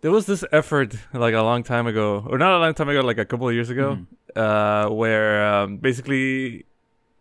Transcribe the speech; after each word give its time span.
there 0.00 0.10
was 0.10 0.26
this 0.26 0.44
effort 0.52 0.94
like 1.12 1.34
a 1.34 1.42
long 1.42 1.62
time 1.62 1.86
ago, 1.86 2.24
or 2.28 2.38
not 2.38 2.54
a 2.54 2.58
long 2.58 2.74
time 2.74 2.88
ago, 2.88 3.00
like 3.00 3.18
a 3.18 3.24
couple 3.24 3.48
of 3.48 3.54
years 3.54 3.70
ago, 3.70 3.98
uh, 4.34 4.88
where 4.88 5.46
um, 5.46 5.76
basically 5.76 6.64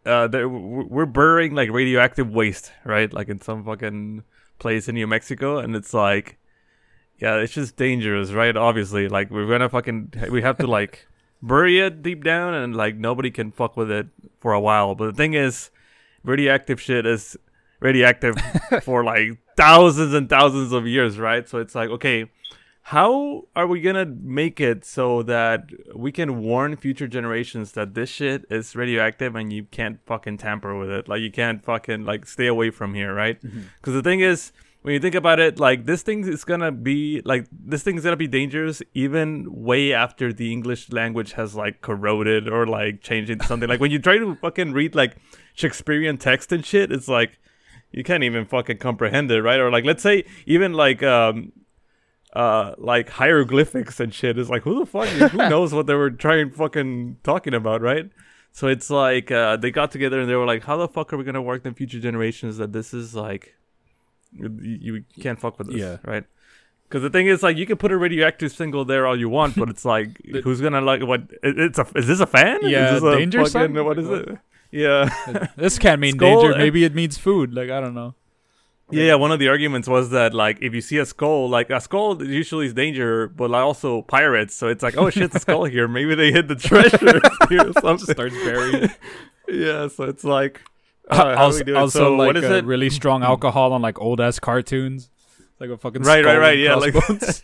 uh, 0.05 0.27
there, 0.27 0.47
we're 0.47 1.05
burying 1.05 1.53
like 1.53 1.69
radioactive 1.71 2.29
waste, 2.29 2.71
right? 2.85 3.11
Like 3.13 3.29
in 3.29 3.41
some 3.41 3.65
fucking 3.65 4.23
place 4.59 4.87
in 4.87 4.95
New 4.95 5.07
Mexico, 5.07 5.57
and 5.57 5.75
it's 5.75 5.93
like, 5.93 6.37
yeah, 7.19 7.35
it's 7.35 7.53
just 7.53 7.75
dangerous, 7.75 8.31
right? 8.31 8.55
Obviously, 8.55 9.09
like 9.09 9.29
we're 9.29 9.47
gonna 9.47 9.69
fucking 9.69 10.13
we 10.31 10.41
have 10.41 10.57
to 10.59 10.67
like 10.79 11.07
bury 11.41 11.79
it 11.79 12.01
deep 12.01 12.23
down, 12.23 12.53
and 12.53 12.75
like 12.75 12.95
nobody 12.95 13.29
can 13.31 13.51
fuck 13.51 13.75
with 13.75 13.91
it 13.91 14.07
for 14.39 14.53
a 14.53 14.59
while. 14.59 14.95
But 14.95 15.07
the 15.07 15.13
thing 15.13 15.33
is, 15.33 15.69
radioactive 16.23 16.79
shit 16.79 17.05
is 17.05 17.35
radioactive 17.81 18.35
for 18.83 19.03
like 19.03 19.37
thousands 19.57 20.13
and 20.13 20.29
thousands 20.29 20.71
of 20.71 20.87
years, 20.87 21.17
right? 21.19 21.47
So 21.47 21.57
it's 21.59 21.75
like, 21.75 21.89
okay, 21.89 22.29
how 22.81 23.47
are 23.55 23.67
we 23.67 23.81
gonna 23.81 24.05
make 24.05 24.59
it 24.59 24.83
so 24.83 25.21
that 25.23 25.69
we 25.95 26.11
can 26.11 26.41
warn 26.41 26.75
future 26.75 27.07
generations 27.07 27.73
that 27.73 27.93
this 27.93 28.09
shit 28.09 28.45
is 28.49 28.75
radioactive 28.75 29.35
and 29.35 29.53
you 29.53 29.65
can't 29.65 29.99
fucking 30.05 30.37
tamper 30.37 30.77
with 30.77 30.89
it? 30.89 31.07
Like 31.07 31.21
you 31.21 31.31
can't 31.31 31.63
fucking 31.63 32.05
like 32.05 32.25
stay 32.25 32.47
away 32.47 32.71
from 32.71 32.95
here, 32.95 33.13
right? 33.13 33.39
Because 33.41 33.93
the 33.93 34.01
thing 34.01 34.21
is, 34.21 34.51
when 34.81 34.93
you 34.93 34.99
think 34.99 35.15
about 35.15 35.39
it, 35.39 35.59
like 35.59 35.85
this 35.85 36.01
thing 36.01 36.25
is 36.27 36.43
gonna 36.45 36.71
be 36.71 37.21
like 37.25 37.45
this 37.51 37.83
thing's 37.83 38.03
gonna 38.03 38.15
be 38.15 38.27
dangerous 38.27 38.81
even 38.93 39.45
way 39.49 39.93
after 39.93 40.31
the 40.31 40.51
English 40.51 40.91
language 40.91 41.33
has 41.33 41.53
like 41.53 41.81
corroded 41.81 42.47
or 42.47 42.65
like 42.65 43.01
changed 43.01 43.29
into 43.29 43.45
something. 43.45 43.67
like 43.69 43.81
when 43.81 43.91
you 43.91 43.99
try 43.99 44.17
to 44.17 44.35
fucking 44.35 44.71
read 44.71 44.95
like 44.95 45.17
Shakespearean 45.53 46.17
text 46.17 46.51
and 46.51 46.65
shit, 46.65 46.91
it's 46.91 47.09
like 47.09 47.39
you 47.91 48.03
can't 48.03 48.23
even 48.23 48.45
fucking 48.45 48.77
comprehend 48.77 49.29
it, 49.31 49.41
right? 49.41 49.59
Or 49.59 49.69
like 49.69 49.83
let's 49.83 50.01
say 50.01 50.23
even 50.45 50.73
like 50.73 51.03
um 51.03 51.51
uh 52.33 52.75
like 52.77 53.09
hieroglyphics 53.09 53.99
and 53.99 54.13
shit 54.13 54.37
is 54.37 54.49
like 54.49 54.61
who 54.61 54.79
the 54.79 54.85
fuck 54.85 55.07
who 55.07 55.37
knows 55.49 55.73
what 55.73 55.87
they 55.87 55.95
were 55.95 56.11
trying 56.11 56.51
fucking 56.51 57.17
talking 57.23 57.53
about, 57.53 57.81
right? 57.81 58.09
So 58.51 58.67
it's 58.67 58.89
like 58.89 59.31
uh 59.31 59.57
they 59.57 59.71
got 59.71 59.91
together 59.91 60.19
and 60.19 60.29
they 60.29 60.35
were 60.35 60.45
like, 60.45 60.63
how 60.63 60.77
the 60.77 60.87
fuck 60.87 61.11
are 61.13 61.17
we 61.17 61.23
gonna 61.23 61.41
work 61.41 61.65
in 61.65 61.73
future 61.73 61.99
generations 61.99 62.57
that 62.57 62.71
this 62.73 62.93
is 62.93 63.15
like 63.15 63.55
you, 64.33 64.49
you 64.61 65.03
can't 65.21 65.39
fuck 65.39 65.57
with 65.57 65.67
this, 65.67 65.77
Yeah. 65.77 65.97
right? 66.03 66.23
Because 66.87 67.01
the 67.03 67.09
thing 67.11 67.27
is, 67.27 67.43
like, 67.43 67.55
you 67.57 67.67
can 67.67 67.77
put 67.77 67.91
a 67.91 67.97
radioactive 67.97 68.51
single 68.51 68.83
there 68.83 69.05
all 69.05 69.15
you 69.15 69.29
want, 69.29 69.55
but 69.55 69.69
it's 69.69 69.85
like, 69.85 70.19
who's 70.43 70.59
gonna 70.59 70.81
like 70.81 71.01
what? 71.03 71.21
It's 71.43 71.77
a 71.79 71.85
is 71.95 72.07
this 72.07 72.19
a 72.19 72.25
fan? 72.27 72.59
Yeah, 72.63 72.95
is 72.95 73.01
this 73.01 73.13
a 73.13 73.15
danger 73.17 73.39
fucking- 73.45 73.51
sign? 73.75 73.85
What 73.85 73.97
is 73.99 74.09
it? 74.09 74.29
Yeah. 74.71 75.09
this 75.55 75.79
can't 75.79 75.99
mean 75.99 76.13
Skull, 76.13 76.41
danger. 76.43 76.57
Maybe 76.59 76.83
it 76.83 76.93
means 76.93 77.17
food. 77.17 77.55
Like 77.55 77.71
I 77.71 77.79
don't 77.81 77.95
know. 77.95 78.13
Yeah, 78.91 79.03
yeah, 79.05 79.15
one 79.15 79.31
of 79.31 79.39
the 79.39 79.47
arguments 79.49 79.87
was 79.87 80.09
that 80.11 80.33
like 80.33 80.57
if 80.61 80.73
you 80.73 80.81
see 80.81 80.97
a 80.97 81.05
skull, 81.05 81.47
like 81.49 81.69
a 81.69 81.79
skull 81.79 82.21
usually 82.23 82.65
is 82.67 82.73
danger, 82.73 83.27
but 83.27 83.49
like 83.51 83.61
also 83.63 84.01
pirates. 84.01 84.55
So 84.55 84.67
it's 84.67 84.81
like, 84.83 84.97
oh 84.97 85.09
shit, 85.09 85.31
the 85.31 85.39
skull 85.39 85.63
here. 85.75 85.87
Maybe 85.87 86.15
they 86.15 86.31
hid 86.31 86.47
the 86.47 86.55
treasure 86.55 87.19
here 87.49 87.67
or 87.69 87.73
something. 87.81 88.13
Starts 88.13 88.35
burying. 88.35 88.89
yeah, 89.47 89.87
so 89.87 90.03
it's 90.05 90.23
like 90.23 90.61
uh, 91.09 91.35
how 91.35 91.45
also, 91.45 91.63
we 91.63 91.73
also 91.73 91.99
So 91.99 92.15
like 92.15 92.27
what 92.27 92.37
is 92.37 92.45
uh, 92.45 92.55
it? 92.55 92.65
really 92.65 92.89
strong 92.89 93.23
alcohol 93.23 93.73
on 93.73 93.81
like 93.81 93.99
old 94.01 94.19
ass 94.21 94.39
cartoons. 94.39 95.09
Like 95.59 95.69
a 95.71 95.77
fucking 95.77 96.03
right, 96.03 96.23
right, 96.23 96.31
skull 96.31 96.39
right. 96.39 96.53
and 96.53 96.61
Yeah, 96.61 96.75
like 96.75 96.93
crossbones. 96.93 97.43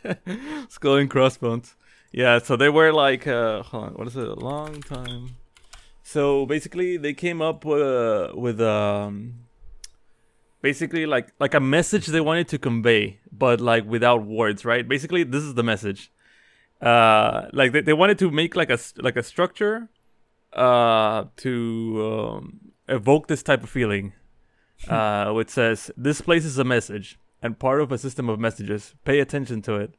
skull 0.74 0.96
and 0.96 1.10
crossbones. 1.10 1.76
Yeah, 2.12 2.40
so 2.40 2.56
they 2.56 2.70
were 2.70 2.94
like, 2.94 3.28
uh, 3.28 3.62
hold 3.64 3.84
on, 3.84 3.94
what 3.96 4.08
is 4.08 4.16
it? 4.16 4.26
A 4.28 4.36
long 4.36 4.82
time. 4.82 5.36
So 6.02 6.46
basically, 6.46 6.96
they 6.96 7.14
came 7.14 7.42
up 7.42 7.66
uh, 7.66 8.30
with 8.34 8.62
um, 8.62 9.34
basically 10.66 11.06
like 11.06 11.28
like 11.40 11.54
a 11.54 11.60
message 11.78 12.06
they 12.08 12.26
wanted 12.30 12.48
to 12.54 12.58
convey, 12.58 13.20
but 13.32 13.62
like 13.62 13.86
without 13.96 14.26
words, 14.26 14.66
right? 14.72 14.86
Basically, 14.96 15.24
this 15.24 15.44
is 15.44 15.54
the 15.54 15.68
message. 15.74 16.12
Uh, 16.82 17.46
like 17.54 17.72
they, 17.72 17.82
they 17.82 17.94
wanted 17.94 18.18
to 18.24 18.32
make 18.32 18.56
like 18.56 18.72
a 18.72 18.80
like 19.08 19.16
a 19.16 19.22
structure, 19.22 19.76
uh, 20.54 21.26
to 21.46 21.54
um, 22.12 22.44
evoke 22.90 23.28
this 23.28 23.44
type 23.44 23.62
of 23.62 23.70
feeling, 23.70 24.14
uh, 24.90 25.32
which 25.38 25.50
says 25.50 25.92
this 25.96 26.20
place 26.22 26.46
is 26.46 26.58
a 26.58 26.68
message 26.76 27.20
and 27.44 27.60
part 27.60 27.80
of 27.80 27.92
a 27.92 28.00
system 28.00 28.28
of 28.28 28.40
messages. 28.40 28.96
Pay 29.04 29.20
attention 29.20 29.62
to 29.68 29.76
it. 29.76 29.92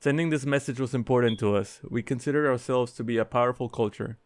Sending 0.00 0.30
this 0.30 0.46
message 0.46 0.80
was 0.80 0.94
important 0.94 1.38
to 1.40 1.56
us. 1.60 1.80
We 1.96 2.02
consider 2.02 2.50
ourselves 2.50 2.92
to 2.92 3.04
be 3.04 3.18
a 3.18 3.24
powerful 3.36 3.68
culture. 3.68 4.16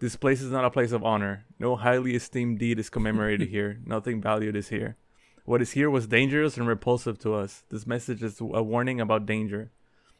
This 0.00 0.16
place 0.16 0.40
is 0.40 0.50
not 0.50 0.64
a 0.64 0.76
place 0.76 0.92
of 0.92 1.04
honor. 1.04 1.44
No 1.58 1.76
highly 1.76 2.14
esteemed 2.16 2.58
deed 2.58 2.78
is 2.78 2.90
commemorated 2.90 3.48
here. 3.56 3.78
Nothing 3.84 4.20
valued 4.20 4.56
is 4.56 4.70
here. 4.70 4.96
What 5.48 5.62
is 5.62 5.70
here 5.70 5.88
was 5.88 6.06
dangerous 6.06 6.58
and 6.58 6.68
repulsive 6.68 7.18
to 7.20 7.32
us. 7.32 7.62
This 7.70 7.86
message 7.86 8.22
is 8.22 8.38
a 8.38 8.62
warning 8.62 9.00
about 9.00 9.24
danger. 9.24 9.70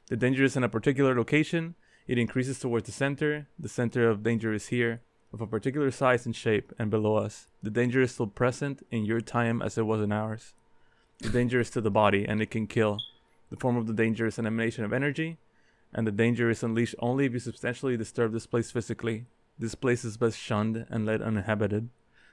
The 0.06 0.16
danger 0.16 0.42
is 0.42 0.56
in 0.56 0.64
a 0.64 0.70
particular 0.70 1.14
location. 1.14 1.74
It 2.06 2.16
increases 2.16 2.58
towards 2.58 2.86
the 2.86 2.92
center. 2.92 3.46
The 3.58 3.68
center 3.68 4.08
of 4.08 4.22
danger 4.22 4.54
is 4.54 4.68
here, 4.68 5.02
of 5.30 5.42
a 5.42 5.46
particular 5.46 5.90
size 5.90 6.24
and 6.24 6.34
shape, 6.34 6.72
and 6.78 6.90
below 6.90 7.16
us. 7.16 7.46
The 7.62 7.68
danger 7.68 8.00
is 8.00 8.12
still 8.12 8.26
present 8.26 8.86
in 8.90 9.04
your 9.04 9.20
time 9.20 9.60
as 9.60 9.76
it 9.76 9.84
was 9.84 10.00
in 10.00 10.12
ours. 10.12 10.54
The 11.18 11.28
danger 11.28 11.60
is 11.60 11.68
to 11.72 11.82
the 11.82 11.90
body, 11.90 12.24
and 12.24 12.40
it 12.40 12.50
can 12.50 12.66
kill. 12.66 12.96
The 13.50 13.56
form 13.58 13.76
of 13.76 13.86
the 13.86 13.92
danger 13.92 14.26
is 14.26 14.38
an 14.38 14.46
emanation 14.46 14.86
of 14.86 14.94
energy, 14.94 15.36
and 15.92 16.06
the 16.06 16.10
danger 16.10 16.48
is 16.48 16.62
unleashed 16.62 16.94
only 17.00 17.26
if 17.26 17.34
you 17.34 17.38
substantially 17.38 17.98
disturb 17.98 18.32
this 18.32 18.46
place 18.46 18.70
physically. 18.70 19.26
This 19.58 19.74
place 19.74 20.06
is 20.06 20.16
best 20.16 20.38
shunned 20.38 20.86
and 20.88 21.04
led 21.04 21.20
uninhabited. 21.20 21.90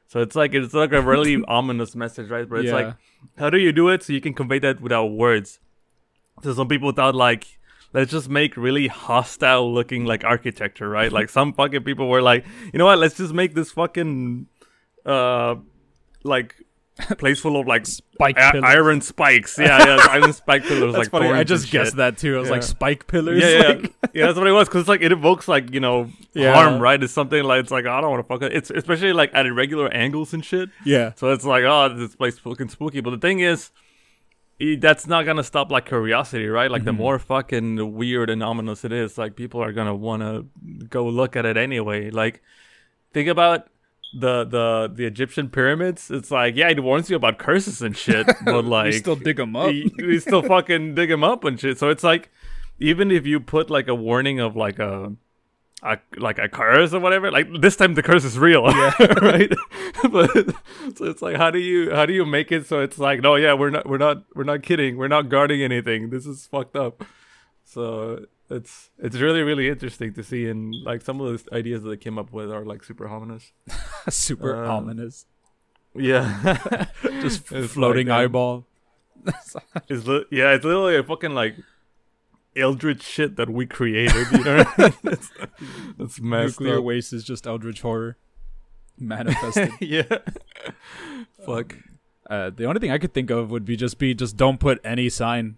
So 0.08 0.22
it's 0.22 0.36
like 0.36 0.54
it's 0.54 0.74
like 0.74 0.92
a 0.92 1.02
really 1.02 1.44
ominous 1.48 1.96
message, 1.96 2.30
right? 2.30 2.48
But 2.48 2.60
it's 2.60 2.68
yeah. 2.68 2.76
like, 2.76 2.96
how 3.38 3.50
do 3.50 3.58
you 3.58 3.72
do 3.72 3.90
it 3.90 4.04
so 4.04 4.14
you 4.14 4.22
can 4.22 4.34
convey 4.34 4.60
that 4.60 4.82
without 4.82 5.08
words? 5.08 5.60
So 6.44 6.54
some 6.54 6.68
people 6.68 6.92
thought 6.92 7.16
like, 7.16 7.60
let's 7.94 8.12
just 8.12 8.30
make 8.30 8.58
really 8.58 8.88
hostile 8.88 9.74
looking 9.74 10.06
like 10.06 10.24
architecture, 10.24 10.90
right? 10.90 11.12
like 11.12 11.30
some 11.30 11.54
fucking 11.54 11.84
people 11.84 12.08
were 12.08 12.22
like, 12.22 12.46
you 12.74 12.78
know 12.78 12.86
what? 12.86 13.00
Let's 13.00 13.18
just 13.18 13.34
make 13.34 13.54
this 13.56 13.72
fucking, 13.72 14.48
uh, 15.06 15.56
like 16.24 16.56
place 17.17 17.39
full 17.41 17.59
of 17.59 17.67
like 17.67 17.85
spike 17.85 18.38
I- 18.38 18.57
iron 18.59 19.01
spikes. 19.01 19.57
Yeah, 19.59 19.83
yeah, 19.85 20.07
iron 20.09 20.31
spike 20.31 20.63
pillars. 20.67 20.94
That's 20.94 21.11
like 21.13 21.23
funny. 21.23 21.29
I 21.33 21.44
just 21.44 21.69
guessed 21.72 21.91
shit. 21.91 21.97
that 21.97 22.17
too. 22.17 22.38
I 22.38 22.39
was 22.39 22.50
like 22.50 22.63
spike 22.63 23.07
pillars. 23.07 23.41
Yeah, 23.44 23.50
yeah, 23.50 23.67
like- 23.67 23.94
yeah. 24.13 24.25
That's 24.28 24.38
what 24.38 24.47
it 24.47 24.51
was 24.53 24.67
because 24.69 24.81
it's 24.81 24.89
like 24.89 25.01
it 25.01 25.11
evokes 25.11 25.47
like 25.47 25.73
you 25.73 25.79
know 25.81 26.09
Yeah. 26.33 26.53
harm, 26.53 26.81
right? 26.81 27.01
It's 27.03 27.11
something 27.11 27.44
like 27.44 27.59
it's 27.61 27.72
like 27.72 27.85
I 27.85 28.00
don't 28.00 28.11
want 28.11 28.23
to 28.23 28.28
fuck 28.28 28.41
it. 28.44 28.53
It's 28.56 28.69
especially 28.72 29.11
like 29.13 29.31
at 29.33 29.45
irregular 29.45 29.94
angles 29.94 30.33
and 30.33 30.44
shit. 30.45 30.69
yeah. 30.85 31.11
So 31.16 31.31
it's 31.33 31.44
like 31.45 31.63
oh, 31.66 31.89
this 31.94 32.16
place 32.16 32.39
fucking 32.39 32.69
spooky. 32.69 33.01
But 33.01 33.09
the 33.12 33.17
thing 33.17 33.39
is, 33.41 33.72
that's 34.79 35.06
not 35.06 35.25
gonna 35.25 35.44
stop 35.44 35.69
like 35.72 35.88
curiosity, 35.88 36.47
right? 36.47 36.72
Like 36.72 36.85
the 36.85 36.91
Mhm. 36.91 36.97
more 36.97 37.19
fucking 37.19 37.94
weird 37.94 38.29
and 38.29 38.41
ominous 38.41 38.85
it 38.85 38.94
is, 38.94 39.17
like 39.17 39.35
people 39.35 39.62
are 39.62 39.73
gonna 39.73 39.94
wanna 39.94 40.45
go 40.89 41.06
look 41.07 41.35
at 41.35 41.45
it 41.45 41.57
anyway. 41.57 42.09
Like 42.09 42.41
think 43.12 43.27
about 43.27 43.67
the 44.16 44.46
the 44.46 44.92
the 44.94 45.06
Egyptian 45.06 45.50
pyramids. 45.50 46.09
It's 46.09 46.31
like 46.31 46.56
yeah, 46.56 46.70
it 46.70 46.81
warns 46.81 47.09
you 47.09 47.16
about 47.16 47.38
curses 47.38 47.81
and 47.81 47.96
shit, 47.96 48.28
but 48.46 48.66
like 48.66 48.94
you 48.94 49.00
still 49.00 49.16
dig 49.16 49.38
them 49.38 49.56
up. 49.56 49.74
you, 49.74 49.92
you 49.98 50.20
still 50.20 50.42
fucking 50.53 50.96
dig 50.96 51.09
them 51.09 51.24
up 51.24 51.44
and 51.44 51.59
shit. 51.59 51.78
So 51.78 51.90
it's 51.90 52.03
like, 52.03 52.31
even 52.80 53.12
if 53.12 53.25
you 53.25 53.40
put 53.40 53.70
like 53.70 53.88
a 53.88 53.96
warning 53.96 54.40
of 54.40 54.56
like 54.56 54.80
a, 54.80 55.14
a 55.84 56.00
like 56.18 56.40
a 56.40 56.48
curse 56.48 56.94
or 56.94 57.00
whatever, 57.00 57.30
like 57.30 57.48
this 57.59 57.75
time 57.75 57.96
the 57.96 58.04
curse 58.04 58.24
is 58.24 58.40
real, 58.40 58.64
right? 59.22 59.52
but 60.09 60.31
so 60.96 61.06
it's 61.06 61.22
like, 61.22 61.36
how 61.36 61.52
do 61.52 61.59
you 61.59 61.94
how 61.94 62.06
do 62.06 62.14
you 62.14 62.25
make 62.25 62.52
it 62.52 62.66
so 62.66 62.80
it's 62.80 62.98
like, 62.98 63.22
no, 63.22 63.36
yeah, 63.36 63.54
we're 63.54 63.70
not 63.70 63.86
we're 63.86 63.98
not 63.98 64.24
we're 64.34 64.44
not 64.44 64.64
kidding, 64.64 64.98
we're 64.98 65.09
not 65.09 65.28
guarding 65.30 65.62
anything. 65.62 66.09
This 66.09 66.25
is 66.25 66.48
fucked 66.48 66.78
up. 66.78 67.04
So 67.66 68.25
it's 68.50 68.91
it's 69.00 69.17
really 69.17 69.41
really 69.41 69.67
interesting 69.69 70.13
to 70.13 70.23
see, 70.23 70.47
and 70.47 70.73
like 70.83 71.01
some 71.01 71.19
of 71.22 71.44
the 71.45 71.56
ideas 71.56 71.83
that 71.83 71.89
they 71.89 71.97
came 71.97 72.17
up 72.19 72.31
with 72.31 72.51
are 72.51 72.63
like 72.65 72.83
super 72.83 73.07
ominous. 73.07 73.51
Super 74.09 74.63
Um, 74.63 74.69
ominous. 74.71 75.25
Yeah, 75.95 76.86
Just 77.21 77.47
floating 77.47 78.07
like, 78.07 78.15
um, 78.18 78.21
eyeball. 78.25 78.65
It's 79.89 80.06
li- 80.06 80.25
yeah, 80.30 80.53
it's 80.53 80.63
literally 80.65 80.97
a 80.97 81.03
fucking 81.03 81.33
like 81.33 81.56
eldritch 82.56 83.01
shit 83.01 83.36
that 83.38 83.50
we 83.50 83.65
created. 83.65 84.27
You 84.31 84.44
know, 84.44 84.57
what 84.63 84.80
I 84.80 84.81
mean? 84.83 84.94
it's, 85.06 85.31
it's 86.00 86.21
messed 86.21 86.59
Nuclear 86.59 86.77
up. 86.80 86.83
waste 86.83 87.13
is 87.13 87.24
just 87.24 87.48
eldritch 87.48 87.81
horror 87.81 88.18
manifested. 89.00 89.71
yeah. 89.81 90.03
Fuck. 91.45 91.75
uh, 92.30 92.50
the 92.56 92.65
only 92.65 92.80
thing 92.80 92.91
I 92.91 92.98
could 92.98 93.13
think 93.13 93.30
of 93.30 93.50
would 93.51 93.65
be 93.65 93.75
just 93.75 93.98
be 93.98 94.13
just 94.13 94.38
don't 94.38 94.59
put 94.59 94.80
any 94.83 95.09
sign. 95.09 95.57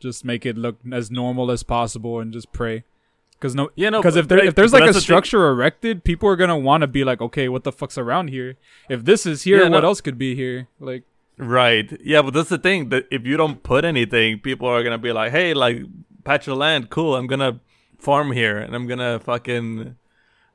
Just 0.00 0.24
make 0.24 0.46
it 0.46 0.56
look 0.56 0.78
as 0.92 1.10
normal 1.10 1.50
as 1.50 1.62
possible 1.62 2.20
and 2.20 2.32
just 2.32 2.52
pray. 2.52 2.84
Because 3.32 3.54
no, 3.54 3.70
Yeah, 3.76 3.90
no. 3.90 4.00
because 4.00 4.16
if 4.16 4.26
there 4.28 4.44
if 4.44 4.54
there's 4.54 4.72
like 4.72 4.82
a 4.82 4.86
the 4.86 4.92
thing. 4.94 5.00
structure 5.00 5.48
erected, 5.48 6.02
people 6.04 6.28
are 6.28 6.36
gonna 6.36 6.58
want 6.58 6.80
to 6.82 6.86
be 6.86 7.04
like, 7.04 7.20
okay, 7.20 7.48
what 7.48 7.62
the 7.64 7.72
fuck's 7.72 7.96
around 7.98 8.28
here? 8.28 8.56
If 8.88 9.04
this 9.04 9.26
is 9.26 9.42
here, 9.42 9.58
Yeah, 9.62 9.68
what 9.68 9.80
no- 9.80 9.88
else 9.88 10.00
could 10.00 10.18
be 10.18 10.34
here? 10.34 10.68
Like, 10.80 11.04
right? 11.36 11.96
Yeah, 12.02 12.22
but 12.22 12.34
that's 12.34 12.48
the 12.48 12.58
thing 12.58 12.88
that 12.88 13.06
if 13.10 13.24
you 13.26 13.36
don't 13.36 13.62
put 13.62 13.84
anything, 13.84 14.40
people 14.40 14.66
are 14.68 14.82
gonna 14.82 14.98
be 14.98 15.12
like, 15.12 15.30
"Hey, 15.32 15.54
like 15.54 15.82
patch 16.24 16.48
of 16.48 16.56
land, 16.58 16.90
cool. 16.90 17.14
I'm 17.14 17.26
gonna 17.28 17.60
farm 17.98 18.32
here, 18.32 18.58
and 18.58 18.74
I'm 18.74 18.86
gonna 18.86 19.20
fucking." 19.20 19.96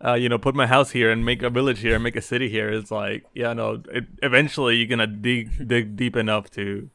Uh, 0.05 0.15
you 0.15 0.27
know, 0.27 0.37
put 0.37 0.53
my 0.53 0.67
house 0.67 0.91
here 0.91 1.09
and 1.09 1.23
make 1.23 1.41
a 1.41 1.49
village 1.49 1.79
here, 1.79 1.95
and 1.95 2.03
make 2.03 2.17
a 2.17 2.21
city 2.21 2.49
here. 2.49 2.67
It's 2.69 2.91
like, 2.91 3.23
yeah, 3.33 3.53
no. 3.53 3.81
It, 3.89 4.03
eventually, 4.21 4.75
you're 4.75 4.87
gonna 4.87 5.07
dig 5.07 5.65
dig 5.65 5.95
deep 5.95 6.17
enough 6.17 6.51
to 6.51 6.89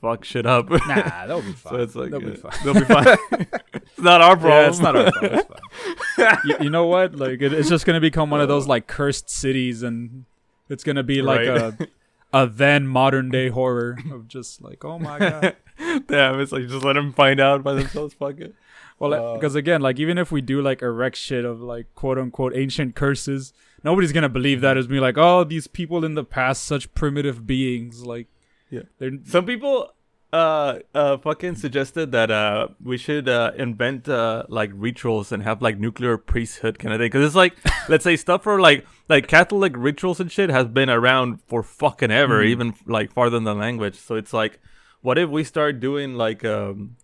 fuck 0.00 0.24
shit 0.24 0.46
up. 0.46 0.68
Nah, 0.70 1.26
they'll 1.26 1.42
be 1.42 1.52
fine. 1.52 1.72
so 1.72 1.76
it's 1.80 1.94
like 1.94 2.10
they'll 2.10 2.20
be 2.20 2.32
uh, 2.32 2.36
fine. 2.50 2.64
they'll 2.64 2.74
be 2.74 2.80
fine. 2.84 3.06
it's 3.74 3.98
not 4.00 4.20
our 4.20 4.36
problem. 4.36 4.52
Yeah, 4.62 4.68
it's 4.68 4.78
not 4.80 4.96
our 4.96 5.10
problem. 5.12 5.40
It's 5.40 6.14
fine. 6.16 6.38
you, 6.44 6.56
you 6.62 6.70
know 6.70 6.86
what? 6.86 7.14
Like, 7.16 7.42
it, 7.42 7.52
it's 7.52 7.68
just 7.68 7.86
gonna 7.86 8.00
become 8.00 8.30
one 8.30 8.40
of 8.40 8.48
those 8.48 8.66
like 8.66 8.86
cursed 8.86 9.28
cities, 9.30 9.82
and 9.82 10.24
it's 10.68 10.84
gonna 10.84 11.02
be 11.02 11.22
like 11.22 11.46
Right. 11.48 11.60
a 11.60 11.88
a 12.32 12.46
then 12.46 12.86
modern 12.86 13.30
day 13.30 13.48
horror 13.48 13.98
of 14.10 14.28
just 14.28 14.60
like, 14.62 14.84
oh 14.84 14.98
my 14.98 15.18
god. 15.18 15.56
Damn, 16.08 16.40
it's 16.40 16.52
like 16.52 16.66
just 16.68 16.84
let 16.84 16.94
them 16.94 17.12
find 17.12 17.38
out 17.40 17.62
by 17.62 17.74
themselves. 17.74 18.14
Fuck 18.14 18.40
it. 18.40 18.54
Well, 18.98 19.12
Uh, 19.14 19.34
because 19.34 19.54
again, 19.54 19.80
like 19.82 19.98
even 19.98 20.18
if 20.18 20.32
we 20.32 20.40
do 20.40 20.60
like 20.62 20.82
erect 20.82 21.16
shit 21.16 21.44
of 21.44 21.60
like 21.60 21.86
quote 21.94 22.18
unquote 22.18 22.54
ancient 22.56 22.94
curses, 22.94 23.52
nobody's 23.84 24.12
gonna 24.12 24.28
believe 24.28 24.60
that 24.62 24.76
as 24.76 24.88
me 24.88 25.00
like, 25.00 25.16
oh, 25.18 25.44
these 25.44 25.66
people 25.66 26.04
in 26.04 26.14
the 26.14 26.24
past, 26.24 26.64
such 26.64 26.92
primitive 26.94 27.46
beings. 27.46 28.04
Like, 28.04 28.26
Yeah. 28.70 28.82
they're 28.98 29.12
Some 29.24 29.46
people 29.46 29.92
uh 30.32 30.80
uh 30.92 31.16
fucking 31.18 31.54
suggested 31.54 32.10
that 32.10 32.32
uh 32.32 32.66
we 32.82 32.98
should 32.98 33.28
uh 33.28 33.52
invent 33.56 34.08
uh 34.08 34.42
like 34.48 34.70
rituals 34.74 35.30
and 35.30 35.44
have 35.44 35.62
like 35.62 35.78
nuclear 35.78 36.18
priesthood 36.18 36.80
kind 36.80 36.92
of 36.92 36.98
thing 36.98 37.06
because 37.06 37.24
it's 37.24 37.36
like 37.36 37.54
let's 37.88 38.02
say 38.02 38.16
stuff 38.16 38.42
for 38.42 38.60
like 38.60 38.84
like 39.08 39.28
catholic 39.28 39.72
rituals 39.76 40.18
and 40.18 40.30
shit 40.32 40.50
has 40.50 40.66
been 40.66 40.90
around 40.90 41.38
for 41.46 41.62
fucking 41.62 42.10
ever 42.10 42.42
Mhm. 42.42 42.46
even 42.48 42.74
like 42.86 43.12
farther 43.12 43.36
than 43.36 43.44
the 43.44 43.54
language 43.54 43.94
so 43.94 44.16
it's 44.16 44.32
like 44.32 44.58
what 45.00 45.16
if 45.16 45.30
we 45.30 45.44
start 45.44 45.78
doing 45.78 46.14
like 46.14 46.44
um 46.44 46.96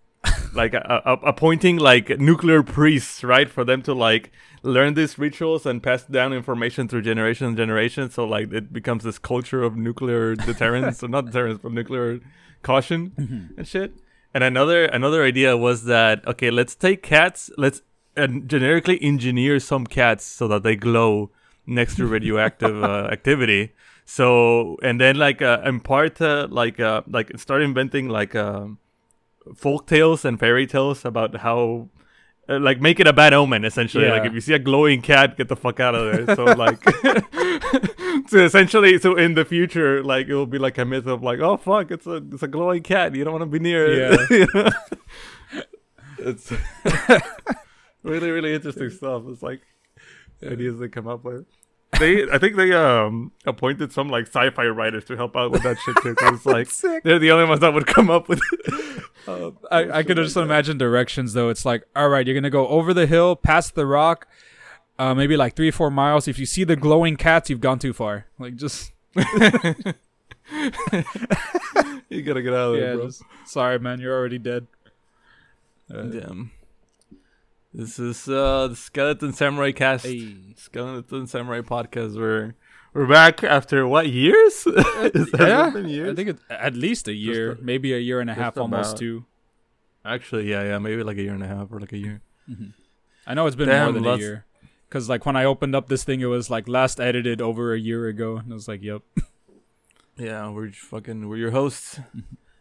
like 0.55 0.75
appointing 0.75 1.77
like 1.79 2.19
nuclear 2.19 2.63
priests 2.63 3.25
right? 3.25 3.49
For 3.51 3.65
them 3.65 3.83
to 3.83 3.95
like 3.95 4.31
learn 4.63 4.95
these 4.95 5.19
rituals 5.19 5.67
and 5.67 5.83
pass 5.83 6.05
down 6.05 6.33
information 6.33 6.89
through 6.89 7.03
generation 7.03 7.47
and 7.49 7.57
generation. 7.57 8.11
So 8.11 8.25
like 8.25 8.53
it 8.53 8.73
becomes 8.73 9.03
this 9.05 9.19
culture 9.19 9.63
of 9.63 9.77
nuclear 9.77 10.35
deterrence. 10.51 11.03
Or 11.03 11.09
not 11.09 11.27
deterrence 11.27 11.61
but 11.63 11.73
nuclear 11.73 12.21
caution 12.63 13.13
Mm-hmm. 13.19 13.59
and 13.59 13.67
shit. 13.67 13.93
And 14.35 14.43
another 14.45 14.85
another 14.87 15.25
idea 15.25 15.57
was 15.57 15.85
that 15.85 16.27
okay 16.27 16.51
let's 16.51 16.75
take 16.75 17.03
cats 17.03 17.51
let's 17.59 17.83
uh, 18.17 18.27
generically 18.47 19.03
engineer 19.03 19.59
some 19.61 19.87
cats 19.87 20.25
so 20.25 20.47
that 20.49 20.63
they 20.63 20.77
glow 20.77 21.31
next 21.67 21.97
to 21.97 22.07
radioactive 22.07 22.83
uh, 22.83 23.09
activity. 23.13 23.73
So 24.05 24.77
and 24.83 25.01
then 25.01 25.17
like 25.17 25.43
uh, 25.43 25.61
impart 25.65 26.21
uh, 26.21 26.47
like 26.51 26.79
uh, 26.81 27.03
like 27.07 27.39
start 27.39 27.63
inventing 27.63 28.09
like 28.09 28.35
um 28.35 28.79
folk 29.55 29.87
tales 29.87 30.25
and 30.25 30.39
fairy 30.39 30.67
tales 30.67 31.05
about 31.05 31.37
how 31.37 31.89
uh, 32.49 32.59
like 32.59 32.81
make 32.81 32.99
it 32.99 33.07
a 33.07 33.13
bad 33.13 33.33
omen 33.33 33.65
essentially. 33.65 34.09
Like 34.09 34.25
if 34.25 34.35
you 34.35 34.41
see 34.41 34.53
a 34.53 34.59
glowing 34.59 35.01
cat 35.01 35.37
get 35.37 35.49
the 35.49 35.57
fuck 35.57 35.81
out 35.81 35.95
of 35.95 36.27
there. 36.27 36.37
So 36.37 36.45
like 36.57 36.83
so 38.29 38.39
essentially 38.39 38.99
so 38.99 39.17
in 39.17 39.35
the 39.35 39.45
future 39.45 40.03
like 40.03 40.29
it 40.29 40.35
will 40.35 40.47
be 40.47 40.59
like 40.59 40.79
a 40.79 40.85
myth 40.85 41.07
of 41.07 41.23
like 41.23 41.39
oh 41.41 41.57
fuck 41.57 41.91
it's 41.91 42.07
a 42.07 42.17
it's 42.17 42.43
a 42.43 42.49
glowing 42.49 42.83
cat. 42.83 43.15
You 43.15 43.25
don't 43.25 43.33
want 43.33 43.43
to 43.43 43.47
be 43.47 43.59
near 43.59 43.87
it. 43.87 44.31
Yeah. 44.31 44.71
You 45.51 45.63
it's 46.19 46.53
really 48.03 48.31
really 48.31 48.55
interesting 48.55 48.91
stuff. 48.91 49.25
It's 49.29 49.43
like 49.43 49.61
ideas 50.45 50.79
they 50.79 50.89
come 50.89 51.09
up 51.09 51.25
with 51.25 51.47
they 52.03 52.31
i 52.31 52.39
think 52.39 52.57
they 52.57 52.73
um 52.73 53.33
appointed 53.47 53.93
some 53.93 54.09
like 54.09 54.27
sci-fi 54.27 54.67
writers 54.67 55.05
to 55.07 55.17
help 55.17 55.37
out 55.37 55.51
with 55.51 55.63
that 55.63 55.77
shit 55.85 55.97
too 56.03 56.15
'cause 56.15 56.35
it's 56.37 56.47
like 56.47 56.71
sick. 56.83 57.03
they're 57.05 57.19
the 57.19 57.31
only 57.31 57.47
ones 57.49 57.61
that 57.61 57.73
would 57.73 57.87
come 57.87 58.11
up 58.11 58.29
with 58.29 58.41
Uh, 59.29 59.51
I, 59.71 59.99
I 59.99 60.03
could 60.03 60.17
just 60.17 60.37
imagine 60.37 60.79
directions 60.79 61.33
though. 61.33 61.49
It's 61.49 61.65
like, 61.65 61.85
all 61.95 62.09
right, 62.09 62.27
you're 62.27 62.35
gonna 62.35 62.51
go 62.51 62.67
over 62.67 62.93
the 62.93 63.07
hill, 63.07 63.37
past 63.37 63.77
the 63.77 63.87
rock, 63.87 64.27
uh, 64.99 65.15
maybe 65.15 65.37
like 65.37 65.55
three, 65.55 65.71
four 65.71 65.93
miles. 65.93 66.27
If 66.27 66.41
you 66.41 66.47
see 66.47 66.65
the 66.65 66.75
glowing 66.75 67.15
cats, 67.17 67.49
you've 67.49 67.61
gone 67.61 67.79
too 67.79 67.93
far. 67.93 68.27
Like 68.41 68.57
just 68.57 68.91
you 69.15 69.23
gotta 72.23 72.43
get 72.43 72.53
out 72.53 72.75
of 72.75 72.81
there 72.81 72.91
yeah, 72.91 72.95
bro 72.97 73.07
just 73.07 73.23
sorry, 73.47 73.79
man, 73.79 74.01
you're 74.01 74.17
already 74.17 74.39
dead. 74.39 74.67
Uh, 75.93 76.03
damn 76.03 76.51
this 77.75 77.99
is 77.99 78.29
uh 78.29 78.69
the 78.69 78.77
skeleton 78.77 79.33
samurai 79.33 79.73
cast 79.73 80.05
hey. 80.07 80.37
skeleton 80.57 81.27
samurai 81.27 81.61
podcast 81.61 82.17
we're 82.17 82.55
we're 82.95 83.07
back 83.07 83.43
after 83.43 83.87
what 83.87 84.09
years 84.09 84.65
Has 84.77 85.31
Yeah, 85.39 85.77
years 85.79 86.13
I 86.13 86.15
think 86.15 86.29
it's 86.29 86.43
at 86.51 86.75
least 86.75 87.09
a 87.09 87.15
year, 87.15 87.53
a- 87.53 87.57
maybe 87.63 87.95
a 87.95 87.99
year 87.99 88.21
and 88.21 88.29
a 88.29 88.35
half, 88.35 88.59
almost 88.59 88.91
about. 88.93 88.99
two. 88.99 89.25
actually 90.05 90.51
yeah 90.51 90.63
yeah 90.63 90.79
maybe 90.79 91.03
like 91.03 91.17
a 91.17 91.23
year 91.23 91.33
and 91.35 91.43
a 91.43 91.49
half 91.49 91.73
or 91.73 91.81
like 91.81 91.93
a 91.93 91.99
year 91.99 92.21
I 93.27 93.35
know 93.35 93.47
it's 93.47 93.57
been 93.57 93.69
Damn, 93.69 93.85
more 93.95 94.03
than 94.03 94.05
a 94.05 94.17
year. 94.17 94.45
Cause 94.91 95.09
like 95.09 95.25
when 95.25 95.37
I 95.37 95.45
opened 95.45 95.75
up 95.75 95.89
this 95.89 96.05
thing, 96.05 96.21
it 96.21 96.27
was 96.27 96.51
like 96.51 96.69
last 96.69 97.01
edited 97.01 97.41
over 97.41 97.73
a 97.73 97.79
year 97.79 98.09
ago, 98.09 98.37
and 98.37 98.53
I 98.53 98.55
was 98.55 98.69
like, 98.69 98.83
"Yep." 98.83 99.01
Yeah, 100.19 100.51
we're 100.51 100.71
fucking 100.73 101.29
we're 101.29 101.39
your 101.39 101.53
hosts, 101.53 101.99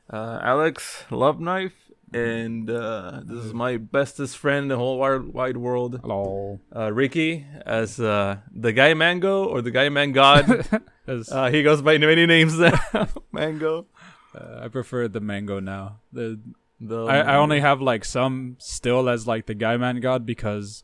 uh, 0.09 0.39
Alex 0.41 1.03
Love 1.11 1.41
Knife, 1.41 1.90
and 2.13 2.69
uh, 2.69 3.21
this 3.23 3.43
is 3.45 3.53
my 3.53 3.77
bestest 3.77 4.37
friend 4.37 4.63
in 4.63 4.67
the 4.67 4.77
whole 4.77 4.97
wide, 4.99 5.25
wide 5.33 5.57
world, 5.57 5.99
Hello. 6.01 6.59
uh, 6.75 6.91
Ricky, 6.91 7.45
as 7.65 7.99
uh, 7.99 8.37
the 8.53 8.73
guy 8.73 8.93
Mango 8.93 9.45
or 9.45 9.61
the 9.61 9.71
guy 9.71 9.89
Man 9.89 10.11
God. 10.11 10.67
As, 11.07 11.31
uh, 11.31 11.49
he 11.49 11.63
goes 11.63 11.81
by 11.81 11.97
many 11.97 12.25
names 12.27 12.57
now. 12.59 12.79
Mango. 13.31 13.87
uh, 14.35 14.59
I 14.63 14.67
prefer 14.67 15.07
the 15.07 15.19
mango 15.19 15.59
now. 15.59 15.99
The 16.13 16.39
The 16.79 17.05
I, 17.05 17.17
I 17.19 17.35
only 17.37 17.59
have 17.59 17.81
like 17.81 18.05
some 18.05 18.55
still 18.59 19.09
as 19.09 19.25
like 19.27 19.45
the 19.47 19.55
guy 19.55 19.77
man 19.77 19.99
god 19.99 20.25
because 20.25 20.83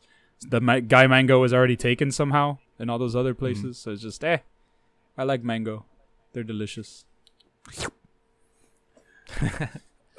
the 0.50 0.60
ma- 0.60 0.80
guy 0.80 1.06
mango 1.06 1.42
is 1.44 1.54
already 1.54 1.76
taken 1.76 2.10
somehow 2.10 2.58
in 2.78 2.90
all 2.90 2.98
those 2.98 3.14
other 3.16 3.32
places. 3.34 3.78
So 3.78 3.92
it's 3.92 4.02
just 4.02 4.22
eh. 4.24 4.38
I 5.16 5.22
like 5.24 5.42
mango. 5.44 5.84
They're 6.32 6.44
delicious. 6.44 7.04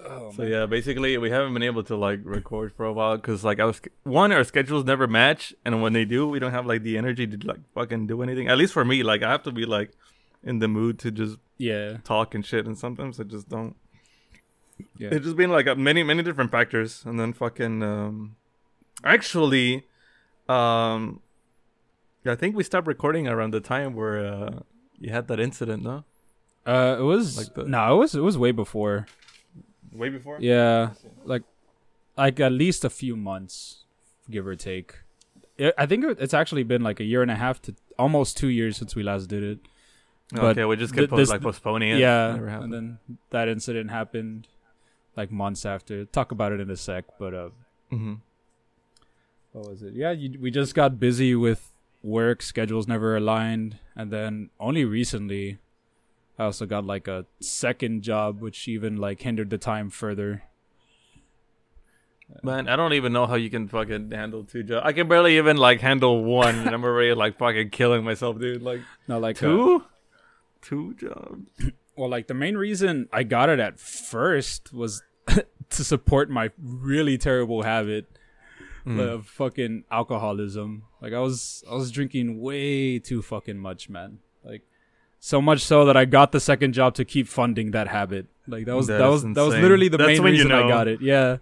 Oh, 0.06 0.32
So 0.36 0.44
yeah, 0.44 0.66
basically 0.66 1.18
we 1.18 1.30
haven't 1.30 1.54
been 1.54 1.64
able 1.64 1.84
to 1.84 1.96
like 1.96 2.20
record 2.24 2.74
for 2.74 2.86
a 2.86 2.94
while 2.94 3.18
because 3.18 3.44
like 3.44 3.60
I 3.60 3.66
was 3.66 3.82
one 4.04 4.32
our 4.32 4.44
schedules 4.44 4.86
never 4.86 5.08
match, 5.08 5.54
and 5.66 5.82
when 5.82 5.94
they 5.94 6.06
do, 6.06 6.28
we 6.28 6.40
don't 6.40 6.52
have 6.52 6.66
like 6.66 6.84
the 6.84 6.98
energy 6.98 7.28
to 7.28 7.48
like 7.48 7.60
fucking 7.74 8.08
do 8.08 8.22
anything. 8.22 8.48
At 8.48 8.58
least 8.58 8.74
for 8.74 8.86
me, 8.86 9.04
like 9.04 9.24
I 9.24 9.32
have 9.32 9.44
to 9.44 9.52
be 9.52 9.66
like 9.66 9.92
in 10.44 10.60
the 10.60 10.68
mood 10.68 11.00
to 11.00 11.12
just 11.12 11.38
yeah. 11.58 11.98
talk 12.04 12.34
and 12.36 12.46
shit, 12.46 12.66
and 12.66 12.78
sometimes 12.78 13.20
I 13.20 13.24
just 13.24 13.50
don't. 13.50 13.76
Yeah. 14.98 15.10
It's 15.12 15.26
just 15.26 15.36
been 15.36 15.52
like 15.52 15.78
many 15.78 16.04
many 16.04 16.24
different 16.24 16.52
factors, 16.52 17.04
and 17.06 17.20
then 17.20 17.34
fucking 17.34 17.84
um, 17.84 18.36
actually, 19.04 19.86
um, 20.48 21.22
I 22.26 22.36
think 22.36 22.56
we 22.56 22.64
stopped 22.64 22.88
recording 22.88 23.28
around 23.28 23.52
the 23.52 23.60
time 23.60 23.94
where 23.96 24.26
uh 24.26 24.60
you 25.00 25.12
had 25.12 25.28
that 25.28 25.40
incident, 25.40 25.84
no? 25.84 26.04
Uh, 26.66 26.98
it 27.00 27.04
was 27.04 27.38
Like 27.38 27.54
the- 27.56 27.64
no, 27.64 27.96
it 27.96 27.98
was 27.98 28.16
it 28.16 28.22
was 28.22 28.38
way 28.38 28.52
before. 28.52 29.08
Way 29.94 30.10
before. 30.10 30.38
Yeah, 30.40 30.92
like 31.26 31.44
like 32.18 32.40
at 32.40 32.52
least 32.52 32.86
a 32.86 32.90
few 32.90 33.16
months, 33.16 33.86
give 34.30 34.46
or 34.48 34.56
take. 34.56 34.96
I 35.60 35.74
I 35.78 35.86
think 35.86 36.06
it's 36.20 36.34
actually 36.34 36.64
been 36.64 36.82
like 36.84 37.00
a 37.00 37.04
year 37.04 37.22
and 37.22 37.32
a 37.32 37.36
half 37.36 37.62
to 37.64 37.76
almost 37.98 38.38
two 38.38 38.48
years 38.50 38.78
since 38.78 38.96
we 38.96 39.04
last 39.04 39.28
did 39.28 39.44
it. 39.44 39.60
But 40.32 40.44
okay, 40.58 40.66
we 40.66 40.76
just 40.76 40.94
th- 40.94 41.04
kept 41.04 41.12
po- 41.12 41.18
this- 41.18 41.30
like 41.30 41.42
postponing 41.42 41.90
it. 41.90 42.00
yeah, 42.00 42.34
Never 42.36 42.50
happened. 42.50 42.74
and 42.74 42.74
then 42.74 43.18
that 43.32 43.48
incident 43.48 43.90
happened 43.90 44.48
like 45.18 45.32
months 45.32 45.66
after. 45.66 46.06
Talk 46.06 46.32
about 46.32 46.52
it 46.52 46.60
in 46.60 46.70
a 46.70 46.76
sec, 46.78 47.06
but 47.18 47.34
uh, 47.34 47.50
hmm 47.90 48.16
what 49.52 49.68
was 49.70 49.82
it? 49.82 49.94
Yeah, 49.94 50.12
you, 50.12 50.40
we 50.40 50.52
just 50.52 50.76
got 50.76 51.00
busy 51.00 51.36
with 51.36 51.72
work, 52.04 52.42
schedules 52.42 52.88
never 52.88 53.18
aligned, 53.18 53.80
and 53.96 54.12
then 54.12 54.52
only 54.60 54.86
recently, 54.86 55.58
I 56.40 56.46
also 56.46 56.66
got 56.66 56.86
like 56.86 57.08
a 57.08 57.26
second 57.42 58.02
job, 58.02 58.40
which 58.42 58.68
even 58.68 58.96
like 58.98 59.22
hindered 59.22 59.50
the 59.50 59.58
time 59.58 59.90
further. 59.90 60.44
Man, 62.44 62.68
I 62.70 62.76
don't 62.76 62.94
even 62.94 63.12
know 63.12 63.26
how 63.26 63.36
you 63.36 63.50
can 63.50 63.68
fucking 63.68 64.12
handle 64.12 64.44
two 64.44 64.62
jobs. 64.64 64.84
I 64.86 64.94
can 64.94 65.08
barely 65.08 65.38
even 65.38 65.58
like 65.58 65.82
handle 65.82 66.24
one, 66.24 66.56
and 66.60 66.70
I'm 66.70 66.84
already 66.84 67.14
like 67.14 67.38
fucking 67.40 67.72
killing 67.72 68.04
myself, 68.04 68.40
dude. 68.40 68.62
Like 68.62 68.82
No, 69.08 69.20
like 69.20 69.38
uh, 69.38 69.48
two, 69.48 69.84
two 70.62 70.94
jobs. 70.94 71.50
well, 71.98 72.10
like 72.10 72.28
the 72.28 72.36
main 72.36 72.56
reason 72.56 73.10
I 73.12 73.24
got 73.24 73.50
it 73.50 73.60
at 73.60 73.80
first 73.80 74.72
was 74.72 75.02
to 75.28 75.84
support 75.84 76.30
my 76.30 76.52
really 76.62 77.18
terrible 77.18 77.64
habit 77.64 78.06
Mm. 78.86 78.98
of 78.98 79.28
fucking 79.28 79.84
alcoholism. 79.92 80.84
Like 81.02 81.12
I 81.12 81.20
was 81.20 81.66
I 81.70 81.76
was 81.76 81.92
drinking 81.92 82.40
way 82.40 82.98
too 82.98 83.22
fucking 83.22 83.58
much, 83.58 83.90
man. 83.90 84.20
Like 84.44 84.62
so 85.20 85.42
much 85.42 85.62
so 85.62 85.86
that 85.86 85.98
I 85.98 86.06
got 86.06 86.32
the 86.32 86.40
second 86.40 86.74
job 86.74 86.96
to 86.96 87.06
keep 87.06 87.28
funding 87.28 87.72
that 87.72 87.88
habit. 87.88 88.28
Like 88.48 88.66
that 88.66 88.76
was 88.76 88.88
That 88.88 89.00
that, 89.00 89.08
was 89.08 89.24
that 89.24 89.42
was 89.42 89.56
literally 89.56 89.90
the 89.90 89.98
That's 89.98 90.08
main 90.08 90.24
when 90.24 90.34
you 90.34 90.44
reason 90.44 90.52
I 90.52 90.68
got 90.68 90.88
it. 90.88 91.02
Yeah. 91.02 91.38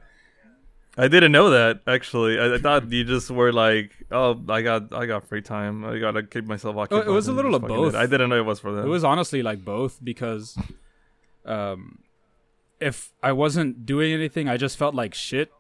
I 1.00 1.08
didn't 1.08 1.32
know 1.32 1.52
that 1.52 1.82
actually. 1.86 2.40
I, 2.40 2.56
I 2.56 2.58
thought 2.58 2.92
you 2.92 3.04
just 3.04 3.30
were 3.30 3.54
like, 3.54 3.92
oh, 4.12 4.42
I 4.50 4.64
got, 4.64 4.92
I 4.92 5.06
got 5.06 5.28
free 5.28 5.44
time. 5.44 5.86
I 5.86 6.00
gotta 6.00 6.24
keep 6.24 6.46
myself 6.46 6.76
occupied. 6.76 7.08
Oh, 7.08 7.14
was 7.14 7.28
a 7.28 7.34
little 7.34 7.54
of 7.54 7.62
fucking 7.62 7.76
did 7.76 7.82
both. 7.84 7.96
I 7.96 8.08
didn't 8.08 8.32
know 8.32 8.38
it 8.38 8.46
was 8.46 8.60
for 8.60 8.72
that. 8.74 8.86
It 8.86 8.90
was 8.90 9.04
honestly 9.04 9.44
like 9.44 9.64
both 9.64 10.04
because 10.04 10.58
um 11.46 12.00
if 12.80 13.12
I 13.22 13.32
wasn't 13.32 13.86
doing 13.86 14.12
anything, 14.12 14.50
I 14.50 14.58
just 14.58 14.78
felt 14.78 14.96
like 14.96 15.14
shit 15.14 15.52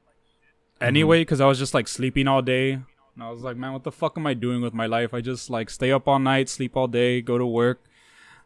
anyway 0.81 1.21
because 1.21 1.39
I 1.41 1.45
was 1.45 1.59
just 1.59 1.73
like 1.73 1.87
sleeping 1.87 2.27
all 2.27 2.41
day. 2.41 2.73
And 2.73 3.23
I 3.23 3.31
was 3.31 3.41
like, 3.41 3.57
man, 3.57 3.73
what 3.73 3.83
the 3.83 3.91
fuck 3.91 4.17
am 4.17 4.27
I 4.27 4.33
doing 4.33 4.61
with 4.61 4.73
my 4.73 4.85
life? 4.85 5.13
I 5.13 5.21
just 5.21 5.49
like 5.49 5.69
stay 5.69 5.91
up 5.91 6.07
all 6.07 6.19
night, 6.19 6.49
sleep 6.49 6.75
all 6.75 6.87
day, 6.87 7.21
go 7.21 7.37
to 7.37 7.45
work. 7.45 7.83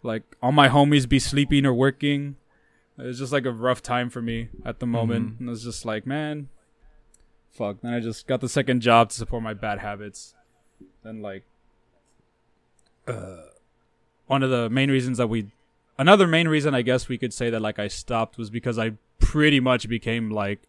Like 0.03 0.23
all 0.41 0.51
my 0.51 0.67
homies 0.69 1.07
be 1.07 1.19
sleeping 1.19 1.65
or 1.65 1.73
working. 1.73 2.35
It 2.97 3.03
was 3.03 3.19
just 3.19 3.31
like 3.31 3.45
a 3.45 3.51
rough 3.51 3.81
time 3.81 4.09
for 4.09 4.21
me 4.21 4.49
at 4.65 4.79
the 4.79 4.85
moment, 4.87 5.33
Mhm. 5.35 5.39
and 5.39 5.49
I 5.49 5.51
was 5.51 5.63
just 5.63 5.85
like, 5.85 6.05
man, 6.05 6.49
fuck. 7.51 7.81
Then 7.81 7.93
I 7.93 7.99
just 7.99 8.27
got 8.27 8.41
the 8.41 8.49
second 8.49 8.81
job 8.81 9.09
to 9.09 9.15
support 9.15 9.41
my 9.43 9.53
bad 9.53 9.79
habits. 9.79 10.35
Then 11.03 11.21
like, 11.21 11.43
uh, 13.07 13.37
one 14.27 14.43
of 14.43 14.49
the 14.49 14.69
main 14.69 14.89
reasons 14.91 15.17
that 15.17 15.27
we, 15.27 15.51
another 15.97 16.27
main 16.27 16.47
reason 16.47 16.73
I 16.75 16.81
guess 16.81 17.07
we 17.07 17.17
could 17.17 17.33
say 17.33 17.49
that 17.49 17.61
like 17.61 17.79
I 17.79 17.87
stopped 17.87 18.37
was 18.37 18.49
because 18.49 18.77
I 18.77 18.93
pretty 19.19 19.59
much 19.59 19.87
became 19.89 20.29
like 20.29 20.61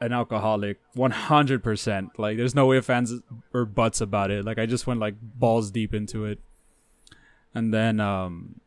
an 0.00 0.12
alcoholic 0.12 0.78
100% 0.96 2.08
like 2.18 2.36
there's 2.38 2.54
no 2.54 2.72
ifs 2.72 2.88
ands 2.88 3.12
or 3.52 3.66
buts 3.66 4.00
about 4.00 4.30
it 4.30 4.46
like 4.46 4.58
i 4.58 4.64
just 4.64 4.86
went 4.86 4.98
like 4.98 5.14
balls 5.20 5.70
deep 5.70 5.92
into 5.92 6.24
it 6.24 6.38
and 7.54 7.72
then 7.74 8.00
um 8.00 8.60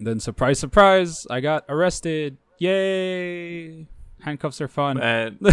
then 0.00 0.18
surprise 0.20 0.58
surprise 0.58 1.26
i 1.30 1.40
got 1.40 1.64
arrested 1.68 2.36
yay 2.58 3.86
handcuffs 4.20 4.60
are 4.60 4.68
fun 4.68 5.00
And 5.00 5.38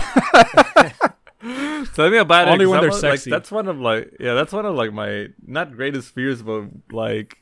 tell 1.93 2.09
me 2.09 2.17
about 2.17 2.47
Only 2.47 2.65
it. 2.65 2.67
when 2.67 2.77
I'm 2.79 2.83
they're 2.83 2.89
a- 2.89 2.93
sexy. 2.93 3.29
Like, 3.29 3.41
that's 3.41 3.51
one 3.51 3.67
of 3.67 3.79
like 3.79 4.15
yeah, 4.19 4.33
that's 4.33 4.53
one 4.53 4.65
of 4.65 4.75
like 4.75 4.93
my 4.93 5.27
not 5.45 5.75
greatest 5.75 6.13
fears, 6.13 6.41
but 6.41 6.65
like 6.91 7.37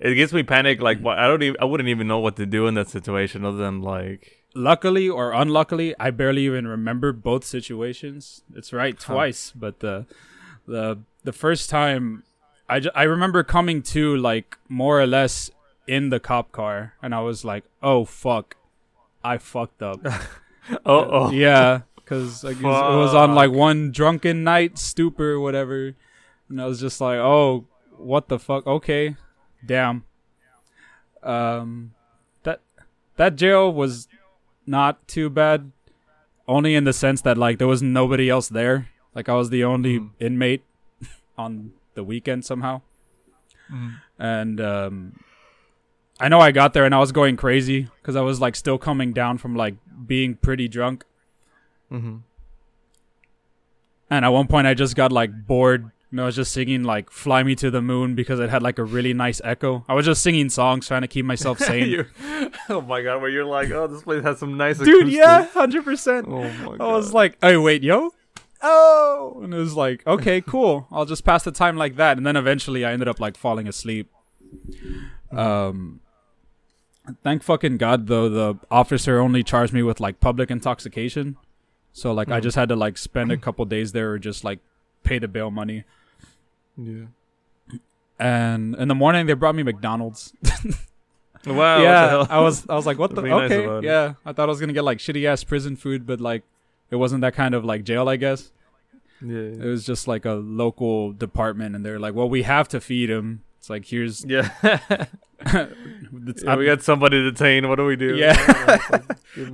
it 0.00 0.14
gives 0.14 0.32
me 0.32 0.42
panic. 0.44 0.80
Like 0.80 1.04
I 1.04 1.26
don't 1.26 1.42
even 1.42 1.56
I 1.60 1.64
wouldn't 1.64 1.88
even 1.88 2.06
know 2.06 2.20
what 2.20 2.36
to 2.36 2.46
do 2.46 2.66
in 2.66 2.74
that 2.74 2.88
situation 2.88 3.44
other 3.44 3.58
than 3.58 3.82
like 3.82 4.36
luckily 4.54 5.08
or 5.08 5.30
unluckily 5.32 5.94
i 6.00 6.10
barely 6.10 6.44
even 6.44 6.66
remember 6.66 7.12
both 7.12 7.44
situations 7.44 8.42
it's 8.56 8.72
right 8.72 8.96
Huh. 9.00 9.14
twice 9.14 9.52
but 9.54 9.78
the 9.78 10.06
the 10.66 10.98
the 11.22 11.32
first 11.32 11.70
time 11.70 12.24
I, 12.70 12.80
I 12.94 13.02
remember 13.04 13.42
coming 13.42 13.82
to 13.94 14.16
like 14.16 14.56
more 14.68 15.00
or 15.00 15.06
less 15.06 15.50
in 15.86 16.10
the 16.10 16.20
cop 16.20 16.52
car 16.52 16.94
and 17.02 17.12
i 17.14 17.20
was 17.20 17.44
like 17.44 17.64
oh 17.82 18.04
fuck. 18.04 18.56
I 19.24 19.38
fucked 19.38 19.82
up. 19.82 20.00
Oh 20.86 21.30
yeah 21.32 21.80
because 21.96 22.44
like, 22.44 22.56
it 22.58 22.62
was 22.62 23.14
on 23.14 23.34
like 23.34 23.50
one 23.50 23.90
drunken 23.92 24.44
night 24.44 24.78
stupor 24.78 25.40
whatever. 25.40 25.94
And 26.48 26.60
i 26.62 26.66
was 26.66 26.80
just 26.80 27.00
like 27.00 27.18
oh 27.18 27.66
what 27.96 28.28
the 28.28 28.38
fuck? 28.38 28.66
Okay. 28.66 29.16
Damn. 29.66 30.04
Um 31.22 31.92
that 32.44 32.60
that 33.16 33.36
jail 33.36 33.72
was 33.72 34.08
not 34.66 35.06
too 35.08 35.28
bad 35.28 35.72
only 36.46 36.74
in 36.74 36.84
the 36.84 36.92
sense 36.92 37.20
that 37.22 37.36
like 37.36 37.58
there 37.58 37.68
was 37.68 37.82
nobody 37.82 38.30
else 38.30 38.48
there. 38.48 38.88
Like 39.14 39.28
i 39.28 39.34
was 39.34 39.50
the 39.50 39.64
only 39.64 39.98
Mhm. 39.98 40.10
inmate 40.20 40.62
on 41.38 41.72
the 42.00 42.04
weekend 42.12 42.44
somehow 42.44 42.80
Mm. 43.72 43.90
and 44.18 44.60
um 44.60 44.94
i 46.18 46.26
know 46.28 46.40
i 46.40 46.50
got 46.60 46.72
there 46.74 46.84
and 46.88 46.94
i 46.94 46.98
was 46.98 47.12
going 47.12 47.36
crazy 47.36 47.86
because 48.00 48.16
i 48.16 48.20
was 48.30 48.40
like 48.44 48.56
still 48.56 48.78
coming 48.78 49.12
down 49.12 49.38
from 49.38 49.54
like 49.64 49.76
being 50.12 50.34
pretty 50.46 50.66
drunk 50.76 51.04
hmm 51.88 52.16
And 54.10 54.24
at 54.24 54.28
one 54.30 54.48
point, 54.48 54.66
I 54.66 54.74
just 54.74 54.96
got 54.96 55.12
like 55.12 55.30
bored. 55.46 55.90
And 56.10 56.20
I 56.20 56.24
was 56.24 56.34
just 56.34 56.50
singing 56.52 56.82
like 56.82 57.10
"Fly 57.12 57.44
Me 57.44 57.54
to 57.62 57.70
the 57.70 57.80
Moon" 57.80 58.16
because 58.16 58.40
it 58.40 58.50
had 58.50 58.60
like 58.68 58.78
a 58.80 58.84
really 58.96 59.14
nice 59.14 59.40
echo. 59.44 59.84
I 59.88 59.94
was 59.94 60.04
just 60.04 60.20
singing 60.26 60.48
songs 60.50 60.88
trying 60.88 61.02
to 61.02 61.08
keep 61.14 61.24
myself 61.24 61.58
sane. 61.70 62.06
Oh 62.68 62.80
my 62.80 63.02
god, 63.02 63.20
where 63.22 63.30
you're 63.30 63.44
like, 63.58 63.70
oh, 63.70 63.86
this 63.86 64.02
place 64.02 64.24
has 64.24 64.38
some 64.42 64.56
nice 64.56 64.78
Dude, 64.78 64.88
acoustics. 65.06 65.14
yeah, 65.16 65.46
hundred 65.54 65.84
percent. 65.84 66.26
Oh 66.28 66.42
my 66.66 66.76
god. 66.76 66.80
I 66.80 66.92
was 66.98 67.14
like, 67.14 67.38
"Hey, 67.40 67.56
wait, 67.56 67.84
yo." 67.84 68.10
Oh, 68.62 69.40
and 69.42 69.54
it 69.54 69.56
was 69.56 69.74
like, 69.74 70.06
okay, 70.06 70.40
cool. 70.40 70.86
I'll 70.90 71.06
just 71.06 71.24
pass 71.24 71.44
the 71.44 71.50
time 71.52 71.76
like 71.76 71.96
that, 71.96 72.16
and 72.18 72.26
then 72.26 72.36
eventually 72.36 72.84
I 72.84 72.92
ended 72.92 73.08
up 73.08 73.18
like 73.20 73.36
falling 73.36 73.66
asleep. 73.66 74.10
Um, 75.32 76.00
thank 77.22 77.42
fucking 77.42 77.78
god 77.78 78.06
though, 78.06 78.28
the 78.28 78.58
officer 78.70 79.18
only 79.18 79.42
charged 79.42 79.72
me 79.72 79.82
with 79.82 80.00
like 80.00 80.20
public 80.20 80.50
intoxication, 80.50 81.36
so 81.92 82.12
like 82.12 82.28
I 82.30 82.40
Mhm. 82.40 82.42
just 82.42 82.56
had 82.56 82.68
to 82.68 82.76
like 82.76 82.98
spend 82.98 83.30
a 83.32 83.36
couple 83.36 83.64
days 83.64 83.92
there 83.92 84.10
or 84.12 84.18
just 84.18 84.44
like 84.44 84.58
pay 85.04 85.18
the 85.18 85.28
bail 85.28 85.50
money. 85.50 85.84
yeah. 86.76 87.06
and 88.18 88.74
in 88.76 88.88
the 88.88 88.94
morning 88.94 89.26
they 89.26 89.32
brought 89.34 89.54
me 89.54 89.62
McDonald's. 89.62 90.32
Wow. 91.46 91.80
yeah? 91.80 92.26
I 92.28 92.40
was 92.40 92.68
I 92.68 92.74
was 92.74 92.84
like, 92.84 92.98
what 92.98 93.14
the 93.14 93.22
Be 93.22 93.30
nice 93.30 93.50
okay, 93.50 93.86
yeah. 93.86 94.14
I 94.26 94.32
thought 94.34 94.48
I 94.48 94.52
was 94.52 94.60
gonna 94.60 94.74
get 94.74 94.84
like 94.84 94.98
shitty 94.98 95.24
ass 95.26 95.42
prison 95.44 95.74
food, 95.76 96.06
but 96.06 96.20
like 96.20 96.42
it 96.90 96.96
wasn't 96.96 97.20
that 97.22 97.34
kind 97.34 97.54
of 97.54 97.64
like 97.64 97.84
jail, 97.84 98.08
I 98.08 98.16
guess. 98.16 98.52
yeah. 99.20 99.38
It 99.38 99.64
was 99.64 99.84
just 99.84 100.08
like 100.08 100.24
a 100.24 100.32
local 100.32 101.12
department, 101.12 101.74
and 101.74 101.84
they're 101.84 101.98
like, 101.98 102.14
well, 102.14 102.28
we 102.28 102.42
have 102.42 102.68
to 102.68 102.80
feed 102.80 103.10
him. 103.10 103.42
It's 103.58 103.70
like 103.70 103.86
here's 103.86 104.24
Yeah. 104.24 104.50
yeah, 105.54 106.56
we 106.56 106.66
got 106.66 106.82
somebody 106.82 107.22
detained. 107.22 107.68
What 107.68 107.76
do 107.76 107.86
we 107.86 107.96
do? 107.96 108.14
Yeah. 108.14 108.34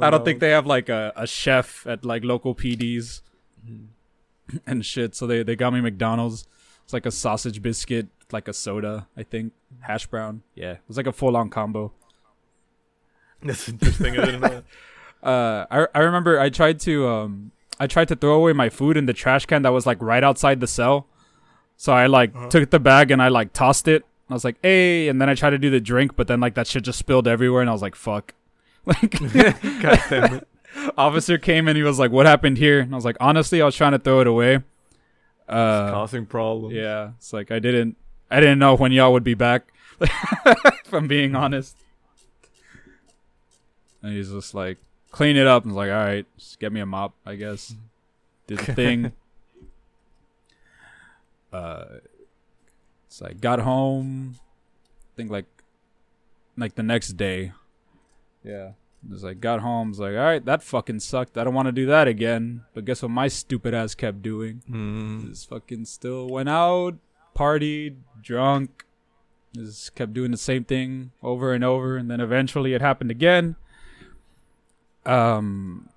I 0.00 0.10
don't 0.10 0.24
think 0.24 0.40
they 0.40 0.50
have 0.50 0.66
like 0.66 0.88
a, 0.88 1.12
a 1.14 1.26
chef 1.26 1.86
at 1.86 2.04
like 2.04 2.24
local 2.24 2.54
PDs 2.56 3.20
mm-hmm. 3.64 4.56
and 4.66 4.84
shit. 4.84 5.14
So 5.14 5.26
they, 5.28 5.44
they 5.44 5.54
got 5.54 5.72
me 5.72 5.80
McDonald's. 5.80 6.46
It's 6.82 6.92
like 6.92 7.06
a 7.06 7.12
sausage 7.12 7.62
biscuit, 7.62 8.08
like 8.32 8.48
a 8.48 8.52
soda, 8.52 9.06
I 9.16 9.22
think. 9.22 9.52
Hash 9.80 10.06
brown. 10.06 10.42
Yeah. 10.54 10.72
It 10.72 10.80
was 10.88 10.96
like 10.96 11.06
a 11.06 11.12
full 11.12 11.36
on 11.36 11.50
combo. 11.50 11.92
That's 13.42 13.68
interesting. 13.68 14.14
I. 15.22 15.26
Uh 15.30 15.66
I 15.70 15.86
I 15.94 15.98
remember 16.02 16.38
I 16.40 16.48
tried 16.50 16.80
to 16.80 17.06
um 17.08 17.52
I 17.78 17.86
tried 17.86 18.08
to 18.08 18.16
throw 18.16 18.34
away 18.34 18.52
my 18.52 18.68
food 18.70 18.96
in 18.96 19.06
the 19.06 19.12
trash 19.12 19.46
can 19.46 19.62
that 19.62 19.72
was 19.72 19.86
like 19.86 20.00
right 20.00 20.24
outside 20.24 20.60
the 20.60 20.66
cell. 20.66 21.06
So 21.76 21.92
I 21.92 22.06
like 22.06 22.34
Uh-huh. 22.34 22.48
took 22.48 22.70
the 22.70 22.80
bag 22.80 23.10
and 23.10 23.20
I 23.22 23.28
like 23.28 23.52
tossed 23.52 23.86
it. 23.88 24.04
I 24.30 24.34
was 24.34 24.44
like, 24.44 24.56
hey, 24.62 25.08
and 25.08 25.20
then 25.20 25.28
I 25.28 25.34
tried 25.34 25.50
to 25.50 25.58
do 25.58 25.70
the 25.70 25.80
drink, 25.80 26.16
but 26.16 26.26
then 26.26 26.40
like 26.40 26.54
that 26.54 26.66
shit 26.66 26.82
just 26.84 26.98
spilled 26.98 27.28
everywhere 27.28 27.60
and 27.60 27.70
I 27.70 27.72
was 27.72 27.82
like, 27.82 27.94
fuck. 27.94 28.34
Like 28.86 29.10
God 29.82 30.00
damn 30.08 30.34
it. 30.34 30.48
officer 30.98 31.38
came 31.38 31.66
and 31.68 31.76
he 31.76 31.82
was 31.82 31.98
like, 31.98 32.12
"What 32.12 32.26
happened 32.26 32.56
here?" 32.58 32.80
And 32.80 32.92
I 32.92 32.96
was 32.96 33.04
like, 33.04 33.16
"Honestly, 33.18 33.60
I 33.60 33.64
was 33.64 33.74
trying 33.74 33.92
to 33.92 33.98
throw 33.98 34.20
it 34.20 34.26
away." 34.28 34.54
It's 34.56 34.62
Uh, 35.48 35.90
causing 35.90 36.24
problems. 36.26 36.74
yeah, 36.74 37.10
it's 37.18 37.32
like 37.32 37.50
I 37.50 37.58
didn't, 37.58 37.96
I 38.30 38.38
didn't 38.40 38.58
know 38.60 38.76
when 38.76 38.92
y'all 38.92 39.12
would 39.12 39.24
be 39.24 39.34
back. 39.34 39.72
if 40.00 40.92
I'm 40.92 41.08
being 41.08 41.34
honest. 41.34 41.74
And 44.02 44.12
he's 44.14 44.30
just 44.30 44.54
like, 44.54 44.78
clean 45.16 45.38
it 45.38 45.46
up. 45.46 45.64
And 45.64 45.72
was 45.72 45.78
like, 45.78 45.90
all 45.90 46.04
right, 46.04 46.26
just 46.36 46.60
get 46.60 46.72
me 46.72 46.80
a 46.80 46.86
mop, 46.86 47.14
I 47.24 47.36
guess. 47.36 47.74
Did 48.46 48.58
the 48.58 48.74
thing. 48.74 49.12
uh, 51.52 51.84
it's 53.06 53.20
like 53.20 53.40
got 53.40 53.60
home. 53.60 54.36
I 54.36 55.16
think 55.16 55.30
like, 55.30 55.46
like 56.56 56.74
the 56.74 56.82
next 56.82 57.14
day. 57.16 57.52
Yeah. 58.44 58.72
It's 59.10 59.22
like 59.22 59.40
got 59.40 59.60
home. 59.60 59.90
It's 59.90 59.98
like, 59.98 60.12
all 60.12 60.18
right, 60.18 60.44
that 60.44 60.62
fucking 60.62 61.00
sucked. 61.00 61.38
I 61.38 61.44
don't 61.44 61.54
want 61.54 61.66
to 61.66 61.72
do 61.72 61.86
that 61.86 62.08
again. 62.08 62.64
But 62.74 62.84
guess 62.84 63.02
what? 63.02 63.10
My 63.10 63.28
stupid 63.28 63.72
ass 63.72 63.94
kept 63.94 64.20
doing. 64.20 64.62
Mm. 64.70 65.28
Just 65.28 65.48
fucking 65.48 65.86
still 65.86 66.28
went 66.28 66.48
out, 66.48 66.96
partied, 67.34 67.96
drunk. 68.20 68.84
Just 69.54 69.94
kept 69.94 70.12
doing 70.12 70.32
the 70.32 70.36
same 70.36 70.64
thing 70.64 71.12
over 71.22 71.52
and 71.52 71.64
over, 71.64 71.96
and 71.96 72.10
then 72.10 72.20
eventually 72.20 72.74
it 72.74 72.82
happened 72.82 73.10
again. 73.10 73.56
Um, 75.06 75.88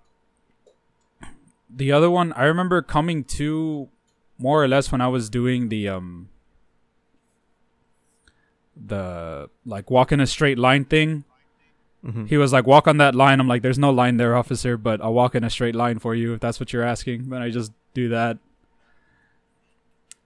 the 1.70 1.92
other 1.92 2.10
one 2.10 2.32
I 2.34 2.44
remember 2.46 2.82
coming 2.82 3.24
to 3.26 3.90
more 4.38 4.64
or 4.64 4.68
less 4.68 4.92
when 4.92 5.02
I 5.02 5.08
was 5.08 5.30
doing 5.30 5.70
the 5.70 5.90
um 5.90 6.30
the 8.76 9.50
like 9.66 9.90
walking 9.92 10.20
a 10.20 10.28
straight 10.28 10.58
line 10.58 10.86
thing. 10.86 11.26
Mhm. 12.06 12.30
He 12.30 12.38
was 12.38 12.54
like, 12.54 12.66
"Walk 12.66 12.88
on 12.88 12.98
that 12.98 13.14
line." 13.14 13.40
I'm 13.42 13.48
like, 13.48 13.62
"There's 13.62 13.78
no 13.80 13.92
line 13.92 14.18
there, 14.18 14.36
officer, 14.36 14.78
but 14.78 15.02
I'll 15.02 15.14
walk 15.14 15.36
in 15.36 15.44
a 15.44 15.50
straight 15.50 15.76
line 15.76 16.00
for 16.00 16.16
you 16.16 16.34
if 16.34 16.40
that's 16.40 16.60
what 16.60 16.72
you're 16.72 16.84
asking." 16.84 17.30
Then 17.30 17.42
I 17.42 17.50
just 17.50 17.74
do 17.94 18.08
that. 18.10 18.38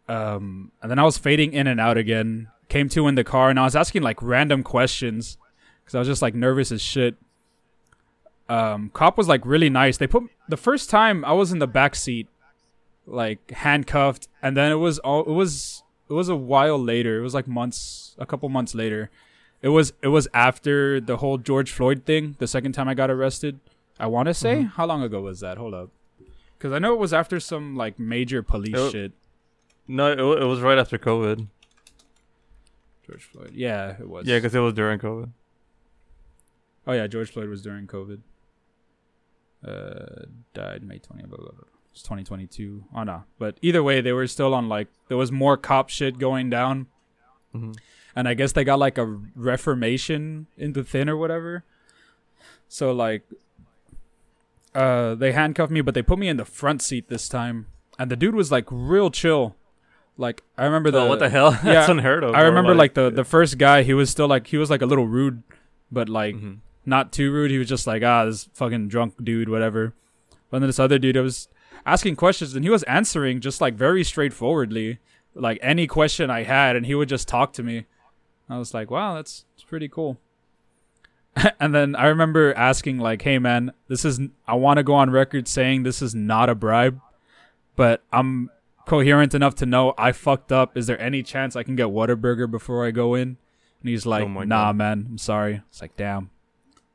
Um, 0.08 0.72
and 0.82 0.92
then 0.92 1.00
I 1.00 1.04
was 1.04 1.18
fading 1.18 1.54
in 1.54 1.66
and 1.66 1.80
out 1.80 1.98
again. 1.98 2.50
Came 2.70 2.90
to 2.90 3.08
in 3.08 3.16
the 3.16 3.24
car, 3.24 3.50
and 3.50 3.60
I 3.60 3.64
was 3.64 3.76
asking 3.76 4.04
like 4.04 4.22
random 4.22 4.62
questions 4.62 5.38
because 5.84 5.96
I 5.96 6.00
was 6.00 6.08
just 6.08 6.22
like 6.22 6.36
nervous 6.36 6.72
as 6.72 6.82
shit. 6.82 7.16
Um, 8.50 8.90
cop 8.94 9.18
was 9.18 9.28
like 9.28 9.46
really 9.46 9.70
nice. 9.70 9.98
They 9.98 10.08
put 10.08 10.24
the 10.50 10.58
first 10.58 10.90
time 10.90 11.24
I 11.26 11.32
was 11.34 11.52
in 11.52 11.60
the 11.60 11.68
back 11.68 11.96
seat, 11.96 12.28
like 13.08 13.52
handcuffed, 13.52 14.28
and 14.42 14.56
then 14.58 14.72
it 14.72 14.76
was 14.76 15.00
all 15.00 15.22
it 15.22 15.30
was 15.34 15.84
it 16.10 16.14
was 16.14 16.30
a 16.30 16.36
while 16.36 16.78
later. 16.78 17.20
It 17.20 17.22
was 17.24 17.34
like 17.34 17.48
months, 17.48 18.16
a 18.20 18.26
couple 18.26 18.50
months 18.50 18.76
later. 18.76 19.10
It 19.62 19.70
was 19.70 19.94
it 20.02 20.10
was 20.10 20.28
after 20.34 21.00
the 21.00 21.18
whole 21.18 21.38
George 21.38 21.72
Floyd 21.72 22.04
thing. 22.06 22.36
The 22.40 22.48
second 22.48 22.74
time 22.74 22.90
I 22.90 22.94
got 22.94 23.10
arrested, 23.10 23.60
I 24.00 24.08
want 24.08 24.28
to 24.28 24.34
say 24.34 24.64
Mhm. 24.64 24.72
how 24.74 24.86
long 24.86 25.02
ago 25.02 25.22
was 25.22 25.40
that? 25.40 25.58
Hold 25.58 25.74
up, 25.74 25.90
because 26.58 26.74
I 26.74 26.80
know 26.80 26.94
it 26.94 27.00
was 27.00 27.14
after 27.14 27.40
some 27.40 27.76
like 27.78 27.98
major 27.98 28.44
police 28.44 28.76
Oh. 28.78 28.90
shit. 28.90 29.14
No, 29.88 30.12
it, 30.12 30.20
it 30.42 30.46
was 30.46 30.60
right 30.60 30.78
after 30.78 30.98
COVID. 30.98 31.48
George 33.08 33.24
Floyd, 33.24 33.52
yeah, 33.54 33.96
it 34.00 34.08
was. 34.10 34.28
Yeah, 34.28 34.38
because 34.38 34.54
it 34.56 34.60
was 34.60 34.74
during 34.74 35.00
COVID. 35.00 35.30
oh 36.88 36.92
yeah, 36.94 37.08
George 37.08 37.32
Floyd 37.32 37.50
was 37.50 37.62
during 37.62 37.88
COVID. 37.88 38.20
Uh, 39.66 40.26
died 40.54 40.84
May 40.84 40.98
twenty. 41.00 41.24
Blah, 41.24 41.38
blah, 41.38 41.52
blah. 41.52 41.68
It's 41.92 42.04
twenty 42.04 42.24
twenty 42.24 42.48
two. 42.48 42.84
Oh 42.96 43.04
no, 43.04 43.24
but 43.40 43.58
either 43.62 43.82
way, 43.84 44.02
they 44.02 44.12
were 44.14 44.28
still 44.28 44.54
on 44.54 44.68
like 44.68 44.88
there 45.08 45.18
was 45.18 45.32
more 45.32 45.58
cop 45.58 45.90
shit 45.90 46.18
going 46.18 46.50
down. 46.50 46.88
Mhm. 47.56 47.78
and 48.16 48.28
I 48.28 48.34
guess 48.34 48.52
they 48.52 48.64
got 48.64 48.80
like 48.80 48.98
a 48.98 49.06
reformation 49.36 50.48
into 50.58 50.84
thin 50.84 51.08
or 51.08 51.16
whatever. 51.16 51.64
So 52.68 52.92
like, 52.92 53.22
uh, 54.76 55.14
they 55.16 55.32
handcuffed 55.34 55.72
me, 55.72 55.82
but 55.82 55.94
they 55.94 56.02
put 56.02 56.18
me 56.18 56.28
in 56.28 56.38
the 56.38 56.46
front 56.46 56.82
seat 56.82 57.10
this 57.10 57.30
time, 57.30 57.68
and 58.00 58.10
the 58.10 58.16
dude 58.16 58.34
was 58.36 58.52
like 58.52 58.66
real 58.72 59.12
chill. 59.12 59.56
Like 60.18 60.44
I 60.58 60.66
remember 60.66 60.90
the 60.92 61.02
oh, 61.02 61.08
what 61.08 61.20
the 61.20 61.30
hell? 61.30 61.52
That's 61.64 61.66
yeah, 61.88 61.92
unheard 61.92 62.24
of. 62.24 62.34
I 62.36 62.42
remember 62.42 62.74
like, 62.76 62.96
the 62.96 63.10
the 63.10 63.24
first 63.24 63.58
guy. 63.58 63.84
He 63.84 63.94
was 63.94 64.10
still 64.10 64.28
like 64.28 64.48
he 64.48 64.58
was 64.58 64.70
like 64.70 64.82
a 64.82 64.86
little 64.88 65.08
rude, 65.08 65.44
but 65.92 66.10
like 66.10 66.36
Mhm. 66.36 66.58
Not 66.86 67.12
too 67.12 67.32
rude. 67.32 67.52
He 67.52 67.58
was 67.58 67.70
just 67.70 67.88
like 67.88 68.04
ah 68.04 68.26
this 68.26 68.50
fucking 68.54 68.88
drunk 68.90 69.16
dude 69.24 69.50
whatever. 69.50 69.94
But 70.50 70.60
then 70.60 70.68
this 70.70 70.80
other 70.80 71.00
dude 71.00 71.18
I 71.18 71.22
was 71.22 71.48
asking 71.86 72.16
questions 72.16 72.56
and 72.56 72.64
he 72.64 72.70
was 72.70 72.84
answering 72.84 73.40
just 73.42 73.62
like 73.62 73.74
very 73.76 74.04
straightforwardly, 74.04 75.00
like 75.34 75.60
any 75.62 75.88
question 75.88 76.30
I 76.30 76.44
had, 76.44 76.76
and 76.76 76.86
he 76.86 76.96
would 76.96 77.10
just 77.10 77.28
talk 77.28 77.54
to 77.54 77.64
me. 77.64 77.86
I 78.50 78.58
was 78.58 78.74
like 78.74 78.92
wow 78.92 79.16
that's, 79.16 79.46
that's 79.56 79.64
pretty 79.64 79.88
cool. 79.88 80.18
and 81.60 81.74
then 81.74 81.96
I 81.96 82.06
remember 82.08 82.54
asking 82.54 83.00
like 83.00 83.22
hey 83.24 83.40
man 83.40 83.72
this 83.88 84.06
is 84.06 84.20
I 84.48 84.54
want 84.56 84.78
to 84.78 84.84
go 84.84 84.94
on 84.94 85.10
record 85.10 85.48
saying 85.48 85.84
this 85.84 86.02
is 86.02 86.14
not 86.14 86.50
a 86.50 86.56
bribe, 86.56 87.00
but 87.76 88.04
I'm 88.12 88.50
coherent 88.86 89.34
enough 89.34 89.56
to 89.56 89.66
know 89.66 89.94
I 89.98 90.12
fucked 90.12 90.52
up. 90.52 90.78
Is 90.78 90.88
there 90.88 91.00
any 91.02 91.24
chance 91.24 91.56
I 91.56 91.64
can 91.64 91.76
get 91.76 91.88
Whataburger 91.88 92.52
before 92.52 92.86
I 92.86 92.92
go 92.92 93.16
in? 93.16 93.38
And 93.82 93.90
he's 93.90 94.06
like, 94.06 94.24
Oh 94.24 94.44
Nah, 94.44 94.68
God. 94.68 94.76
man, 94.76 95.08
I'm 95.10 95.18
sorry. 95.18 95.62
It's 95.70 95.82
like, 95.82 95.96
damn. 95.98 96.30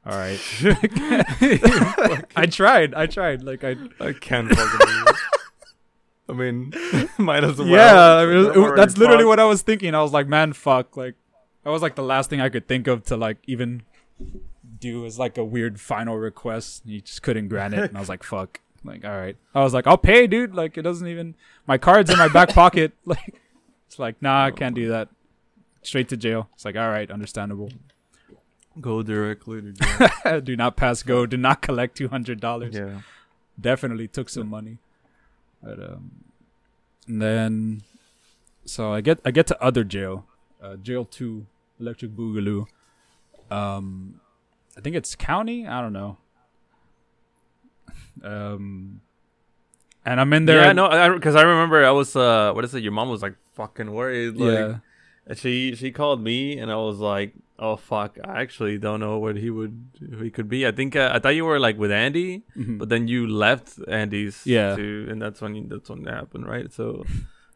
All 0.09 0.17
right. 0.17 0.41
I 2.37 2.47
tried. 2.47 2.95
I 2.95 3.07
tried. 3.07 3.43
Like 3.43 3.63
I. 3.65 3.77
I 4.01 4.13
can't 4.15 4.49
fucking 4.49 4.79
believe 4.79 5.05
it. 5.07 5.17
I 6.31 6.33
mean, 6.33 6.73
might 7.19 7.45
as 7.45 7.59
well. 7.59 7.67
yeah, 7.69 8.17
I 8.17 8.27
mean, 8.27 8.47
it- 8.47 8.77
that's 8.77 8.97
literally 8.99 9.25
what 9.25 9.41
I 9.41 9.45
was 9.45 9.63
thinking. 9.63 9.95
I 9.95 10.03
was 10.03 10.13
like, 10.13 10.27
man, 10.29 10.53
fuck. 10.53 10.97
Like 10.97 11.15
that 11.65 11.71
was 11.71 11.83
like 11.83 11.95
the 11.95 12.03
last 12.03 12.31
thing 12.31 12.41
I 12.41 12.49
could 12.49 12.67
think 12.69 12.87
of 12.87 13.05
to 13.05 13.17
like 13.17 13.39
even 13.47 13.83
do 14.81 15.05
as 15.07 15.19
like 15.19 15.37
a 15.39 15.45
weird 15.45 15.81
final 15.81 16.17
request. 16.17 16.83
He 16.87 17.01
just 17.01 17.23
couldn't 17.23 17.49
grant 17.49 17.75
it, 17.75 17.89
and 17.89 17.97
I 17.97 18.01
was 18.01 18.09
like, 18.09 18.23
fuck. 18.23 18.61
Like, 18.85 19.05
all 19.05 19.11
right. 19.17 19.37
I 19.55 19.63
was 19.63 19.75
like, 19.75 19.87
I'll 19.87 19.99
pay, 19.99 20.27
dude. 20.29 20.55
Like, 20.55 20.79
it 20.79 20.83
doesn't 20.83 21.07
even. 21.09 21.35
My 21.67 21.79
card's 21.79 22.11
in 22.11 22.17
my 22.19 22.29
back 22.29 22.51
pocket. 22.51 22.93
Like, 23.05 23.35
it's 23.87 23.99
like, 23.99 24.21
nah, 24.23 24.45
I 24.45 24.51
can't 24.51 24.75
do 24.75 24.89
that. 24.89 25.09
Straight 25.83 26.09
to 26.11 26.17
jail. 26.17 26.49
It's 26.55 26.65
like, 26.67 26.77
all 26.77 26.89
right, 26.91 27.11
understandable. 27.11 27.71
Go 28.81 29.03
directly 29.03 29.63
to 29.63 29.73
jail. 29.73 30.41
do 30.41 30.57
not 30.57 30.77
pass 30.77 31.03
go. 31.03 31.27
Do 31.27 31.37
not 31.37 31.63
collect 31.63 31.97
two 31.97 32.09
hundred 32.09 32.41
dollars. 32.41 32.75
yeah. 32.75 33.01
Definitely 33.61 34.09
took 34.09 34.29
some 34.29 34.49
money. 34.49 34.79
But 35.63 35.81
um, 35.81 36.25
and 37.07 37.21
then, 37.21 37.83
so 38.65 38.93
I 38.93 39.01
get 39.01 39.21
I 39.25 39.31
get 39.31 39.47
to 39.49 39.63
other 39.63 39.83
jail, 39.83 40.27
uh, 40.63 40.77
jail 40.77 41.05
two, 41.05 41.47
Electric 41.81 42.13
Boogaloo. 42.13 42.67
Um, 43.51 44.21
I 44.77 44.81
think 44.81 44.95
it's 44.95 45.15
county. 45.15 45.67
I 45.67 45.81
don't 45.81 45.93
know. 45.93 46.19
Um, 48.21 49.01
and 50.05 50.21
I'm 50.21 50.33
in 50.33 50.47
there. 50.47 50.65
Yeah, 50.65 50.73
no, 50.73 51.15
because 51.15 51.37
I, 51.37 51.43
remember 51.43 51.85
I 51.85 51.93
was 51.93 52.17
uh, 52.17 52.53
what 52.53 52.65
is 52.65 52.75
it? 52.75 52.83
Your 52.83 52.91
mom 52.91 53.11
was 53.11 53.23
like 53.23 53.37
fucking 53.55 53.93
worried. 53.93 54.37
Like, 54.37 54.59
yeah. 54.59 54.77
and 55.27 55.39
she 55.39 55.77
she 55.77 55.93
called 55.93 56.21
me, 56.21 56.59
and 56.59 56.71
I 56.71 56.77
was 56.77 56.99
like, 56.99 57.35
oh 57.59 57.77
fuck, 57.77 58.19
I 58.25 58.41
actually 58.41 58.79
don't 58.79 59.01
know 59.01 59.19
what 59.19 59.37
he 59.37 59.51
would 59.51 59.75
he 60.23 60.31
could 60.31 60.49
be. 60.49 60.67
I 60.67 60.73
think 60.73 60.95
uh, 60.97 61.11
I 61.13 61.19
thought 61.19 61.35
you 61.35 61.45
were 61.45 61.59
like 61.59 61.77
with 61.79 61.91
Andy, 61.91 62.43
Mhm. 62.57 62.79
but 62.79 62.89
then 62.89 63.09
you 63.09 63.27
left 63.27 63.79
Andy's. 63.89 64.43
Yeah. 64.47 64.77
To, 64.77 65.07
and 65.11 65.21
that's 65.21 65.41
when 65.41 65.55
you, 65.55 65.67
that's 65.69 65.91
when 65.91 66.07
it 66.07 66.11
happened, 66.13 66.47
right? 66.47 66.73
So 66.73 67.05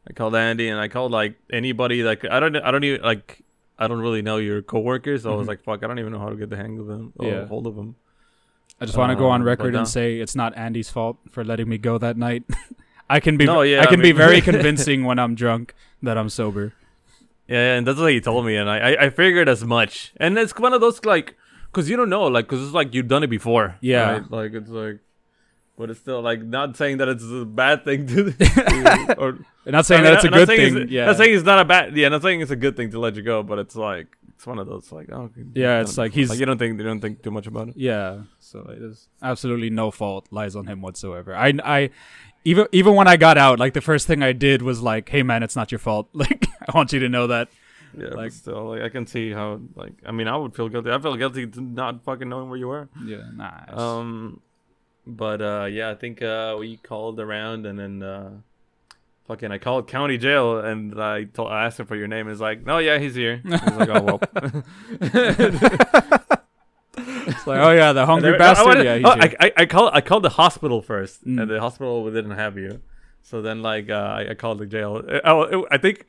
I 0.09 0.13
called 0.13 0.35
Andy, 0.35 0.69
and 0.69 0.81
I 0.81 0.89
called 0.89 1.13
like 1.13 1.37
anybody 1.53 2.03
like 2.03 2.25
I 2.25 2.41
don't 2.41 2.57
I 2.57 2.71
don't 2.71 2.85
even 2.85 3.03
like. 3.03 3.43
I 3.79 3.89
don't 3.89 4.01
really 4.01 4.23
know 4.23 4.37
your 4.37 4.63
coworkers, 4.63 5.23
so 5.25 5.33
I 5.33 5.35
was 5.37 5.47
Mhm. 5.47 5.49
like, 5.49 5.65
"Fuck, 5.65 5.83
I 5.83 5.87
don't 5.89 5.99
even 5.99 6.13
know 6.13 6.21
how 6.21 6.29
to 6.29 6.37
get 6.37 6.51
the 6.51 6.57
hang 6.57 6.79
of 6.79 6.89
him, 6.89 7.13
or 7.17 7.27
Yeah. 7.27 7.47
hold 7.47 7.67
of 7.67 7.75
him." 7.77 7.97
I 8.81 8.85
just 8.85 8.97
want 8.99 9.11
to 9.11 9.17
go 9.17 9.29
on 9.29 9.41
Um, 9.41 9.47
record 9.47 9.73
no. 9.73 9.81
and 9.81 9.89
say 9.89 10.21
it's 10.21 10.37
not 10.37 10.57
Andy's 10.57 10.91
fault 10.91 11.19
for 11.31 11.43
letting 11.45 11.69
me 11.69 11.79
go 11.79 11.99
that 11.99 12.17
night. 12.17 12.45
I 13.11 13.19
can 13.21 13.37
be 13.37 13.45
No, 13.45 13.63
yeah, 13.63 13.81
I 13.81 13.83
I 13.85 13.87
can 13.87 14.01
be 14.01 14.13
very 14.13 14.41
convincing 14.51 15.05
when 15.05 15.19
I'm 15.19 15.35
drunk 15.35 15.75
that 16.03 16.17
I'm 16.19 16.29
sober. 16.29 16.73
Yeah, 17.49 17.75
and 17.77 17.87
that's 17.87 17.99
what 17.99 18.13
he 18.13 18.21
told 18.21 18.47
me, 18.47 18.57
and 18.57 18.71
I, 18.71 18.79
I, 18.93 19.05
I 19.07 19.11
figured 19.11 19.49
as 19.49 19.65
much. 19.65 20.13
And 20.17 20.39
it's 20.39 20.57
one 20.57 20.73
of 20.73 20.81
those 20.81 21.05
like, 21.05 21.37
cause 21.73 21.89
you 21.89 21.97
don't 21.97 22.09
know, 22.09 22.25
like, 22.25 22.47
cause 22.49 22.63
it's 22.63 22.73
like 22.73 22.95
you've 22.95 23.09
done 23.09 23.23
it 23.25 23.29
before. 23.29 23.77
Yeah. 23.81 24.13
right? 24.13 24.31
like 24.31 24.53
it's 24.55 24.71
like, 24.71 25.01
but 25.77 25.91
it's 25.91 26.01
still 26.01 26.21
like 26.23 26.43
not 26.43 26.77
saying 26.77 26.99
that 26.99 27.09
it's 27.09 27.25
a 27.25 27.45
bad 27.45 27.85
thing 27.85 28.07
to, 28.07 28.31
to- 28.33 29.17
or 29.19 29.39
not 29.67 29.87
saying 29.87 30.03
I 30.03 30.05
mean, 30.05 30.13
that 30.13 30.15
it's 30.17 30.25
a 30.25 30.31
not 30.31 30.37
good 30.37 30.49
saying 30.49 30.75
thing. 30.75 30.89
Yeah. 30.89 31.07
not 31.07 31.17
saying 31.17 31.35
it's 31.35 31.45
not 31.45 31.59
a 31.59 31.65
bad. 31.65 31.97
Yeah, 31.97 32.09
not 32.09 32.23
saying 32.23 32.41
it's 32.41 32.51
a 32.51 32.57
good 32.57 32.77
thing 32.77 32.91
to 32.93 32.99
let 33.01 33.17
you 33.17 33.23
go, 33.23 33.43
but 33.43 33.59
it's 33.59 33.75
like 33.77 34.07
it's 34.35 34.47
one 34.47 34.59
of 34.59 34.67
those 34.67 34.93
like, 34.93 35.11
oh, 35.13 35.31
Yeah, 35.55 35.81
it's 35.81 35.99
like 35.99 36.13
he's- 36.13 36.29
like 36.31 36.39
you 36.39 36.47
don't 36.47 36.59
think 36.59 36.79
you 36.79 36.85
don't 36.85 37.01
think 37.01 37.23
too 37.23 37.31
much 37.31 37.47
about 37.47 37.69
it. 37.69 37.77
Yeah, 37.77 38.23
so 38.39 38.61
it 38.71 38.83
is 38.83 39.09
absolutely 39.21 39.71
no 39.71 39.91
fault 39.91 40.29
lies 40.31 40.55
on 40.57 40.67
him 40.67 40.81
whatsoever. 40.83 41.35
I, 41.35 41.53
I, 41.65 41.91
even 42.45 42.67
even 42.73 42.95
when 42.95 43.07
I 43.09 43.17
got 43.17 43.39
out, 43.39 43.59
like 43.59 43.73
the 43.75 43.81
first 43.81 44.07
thing 44.07 44.23
I 44.23 44.33
did 44.33 44.63
was 44.63 44.81
like, 44.83 45.09
"Hey 45.09 45.23
man, 45.23 45.43
it's 45.43 45.57
not 45.57 45.71
your 45.73 45.79
fault. 45.79 46.09
Like 46.15 46.47
I 46.69 46.77
want 46.77 46.93
you 46.93 47.01
to 47.01 47.09
know 47.09 47.27
that." 47.29 47.49
Yeah, 47.97 48.09
Like- 48.09 48.33
still, 48.33 48.71
like 48.71 48.83
I 48.83 48.89
can 48.89 49.07
see 49.07 49.33
how 49.33 49.61
like 49.77 49.93
I 50.07 50.13
mean 50.13 50.27
I 50.29 50.37
would 50.37 50.55
feel 50.55 50.69
guilty. 50.69 50.91
I 50.91 50.99
feel 50.99 51.17
guilty 51.17 51.47
to 51.47 51.61
not 51.61 52.03
fucking 52.05 52.29
knowing 52.29 52.49
where 52.49 52.59
you 52.59 52.69
were. 52.69 52.89
Yeah, 53.05 53.19
it's- 53.69 53.79
Um, 53.79 54.41
but 55.07 55.43
uh, 55.43 55.67
yeah, 55.71 55.91
I 55.91 55.95
think 55.95 56.23
uh, 56.23 56.57
we 56.59 56.77
called 56.79 57.21
around 57.21 57.67
and 57.67 57.79
then 57.79 58.03
uh, 58.03 58.31
fucking 59.27 59.51
I 59.53 59.59
called 59.59 59.89
county 59.89 60.17
jail 60.17 60.59
and 60.61 60.99
I 61.01 61.25
told 61.25 61.51
I 61.51 61.65
asked 61.67 61.81
him 61.81 61.87
for 61.87 61.97
your 61.97 62.09
name. 62.09 62.29
He's 62.29 62.41
like, 62.41 62.65
no, 62.65 62.79
yeah, 62.79 62.99
he's 62.99 63.15
here. 63.15 63.41
He's 63.43 63.53
like, 63.61 63.89
oh 63.91 64.03
well. 64.03 64.21
it's 67.27 67.47
like, 67.47 67.61
oh 67.61 67.71
yeah, 67.73 67.93
the 67.93 68.07
hungry 68.07 68.37
bastard. 68.39 68.65
I, 68.65 68.69
wanted- 68.69 68.85
yeah, 69.03 69.09
oh. 69.09 69.11
I, 69.21 69.47
I, 69.47 69.53
I 69.59 69.67
called 69.67 69.91
I 69.95 70.01
called 70.01 70.23
the 70.25 70.31
hospital 70.31 70.83
first, 70.83 71.25
Mm. 71.27 71.41
and 71.43 71.51
the 71.51 71.61
hospital 71.61 72.11
didn't 72.11 72.33
have 72.33 72.57
you. 72.59 72.81
So 73.23 73.41
then 73.43 73.63
like 73.63 73.89
uh, 73.91 73.95
I, 74.19 74.31
I 74.31 74.35
called 74.35 74.59
the 74.59 74.67
jail. 74.67 75.03
Uh, 75.09 75.21
Oh, 75.25 75.67
I 75.71 75.79
think. 75.79 76.07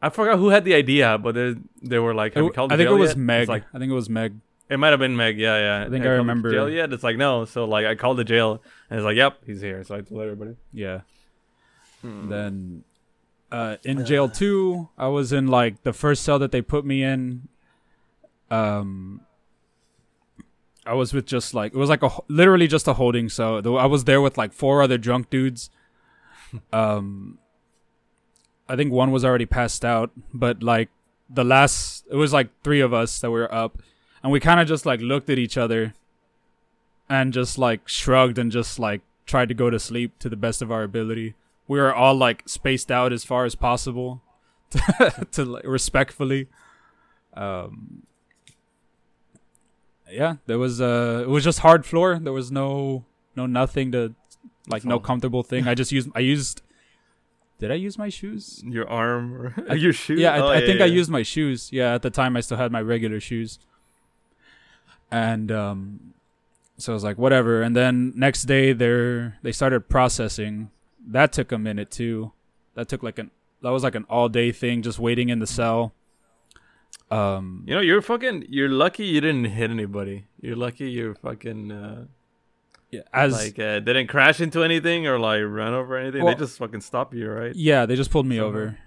I 0.00 0.10
forgot 0.10 0.38
who 0.38 0.50
had 0.50 0.64
the 0.64 0.74
idea, 0.74 1.18
but 1.18 1.34
they, 1.34 1.56
they 1.82 1.98
were 1.98 2.14
like, 2.14 2.34
"Have 2.34 2.44
you 2.44 2.50
called 2.50 2.70
the 2.70 2.74
I 2.74 2.76
think 2.76 2.88
it 2.88 2.92
was 2.92 3.10
yet?" 3.10 3.16
Meg. 3.16 3.48
Like, 3.48 3.64
I 3.74 3.78
think 3.80 3.90
it 3.90 3.94
was 3.94 4.08
Meg. 4.08 4.34
It 4.70 4.76
might 4.78 4.90
have 4.90 5.00
been 5.00 5.16
Meg. 5.16 5.38
Yeah, 5.38 5.58
yeah. 5.80 5.86
I 5.86 5.90
think 5.90 6.04
Hey, 6.04 6.10
I 6.10 6.14
remember- 6.14 6.52
Jail 6.52 6.68
yet? 6.70 6.92
It's 6.92 7.02
like 7.02 7.16
no. 7.16 7.46
So 7.46 7.64
like 7.64 7.84
I 7.84 7.96
called 7.96 8.16
the 8.18 8.22
jail 8.24 8.62
and 8.90 8.98
it's 9.00 9.04
like, 9.04 9.16
yep, 9.16 9.38
he's 9.44 9.60
here. 9.60 9.82
So 9.82 9.96
I 9.96 10.02
told 10.02 10.20
everybody. 10.20 10.54
Yeah. 10.72 11.00
Hmm. 12.02 12.28
Then, 12.28 12.84
uh, 13.50 13.76
in 13.82 14.04
jail 14.04 14.28
two, 14.28 14.88
I 14.96 15.08
was 15.08 15.32
in 15.32 15.48
like 15.48 15.82
the 15.82 15.92
first 15.92 16.22
cell 16.22 16.38
that 16.38 16.52
they 16.52 16.62
put 16.62 16.84
me 16.84 17.02
in. 17.02 17.48
Um, 18.50 19.22
I 20.88 20.94
was 20.94 21.12
with 21.12 21.26
just 21.26 21.52
like 21.52 21.74
it 21.74 21.78
was 21.78 21.90
like 21.90 22.02
a 22.02 22.10
literally 22.28 22.66
just 22.66 22.88
a 22.88 22.94
holding 22.94 23.28
cell. 23.28 23.60
Though 23.60 23.76
I 23.76 23.86
was 23.86 24.04
there 24.04 24.20
with 24.20 24.38
like 24.38 24.52
four 24.52 24.82
other 24.82 24.98
drunk 24.98 25.30
dudes. 25.30 25.70
Um, 26.72 27.38
I 28.70 28.74
think 28.76 28.90
one 28.90 29.10
was 29.10 29.22
already 29.22 29.44
passed 29.44 29.84
out, 29.84 30.10
but 30.32 30.62
like 30.62 30.88
the 31.28 31.44
last, 31.44 32.06
it 32.10 32.16
was 32.16 32.32
like 32.32 32.48
three 32.64 32.80
of 32.80 32.94
us 32.94 33.20
that 33.20 33.30
were 33.30 33.52
up, 33.52 33.82
and 34.22 34.32
we 34.32 34.40
kind 34.40 34.58
of 34.58 34.66
just 34.66 34.86
like 34.86 35.00
looked 35.00 35.28
at 35.28 35.38
each 35.38 35.58
other, 35.58 35.92
and 37.08 37.34
just 37.34 37.58
like 37.58 37.86
shrugged 37.86 38.38
and 38.38 38.50
just 38.50 38.78
like 38.78 39.02
tried 39.26 39.48
to 39.48 39.54
go 39.54 39.68
to 39.68 39.78
sleep 39.78 40.18
to 40.20 40.30
the 40.30 40.36
best 40.36 40.62
of 40.62 40.72
our 40.72 40.82
ability. 40.82 41.34
We 41.66 41.78
were 41.78 41.94
all 41.94 42.14
like 42.14 42.48
spaced 42.48 42.90
out 42.90 43.12
as 43.12 43.24
far 43.24 43.44
as 43.44 43.54
possible, 43.54 44.22
to, 45.32 45.44
like, 45.44 45.66
respectfully. 45.66 46.48
Um, 47.34 48.04
yeah, 50.10 50.36
there 50.46 50.58
was 50.58 50.80
uh, 50.80 51.22
it 51.24 51.28
was 51.28 51.44
just 51.44 51.60
hard 51.60 51.84
floor. 51.86 52.18
There 52.18 52.32
was 52.32 52.50
no 52.50 53.04
no 53.36 53.46
nothing 53.46 53.92
to 53.92 54.14
like 54.68 54.84
no 54.84 54.96
Oh. 54.96 55.00
comfortable 55.00 55.42
thing. 55.42 55.66
I 55.68 55.74
just 55.74 55.92
used 55.92 56.08
I 56.14 56.20
used. 56.20 56.62
Did 57.58 57.72
I 57.72 57.74
use 57.74 57.98
my 57.98 58.08
shoes? 58.08 58.62
Your 58.64 58.88
arm 58.88 59.34
or 59.34 59.54
I- 59.68 59.74
your 59.74 59.92
shoe? 59.92 60.14
Yeah, 60.14 60.34
I, 60.34 60.38
Oh, 60.40 60.48
I 60.48 60.60
think 60.60 60.80
I 60.80 60.84
used 60.86 61.10
my 61.10 61.22
shoes. 61.22 61.70
Yeah, 61.72 61.94
at 61.94 62.02
the 62.02 62.10
time 62.10 62.36
I 62.36 62.40
still 62.40 62.56
had 62.56 62.70
my 62.70 62.80
regular 62.80 63.18
shoes. 63.20 63.58
And 65.10 65.50
um 65.50 66.14
so 66.76 66.92
I 66.92 66.94
was 66.94 67.02
like 67.04 67.18
whatever 67.18 67.62
and 67.62 67.74
then 67.74 68.12
next 68.14 68.42
day 68.44 68.72
they're 68.72 69.38
they 69.42 69.52
started 69.52 69.88
processing. 69.88 70.70
That 71.06 71.32
took 71.32 71.50
a 71.50 71.58
minute 71.58 71.90
too. 71.90 72.32
That 72.74 72.88
took 72.88 73.02
like 73.02 73.18
an 73.18 73.30
that 73.62 73.70
was 73.70 73.82
like 73.82 73.94
an 73.96 74.04
all 74.08 74.28
day 74.28 74.52
thing 74.52 74.82
just 74.82 74.98
waiting 74.98 75.28
in 75.30 75.38
the 75.40 75.46
cell. 75.46 75.92
Um 77.10 77.64
You 77.66 77.74
know, 77.74 77.80
you're 77.80 78.02
fucking. 78.02 78.46
You're 78.48 78.68
lucky 78.68 79.04
you 79.04 79.20
didn't 79.20 79.44
hit 79.46 79.70
anybody. 79.70 80.26
You're 80.40 80.56
lucky 80.56 80.90
you're 80.90 81.14
fucking 81.14 81.72
uh, 81.72 82.04
yeah, 82.90 83.00
as 83.12 83.32
like 83.32 83.58
uh, 83.58 83.80
didn't 83.80 84.06
crash 84.08 84.40
into 84.40 84.62
anything 84.62 85.06
or 85.06 85.18
like 85.18 85.42
run 85.44 85.72
over 85.74 85.96
anything. 85.96 86.22
Well- 86.24 86.34
they 86.34 86.38
just 86.40 86.58
fucking 86.58 86.80
stop 86.80 87.14
you, 87.14 87.30
right? 87.30 87.54
yeah, 87.54 87.86
they 87.86 87.96
just 87.96 88.10
pulled 88.10 88.26
me 88.26 88.36
Somehow. 88.36 88.48
over 88.48 88.78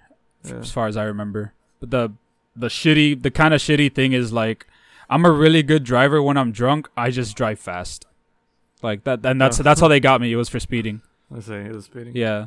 Yeah. 0.44 0.54
as 0.56 0.70
far 0.72 0.86
as 0.88 0.96
I 0.96 1.04
remember. 1.04 1.52
But 1.80 1.90
the 1.90 2.12
the 2.56 2.68
shitty 2.68 3.22
the 3.22 3.30
kind 3.30 3.54
of 3.54 3.60
shitty 3.60 3.94
thing 3.94 4.12
is 4.12 4.32
like 4.32 4.66
I'm 5.10 5.24
a 5.24 5.30
really 5.30 5.62
good 5.62 5.84
driver 5.84 6.22
when 6.22 6.36
I'm 6.36 6.52
drunk. 6.52 6.88
I 6.96 7.10
just 7.10 7.36
drive 7.36 7.58
fast. 7.60 8.06
Like 8.82 9.04
that 9.04 9.24
and 9.26 9.40
that's 9.40 9.58
that's 9.58 9.80
how 9.80 9.88
they 9.88 10.00
got 10.00 10.20
me. 10.20 10.32
It 10.32 10.36
was 10.36 10.48
for 10.48 10.60
speeding. 10.60 11.02
Let's 11.30 11.46
say 11.46 11.64
it 11.66 11.74
was 11.74 11.84
speeding. 11.86 12.14
Yeah. 12.16 12.46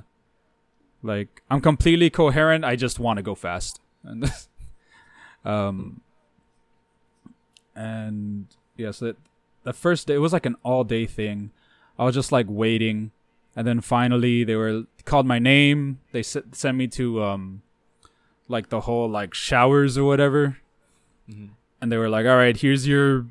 Like 1.04 1.42
I'm 1.50 1.62
completely 1.62 2.10
coherent. 2.10 2.64
I 2.66 2.76
just 2.76 3.00
want 3.00 3.18
to 3.18 3.24
go 3.24 3.36
fast. 3.36 3.80
And 5.46 5.54
Um, 5.54 6.02
and 7.76 8.48
yes, 8.78 9.02
yeah, 9.02 9.12
so 9.12 9.16
the 9.64 9.74
first 9.74 10.08
day 10.08 10.16
it 10.16 10.20
was 10.20 10.34
like 10.34 10.46
an 10.46 10.56
all 10.64 10.84
day 10.84 11.06
thing. 11.06 11.52
I 11.98 12.06
was 12.06 12.16
just 12.16 12.32
like 12.32 12.48
waiting, 12.50 13.12
and 13.56 13.66
then 13.68 13.82
finally 13.82 14.44
they 14.44 14.56
were 14.56 14.84
called 15.06 15.26
my 15.26 15.40
name. 15.40 16.00
They 16.12 16.20
s- 16.20 16.38
sent 16.52 16.78
me 16.78 16.88
to 16.88 17.24
um, 17.24 17.62
like 18.48 18.70
the 18.70 18.82
whole 18.82 19.10
like 19.10 19.34
showers 19.34 19.98
or 19.98 20.04
whatever, 20.04 20.58
mm-hmm. 21.30 21.54
and 21.82 21.92
they 21.92 21.98
were 21.98 22.10
like, 22.10 22.26
"All 22.26 22.38
right, 22.38 22.56
here's 22.58 22.88
your." 22.88 23.28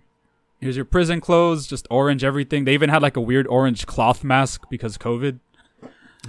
Here's 0.61 0.77
your 0.77 0.87
prison 0.87 1.20
clothes, 1.20 1.66
just 1.66 1.87
orange 1.90 2.24
everything. 2.24 2.64
They 2.64 2.72
even 2.72 2.88
had 2.88 3.03
like 3.03 3.18
a 3.18 3.20
weird 3.20 3.46
orange 3.48 3.85
cloth 3.85 4.24
mask 4.24 4.62
because 4.70 4.96
COVID. 4.96 5.38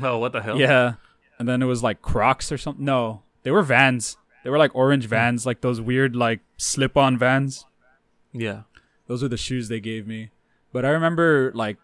Oh, 0.02 0.18
what 0.18 0.34
the 0.34 0.42
hell? 0.42 0.60
Yeah. 0.60 0.96
And 1.40 1.48
then 1.48 1.62
it 1.62 1.68
was 1.68 1.82
like 1.82 2.02
Crocs 2.02 2.52
or 2.52 2.58
something. 2.58 2.84
No, 2.84 3.22
they 3.44 3.52
were 3.52 3.62
Vans. 3.62 4.18
They 4.46 4.52
were 4.52 4.60
like 4.60 4.76
orange 4.76 5.08
Vans, 5.08 5.44
like 5.48 5.62
those 5.62 5.82
weird 5.82 6.16
like 6.16 6.40
slip-on 6.56 7.18
Vans. 7.18 7.66
Yeah. 8.32 8.62
Those 9.08 9.24
were 9.24 9.28
the 9.28 9.38
shoes 9.38 9.70
they 9.70 9.80
gave 9.80 10.06
me. 10.06 10.30
But 10.72 10.86
I 10.86 10.90
remember 10.90 11.52
like 11.56 11.78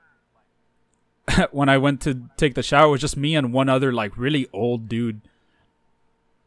when 1.52 1.70
I 1.70 1.80
went 1.80 2.02
to 2.02 2.30
take 2.38 2.54
the 2.54 2.62
shower, 2.62 2.90
it 2.90 2.92
was 2.92 3.02
just 3.02 3.18
me 3.18 3.36
and 3.36 3.52
one 3.52 3.68
other 3.68 3.92
like 3.92 4.16
really 4.16 4.48
old 4.54 4.88
dude. 4.88 5.22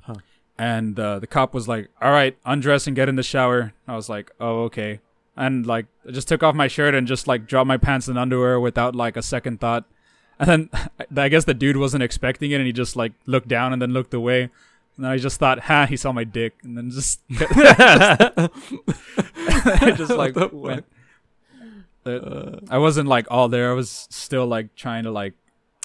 Huh. 0.03 0.15
And 0.57 0.97
uh, 1.01 1.19
the 1.19 1.27
cop 1.27 1.53
was 1.53 1.67
like, 1.67 1.91
"All 2.01 2.13
right, 2.13 2.39
undress 2.47 2.87
and 2.87 2.95
get 2.95 3.09
in 3.09 3.17
the 3.17 3.25
shower." 3.25 3.73
I 3.89 3.97
was 3.97 4.09
like, 4.09 4.31
"Oh, 4.39 4.63
okay." 4.67 5.01
And 5.37 5.67
like, 5.67 5.87
I 6.07 6.13
just 6.13 6.29
took 6.29 6.45
off 6.45 6.55
my 6.55 6.69
shirt 6.69 6.95
and 6.95 7.09
just 7.09 7.27
like 7.27 7.49
dropped 7.49 7.67
my 7.67 7.77
pants 7.77 8.07
and 8.07 8.17
underwear 8.17 8.61
without 8.61 8.95
like 8.95 9.17
a 9.17 9.23
second 9.23 9.61
thought. 9.61 9.85
And 10.39 10.49
then 10.49 10.71
I 11.17 11.29
guess 11.29 11.45
the 11.45 11.55
dude 11.55 11.77
wasn't 11.77 12.05
expecting 12.05 12.53
it, 12.53 12.61
and 12.61 12.67
he 12.67 12.73
just 12.73 12.95
like 12.95 13.15
looked 13.27 13.49
down 13.49 13.73
and 13.73 13.83
then 13.83 13.93
looked 13.93 14.15
away. 14.15 14.51
And 14.97 15.05
then 15.05 15.11
I 15.11 15.17
just 15.19 15.39
thought, 15.41 15.59
"Ha!" 15.61 15.87
He 15.87 15.97
saw 15.97 16.13
my 16.13 16.25
dick, 16.25 16.55
and 16.63 16.77
then 16.77 16.91
just, 16.91 17.21
I 17.31 18.51
just 19.97 20.13
like 20.13 20.35
went. 20.53 20.85
Uh, 22.07 22.59
I 22.69 22.79
wasn't 22.79 23.09
like 23.09 23.27
all 23.31 23.49
there. 23.49 23.71
I 23.71 23.75
was 23.75 24.07
still 24.11 24.47
like 24.47 24.75
trying 24.77 25.05
to 25.05 25.11
like 25.11 25.35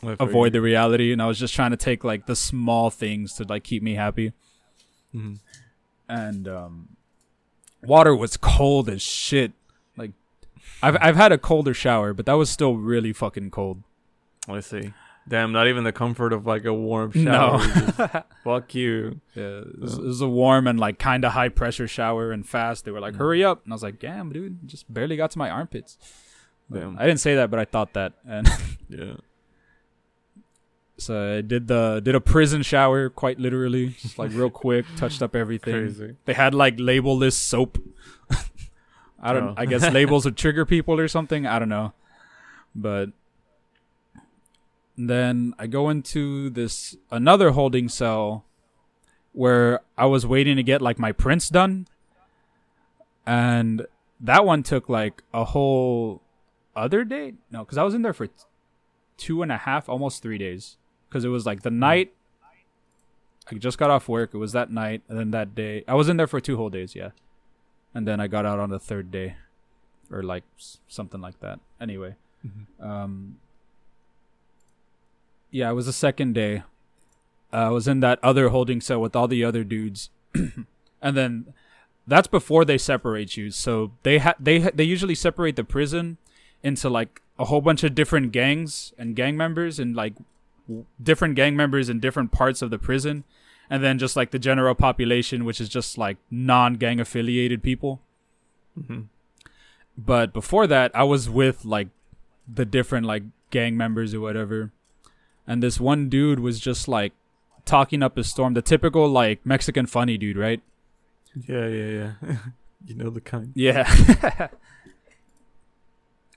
avoid 0.04 0.54
the 0.54 0.62
reality, 0.62 1.12
and 1.12 1.22
I 1.22 1.28
was 1.28 1.40
just 1.40 1.56
trying 1.56 1.72
to 1.72 1.78
take 1.78 2.04
like 2.04 2.28
the 2.28 2.36
small 2.36 2.90
things 2.90 3.34
to 3.36 3.46
like 3.46 3.64
keep 3.64 3.82
me 3.82 3.96
happy. 3.96 4.34
Mm-hmm. 5.16 5.36
And 6.08 6.48
um, 6.48 6.90
water 7.82 8.16
was 8.16 8.38
cold 8.38 8.90
as 8.90 9.02
shit. 9.02 9.54
Like, 9.98 10.12
I've 10.84 10.98
I've 11.02 11.16
had 11.16 11.32
a 11.32 11.38
colder 11.40 11.74
shower, 11.74 12.14
but 12.14 12.28
that 12.28 12.34
was 12.34 12.50
still 12.52 12.76
really 12.76 13.14
fucking 13.14 13.50
cold. 13.50 13.82
I 14.48 14.60
see. 14.60 14.94
Damn, 15.30 15.52
not 15.52 15.68
even 15.68 15.84
the 15.84 15.92
comfort 15.92 16.34
of 16.34 16.48
like 16.48 16.66
a 16.66 16.74
warm 16.74 17.12
shower. 17.12 17.60
No. 17.60 18.24
fuck 18.44 18.74
you. 18.74 19.22
Yeah, 19.36 19.60
it 19.60 19.80
was, 19.80 19.94
it 19.94 20.04
was, 20.04 20.22
a 20.22 20.28
warm 20.28 20.66
and 20.66 20.80
like 20.80 20.98
kind 20.98 21.24
of 21.24 21.34
high 21.34 21.50
pressure 21.50 21.88
shower 21.88 22.32
and 22.32 22.48
fast. 22.48 22.84
They 22.84 22.92
were 22.92 23.00
like, 23.00 23.14
mm. 23.14 23.18
"Hurry 23.18 23.44
up!" 23.44 23.64
And 23.64 23.72
I 23.72 23.76
was 23.76 23.84
like, 23.84 24.00
"Damn, 24.00 24.34
dude, 24.34 24.68
just 24.68 24.92
barely 24.92 25.16
got 25.18 25.30
to 25.32 25.38
my 25.38 25.52
armpits." 25.52 26.00
Damn. 26.72 26.98
I 26.98 27.06
didn't 27.06 27.20
say 27.20 27.36
that, 27.36 27.52
but 27.52 27.60
I 27.60 27.66
thought 27.66 27.94
that. 27.94 28.14
And 28.28 28.48
yeah. 28.90 29.14
So 30.98 31.38
I 31.38 31.42
did 31.42 31.68
the 31.68 32.02
did 32.04 32.16
a 32.16 32.22
prison 32.22 32.64
shower 32.64 33.08
quite 33.10 33.40
literally, 33.40 33.90
just 33.90 34.18
like 34.18 34.32
real 34.34 34.50
quick, 34.50 34.86
touched 34.96 35.22
up 35.22 35.36
everything. 35.36 35.74
Crazy. 35.74 36.16
They 36.26 36.34
had 36.34 36.56
like 36.56 36.78
labelless 36.78 37.34
soap. 37.34 37.78
I 39.22 39.34
don't. 39.34 39.50
Oh. 39.50 39.54
I 39.58 39.68
guess 39.68 39.90
labels 39.92 40.26
would 40.26 40.38
trigger 40.38 40.66
people 40.66 41.00
or 41.00 41.08
something. 41.08 41.46
I 41.46 41.60
don't 41.60 41.70
know, 41.70 41.94
but 42.74 43.12
then 45.08 45.54
I 45.60 45.68
go 45.68 45.90
into 45.90 46.50
this 46.50 46.98
another 47.12 47.52
holding 47.52 47.88
cell 47.88 48.46
where 49.32 49.82
I 49.98 50.06
was 50.08 50.26
waiting 50.26 50.56
to 50.58 50.64
get 50.64 50.82
like 50.82 50.98
my 50.98 51.12
prints 51.12 51.50
done. 51.50 51.88
And 53.26 53.86
that 54.20 54.44
one 54.46 54.64
took 54.64 54.90
like 54.90 55.22
a 55.34 55.46
whole 55.46 56.22
other 56.76 57.04
day. 57.04 57.34
No, 57.52 57.60
because 57.60 57.78
I 57.78 57.84
was 57.84 57.94
in 57.94 58.02
there 58.02 58.14
for 58.14 58.28
t- 58.28 58.34
two 59.18 59.44
and 59.44 59.52
a 59.52 59.58
half, 59.58 59.88
almost 59.88 60.24
three 60.24 60.40
days. 60.40 60.78
Because 61.08 61.24
it 61.24 61.30
was 61.30 61.46
like 61.46 61.62
the 61.62 61.72
night 61.72 62.14
I 63.52 63.56
just 63.56 63.78
got 63.78 63.90
off 63.90 64.08
work. 64.08 64.32
It 64.34 64.38
was 64.38 64.52
that 64.52 64.72
night, 64.72 65.02
and 65.08 65.18
then 65.18 65.32
that 65.32 65.56
day 65.56 65.84
I 65.88 65.96
was 65.96 66.10
in 66.10 66.18
there 66.18 66.28
for 66.28 66.40
two 66.40 66.58
whole 66.58 66.70
days. 66.70 66.96
Yeah, 66.96 67.12
and 67.94 68.08
then 68.08 68.20
I 68.20 68.28
got 68.28 68.46
out 68.46 68.60
on 68.60 68.70
the 68.70 68.80
third 68.80 69.12
day, 69.12 69.36
or 70.12 70.24
like 70.24 70.44
something 70.88 71.22
like 71.22 71.40
that. 71.40 71.60
Anyway, 71.82 72.16
mm-hmm. 72.46 72.84
um, 72.88 73.38
yeah, 75.52 75.70
it 75.70 75.74
was 75.74 75.86
the 75.86 75.94
second 75.94 76.34
day. 76.34 76.64
Uh, 77.52 77.56
I 77.56 77.70
was 77.70 77.88
in 77.88 78.00
that 78.02 78.20
other 78.22 78.50
holding 78.50 78.82
cell 78.82 79.02
with 79.02 79.16
all 79.16 79.28
the 79.28 79.44
other 79.44 79.64
dudes, 79.64 80.10
and 80.34 81.18
then 81.18 81.54
that's 82.06 82.28
before 82.28 82.66
they 82.66 82.78
separate 82.78 83.38
you. 83.38 83.50
So 83.52 83.92
they 84.04 84.20
ha- 84.20 84.36
they 84.40 84.60
ha- 84.62 84.72
they 84.74 84.84
usually 84.84 85.16
separate 85.16 85.56
the 85.56 85.64
prison 85.64 86.18
into 86.62 86.90
like 86.90 87.22
a 87.40 87.46
whole 87.46 87.62
bunch 87.62 87.84
of 87.84 87.96
different 87.96 88.32
gangs 88.32 88.94
and 88.98 89.16
gang 89.16 89.36
members 89.36 89.80
and 89.80 89.96
like 89.96 90.14
w- 90.68 90.86
different 91.02 91.36
gang 91.36 91.56
members 91.56 91.90
in 91.90 92.00
different 92.00 92.32
parts 92.32 92.62
of 92.62 92.70
the 92.70 92.78
prison, 92.78 93.24
and 93.70 93.84
then 93.84 93.98
just 93.98 94.16
like 94.16 94.30
the 94.30 94.40
general 94.40 94.76
population, 94.76 95.46
which 95.46 95.60
is 95.60 95.70
just 95.70 95.98
like 95.98 96.18
non-gang 96.30 97.00
affiliated 97.00 97.64
people. 97.64 98.02
Mm-hmm. 98.80 99.02
But 99.98 100.32
before 100.34 100.68
that, 100.68 100.92
I 100.94 101.04
was 101.04 101.30
with 101.30 101.66
like 101.66 101.88
the 102.48 102.66
different 102.66 103.08
like 103.08 103.24
gang 103.50 103.76
members 103.76 104.14
or 104.14 104.20
whatever 104.20 104.72
and 105.50 105.64
this 105.64 105.80
one 105.80 106.10
dude 106.10 106.40
was 106.40 106.60
just 106.60 106.88
like 106.88 107.12
talking 107.66 108.04
up 108.04 108.18
a 108.18 108.24
storm, 108.24 108.54
the 108.54 108.62
typical 108.62 109.10
like 109.10 109.44
Mexican 109.44 109.88
funny 109.88 110.16
dude, 110.16 110.38
right? 110.38 110.62
Yeah, 111.48 111.68
yeah, 111.68 112.14
yeah. 112.22 112.36
you 112.86 112.94
know 112.94 113.10
the 113.10 113.20
kind. 113.20 113.52
Yeah. 113.56 113.84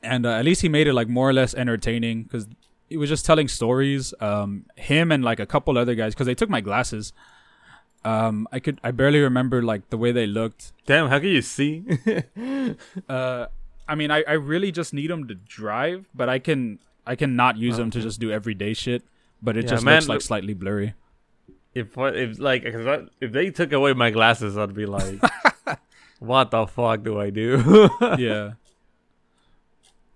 and 0.02 0.24
uh, 0.24 0.30
at 0.30 0.46
least 0.46 0.62
he 0.62 0.68
made 0.70 0.86
it 0.86 0.94
like 0.94 1.08
more 1.08 1.28
or 1.28 1.34
less 1.34 1.54
entertaining 1.54 2.22
because 2.22 2.46
he 2.88 2.96
was 2.96 3.10
just 3.10 3.26
telling 3.26 3.48
stories. 3.48 4.14
Um, 4.18 4.64
him 4.76 5.12
and 5.12 5.22
like 5.22 5.40
a 5.40 5.46
couple 5.46 5.76
other 5.76 5.94
guys 5.94 6.14
because 6.14 6.26
they 6.26 6.34
took 6.34 6.48
my 6.48 6.62
glasses. 6.62 7.12
Um, 8.06 8.48
I 8.50 8.60
could 8.60 8.80
I 8.82 8.92
barely 8.92 9.20
remember 9.20 9.62
like 9.62 9.90
the 9.90 9.98
way 9.98 10.10
they 10.10 10.26
looked. 10.26 10.72
Damn, 10.86 11.10
how 11.10 11.18
can 11.18 11.28
you 11.28 11.42
see? 11.42 11.84
uh, 13.10 13.46
I 13.86 13.94
mean, 13.94 14.10
I 14.10 14.24
I 14.26 14.32
really 14.32 14.72
just 14.72 14.94
need 14.94 15.10
them 15.10 15.28
to 15.28 15.34
drive, 15.34 16.08
but 16.14 16.30
I 16.30 16.38
can 16.38 16.78
I 17.06 17.16
can 17.16 17.36
not 17.36 17.56
use 17.56 17.76
them 17.76 17.90
to 17.90 18.00
just 18.00 18.20
do 18.20 18.30
everyday 18.30 18.74
shit, 18.74 19.02
but 19.42 19.56
it 19.56 19.64
yeah, 19.64 19.70
just 19.70 19.84
man, 19.84 19.94
looks 19.94 20.08
like 20.08 20.20
slightly 20.20 20.54
blurry. 20.54 20.94
If 21.74 21.96
if 21.96 22.38
like 22.38 22.64
if 22.64 23.32
they 23.32 23.50
took 23.50 23.72
away 23.72 23.92
my 23.94 24.10
glasses, 24.10 24.56
I'd 24.58 24.74
be 24.74 24.86
like, 24.86 25.20
what 26.18 26.50
the 26.50 26.66
fuck 26.66 27.02
do 27.02 27.20
I 27.20 27.30
do? 27.30 27.90
yeah. 28.18 28.52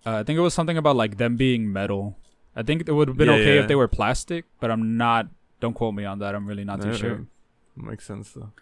Uh, 0.05 0.20
I 0.20 0.22
think 0.22 0.37
it 0.37 0.42
was 0.42 0.55
something 0.55 0.77
about 0.77 0.96
like 0.96 1.16
them 1.16 1.37
being 1.37 1.72
metal. 1.72 2.16
I 2.55 2.62
think 2.62 2.88
it 2.88 2.92
would 2.92 3.09
have 3.09 3.16
been 3.16 3.29
yeah, 3.29 3.35
okay 3.35 3.55
yeah. 3.57 3.62
if 3.62 3.68
they 3.68 3.75
were 3.75 3.88
plastic, 3.88 4.44
but 4.61 4.70
I'm 4.70 4.96
not. 4.96 5.29
Don't 5.61 5.75
quote 5.75 5.94
me 5.94 6.05
on 6.05 6.20
that. 6.20 6.35
I'm 6.35 6.46
really 6.46 6.64
not 6.64 6.81
too 6.81 6.94
sure. 6.94 7.27
Makes 7.75 8.07
sense 8.07 8.33
though. 8.33 8.53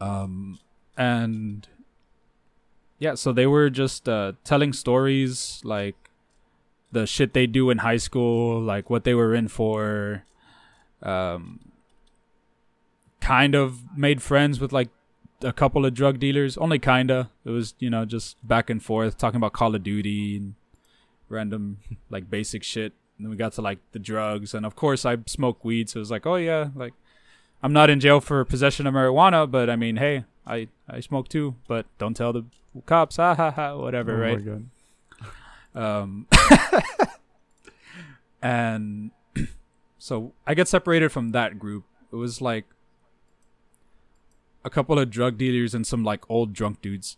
Um, 0.00 0.58
and 0.96 1.66
yeah, 2.98 3.14
so 3.14 3.32
they 3.32 3.46
were 3.46 3.70
just 3.70 4.08
uh, 4.08 4.32
telling 4.44 4.72
stories 4.72 5.60
like 5.64 6.03
the 6.94 7.06
shit 7.06 7.34
they 7.34 7.46
do 7.46 7.68
in 7.70 7.78
high 7.78 7.98
school, 7.98 8.60
like 8.60 8.88
what 8.88 9.04
they 9.04 9.14
were 9.14 9.34
in 9.34 9.48
for. 9.48 10.24
Um, 11.02 11.60
kind 13.20 13.54
of 13.54 13.96
made 13.96 14.22
friends 14.22 14.60
with 14.60 14.72
like 14.72 14.88
a 15.42 15.52
couple 15.52 15.84
of 15.84 15.92
drug 15.92 16.18
dealers. 16.18 16.56
Only 16.56 16.78
kinda. 16.78 17.30
It 17.44 17.50
was 17.50 17.74
you 17.78 17.90
know 17.90 18.04
just 18.04 18.36
back 18.46 18.70
and 18.70 18.82
forth 18.82 19.18
talking 19.18 19.36
about 19.36 19.52
Call 19.52 19.74
of 19.74 19.82
Duty 19.82 20.36
and 20.36 20.54
random 21.28 21.78
like 22.10 22.30
basic 22.30 22.62
shit. 22.62 22.92
And 23.18 23.26
then 23.26 23.30
we 23.30 23.36
got 23.36 23.52
to 23.52 23.62
like 23.62 23.78
the 23.92 23.98
drugs, 23.98 24.54
and 24.54 24.64
of 24.66 24.74
course 24.74 25.04
I 25.04 25.18
smoke 25.26 25.64
weed, 25.64 25.90
so 25.90 25.98
it 25.98 26.00
was 26.00 26.10
like, 26.10 26.26
oh 26.26 26.36
yeah, 26.36 26.70
like 26.74 26.94
I'm 27.62 27.72
not 27.72 27.90
in 27.90 28.00
jail 28.00 28.20
for 28.20 28.44
possession 28.44 28.86
of 28.86 28.94
marijuana, 28.94 29.48
but 29.50 29.70
I 29.70 29.76
mean, 29.76 29.96
hey, 29.96 30.24
I 30.46 30.68
I 30.88 31.00
smoke 31.00 31.28
too, 31.28 31.54
but 31.68 31.86
don't 31.98 32.14
tell 32.14 32.32
the 32.32 32.44
cops, 32.86 33.16
ha 33.16 33.34
ha 33.34 33.50
ha, 33.50 33.76
whatever, 33.76 34.16
oh 34.16 34.18
right? 34.18 34.38
Um, 35.74 36.26
and 38.42 39.10
so 39.98 40.32
I 40.46 40.54
get 40.54 40.68
separated 40.68 41.10
from 41.10 41.32
that 41.32 41.58
group. 41.58 41.84
It 42.12 42.16
was 42.16 42.40
like 42.40 42.66
a 44.64 44.70
couple 44.70 44.98
of 44.98 45.10
drug 45.10 45.36
dealers 45.36 45.74
and 45.74 45.86
some 45.86 46.04
like 46.04 46.28
old 46.30 46.52
drunk 46.52 46.80
dudes. 46.80 47.16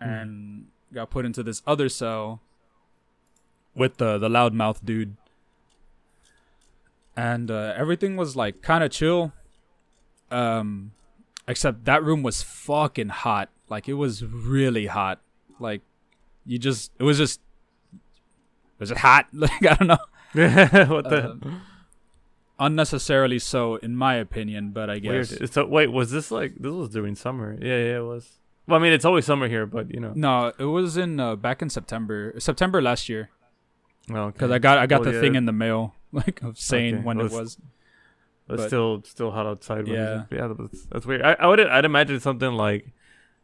Hmm. 0.00 0.08
And 0.08 0.66
got 0.92 1.10
put 1.10 1.24
into 1.24 1.42
this 1.42 1.62
other 1.66 1.88
cell 1.88 2.40
with 3.74 3.98
the 3.98 4.18
the 4.18 4.28
loudmouth 4.28 4.84
dude. 4.84 5.16
And 7.16 7.50
uh, 7.50 7.72
everything 7.76 8.16
was 8.16 8.36
like 8.36 8.62
kind 8.62 8.84
of 8.84 8.90
chill. 8.90 9.32
Um 10.30 10.92
except 11.48 11.84
that 11.84 12.02
room 12.02 12.22
was 12.22 12.42
fucking 12.42 13.10
hot. 13.10 13.50
Like 13.68 13.88
it 13.88 13.94
was 13.94 14.24
really 14.24 14.86
hot. 14.86 15.20
Like 15.58 15.82
you 16.46 16.58
just 16.58 16.92
it 16.98 17.02
was 17.02 17.18
just 17.18 17.40
was 18.78 18.90
it 18.90 18.98
hot? 18.98 19.26
Like 19.32 19.64
I 19.66 19.74
don't 19.74 19.88
know. 19.88 19.98
what 20.94 21.08
the? 21.08 21.30
Um, 21.30 21.62
unnecessarily 22.58 23.38
so, 23.38 23.76
in 23.76 23.96
my 23.96 24.14
opinion. 24.14 24.70
But 24.70 24.90
I 24.90 24.98
guess 24.98 25.30
Weird. 25.30 25.52
So 25.52 25.66
wait, 25.66 25.92
was 25.92 26.10
this 26.10 26.30
like 26.30 26.54
this 26.56 26.72
was 26.72 26.88
during 26.90 27.14
summer? 27.14 27.56
Yeah, 27.60 27.76
yeah, 27.78 27.98
it 27.98 28.04
was. 28.04 28.38
Well, 28.66 28.78
I 28.80 28.82
mean, 28.82 28.92
it's 28.92 29.04
always 29.04 29.24
summer 29.24 29.48
here, 29.48 29.64
but 29.64 29.94
you 29.94 30.00
know. 30.00 30.12
no, 30.14 30.52
it 30.58 30.64
was 30.64 30.96
in 30.96 31.20
uh, 31.20 31.36
back 31.36 31.62
in 31.62 31.70
September, 31.70 32.34
September 32.38 32.82
last 32.82 33.08
year, 33.08 33.30
Well, 34.08 34.32
because 34.32 34.50
I 34.50 34.58
got 34.58 34.78
I 34.78 34.86
got 34.86 35.02
Well, 35.02 35.12
the 35.12 35.20
thing 35.20 35.36
in 35.36 35.46
the 35.46 35.52
mail, 35.52 35.94
like 36.12 36.42
of 36.42 36.58
saying 36.58 36.96
Okay. 36.96 37.04
when 37.04 37.18
Well, 37.18 37.26
it 37.26 37.32
was. 37.32 37.58
It's 38.48 38.62
but- 38.62 38.66
still 38.68 39.02
still 39.04 39.30
hot 39.30 39.46
outside. 39.46 39.86
Yeah. 39.88 40.24
yeah, 40.30 40.52
that's, 40.56 40.84
that's 40.86 41.06
weird. 41.06 41.22
I, 41.22 41.32
I 41.38 41.46
would 41.46 41.60
I'd 41.60 41.84
imagine 41.84 42.18
something 42.20 42.52
like 42.52 42.92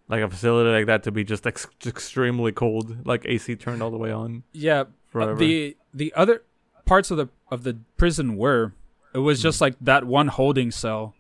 like 0.08 0.20
a 0.22 0.28
facility 0.28 0.70
like 0.70 0.86
that 0.86 1.02
to 1.04 1.10
be 1.10 1.24
just 1.24 1.46
ex- 1.46 1.66
extremely 1.86 2.52
cold, 2.52 3.06
like 3.06 3.24
AC 3.24 3.56
turned 3.56 3.82
all 3.82 3.90
the 3.90 3.98
way 3.98 4.10
on 4.12 4.42
Yeah, 4.52 4.80
uh, 4.80 4.84
forever. 5.08 5.34
the 5.36 5.76
the 5.94 6.12
other 6.14 6.42
parts 6.84 7.10
of 7.10 7.16
the 7.16 7.28
of 7.50 7.62
the 7.64 7.78
prison 7.96 8.36
were 8.36 8.72
it 9.14 9.18
was 9.18 9.38
Hmm. 9.40 9.42
just 9.44 9.60
like 9.60 9.74
that 9.80 10.04
one 10.04 10.28
holding 10.28 10.70
cell 10.70 11.14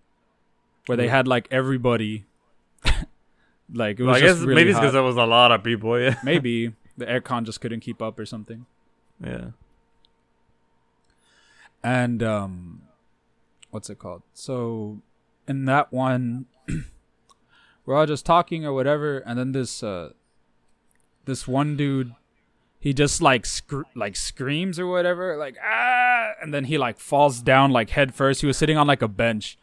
where 0.86 0.96
they 0.96 1.08
had 1.08 1.28
like 1.28 1.46
everybody 1.50 2.24
like 3.72 4.00
it 4.00 4.02
was 4.02 4.06
Well, 4.06 4.16
I 4.16 4.20
guess 4.20 4.38
really 4.38 4.54
maybe 4.56 4.70
it's 4.70 4.78
because 4.78 4.92
there 4.94 5.02
was 5.02 5.16
a 5.16 5.24
lot 5.24 5.52
of 5.52 5.62
people. 5.62 5.98
Yeah, 5.98 6.16
maybe 6.24 6.72
the 6.96 7.06
aircon 7.06 7.44
just 7.44 7.60
couldn't 7.60 7.80
keep 7.80 8.02
up 8.02 8.18
or 8.18 8.26
something 8.26 8.66
yeah. 9.24 9.50
and 11.82 12.22
um 12.22 12.82
what's 13.70 13.88
it 13.88 13.98
called 13.98 14.22
so 14.34 15.00
in 15.48 15.64
that 15.64 15.92
one 15.92 16.46
we're 17.86 17.96
all 17.96 18.06
just 18.06 18.24
talking 18.26 18.64
or 18.64 18.72
whatever 18.72 19.18
and 19.18 19.38
then 19.38 19.52
this 19.52 19.82
uh 19.82 20.10
this 21.24 21.46
one 21.48 21.76
dude 21.76 22.14
he 22.78 22.92
just 22.92 23.22
like 23.22 23.46
scr- 23.46 23.82
like 23.94 24.16
screams 24.16 24.78
or 24.78 24.86
whatever 24.88 25.36
like 25.36 25.56
ah! 25.64 26.30
And 26.42 26.52
then 26.52 26.64
he 26.64 26.78
like 26.78 26.98
falls 26.98 27.40
down 27.40 27.70
like 27.70 27.90
head 27.90 28.12
first. 28.12 28.40
He 28.40 28.46
was 28.48 28.56
sitting 28.56 28.76
on 28.76 28.88
like 28.88 29.02
a 29.02 29.06
bench. 29.06 29.56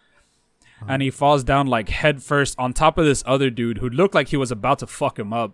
And 0.88 1.01
he 1.01 1.10
falls 1.12 1.43
down 1.43 1.67
like 1.67 1.89
head 1.89 2.23
first 2.23 2.55
on 2.58 2.71
top 2.71 2.97
of 2.97 3.03
this 3.05 3.21
other 3.25 3.49
dude 3.49 3.79
who 3.79 3.89
looked 3.89 4.15
like 4.15 4.29
he 4.29 4.38
was 4.38 4.51
about 4.51 4.79
to 4.79 4.88
fuck 4.88 5.19
him 5.19 5.34
up. 5.34 5.51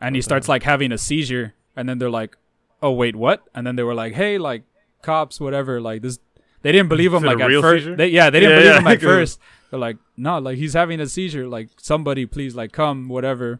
And 0.00 0.16
he 0.16 0.18
Okay. 0.18 0.24
starts 0.24 0.48
like 0.48 0.64
having 0.64 0.90
a 0.90 0.98
seizure. 0.98 1.54
And 1.76 1.88
then 1.88 1.98
they're 1.98 2.10
like 2.10 2.36
oh 2.82 2.90
wait 2.90 3.14
what? 3.14 3.44
And 3.54 3.64
then 3.64 3.76
they 3.76 3.84
were 3.84 3.94
like 3.94 4.14
hey 4.14 4.36
like 4.38 4.64
cops 5.02 5.38
whatever 5.38 5.80
like 5.80 6.02
this 6.02 6.18
they 6.62 6.72
didn't 6.72 6.88
believe 6.88 7.14
him 7.14 7.22
like 7.22 7.38
at 7.38 7.60
first 7.60 7.96
they, 7.96 8.08
yeah 8.08 8.28
they 8.30 8.40
didn't 8.40 8.50
Yeah, 8.54 8.58
believe 8.58 8.72
yeah, 8.74 8.80
him 8.80 8.86
at 8.88 9.00
first 9.00 9.38
they're 9.72 9.80
like 9.80 9.96
no 10.18 10.38
like 10.38 10.58
he's 10.58 10.74
having 10.74 11.00
a 11.00 11.06
seizure. 11.06 11.48
Like 11.48 11.70
somebody 11.78 12.26
please 12.26 12.54
like 12.54 12.72
come 12.72 13.08
whatever. 13.08 13.58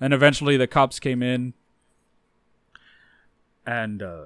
And 0.00 0.14
eventually 0.14 0.56
the 0.56 0.66
cops 0.66 0.98
came 0.98 1.22
in. 1.22 1.52
And 3.66 4.02
uh 4.02 4.24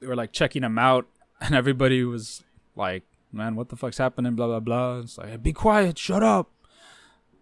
they 0.00 0.08
were 0.08 0.16
like 0.16 0.32
checking 0.32 0.62
him 0.64 0.78
out. 0.78 1.06
And 1.40 1.54
everybody 1.56 2.02
was 2.04 2.42
like 2.76 3.04
man 3.32 3.54
what 3.54 3.68
the 3.68 3.76
fuck's 3.76 3.98
happening? 3.98 4.34
Blah 4.34 4.48
blah 4.48 4.60
blah. 4.60 4.98
It's 4.98 5.16
like 5.16 5.40
be 5.44 5.52
quiet. 5.52 5.96
Shut 5.96 6.24
up. 6.24 6.50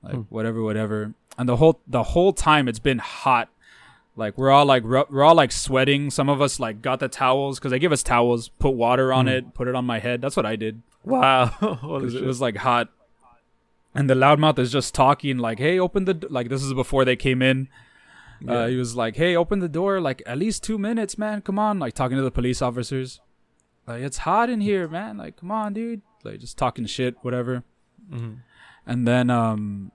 Like 0.02 0.14
Hmm. 0.14 0.20
whatever 0.28 0.62
whatever. 0.62 1.14
And 1.38 1.48
the 1.48 1.56
whole 1.56 1.80
the 1.86 2.02
whole 2.02 2.34
time 2.34 2.68
it's 2.68 2.78
been 2.78 2.98
hot. 2.98 3.48
Like 4.14 4.36
we're 4.36 4.50
all 4.50 4.66
like 4.66 4.82
ru- 4.84 5.06
we're 5.08 5.22
all 5.24 5.34
like 5.34 5.52
sweating. 5.52 6.10
Some 6.10 6.28
of 6.28 6.42
us 6.42 6.60
like 6.60 6.82
got 6.82 7.00
the 7.00 7.08
towels 7.08 7.58
because 7.58 7.70
they 7.70 7.78
give 7.78 7.92
us 7.92 8.02
towels 8.02 8.48
put 8.48 8.72
water 8.72 9.10
on 9.10 9.24
Hmm. 9.26 9.32
it 9.32 9.54
put 9.54 9.68
it 9.68 9.74
on 9.74 9.86
my 9.86 10.00
head. 10.00 10.20
That's 10.20 10.36
what 10.36 10.44
i 10.44 10.56
did 10.56 10.82
Wow, 11.04 11.46
because 12.00 12.14
it 12.14 12.24
was 12.24 12.40
like 12.40 12.56
hot. 12.56 12.88
And 13.94 14.08
the 14.08 14.14
loudmouth 14.14 14.58
is 14.58 14.70
just 14.70 14.94
talking 14.94 15.38
like 15.38 15.58
hey 15.58 15.78
open 15.78 16.04
the 16.04 16.14
d-, 16.14 16.26
like 16.30 16.48
this 16.48 16.62
is 16.62 16.72
before 16.74 17.04
they 17.04 17.16
came 17.16 17.42
in. 17.42 17.68
Uh, 18.46 18.68
he 18.68 18.76
was 18.76 18.96
like 18.96 19.16
hey 19.16 19.36
open 19.36 19.58
the 19.58 19.68
door 19.68 20.00
like 20.00 20.22
at 20.26 20.38
least 20.38 20.62
two 20.62 20.78
minutes 20.78 21.18
man. 21.18 21.42
Come 21.42 21.58
on. 21.58 21.78
Like 21.78 21.94
talking 21.94 22.16
to 22.16 22.22
the 22.22 22.30
police 22.30 22.62
officers. 22.62 23.20
Like 23.86 24.02
it's 24.02 24.18
hot 24.18 24.48
in 24.48 24.60
here 24.60 24.86
man. 24.88 25.16
Like 25.18 25.36
come 25.36 25.50
on 25.50 25.74
dude. 25.74 26.02
Like 26.22 26.38
just 26.38 26.56
talking 26.56 26.86
shit 26.86 27.16
whatever. 27.22 27.64
Mhm. 28.10 28.38
and 28.86 29.06
then 29.06 29.28
um 29.30 29.92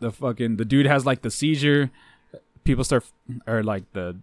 the 0.00 0.12
fucking 0.12 0.56
the 0.56 0.64
dude 0.64 0.86
has 0.86 1.06
like 1.06 1.22
the 1.22 1.30
seizure. 1.30 1.90
People 2.64 2.84
start 2.84 3.04
or 3.46 3.62
like 3.62 3.90
the 3.94 4.18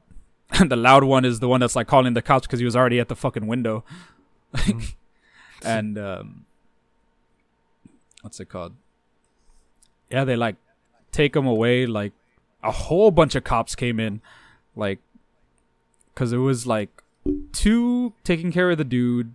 the 0.66 0.76
loud 0.76 1.04
one 1.04 1.26
is 1.26 1.40
the 1.40 1.48
one 1.48 1.60
that's 1.62 1.76
like 1.76 1.88
calling 1.88 2.14
the 2.14 2.22
cops 2.22 2.46
because 2.46 2.60
he 2.60 2.66
was 2.66 2.76
already 2.76 3.00
at 3.00 3.08
the 3.10 3.16
fucking 3.16 3.48
window. 3.48 3.84
Mhm. 4.54 4.94
And 5.65 5.97
um 5.97 6.45
what's 8.21 8.39
it 8.39 8.45
called 8.49 8.73
yeah 10.10 10.23
they 10.23 10.36
like 10.36 10.56
take 11.12 11.36
him 11.36 11.45
away 11.45 11.86
like 11.86 12.13
a 12.63 12.71
whole 12.71 13.12
bunch 13.12 13.36
of 13.36 13.43
cops 13.43 13.76
came 13.76 13.99
in 13.99 14.21
like 14.76 14.99
because 16.13 16.32
it 16.32 16.38
was 16.38 16.65
like 16.65 17.04
two 17.52 18.13
taking 18.23 18.52
care 18.52 18.71
of 18.71 18.78
the 18.78 18.84
dude 18.84 19.34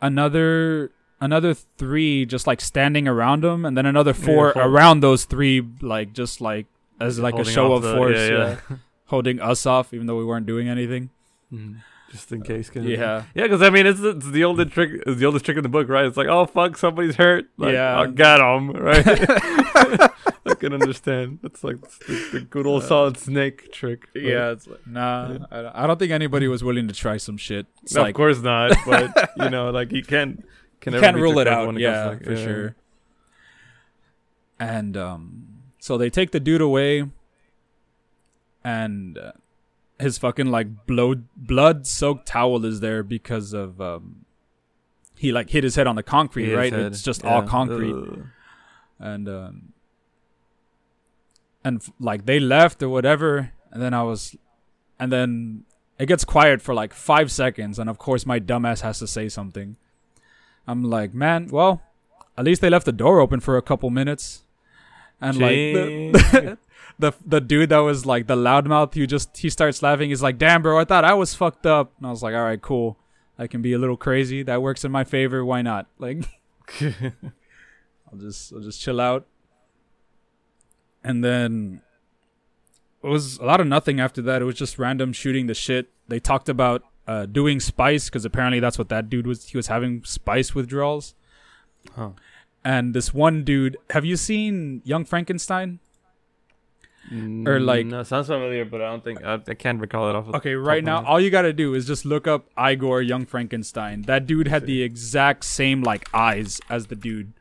another 0.00 0.90
another 1.20 1.54
three 1.54 2.26
just 2.26 2.46
like 2.46 2.60
standing 2.60 3.08
around 3.08 3.44
him 3.44 3.64
and 3.64 3.76
then 3.76 3.86
another 3.86 4.12
four 4.12 4.52
hold- 4.52 4.66
around 4.66 5.00
those 5.00 5.24
three 5.24 5.62
like 5.80 6.12
just 6.12 6.40
like 6.40 6.66
as 7.00 7.18
like 7.18 7.34
a 7.34 7.44
show 7.44 7.72
of 7.72 7.82
the- 7.82 7.94
force 7.96 8.16
yeah, 8.16 8.28
yeah, 8.28 8.56
yeah. 8.70 8.76
holding 9.06 9.40
us 9.40 9.66
off 9.66 9.92
even 9.92 10.06
though 10.06 10.16
we 10.16 10.24
weren't 10.24 10.46
doing 10.46 10.68
anything 10.68 11.10
Mhm. 11.52 11.82
Just 12.14 12.30
in 12.30 12.42
case. 12.42 12.70
Kind 12.70 12.86
of 12.86 12.92
yeah 12.92 13.24
Yeah, 13.34 13.42
because 13.42 13.60
I 13.60 13.70
mean, 13.70 13.86
it's, 13.86 13.98
it's 14.00 14.30
the 14.30 14.44
oldest 14.44 14.70
trick. 14.72 15.02
It's 15.04 15.18
the 15.18 15.26
oldest 15.26 15.44
trick 15.44 15.56
in 15.56 15.64
the 15.64 15.68
book, 15.68 15.88
right? 15.88 16.04
It's 16.04 16.16
like, 16.16 16.28
oh 16.28 16.46
fuck, 16.46 16.76
somebody's 16.76 17.16
hurt. 17.16 17.46
Like, 17.56 17.72
Yeah. 17.72 17.98
I 18.00 18.06
got 18.06 18.38
him, 18.40 18.70
right? 18.70 19.04
I 20.46 20.54
can 20.54 20.72
understand. 20.74 21.40
It's 21.42 21.64
like 21.64 21.80
the, 22.06 22.28
the 22.34 22.40
good 22.42 22.66
old 22.66 22.84
Uh, 22.84 22.86
solid 22.86 23.16
snake 23.16 23.72
trick. 23.72 24.06
right? 24.14 24.24
Yeah, 24.24 24.50
it's 24.52 24.68
like, 24.68 24.86
nah. 24.86 25.38
I, 25.50 25.82
I 25.82 25.86
don't 25.88 25.98
think 25.98 26.12
anybody 26.12 26.46
was 26.46 26.62
willing 26.62 26.86
to 26.86 26.94
try 26.94 27.16
some 27.16 27.36
shit. 27.36 27.66
It's 27.82 27.94
No, 27.94 28.02
like 28.02 28.10
of 28.10 28.16
course 28.16 28.40
not. 28.40 28.70
But 28.86 29.30
you 29.36 29.50
know, 29.50 29.70
like 29.70 29.90
you 29.90 30.04
can't 30.04 30.44
can 30.80 30.92
you 30.94 31.00
can't 31.00 31.16
rule 31.16 31.38
it 31.40 31.48
out. 31.48 31.76
Yeah, 31.80 32.10
to, 32.14 32.24
for 32.24 32.32
yeah. 32.34 32.44
sure. 32.44 32.76
And 34.60 34.96
um, 34.96 35.46
so 35.80 35.98
they 35.98 36.10
take 36.10 36.30
the 36.30 36.38
dude 36.40 36.60
away, 36.60 37.10
and 38.62 39.18
uh, 39.18 39.32
his 39.98 40.18
fucking 40.18 40.46
like 40.46 40.86
blood 40.86 41.24
blood 41.36 41.86
soaked 41.86 42.26
towel 42.26 42.64
is 42.64 42.80
there 42.80 43.02
because 43.02 43.52
of 43.52 43.80
um, 43.80 44.24
he 45.16 45.32
like 45.32 45.50
hit 45.50 45.64
his 45.64 45.76
head 45.76 45.86
on 45.86 45.96
the 45.96 46.02
concrete. 46.02 46.54
Right, 46.54 46.72
it's 46.72 47.02
just 47.02 47.24
all 47.24 47.42
concrete, 47.42 47.94
Ugh. 47.94 48.26
and 48.98 49.28
um, 49.28 49.72
and 51.62 51.82
like 52.00 52.26
they 52.26 52.40
left 52.40 52.82
or 52.82 52.88
whatever, 52.88 53.52
and 53.70 53.82
then 53.82 53.94
I 53.94 54.02
was, 54.02 54.36
and 54.98 55.12
then 55.12 55.64
it 55.98 56.06
gets 56.06 56.24
quiet 56.24 56.60
for 56.60 56.74
like 56.74 56.92
five 56.92 57.30
seconds, 57.30 57.78
and 57.78 57.88
of 57.88 57.98
course 57.98 58.26
my 58.26 58.40
dumbass 58.40 58.80
has 58.80 58.98
to 58.98 59.06
say 59.06 59.28
something. 59.28 59.76
I'm 60.66 60.82
like, 60.82 61.14
man, 61.14 61.48
well, 61.48 61.82
at 62.36 62.44
least 62.44 62.60
they 62.60 62.70
left 62.70 62.86
the 62.86 62.92
door 62.92 63.20
open 63.20 63.40
for 63.40 63.56
a 63.56 63.62
couple 63.62 63.90
minutes, 63.90 64.44
and 65.20 65.38
like 65.38 65.50
the, 65.50 66.12
Jeez. 66.12 66.58
the 66.98 67.12
the 67.24 67.40
dude 67.40 67.70
that 67.70 67.78
was 67.78 68.06
like 68.06 68.26
the 68.26 68.36
loudmouth, 68.36 68.94
who 68.94 69.06
just 69.06 69.36
he 69.36 69.50
starts 69.50 69.82
laughing. 69.82 70.10
He's 70.10 70.22
like, 70.22 70.38
damn, 70.38 70.62
bro, 70.62 70.78
I 70.78 70.84
thought 70.84 71.04
I 71.04 71.14
was 71.14 71.34
fucked 71.34 71.66
up, 71.66 71.92
and 71.98 72.06
I 72.06 72.10
was 72.10 72.22
like, 72.22 72.34
all 72.34 72.44
right, 72.44 72.60
cool. 72.60 72.98
I 73.38 73.46
can 73.48 73.62
be 73.62 73.72
a 73.72 73.78
little 73.78 73.96
crazy. 73.96 74.42
That 74.42 74.62
works 74.62 74.84
in 74.84 74.92
my 74.92 75.04
favor. 75.04 75.44
Why 75.44 75.62
not? 75.62 75.86
Like, 75.98 76.24
I'll 76.80 78.18
just 78.18 78.52
I'll 78.52 78.60
just 78.60 78.80
chill 78.80 79.00
out. 79.00 79.26
And 81.02 81.22
then 81.22 81.82
it 83.02 83.08
was 83.08 83.36
a 83.38 83.44
lot 83.44 83.60
of 83.60 83.66
nothing 83.66 84.00
after 84.00 84.22
that. 84.22 84.40
It 84.40 84.46
was 84.46 84.54
just 84.54 84.78
random 84.78 85.12
shooting 85.12 85.46
the 85.46 85.54
shit. 85.54 85.90
They 86.08 86.20
talked 86.20 86.48
about 86.48 86.84
uh, 87.06 87.26
doing 87.26 87.60
spice 87.60 88.08
because 88.08 88.24
apparently 88.24 88.60
that's 88.60 88.78
what 88.78 88.88
that 88.88 89.10
dude 89.10 89.26
was. 89.26 89.48
He 89.48 89.58
was 89.58 89.66
having 89.66 90.02
spice 90.04 90.54
withdrawals. 90.54 91.14
Huh. 91.94 92.10
And 92.64 92.94
this 92.94 93.12
one 93.12 93.44
dude, 93.44 93.76
have 93.90 94.06
you 94.06 94.16
seen 94.16 94.80
Young 94.84 95.04
Frankenstein? 95.04 95.80
Or, 97.12 97.60
like- 97.60 97.86
no, 97.86 98.02
sounds 98.02 98.28
familiar, 98.28 98.64
but 98.64 98.80
I 98.80 98.88
don't 98.90 99.04
think 99.04 99.22
I, 99.22 99.34
I 99.46 99.54
can't 99.54 99.78
recall 99.80 100.08
it 100.08 100.16
off. 100.16 100.26
the 100.26 100.36
Okay, 100.38 100.54
right 100.54 100.82
now 100.82 101.04
all 101.04 101.20
you 101.20 101.28
gotta 101.30 101.52
do 101.52 101.74
is 101.74 101.86
just 101.86 102.04
look 102.04 102.26
up 102.26 102.46
Igor 102.58 103.02
Young 103.02 103.26
Frankenstein. 103.26 104.02
That 104.02 104.26
dude 104.26 104.48
had 104.48 104.64
the 104.66 104.82
exact 104.82 105.44
same 105.44 105.82
like 105.82 106.08
eyes 106.14 106.60
as 106.70 106.86
the 106.86 106.96
dude. 106.96 107.32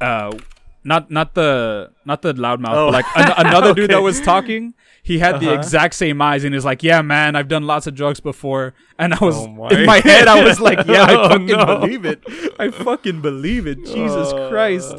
Uh, 0.00 0.36
not 0.82 1.10
not 1.10 1.34
the 1.34 1.92
not 2.04 2.20
the 2.22 2.34
loudmouth, 2.34 2.74
Oh. 2.74 2.86
but 2.90 2.92
like 2.92 3.06
an- 3.16 3.46
another 3.46 3.72
dude 3.78 3.90
that 3.90 4.02
was 4.02 4.20
talking. 4.20 4.74
He 5.02 5.18
had 5.18 5.40
the 5.40 5.48
Uh-huh. 5.50 5.58
exact 5.58 5.94
same 5.94 6.20
eyes, 6.20 6.44
and 6.44 6.54
he's 6.54 6.64
like, 6.64 6.82
"Yeah, 6.82 7.00
man, 7.02 7.36
I've 7.36 7.48
done 7.48 7.64
lots 7.66 7.86
of 7.86 7.94
drugs 7.94 8.20
before." 8.20 8.74
And 8.98 9.14
I 9.14 9.18
was 9.20 9.36
Oh 9.36 9.48
my. 9.48 9.68
in 9.70 9.86
my 9.86 10.00
head, 10.00 10.28
I 10.28 10.44
was 10.44 10.60
like, 10.60 10.86
"Yeah, 10.86 11.04
I 11.04 11.14
Oh, 11.14 11.28
fucking 11.28 11.46
no. 11.46 11.64
believe 11.80 12.04
it. 12.04 12.22
I 12.58 12.70
fucking 12.70 13.20
believe 13.22 13.66
it. 13.66 13.84
Jesus 13.86 14.32
Uh, 14.32 14.48
Christ." 14.50 14.94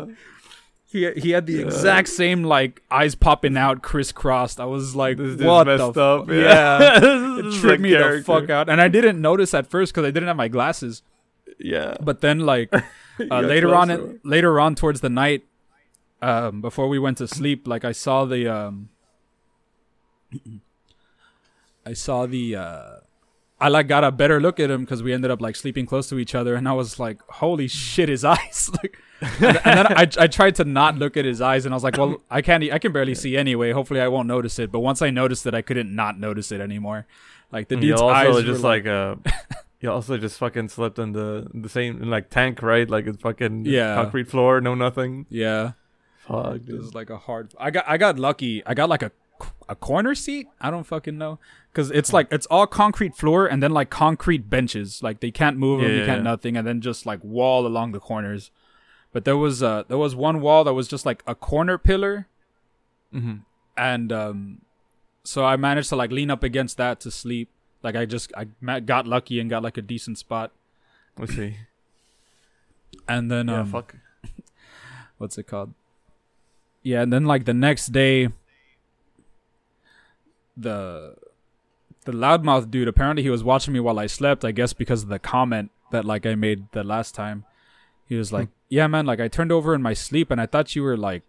He, 0.95 1.11
he 1.19 1.31
had 1.31 1.45
the 1.45 1.53
Yeah. 1.53 1.65
exact 1.65 2.07
same 2.09 2.43
like 2.43 2.81
eyes 2.89 3.15
popping 3.15 3.57
out 3.57 3.81
crisscrossed. 3.81 4.59
I 4.59 4.65
was 4.65 4.95
like, 4.95 5.17
This 5.17 5.35
is 5.39 5.45
"What 5.45 5.67
messed 5.67 5.93
the 5.93 6.01
up. 6.01 6.27
fu- 6.27 6.33
yeah. 6.33 6.99
It 7.39 7.59
tripped 7.59 7.81
me 7.81 7.91
the 7.91 8.23
fuck 8.25 8.49
out. 8.49 8.69
And 8.69 8.79
I 8.79 8.87
didn't 8.87 9.19
notice 9.21 9.53
at 9.53 9.67
first 9.67 9.93
because 9.93 10.05
I 10.07 10.11
didn't 10.11 10.27
have 10.27 10.37
my 10.37 10.47
glasses. 10.47 11.01
Yeah. 11.59 11.95
But 12.01 12.21
then, 12.21 12.39
like 12.39 12.69
uh, 13.31 13.41
later 13.41 13.75
on, 13.75 13.87
closer. 13.87 14.19
later 14.23 14.59
on 14.59 14.75
towards 14.75 15.01
the 15.01 15.09
night, 15.09 15.43
um, 16.21 16.61
before 16.61 16.87
we 16.87 16.97
went 16.99 17.17
to 17.19 17.27
sleep, 17.27 17.67
like 17.67 17.83
I 17.85 17.91
saw 17.91 18.25
the 18.25 18.47
um, 18.47 18.89
I 21.85 21.93
saw 21.93 22.25
the 22.25 22.55
uh, 22.55 22.95
I 23.59 23.69
like 23.69 23.87
got 23.87 24.03
a 24.03 24.11
better 24.11 24.41
look 24.41 24.59
at 24.59 24.69
him 24.69 24.81
because 24.81 25.01
we 25.01 25.13
ended 25.13 25.31
up 25.31 25.41
like 25.41 25.55
sleeping 25.55 25.85
close 25.85 26.09
to 26.09 26.19
each 26.19 26.35
other, 26.35 26.55
and 26.55 26.67
I 26.67 26.73
was 26.73 26.99
like, 26.99 27.21
"Holy 27.29 27.67
shit, 27.67 28.09
his 28.09 28.25
eyes!" 28.35 28.69
like, 28.81 28.97
and, 29.21 29.57
and 29.63 29.77
then 29.79 29.87
I, 29.87 30.07
I 30.19 30.27
tried 30.27 30.55
to 30.55 30.65
not 30.65 30.97
look 30.97 31.15
at 31.15 31.23
his 31.25 31.39
eyes, 31.41 31.65
and 31.65 31.73
I 31.73 31.77
was 31.77 31.83
like, 31.83 31.97
"Well, 31.97 32.21
I 32.29 32.41
can't, 32.41 32.63
I 32.71 32.79
can 32.79 32.91
barely 32.91 33.15
see 33.15 33.37
anyway. 33.37 33.71
Hopefully, 33.71 34.01
I 34.01 34.09
won't 34.09 34.27
notice 34.27 34.59
it." 34.59 34.71
But 34.71 34.79
once 34.79 35.01
I 35.01 35.09
noticed 35.09 35.45
it, 35.45 35.53
I 35.53 35.61
couldn't 35.61 35.93
not 35.95 36.19
notice 36.19 36.51
it 36.51 36.59
anymore. 36.59 37.07
Like 37.51 37.69
the 37.69 37.75
you 37.75 37.81
dude's 37.81 38.01
also 38.01 38.13
eyes 38.39 38.43
just 38.43 38.61
were 38.63 38.69
like 38.69 38.85
uh, 38.87 39.15
you 39.79 39.89
also 39.89 40.17
just 40.17 40.37
fucking 40.37 40.67
slept 40.69 40.99
in 40.99 41.13
the 41.13 41.47
the 41.53 41.69
same 41.69 42.01
in 42.03 42.09
like 42.09 42.29
tank, 42.29 42.61
right? 42.61 42.89
Like 42.89 43.07
it's 43.07 43.21
fucking 43.21 43.65
Yeah. 43.65 43.95
concrete 43.95 44.27
floor, 44.27 44.59
no 44.59 44.75
nothing. 44.75 45.27
yeah, 45.29 45.71
Fuck, 46.27 46.55
it 46.57 46.65
dude. 46.65 46.79
was 46.79 46.93
like 46.93 47.09
a 47.09 47.17
hard. 47.17 47.53
I 47.57 47.71
got, 47.71 47.85
I 47.87 47.97
got 47.97 48.19
lucky. 48.19 48.65
I 48.65 48.73
got 48.73 48.89
like 48.89 49.03
a 49.03 49.11
a 49.69 49.75
corner 49.75 50.15
seat. 50.15 50.47
I 50.61 50.69
don't 50.71 50.83
fucking 50.85 51.17
know 51.17 51.39
because 51.71 51.91
it's 51.91 52.13
like 52.13 52.27
it's 52.31 52.45
all 52.47 52.67
concrete 52.67 53.15
floor 53.15 53.47
and 53.47 53.61
then 53.63 53.71
like 53.71 53.89
concrete 53.89 54.49
benches. 54.49 55.01
Like 55.03 55.19
they 55.19 55.31
can't 55.31 55.57
move 55.57 55.81
them, 55.81 55.89
Yeah, 55.91 55.97
you 55.99 56.05
can't 56.05 56.19
yeah. 56.19 56.31
nothing, 56.31 56.57
and 56.57 56.65
then 56.67 56.81
just 56.81 57.05
like 57.05 57.23
wall 57.23 57.65
along 57.65 57.91
the 57.91 57.99
corners. 57.99 58.51
But 59.11 59.25
there 59.25 59.37
was 59.37 59.63
uh 59.63 59.83
there 59.87 59.97
was 59.97 60.15
one 60.15 60.41
wall 60.41 60.63
that 60.63 60.73
was 60.73 60.87
just 60.87 61.05
like 61.05 61.23
a 61.25 61.35
corner 61.35 61.77
pillar, 61.77 62.27
Mm-hmm. 63.13 63.35
and 63.77 64.11
um, 64.11 64.61
so 65.23 65.45
I 65.45 65.55
managed 65.55 65.89
to 65.89 65.95
like 65.95 66.11
lean 66.11 66.29
up 66.29 66.43
against 66.43 66.77
that 66.77 66.99
to 67.01 67.11
sleep. 67.11 67.49
Like 67.81 67.95
I 67.95 68.05
just 68.05 68.31
I 68.35 68.45
got 68.81 69.07
lucky 69.07 69.39
and 69.39 69.49
got 69.49 69.63
like 69.63 69.77
a 69.77 69.81
decent 69.81 70.17
spot, 70.17 70.51
Let's 71.17 71.35
see. 71.35 71.55
and 73.07 73.31
then 73.31 73.47
Yeah, 73.47 73.61
um, 73.61 73.71
fuck. 73.71 73.95
what's 75.17 75.37
it 75.37 75.47
called? 75.47 75.73
Yeah, 76.83 77.01
and 77.01 77.11
then 77.13 77.25
like 77.25 77.45
the 77.45 77.53
next 77.53 77.87
day, 77.93 78.29
the 80.57 81.15
the 82.05 82.11
loudmouth 82.11 82.69
dude 82.69 82.87
apparently 82.87 83.23
he 83.23 83.29
was 83.29 83.43
watching 83.43 83.73
me 83.73 83.79
while 83.79 83.99
I 83.99 84.07
slept. 84.07 84.45
I 84.45 84.51
guess 84.51 84.73
because 84.73 85.03
of 85.03 85.09
the 85.09 85.19
comment 85.19 85.71
that 85.91 86.05
like 86.05 86.25
I 86.25 86.35
made 86.35 86.71
the 86.71 86.83
last 86.83 87.15
time. 87.15 87.45
He 88.07 88.15
was 88.15 88.31
like, 88.31 88.49
"Yeah, 88.69 88.85
man, 88.87 89.05
like 89.05 89.19
I 89.19 89.27
turned 89.27 89.51
over 89.51 89.73
in 89.73 89.81
my 89.81 89.93
sleep 89.93 90.29
and 90.29 90.39
I 90.39 90.45
thought 90.45 90.75
you 90.75 90.83
were 90.83 90.97
like, 90.97 91.23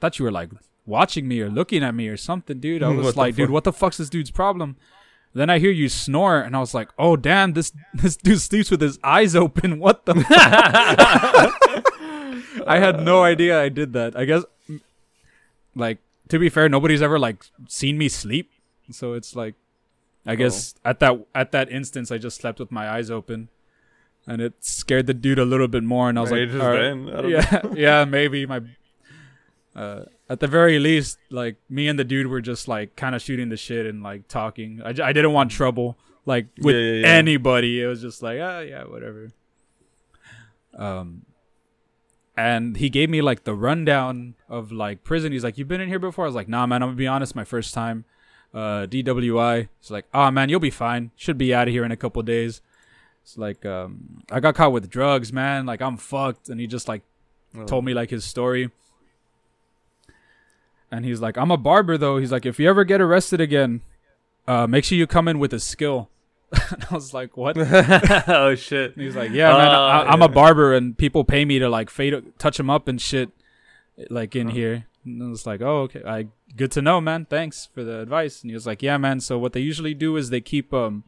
thought 0.00 0.18
you 0.18 0.24
were 0.24 0.32
like 0.32 0.50
watching 0.86 1.28
me 1.28 1.40
or 1.40 1.50
looking 1.50 1.82
at 1.82 1.94
me 1.94 2.08
or 2.08 2.16
something, 2.16 2.60
dude." 2.60 2.82
I 2.82 2.88
was 3.08 3.16
like, 3.16 3.36
"Dude, 3.36 3.50
what 3.50 3.64
the 3.64 3.72
fuck's 3.72 3.98
this 3.98 4.08
dude's 4.08 4.30
problem?" 4.30 4.76
Then 5.34 5.50
I 5.50 5.58
hear 5.58 5.72
you 5.72 5.88
snore, 5.88 6.40
and 6.40 6.56
I 6.56 6.60
was 6.60 6.74
like, 6.74 6.90
"Oh 6.98 7.16
damn, 7.16 7.52
this 7.52 7.72
this 7.94 8.16
dude 8.16 8.40
sleeps 8.40 8.70
with 8.70 8.80
his 8.80 8.98
eyes 9.04 9.36
open. 9.36 9.78
What 9.84 10.06
the?" 10.06 10.14
I 12.66 12.78
had 12.78 13.02
no 13.02 13.22
idea 13.22 13.60
I 13.60 13.68
did 13.68 13.92
that. 13.92 14.16
I 14.16 14.24
guess, 14.24 14.44
like 15.74 15.98
to 16.28 16.38
be 16.38 16.48
fair, 16.48 16.68
nobody's 16.70 17.02
ever 17.02 17.18
like 17.18 17.44
seen 17.68 17.98
me 17.98 18.08
sleep, 18.08 18.50
so 18.90 19.12
it's 19.14 19.34
like, 19.36 19.54
I 20.26 20.34
guess 20.36 20.74
at 20.84 21.00
that 21.00 21.26
at 21.34 21.52
that 21.52 21.70
instance, 21.70 22.10
I 22.10 22.18
just 22.18 22.36
slept 22.40 22.58
with 22.58 22.72
my 22.72 22.88
eyes 22.88 23.10
open, 23.10 23.48
and 24.26 24.40
it 24.40 24.54
scared 24.60 25.06
the 25.06 25.14
dude 25.14 25.38
a 25.38 25.44
little 25.44 25.68
bit 25.68 25.82
more. 25.84 26.08
And 26.08 26.18
I 26.18 26.22
was 26.22 26.30
Maybe 26.30 26.46
like, 26.46 26.52
just 26.52 26.64
"All 26.64 26.70
right." 26.70 26.82
then, 26.82 27.08
I 27.10 27.20
don't 27.22 27.30
yeah, 27.30 27.62
yeah, 28.00 28.04
maybe 28.04 28.46
my. 28.46 28.62
Uh, 29.76 30.04
at 30.30 30.40
the 30.40 30.46
very 30.46 30.78
least, 30.78 31.18
like 31.30 31.56
me 31.68 31.88
and 31.88 31.98
the 31.98 32.04
dude 32.04 32.28
were 32.28 32.40
just 32.40 32.68
like 32.68 32.94
kind 32.96 33.14
of 33.14 33.20
shooting 33.20 33.48
the 33.50 33.56
shit 33.56 33.86
and 33.86 34.02
like 34.02 34.28
talking. 34.28 34.80
I, 34.84 34.90
I 34.90 35.12
didn't 35.12 35.32
want 35.32 35.50
trouble 35.50 35.98
like 36.24 36.46
with 36.58 36.74
Yeah, 36.76 36.80
yeah, 36.80 37.00
yeah. 37.00 37.06
anybody. 37.08 37.82
It 37.82 37.86
was 37.86 38.00
just 38.00 38.22
like 38.22 38.38
ah 38.40 38.60
yeah 38.60 38.84
whatever. 38.84 39.32
Um, 40.76 41.26
and 42.36 42.76
he 42.76 42.88
gave 42.90 43.10
me 43.10 43.20
like 43.22 43.44
the 43.44 43.54
rundown 43.54 44.34
of 44.48 44.72
like 44.72 45.04
prison. 45.04 45.32
He's 45.32 45.44
like, 45.44 45.56
"You've 45.58 45.68
been 45.68 45.80
in 45.80 45.88
here 45.88 45.98
before?" 45.98 46.24
I 46.24 46.28
was 46.28 46.34
like, 46.34 46.48
"Nah, 46.48 46.66
man. 46.66 46.82
I'm 46.82 46.88
gonna 46.90 46.96
be 46.96 47.06
honest. 47.06 47.36
My 47.36 47.44
first 47.44 47.74
time, 47.74 48.04
uh, 48.54 48.86
DWI." 48.86 49.68
It's 49.80 49.90
like, 49.90 50.06
"Oh 50.14 50.30
man, 50.30 50.48
you'll 50.48 50.60
be 50.60 50.70
fine. 50.70 51.10
Should 51.16 51.36
be 51.36 51.52
out 51.52 51.68
of 51.68 51.74
here 51.74 51.84
in 51.84 51.92
a 51.92 51.96
couple 51.96 52.22
days." 52.22 52.60
It's 53.22 53.36
like, 53.38 53.64
um, 53.66 54.22
I 54.30 54.38
got 54.40 54.54
caught 54.54 54.72
with 54.72 54.88
drugs, 54.90 55.32
man. 55.32 55.64
Like 55.66 55.80
I'm 55.82 55.96
fucked. 55.96 56.48
And 56.50 56.60
he 56.60 56.66
just 56.66 56.88
like 56.88 57.02
Oh. 57.56 57.64
told 57.66 57.84
me 57.84 57.94
like 57.94 58.10
his 58.10 58.24
story. 58.24 58.70
And 60.90 61.04
he's 61.04 61.20
like, 61.20 61.36
I'm 61.36 61.50
a 61.50 61.56
barber 61.56 61.96
though. 61.98 62.18
He's 62.18 62.32
like, 62.32 62.46
if 62.46 62.58
you 62.58 62.68
ever 62.68 62.84
get 62.84 63.00
arrested 63.00 63.40
again, 63.40 63.80
uh, 64.46 64.66
make 64.66 64.84
sure 64.84 64.98
you 64.98 65.06
come 65.06 65.28
in 65.28 65.38
with 65.38 65.52
a 65.52 65.60
skill. 65.60 66.08
and 66.70 66.84
I 66.90 66.94
was 66.94 67.12
like, 67.14 67.36
what? 67.36 67.56
Oh 68.28 68.54
shit. 68.54 68.94
he's 68.94 69.16
like, 69.16 69.30
yeah, 69.32 69.52
man, 69.52 69.68
I, 69.68 70.00
Uh, 70.00 70.04
I'm 70.08 70.22
a 70.22 70.28
barber, 70.28 70.74
and 70.74 70.96
people 70.96 71.24
pay 71.24 71.44
me 71.44 71.58
to 71.58 71.68
like 71.68 71.90
fade, 71.90 72.14
touch 72.38 72.56
them 72.58 72.70
up 72.70 72.86
and 72.88 73.00
shit, 73.00 73.30
like 74.10 74.36
in 74.36 74.48
Huh. 74.48 74.54
here. 74.54 74.86
And 75.04 75.22
I 75.22 75.28
was 75.28 75.46
like, 75.46 75.60
oh, 75.60 75.82
okay, 75.82 76.02
I 76.06 76.28
good 76.56 76.70
to 76.72 76.82
know, 76.82 77.00
man. 77.00 77.26
Thanks 77.26 77.68
for 77.72 77.84
the 77.84 78.00
advice. 78.00 78.42
And 78.42 78.50
he 78.50 78.54
was 78.54 78.66
like, 78.66 78.82
yeah, 78.82 78.96
man. 78.96 79.20
So 79.20 79.38
what 79.38 79.52
they 79.52 79.60
usually 79.60 79.94
do 79.94 80.16
is 80.16 80.30
they 80.30 80.40
keep 80.40 80.72
um 80.72 81.04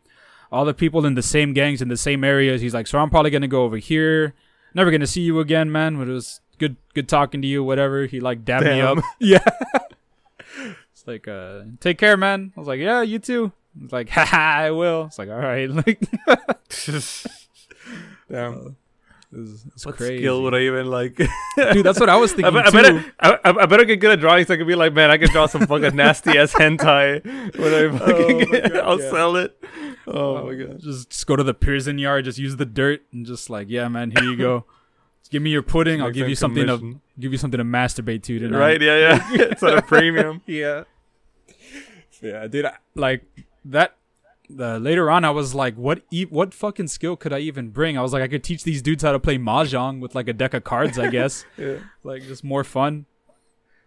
all 0.53 0.65
the 0.65 0.75
people 0.75 1.05
in 1.07 1.15
the 1.15 1.23
same 1.23 1.53
gangs 1.53 1.83
in 1.83 1.89
the 1.89 1.97
same 1.97 2.25
areas. 2.25 2.61
He's 2.61 2.75
like, 2.75 2.87
so 2.87 2.99
I'm 2.99 3.11
probably 3.11 3.31
gonna 3.31 3.49
go 3.49 3.65
over 3.65 3.79
here. 3.79 4.35
Never 4.75 4.91
gonna 4.91 5.07
see 5.07 5.23
you 5.23 5.41
again, 5.41 5.73
man. 5.73 5.97
But 5.97 6.09
it 6.09 6.13
was 6.13 6.41
good, 6.59 6.77
good 6.95 7.09
talking 7.09 7.43
to 7.43 7.49
you. 7.49 7.65
Whatever. 7.65 8.07
He 8.07 8.21
like 8.21 8.45
dabbed 8.45 8.67
me 8.67 8.81
up. 8.81 8.99
yeah. 9.19 9.45
it's 10.93 11.07
like, 11.07 11.27
uh, 11.29 11.63
take 11.81 11.99
care, 11.99 12.17
man. 12.17 12.53
I 12.57 12.61
was 12.61 12.69
like, 12.69 12.81
yeah, 12.81 13.03
you 13.03 13.19
too. 13.19 13.53
It's 13.83 13.93
like, 13.93 14.09
haha, 14.09 14.37
I 14.37 14.71
will. 14.71 15.05
It's 15.07 15.19
like, 15.19 15.29
all 15.29 15.37
right, 15.37 15.71
like, 15.87 16.01
Damn. 18.31 18.77
It's, 19.37 19.65
it's 19.67 19.87
what 19.87 19.97
crazy, 19.97 20.19
skill 20.19 20.43
would 20.43 20.55
I 20.55 20.61
even 20.61 20.87
like? 20.87 21.17
dude. 21.73 21.85
That's 21.85 22.01
what 22.01 22.09
I 22.09 22.17
was 22.17 22.33
I, 22.33 22.37
thinking 22.37 22.55
be- 22.55 22.61
I 22.61 22.71
too. 22.71 22.73
better, 22.73 23.15
I, 23.21 23.31
I 23.45 23.63
I 23.63 23.67
better 23.67 23.85
get 23.85 23.97
good 23.97 24.13
at 24.13 24.21
drawing 24.21 24.45
so 24.47 24.55
I 24.55 24.57
can 24.57 24.67
be 24.67 24.75
like, 24.75 24.93
man, 24.93 25.11
I 25.11 25.19
can 25.19 25.29
draw 25.31 25.47
some 25.47 25.67
fucking 25.67 25.95
nasty 25.97 26.39
ass 26.39 26.53
hentai. 26.53 27.25
When 27.25 27.75
I 27.75 27.77
oh 27.85 27.99
fucking, 27.99 28.51
my 28.51 28.61
God, 28.61 28.77
I'll 28.77 29.01
yeah. 29.01 29.11
sell 29.11 29.37
it. 29.37 29.63
Oh, 30.07 30.37
oh 30.37 30.47
my 30.47 30.55
god. 30.55 30.81
Just, 30.81 31.11
just 31.11 31.27
go 31.27 31.37
to 31.37 31.43
the 31.43 31.55
prison 31.55 31.99
yard, 31.99 32.25
just 32.25 32.39
use 32.39 32.57
the 32.57 32.67
dirt, 32.67 33.03
and 33.13 33.27
just 33.27 33.51
like, 33.51 33.69
yeah, 33.69 33.89
man, 33.89 34.11
here 34.11 34.25
you 34.25 34.37
go. 34.37 34.65
Just 35.21 35.33
give 35.33 35.43
me 35.43 35.51
your 35.51 35.63
pudding. 35.63 36.01
I'll 36.01 36.13
give 36.13 36.29
you 36.29 36.37
something 36.37 36.67
to 36.67 37.01
give 37.19 37.33
you 37.33 37.39
something 37.39 37.59
to 37.59 37.65
masturbate 37.65 38.23
to 38.25 38.39
tonight. 38.39 38.59
Right? 38.59 38.81
Yeah, 38.81 38.97
yeah. 38.97 39.29
it's 39.51 39.63
at 39.63 39.77
a 39.77 39.83
premium. 39.83 40.41
Yeah. 40.47 40.85
Yeah, 42.23 42.47
dude. 42.47 42.67
I, 42.67 42.77
like 42.95 43.25
that. 43.65 43.96
The 44.49 44.79
later 44.79 45.11
on, 45.11 45.25
I 45.25 45.31
was 45.31 45.55
like, 45.55 45.75
what? 45.75 46.03
E- 46.11 46.25
what 46.29 46.55
fucking 46.55 46.89
skill 46.89 47.17
could 47.17 47.33
I 47.33 47.39
even 47.41 47.71
bring? 47.71 47.99
I 47.99 48.03
was 48.03 48.13
like, 48.13 48.23
I 48.23 48.29
could 48.29 48.45
teach 48.45 48.63
these 48.65 48.81
dudes 48.83 49.03
how 49.03 49.13
to 49.13 49.19
play 49.19 49.39
mahjong 49.39 50.01
with 50.01 50.15
like 50.15 50.29
a 50.29 50.33
deck 50.33 50.55
of 50.55 50.65
cards. 50.65 50.99
I 50.99 51.11
guess, 51.11 51.45
Yeah. 51.59 51.79
like 52.05 52.23
just 52.23 52.45
more 52.45 52.63
fun. 52.65 53.07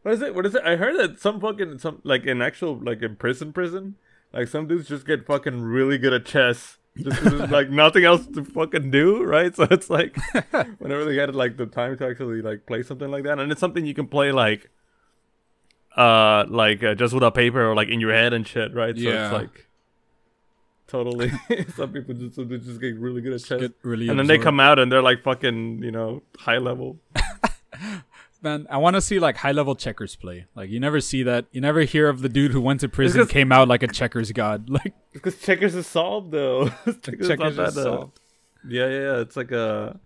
What 0.04 0.14
is 0.14 0.22
it? 0.22 0.34
What 0.36 0.46
is 0.46 0.56
it? 0.56 0.64
I 0.64 0.76
heard 0.76 0.98
that 1.00 1.20
some 1.20 1.40
fucking 1.40 1.80
some 1.80 2.02
like 2.04 2.26
in 2.26 2.42
actual 2.42 2.78
like 2.78 3.02
in 3.02 3.16
prison 3.16 3.54
prison, 3.54 3.96
like 4.34 4.48
some 4.48 4.68
dudes 4.68 4.88
just 4.88 5.06
get 5.08 5.26
fucking 5.26 5.62
really 5.62 5.98
good 5.98 6.14
at 6.14 6.26
chess. 6.26 6.78
Just 6.98 7.22
there's 7.24 7.50
like 7.52 7.70
nothing 7.70 8.04
else 8.04 8.26
to 8.28 8.44
fucking 8.44 8.92
do, 8.92 9.24
right? 9.24 9.56
So 9.56 9.68
it's 9.72 9.90
like 9.90 10.18
whenever 10.80 11.06
they 11.06 11.16
get 11.16 11.34
like 11.36 11.56
the 11.58 11.66
time 11.68 11.98
to 11.98 12.08
actually 12.08 12.42
like 12.42 12.66
play 12.66 12.84
something 12.84 13.10
like 13.12 13.24
that, 13.24 13.40
and 13.40 13.52
it's 13.52 13.62
something 13.62 13.86
you 13.86 13.94
can 13.94 14.08
play 14.08 14.32
like, 14.32 14.70
uh, 15.96 16.46
like 16.50 16.84
uh, 16.84 16.96
just 16.96 17.14
with 17.14 17.24
a 17.24 17.32
paper 17.32 17.70
or 17.70 17.76
like 17.76 17.88
in 17.90 18.00
your 18.02 18.14
head 18.14 18.34
and 18.34 18.48
shit, 18.48 18.74
right? 18.74 18.96
So 18.96 19.02
Yeah. 19.02 19.26
it's 19.26 19.34
like 19.34 19.69
totally. 20.90 21.32
some 21.76 21.94
people 21.94 22.14
just 22.16 22.36
some 22.36 22.48
dudes 22.48 22.66
just 22.66 22.82
get 22.82 22.98
really 22.98 23.22
good 23.22 23.34
at 23.34 23.44
chess, 23.44 23.62
Get 23.62 23.74
really. 23.84 24.10
and 24.10 24.20
then 24.20 24.28
they 24.28 24.38
come 24.38 24.60
out 24.60 24.80
and 24.80 24.92
they're 24.92 25.02
like 25.02 25.24
fucking 25.24 25.82
you 25.84 25.92
know 25.92 26.22
high 26.38 26.58
level. 26.58 26.98
Man, 28.42 28.68
I 28.70 28.78
want 28.78 28.96
to 28.96 29.02
see 29.02 29.20
like 29.20 29.36
high 29.38 29.52
level 29.52 29.76
checkers 29.76 30.16
play. 30.16 30.46
Like 30.56 30.70
you 30.70 30.80
never 30.80 31.02
see 31.02 31.24
that. 31.24 31.46
You 31.52 31.60
never 31.60 31.82
hear 31.82 32.08
of 32.08 32.22
the 32.22 32.30
dude 32.30 32.52
who 32.52 32.62
went 32.62 32.80
to 32.82 32.88
prison 32.90 33.28
came 33.28 33.52
out 33.52 33.68
like 33.68 33.84
a 33.84 33.88
checkers 33.88 34.32
god. 34.32 34.70
Like 34.70 34.94
Because 35.12 35.38
checkers 35.42 35.76
is 35.76 35.88
solved 35.88 36.32
though. 36.32 36.70
checkers, 36.70 37.20
is 37.20 37.28
checkers 37.28 37.54
is 37.54 37.60
uh, 37.78 37.84
solved. 37.84 38.20
Yeah, 38.68 38.88
yeah, 38.88 39.00
yeah. 39.00 39.20
It's 39.22 39.36
like 39.36 39.52
a 39.52 40.00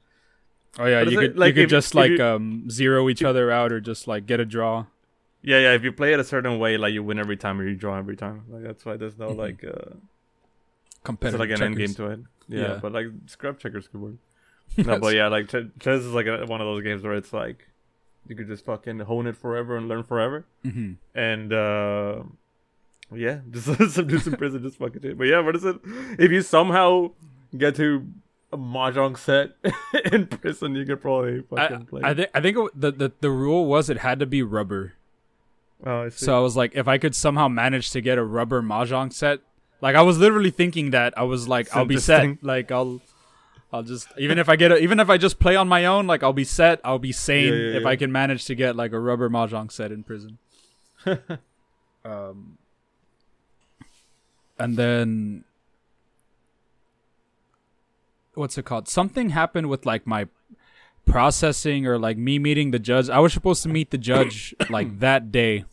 Oh 0.80 0.86
yeah, 0.88 1.02
you 1.04 1.20
it? 1.20 1.28
could 1.30 1.38
Like, 1.38 1.56
you 1.56 1.62
could 1.64 1.70
just 1.70 1.94
like 1.94 2.20
um 2.20 2.68
zero 2.72 3.08
each 3.08 3.22
other 3.24 3.52
out 3.52 3.72
or 3.72 3.80
just 3.80 4.08
like 4.08 4.26
get 4.26 4.40
a 4.40 4.46
draw. 4.46 4.88
yeah, 5.44 5.60
yeah. 5.60 5.74
If 5.74 5.84
you 5.84 5.92
play 5.92 6.14
it 6.14 6.20
a 6.20 6.24
certain 6.24 6.58
way, 6.58 6.78
like 6.78 6.92
you 6.94 7.04
win 7.04 7.20
every 7.20 7.38
time 7.38 7.60
or 7.62 7.68
you 7.68 7.76
draw 7.76 7.98
every 8.00 8.16
time. 8.16 8.46
Like 8.50 8.64
that's 8.64 8.84
why 8.84 8.98
there's 8.98 9.18
no 9.20 9.30
Mhm. 9.30 9.38
like 9.38 9.64
uh, 9.64 9.94
Competitive 11.04 11.40
like 11.40 11.50
an 11.52 11.62
end 11.64 11.78
game 11.78 11.94
to 11.96 12.08
it. 12.08 12.20
Yeah, 12.48 12.60
Yeah. 12.62 12.80
but 12.82 12.92
like 12.92 13.08
scrub 13.28 13.60
checkers 13.60 13.88
could 13.88 14.02
work. 14.02 14.14
No, 14.78 14.98
but 15.00 15.14
yeah, 15.16 15.28
like 15.28 15.48
ch- 15.50 15.70
chess 15.80 16.02
is 16.02 16.14
like 16.14 16.26
a, 16.26 16.46
one 16.46 16.60
of 16.62 16.66
those 16.66 16.82
games 16.84 17.04
where 17.04 17.14
it's 17.14 17.32
like 17.34 17.68
you 18.28 18.36
could 18.36 18.48
just 18.48 18.66
fucking 18.66 19.00
hone 19.02 19.28
it 19.28 19.36
forever 19.38 19.76
and 19.78 19.88
learn 19.88 20.04
forever. 20.04 20.46
Mhm. 20.66 20.96
And 21.14 21.54
uh 21.54 22.24
yeah, 23.14 23.40
just 23.52 23.66
some 23.94 24.08
dudes 24.08 24.26
in 24.28 24.36
prison 24.36 24.64
just 24.64 24.78
fucking 24.78 25.02
shit. 25.02 25.18
But 25.18 25.26
yeah, 25.28 25.40
what 25.42 25.56
is 25.56 25.64
it? 25.66 25.78
If 26.18 26.32
you 26.32 26.42
somehow 26.42 27.12
get 27.56 27.76
to 27.76 28.08
a 28.52 28.58
mahjong 28.58 29.18
set 29.18 29.52
in 30.12 30.26
prison, 30.28 30.74
you 30.76 30.86
could 30.86 31.02
probably 31.02 31.42
fucking 31.42 31.78
I, 31.78 31.84
play. 31.84 32.02
I 32.04 32.14
think 32.14 32.30
I 32.34 32.42
think 32.42 32.58
it, 32.58 32.72
the, 32.80 32.92
the 32.92 33.12
the 33.20 33.30
rule 33.30 33.66
was 33.66 33.90
it 33.90 33.98
had 33.98 34.20
to 34.20 34.26
be 34.26 34.42
rubber. 34.42 34.94
oh, 35.86 36.04
I 36.06 36.10
see. 36.10 36.26
So 36.26 36.36
I 36.36 36.40
was 36.40 36.56
like, 36.58 36.74
if 36.76 36.88
I 36.88 36.98
could 36.98 37.14
somehow 37.14 37.48
manage 37.48 37.92
to 37.92 38.02
get 38.02 38.18
a 38.18 38.24
rubber 38.24 38.62
mahjong 38.64 39.12
set, 39.14 39.42
like 39.84 39.96
I 39.98 40.02
was 40.02 40.18
literally 40.18 40.50
thinking 40.50 40.92
that 40.92 41.14
I 41.18 41.24
was 41.24 41.48
like, 41.50 41.66
It's 41.68 41.76
I'll 41.76 41.84
be 41.86 41.98
set. 41.98 42.42
Like 42.42 42.72
I'll, 42.72 43.02
I'll 43.74 43.84
just 43.84 44.08
even 44.18 44.40
if 44.40 44.48
I 44.48 44.56
get 44.56 44.72
a, 44.72 44.78
even 44.78 45.00
if 45.02 45.10
I 45.10 45.18
just 45.18 45.40
play 45.40 45.58
on 45.58 45.68
my 45.68 45.86
own, 45.86 46.08
like 46.08 46.24
I'll 46.24 46.32
be 46.32 46.46
set. 46.46 46.80
I'll 46.86 47.00
be 47.00 47.12
sane 47.12 47.54
Yeah, 47.54 47.60
yeah, 47.72 47.78
if. 47.80 47.86
I 47.86 47.98
can 47.98 48.10
manage 48.10 48.46
to 48.46 48.56
get 48.56 48.78
like 48.78 48.94
a 48.94 49.00
rubber 49.00 49.30
mahjong 49.30 49.70
set 49.72 49.92
in 49.92 50.04
prison. 50.04 50.38
um, 52.06 52.58
and 54.58 54.78
then 54.78 55.44
what's 58.36 58.58
it 58.58 58.64
called? 58.64 58.88
Something 58.88 59.32
happened 59.32 59.68
with 59.70 59.86
like 59.86 60.08
my 60.08 60.28
processing 61.06 61.86
or 61.86 62.00
like 62.00 62.18
me 62.18 62.40
meeting 62.40 62.72
the 62.72 62.80
judge. 62.80 63.10
I 63.10 63.20
was 63.20 63.34
supposed 63.34 63.64
to 63.64 63.70
meet 63.70 63.92
the 63.92 63.98
judge 63.98 64.56
like 64.70 65.00
that 65.06 65.30
day, 65.32 65.66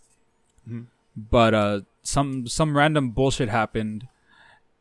Mhm. 0.68 0.86
but 1.16 1.54
uh, 1.54 1.80
some 2.10 2.46
some 2.46 2.76
random 2.76 3.10
bullshit 3.10 3.48
happened, 3.48 4.08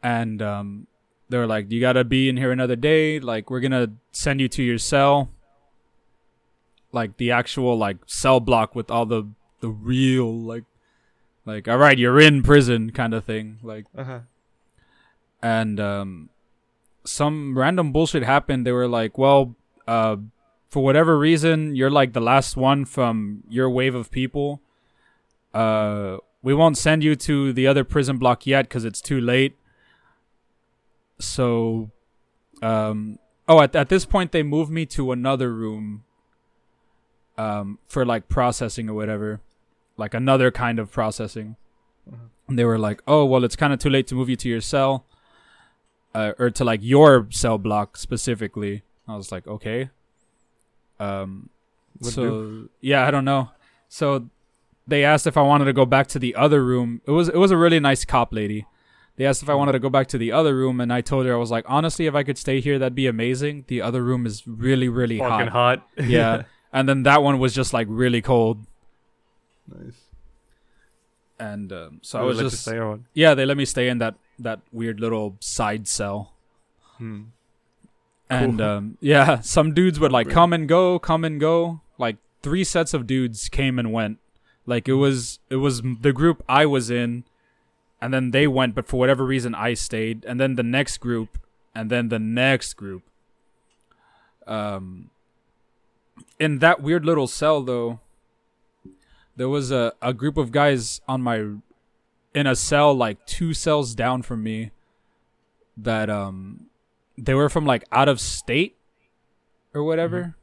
and 0.02 0.42
um, 0.42 0.88
they 1.30 1.38
were 1.38 1.48
like, 1.48 1.72
"You 1.72 1.80
gotta 1.80 2.04
be 2.04 2.28
in 2.30 2.38
here 2.38 2.52
another 2.52 2.76
day. 2.76 3.20
Like, 3.20 3.50
we're 3.52 3.60
gonna 3.62 3.94
send 4.12 4.42
you 4.42 4.48
to 4.50 4.64
your 4.64 4.78
cell." 4.80 5.30
Like 6.92 7.18
the 7.18 7.30
actual 7.32 7.78
like 7.78 7.98
cell 8.08 8.40
block 8.40 8.74
with 8.74 8.90
all 8.90 9.06
the 9.06 9.30
the 9.62 9.70
real 9.70 10.26
like 10.34 10.64
like 11.46 11.68
all 11.68 11.78
right 11.78 11.98
you're 12.00 12.20
in 12.20 12.42
prison 12.42 12.90
kind 12.92 13.14
of 13.14 13.26
thing 13.26 13.60
like 13.62 13.86
Uh-huh. 13.96 14.22
and 15.42 15.80
um, 15.80 16.30
some 17.06 17.58
random 17.58 17.92
bullshit 17.92 18.24
happened. 18.24 18.66
They 18.66 18.72
were 18.72 18.88
like, 18.88 19.18
"Well, 19.18 19.56
uh, 19.88 20.18
for 20.70 20.84
whatever 20.84 21.18
reason, 21.18 21.76
you're 21.76 21.92
like 21.92 22.14
the 22.14 22.22
last 22.22 22.58
one 22.58 22.86
from 22.86 23.44
your 23.50 23.70
wave 23.70 23.94
of 23.96 24.10
people. 24.10 24.62
Uh, 25.54 26.18
we 26.42 26.54
won't 26.54 26.78
send 26.78 27.04
you 27.04 27.16
to 27.16 27.54
the 27.54 27.68
other 27.68 27.84
prison 27.84 28.18
block 28.18 28.46
yet 28.46 28.64
because 28.64 28.86
it's 28.86 29.02
too 29.02 29.20
late." 29.20 29.58
So, 31.20 31.92
um, 32.62 33.20
oh, 33.48 33.62
at 33.62 33.76
at 33.76 33.90
this 33.90 34.06
point, 34.06 34.32
they 34.32 34.44
moved 34.44 34.72
me 34.72 34.86
to 34.88 35.12
another 35.12 35.54
room. 35.54 36.04
Um, 37.38 37.80
for 37.88 38.06
like 38.06 38.28
processing 38.28 38.90
or 38.90 38.94
whatever, 38.94 39.40
like 39.96 40.14
another 40.14 40.52
kind 40.52 40.78
of 40.78 40.92
processing. 40.92 41.56
And 42.50 42.60
they 42.60 42.66
were 42.66 42.78
like, 42.78 43.02
"Oh, 43.08 43.24
well, 43.24 43.46
it's 43.46 43.56
kind 43.56 43.72
of 43.72 43.80
too 43.80 43.90
late 43.90 44.08
to 44.08 44.16
move 44.16 44.28
you 44.30 44.36
to 44.36 44.50
your 44.50 44.60
cell." 44.60 45.06
uh, 46.14 46.34
or 46.40 46.50
to 46.50 46.64
like 46.64 46.80
your 46.84 47.28
cell 47.32 47.58
block 47.58 47.98
specifically. 47.98 48.84
I 49.08 49.16
was 49.16 49.32
like, 49.32 49.48
okay. 49.48 49.90
Um, 51.00 51.50
Would 52.02 52.14
so 52.14 52.70
yeah, 52.82 53.08
I 53.08 53.12
don't 53.12 53.26
know. 53.26 53.52
So 53.88 54.30
they 54.90 55.04
asked 55.06 55.28
if 55.28 55.38
I 55.38 55.42
wanted 55.42 55.66
to 55.66 55.74
go 55.74 55.86
back 55.86 56.08
to 56.08 56.20
the 56.20 56.36
other 56.36 56.64
room. 56.64 57.02
It 57.06 57.12
was 57.12 57.30
it 57.30 57.38
was 57.38 57.52
a 57.52 57.58
really 57.58 57.80
nice 57.80 58.06
cop 58.06 58.34
lady. 58.34 58.66
They 59.16 59.26
asked 59.26 59.44
if 59.44 59.50
I 59.50 59.54
wanted 59.54 59.74
to 59.74 59.80
go 59.80 59.90
back 59.90 60.08
to 60.08 60.18
the 60.18 60.32
other 60.32 60.56
room, 60.56 60.80
and 60.80 60.94
I 60.94 61.02
told 61.02 61.26
her 61.26 61.34
I 61.34 61.38
was 61.38 61.52
like, 61.52 61.66
honestly, 61.68 62.06
if 62.06 62.16
I 62.16 62.24
could 62.24 62.38
stay 62.38 62.62
here, 62.62 62.80
that'd 62.80 62.96
be 62.96 63.06
amazing. 63.08 63.66
The 63.68 63.82
other 63.82 64.02
room 64.04 64.26
is 64.26 64.48
really 64.48 64.88
really 64.90 65.20
Fucking 65.20 65.48
hot. 65.48 65.80
hot. 65.80 65.88
Yeah, 66.08 66.44
and 66.72 66.88
then 66.88 67.04
that 67.04 67.22
one 67.22 67.38
was 67.40 67.54
just 67.54 67.74
like 67.74 67.88
really 67.90 68.22
cold, 68.22 68.66
nice. 69.68 70.00
and 71.40 71.72
um, 71.72 72.00
so 72.02 72.20
I 72.20 72.24
was 72.24 72.38
you 72.38 72.44
like 72.44 72.52
to 72.52 72.56
just 72.56 72.64
stay 72.66 72.78
or 72.80 73.00
yeah. 73.14 73.34
They 73.34 73.46
let 73.46 73.58
me 73.58 73.66
stay 73.66 73.90
in 73.90 73.98
that 74.00 74.16
that 74.40 74.62
weird 74.72 75.00
little 75.00 75.36
side 75.40 75.88
cell. 75.88 76.34
Hmm. 76.98 77.24
and 78.30 78.58
Cool. 78.60 78.68
um, 78.68 78.98
yeah, 79.02 79.40
some 79.42 79.74
dudes 79.74 80.00
would 80.00 80.12
like 80.12 80.28
Great. 80.28 80.34
come 80.34 80.54
and 80.54 80.68
go, 80.68 81.00
come 81.00 81.24
and 81.26 81.40
go. 81.40 81.82
Like 81.98 82.18
three 82.42 82.64
sets 82.64 82.94
of 82.94 83.08
dudes 83.08 83.50
came 83.50 83.80
and 83.80 83.92
went. 83.92 84.20
Like 84.70 84.88
it 84.88 84.94
was 84.94 85.40
it 85.50 85.56
was 85.56 85.82
the 85.82 86.14
group 86.14 86.44
I 86.48 86.68
was 86.68 86.92
in, 86.92 87.24
and 88.00 88.14
then 88.14 88.30
they 88.30 88.46
went, 88.46 88.76
but 88.76 88.86
for 88.86 88.98
whatever 88.98 89.26
reason 89.26 89.56
I 89.56 89.74
stayed, 89.74 90.24
and 90.26 90.40
then 90.40 90.56
the 90.56 90.64
next 90.64 91.00
group, 91.00 91.40
and 91.74 91.90
then 91.90 92.10
the 92.10 92.20
next 92.20 92.74
group. 92.74 93.02
Um, 94.46 95.10
in 96.40 96.60
that 96.60 96.82
weird 96.82 97.04
little 97.04 97.26
cell 97.28 97.62
though, 97.64 98.00
there 99.36 99.50
was 99.50 99.72
a 99.72 99.94
a 100.02 100.14
group 100.14 100.38
of 100.38 100.52
guys 100.52 101.02
on 101.08 101.24
my 101.24 101.56
in 102.36 102.46
a 102.46 102.56
cell 102.56 102.94
like 102.94 103.26
two 103.26 103.54
cells 103.56 103.96
down 103.96 104.22
from 104.22 104.44
me 104.44 104.70
that 105.76 106.10
um 106.12 106.68
they 107.18 107.34
were 107.34 107.50
from 107.50 107.66
like 107.66 107.84
out 107.92 108.08
of 108.08 108.20
state 108.20 108.76
or 109.74 109.84
whatever 109.84 110.36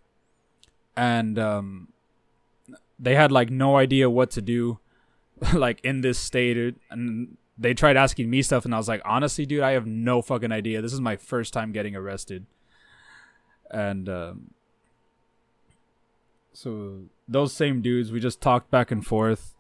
and 0.97 1.39
um 1.39 1.89
they 2.99 3.15
had 3.15 3.31
like 3.33 3.51
no 3.51 3.77
idea 3.77 4.09
what 4.09 4.31
to 4.33 4.41
do 4.43 4.79
like 5.55 5.81
in 5.85 6.01
this 6.01 6.19
state 6.19 6.75
and 6.91 7.37
they 7.59 7.73
tried 7.75 7.97
asking 7.97 8.29
me 8.31 8.43
stuff 8.43 8.65
and 8.65 8.75
I 8.75 8.79
was 8.79 8.89
like 8.89 9.03
honestly 9.05 9.47
dude 9.47 9.63
I 9.63 9.73
have 9.73 9.87
no 9.87 10.23
fucking 10.23 10.53
idea. 10.53 10.81
This 10.83 10.93
is 10.93 11.01
my 11.01 11.17
first 11.17 11.53
time 11.53 11.73
getting 11.73 11.95
arrested. 11.97 12.47
And 13.71 14.09
um 14.09 14.51
so 16.53 17.01
those 17.29 17.53
same 17.53 17.83
dudes 17.83 18.13
we 18.13 18.21
just 18.21 18.41
talked 18.41 18.71
back 18.71 18.91
and 18.91 19.05
forth 19.07 19.55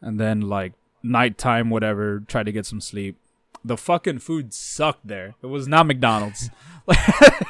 and 0.00 0.18
then 0.18 0.40
like 0.40 0.72
nighttime 1.02 1.70
whatever 1.70 2.20
tried 2.20 2.46
to 2.46 2.52
get 2.52 2.66
some 2.66 2.80
sleep. 2.80 3.16
The 3.64 3.76
fucking 3.76 4.18
food 4.18 4.52
sucked 4.52 5.06
there. 5.06 5.36
It 5.42 5.46
was 5.46 5.66
not 5.68 5.86
mcdonald's. 5.86 6.50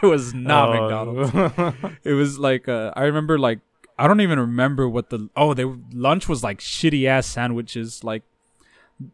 It 0.03 0.07
was 0.07 0.33
not 0.35 0.69
Oh. 0.69 0.83
mcdonald's. 1.27 1.99
It 2.05 2.13
was 2.13 2.39
like 2.39 2.69
uh, 2.69 2.93
I 2.95 3.03
remember 3.05 3.39
like 3.39 3.61
I 3.99 4.07
don't 4.09 4.21
even 4.21 4.39
remember 4.41 4.89
what 4.89 5.11
the 5.11 5.29
oh 5.37 5.55
they 5.55 5.65
lunch 5.93 6.29
was 6.29 6.43
like 6.43 6.59
shitty 6.61 7.07
ass 7.07 7.27
sandwiches 7.27 8.03
like 8.03 8.23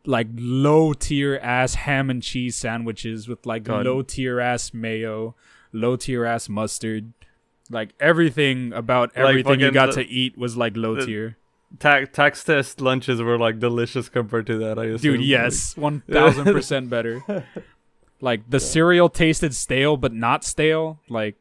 like 0.05 0.28
low 0.35 0.93
tier 0.93 1.39
ass 1.43 1.74
ham 1.74 2.11
and 2.11 2.22
cheese 2.22 2.57
sandwiches 2.57 3.28
with 3.28 3.45
like 3.47 3.66
low 3.68 4.03
tier 4.03 4.41
ass 4.41 4.72
mayo, 4.74 5.35
low 5.72 5.97
tier 5.97 6.24
ass 6.24 6.49
mustard. 6.49 7.12
Like 7.70 7.91
everything 8.01 8.72
about 8.72 9.11
Like 9.16 9.28
everything 9.28 9.61
you 9.61 9.70
got 9.70 9.95
the- 9.95 10.03
to 10.05 10.09
eat 10.11 10.37
was 10.37 10.57
like 10.57 10.76
low 10.76 11.05
tier. 11.05 11.37
tax 11.78 12.09
tax 12.12 12.43
test 12.45 12.81
lunches 12.81 13.22
were 13.22 13.39
like 13.39 13.59
delicious 13.59 14.09
compared 14.09 14.47
to 14.49 14.59
that. 14.59 14.78
I 14.78 14.87
assume. 14.87 15.16
Dude, 15.18 15.24
yes, 15.24 15.76
one 15.76 16.03
thousand 16.11 16.45
percent 16.47 16.91
better. 16.91 17.22
Like 18.22 18.51
the 18.51 18.61
cereal 18.61 19.09
tasted 19.09 19.55
stale 19.55 19.97
but 19.97 20.12
not 20.12 20.45
stale. 20.45 21.01
Like 21.09 21.37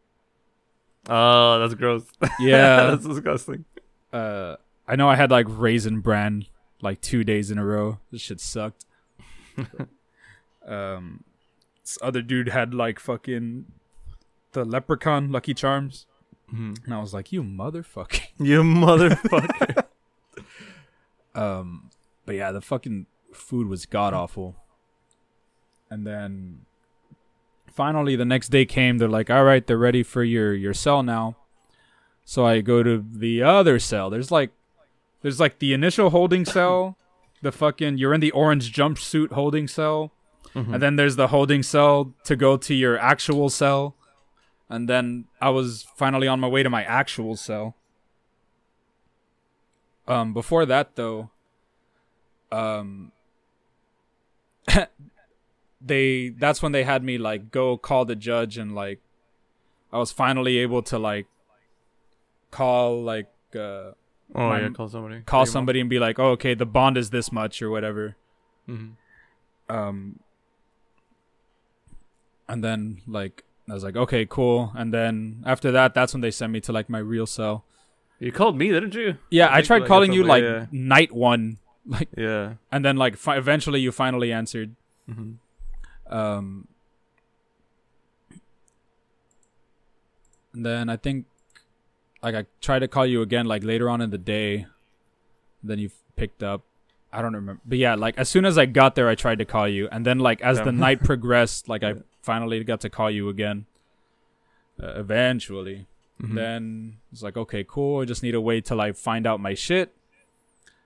Oh, 1.10 1.60
that's 1.60 1.74
gross. 1.74 2.05
yeah, 2.39 2.86
that's 2.91 3.05
disgusting. 3.05 3.66
uh, 4.14 4.55
I 4.88 4.95
know 4.95 5.10
I 5.10 5.16
had 5.16 5.32
like 5.32 5.47
raisin 5.49 5.99
bran 6.01 6.45
like 6.82 7.01
two 7.01 7.24
days 7.24 7.51
in 7.51 7.57
a 7.57 7.66
row. 7.66 7.99
This 8.12 8.22
shit 8.22 8.39
sucked. 8.39 8.86
um, 10.68 11.24
this 11.84 11.97
other 12.01 12.22
dude 12.22 12.49
had 12.49 12.74
like 12.74 12.99
fucking 12.99 13.66
the 14.51 14.64
leprechaun 14.66 15.32
Lucky 15.32 15.53
Charms, 15.53 16.05
Mhm. 16.53 16.84
and 16.86 16.93
I 16.93 16.99
was 16.99 17.14
like, 17.14 17.32
"You 17.32 17.43
motherfucker." 17.43 18.22
You 18.39 18.64
motherfucker. 18.64 19.84
Um, 21.36 21.89
but 22.26 22.36
yeah, 22.36 22.51
the 22.51 22.62
fucking 22.62 23.05
food 23.34 23.68
was 23.68 23.86
god 23.86 24.14
awful. 24.14 24.55
And 25.89 26.05
then 26.07 26.66
finally 27.72 28.15
the 28.15 28.26
next 28.26 28.49
day 28.49 28.65
came, 28.65 28.97
they're 28.97 29.07
like, 29.07 29.30
"All 29.30 29.43
right, 29.43 29.65
they're 29.65 29.78
ready 29.78 30.03
for 30.03 30.24
your 30.24 30.53
your 30.53 30.74
cell 30.74 31.03
now." 31.03 31.36
So 32.26 32.45
I 32.45 32.61
go 32.61 32.84
to 32.84 33.03
the 33.11 33.41
other 33.43 33.80
cell. 33.80 34.09
There's 34.09 34.32
like 34.32 34.51
there's 35.22 35.39
like 35.39 35.59
the 35.59 35.74
initial 35.74 36.09
holding 36.11 36.45
cell, 36.57 36.97
the 37.41 37.51
fucking 37.51 37.97
you're 37.97 38.13
in 38.13 38.22
the 38.22 38.32
orange 38.32 38.72
jumpsuit 38.74 39.32
holding 39.32 39.67
cell, 39.67 40.11
Mhm. 40.55 40.74
and 40.74 40.82
then 40.84 40.95
there's 40.95 41.15
the 41.15 41.28
holding 41.30 41.63
cell 41.63 42.13
to 42.26 42.36
go 42.36 42.57
to 42.57 42.74
your 42.74 42.97
actual 42.99 43.49
cell. 43.49 43.95
And 44.70 44.88
then 44.88 45.26
I 45.41 45.49
was 45.49 45.86
finally 45.95 46.28
on 46.28 46.39
my 46.39 46.47
way 46.47 46.61
to 46.63 46.70
my 46.70 46.84
actual 46.84 47.36
cell. 47.36 47.76
Um, 50.07 50.34
before 50.34 50.65
that 50.65 50.95
though, 50.95 51.30
um, 52.51 53.11
they 55.82 56.30
that's 56.30 56.62
when 56.62 56.72
they 56.72 56.84
had 56.84 57.04
me 57.04 57.18
like 57.18 57.52
go 57.52 57.78
call 57.78 58.06
the 58.06 58.16
judge 58.16 58.58
and 58.58 58.76
like, 58.76 59.00
I 59.94 59.98
was 59.98 60.12
finally 60.12 60.58
able 60.60 60.82
to 60.84 61.00
like 61.00 61.28
call 62.52 63.02
like 63.04 63.28
uh 63.56 63.58
oh 63.60 63.96
my- 64.36 64.62
yeah, 64.62 64.70
call 64.70 64.88
somebody. 64.90 65.22
call 65.22 65.46
somebody 65.46 65.80
and 65.80 65.90
be 65.90 66.00
like, 66.00 66.20
oh, 66.20 66.32
okay, 66.32 66.54
the 66.54 66.66
bond 66.66 66.98
is 66.98 67.10
this 67.12 67.32
much 67.32 67.62
or 67.62 67.70
whatever. 67.70 68.16
hmm 68.66 68.90
um 69.70 70.20
and 72.48 72.64
then 72.64 73.02
like 73.08 73.44
I 73.70 73.74
was 73.74 73.84
like, 73.84 73.96
okay, 73.96 74.26
cool. 74.28 74.72
And 74.76 74.92
then 74.92 75.44
after 75.46 75.72
that, 75.72 75.94
that's 75.94 76.12
when 76.14 76.22
they 76.22 76.32
sent 76.32 76.52
me 76.52 76.60
to 76.62 76.72
like 76.72 76.90
my 76.90 76.98
real 76.98 77.28
cell. 77.28 77.64
You 78.20 78.32
called 78.32 78.58
me, 78.58 78.70
didn't 78.70 78.96
you? 78.96 79.18
Yeah, 79.30 79.48
I 79.48 79.60
I, 79.60 79.62
tried 79.62 79.82
like, 79.82 79.88
calling 79.88 80.12
you 80.12 80.24
like 80.24 80.44
yeah. 80.44 80.66
night 80.72 81.12
one, 81.12 81.60
like, 81.86 82.10
Yeah. 82.18 82.56
and 82.72 82.84
then 82.84 82.98
like 82.98 83.16
fi- 83.16 83.38
eventually 83.38 83.80
you 83.80 83.92
finally 83.92 84.32
answered. 84.34 84.76
hmm 85.08 85.34
Um, 86.10 86.68
and 90.53 90.66
then 90.66 90.89
I 90.89 90.97
think 90.97 91.26
like 92.22 92.36
I 92.36 92.45
tried 92.62 92.80
to 92.80 92.88
call 92.88 93.05
you 93.05 93.22
again 93.22 93.45
like 93.45 93.64
later 93.64 93.89
on 93.89 94.01
in 94.01 94.10
the 94.10 94.18
day. 94.18 94.66
Then 95.64 95.80
you 95.80 95.91
picked 96.16 96.43
up. 96.43 96.64
I 97.12 97.22
don't 97.24 97.34
remember, 97.34 97.60
but 97.66 97.78
yeah, 97.80 97.95
like 97.95 98.18
as 98.18 98.30
soon 98.30 98.45
as 98.45 98.57
I 98.57 98.66
got 98.68 98.93
there, 98.95 99.10
I 99.10 99.16
tried 99.16 99.39
to 99.39 99.45
call 99.45 99.68
you, 99.68 99.89
and 99.91 100.05
then 100.05 100.20
like 100.20 100.41
as 100.41 100.62
the 100.62 100.72
night 100.72 101.03
progressed, 101.03 101.68
like 101.68 101.84
I 101.84 101.95
finally 102.22 102.64
got 102.64 102.82
to 102.82 102.89
call 102.89 103.10
you 103.10 103.30
again. 103.30 103.66
Uh, 104.82 104.93
eventually, 104.95 105.88
Mhm. 106.22 106.36
then 106.36 106.97
it's 107.12 107.24
like 107.24 107.36
okay, 107.36 107.66
cool. 107.68 108.01
I 108.01 108.05
just 108.05 108.22
need 108.24 108.32
to 108.34 108.41
wait 108.41 108.64
till 108.66 108.80
I 108.80 108.91
find 108.91 109.26
out 109.26 109.39
my 109.39 109.53
shit. 109.55 109.93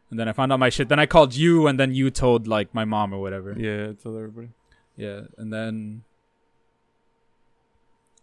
And 0.10 0.20
then 0.20 0.28
I 0.30 0.32
found 0.32 0.54
out 0.54 0.60
my 0.60 0.70
shit. 0.70 0.90
Then 0.90 1.00
I 1.00 1.06
called 1.08 1.36
you, 1.36 1.68
and 1.68 1.78
then 1.80 1.94
you 1.94 2.10
told 2.10 2.48
like 2.48 2.74
my 2.74 2.86
mom 2.86 3.14
or 3.14 3.20
whatever. 3.20 3.54
Yeah, 3.58 3.92
tell 4.02 4.16
everybody. 4.16 4.50
Yeah, 4.96 5.22
and 5.38 5.52
then 5.52 6.04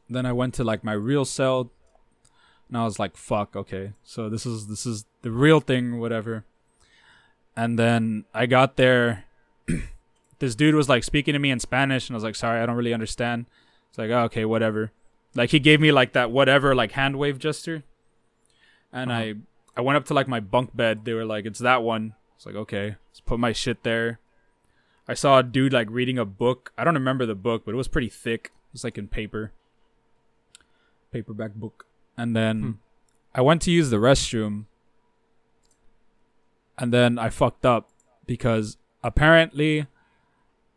then 0.08 0.26
I 0.26 0.32
went 0.32 0.54
to 0.54 0.64
like 0.64 0.82
my 0.84 0.92
real 0.92 1.24
cell, 1.24 1.70
and 2.68 2.76
I 2.76 2.84
was 2.84 2.98
like, 2.98 3.16
"Fuck, 3.16 3.56
okay, 3.56 3.92
so 4.04 4.28
this 4.28 4.46
is 4.46 4.66
this 4.68 4.86
is 4.86 5.04
the 5.22 5.30
real 5.30 5.60
thing, 5.60 5.98
whatever." 5.98 6.44
And 7.56 7.78
then 7.78 8.24
I 8.32 8.46
got 8.46 8.76
there. 8.76 9.24
this 10.38 10.54
dude 10.54 10.74
was 10.74 10.88
like 10.88 11.04
speaking 11.04 11.32
to 11.34 11.38
me 11.38 11.50
in 11.50 11.60
Spanish, 11.60 12.08
and 12.08 12.14
I 12.14 12.18
was 12.18 12.24
like, 12.24 12.36
"Sorry, 12.36 12.60
I 12.60 12.66
don't 12.66 12.76
really 12.76 12.94
understand." 12.94 13.46
It's 13.88 13.98
like, 13.98 14.10
oh, 14.10 14.24
"Okay, 14.24 14.44
whatever." 14.44 14.92
Like 15.34 15.50
he 15.50 15.58
gave 15.60 15.80
me 15.80 15.92
like 15.92 16.12
that 16.12 16.30
whatever 16.30 16.74
like 16.74 16.92
hand 16.92 17.16
wave 17.16 17.38
gesture, 17.38 17.82
and 18.92 19.10
Uh-huh. 19.10 19.20
I 19.20 19.34
I 19.76 19.80
went 19.82 19.96
up 19.96 20.04
to 20.06 20.14
like 20.14 20.28
my 20.28 20.40
bunk 20.40 20.74
bed. 20.76 21.04
They 21.04 21.14
were 21.14 21.24
like, 21.24 21.46
"It's 21.46 21.60
that 21.60 21.82
one." 21.82 22.14
It's 22.36 22.46
like, 22.46 22.54
okay, 22.56 22.96
let's 23.10 23.20
put 23.20 23.38
my 23.38 23.52
shit 23.52 23.82
there. 23.82 24.18
I 25.10 25.14
saw 25.14 25.38
a 25.40 25.42
dude 25.42 25.72
like 25.72 25.90
reading 25.90 26.18
a 26.18 26.24
book. 26.24 26.72
I 26.78 26.84
don't 26.84 26.94
remember 26.94 27.26
the 27.26 27.34
book, 27.34 27.64
but 27.64 27.72
it 27.74 27.76
was 27.76 27.88
pretty 27.88 28.08
thick. 28.08 28.52
It 28.70 28.72
was 28.74 28.84
like 28.84 28.96
in 28.96 29.08
paper, 29.08 29.50
paperback 31.12 31.54
book. 31.54 31.86
And 32.16 32.36
then 32.36 32.62
Hmm. 32.62 32.70
I 33.34 33.40
went 33.40 33.62
to 33.62 33.70
use 33.72 33.90
the 33.90 33.96
restroom, 33.96 34.66
and 36.78 36.92
then 36.92 37.18
I 37.18 37.28
fucked 37.28 37.64
up 37.66 37.90
because 38.26 38.76
apparently 39.02 39.86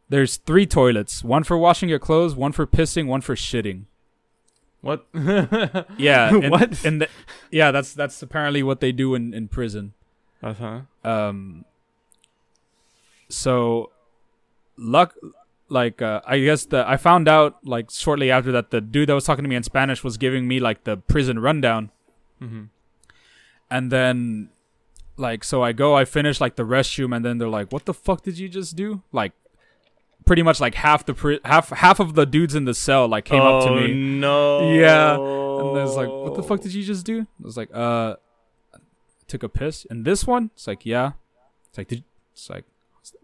there's 0.10 0.38
three 0.38 0.66
toilets: 0.66 1.24
one 1.24 1.44
for 1.44 1.58
washing 1.58 1.90
your 1.90 2.00
clothes, 2.00 2.36
one 2.36 2.52
for 2.52 2.66
pissing, 2.66 3.06
one 3.08 3.22
for 3.22 3.36
shitting. 3.36 3.86
What? 4.82 5.06
Yeah, 5.98 6.30
in, 6.36 6.50
what? 6.52 6.84
In 6.86 7.00
the, 7.00 7.08
yeah, 7.52 7.72
that's 7.72 7.94
that's 7.94 8.22
apparently 8.22 8.64
what 8.64 8.80
they 8.82 8.92
do 8.92 9.16
in 9.16 9.34
in 9.34 9.48
prison. 9.48 9.94
Uh 10.42 10.54
huh. 10.54 10.82
um 11.06 11.64
so 13.30 13.92
luck 14.78 15.16
like 15.70 16.02
uh, 16.02 16.22
i 16.26 16.40
guess 16.40 16.66
the 16.66 16.88
i 16.88 16.98
found 16.98 17.28
out 17.28 17.58
like 17.66 17.90
shortly 17.90 18.30
after 18.32 18.52
that 18.52 18.70
the 18.72 18.82
dude 18.82 19.08
that 19.10 19.14
was 19.14 19.24
talking 19.26 19.44
to 19.44 19.50
me 19.50 19.56
in 19.56 19.64
spanish 19.64 20.04
was 20.04 20.18
giving 20.18 20.48
me 20.48 20.60
like 20.60 20.84
the 20.84 20.98
prison 20.98 21.40
rundown 21.40 21.90
Mm-hmm. 22.42 22.64
and 23.72 23.92
then 23.92 24.50
like 25.16 25.44
so 25.44 25.64
i 25.64 25.72
go 25.72 25.96
i 25.96 26.04
finish 26.06 26.42
like 26.42 26.56
the 26.56 26.64
restroom 26.64 27.16
and 27.16 27.24
then 27.24 27.38
they're 27.38 27.48
like 27.48 27.72
what 27.72 27.86
the 27.86 27.94
fuck 27.94 28.22
did 28.24 28.38
you 28.38 28.50
just 28.50 28.76
do 28.76 29.02
like 29.12 29.32
pretty 30.26 30.42
much 30.42 30.60
like 30.60 30.76
half 30.76 31.06
the 31.06 31.14
pri- 31.14 31.40
half 31.46 31.70
half 31.70 32.00
of 32.00 32.16
the 32.16 32.26
dudes 32.26 32.56
in 32.56 32.66
the 32.66 32.74
cell 32.74 33.08
like 33.08 33.26
came 33.26 33.42
up 33.42 33.64
to 33.64 33.70
Oh, 33.70 33.76
me 33.80 33.94
No. 33.94 34.72
Yeah. 34.74 35.14
and 35.14 35.22
was 35.74 35.96
like, 35.96 36.10
"What 36.10 36.36
the 36.36 36.44
fuck 36.44 36.62
did 36.62 36.74
you 36.74 36.84
just 36.84 37.06
do?" 37.06 37.22
I 37.22 37.44
was 37.44 37.56
like, 37.58 37.70
"Uh, 37.74 38.16
I 38.74 38.78
took 39.28 39.44
a 39.44 39.50
piss." 39.50 39.86
And 39.90 40.04
this 40.06 40.26
one, 40.26 40.50
it's 40.56 40.66
like, 40.68 40.86
"Yeah." 40.86 41.12
It's 41.70 41.78
like, 41.78 41.88
"Did?" 41.90 42.04
It's 42.34 42.50
like, 42.50 42.64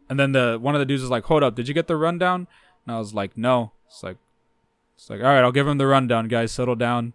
and 0.09 0.19
then 0.19 0.31
the 0.33 0.57
one 0.61 0.75
of 0.75 0.79
the 0.79 0.85
dudes 0.85 1.01
was 1.01 1.11
like, 1.11 1.25
"Hold 1.25 1.43
up, 1.43 1.55
did 1.55 1.67
you 1.67 1.73
get 1.73 1.87
the 1.87 1.95
rundown?" 1.95 2.47
And 2.85 2.95
I 2.95 2.99
was 2.99 3.13
like, 3.13 3.37
"No." 3.37 3.71
It's 3.87 4.03
like, 4.03 4.17
it's 4.95 5.09
like, 5.09 5.19
"All 5.19 5.27
right, 5.27 5.43
I'll 5.43 5.51
give 5.51 5.67
him 5.67 5.77
the 5.77 5.87
rundown, 5.87 6.27
guys. 6.27 6.51
Settle 6.51 6.75
down." 6.75 7.13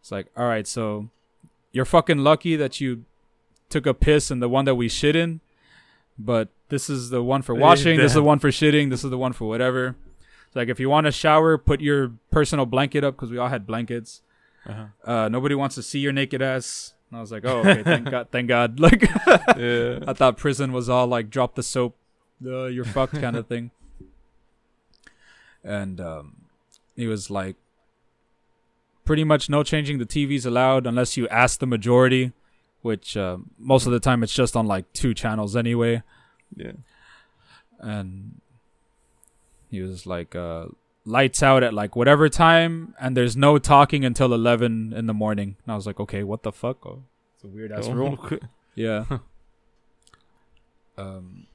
It's 0.00 0.10
like, 0.12 0.26
"All 0.36 0.46
right, 0.46 0.66
so 0.66 1.08
you're 1.72 1.84
fucking 1.84 2.18
lucky 2.18 2.56
that 2.56 2.80
you 2.80 3.04
took 3.70 3.86
a 3.86 3.94
piss 3.94 4.30
and 4.30 4.42
the 4.42 4.48
one 4.48 4.64
that 4.66 4.74
we 4.74 4.88
shit 4.88 5.16
in, 5.16 5.40
but 6.18 6.48
this 6.68 6.90
is 6.90 7.10
the 7.10 7.22
one 7.22 7.42
for 7.42 7.54
washing. 7.54 7.96
This 7.96 8.10
is 8.12 8.14
the 8.14 8.22
one 8.22 8.38
for 8.38 8.50
shitting. 8.50 8.90
This 8.90 9.04
is 9.04 9.10
the 9.10 9.18
one 9.18 9.32
for 9.32 9.48
whatever." 9.48 9.96
It's 10.48 10.56
like 10.56 10.68
if 10.68 10.78
you 10.78 10.90
want 10.90 11.06
to 11.06 11.12
shower, 11.12 11.56
put 11.56 11.80
your 11.80 12.12
personal 12.30 12.66
blanket 12.66 13.04
up 13.04 13.14
because 13.16 13.30
we 13.30 13.38
all 13.38 13.48
had 13.48 13.66
blankets 13.66 14.20
Uh-huh. 14.66 15.10
uh, 15.10 15.28
nobody 15.30 15.54
wants 15.54 15.74
to 15.76 15.82
see 15.82 15.98
your 16.00 16.12
naked 16.12 16.42
ass. 16.42 16.92
And 17.10 17.16
I 17.16 17.20
was 17.22 17.32
like, 17.32 17.44
oh, 17.46 17.60
okay, 17.60 17.82
thank 17.82 18.10
God, 18.14 18.28
thank 18.30 18.48
God. 18.48 18.78
Like, 18.86 19.02
Yeah. 19.56 20.00
I 20.06 20.12
thought 20.12 20.36
prison 20.36 20.72
was 20.72 20.88
all 20.90 21.06
like 21.06 21.30
drop 21.30 21.54
the 21.54 21.62
soap, 21.62 21.96
uh, 22.46 22.66
you're 22.66 22.84
fucked 22.84 23.20
kind 23.20 23.36
of 23.36 23.46
thing. 23.52 23.70
And 25.64 26.00
um, 26.00 26.42
he 26.96 27.06
was 27.06 27.30
like, 27.30 27.56
pretty 29.04 29.24
much 29.24 29.50
no 29.50 29.62
changing 29.62 29.98
the 29.98 30.06
TVs 30.06 30.46
allowed 30.46 30.86
unless 30.86 31.16
you 31.16 31.28
ask 31.28 31.58
the 31.58 31.66
majority, 31.66 32.32
which 32.82 33.16
uh, 33.16 33.38
most 33.58 33.86
of 33.86 33.92
the 33.92 34.00
time 34.00 34.22
it's 34.22 34.34
just 34.34 34.56
on 34.56 34.66
like 34.66 34.92
two 34.92 35.14
channels 35.14 35.56
anyway. 35.56 36.02
Yeah. 36.56 36.72
And 37.78 38.40
he 39.70 39.80
was 39.80 40.06
like, 40.06 40.34
uh, 40.34 40.66
lights 41.04 41.42
out 41.42 41.62
at 41.62 41.74
like 41.74 41.96
whatever 41.96 42.28
time, 42.28 42.94
and 43.00 43.16
there's 43.16 43.36
no 43.36 43.58
talking 43.58 44.04
until 44.04 44.32
11 44.32 44.92
in 44.92 45.06
the 45.06 45.14
morning. 45.14 45.56
And 45.64 45.72
I 45.72 45.76
was 45.76 45.86
like, 45.86 45.98
okay, 46.00 46.22
what 46.22 46.42
the 46.42 46.52
fuck? 46.52 46.84
Oh, 46.86 47.02
it's 47.34 47.44
a 47.44 47.48
weird 47.48 47.72
ass 47.72 47.88
rule. 47.88 48.18
Yeah. 48.74 49.04
um. 50.98 51.46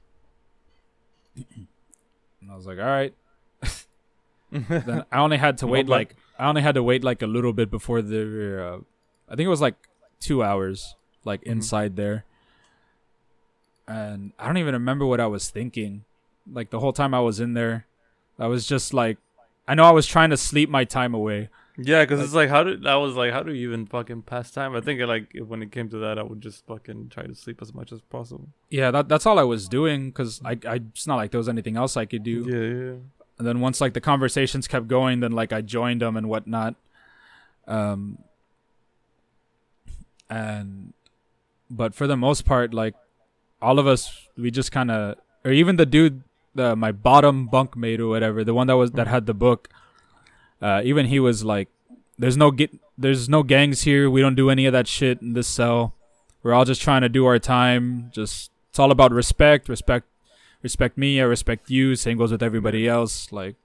And 2.40 2.50
I 2.50 2.56
was 2.56 2.66
like, 2.66 2.78
all 2.78 2.84
right. 2.84 3.14
then 4.52 5.04
I 5.12 5.18
only 5.18 5.36
had 5.36 5.58
to 5.58 5.66
wait 5.66 5.88
like 5.88 6.14
I 6.38 6.48
only 6.48 6.62
had 6.62 6.74
to 6.76 6.82
wait 6.82 7.02
like 7.04 7.22
a 7.22 7.26
little 7.26 7.52
bit 7.52 7.70
before 7.70 8.00
the. 8.02 8.64
Uh, 8.64 8.78
I 9.28 9.36
think 9.36 9.46
it 9.46 9.50
was 9.50 9.60
like 9.60 9.74
two 10.20 10.42
hours, 10.42 10.94
like 11.24 11.42
Mhm. 11.42 11.52
inside 11.52 11.96
there. 11.96 12.24
And 13.86 14.32
I 14.38 14.46
don't 14.46 14.58
even 14.58 14.74
remember 14.74 15.06
what 15.06 15.20
I 15.20 15.26
was 15.26 15.50
thinking. 15.50 16.04
Like 16.50 16.70
the 16.70 16.80
whole 16.80 16.92
time 16.92 17.14
I 17.14 17.20
was 17.20 17.40
in 17.40 17.54
there, 17.54 17.86
I 18.38 18.46
was 18.46 18.66
just 18.66 18.94
like, 18.94 19.18
I 19.66 19.74
know 19.74 19.84
I 19.84 19.90
was 19.90 20.06
trying 20.06 20.30
to 20.30 20.36
sleep 20.36 20.70
my 20.70 20.84
time 20.84 21.14
away. 21.14 21.48
Yeah, 21.80 22.02
because 22.02 22.20
it's 22.20 22.34
like, 22.34 22.48
how 22.48 22.64
did 22.64 22.86
I 22.88 22.96
was 22.96 23.14
like, 23.14 23.32
how 23.32 23.44
do 23.44 23.54
you 23.54 23.68
even 23.68 23.86
fucking 23.86 24.22
pass 24.22 24.50
time? 24.50 24.74
I 24.74 24.80
think 24.80 25.00
like 25.02 25.32
when 25.46 25.62
it 25.62 25.70
came 25.70 25.88
to 25.90 25.98
that, 25.98 26.18
I 26.18 26.24
would 26.24 26.40
just 26.40 26.66
fucking 26.66 27.10
try 27.10 27.22
to 27.24 27.34
sleep 27.36 27.62
as 27.62 27.72
much 27.72 27.92
as 27.92 28.00
possible. 28.00 28.48
Yeah, 28.68 28.90
that 28.90 29.08
that's 29.08 29.26
all 29.26 29.38
I 29.38 29.44
was 29.44 29.68
doing 29.68 30.10
because 30.10 30.40
I 30.44 30.58
I 30.66 30.80
it's 30.92 31.06
not 31.06 31.16
like 31.16 31.30
there 31.30 31.38
was 31.38 31.48
anything 31.48 31.76
else 31.76 31.96
I 31.96 32.04
could 32.04 32.24
do. 32.24 32.44
Yeah, 32.48 32.90
yeah. 32.90 32.96
and 33.38 33.46
then 33.46 33.60
once 33.60 33.80
like 33.80 33.94
the 33.94 34.00
conversations 34.00 34.66
kept 34.66 34.88
going 34.88 35.20
then 35.20 35.30
like 35.30 35.52
i 35.52 35.60
joined 35.60 36.02
them 36.02 36.16
and 36.16 36.28
whatnot 36.28 36.74
um 37.68 38.18
and 40.28 40.92
but 41.70 41.94
for 41.94 42.06
the 42.06 42.16
most 42.16 42.44
part 42.44 42.74
like 42.74 42.94
all 43.62 43.78
of 43.78 43.86
us 43.86 44.28
we 44.36 44.50
just 44.50 44.72
kind 44.72 44.90
of 44.90 45.16
or 45.44 45.52
even 45.52 45.76
the 45.76 45.86
dude 45.86 46.22
the 46.54 46.74
my 46.74 46.90
bottom 46.90 47.46
bunk 47.46 47.76
mate 47.76 48.00
or 48.00 48.08
whatever 48.08 48.42
the 48.42 48.54
one 48.54 48.66
that 48.66 48.76
was 48.76 48.90
that 48.92 49.06
had 49.06 49.26
the 49.26 49.34
book 49.34 49.68
uh 50.60 50.80
even 50.84 51.06
he 51.06 51.20
was 51.20 51.44
like 51.44 51.68
there's 52.18 52.36
no 52.36 52.50
get 52.50 52.70
there's 52.96 53.28
no 53.28 53.42
gangs 53.42 53.82
here. 53.82 54.10
We 54.10 54.20
don't 54.20 54.34
do 54.34 54.50
any 54.50 54.66
of 54.66 54.72
that 54.72 54.88
shit 54.88 55.22
in 55.22 55.32
this 55.34 55.46
cell. 55.46 55.94
We're 56.42 56.54
all 56.54 56.64
just 56.64 56.82
trying 56.82 57.02
to 57.02 57.08
do 57.08 57.26
our 57.26 57.38
time. 57.38 58.10
Just 58.12 58.50
it's 58.70 58.78
all 58.78 58.90
about 58.90 59.12
respect 59.12 59.68
respect 59.68 60.06
respect 60.62 60.98
me 60.98 61.20
i 61.20 61.24
respect 61.24 61.70
you. 61.70 61.94
Same 61.94 62.18
goes 62.18 62.32
with 62.32 62.42
everybody 62.42 62.88
else. 62.88 63.30
Like 63.32 63.56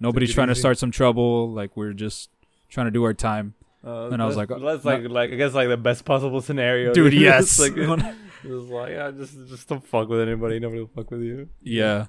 nobody's 0.00 0.32
trying 0.32 0.48
to 0.48 0.54
start 0.54 0.78
some 0.78 0.90
trouble. 0.90 1.50
Like 1.52 1.76
we're 1.76 1.92
just 1.92 2.30
trying 2.70 2.86
to 2.86 2.90
do 2.90 3.04
our 3.04 3.14
time. 3.14 3.54
Uh, 3.84 4.08
And 4.08 4.20
I 4.22 4.26
was 4.26 4.36
like, 4.36 4.50
uh, 4.50 4.58
that's 4.58 4.84
like, 4.84 5.04
like 5.08 5.30
I 5.32 5.36
guess 5.36 5.54
like 5.54 5.68
the 5.68 5.76
best 5.76 6.04
possible 6.04 6.40
scenario, 6.40 6.92
dude 6.92 7.12
yes. 7.28 7.58
like, 7.60 7.76
like, 8.44 8.90
yeah, 8.90 9.10
just 9.12 9.34
just 9.48 9.68
don't 9.68 9.86
fuck 9.86 10.08
with 10.08 10.20
anybody. 10.20 10.58
Nobody 10.58 10.80
will 10.80 10.90
fuck 10.94 11.10
with 11.10 11.22
you. 11.22 11.48
Yeah. 11.62 12.06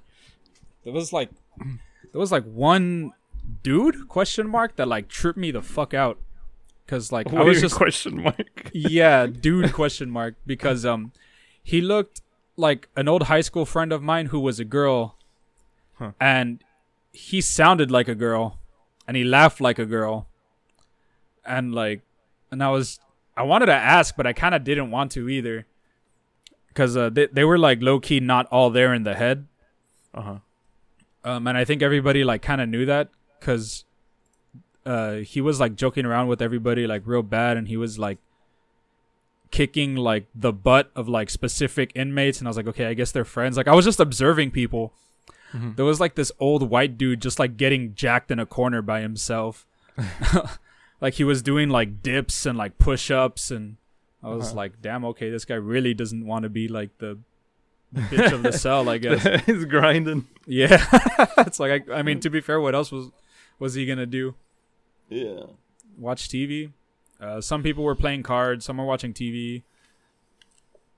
There 0.83 0.93
was 0.93 1.13
like 1.13 1.29
there 2.11 2.19
was 2.19 2.31
like 2.31 2.43
one 2.45 3.11
dude 3.63 4.07
question 4.07 4.47
mark 4.49 4.75
that 4.77 4.87
like 4.87 5.07
tripped 5.07 5.37
me 5.37 5.51
the 5.51 5.61
fuck 5.61 5.93
out. 5.93 6.19
Cause 6.87 7.11
like 7.11 7.27
I 7.27 7.33
What 7.35 7.43
do 7.43 7.49
was 7.49 7.61
just 7.61 7.75
question 7.75 8.23
mark. 8.23 8.71
yeah, 8.73 9.27
dude 9.45 9.73
question 9.73 10.09
mark 10.09 10.35
because 10.45 10.85
um 10.85 11.11
he 11.63 11.81
looked 11.81 12.21
like 12.57 12.89
an 12.95 13.07
old 13.07 13.23
high 13.23 13.41
school 13.41 13.65
friend 13.65 13.93
of 13.93 14.01
mine 14.01 14.27
who 14.27 14.39
was 14.39 14.59
a 14.59 14.65
girl 14.65 15.15
Huh. 15.99 16.11
and 16.19 16.63
he 17.13 17.41
sounded 17.41 17.91
like 17.91 18.07
a 18.07 18.15
girl 18.15 18.59
and 19.07 19.17
he 19.17 19.23
laughed 19.25 19.59
like 19.59 19.77
a 19.77 19.85
girl 19.85 20.27
and 21.45 21.75
like 21.75 22.01
and 22.51 22.63
I 22.63 22.69
was 22.69 22.99
I 23.35 23.43
wanted 23.43 23.65
to 23.67 23.73
ask 23.75 24.15
but 24.15 24.25
I 24.25 24.31
kind 24.33 24.55
of 24.55 24.63
didn't 24.63 24.91
want 24.91 25.11
to 25.13 25.27
either 25.29 25.65
cuz 26.73 26.95
uh 26.95 27.09
they 27.09 27.27
they 27.27 27.43
were 27.43 27.57
like 27.57 27.81
low 27.81 27.99
key 27.99 28.19
not 28.19 28.45
all 28.47 28.69
there 28.69 28.93
in 28.93 29.03
the 29.03 29.13
head 29.15 29.47
Uh 30.13 30.21
huh. 30.21 30.37
um, 31.23 31.47
and 31.47 31.57
I 31.57 31.65
think 31.65 31.81
everybody 31.81 32.23
like 32.23 32.41
kind 32.41 32.61
of 32.61 32.69
knew 32.69 32.85
that 32.85 33.09
because 33.39 33.85
uh, 34.85 35.15
he 35.17 35.41
was 35.41 35.59
like 35.59 35.75
joking 35.75 36.05
around 36.05 36.27
with 36.27 36.41
everybody 36.41 36.87
like 36.87 37.03
real 37.05 37.23
bad, 37.23 37.57
and 37.57 37.67
he 37.67 37.77
was 37.77 37.97
like 37.99 38.17
kicking 39.51 39.95
like 39.95 40.27
the 40.35 40.53
butt 40.53 40.91
of 40.95 41.07
like 41.09 41.29
specific 41.29 41.91
inmates, 41.95 42.39
and 42.39 42.47
I 42.47 42.49
was 42.49 42.57
like, 42.57 42.67
okay, 42.67 42.85
I 42.85 42.93
guess 42.93 43.11
they're 43.11 43.25
friends. 43.25 43.57
Like 43.57 43.67
I 43.67 43.75
was 43.75 43.85
just 43.85 43.99
observing 43.99 44.51
people. 44.51 44.93
Mhm. 45.53 45.75
There 45.75 45.85
was 45.85 45.99
like 45.99 46.13
this 46.15 46.31
old 46.39 46.69
white 46.69 46.97
dude 46.97 47.21
just 47.21 47.39
like 47.39 47.57
getting 47.57 47.95
jacked 47.95 48.29
in 48.29 48.39
a 48.39 48.45
corner 48.45 48.81
by 48.83 49.01
himself, 49.01 49.65
like 51.01 51.15
he 51.15 51.23
was 51.23 51.41
doing 51.41 51.69
like 51.69 52.03
dips 52.03 52.45
and 52.45 52.57
like 52.57 52.77
push 52.77 53.09
ups, 53.09 53.49
and 53.51 53.77
I 54.23 54.29
was 54.29 54.47
Uh-huh. 54.49 54.55
like, 54.57 54.81
damn, 54.81 55.03
okay, 55.05 55.29
this 55.29 55.45
guy 55.45 55.55
really 55.55 55.93
doesn't 55.93 56.25
want 56.25 56.43
to 56.43 56.49
be 56.49 56.67
like 56.67 56.95
the 56.99 57.17
bitch 57.95 58.31
of 58.31 58.43
the 58.43 58.51
cell, 58.51 58.87
I 58.87 58.97
guess. 59.03 59.45
He's 59.45 59.65
grinding. 59.65 60.27
Yeah, 60.45 60.85
it's 61.39 61.59
like 61.59 61.89
I, 61.89 61.95
I 61.95 62.01
mean 62.03 62.19
to 62.19 62.29
be 62.29 62.41
fair, 62.41 62.61
what 62.61 62.75
else 62.75 62.91
was 62.91 63.09
was 63.59 63.73
he 63.75 63.85
gonna 63.85 64.05
do? 64.05 64.35
Yeah. 65.09 65.43
Watch 65.97 66.29
TV? 66.29 66.71
Uh, 67.19 67.41
some 67.41 67.61
people 67.63 67.83
were 67.83 67.95
playing 67.95 68.23
cards, 68.23 68.65
some 68.65 68.77
were 68.77 68.85
watching 68.85 69.13
TV, 69.13 69.63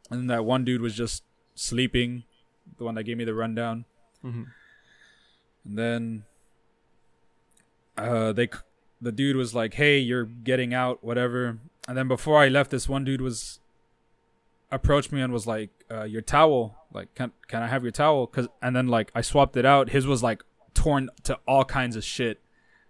and 0.09 0.21
then 0.21 0.27
that 0.27 0.45
one 0.45 0.63
dude 0.63 0.81
was 0.81 0.95
just 0.95 1.23
sleeping. 1.55 2.23
The 2.77 2.83
one 2.83 2.95
that 2.95 3.03
gave 3.03 3.17
me 3.17 3.23
the 3.25 3.33
rundown, 3.33 3.85
hmm 4.21 4.43
and 5.65 5.77
then 5.77 6.23
uh, 7.97 8.31
they 8.33 8.49
the 9.01 9.11
dude 9.11 9.35
was 9.35 9.53
like, 9.53 9.73
"Hey, 9.73 9.99
you're 9.99 10.25
getting 10.25 10.73
out, 10.73 11.03
whatever." 11.03 11.57
And 11.87 11.97
then 11.97 12.07
before 12.07 12.37
I 12.39 12.47
left, 12.47 12.71
this 12.71 12.87
one 12.87 13.03
dude 13.03 13.21
was 13.21 13.59
approached 14.71 15.11
me 15.11 15.21
and 15.21 15.33
was 15.33 15.47
like, 15.47 15.69
uh, 15.91 16.03
"Your 16.03 16.21
towel, 16.21 16.77
like, 16.93 17.13
can 17.15 17.31
can 17.47 17.61
I 17.61 17.67
have 17.67 17.83
your 17.83 17.91
towel?" 17.91 18.27
Cause 18.27 18.47
and 18.61 18.75
then 18.75 18.87
like 18.87 19.11
I 19.15 19.21
swapped 19.21 19.57
it 19.57 19.65
out. 19.65 19.89
His 19.89 20.07
was 20.07 20.23
like 20.23 20.43
torn 20.73 21.09
to 21.23 21.37
all 21.47 21.65
kinds 21.65 21.95
of 21.95 22.03
shit, 22.03 22.39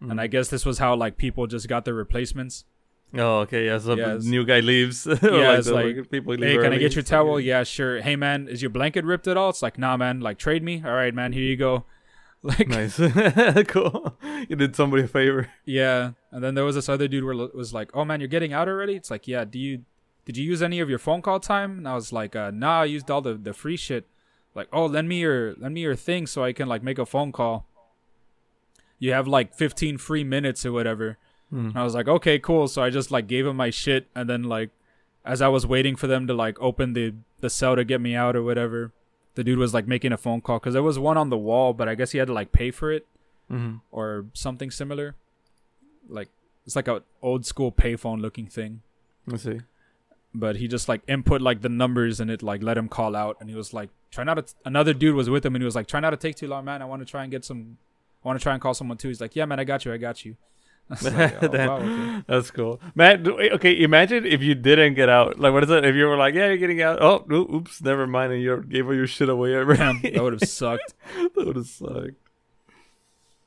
and 0.02 0.20
I 0.20 0.28
guess 0.28 0.50
this 0.50 0.66
was 0.66 0.80
how 0.80 0.96
like 0.96 1.18
people 1.18 1.48
just 1.48 1.68
got 1.68 1.86
their 1.86 1.94
replacements. 1.94 2.66
Oh, 3.14 3.40
okay. 3.40 3.66
Yeah. 3.66 3.78
So 3.78 3.96
Yeah, 3.96 4.16
the 4.16 4.20
new 4.30 4.46
guy 4.46 4.62
leaves. 4.62 5.06
Yeah, 5.22 5.58
it's 5.58 5.70
like, 5.70 6.10
people 6.10 6.34
leave 6.36 6.50
Hey, 6.50 6.58
can 6.58 6.74
I 6.74 6.78
get 6.78 6.96
your 6.96 7.02
like, 7.02 7.10
towel? 7.10 7.40
Yeah, 7.40 7.64
sure. 7.64 8.02
Hey, 8.02 8.16
man, 8.16 8.48
is 8.48 8.62
your 8.62 8.70
blanket 8.70 9.04
ripped 9.04 9.28
at 9.28 9.36
all? 9.38 9.50
It's 9.50 9.62
like, 9.62 9.78
nah, 9.78 9.98
man. 9.98 10.22
Like, 10.22 10.38
trade 10.38 10.64
me. 10.64 10.82
All 10.86 10.94
right, 10.94 11.14
man. 11.14 11.34
Here 11.34 11.44
you 11.44 11.58
go. 11.58 11.86
Like, 12.44 12.70
Nice. 12.70 12.98
cool. 13.68 14.18
You 14.50 14.56
did 14.56 14.76
somebody 14.76 15.04
a 15.04 15.08
favor. 15.08 15.50
yeah. 15.64 16.14
And 16.32 16.44
then 16.44 16.56
there 16.56 16.64
was 16.66 16.74
this 16.74 16.90
other 16.90 17.08
dude 17.08 17.24
where 17.24 17.34
it 17.34 17.54
was 17.54 17.72
like, 17.72 17.92
oh 17.94 18.04
man, 18.04 18.20
you're 18.20 18.30
getting 18.30 18.52
out 18.52 18.68
already. 18.68 18.96
It's 18.96 19.12
like, 19.12 19.28
yeah. 19.28 19.46
Do 19.46 19.60
you 19.60 19.84
did 20.26 20.38
you 20.38 20.46
use 20.46 20.64
any 20.64 20.80
of 20.80 20.90
your 20.90 20.98
phone 20.98 21.22
call 21.22 21.40
time? 21.40 21.78
And 21.78 21.88
I 21.88 21.94
was 21.94 22.12
like, 22.12 22.36
uh, 22.36 22.50
nah, 22.52 22.82
I 22.82 22.86
used 22.86 23.12
all 23.12 23.22
the 23.22 23.36
the 23.36 23.54
free 23.54 23.78
shit. 23.78 24.08
Like, 24.56 24.70
oh, 24.74 24.86
lend 24.88 25.08
me 25.08 25.20
your 25.20 25.54
lend 25.56 25.76
me 25.76 25.82
your 25.82 25.96
thing 25.96 26.26
so 26.26 26.44
I 26.44 26.52
can 26.52 26.68
like 26.68 26.82
make 26.82 26.98
a 26.98 27.06
phone 27.06 27.32
call. 27.32 27.68
You 29.02 29.12
have 29.12 29.28
like 29.28 29.54
15 29.54 29.98
free 29.98 30.24
minutes 30.24 30.66
or 30.66 30.72
whatever. 30.72 31.18
And 31.52 31.78
I 31.78 31.84
was 31.84 31.94
like, 31.94 32.08
okay, 32.08 32.40
cool. 32.40 32.70
So 32.70 32.82
I 32.82 32.90
just 32.90 33.12
like 33.12 33.28
gave 33.28 33.46
him 33.46 33.58
my 33.58 33.72
shit, 33.72 34.08
and 34.16 34.30
then 34.30 34.44
like, 34.44 34.70
as 35.26 35.42
I 35.42 35.50
was 35.50 35.68
waiting 35.68 35.98
for 35.98 36.08
them 36.08 36.26
to 36.28 36.34
like 36.34 36.58
open 36.62 36.94
the 36.94 37.14
the 37.42 37.50
cell 37.50 37.76
to 37.76 37.84
get 37.84 38.00
me 38.00 38.16
out 38.16 38.38
or 38.38 38.44
whatever, 38.44 38.94
the 39.36 39.44
dude 39.44 39.58
was 39.60 39.74
like 39.74 39.86
making 39.86 40.14
a 40.14 40.18
phone 40.18 40.40
call 40.40 40.60
because 40.60 40.74
there 40.74 40.82
was 40.84 40.98
one 40.98 41.18
on 41.18 41.30
the 41.30 41.38
wall, 41.38 41.74
but 41.74 41.90
I 41.90 41.96
guess 41.96 42.12
he 42.12 42.20
had 42.20 42.28
to 42.28 42.34
like 42.34 42.52
pay 42.54 42.72
for 42.72 42.90
it 42.92 43.06
Mm-hmm. 43.52 43.78
or 43.92 44.28
something 44.34 44.72
similar. 44.72 45.16
Like 46.08 46.30
it's 46.66 46.76
like 46.78 46.88
a 46.88 47.04
old 47.22 47.46
school 47.46 47.70
payphone 47.72 48.22
looking 48.22 48.48
thing, 48.48 48.82
Let's 49.28 49.44
see. 49.44 49.60
but 50.34 50.56
he 50.56 50.70
just 50.70 50.88
like 50.88 51.02
input 51.08 51.42
like 51.42 51.62
the 51.62 51.68
numbers 51.70 52.22
and 52.22 52.32
it 52.32 52.42
like 52.42 52.64
let 52.64 52.78
him 52.78 52.88
call 52.88 53.14
out, 53.14 53.36
and 53.42 53.50
he 53.50 53.56
was 53.58 53.74
like, 53.74 53.90
try 54.10 54.24
not 54.24 54.36
to. 54.36 54.44
T-. 54.44 54.54
Another 54.64 54.94
dude 54.94 55.16
was 55.16 55.30
with 55.30 55.46
him, 55.46 55.54
and 55.56 55.62
he 55.62 55.66
was 55.66 55.76
like, 55.76 55.88
try 55.88 56.00
not 56.00 56.12
to 56.12 56.18
take 56.18 56.36
too 56.38 56.48
long, 56.48 56.64
man. 56.64 56.82
I 56.82 56.86
want 56.86 57.02
to 57.02 57.06
try 57.06 57.24
and 57.24 57.32
get 57.32 57.44
some. 57.44 57.78
I 58.24 58.28
want 58.28 58.40
to 58.40 58.44
try 58.44 58.54
and 58.54 58.62
call 58.62 58.74
someone 58.74 58.98
too. 58.98 59.08
He's 59.08 59.22
like, 59.22 59.36
yeah, 59.36 59.46
man, 59.46 59.60
I 59.60 59.64
got 59.64 59.84
you, 59.86 59.94
I 59.94 59.98
got 59.98 60.24
you. 60.26 60.36
I 60.92 61.10
like, 61.10 61.44
oh, 61.44 61.48
wow, 61.50 61.78
okay. 61.78 62.24
That's 62.28 62.52
cool, 62.52 62.82
man. 62.96 63.26
Okay, 63.28 63.82
imagine 63.82 64.26
if 64.26 64.42
you 64.42 64.56
didn't 64.56 64.96
get 64.96 65.08
out. 65.08 65.40
Like, 65.40 65.54
what 65.54 65.64
is 65.64 65.70
it? 65.70 65.86
If 65.86 65.96
you 65.96 66.06
were 66.06 66.18
like, 66.18 66.34
"Yeah, 66.34 66.48
you're 66.48 66.58
getting 66.58 66.82
out," 66.82 66.98
oh, 67.02 67.26
oops, 67.32 67.82
never 67.82 68.06
mind, 68.06 68.34
and 68.34 68.42
you 68.42 68.62
gave 68.68 68.88
all 68.88 68.94
your 68.94 69.08
shit 69.08 69.30
away. 69.30 69.52
Damn, 69.54 70.02
that 70.02 70.22
would 70.22 70.34
have 70.34 70.50
sucked. 70.50 70.94
that 71.16 71.46
would 71.46 71.56
have 71.56 71.68
sucked. 71.68 72.18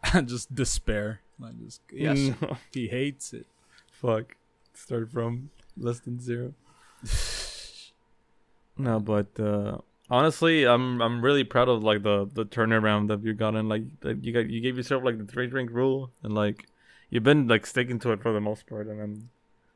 just 0.27 0.55
despair. 0.55 1.20
Like 1.39 1.59
just 1.62 1.81
yes, 1.93 2.31
No. 2.41 2.57
he 2.72 2.89
hates 2.89 3.35
it. 3.35 3.47
Fuck. 3.93 4.37
Start 4.72 5.11
from 5.11 5.51
less 5.77 6.01
than 6.01 6.20
zero. 6.20 6.55
no, 8.79 9.01
but 9.01 9.39
uh 9.39 9.79
honestly, 10.11 10.65
I'm 10.65 11.01
I'm 11.01 11.23
really 11.23 11.45
proud 11.45 11.69
of 11.69 11.83
like 11.83 12.03
the 12.03 12.29
the 12.33 12.45
turnaround 12.45 13.09
that 13.09 13.23
you 13.23 13.35
got 13.35 13.55
in. 13.55 13.69
Like 13.69 13.83
that 14.01 14.25
you 14.25 14.33
got 14.33 14.49
you 14.49 14.61
gave 14.61 14.77
yourself 14.77 15.05
like 15.05 15.19
the 15.19 15.25
three 15.25 15.47
drink 15.47 15.71
rule, 15.71 16.11
and 16.23 16.35
like 16.35 16.67
you've 17.11 17.23
been 17.23 17.49
like 17.49 17.67
sticking 17.67 17.99
to 18.01 18.13
it 18.13 18.23
for 18.23 18.33
the 18.33 18.41
most 18.41 18.67
part, 18.67 18.87
and 18.87 19.01
then 19.01 19.29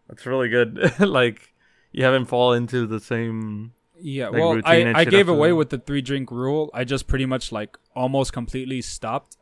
that's 0.09 0.27
really 0.27 0.49
good. 0.49 0.99
like 1.01 1.53
you 1.93 2.05
haven't 2.05 2.27
fallen 2.27 2.65
into 2.65 2.87
the 2.87 3.01
same. 3.01 3.73
Yeah, 4.01 4.29
Like 4.29 4.41
well, 4.41 4.61
I, 4.65 4.93
I 4.95 5.05
gave 5.05 5.29
away 5.29 5.49
that. 5.49 5.57
with 5.57 5.71
the 5.71 5.79
three 5.79 6.01
drink 6.03 6.31
rule. 6.31 6.71
I 6.73 6.85
just 6.85 7.09
pretty 7.09 7.27
much 7.27 7.51
like 7.51 7.77
almost 7.97 8.33
completely 8.33 8.81
stopped. 8.81 9.37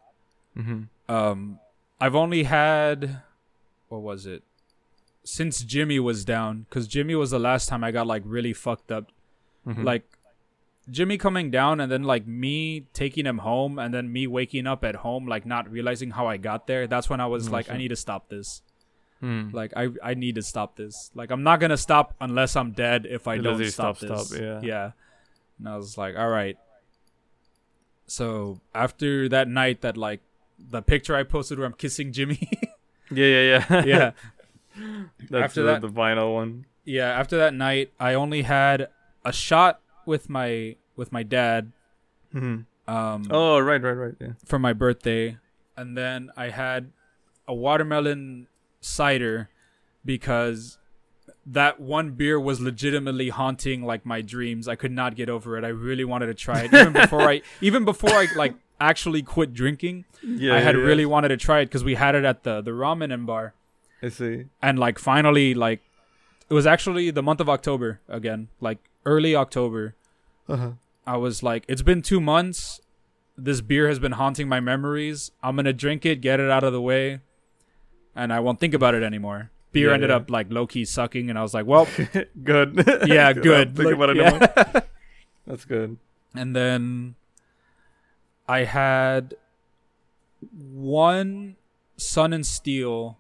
Mm-hmm. 0.56 0.84
Um, 1.14 1.58
I've 2.00 2.14
only 2.14 2.44
had 2.44 3.20
what 3.88 4.00
was 4.00 4.24
it 4.24 4.42
since 5.24 5.62
Jimmy 5.62 5.98
was 5.98 6.24
down 6.24 6.64
because 6.68 6.88
Jimmy 6.88 7.14
was 7.14 7.32
the 7.32 7.38
last 7.38 7.68
time 7.68 7.84
I 7.84 7.90
got 7.90 8.06
like 8.06 8.22
really 8.24 8.54
fucked 8.54 8.90
up. 8.90 9.12
Mm-hmm. 9.66 9.82
Like 9.82 10.04
Jimmy 10.90 11.18
coming 11.18 11.50
down 11.50 11.80
and 11.80 11.90
then 11.90 12.04
like 12.04 12.26
me 12.26 12.86
taking 12.92 13.26
him 13.26 13.38
home 13.38 13.78
and 13.78 13.92
then 13.92 14.12
me 14.12 14.26
waking 14.26 14.66
up 14.66 14.84
at 14.84 14.96
home 14.96 15.26
like 15.26 15.44
not 15.44 15.68
realizing 15.70 16.12
how 16.12 16.26
I 16.28 16.36
got 16.36 16.66
there. 16.68 16.86
That's 16.86 17.10
when 17.10 17.20
I 17.20 17.26
was 17.26 17.48
Oh, 17.48 17.52
like, 17.52 17.68
I 17.70 17.76
need 17.76 17.88
to 17.88 17.96
stop 17.96 18.28
this. 18.28 18.62
Mm. 19.22 19.52
Like 19.52 19.72
I 19.76 19.88
I 20.02 20.14
need 20.14 20.34
to 20.36 20.42
stop 20.42 20.76
this. 20.76 21.10
Like 21.14 21.30
I'm 21.30 21.42
not 21.42 21.58
gonna 21.58 21.76
stop 21.78 22.14
unless 22.20 22.54
I'm 22.54 22.72
dead 22.72 23.06
if 23.06 23.26
I 23.26 23.34
Unless 23.36 23.58
don't 23.58 23.70
stop, 23.70 23.96
stop, 23.96 24.08
this. 24.10 24.28
stop, 24.28 24.40
yeah. 24.40 24.60
Yeah. 24.62 24.90
And 25.58 25.68
I 25.68 25.76
was 25.76 25.96
like, 25.98 26.16
all 26.16 26.28
right. 26.28 26.56
So 28.06 28.60
after 28.74 29.28
that 29.30 29.48
night, 29.48 29.80
that 29.80 29.96
like 29.96 30.20
the 30.58 30.82
picture 30.82 31.16
I 31.16 31.22
posted 31.24 31.58
where 31.58 31.66
I'm 31.66 31.72
kissing 31.72 32.12
Jimmy. 32.12 32.48
yeah, 33.10 33.26
yeah, 33.26 33.64
yeah. 33.70 33.84
yeah. 33.84 34.10
That's 35.30 35.44
after 35.44 35.62
the, 35.62 35.66
that- 35.72 35.80
the 35.80 35.88
final 35.90 36.34
one. 36.34 36.66
Yeah. 36.84 37.08
After 37.08 37.38
that 37.38 37.54
night, 37.54 37.92
I 37.98 38.14
only 38.14 38.42
had 38.42 38.88
a 39.24 39.32
shot 39.32 39.80
with 40.06 40.28
my 40.28 40.76
with 40.96 41.12
my 41.12 41.22
dad. 41.22 41.72
Mm-hmm. 42.34 42.92
Um. 42.92 43.26
Oh, 43.30 43.58
right, 43.58 43.82
right, 43.82 43.92
right. 43.92 44.14
Yeah. 44.20 44.32
for 44.44 44.58
my 44.58 44.72
birthday, 44.72 45.38
and 45.76 45.96
then 45.96 46.30
I 46.36 46.50
had 46.50 46.92
a 47.48 47.54
watermelon 47.54 48.46
cider 48.80 49.50
because 50.04 50.78
that 51.44 51.80
one 51.80 52.12
beer 52.12 52.38
was 52.40 52.60
legitimately 52.60 53.28
haunting 53.28 53.82
like 53.84 54.04
my 54.06 54.20
dreams. 54.20 54.68
I 54.68 54.74
could 54.76 54.92
not 54.92 55.14
get 55.16 55.28
over 55.28 55.56
it. 55.56 55.64
I 55.64 55.68
really 55.68 56.04
wanted 56.04 56.26
to 56.26 56.34
try 56.34 56.62
it 56.62 56.74
even 56.74 56.92
before 56.92 57.28
I 57.28 57.42
even 57.60 57.84
before 57.84 58.10
I 58.10 58.26
like 58.36 58.54
actually 58.80 59.22
quit 59.22 59.52
drinking. 59.52 60.04
Yeah, 60.22 60.54
I 60.54 60.60
had 60.60 60.74
yeah, 60.74 60.80
yeah. 60.82 60.86
really 60.86 61.06
wanted 61.06 61.28
to 61.28 61.36
try 61.36 61.60
it 61.60 61.66
because 61.66 61.84
we 61.84 61.94
had 61.94 62.14
it 62.14 62.24
at 62.24 62.42
the 62.42 62.60
the 62.60 62.72
ramen 62.72 63.12
and 63.12 63.26
bar, 63.26 63.54
I 64.02 64.08
see. 64.08 64.44
and 64.62 64.78
like 64.78 64.98
finally 64.98 65.54
like 65.54 65.80
it 66.48 66.54
was 66.54 66.66
actually 66.66 67.10
the 67.10 67.22
month 67.22 67.40
of 67.40 67.48
October 67.48 68.00
again, 68.08 68.48
like 68.60 68.78
early 69.06 69.34
October. 69.34 69.94
Uh-huh. 70.48 70.72
I 71.06 71.16
was 71.16 71.42
like, 71.42 71.64
it's 71.68 71.82
been 71.82 72.02
two 72.02 72.20
months. 72.20 72.80
This 73.38 73.60
beer 73.60 73.88
has 73.88 73.98
been 73.98 74.12
haunting 74.12 74.48
my 74.48 74.60
memories. 74.60 75.30
I'm 75.42 75.56
gonna 75.56 75.72
drink 75.72 76.04
it, 76.04 76.20
get 76.20 76.40
it 76.40 76.50
out 76.50 76.64
of 76.64 76.72
the 76.72 76.80
way, 76.82 77.20
and 78.14 78.32
I 78.32 78.40
won't 78.40 78.60
think 78.60 78.74
about 78.74 78.94
it 78.94 79.02
anymore. 79.02 79.50
Beer 79.72 79.88
Yeah, 79.88 79.94
ended 79.94 80.10
yeah. 80.10 80.16
up 80.16 80.30
like 80.30 80.46
low 80.50 80.66
key 80.66 80.84
sucking, 80.84 81.28
and 81.30 81.38
I 81.38 81.42
was 81.42 81.52
like, 81.54 81.66
well, 81.66 81.86
good. 82.44 82.82
yeah, 83.06 83.32
Good. 83.34 83.76
Think 83.76 83.86
Like, 83.86 83.94
about 83.94 84.10
it 84.10 84.16
yeah. 84.16 84.22
anymore. 84.34 84.82
That's 85.46 85.64
good. 85.64 85.96
and 86.34 86.56
then 86.56 87.14
I 88.48 88.64
had 88.64 89.34
one 90.72 91.56
Sun 91.96 92.32
and 92.32 92.46
Steel 92.46 93.18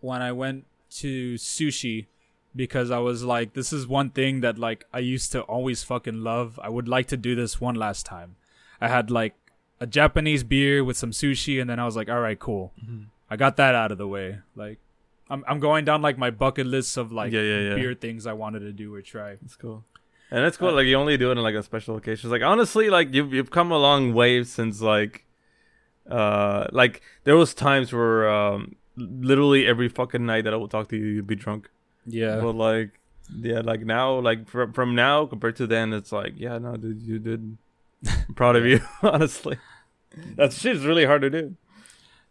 when 0.00 0.22
I 0.22 0.32
went 0.32 0.64
to 1.00 1.34
sushi 1.34 2.06
because 2.56 2.90
I 2.90 2.98
was 2.98 3.24
like, 3.24 3.54
this 3.54 3.72
is 3.72 3.86
one 3.86 4.10
thing 4.10 4.40
that 4.42 4.58
like 4.58 4.84
I 4.92 4.98
used 5.00 5.32
to 5.32 5.42
always 5.42 5.82
fucking 5.82 6.22
love. 6.22 6.58
I 6.62 6.68
would 6.68 6.88
like 6.88 7.06
to 7.08 7.16
do 7.16 7.34
this 7.34 7.60
one 7.60 7.74
last 7.74 8.06
time. 8.06 8.36
I 8.80 8.88
had 8.88 9.10
like 9.10 9.34
a 9.80 9.86
Japanese 9.86 10.44
beer 10.44 10.84
with 10.84 10.96
some 10.96 11.10
sushi, 11.10 11.60
and 11.60 11.68
then 11.68 11.78
I 11.78 11.84
was 11.84 11.96
like, 11.96 12.08
all 12.08 12.20
right, 12.20 12.38
cool. 12.38 12.72
I 13.30 13.36
got 13.36 13.56
that 13.56 13.74
out 13.74 13.90
of 13.92 13.98
the 13.98 14.06
way. 14.06 14.38
Like, 14.54 14.78
I'm 15.28 15.44
I'm 15.48 15.58
going 15.58 15.84
down 15.84 16.02
like 16.02 16.18
my 16.18 16.30
bucket 16.30 16.66
list 16.66 16.96
of 16.96 17.10
like 17.10 17.32
Yeah, 17.32 17.40
yeah, 17.40 17.58
yeah. 17.70 17.74
beer 17.74 17.94
things 17.94 18.26
I 18.26 18.34
wanted 18.34 18.60
to 18.60 18.72
do 18.72 18.94
or 18.94 19.02
try. 19.02 19.36
That's 19.40 19.56
cool. 19.56 19.84
And 20.30 20.44
that's 20.44 20.56
cool. 20.56 20.68
Uh, 20.68 20.72
like 20.72 20.86
you 20.86 20.96
only 20.96 21.16
do 21.16 21.30
it 21.30 21.32
in 21.32 21.38
like 21.42 21.54
a 21.54 21.62
special 21.62 21.96
occasions. 21.96 22.30
Like 22.32 22.42
honestly, 22.42 22.90
like 22.90 23.12
you've 23.14 23.32
you've 23.32 23.50
come 23.50 23.70
a 23.72 23.78
long 23.78 24.14
way 24.14 24.44
since 24.44 24.80
like, 24.80 25.24
uh, 26.10 26.66
like 26.72 27.02
there 27.24 27.36
was 27.36 27.54
times 27.54 27.92
where 27.92 28.28
um, 28.28 28.76
literally 28.96 29.66
every 29.66 29.88
fucking 29.88 30.24
night 30.24 30.44
that 30.44 30.52
I 30.54 30.56
would 30.56 30.70
talk 30.70 30.88
to 30.90 30.96
you, 30.96 31.06
you'd 31.06 31.26
be 31.26 31.36
drunk. 31.36 31.70
Yeah. 32.06 32.40
But 32.40 32.54
like, 32.54 32.90
yeah, 33.34 33.60
like 33.60 33.80
now, 33.80 34.18
like 34.18 34.48
from 34.48 34.72
from 34.72 34.94
now 34.94 35.26
compared 35.26 35.56
to 35.56 35.66
then, 35.66 35.92
it's 35.92 36.12
like, 36.12 36.34
yeah, 36.36 36.58
no, 36.58 36.76
dude, 36.76 37.02
you 37.02 37.18
did. 37.18 37.56
I'm 38.06 38.34
proud 38.34 38.56
of 38.56 38.64
you, 38.70 38.80
honestly. 39.02 39.58
That 40.36 40.52
shit's 40.52 40.84
really 40.84 41.04
hard 41.06 41.22
to 41.22 41.30
do. 41.30 41.56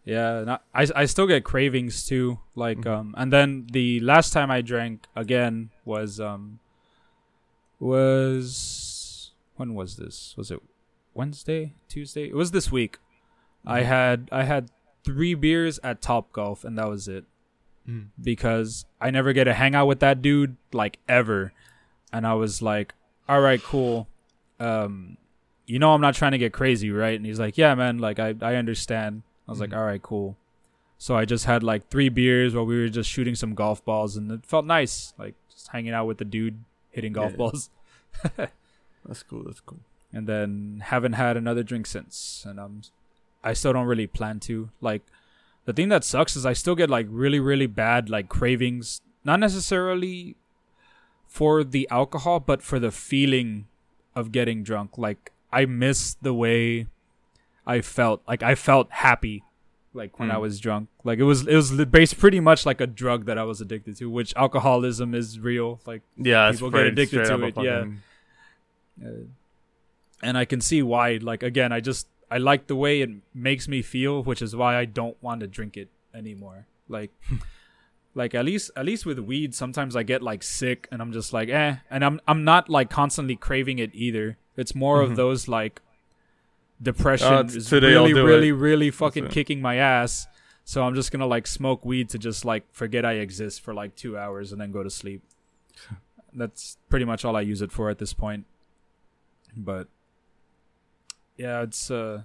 Yeah, 0.06 0.40
and 0.40 0.50
I, 0.52 0.60
I 0.96 1.06
still 1.06 1.28
get 1.28 1.44
cravings 1.46 2.06
too. 2.06 2.40
Like 2.56 2.80
Mhm. 2.80 2.88
um, 2.92 3.16
and 3.18 3.32
then 3.32 3.68
the 3.72 4.00
last 4.02 4.34
time 4.34 4.52
I 4.52 4.62
drank 4.62 5.08
again 5.16 5.70
was 5.86 6.20
um, 6.20 6.60
was 7.80 9.32
when 9.56 9.74
was 9.76 9.98
this? 9.98 10.34
Was 10.38 10.52
it 10.52 10.60
Wednesday, 11.14 11.74
Tuesday? 11.88 12.26
It 12.30 12.36
was 12.36 12.52
this 12.52 12.72
week. 12.72 12.98
I 13.66 13.82
Mhm. 13.82 13.86
had 13.86 14.30
I 14.32 14.44
had 14.44 14.72
three 15.04 15.34
beers 15.36 15.80
at 15.84 16.02
Top 16.02 16.32
Golf, 16.32 16.64
and 16.64 16.78
that 16.78 16.88
was 16.90 17.08
it 17.08 17.26
because 18.22 18.86
I 19.02 19.12
never 19.12 19.34
get 19.34 19.46
to 19.46 19.54
hang 19.54 19.76
out 19.76 19.88
with 19.88 20.00
that 20.00 20.22
dude 20.22 20.56
like 20.72 21.00
ever. 21.08 21.52
And 22.12 22.26
I 22.26 22.34
was 22.36 22.62
like, 22.62 22.94
all 23.28 23.42
right, 23.42 23.62
cool. 23.62 24.08
Um, 24.60 25.18
you 25.66 25.80
know, 25.80 25.94
I'm 25.94 26.02
not 26.02 26.16
trying 26.16 26.32
to 26.34 26.38
get 26.38 26.54
crazy, 26.54 26.92
right? 26.92 27.16
And 27.16 27.26
he's 27.26 27.40
like, 27.40 27.58
yeah, 27.58 27.74
man, 27.76 27.98
like 28.00 28.20
I, 28.20 28.36
I 28.42 28.56
understand. 28.56 29.24
I 29.48 29.52
was 29.52 29.60
like, 29.60 29.72
Mhm. 29.72 29.78
all 29.78 29.86
right, 29.86 30.02
cool. 30.02 30.38
So 30.98 31.16
I 31.18 31.26
just 31.26 31.46
had 31.46 31.64
like 31.64 31.90
three 31.90 32.10
beers 32.10 32.56
while 32.56 32.66
we 32.66 32.78
were 32.80 32.88
just 32.90 33.10
shooting 33.10 33.36
some 33.36 33.56
golf 33.56 33.84
balls, 33.84 34.16
and 34.16 34.32
it 34.32 34.46
felt 34.46 34.66
nice, 34.66 35.14
like 35.20 35.36
just 35.50 35.68
hanging 35.70 35.92
out 35.94 36.06
with 36.06 36.18
the 36.18 36.26
dude 36.26 36.64
hitting 36.92 37.12
golf 37.14 37.32
Yeah. 37.32 37.38
balls. 37.38 37.70
That's 39.06 39.24
cool. 39.24 39.44
That's 39.44 39.60
cool. 39.60 39.80
and 40.14 40.28
then 40.28 40.82
haven't 40.86 41.14
had 41.14 41.36
another 41.36 41.64
drink 41.64 41.88
since 41.88 42.46
and 42.48 42.60
um 42.60 42.82
i 43.44 43.52
still 43.52 43.74
don't 43.74 43.88
really 43.88 44.06
plan 44.06 44.40
to 44.40 44.70
like 44.80 45.02
the 45.66 45.74
thing 45.74 45.90
that 45.90 46.04
sucks 46.04 46.36
is 46.36 46.46
I 46.46 46.54
still 46.54 46.76
get 46.76 46.90
like 46.90 47.08
really 47.10 47.40
really 47.40 47.68
bad 47.68 48.10
like 48.10 48.30
cravings, 48.30 49.02
not 49.24 49.40
necessarily 49.40 50.36
for 51.28 51.64
the 51.64 51.88
alcohol, 51.90 52.40
but 52.40 52.62
for 52.62 52.80
the 52.80 52.92
feeling 52.92 53.68
of 54.16 54.32
getting 54.32 54.64
drunk. 54.64 54.98
Like 54.98 55.32
I 55.52 55.66
miss 55.66 56.16
the 56.22 56.34
way 56.34 56.88
I 57.66 57.82
felt. 57.82 58.22
Like 58.28 58.44
I 58.44 58.56
felt 58.56 58.88
happy 58.92 59.44
like 59.96 60.20
when 60.20 60.32
I 60.32 60.36
Mm. 60.36 60.42
was 60.42 60.60
drunk. 60.60 60.90
Like 61.04 61.20
it 61.20 61.24
was 61.24 61.48
it 61.48 61.56
was 61.56 61.72
based 61.86 62.18
pretty 62.20 62.40
much 62.40 62.66
like 62.66 62.82
a 62.82 62.88
drug 62.88 63.26
that 63.26 63.38
I 63.38 63.44
was 63.44 63.62
addicted 63.62 63.96
to, 63.98 64.10
which 64.10 64.34
alcoholism 64.36 65.14
is 65.16 65.40
real. 65.40 65.80
Like 65.86 66.02
Yeah, 66.18 66.50
it's 66.50 66.58
People 66.60 66.72
get 66.72 66.86
addicted 66.88 67.26
to 67.26 67.44
it, 67.46 67.56
yeah. 67.58 67.86
uh, 69.04 69.10
and 70.22 70.38
I 70.38 70.46
can 70.46 70.62
see 70.62 70.82
why. 70.82 71.18
Like 71.22 71.44
again, 71.44 71.72
I 71.72 71.80
just 71.80 72.08
I 72.36 72.38
like 72.38 72.68
the 72.68 72.76
way 72.76 73.02
it 73.02 73.10
makes 73.34 73.68
me 73.68 73.82
feel, 73.82 74.24
which 74.24 74.42
is 74.42 74.56
why 74.56 74.76
I 74.82 74.86
don't 74.86 75.18
want 75.22 75.42
to 75.42 75.48
drink 75.48 75.78
it 75.78 75.90
anymore. 76.14 76.66
Like, 76.90 77.12
like 78.16 78.34
at 78.36 78.46
least 78.46 78.72
at 78.76 78.86
least 78.86 79.06
with 79.06 79.20
weed, 79.20 79.54
sometimes 79.56 79.96
I 79.96 80.04
get 80.04 80.22
like 80.22 80.42
sick, 80.44 80.88
and 80.92 81.02
I'm 81.02 81.12
just 81.14 81.34
like 81.34 81.50
eh, 81.50 81.76
and 81.90 82.04
I'm 82.04 82.20
I'm 82.28 82.44
not 82.44 82.70
like 82.70 82.90
constantly 82.90 83.36
craving 83.36 83.80
it 83.80 83.92
either. 83.94 84.38
It's 84.58 84.74
more 84.76 85.00
Mhm. 85.02 85.06
of 85.12 85.16
those 85.16 85.48
like 85.48 85.82
depression 86.82 87.34
it's 87.46 87.56
is 87.56 87.72
really 87.72 88.14
really 88.14 88.50
it. 88.50 88.54
really 88.68 88.92
fucking 88.92 89.28
kicking 89.30 89.62
my 89.62 89.76
ass. 89.78 90.28
So 90.66 90.84
I'm 90.86 90.96
just 90.96 91.12
gonna 91.12 91.28
like 91.28 91.48
smoke 91.48 91.86
weed 91.86 92.10
to 92.10 92.18
just 92.18 92.46
like 92.46 92.64
forget 92.72 93.06
I 93.06 93.14
exist 93.14 93.62
for 93.62 93.74
like 93.74 93.96
two 93.96 94.18
hours 94.18 94.52
and 94.52 94.60
then 94.62 94.72
go 94.72 94.84
to 94.84 94.90
sleep. 94.90 95.22
That's 96.34 96.78
pretty 96.90 97.06
much 97.06 97.24
all 97.26 97.36
I 97.36 97.42
use 97.42 97.62
it 97.62 97.72
for 97.72 97.90
at 97.90 98.00
this 98.00 98.14
point. 98.14 98.46
But 99.56 99.88
yeah, 101.38 101.62
it's 101.64 101.90
uh 101.92 102.24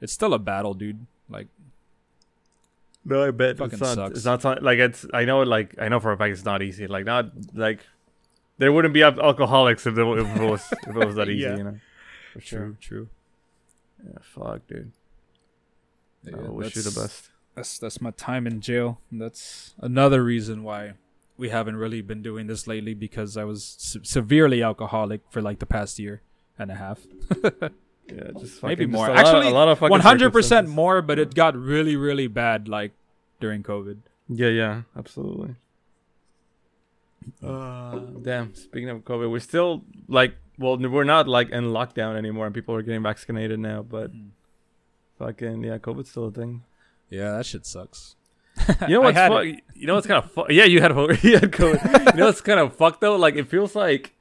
it's 0.00 0.12
still 0.12 0.34
a 0.34 0.38
battle, 0.38 0.74
dude. 0.74 1.06
Like 1.28 1.48
No, 3.04 3.24
I 3.24 3.30
bet 3.30 3.58
Fucking 3.58 3.72
it's 3.74 3.80
not. 3.80 3.94
sucks. 3.94 4.16
It's 4.16 4.44
not 4.44 4.62
like 4.62 4.78
it's. 4.78 5.06
I 5.12 5.24
know, 5.24 5.42
like 5.42 5.74
I 5.80 5.88
know 5.88 6.00
for 6.00 6.12
a 6.12 6.16
fact 6.16 6.32
it's 6.32 6.44
not 6.44 6.62
easy. 6.62 6.86
Like 6.86 7.04
not 7.04 7.30
like 7.54 7.80
there 8.58 8.72
wouldn't 8.72 8.92
be 8.94 9.02
alcoholics 9.02 9.86
if, 9.86 9.94
there, 9.94 10.18
if 10.18 10.36
it 10.36 10.50
was 10.50 10.72
if 10.72 10.88
it 10.96 11.06
was 11.06 11.14
that 11.16 11.28
easy. 11.34 11.42
Yeah. 11.42 11.56
You 11.56 11.64
know, 11.64 11.76
for 12.32 12.40
sure. 12.40 12.76
true. 12.80 13.08
Yeah, 14.04 14.18
fuck, 14.22 14.66
dude. 14.66 14.92
Yeah, 16.24 16.36
I 16.36 16.50
wish 16.50 16.76
you 16.76 16.82
the 16.82 17.00
best. 17.00 17.30
That's 17.54 17.78
that's 17.78 18.00
my 18.00 18.10
time 18.12 18.46
in 18.46 18.60
jail. 18.60 19.00
That's 19.10 19.74
another 19.80 20.22
reason 20.22 20.62
why 20.62 20.92
we 21.36 21.48
haven't 21.48 21.76
really 21.76 22.00
been 22.02 22.22
doing 22.22 22.46
this 22.46 22.66
lately 22.66 22.94
because 22.94 23.36
I 23.36 23.44
was 23.44 23.64
se- 23.78 24.00
severely 24.04 24.62
alcoholic 24.62 25.22
for 25.30 25.40
like 25.42 25.58
the 25.58 25.66
past 25.66 25.98
year 25.98 26.20
and 26.60 26.70
a 26.70 26.74
half. 26.74 27.00
Yeah, 28.08 28.30
just 28.40 28.62
Maybe 28.62 28.86
more. 28.86 29.06
just 29.06 29.10
a 29.10 29.14
lot- 29.14 29.26
Actually, 29.36 29.46
a 29.52 29.54
lot 29.54 29.68
of 29.68 29.78
fucking 29.78 29.90
One 29.90 30.00
hundred 30.00 30.32
percent 30.32 30.68
more, 30.68 31.00
but 31.02 31.18
it 31.18 31.34
got 31.34 31.54
really 31.56 31.94
really 31.96 32.26
bad 32.26 32.66
like 32.68 32.92
during 33.40 33.62
COVID. 33.62 33.98
Yeah, 34.28 34.48
yeah, 34.48 34.82
absolutely. 34.96 35.54
Uh, 37.42 37.98
damn. 38.22 38.54
Speaking 38.54 38.88
of 38.90 38.98
COVID, 39.04 39.30
we're 39.30 39.40
still 39.40 39.84
like, 40.08 40.34
well, 40.58 40.76
we're 40.78 41.04
not 41.04 41.28
like 41.28 41.50
in 41.50 41.64
lockdown 41.64 42.16
anymore, 42.16 42.46
and 42.46 42.54
people 42.54 42.74
are 42.74 42.82
getting 42.82 43.02
vaccinated 43.02 43.58
now. 43.60 43.82
But 43.82 44.12
Mm. 44.12 44.30
fucking 45.18 45.62
yeah, 45.64 45.78
COVID's 45.78 46.10
still 46.10 46.26
a 46.26 46.30
thing. 46.32 46.62
Yeah, 47.10 47.32
that 47.32 47.46
shit 47.46 47.66
sucks. 47.66 48.16
You 48.88 48.94
know 48.94 49.00
what's 49.02 49.18
fu- 49.18 49.56
you 49.74 49.86
know 49.86 49.94
what's 49.94 50.06
kind 50.06 50.22
of 50.24 50.30
fu- 50.32 50.52
yeah 50.52 50.64
you 50.64 50.80
had 50.80 50.90
you 51.22 51.38
had 51.38 51.50
COVID. 51.52 52.12
you 52.14 52.18
know 52.18 52.26
what's 52.26 52.40
kind 52.40 52.60
of 52.60 52.74
fucked 52.76 53.00
though? 53.00 53.16
Like 53.16 53.36
it 53.36 53.48
feels 53.48 53.74
like 53.74 54.14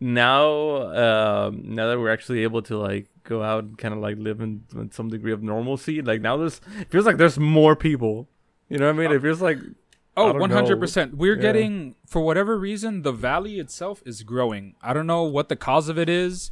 now 0.00 1.46
um 1.46 1.62
now 1.64 1.88
that 1.88 1.98
we're 1.98 2.12
actually 2.12 2.42
able 2.44 2.62
to 2.62 2.76
like 2.78 3.06
go 3.24 3.42
out 3.42 3.64
and 3.64 3.76
kind 3.76 3.92
of 3.92 4.00
like 4.00 4.16
live 4.16 4.40
in, 4.40 4.62
in 4.74 4.90
some 4.92 5.08
degree 5.08 5.32
of 5.32 5.42
normalcy. 5.42 6.00
Like 6.02 6.20
now 6.20 6.36
there's 6.36 6.60
it 6.80 6.90
feels 6.90 7.04
like 7.06 7.16
there's 7.18 7.38
more 7.38 7.74
people. 7.76 8.28
You 8.68 8.78
know 8.78 8.86
what 8.86 8.96
I 9.02 9.06
mean? 9.08 9.12
It 9.16 9.22
feels 9.22 9.40
like 9.42 9.58
Oh, 10.16 10.32
one 10.32 10.50
hundred 10.50 10.80
percent. 10.80 11.16
We're 11.16 11.36
Yeah. 11.36 11.42
getting 11.42 11.94
for 12.06 12.20
whatever 12.22 12.58
reason 12.58 13.02
the 13.02 13.12
valley 13.12 13.58
itself 13.60 14.02
is 14.04 14.22
growing. 14.24 14.74
I 14.82 14.92
don't 14.92 15.06
know 15.06 15.22
what 15.22 15.48
the 15.48 15.54
cause 15.56 15.88
of 15.88 15.96
it 15.98 16.08
is, 16.08 16.50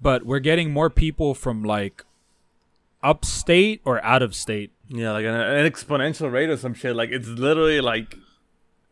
but 0.00 0.24
we're 0.24 0.38
getting 0.38 0.70
more 0.72 0.90
people 0.90 1.34
from 1.34 1.64
like 1.64 2.04
upstate 3.02 3.80
or 3.84 4.02
out 4.04 4.22
of 4.22 4.34
state. 4.34 4.72
yeah, 4.88 5.12
like 5.12 5.24
an, 5.24 5.34
an 5.34 5.70
exponential 5.70 6.30
rate 6.30 6.50
or 6.50 6.56
some 6.56 6.74
shit. 6.74 6.94
Like 6.94 7.10
it's 7.10 7.28
literally 7.28 7.80
like 7.80 8.16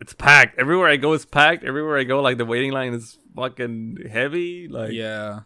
it's 0.00 0.12
packed 0.14 0.58
everywhere 0.58 0.88
I 0.88 0.96
go. 0.96 1.12
It's 1.12 1.24
packed 1.24 1.64
everywhere 1.64 1.98
I 1.98 2.04
go. 2.04 2.20
Like 2.20 2.38
the 2.38 2.44
waiting 2.46 2.72
line 2.72 2.94
is 2.94 3.18
fucking 3.34 3.98
heavy. 4.10 4.68
Like 4.68 4.92
yeah, 4.92 5.40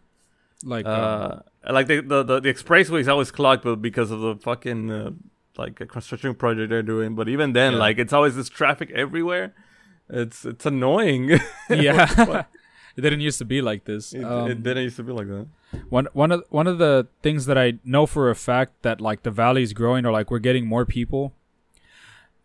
like 0.65 0.87
um, 0.87 1.43
Uh, 1.65 1.73
like 1.73 1.87
the, 1.87 2.01
the 2.01 2.23
the 2.23 2.41
the 2.41 2.53
expressway 2.53 3.01
is 3.01 3.09
always 3.09 3.31
clogged, 3.31 3.65
but 3.65 3.77
because 3.83 4.11
of 4.11 4.21
the 4.21 4.37
fucking 4.37 4.91
uh, 4.91 5.11
like 5.57 5.81
a 5.81 5.87
construction 5.87 6.35
project 6.35 6.71
they're 6.71 6.83
doing. 6.83 7.15
But 7.15 7.29
even 7.29 7.53
then, 7.53 7.73
Yeah. 7.75 7.79
like 7.79 7.99
it's 7.99 8.13
always 8.13 8.37
this 8.37 8.49
traffic 8.49 8.91
everywhere. 8.91 9.55
It's 10.11 10.45
it's 10.45 10.67
annoying. 10.67 11.31
yeah. 11.71 12.45
it 12.97 13.01
didn't 13.01 13.21
used 13.21 13.39
to 13.39 13.45
be 13.47 13.63
like 13.63 13.85
this. 13.85 14.13
it, 14.13 14.25
Um, 14.25 14.51
it 14.51 14.63
didn't 14.63 14.83
used 14.85 14.97
to 14.97 15.03
be 15.03 15.13
like 15.13 15.29
that. 15.29 15.47
One 15.89 16.09
one 16.13 16.31
of 16.33 16.45
one 16.51 16.67
of 16.67 16.77
the 16.79 17.07
things 17.23 17.47
that 17.47 17.57
I 17.57 17.79
know 17.85 18.05
for 18.07 18.29
a 18.29 18.35
fact 18.35 18.83
that 18.83 19.01
like 19.01 19.23
the 19.23 19.31
valley 19.31 19.63
is 19.63 19.73
growing 19.73 20.05
or 20.05 20.13
like 20.13 20.31
we're 20.31 20.39
getting 20.51 20.67
more 20.67 20.85
people 20.85 21.33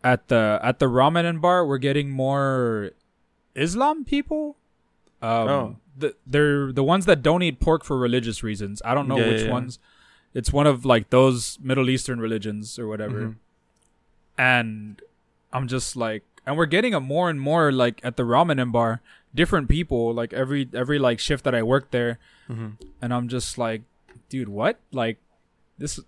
at 0.04 0.28
the 0.28 0.60
at 0.62 0.78
the 0.78 0.86
ramen 0.86 1.24
and 1.24 1.40
bar 1.40 1.66
we're 1.66 1.78
getting 1.78 2.10
more 2.10 2.90
Islam 3.54 4.04
people. 4.04 4.56
Um, 5.20 5.48
Oh. 5.48 5.76
the, 5.96 6.14
they're 6.26 6.72
the 6.72 6.84
ones 6.84 7.06
that 7.06 7.22
don't 7.22 7.42
eat 7.42 7.58
pork 7.58 7.82
for 7.84 7.98
religious 7.98 8.42
reasons. 8.44 8.80
I 8.84 8.94
don't 8.94 9.08
know 9.08 9.16
Yeah, 9.18 9.28
which 9.28 9.42
yeah, 9.42 9.50
ones. 9.50 9.78
It's 10.34 10.52
one 10.52 10.66
of 10.68 10.84
like 10.84 11.10
those 11.10 11.58
Middle 11.60 11.90
Eastern 11.90 12.20
religions 12.20 12.78
or 12.78 12.86
whatever. 12.86 13.20
Mhm. 13.20 13.34
And 14.36 15.02
I'm 15.52 15.66
just 15.66 15.96
like, 15.96 16.22
and 16.46 16.56
we're 16.56 16.66
getting 16.66 16.94
a 16.94 17.00
more 17.00 17.28
and 17.28 17.40
more 17.40 17.72
like 17.72 18.00
at 18.04 18.16
the 18.16 18.22
ramen 18.22 18.60
and 18.62 18.72
bar, 18.72 19.00
different 19.34 19.68
people 19.68 20.14
like 20.14 20.32
every 20.32 20.68
every 20.72 20.98
like 20.98 21.18
shift 21.18 21.44
that 21.44 21.54
I 21.54 21.62
work 21.62 21.90
there 21.90 22.18
Mhm. 22.48 22.76
and 23.02 23.12
I'm 23.12 23.28
just 23.28 23.58
like, 23.58 23.82
dude, 24.28 24.48
what? 24.48 24.78
Like, 24.92 25.18
this? 25.78 25.98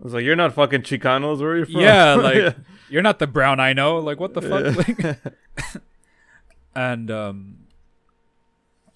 I 0.00 0.04
was 0.04 0.14
like, 0.14 0.24
you're 0.24 0.36
not 0.36 0.52
fucking 0.54 0.82
Chicanos, 0.82 1.40
where 1.40 1.50
are 1.50 1.58
you 1.58 1.64
from? 1.64 1.80
Yeah, 1.80 2.14
like 2.28 2.56
you're 2.88 3.02
not 3.02 3.18
the 3.18 3.26
brown 3.26 3.58
I 3.60 3.72
know. 3.72 3.98
Like, 3.98 4.20
what 4.20 4.32
the 4.34 4.42
fuck? 4.42 4.64
Yeah. 4.98 5.14
Like, 5.16 5.18
and 6.74 7.10
um, 7.10 7.56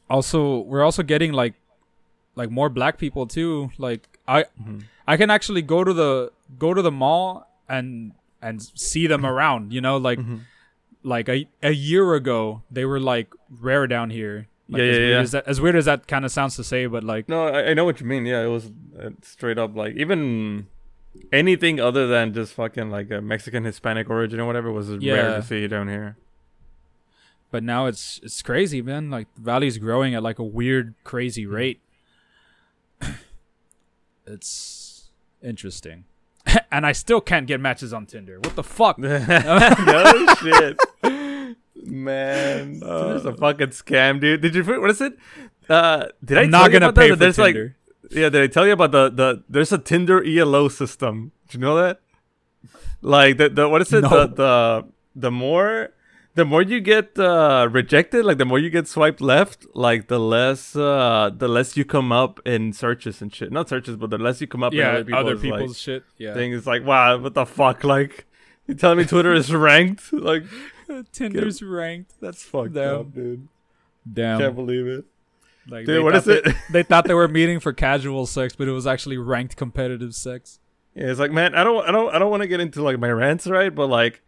also 0.09 0.59
we're 0.61 0.83
also 0.85 1.03
getting 1.03 1.33
like, 1.33 1.55
like 2.35 2.51
more 2.51 2.69
black 2.69 2.99
people 2.99 3.27
too. 3.27 3.71
Like, 3.79 4.09
I 4.29 4.45
Mhm. 4.63 4.85
I 5.07 5.17
can 5.17 5.31
actually 5.31 5.63
go 5.63 5.83
to 5.85 5.93
the 5.93 6.31
go 6.59 6.73
to 6.75 6.83
the 6.83 6.93
mall 6.93 7.49
and 7.69 8.13
and 8.41 8.63
see 8.63 9.07
them 9.07 9.27
around. 9.33 9.73
You 9.73 9.81
know, 9.81 9.97
like 9.97 10.19
Mhm. 10.19 10.41
like 11.03 11.29
a 11.29 11.47
a 11.63 11.73
year 11.73 12.15
ago 12.15 12.63
they 12.71 12.85
were 12.85 13.01
like 13.01 13.33
rare 13.51 13.87
down 13.87 14.11
here. 14.11 14.47
Like, 14.69 14.79
Yeah, 14.81 14.85
as 14.87 14.97
yeah, 14.97 15.01
weird 15.03 15.11
yeah. 15.11 15.21
As, 15.21 15.31
that, 15.33 15.49
as 15.49 15.61
weird 15.61 15.77
as 15.77 15.85
that 15.87 16.07
kind 16.07 16.25
of 16.25 16.31
sounds 16.31 16.57
to 16.57 16.65
say, 16.65 16.87
but 16.87 17.03
like, 17.05 17.29
No, 17.29 17.49
I, 17.49 17.71
I 17.71 17.75
know 17.75 17.85
what 17.85 18.01
you 18.01 18.07
mean. 18.07 18.25
Yeah, 18.25 18.43
it 18.45 18.49
was 18.49 18.71
uh, 18.99 19.11
straight 19.23 19.59
up 19.59 19.75
like 19.77 19.97
even 19.97 20.69
anything 21.33 21.81
other 21.81 22.07
than 22.07 22.33
just 22.35 22.53
fucking 22.55 22.91
like 22.91 23.11
a 23.11 23.21
Mexican 23.21 23.65
Hispanic 23.65 24.09
origin 24.11 24.39
or 24.41 24.47
whatever 24.47 24.71
was 24.71 24.91
rare 24.91 25.37
to 25.37 25.43
see 25.43 25.67
down 25.67 25.89
here. 25.89 26.17
but 27.51 27.63
now 27.63 27.87
it's 27.87 28.21
it's 28.23 28.41
crazy, 28.43 28.81
man. 28.83 29.11
Like 29.11 29.27
the 29.35 29.41
valley's 29.41 29.79
growing 29.79 30.15
at 30.15 30.23
like 30.23 30.39
a 30.39 30.45
weird, 30.45 30.95
crazy 31.05 31.45
Hmm. 31.45 31.55
rate. 31.55 31.81
it's 34.27 35.11
interesting, 35.43 36.05
and 36.73 36.87
I 36.87 36.93
still 36.93 37.21
can't 37.21 37.47
get 37.47 37.61
matches 37.61 37.93
on 37.93 38.07
Tinder. 38.07 38.39
What 38.39 38.57
the 38.57 38.63
fuck? 38.63 38.99
no 38.99 40.35
shit, 40.41 40.79
man. 41.75 42.81
Tinder's 42.81 43.25
a 43.25 43.35
fucking 43.37 43.69
scam, 43.69 44.21
dude. 44.21 44.41
Did 44.41 44.55
you? 44.55 44.63
What 44.65 44.91
is 44.91 45.01
it? 45.01 45.15
Uh, 45.69 46.07
did 46.25 46.39
I 46.39 46.43
I'm 46.43 46.51
tell 46.51 46.61
not 46.63 46.73
you 46.73 46.81
gonna 46.81 46.93
pay 46.93 47.09
That 47.09 47.15
for 47.15 47.17
There's 47.17 47.39
like, 47.39 47.55
Tinder. 47.55 47.77
Yeah. 48.11 48.29
Did 48.29 48.43
I 48.43 48.47
tell 48.47 48.67
you 48.67 48.73
about 48.73 48.93
the 48.93 49.11
the? 49.11 49.45
There's 49.49 49.73
a 49.73 49.79
Tinder 49.79 50.23
ELO 50.25 50.69
system. 50.69 51.33
Do 51.49 51.59
you 51.59 51.61
know 51.61 51.77
that? 51.77 52.01
Like 53.01 53.37
the 53.39 53.49
the 53.49 53.69
what 53.69 53.83
is 53.83 53.93
it? 53.93 54.03
No. 54.03 54.09
The 54.09 54.27
the 54.27 54.85
the 55.15 55.31
more. 55.31 55.91
The 56.35 56.47
more 56.47 56.63
you 56.63 56.81
get 56.81 57.19
uh, 57.19 57.69
rejected, 57.71 58.25
like 58.25 58.39
the 58.39 58.47
more 58.47 58.59
you 58.59 58.71
get 58.71 58.89
swiped 58.89 59.21
left, 59.21 59.67
like 59.75 60.09
the 60.09 60.19
less 60.19 60.75
uh, 60.75 61.31
the 61.37 61.47
less 61.47 61.77
you 61.77 61.85
come 61.85 62.11
up 62.11 62.41
in 62.47 62.73
searches 62.73 63.21
and 63.21 63.35
shit. 63.35 63.53
Not 63.53 63.69
searches, 63.69 63.97
but 63.97 64.09
the 64.09 64.17
less 64.17 64.41
you 64.41 64.47
come 64.47 64.63
up 64.63 64.73
yeah, 64.73 64.97
in 64.97 65.13
other 65.13 65.37
people's, 65.37 65.43
people's 65.43 65.71
like, 65.73 65.77
shit. 65.77 66.05
Yeah, 66.17 66.33
thing. 66.33 66.55
It's 66.55 66.67
like, 66.67 66.87
wow, 66.87 67.19
what 67.19 67.35
the 67.35 67.45
fuck? 67.45 67.85
Like, 67.85 68.25
you 68.67 68.75
telling 68.75 68.97
me 68.97 69.05
Twitter 69.05 69.35
is 69.35 69.53
ranked? 69.53 70.11
Like, 70.13 70.45
Tinder's 71.13 71.63
ranked. 71.63 72.15
that's 72.19 72.43
fucked 72.43 72.73
Damn. 72.73 73.01
up, 73.01 73.15
dude. 73.15 73.49
Damn. 74.11 74.41
Can't 74.41 74.57
believe 74.57 74.87
it. 74.87 75.05
Like, 75.69 75.87
Dude, 75.87 75.97
they 75.97 76.01
what 76.01 76.15
thought 76.15 76.25
they- 76.25 76.51
it? 76.51 76.57
they 76.71 76.83
thought 76.83 77.05
they 77.07 77.15
were 77.15 77.29
meeting 77.41 77.61
for 77.61 77.73
casual 77.73 78.27
sex, 78.27 78.55
but 78.57 78.69
it 78.69 78.73
was 78.73 78.87
actually 78.87 79.17
ranked 79.19 79.57
competitive 79.57 80.15
sex. 80.15 80.59
Yeah, 80.95 81.07
it's 81.11 81.21
like, 81.21 81.31
man, 81.31 81.55
I 81.55 81.65
don't, 81.65 81.89
I 81.89 81.93
don't, 81.93 82.15
I 82.15 82.19
don't 82.19 82.31
want 82.31 82.43
to 82.43 82.49
get 82.49 82.61
into 82.61 82.83
like 82.83 82.99
my 82.99 83.11
rants, 83.11 83.47
right? 83.47 83.75
But 83.75 83.87
like, 83.89 84.23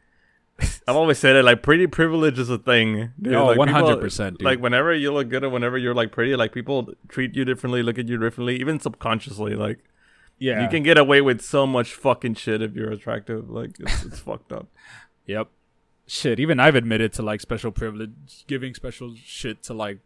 I've 0.86 0.94
always 0.96 1.18
said 1.18 1.34
it, 1.36 1.44
like, 1.44 1.62
pretty 1.62 1.86
privilege 1.88 2.38
is 2.38 2.48
a 2.48 2.58
thing. 2.58 3.10
Dude. 3.20 3.34
Oh, 3.34 3.46
like, 3.46 3.58
100%, 3.58 4.30
dude. 4.38 4.42
Like, 4.42 4.60
whenever 4.60 4.94
you 4.94 5.12
look 5.12 5.28
good 5.28 5.42
or 5.44 5.50
whenever 5.50 5.76
you're 5.76 5.94
like 5.94 6.12
pretty, 6.12 6.36
like 6.36 6.52
people 6.52 6.94
treat 7.08 7.34
you 7.34 7.44
differently, 7.44 7.82
look 7.82 7.98
at 7.98 8.08
you 8.08 8.16
differently, 8.16 8.56
even 8.60 8.78
subconsciously. 8.78 9.54
Like, 9.56 9.80
Yeah. 10.38 10.62
You 10.62 10.68
can 10.68 10.82
get 10.84 10.96
away 10.96 11.20
with 11.20 11.40
so 11.42 11.66
much 11.66 11.92
fucking 11.94 12.34
shit 12.36 12.62
if 12.62 12.74
you're 12.74 12.90
attractive. 12.92 13.50
Like 13.50 13.72
it's, 13.80 14.04
it's 14.04 14.18
fucked 14.26 14.52
up. 14.52 14.68
Yep. 15.26 15.48
Shit, 16.06 16.38
even 16.38 16.60
I've 16.60 16.74
admitted 16.76 17.12
to 17.14 17.22
like 17.22 17.40
special 17.40 17.72
privilege, 17.72 18.44
giving 18.46 18.74
special 18.74 19.14
shit 19.16 19.62
to 19.64 19.74
like 19.74 19.98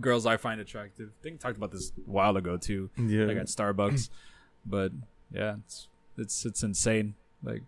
girls 0.00 0.26
I 0.26 0.36
find 0.36 0.60
attractive. 0.60 1.10
I 1.20 1.22
think 1.22 1.36
I 1.36 1.38
talked 1.48 1.56
about 1.56 1.70
this 1.72 1.92
a 1.96 2.10
while 2.10 2.36
ago 2.36 2.56
too, 2.56 2.90
Yeah. 2.96 3.24
like 3.26 3.36
at 3.36 3.46
Starbucks. 3.46 4.08
but 4.66 4.92
yeah, 5.32 5.56
it's 5.64 5.88
it's 6.16 6.44
it's 6.46 6.62
insane. 6.62 7.14
Like 7.42 7.62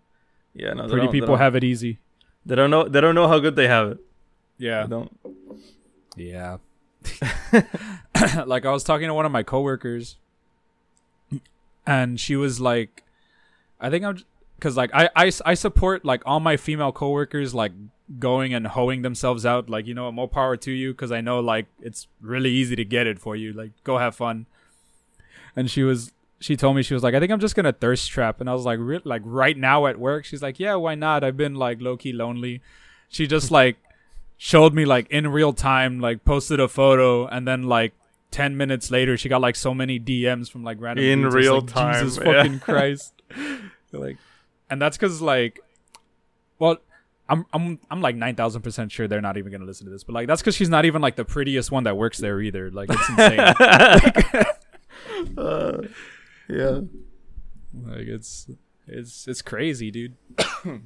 yeah. 0.55 0.73
No, 0.73 0.89
pretty 0.89 1.09
people 1.09 1.37
have 1.37 1.55
it 1.55 1.65
easy. 1.65 1.99
They 2.47 2.55
don't 2.55 2.71
know. 2.71 2.89
They 2.89 3.01
don't 3.01 3.15
know 3.15 3.29
how 3.29 3.39
good 3.39 3.57
they 3.57 3.69
have 3.69 3.89
it. 3.93 3.99
Yeah. 4.59 4.83
They 4.85 4.91
don't. 4.91 5.17
Yeah. 6.17 6.59
like 8.47 8.65
I 8.65 8.71
was 8.71 8.85
talking 8.85 9.09
to 9.09 9.15
one 9.15 9.27
of 9.27 9.33
my 9.33 9.43
coworkers 9.43 10.17
and 11.87 12.19
she 12.19 12.37
was 12.37 12.61
like 12.61 13.03
I 13.81 13.91
think 13.91 14.05
I'm 14.05 14.19
cuz 14.61 14.77
like 14.77 14.91
I, 14.95 15.11
I 15.15 15.31
I 15.45 15.55
support 15.55 16.05
like 16.05 16.23
all 16.25 16.41
my 16.41 16.57
female 16.57 16.93
coworkers 16.93 17.55
like 17.55 17.73
going 18.19 18.53
and 18.53 18.67
hoeing 18.69 19.01
themselves 19.01 19.47
out 19.47 19.71
like 19.71 19.87
you 19.87 19.95
know 19.95 20.13
more 20.13 20.29
power 20.29 20.57
to 20.59 20.71
you 20.71 20.93
cuz 20.93 21.11
I 21.11 21.23
know 21.23 21.41
like 21.41 21.67
it's 21.81 22.07
really 22.21 22.51
easy 22.51 22.77
to 22.77 22.85
get 22.85 23.07
it 23.07 23.19
for 23.19 23.35
you 23.35 23.53
like 23.53 23.71
go 23.83 23.99
have 23.99 24.15
fun. 24.15 24.47
And 25.57 25.71
she 25.71 25.83
was 25.83 26.13
she 26.41 26.57
told 26.57 26.77
me 26.77 26.83
she 26.83 26.95
was 26.95 27.03
like 27.03 27.15
I 27.15 27.21
think 27.21 27.33
I'm 27.33 27.41
just 27.41 27.55
to 27.57 27.73
thirst 27.73 28.11
trap 28.11 28.41
and 28.41 28.51
I 28.51 28.53
was 28.53 28.65
like 28.65 28.79
re- 28.81 29.01
like 29.05 29.23
right 29.25 29.57
now 29.57 29.87
at 29.87 29.99
work 29.99 30.25
she's 30.25 30.43
like 30.43 30.61
yeah 30.61 30.75
why 30.75 30.95
not 30.95 31.25
I've 31.25 31.37
been 31.37 31.55
like 31.55 31.81
low 31.81 31.97
key 31.97 32.13
lonely. 32.13 32.61
She 33.09 33.27
just 33.27 33.51
like 33.61 33.79
showed 34.37 34.75
me 34.75 34.85
like 34.85 35.11
in 35.11 35.29
real 35.29 35.53
time, 35.53 36.01
like 36.01 36.25
posted 36.25 36.61
a 36.61 36.69
photo, 36.69 37.27
and 37.27 37.47
then 37.47 37.65
like 37.65 37.95
ten 38.31 38.57
minutes 38.57 38.91
later, 38.91 39.17
she 39.17 39.29
got 39.29 39.41
like 39.41 39.57
so 39.57 39.75
many 39.75 39.99
DMs 39.99 40.51
from 40.51 40.65
like 40.65 40.81
random 40.81 41.05
In 41.05 41.23
dudes. 41.23 41.35
Real 41.35 41.61
like, 41.61 41.67
time, 41.67 42.05
Jesus 42.05 42.19
yeah. 42.19 42.43
fucking 42.43 42.59
Christ! 42.61 43.15
like, 43.93 44.19
and 44.71 44.81
that's 44.81 44.97
because 44.97 45.21
like, 45.21 45.61
well. 46.59 46.79
I'm 47.29 47.47
I'm 47.53 47.79
I'm 47.91 48.01
like 48.03 48.17
nine 48.17 48.35
thousand 48.35 48.63
percent 48.63 48.93
sure 48.93 49.09
they're 49.09 49.21
not 49.23 49.37
even 49.39 49.51
gonna 49.51 49.65
listen 49.65 49.87
to 49.87 49.91
this, 49.91 50.05
but 50.05 50.13
like 50.15 50.27
that's 50.27 50.43
because 50.43 50.55
she's 50.55 50.69
not 50.69 50.85
even 50.85 51.01
like 51.01 51.17
the 51.17 51.25
prettiest 51.25 51.71
one 51.71 51.85
that 51.85 51.97
works 51.97 52.19
there 52.19 52.41
either. 52.41 52.71
Like 52.71 52.91
it's 52.91 53.09
insane. 53.09 53.55
Uh, 55.39 55.83
yeah. 56.49 56.81
like 57.83 58.07
it's 58.07 58.51
it's 58.87 59.27
it's 59.27 59.43
crazy, 59.43 59.91
dude. 59.91 60.17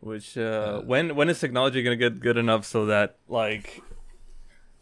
Which 0.00 0.36
uh, 0.36 0.80
when 0.82 1.14
when 1.16 1.28
is 1.28 1.40
technology 1.40 1.82
gonna 1.82 1.96
get 1.96 2.20
good 2.20 2.36
enough 2.36 2.64
so 2.64 2.86
that 2.86 3.16
like 3.28 3.80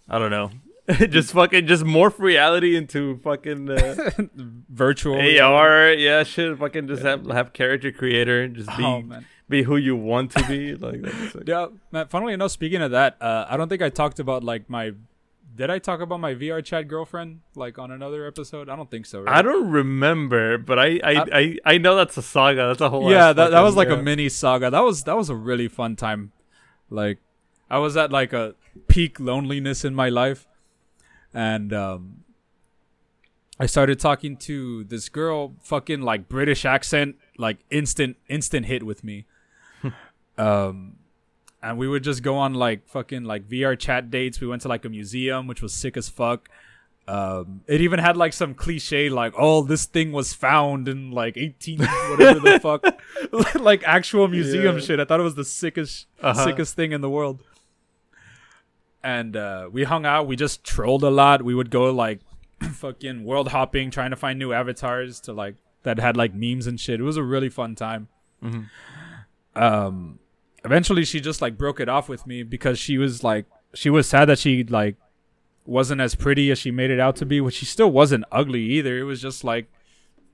I 0.09 0.19
don't 0.19 0.31
know, 0.31 0.51
just 1.09 1.33
fucking 1.33 1.67
just 1.67 1.83
morph 1.85 2.19
reality 2.19 2.77
into 2.77 3.17
fucking 3.19 3.71
uh, 3.71 4.11
Virtual 4.69 5.17
AR, 5.17 5.93
yeah, 5.93 6.23
shit. 6.25 6.59
Fucking 6.59 6.89
just 6.89 7.03
have 7.03 7.27
have 7.27 7.53
character 7.53 7.91
creator, 7.91 8.49
just 8.49 8.69
be 8.77 8.85
Oh 8.85 9.03
be 9.49 9.63
who 9.63 9.77
you 9.77 9.97
want 9.97 10.31
to 10.33 10.47
be. 10.47 10.75
Like 10.85 11.47
Yeah, 11.47 11.69
man. 11.91 12.09
Funnily 12.09 12.33
enough, 12.33 12.51
speaking 12.51 12.83
of 12.83 12.91
that, 12.91 13.17
uh, 13.21 13.47
I 13.49 13.57
don't 13.57 13.69
think 13.69 13.83
I 13.83 13.89
talked 13.89 14.19
about 14.19 14.45
like 14.45 14.69
my. 14.69 14.93
Did 15.57 15.71
I 15.71 15.79
talk 15.79 16.01
about 16.01 16.19
my 16.19 16.35
VR 16.35 16.65
chat 16.65 16.89
girlfriend 16.89 17.41
like 17.55 17.79
on 17.79 17.93
another 17.93 18.27
episode? 18.27 18.69
I 18.69 18.75
don't 18.75 18.91
think 18.91 19.07
so. 19.07 19.21
Right? 19.23 19.37
I 19.37 19.43
don't 19.43 19.71
remember, 19.71 20.59
but 20.59 20.79
I 20.79 21.01
I, 21.05 21.25
I 21.33 21.59
I 21.65 21.79
know 21.79 21.95
that's 21.97 22.17
a 22.17 22.23
saga. 22.23 22.67
That's 22.67 22.81
a 22.81 22.91
whole 22.91 23.11
yeah, 23.11 23.33
that, 23.33 23.51
that 23.51 23.61
was 23.61 23.77
like 23.77 23.89
fucking- 23.89 24.01
a 24.01 24.05
mini 24.05 24.29
saga. 24.29 24.71
That 24.71 24.81
was 24.81 25.05
that 25.05 25.17
was 25.17 25.31
a 25.31 25.37
really 25.37 25.69
fun 25.69 25.97
time. 25.97 26.33
Like, 26.91 27.19
I 27.71 27.79
was 27.79 27.97
at 27.97 28.11
like 28.11 28.33
a 28.33 28.57
peak 28.89 29.21
loneliness 29.21 29.85
in 29.85 29.95
my 29.95 30.09
life, 30.09 30.47
and 31.35 31.73
um, 31.73 32.25
I 33.61 33.67
started 33.67 34.01
talking 34.01 34.37
to 34.39 34.85
this 34.85 35.09
girl, 35.09 35.55
fucking 35.63 36.01
like 36.03 36.29
British 36.29 36.65
accent, 36.65 37.17
like 37.39 37.59
instant 37.71 38.17
instant 38.29 38.67
hit 38.67 38.83
with 38.85 39.05
me. 39.05 39.27
um, 40.39 40.97
and 41.63 41.79
we 41.79 41.89
would 41.89 42.03
just 42.05 42.23
go 42.23 42.37
on 42.37 42.55
like 42.55 42.87
fucking 42.89 43.25
like 43.25 43.49
VR 43.49 43.79
chat 43.79 44.11
dates. 44.11 44.41
We 44.41 44.47
went 44.47 44.63
to 44.63 44.69
like 44.69 44.85
a 44.85 44.89
museum, 44.89 45.47
which 45.47 45.63
was 45.63 45.73
sick 45.73 45.97
as 45.97 46.09
fuck. 46.09 46.49
Um, 47.07 47.61
it 47.67 47.83
even 47.83 47.99
had 47.99 48.17
like 48.17 48.33
some 48.33 48.55
cliche 48.55 49.11
like, 49.11 49.35
"Oh, 49.37 49.63
this 49.63 49.85
thing 49.85 50.11
was 50.11 50.33
found 50.33 50.89
in 50.89 51.11
like 51.11 51.37
18 51.37 51.79
whatever 51.81 52.41
the 52.41 52.59
fuck," 52.63 53.55
like 53.61 53.83
actual 53.85 54.27
museum 54.27 54.77
Yeah. 54.77 54.81
shit. 54.83 55.01
I 55.01 55.05
thought 55.05 55.21
it 55.21 55.25
was 55.25 55.35
the 55.35 55.45
sickest 55.45 56.07
Uh-huh. 56.23 56.45
sickest 56.45 56.75
thing 56.77 56.93
in 56.93 57.03
the 57.03 57.11
world. 57.11 57.43
And 59.05 59.37
uh, 59.37 59.69
we 59.71 59.85
hung 59.85 60.07
out. 60.07 60.27
We 60.27 60.35
just 60.35 60.65
trolled 60.65 61.05
a 61.05 61.11
lot. 61.11 61.43
We 61.43 61.55
would 61.55 61.71
go 61.71 61.93
like 61.93 62.21
fucking 62.73 63.23
world 63.25 63.49
hopping, 63.49 63.91
trying 63.91 64.11
to 64.11 64.17
find 64.17 64.39
new 64.39 64.53
avatars 64.53 65.21
to 65.21 65.33
like 65.35 65.57
that 65.83 65.99
had 65.99 66.17
like 66.17 66.35
memes 66.35 66.67
and 66.67 66.81
shit. 66.81 67.01
It 67.01 67.03
was 67.05 67.19
a 67.19 67.23
really 67.23 67.51
fun 67.51 67.75
time. 67.75 68.09
Mhm. 68.43 68.71
Um, 69.55 70.19
eventually 70.65 71.05
she 71.05 71.21
just 71.21 71.43
like 71.43 71.57
broke 71.59 71.79
it 71.81 71.89
off 71.89 72.09
with 72.09 72.27
me 72.27 72.43
because 72.43 72.79
she 72.79 72.97
was 72.99 73.23
like 73.23 73.45
she 73.75 73.91
was 73.91 74.09
sad 74.09 74.25
that 74.27 74.39
she 74.39 74.65
like 74.65 74.97
wasn't 75.67 76.01
as 76.01 76.15
pretty 76.15 76.51
as 76.51 76.59
she 76.59 76.71
made 76.71 76.91
it 76.91 76.99
out 76.99 77.17
to 77.17 77.27
be, 77.27 77.41
which 77.41 77.55
she 77.57 77.67
still 77.67 77.91
wasn't 77.91 78.25
ugly 78.33 78.63
either. 78.63 78.99
It 78.99 79.05
was 79.05 79.21
just 79.21 79.45
like 79.45 79.67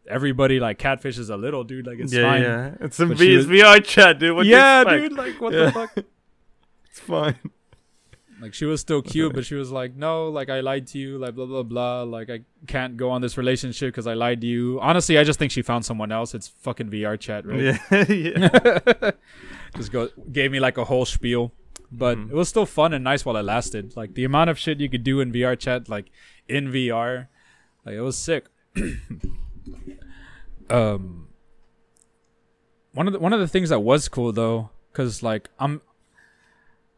everybody 0.09 0.61
like 0.61 0.79
catfishes 0.79 1.29
a 1.29 1.37
little, 1.37 1.65
dude. 1.65 1.87
Like 1.89 1.99
it's 1.99 2.13
yeah, 2.13 2.23
fine. 2.31 2.43
yeah. 2.43 2.75
It's 2.81 2.97
some 2.97 3.09
But 3.09 3.19
V- 3.19 3.27
she 3.27 3.35
it's 3.37 3.47
was- 3.49 3.61
VR 3.61 3.85
chat, 3.85 4.19
dude. 4.21 4.37
What 4.37 4.47
yeah, 4.47 4.85
dude. 4.85 5.13
Like 5.13 5.41
what 5.41 5.53
Yeah. 5.53 5.65
the 5.67 5.73
fuck? 5.73 5.93
It's 6.91 7.01
fine. 7.01 7.37
Like 8.41 8.55
she 8.55 8.65
was 8.65 8.81
still 8.81 9.03
cute, 9.03 9.35
but 9.35 9.45
she 9.45 9.55
was 9.55 9.71
like, 9.71 9.95
"No, 9.97 10.29
like 10.31 10.49
I 10.49 10.61
lied 10.61 10.87
to 10.89 10.99
you, 10.99 11.19
like 11.19 11.35
blah 11.35 11.45
blah 11.47 11.63
blah. 11.63 12.03
Like 12.05 12.31
I 12.31 12.41
can't 12.67 12.97
go 12.97 13.11
on 13.11 13.21
this 13.21 13.37
relationship 13.37 13.89
because 13.93 14.07
I 14.07 14.15
lied 14.15 14.41
to 14.41 14.47
you." 14.47 14.79
Honestly, 14.81 15.19
I 15.19 15.25
just 15.25 15.39
think 15.39 15.53
she 15.53 15.61
found 15.63 15.85
someone 15.85 16.11
else. 16.11 16.35
It's 16.35 16.49
fucking 16.49 16.89
VR 16.91 17.19
chat, 17.21 17.45
right? 17.47 17.61
Yeah, 17.61 18.05
yeah. 18.09 19.11
just 19.77 19.93
go 19.93 20.09
gave 20.33 20.51
me 20.53 20.59
like 20.61 20.79
a 20.79 20.85
whole 20.85 21.05
spiel, 21.05 21.53
but 21.93 22.17
Mhm. 22.17 22.31
it 22.31 22.35
was 22.35 22.49
still 22.49 22.65
fun 22.67 22.95
and 22.95 23.05
nice 23.05 23.27
while 23.27 23.37
it 23.37 23.43
lasted. 23.45 23.95
Like 23.97 24.15
the 24.15 24.25
amount 24.25 24.49
of 24.49 24.59
shit 24.59 24.81
you 24.81 24.89
could 24.89 25.05
do 25.05 25.21
in 25.21 25.33
VR 25.33 25.55
chat, 25.59 25.89
like 25.91 26.11
in 26.49 26.69
VR, 26.73 27.29
like 27.85 27.95
it 27.97 28.01
was 28.01 28.17
sick. 28.17 28.47
um, 30.71 31.29
one 32.93 33.07
of 33.07 33.13
the 33.13 33.19
one 33.19 33.33
of 33.33 33.41
the 33.41 33.49
things 33.49 33.69
that 33.71 33.81
was 33.81 34.09
cool 34.09 34.33
though, 34.33 34.71
cause 34.93 35.23
like 35.23 35.51
I'm, 35.59 35.83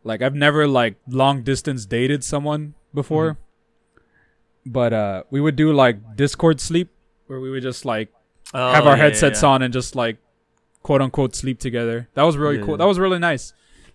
like 0.04 0.22
I've 0.22 0.34
never 0.34 0.66
like 0.66 0.96
long 1.08 1.42
distance 1.42 1.86
dated 1.86 2.24
someone 2.24 2.74
before, 2.94 3.38
but 4.64 4.92
uh, 4.92 5.22
we 5.30 5.40
would 5.40 5.56
do 5.56 5.72
like 5.72 6.16
Discord 6.16 6.60
sleep 6.60 6.90
where 7.26 7.40
we 7.40 7.50
would 7.50 7.62
just 7.62 7.84
like 7.84 8.08
have 8.52 8.84
Oh, 8.84 8.90
our 8.90 8.96
yeah, 8.96 9.02
headsets 9.04 9.42
yeah. 9.42 9.48
on 9.48 9.62
and 9.62 9.72
just 9.72 9.94
like 9.96 10.18
quote 10.82 11.00
unquote 11.02 11.34
sleep 11.34 11.58
together. 11.60 12.08
That 12.14 12.22
was 12.24 12.36
really 12.36 12.58
Yeah. 12.58 12.64
cool. 12.66 12.76
That 12.76 12.86
was 12.86 12.98
really 12.98 13.18
nice. 13.18 13.52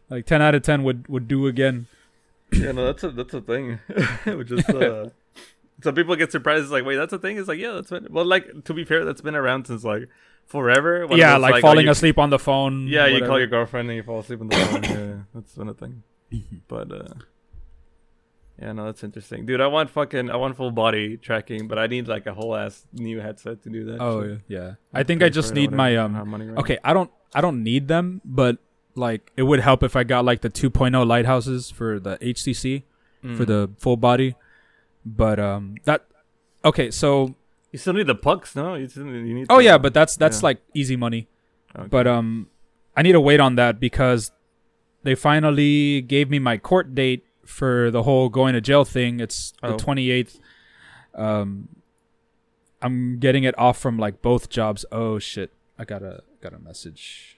Like 0.10 0.26
ten 0.26 0.42
out 0.42 0.56
of 0.56 0.64
ten 0.64 0.84
would 0.84 1.08
would 1.08 1.28
do 1.28 1.48
again. 1.48 1.88
Yeah, 2.52 2.72
no, 2.72 2.86
that's 2.86 3.04
a 3.04 3.10
that's 3.12 3.34
a 3.34 3.42
thing. 3.42 3.80
Which 4.26 4.52
is 4.52 4.66
uh, 4.70 5.10
some 5.84 5.96
people 5.96 6.16
get 6.16 6.32
surprised. 6.32 6.64
It's 6.64 6.72
like, 6.72 6.86
wait, 6.86 6.96
that's 6.96 7.12
a 7.14 7.20
thing. 7.20 7.38
It's 7.38 7.48
like, 7.50 7.60
yeah, 7.60 7.74
that's 7.74 7.90
been 7.90 8.08
well. 8.10 8.26
Like 8.26 8.64
to 8.66 8.74
be 8.74 8.86
fair, 8.86 9.04
that's 9.04 9.22
been 9.22 9.36
around 9.36 9.68
since 9.68 9.84
like 9.84 10.08
forever. 10.48 11.06
One 11.08 11.18
yeah, 11.20 11.34
those, 11.34 11.42
like, 11.44 11.56
oh, 11.56 11.62
falling 11.62 11.86
you- 11.86 11.92
asleep 11.92 12.18
on 12.18 12.30
the 12.30 12.40
phone. 12.40 12.88
Yeah, 12.88 13.06
you 13.08 13.26
call 13.26 13.38
your 13.38 13.48
girlfriend 13.48 13.90
and 13.90 13.96
you 13.98 14.04
fall 14.04 14.20
asleep 14.20 14.42
on 14.42 14.48
the 14.48 14.56
phone. 14.58 14.84
yeah, 14.84 15.14
that's 15.36 15.54
been 15.56 15.70
a 15.70 15.74
thing. 15.74 16.04
But 16.68 16.92
uh, 16.92 17.14
yeah, 18.62 18.72
no, 18.74 18.86
that's 18.86 19.04
interesting, 19.04 19.46
dude. 19.46 19.62
I 19.62 19.68
want 19.68 19.90
fucking, 19.92 20.32
I 20.32 20.36
want 20.36 20.58
full 20.58 20.72
body 20.72 21.16
tracking, 21.18 21.68
but 21.68 21.78
I 21.78 21.86
need 21.88 22.08
like 22.08 22.26
a 22.26 22.34
whole 22.34 22.56
ass 22.56 22.86
new 22.92 23.20
headset 23.20 23.62
to 23.64 23.70
do 23.70 23.86
that. 23.86 24.02
Oh 24.02 24.24
shit. 24.24 24.42
yeah, 24.48 24.60
yeah. 24.60 24.74
I 24.94 25.04
think 25.04 25.22
I 25.22 25.30
just 25.30 25.54
need 25.54 25.72
my 25.72 25.92
whatever, 25.92 26.00
I 26.00 26.04
don't 26.08 26.14
have 26.16 26.22
um. 26.24 26.30
money 26.30 26.46
right 26.48 26.58
Okay, 26.60 26.78
I 26.84 26.94
don't 26.94 27.12
I 27.36 27.42
don't 27.42 27.62
need 27.64 27.88
them, 27.88 28.22
but 28.26 28.58
like 28.96 29.32
it 29.38 29.44
would 29.44 29.60
help 29.60 29.84
if 29.84 29.96
I 29.96 30.04
got 30.04 30.26
like 30.26 30.42
the 30.42 30.50
2.0 30.50 31.06
lighthouses 31.06 31.70
for 31.70 32.00
the 32.00 32.18
HTC 32.18 32.84
now. 33.22 33.36
for 33.38 33.44
Mm. 33.44 33.48
the 33.48 33.70
full 33.78 33.96
body. 33.98 34.36
But 35.06 35.40
um 35.40 35.76
that 35.86 36.06
okay, 36.66 36.90
so 36.90 37.36
you 37.78 37.80
still 37.80 37.94
need 37.94 38.08
the 38.08 38.16
pucks, 38.16 38.56
no? 38.56 38.74
You, 38.74 38.88
still, 38.88 39.06
you 39.06 39.34
need. 39.36 39.48
oh 39.50 39.58
the- 39.58 39.64
yeah, 39.66 39.78
but 39.78 39.94
that's 39.94 40.16
that's 40.18 40.40
yeah. 40.42 40.46
like 40.50 40.62
easy 40.74 40.96
money. 40.96 41.28
okay. 41.78 41.88
But 41.88 42.08
um, 42.08 42.50
I 42.96 43.02
need 43.04 43.12
to 43.14 43.22
wait 43.22 43.40
on 43.40 43.56
that 43.56 43.80
because 43.80 44.32
they 45.04 45.14
finally 45.16 46.02
gave 46.02 46.30
me 46.30 46.40
my 46.40 46.58
court 46.58 46.96
date 46.96 47.24
for 47.46 47.92
the 47.92 48.04
whole 48.04 48.30
going 48.30 48.54
to 48.54 48.62
jail 48.62 48.84
thing. 48.84 49.20
It's 49.20 49.54
the 49.62 49.74
Oh. 49.74 49.78
twenty 49.78 50.10
eighth. 50.12 50.40
Um, 51.14 51.70
I'm 52.82 53.20
getting 53.20 53.44
it 53.44 53.58
off 53.58 53.78
from 53.78 53.98
like 53.98 54.22
both 54.22 54.50
jobs. 54.50 54.86
Oh 54.92 55.20
shit! 55.20 55.52
I 55.78 55.86
got 55.86 56.02
a 56.04 56.24
got 56.42 56.54
a 56.54 56.60
message. 56.60 57.38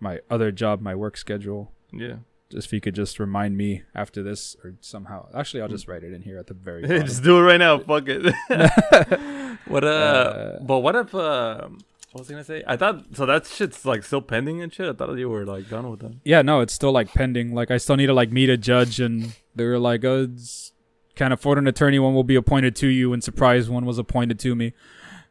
My 0.00 0.20
other 0.30 0.50
job, 0.50 0.80
my 0.80 0.94
work 0.94 1.16
schedule. 1.16 1.72
yeah, 1.92 2.16
if 2.54 2.72
you 2.72 2.80
could 2.80 2.94
just 2.94 3.18
remind 3.18 3.56
me 3.56 3.82
after 3.94 4.22
this 4.22 4.56
or 4.64 4.74
somehow. 4.80 5.28
Actually, 5.34 5.62
I'll 5.62 5.68
just 5.68 5.88
write 5.88 6.04
it 6.04 6.12
in 6.12 6.22
here 6.22 6.38
at 6.38 6.46
the 6.46 6.54
very. 6.54 6.84
End. 6.84 7.06
Just 7.06 7.22
do 7.22 7.38
it 7.38 7.42
right 7.42 7.58
now. 7.58 7.78
Fuck 7.78 8.04
it. 8.08 8.22
what 9.66 9.84
uh, 9.84 9.86
Uh, 9.86 10.58
But 10.60 10.78
what 10.78 10.96
if 10.96 11.14
uh, 11.14 11.68
what 12.12 12.20
was 12.20 12.30
I 12.30 12.32
gonna 12.32 12.44
say? 12.44 12.62
I 12.66 12.76
thought 12.76 13.04
so. 13.14 13.26
That 13.26 13.46
shit's 13.46 13.84
like 13.84 14.02
still 14.02 14.20
pending 14.22 14.60
and 14.62 14.72
shit. 14.72 14.88
I 14.88 14.92
thought 14.92 15.16
you 15.16 15.28
were 15.30 15.46
like 15.46 15.68
done 15.68 15.90
with 15.90 16.00
that. 16.00 16.14
yeah, 16.24 16.42
no, 16.42 16.60
it's 16.60 16.74
still 16.74 16.92
like 16.92 17.12
pending. 17.12 17.54
Like 17.54 17.70
I 17.70 17.78
still 17.78 17.96
need 17.96 18.06
to 18.06 18.14
like 18.14 18.30
meet 18.30 18.50
a 18.50 18.56
judge, 18.56 19.00
and 19.00 19.34
they 19.54 19.64
were 19.64 19.78
like, 19.78 20.04
"Oh, 20.04 20.28
it's 20.32 20.72
can't 21.14 21.32
afford 21.32 21.58
an 21.58 21.66
attorney, 21.66 21.98
one 21.98 22.14
will 22.14 22.24
be 22.24 22.36
appointed 22.36 22.74
to 22.76 22.88
you, 22.88 23.12
and 23.12 23.22
surprise, 23.22 23.68
one 23.68 23.84
was 23.84 23.98
appointed 23.98 24.38
to 24.40 24.54
me. 24.54 24.72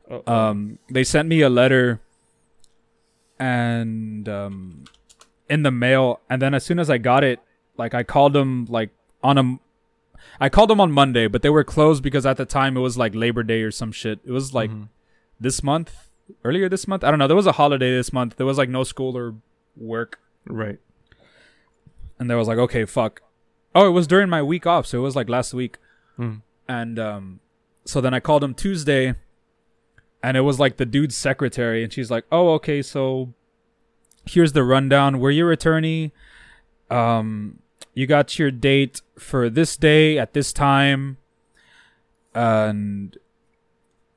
Uh-oh. 0.10 0.32
Um, 0.32 0.80
they 0.90 1.04
sent 1.04 1.28
me 1.28 1.42
a 1.42 1.50
letter, 1.50 2.02
and 3.40 4.28
um, 4.30 4.84
in 5.52 5.62
the 5.64 5.72
mail, 5.72 6.20
and 6.30 6.42
then 6.42 6.54
as 6.56 6.64
soon 6.64 6.80
as 6.80 6.90
I 6.90 6.98
got 6.98 7.24
it, 7.24 7.40
like 7.78 7.94
I 7.94 8.04
called 8.04 8.34
them 8.34 8.66
like 8.70 8.90
on 9.24 9.38
a, 9.38 9.46
I 10.40 10.50
called 10.50 10.70
them 10.72 10.80
on 10.82 10.92
Monday, 10.92 11.28
but 11.28 11.42
they 11.44 11.50
were 11.50 11.64
closed 11.64 12.02
because 12.02 12.26
at 12.26 12.38
the 12.38 12.46
time 12.46 12.78
it 12.78 12.80
was 12.80 12.98
like 12.98 13.14
Labor 13.14 13.44
Day 13.44 13.62
or 13.62 13.72
some 13.72 13.92
shit. 13.92 14.20
It 14.26 14.32
was 14.32 14.54
like 14.54 14.72
Mhm. 14.72 14.88
this 15.40 15.62
month, 15.62 16.10
earlier 16.46 16.70
this 16.70 16.88
month. 16.88 17.04
I 17.04 17.10
don't 17.12 17.20
know. 17.20 17.28
There 17.28 17.36
was 17.44 17.48
a 17.48 17.60
holiday 17.64 17.92
this 17.92 18.12
month. 18.14 18.38
There 18.38 18.46
was 18.46 18.58
like 18.58 18.70
no 18.70 18.84
school 18.84 19.18
or 19.18 19.36
work, 19.76 20.20
right. 20.48 20.80
and 22.20 22.30
there 22.30 22.38
was 22.38 22.48
like, 22.48 22.58
okay, 22.60 22.86
fuck. 22.86 23.22
Oh, 23.74 23.88
it 23.88 23.92
was 23.92 24.06
during 24.08 24.30
my 24.30 24.44
week 24.44 24.66
off, 24.68 24.86
so 24.86 25.00
it 25.00 25.02
was 25.02 25.16
like 25.16 25.30
last 25.30 25.54
week. 25.54 25.78
Mm. 26.20 26.42
And 26.68 27.00
um, 27.00 27.40
so 27.86 28.00
then 28.02 28.14
I 28.14 28.20
called 28.20 28.44
him 28.44 28.54
Tuesday, 28.54 29.16
and 30.22 30.38
it 30.38 30.42
was 30.42 30.60
like 30.60 30.78
the 30.78 30.86
dude's 30.86 31.16
secretary, 31.16 31.84
and 31.84 31.92
she's 31.92 32.12
like, 32.12 32.26
"Oh, 32.32 32.50
okay, 32.56 32.82
so 32.82 33.34
here's 34.26 34.54
the 34.54 34.64
rundown. 34.64 35.20
We're 35.20 35.32
your 35.32 35.52
attorney. 35.52 36.12
Um, 36.90 37.60
you 37.94 38.08
got 38.08 38.38
your 38.40 38.52
date 38.52 39.02
for 39.18 39.50
this 39.50 39.76
day 39.78 40.18
at 40.18 40.34
this 40.34 40.54
time, 40.54 41.18
and 42.34 43.18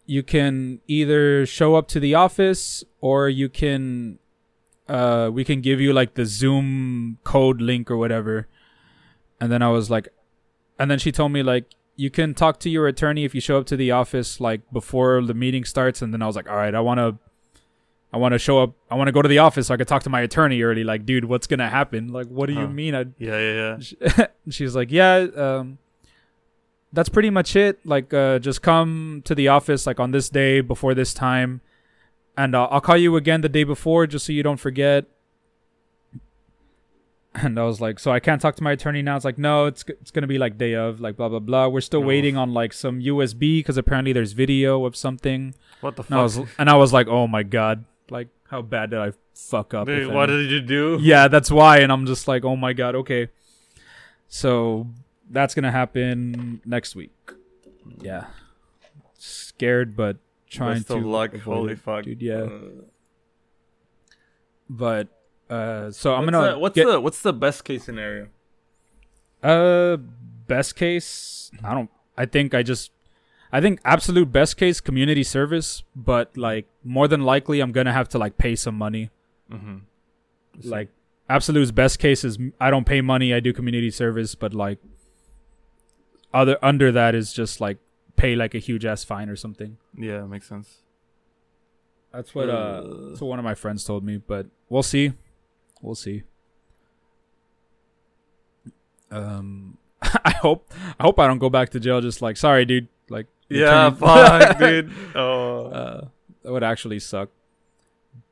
you 0.07 0.23
can 0.23 0.81
either 0.87 1.47
show 1.47 1.75
up 1.75 1.89
to 1.89 2.01
the 2.01 2.15
office 2.15 2.85
or 3.01 3.29
you 3.29 3.49
can." 3.49 4.19
Uh, 4.87 5.31
we 5.33 5.45
can 5.45 5.63
give 5.63 5.81
you 5.81 5.95
like 5.95 6.13
the 6.13 6.27
Zoom 6.27 7.17
code 7.25 7.63
link 7.63 7.91
or 7.91 7.97
whatever. 7.97 8.49
And 9.41 9.51
then 9.51 9.63
I 9.63 9.71
was 9.71 9.91
like, 9.91 10.11
and 10.79 10.91
then 10.91 10.99
she 10.99 11.11
told 11.11 11.33
me 11.33 11.43
like 11.43 11.75
you 11.97 12.11
can 12.11 12.35
talk 12.35 12.59
to 12.61 12.71
your 12.71 12.87
attorney 12.87 13.25
if 13.25 13.35
you 13.35 13.41
show 13.41 13.59
up 13.59 13.67
to 13.67 13.77
the 13.77 13.91
office 13.91 14.41
like 14.41 14.61
before 14.73 15.23
the 15.23 15.35
meeting 15.35 15.65
starts 15.65 16.03
and 16.03 16.13
then 16.13 16.23
i 16.23 16.27
was 16.27 16.37
like 16.37 16.49
all 16.49 16.57
right 16.57 16.75
i 16.75 16.81
want 16.81 16.99
to 16.99 17.17
i 18.15 18.17
want 18.17 18.33
to 18.33 18.39
show 18.39 18.57
up 18.63 18.71
i 18.91 18.95
want 18.95 19.09
to 19.09 19.13
go 19.13 19.21
to 19.23 19.29
the 19.35 19.39
office 19.47 19.67
so 19.67 19.75
i 19.75 19.77
could 19.77 19.89
talk 19.89 20.03
to 20.05 20.11
my 20.17 20.21
attorney 20.29 20.63
early 20.63 20.85
like 20.85 21.05
dude 21.05 21.25
what's 21.25 21.47
gonna 21.49 21.69
happen? 21.69 22.03
Like 22.19 22.29
what 22.29 22.47
do 22.47 22.55
you 22.55 22.69
mean? 22.69 22.95
I 22.95 23.03
Yeah, 23.19 23.39
yeah, 23.49 23.77
yeah. 24.17 24.27
she's 24.57 24.75
like 24.77 24.91
yeah 24.93 25.27
um 25.47 25.79
that's 26.97 27.09
pretty 27.09 27.31
much 27.39 27.57
it. 27.57 27.75
Like 27.85 28.15
uh 28.15 28.39
just 28.39 28.63
come 28.63 29.23
to 29.25 29.35
the 29.35 29.49
office 29.49 29.83
like 29.89 29.99
on 29.99 30.13
this 30.13 30.29
day 30.29 30.61
before 30.61 30.95
this 30.95 31.13
time 31.13 31.61
and 32.37 32.55
uh, 32.55 32.69
i'll 32.71 32.81
call 32.81 32.97
you 32.97 33.15
again 33.17 33.41
the 33.41 33.49
day 33.49 33.65
before 33.65 34.07
just 34.07 34.27
so 34.27 34.33
you 34.33 34.43
don't 34.45 34.61
forget. 34.69 35.05
And 37.35 37.59
i 37.59 37.65
was 37.65 37.81
like 37.81 37.99
so 37.99 38.13
i 38.13 38.21
can't 38.21 38.41
talk 38.41 38.55
to 38.57 38.63
my 38.63 38.73
attorney 38.73 39.03
now? 39.03 39.17
It's 39.17 39.25
like 39.25 39.39
no 39.39 39.67
it's 39.67 39.85
it's 39.89 40.13
gonna 40.13 40.29
be 40.29 40.39
like 40.39 40.57
day 40.57 40.75
of 40.75 41.01
like 41.01 41.17
blah 41.17 41.29
blah 41.29 41.41
blah. 41.41 41.67
We're 41.67 41.81
still 41.81 42.03
Oh. 42.05 42.07
waiting 42.07 42.37
on 42.37 42.55
like 42.55 42.73
some 42.73 43.01
usb 43.01 43.41
because 43.41 43.77
apparently 43.77 44.13
there's 44.13 44.33
video 44.33 44.85
of 44.85 44.95
something. 44.95 45.55
What 45.81 45.97
the 45.97 46.05
and 46.05 46.15
i 46.15 46.23
was 46.23 46.37
fuck? 46.39 46.49
and 46.59 46.71
i 46.71 46.77
was 46.77 46.93
like 46.93 47.09
oh 47.09 47.27
my 47.27 47.43
god 47.43 47.85
like 48.11 48.29
how 48.49 48.61
bad 48.63 48.91
did 48.91 48.99
i 49.01 49.13
fuck 49.35 49.75
up 49.75 49.87
Dude, 49.87 50.13
what 50.13 50.27
did 50.27 50.51
you 50.51 50.61
do? 50.61 50.99
yeah 51.01 51.29
that's 51.29 51.51
why 51.51 51.79
and 51.79 51.91
i'm 51.91 52.07
just 52.07 52.29
like 52.29 52.45
oh 52.45 52.57
my 52.57 52.73
god 52.73 52.95
okay 52.95 53.29
so 54.29 54.87
that's 55.31 55.55
gonna 55.55 55.73
happen 55.73 56.61
next 56.65 56.95
week 56.95 57.13
yeah 58.01 58.27
scared 59.19 59.97
but 59.97 60.19
trying 60.51 60.75
Best 60.77 60.89
to 60.89 60.97
luck. 60.97 61.35
Holy 61.39 61.73
it, 61.73 61.79
fuck, 61.79 62.05
dude 62.05 62.23
yeah 62.23 62.43
Uh, 62.43 62.59
but 64.69 65.09
uh 65.51 65.91
so 65.91 66.15
i'm 66.15 66.25
gonna 66.25 66.53
the, 66.53 66.59
what's 66.59 66.75
get, 66.75 66.87
the 66.87 67.01
what's 67.01 67.21
the 67.23 67.33
best 67.33 67.65
case 67.65 67.85
scenario? 67.85 68.29
uh 69.43 69.97
best 70.47 70.75
case 70.77 71.51
i 71.63 71.75
don't 71.75 71.91
i 72.17 72.25
think 72.25 72.55
i 72.55 72.63
just 72.63 72.91
i 73.55 73.61
think 73.61 73.81
absolute 73.85 74.31
best 74.33 74.57
case 74.57 74.81
community 74.81 75.23
service 75.23 75.83
but 75.95 76.37
like 76.37 76.67
more 76.83 77.07
than 77.09 77.23
likely 77.23 77.61
i'm 77.61 77.73
gonna 77.73 77.93
have 77.93 78.09
to 78.09 78.19
like 78.19 78.37
pay 78.37 78.55
some 78.57 78.75
money 78.87 79.11
Mm-hmm. 79.53 79.77
like 80.75 80.89
absolute's 81.29 81.71
best 81.71 81.99
case 81.99 82.25
is 82.25 82.39
I 82.59 82.71
don't 82.71 82.87
pay 82.87 83.01
money, 83.03 83.33
I 83.35 83.41
do 83.41 83.53
community 83.53 83.91
service, 83.91 84.35
but 84.35 84.53
like 84.55 84.79
other 86.33 86.57
under 86.63 86.91
that 86.93 87.15
is 87.15 87.33
just 87.33 87.61
like 87.61 87.79
pay 88.17 88.35
like 88.37 88.55
a 88.55 88.59
huge 88.59 88.85
ass 88.87 89.05
fine 89.05 89.29
or 89.29 89.37
something. 89.37 89.77
yeah, 89.97 90.23
makes 90.25 90.49
sense. 90.49 90.79
That's 92.13 92.35
what 92.35 92.49
uh 92.49 92.83
that's 93.11 93.21
what 93.21 93.29
one 93.29 93.39
of 93.39 93.45
my 93.45 93.55
friends 93.55 93.85
told 93.85 94.03
me, 94.03 94.17
but 94.17 94.47
we'll 94.71 94.83
see. 94.95 95.13
We'll 95.83 95.95
see. 96.07 96.23
Um 99.11 99.79
I 100.03 100.31
hope 100.41 100.73
I 100.99 101.03
hope 101.03 101.19
I 101.19 101.27
don't 101.27 101.39
go 101.39 101.51
back 101.51 101.71
to 101.71 101.81
jail 101.81 102.01
just 102.01 102.23
like 102.23 102.37
sorry 102.37 102.65
dude, 102.65 102.89
like 103.09 103.27
Yeah, 103.49 103.91
fuck, 103.95 104.59
dude. 104.59 104.91
Oh, 105.15 105.67
uh, 105.67 106.07
that 106.43 106.53
would 106.53 106.63
actually 106.65 106.99
suck. 106.99 107.31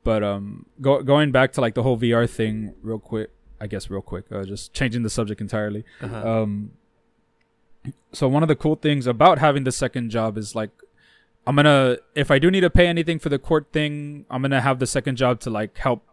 But 0.03 0.23
um, 0.23 0.65
go, 0.81 1.01
going 1.01 1.31
back 1.31 1.53
to 1.53 1.61
like 1.61 1.75
the 1.75 1.83
whole 1.83 1.97
VR 1.97 2.29
thing, 2.29 2.73
real 2.81 2.99
quick. 2.99 3.29
I 3.61 3.67
guess 3.67 3.89
real 3.89 4.01
quick. 4.01 4.25
Uh, 4.31 4.43
just 4.43 4.73
changing 4.73 5.03
the 5.03 5.09
subject 5.09 5.39
entirely. 5.39 5.85
uh-huh. 6.01 6.27
Um, 6.41 6.71
so 8.11 8.27
one 8.27 8.43
of 8.43 8.47
the 8.49 8.55
cool 8.55 8.75
things 8.75 9.07
about 9.07 9.39
having 9.39 9.63
the 9.63 9.71
second 9.71 10.09
job 10.09 10.37
is 10.37 10.55
like, 10.55 10.69
I'm 11.45 11.55
gonna 11.57 11.97
if 12.15 12.31
I 12.31 12.39
do 12.39 12.49
need 12.49 12.61
to 12.61 12.69
pay 12.69 12.87
anything 12.87 13.19
for 13.19 13.29
the 13.29 13.39
court 13.39 13.67
thing, 13.73 14.25
I'm 14.29 14.41
gonna 14.41 14.61
have 14.61 14.79
the 14.79 14.87
second 14.87 15.17
job 15.17 15.39
to 15.41 15.49
like 15.49 15.77
help 15.77 16.03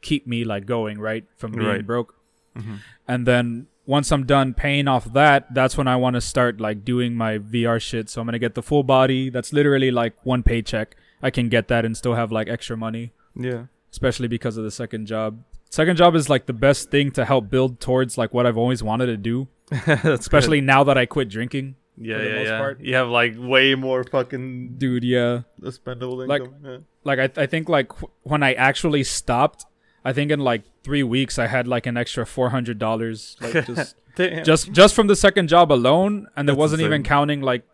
keep 0.00 0.26
me 0.26 0.44
like 0.44 0.64
going 0.64 0.98
right 0.98 1.24
from 1.36 1.52
being 1.52 1.66
Right. 1.66 1.86
broke. 1.86 2.14
Mhm. 2.56 2.78
And 3.06 3.26
then 3.26 3.66
once 3.96 4.12
I'm 4.14 4.24
done 4.36 4.54
paying 4.54 4.86
off 4.94 5.04
that, 5.20 5.52
that's 5.58 5.74
when 5.78 5.88
I 5.94 5.96
want 6.04 6.14
to 6.14 6.20
start 6.20 6.60
like 6.66 6.78
doing 6.92 7.14
my 7.24 7.32
VR 7.38 7.80
shit. 7.88 8.08
So 8.10 8.20
I'm 8.20 8.26
gonna 8.26 8.38
get 8.46 8.54
the 8.54 8.62
full 8.70 8.84
body. 8.96 9.30
That's 9.34 9.52
literally 9.52 9.90
like 9.90 10.14
one 10.32 10.42
paycheck. 10.42 10.96
I 11.22 11.30
can 11.36 11.48
get 11.48 11.68
that 11.68 11.84
and 11.86 11.96
still 11.96 12.14
have 12.14 12.30
like 12.38 12.48
extra 12.48 12.76
money, 12.86 13.12
yeah, 13.34 13.62
especially 13.92 14.28
because 14.36 14.56
of 14.56 14.64
the 14.64 14.70
second 14.82 15.06
job. 15.06 15.42
Second 15.70 15.96
job 16.02 16.14
is 16.20 16.28
like 16.34 16.46
the 16.46 16.58
best 16.66 16.90
thing 16.90 17.10
to 17.18 17.24
help 17.24 17.50
build 17.50 17.78
towards 17.80 18.16
like 18.18 18.32
what 18.34 18.46
I've 18.46 18.56
always 18.64 18.82
wanted 18.82 19.06
to 19.06 19.16
do, 19.16 19.48
That's 19.86 20.02
good. 20.02 20.18
especially 20.20 20.60
now 20.60 20.82
that 20.84 20.96
I 20.98 21.06
quit 21.06 21.28
drinking. 21.28 21.76
yeah, 21.96 22.22
yeah, 22.22 22.34
most 22.38 22.46
yeah. 22.48 22.58
part. 22.58 22.80
You 22.80 22.94
have 23.00 23.08
like 23.08 23.34
way 23.54 23.74
more 23.74 24.02
fucking 24.04 24.76
Dude, 24.78 25.04
yeah. 25.04 25.42
spendable 25.62 26.26
Like- 26.26 26.42
income. 26.42 26.64
yeah. 26.64 26.78
Like 27.04 27.18
I 27.18 27.42
I 27.44 27.46
think 27.46 27.68
like 27.68 27.88
wh- 27.98 28.10
when 28.30 28.42
I 28.42 28.52
actually 28.54 29.04
stopped, 29.04 29.64
I 30.04 30.12
think 30.12 30.30
in 30.30 30.40
like 30.40 30.62
3 30.84 31.02
weeks 31.02 31.38
I 31.38 31.46
had 31.46 31.68
like 31.68 31.86
an 31.86 31.96
extra 31.96 32.24
$400 32.24 33.40
like 33.40 33.66
just 33.76 33.96
just 34.44 34.72
just 34.72 34.94
from 34.94 35.06
the 35.06 35.16
second 35.16 35.48
job 35.48 35.70
alone 35.72 36.26
and 36.36 36.48
it 36.48 36.56
wasn't 36.56 36.82
even 36.82 37.02
counting 37.02 37.40
like 37.40 37.64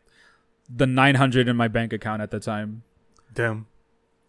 the 0.69 0.87
900 0.87 1.49
in 1.49 1.57
my 1.57 1.69
bank 1.69 1.93
account 1.93 2.23
at 2.23 2.31
the 2.31 2.41
time. 2.41 2.83
Damn. 3.35 3.67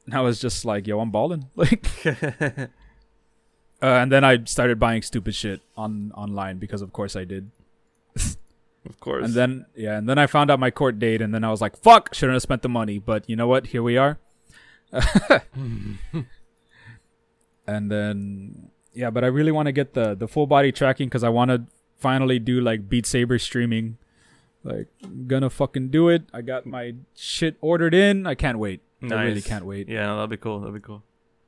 and 0.06 0.14
i 0.16 0.22
was 0.22 0.40
just 0.40 0.66
like 0.66 0.86
yo 0.86 1.00
i'm 1.00 1.12
balling 1.12 1.48
like 1.56 1.88
uh, 2.06 2.68
and 3.82 4.12
then 4.12 4.24
i 4.24 4.44
started 4.44 4.80
buying 4.80 5.02
stupid 5.02 5.34
shit 5.34 5.62
on 5.78 6.12
online 6.14 6.58
because 6.60 6.82
of 6.82 6.92
course 6.92 7.16
i 7.16 7.24
did. 7.24 7.52
Of 8.86 9.00
course. 9.00 9.26
and 9.26 9.34
then 9.34 9.66
yeah 9.76 9.98
and 9.98 10.08
then 10.08 10.18
i 10.18 10.28
found 10.28 10.50
out 10.52 10.60
my 10.60 10.72
court 10.72 11.00
date 11.00 11.22
and 11.22 11.34
then 11.34 11.44
i 11.44 11.50
was 11.52 11.62
like 11.62 11.76
fuck 11.78 12.14
shouldn't 12.14 12.36
have 12.36 12.42
spent 12.42 12.62
the 12.62 12.70
money 12.70 13.00
but 13.00 13.30
you 13.30 13.36
know 13.36 13.48
what? 13.48 13.68
Here 13.68 13.84
we 13.84 13.98
are 13.98 14.20
and 17.68 17.92
then 17.92 18.70
yeah 18.94 19.10
but 19.10 19.24
i 19.24 19.28
really 19.28 19.52
want 19.52 19.66
to 19.68 19.72
get 19.72 19.94
the 19.94 20.16
the 20.16 20.28
full 20.28 20.48
body 20.48 20.72
tracking 20.72 21.08
because 21.08 21.24
i 21.24 21.30
want 21.30 21.50
to 21.52 21.64
finally 21.98 22.40
do 22.40 22.62
like 22.62 22.88
beat 22.90 23.06
saber 23.06 23.38
streaming 23.38 23.98
like 24.64 24.88
gonna 25.28 25.50
fucking 25.50 25.90
do 25.90 26.10
it 26.10 26.24
i 26.34 26.42
got 26.42 26.66
my 26.66 26.94
shit 27.16 27.56
ordered 27.62 27.94
in 27.94 28.26
i 28.28 28.34
can't 28.36 28.58
wait 28.60 28.82
Nice. 29.02 29.12
i 29.20 29.24
really 29.24 29.42
can't 29.42 29.66
wait 29.66 29.88
yeah, 29.88 30.08
no, 30.08 30.16
that'd 30.16 30.30
be 30.32 30.38
cool. 30.38 30.60
That'd 30.60 30.74
be 30.74 30.80
cool. 30.80 31.04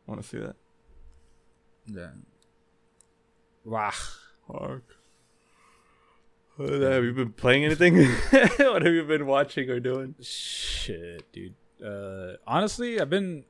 I 0.07 0.11
Want 0.11 0.21
to 0.21 0.27
see 0.27 0.37
that? 0.37 0.55
yeah 1.87 2.09
wow 3.65 3.91
Fuck. 4.47 4.81
Have 6.57 7.03
you 7.05 7.13
been 7.13 7.31
playing 7.31 7.63
anything? 7.65 7.95
what 8.57 8.81
have 8.83 8.93
you 8.93 9.03
been 9.03 9.25
watching 9.27 9.69
or 9.69 9.79
doing? 9.79 10.15
shit 10.21 11.31
dude 11.31 11.53
uh 11.83 12.33
honestly 12.45 12.99
i've 12.99 13.09
been 13.09 13.45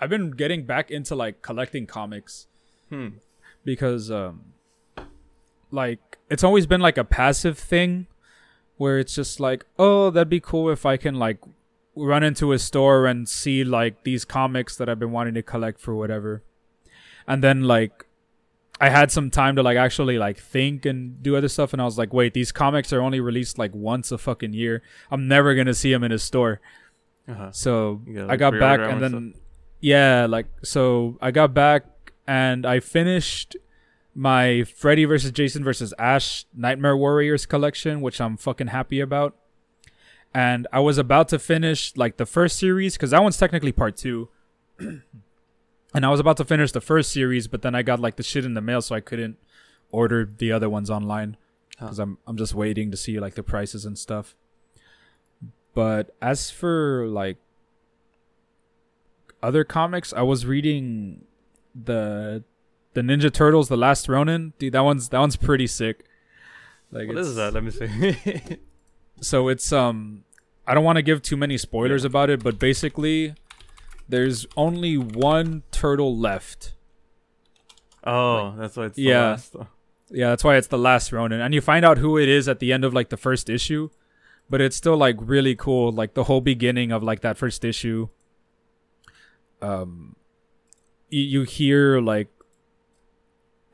i've 0.00 0.10
been 0.10 0.30
getting 0.30 0.64
back 0.64 0.90
into 0.90 1.14
like 1.14 1.42
collecting 1.42 1.86
comics 1.86 2.46
Hmm. 2.90 3.08
because 3.64 4.10
um 4.10 4.52
like 5.70 6.18
it's 6.30 6.44
always 6.44 6.66
been 6.66 6.80
like 6.80 6.96
a 6.98 7.04
passive 7.04 7.58
thing 7.58 8.06
where 8.76 8.98
it's 8.98 9.14
just 9.14 9.40
like 9.40 9.64
oh 9.78 10.10
that'd 10.10 10.28
be 10.28 10.40
cool 10.40 10.70
if 10.70 10.86
i 10.86 10.96
can 10.96 11.14
like 11.16 11.38
run 11.94 12.22
into 12.22 12.52
a 12.52 12.58
store 12.58 13.06
and 13.06 13.28
see 13.28 13.64
like 13.64 14.04
these 14.04 14.24
comics 14.24 14.76
that 14.76 14.88
i've 14.88 14.98
been 14.98 15.12
wanting 15.12 15.34
to 15.34 15.42
collect 15.42 15.80
for 15.80 15.94
whatever 15.94 16.42
and 17.26 17.42
then 17.42 17.62
like 17.62 18.06
i 18.80 18.90
had 18.90 19.10
some 19.10 19.30
time 19.30 19.56
to 19.56 19.62
like 19.62 19.76
actually 19.78 20.18
like 20.18 20.38
think 20.38 20.84
and 20.84 21.22
do 21.22 21.34
other 21.34 21.48
stuff 21.48 21.72
and 21.72 21.80
i 21.80 21.84
was 21.84 21.96
like 21.98 22.12
wait 22.12 22.34
these 22.34 22.52
comics 22.52 22.92
are 22.92 23.00
only 23.00 23.18
released 23.18 23.58
like 23.58 23.74
once 23.74 24.12
a 24.12 24.18
fucking 24.18 24.52
year 24.52 24.82
i'm 25.10 25.26
never 25.26 25.54
gonna 25.54 25.74
see 25.74 25.90
them 25.90 26.04
in 26.04 26.12
a 26.12 26.18
store 26.18 26.60
Uh-huh. 27.28 27.50
so 27.50 28.02
gotta, 28.14 28.32
I 28.32 28.36
got 28.36 28.52
back 28.60 28.78
and 28.80 28.92
and 28.92 29.02
then 29.02 29.34
yeah, 29.80 30.26
like 30.26 30.46
so 30.62 31.18
I 31.20 31.30
got 31.30 31.54
back 31.54 32.12
and 32.26 32.66
I 32.66 32.80
finished 32.80 33.56
my 34.14 34.64
Freddy 34.64 35.04
versus 35.04 35.30
Jason 35.30 35.62
versus 35.62 35.92
Ash 35.98 36.46
Nightmare 36.54 36.96
Warriors 36.96 37.46
collection, 37.46 38.00
which 38.00 38.20
I'm 38.20 38.36
fucking 38.36 38.68
happy 38.68 39.00
about. 39.00 39.36
And 40.34 40.66
I 40.72 40.80
was 40.80 40.98
about 40.98 41.28
to 41.28 41.38
finish 41.38 41.96
like 41.96 42.16
the 42.16 42.26
first 42.26 42.58
series 42.58 42.94
because 42.94 43.10
that 43.10 43.22
one's 43.22 43.36
technically 43.36 43.72
part 43.72 43.96
two. 43.96 44.28
and 44.78 45.02
I 45.94 46.08
was 46.08 46.20
about 46.20 46.36
to 46.38 46.44
finish 46.44 46.72
the 46.72 46.80
first 46.80 47.12
series, 47.12 47.46
but 47.46 47.62
then 47.62 47.74
I 47.74 47.82
got 47.82 48.00
like 48.00 48.16
the 48.16 48.22
shit 48.22 48.44
in 48.44 48.54
the 48.54 48.60
mail, 48.60 48.82
so 48.82 48.94
I 48.94 49.00
couldn't 49.00 49.36
order 49.90 50.28
the 50.38 50.50
other 50.52 50.68
ones 50.68 50.90
online 50.90 51.36
because 51.70 51.98
I'm 51.98 52.18
I'm 52.26 52.36
just 52.36 52.54
waiting 52.54 52.90
to 52.90 52.96
see 52.96 53.20
like 53.20 53.34
the 53.34 53.42
prices 53.42 53.84
and 53.84 53.98
stuff. 53.98 54.34
But 55.74 56.14
as 56.22 56.50
for 56.50 57.06
like 57.06 57.36
other 59.46 59.64
comics, 59.64 60.12
I 60.12 60.22
was 60.22 60.44
reading 60.44 61.24
the 61.74 62.42
the 62.94 63.02
Ninja 63.02 63.32
Turtles, 63.32 63.68
the 63.68 63.76
Last 63.76 64.08
Ronin. 64.08 64.54
Dude, 64.58 64.72
that 64.72 64.80
one's 64.80 65.08
that 65.10 65.20
one's 65.20 65.36
pretty 65.36 65.66
sick. 65.66 66.04
Like 66.90 67.06
what 67.08 67.18
is 67.18 67.36
that? 67.36 67.54
Let 67.54 67.62
me 67.62 67.70
see. 67.70 68.58
so 69.20 69.48
it's 69.48 69.72
um 69.72 70.24
I 70.66 70.74
don't 70.74 70.84
want 70.84 70.96
to 70.96 71.02
give 71.02 71.22
too 71.22 71.36
many 71.36 71.56
spoilers 71.58 72.02
yeah. 72.02 72.08
about 72.08 72.28
it, 72.30 72.42
but 72.42 72.58
basically 72.58 73.34
there's 74.08 74.46
only 74.56 74.96
one 74.96 75.62
turtle 75.70 76.16
left. 76.16 76.74
Oh, 78.04 78.50
like, 78.50 78.58
that's 78.58 78.76
why 78.76 78.84
it's 78.86 78.98
yeah. 78.98 79.30
Last, 79.30 79.56
yeah, 80.10 80.30
that's 80.30 80.44
why 80.44 80.56
it's 80.56 80.68
the 80.68 80.78
last 80.78 81.12
Ronin. 81.12 81.40
And 81.40 81.54
you 81.54 81.60
find 81.60 81.84
out 81.84 81.98
who 81.98 82.18
it 82.18 82.28
is 82.28 82.48
at 82.48 82.58
the 82.58 82.72
end 82.72 82.84
of 82.84 82.94
like 82.94 83.10
the 83.10 83.16
first 83.16 83.48
issue. 83.48 83.90
But 84.48 84.60
it's 84.60 84.76
still 84.76 84.96
like 84.96 85.16
really 85.18 85.56
cool, 85.56 85.90
like 85.90 86.14
the 86.14 86.24
whole 86.24 86.40
beginning 86.40 86.92
of 86.92 87.02
like 87.02 87.20
that 87.20 87.36
first 87.36 87.64
issue. 87.64 88.08
Um 89.62 90.16
you, 91.08 91.22
you 91.22 91.42
hear 91.42 92.00
like 92.00 92.28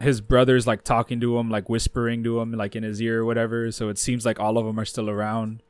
his 0.00 0.20
brothers 0.20 0.66
like 0.66 0.82
talking 0.82 1.20
to 1.20 1.38
him, 1.38 1.48
like 1.48 1.68
whispering 1.68 2.22
to 2.24 2.40
him, 2.40 2.52
like 2.52 2.76
in 2.76 2.82
his 2.82 3.00
ear 3.00 3.20
or 3.20 3.24
whatever. 3.24 3.70
So 3.70 3.88
it 3.88 3.98
seems 3.98 4.26
like 4.26 4.38
all 4.38 4.58
of 4.58 4.66
them 4.66 4.78
are 4.78 4.84
still 4.84 5.08
around. 5.08 5.62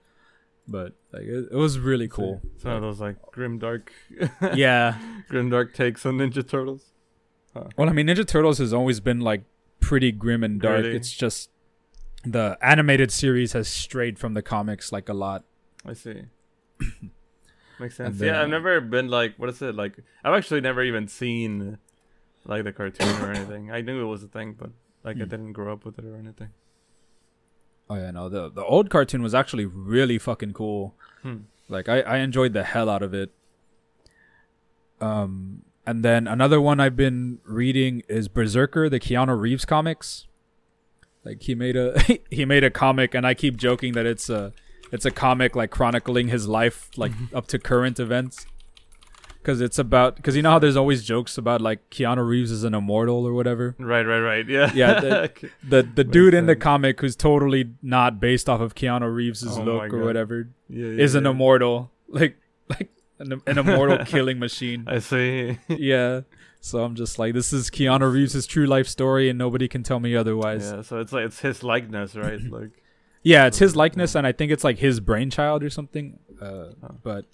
But 0.66 0.94
like 1.12 1.24
it, 1.24 1.48
it 1.52 1.56
was 1.56 1.78
really 1.78 2.08
cool. 2.08 2.40
One 2.62 2.76
of 2.76 2.82
those 2.82 3.00
like 3.00 3.16
grim 3.32 3.58
dark, 3.58 3.92
yeah, 4.54 4.96
grim 5.28 5.50
dark 5.50 5.74
takes 5.74 6.06
on 6.06 6.18
Ninja 6.18 6.48
Turtles. 6.48 6.92
Huh. 7.52 7.64
Well, 7.76 7.88
I 7.88 7.92
mean, 7.92 8.06
Ninja 8.06 8.26
Turtles 8.26 8.58
has 8.58 8.72
always 8.72 9.00
been 9.00 9.20
like 9.20 9.42
pretty 9.80 10.12
grim 10.12 10.44
and 10.44 10.60
dark. 10.60 10.84
Really? 10.84 10.96
It's 10.96 11.12
just 11.12 11.50
the 12.24 12.56
animated 12.62 13.10
series 13.10 13.52
has 13.52 13.68
strayed 13.68 14.18
from 14.18 14.34
the 14.34 14.42
comics 14.42 14.92
like 14.92 15.08
a 15.08 15.14
lot. 15.14 15.44
I 15.84 15.94
see. 15.94 16.22
Makes 17.82 17.96
sense. 17.96 18.18
Then, 18.18 18.28
yeah, 18.28 18.40
I've 18.40 18.48
never 18.48 18.80
been 18.80 19.08
like, 19.08 19.34
what 19.38 19.48
is 19.48 19.60
it 19.60 19.74
like? 19.74 19.98
I've 20.22 20.34
actually 20.34 20.60
never 20.60 20.84
even 20.84 21.08
seen 21.08 21.78
like 22.44 22.62
the 22.62 22.72
cartoon 22.72 23.20
or 23.20 23.32
anything. 23.34 23.72
I 23.72 23.80
knew 23.80 24.00
it 24.00 24.06
was 24.06 24.22
a 24.22 24.28
thing, 24.28 24.54
but 24.56 24.70
like 25.02 25.16
I 25.16 25.24
hmm. 25.24 25.28
didn't 25.28 25.52
grow 25.52 25.72
up 25.72 25.84
with 25.84 25.98
it 25.98 26.04
or 26.04 26.14
anything. 26.14 26.50
Oh 27.90 27.96
yeah, 27.96 28.12
no 28.12 28.28
the 28.28 28.48
the 28.48 28.64
old 28.64 28.88
cartoon 28.88 29.20
was 29.20 29.34
actually 29.34 29.66
really 29.66 30.16
fucking 30.16 30.52
cool. 30.52 30.94
Hmm. 31.22 31.38
Like 31.68 31.88
I 31.88 32.02
I 32.02 32.16
enjoyed 32.18 32.52
the 32.52 32.62
hell 32.62 32.88
out 32.88 33.02
of 33.02 33.12
it. 33.14 33.32
Um, 35.00 35.62
and 35.84 36.04
then 36.04 36.28
another 36.28 36.60
one 36.60 36.78
I've 36.78 36.94
been 36.94 37.40
reading 37.42 38.04
is 38.08 38.28
Berserker, 38.28 38.88
the 38.88 39.00
Keanu 39.00 39.36
Reeves 39.36 39.64
comics. 39.64 40.28
Like 41.24 41.42
he 41.42 41.56
made 41.56 41.74
a 41.74 42.00
he 42.30 42.44
made 42.44 42.62
a 42.62 42.70
comic, 42.70 43.12
and 43.12 43.26
I 43.26 43.34
keep 43.34 43.56
joking 43.56 43.94
that 43.94 44.06
it's 44.06 44.30
a 44.30 44.52
it's 44.92 45.04
a 45.04 45.10
comic 45.10 45.56
like 45.56 45.70
chronicling 45.70 46.28
his 46.28 46.46
life 46.46 46.90
like 46.96 47.12
mm-hmm. 47.12 47.36
up 47.36 47.48
to 47.48 47.58
current 47.58 47.98
events 47.98 48.46
because 49.42 49.60
it's 49.60 49.78
about 49.78 50.16
because 50.16 50.36
you 50.36 50.42
know 50.42 50.52
how 50.52 50.58
there's 50.58 50.76
always 50.76 51.02
jokes 51.02 51.36
about 51.36 51.60
like 51.60 51.90
Keanu 51.90 52.26
Reeves 52.26 52.50
is 52.50 52.64
an 52.64 52.74
immortal 52.74 53.26
or 53.26 53.32
whatever. 53.32 53.74
Right, 53.78 54.06
right, 54.06 54.20
right. 54.20 54.48
Yeah, 54.48 54.70
yeah. 54.74 55.00
The 55.00 55.50
the, 55.68 55.82
the 55.82 56.04
dude 56.04 56.34
in 56.34 56.46
the 56.46 56.56
comic 56.56 57.00
who's 57.00 57.16
totally 57.16 57.70
not 57.82 58.20
based 58.20 58.48
off 58.48 58.60
of 58.60 58.74
Keanu 58.74 59.12
Reeves's 59.12 59.58
oh 59.58 59.62
look 59.62 59.92
or 59.92 60.04
whatever 60.04 60.48
yeah, 60.68 60.86
yeah, 60.86 61.02
is 61.02 61.14
an 61.14 61.26
immortal, 61.26 61.90
like 62.08 62.36
like 62.68 62.90
an, 63.18 63.42
an 63.46 63.58
immortal 63.58 63.98
killing 64.06 64.38
machine. 64.38 64.84
I 64.86 65.00
see. 65.00 65.58
yeah. 65.68 66.20
So 66.60 66.84
I'm 66.84 66.94
just 66.94 67.18
like, 67.18 67.34
this 67.34 67.52
is 67.52 67.70
Keanu 67.70 68.12
Reeves' 68.12 68.46
true 68.46 68.66
life 68.66 68.86
story, 68.86 69.28
and 69.28 69.36
nobody 69.36 69.66
can 69.66 69.82
tell 69.82 69.98
me 69.98 70.14
otherwise. 70.14 70.70
Yeah. 70.72 70.82
So 70.82 71.00
it's 71.00 71.12
like 71.12 71.24
it's 71.24 71.40
his 71.40 71.64
likeness, 71.64 72.14
right? 72.14 72.40
like. 72.40 72.70
Yeah, 73.22 73.46
it's 73.46 73.58
his 73.58 73.76
likeness, 73.76 74.14
and 74.14 74.26
I 74.26 74.32
think 74.32 74.50
it's 74.50 74.64
like 74.64 74.78
his 74.78 75.00
brainchild 75.00 75.62
or 75.62 75.70
something. 75.70 76.18
Uh. 76.40 76.68
But 77.02 77.26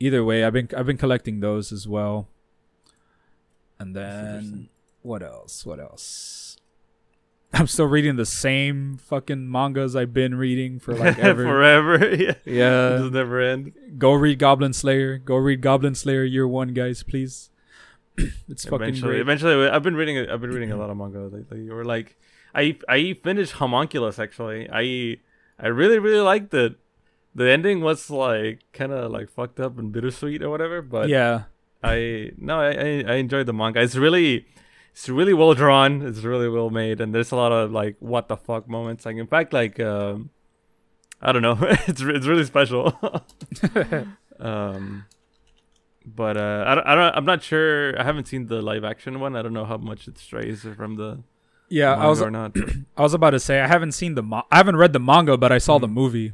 either 0.00 0.24
way, 0.24 0.44
I've 0.44 0.52
been 0.52 0.68
I've 0.76 0.86
been 0.86 0.96
collecting 0.98 1.40
those 1.40 1.72
as 1.72 1.86
well. 1.86 2.28
And 3.78 3.94
then 3.94 4.68
what 5.02 5.22
else? 5.22 5.66
What 5.66 5.80
else? 5.80 6.56
I'm 7.52 7.68
still 7.68 7.86
reading 7.86 8.16
the 8.16 8.26
same 8.26 8.96
fucking 8.96 9.50
mangas 9.50 9.94
I've 9.94 10.12
been 10.12 10.34
reading 10.34 10.80
for 10.80 10.94
like 10.94 11.18
ever. 11.20 11.44
forever. 11.44 12.14
yeah, 12.16 12.34
yeah, 12.44 13.04
it 13.04 13.12
never 13.12 13.40
end. 13.40 13.72
Go 13.96 14.12
read 14.12 14.38
Goblin 14.38 14.72
Slayer. 14.72 15.18
Go 15.18 15.36
read 15.36 15.60
Goblin 15.60 15.94
Slayer 15.94 16.24
Year 16.24 16.48
One, 16.48 16.74
guys, 16.74 17.02
please. 17.02 17.50
it's 18.48 18.64
fucking 18.64 18.82
eventually, 18.82 19.12
great. 19.12 19.20
Eventually, 19.20 19.68
I've 19.68 19.82
been 19.82 19.94
reading. 19.94 20.18
I've 20.28 20.40
been 20.40 20.50
reading 20.50 20.72
a 20.72 20.76
lot 20.76 20.90
of 20.90 20.96
manga 20.96 21.20
lately. 21.20 21.68
Or 21.68 21.84
like, 21.84 22.16
I 22.54 22.78
I 22.88 23.14
finished 23.22 23.52
Homunculus 23.52 24.18
actually. 24.18 24.68
I 24.72 25.18
I 25.58 25.68
really 25.68 25.98
really 25.98 26.20
liked 26.20 26.52
it 26.54 26.76
the 27.34 27.50
ending 27.50 27.80
was 27.80 28.10
like 28.10 28.60
kind 28.72 28.92
of 28.92 29.10
like 29.10 29.28
fucked 29.28 29.58
up 29.58 29.78
and 29.78 29.92
bittersweet 29.92 30.42
or 30.42 30.50
whatever. 30.50 30.80
But 30.80 31.08
yeah, 31.08 31.44
I 31.82 32.30
no, 32.38 32.60
I, 32.60 33.04
I 33.06 33.14
enjoyed 33.16 33.46
the 33.46 33.52
manga. 33.52 33.80
It's 33.80 33.96
really 33.96 34.46
it's 34.92 35.08
really 35.08 35.34
well 35.34 35.54
drawn. 35.54 36.02
It's 36.02 36.20
really 36.20 36.48
well 36.48 36.70
made, 36.70 37.00
and 37.00 37.14
there's 37.14 37.32
a 37.32 37.36
lot 37.36 37.52
of 37.52 37.72
like 37.72 37.96
what 37.98 38.28
the 38.28 38.36
fuck 38.36 38.68
moments. 38.68 39.04
Like 39.04 39.16
in 39.16 39.26
fact, 39.26 39.52
like 39.52 39.80
um, 39.80 40.30
I 41.20 41.32
don't 41.32 41.42
know, 41.42 41.58
it's 41.60 42.00
it's 42.00 42.26
really 42.26 42.44
special. 42.44 42.98
um, 44.38 45.06
but 46.06 46.36
uh, 46.36 46.64
I 46.66 46.74
don't, 46.74 46.86
I 46.86 46.94
don't, 46.94 47.16
I'm 47.16 47.24
not 47.24 47.42
sure. 47.42 47.98
I 47.98 48.04
haven't 48.04 48.28
seen 48.28 48.46
the 48.46 48.62
live 48.62 48.84
action 48.84 49.18
one. 49.18 49.34
I 49.34 49.42
don't 49.42 49.54
know 49.54 49.64
how 49.64 49.78
much 49.78 50.06
it 50.06 50.18
strays 50.18 50.64
from 50.76 50.96
the. 50.96 51.22
Yeah, 51.74 51.96
I 51.96 52.06
was. 52.06 52.22
Or 52.22 52.30
not. 52.30 52.56
I 52.96 53.02
was 53.02 53.14
about 53.14 53.30
to 53.30 53.40
say 53.40 53.60
I 53.60 53.66
haven't 53.66 53.92
seen 53.92 54.14
the. 54.14 54.22
Mo- 54.22 54.46
I 54.50 54.58
haven't 54.58 54.76
read 54.76 54.92
the 54.92 55.00
manga, 55.00 55.36
but 55.36 55.50
I 55.50 55.58
saw 55.58 55.78
mm. 55.78 55.80
the 55.80 55.88
movie. 55.88 56.32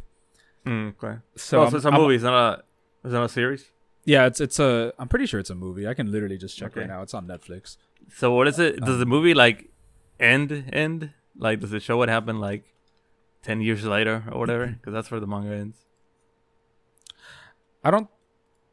Mm, 0.67 0.95
okay. 1.03 1.21
So, 1.35 1.63
oh, 1.63 1.71
so 1.71 1.77
it's 1.79 1.87
a 1.87 1.91
movie. 1.91 2.17
It's 2.17 2.25
not 2.25 2.59
a. 2.59 3.09
Is 3.09 3.15
it 3.15 3.23
a 3.23 3.27
series? 3.27 3.65
Yeah, 4.05 4.27
it's 4.27 4.39
it's 4.39 4.59
a. 4.59 4.93
I'm 4.99 5.09
pretty 5.09 5.25
sure 5.25 5.41
it's 5.41 5.49
a 5.49 5.55
movie. 5.55 5.89
I 5.89 5.95
can 5.95 6.13
literally 6.13 6.37
just 6.37 6.59
check 6.59 6.73
okay. 6.73 6.81
right 6.81 6.91
now. 6.91 7.01
It's 7.01 7.15
on 7.15 7.27
Netflix. 7.27 7.79
So 8.15 8.35
what 8.35 8.49
is 8.49 8.59
it? 8.59 8.81
Does 8.81 8.95
um, 8.95 9.01
the 9.01 9.07
movie 9.07 9.33
like 9.33 9.71
end? 10.19 10.69
End? 10.75 11.11
Like, 11.39 11.61
does 11.61 11.73
it 11.73 11.83
show 11.83 11.97
what 11.97 12.11
happened 12.11 12.43
like 12.43 12.65
ten 13.43 13.63
years 13.63 13.83
later 13.85 14.25
or 14.31 14.41
whatever? 14.41 14.67
Because 14.79 14.93
that's 14.93 15.11
where 15.11 15.21
the 15.21 15.27
manga 15.27 15.55
ends. 15.55 15.79
I 17.83 17.91
don't. 17.91 18.09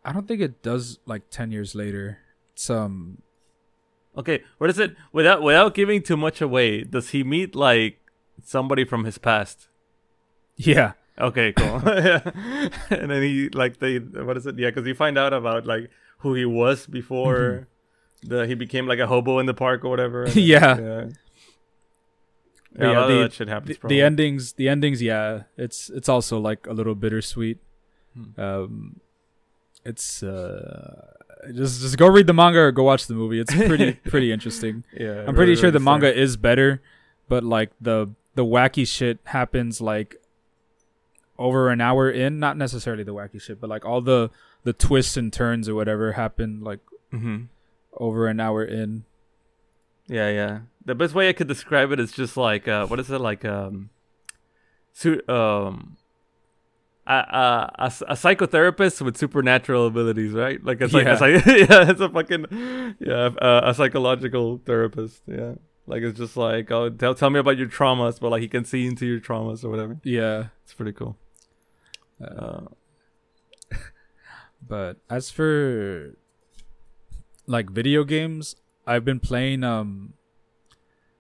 I 0.03 0.11
don't 0.11 0.27
think 0.27 0.41
it 0.41 0.61
does 0.61 0.99
like 1.05 1.29
ten 1.29 1.53
years 1.53 1.75
later. 1.75 2.17
It's 2.51 2.69
um. 2.69 3.21
Okay, 4.18 4.44
what 4.57 4.69
is 4.69 4.80
it? 4.80 4.95
Without 5.14 5.44
without 5.44 5.76
giving 5.76 6.02
too 6.02 6.18
much 6.18 6.41
away, 6.41 6.84
does 6.84 7.10
he 7.10 7.23
meet 7.23 7.56
like 7.56 7.99
somebody 8.44 8.84
from 8.84 9.06
his 9.06 9.18
past? 9.18 9.68
Yeah. 10.56 10.94
Okay, 11.19 11.53
cool. 11.53 11.81
yeah. 11.85 12.22
And 12.89 13.11
then 13.11 13.22
he 13.22 13.49
like 13.49 13.80
they 13.80 13.98
what 13.99 14.38
is 14.38 14.48
it? 14.48 14.57
Yeah, 14.57 14.69
because 14.69 14.88
you 14.88 14.95
find 14.95 15.18
out 15.18 15.34
about 15.34 15.65
like 15.65 15.89
who 16.19 16.34
he 16.34 16.45
was 16.45 16.88
before 16.88 17.68
mm-hmm. 18.23 18.30
the 18.30 18.48
he 18.48 18.56
became 18.56 18.88
like 18.88 18.99
a 18.99 19.07
hobo 19.07 19.38
in 19.39 19.45
the 19.45 19.53
park 19.53 19.85
or 19.85 19.89
whatever. 19.89 20.27
yeah. 20.34 20.77
Yeah. 20.77 21.06
Yeah, 22.80 22.91
yeah 22.91 23.07
the, 23.07 23.14
that 23.22 23.34
shit 23.34 23.48
happens. 23.48 23.77
The, 23.80 23.88
the, 23.88 24.02
endings, 24.02 24.53
the 24.53 24.69
endings, 24.69 25.02
yeah, 25.02 25.44
it's 25.57 25.89
it's 25.89 26.07
also 26.07 26.38
like 26.38 26.68
a 26.68 26.73
little 26.73 26.94
bittersweet. 26.94 27.57
Hmm. 28.14 28.39
Um, 28.39 28.99
it's 29.84 30.22
uh, 30.22 31.16
just 31.53 31.81
just 31.81 31.97
go 31.97 32.07
read 32.07 32.27
the 32.27 32.33
manga 32.33 32.59
or 32.59 32.71
go 32.71 32.83
watch 32.83 33.07
the 33.07 33.13
movie. 33.13 33.39
It's 33.39 33.53
pretty 33.53 33.93
pretty 34.05 34.31
interesting. 34.31 34.83
Yeah, 34.97 35.19
I'm 35.27 35.35
pretty 35.35 35.51
really, 35.51 35.55
sure 35.55 35.71
the 35.71 35.79
manga 35.79 36.13
is 36.13 36.37
better, 36.37 36.81
but 37.27 37.43
like 37.43 37.71
the 37.81 38.09
the 38.35 38.45
wacky 38.45 38.87
shit 38.87 39.19
happens 39.25 39.81
like 39.81 40.21
over 41.37 41.69
an 41.69 41.81
hour 41.81 42.09
in, 42.09 42.39
not 42.39 42.57
necessarily 42.57 43.03
the 43.03 43.13
wacky 43.13 43.41
shit, 43.41 43.59
but 43.59 43.69
like 43.69 43.85
all 43.85 44.01
the 44.01 44.29
the 44.63 44.73
twists 44.73 45.17
and 45.17 45.31
turns 45.31 45.69
or 45.69 45.75
whatever 45.75 46.13
happened 46.13 46.63
like 46.63 46.79
mm-hmm. 47.13 47.45
over 47.93 48.27
an 48.27 48.39
hour 48.39 48.63
in. 48.63 49.05
Yeah, 50.07 50.29
yeah. 50.29 50.59
The 50.85 50.95
best 50.95 51.13
way 51.13 51.29
I 51.29 51.33
could 51.33 51.47
describe 51.47 51.91
it 51.91 51.99
is 51.99 52.11
just 52.11 52.37
like 52.37 52.67
uh, 52.67 52.87
what 52.87 52.99
is 52.99 53.09
it 53.09 53.19
like 53.19 53.43
um, 53.45 53.89
su- 54.93 55.21
um, 55.27 55.97
a, 57.07 57.71
a, 57.79 57.85
a, 57.85 58.13
psychotherapist 58.13 59.01
with 59.01 59.17
supernatural 59.17 59.88
abilities, 59.88 60.34
right? 60.34 60.63
Like 60.63 60.81
it's 60.81 60.93
like 60.93 61.05
yeah, 61.05 61.23
a, 61.23 61.29
yeah 61.59 61.89
it's 61.89 62.01
a 62.01 62.09
fucking 62.09 62.45
yeah 62.99 63.29
a, 63.41 63.69
a 63.69 63.73
psychological 63.73 64.61
therapist. 64.65 65.21
Yeah, 65.25 65.53
like 65.85 66.03
it's 66.03 66.17
just 66.17 66.35
like 66.35 66.69
oh 66.71 66.89
tell 66.89 67.15
tell 67.15 67.29
me 67.29 67.39
about 67.39 67.57
your 67.57 67.67
traumas, 67.67 68.19
but 68.19 68.29
like 68.29 68.41
he 68.41 68.47
can 68.47 68.65
see 68.65 68.85
into 68.85 69.05
your 69.05 69.19
traumas 69.19 69.63
or 69.63 69.69
whatever. 69.69 69.97
Yeah, 70.03 70.47
it's 70.63 70.73
pretty 70.73 70.91
cool. 70.91 71.17
Uh, 72.21 72.65
but 74.67 74.97
as 75.09 75.31
for 75.31 76.17
like 77.45 77.69
video 77.69 78.03
games, 78.03 78.57
I've 78.85 79.05
been 79.05 79.21
playing 79.21 79.63
um 79.63 80.13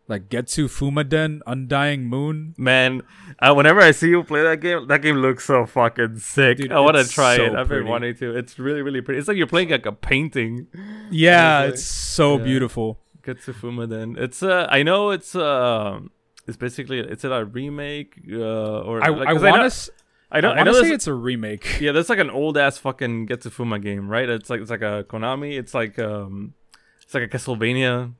like 0.07 0.29
Getsu 0.29 0.65
Fumaden, 0.67 1.41
Undying 1.45 2.05
Moon. 2.05 2.55
Man, 2.57 3.01
uh, 3.39 3.53
whenever 3.53 3.81
I 3.81 3.91
see 3.91 4.09
you 4.09 4.23
play 4.23 4.41
that 4.43 4.61
game, 4.61 4.87
that 4.87 5.01
game 5.01 5.17
looks 5.17 5.45
so 5.45 5.65
fucking 5.65 6.19
sick. 6.19 6.57
Dude, 6.57 6.71
I 6.71 6.79
want 6.79 6.97
to 6.97 7.07
try 7.07 7.35
so 7.35 7.45
it. 7.45 7.55
I've 7.55 7.67
been 7.67 7.87
wanting 7.87 8.15
to. 8.15 8.35
It's 8.35 8.57
really, 8.57 8.81
really 8.81 9.01
pretty. 9.01 9.19
It's 9.19 9.27
like 9.27 9.37
you're 9.37 9.47
playing 9.47 9.69
like 9.69 9.85
a 9.85 9.91
painting. 9.91 10.67
Yeah, 11.11 11.59
like- 11.59 11.73
it's 11.73 11.83
so 11.83 12.37
yeah. 12.37 12.43
beautiful. 12.43 12.99
Getsu 13.23 13.53
Fumaden. 13.53 14.17
It's 14.17 14.41
uh 14.41 14.67
I 14.69 14.83
know 14.83 15.09
it's 15.09 15.35
um 15.35 16.11
it's 16.47 16.55
basically 16.55 16.99
it's 16.99 17.25
a 17.25 17.43
remake 17.43 18.21
uh 18.31 18.37
or 18.37 19.03
I, 19.03 19.09
like, 19.09 19.27
I 19.27 19.33
want 19.33 19.69
to 19.71 19.91
I 20.31 20.39
know 20.39 20.51
I, 20.51 20.59
I 20.59 20.63
know 20.63 20.71
want 20.71 20.83
to 20.83 20.89
say 20.89 20.95
it's 20.95 21.07
a 21.07 21.13
remake. 21.13 21.81
yeah, 21.81 21.91
that's 21.91 22.07
like 22.07 22.19
an 22.19 22.29
old 22.41 22.57
ass 22.57 22.77
fucking 22.77 23.27
Getsufuma 23.27 23.81
game, 23.81 24.07
right? 24.07 24.29
It's 24.29 24.49
like 24.49 24.61
it's 24.61 24.69
like 24.69 24.81
a 24.81 25.05
Konami. 25.09 25.59
It's 25.59 25.73
like 25.73 25.99
um 25.99 26.53
it's 27.01 27.13
like 27.13 27.23
a 27.23 27.27
Castlevania 27.27 28.13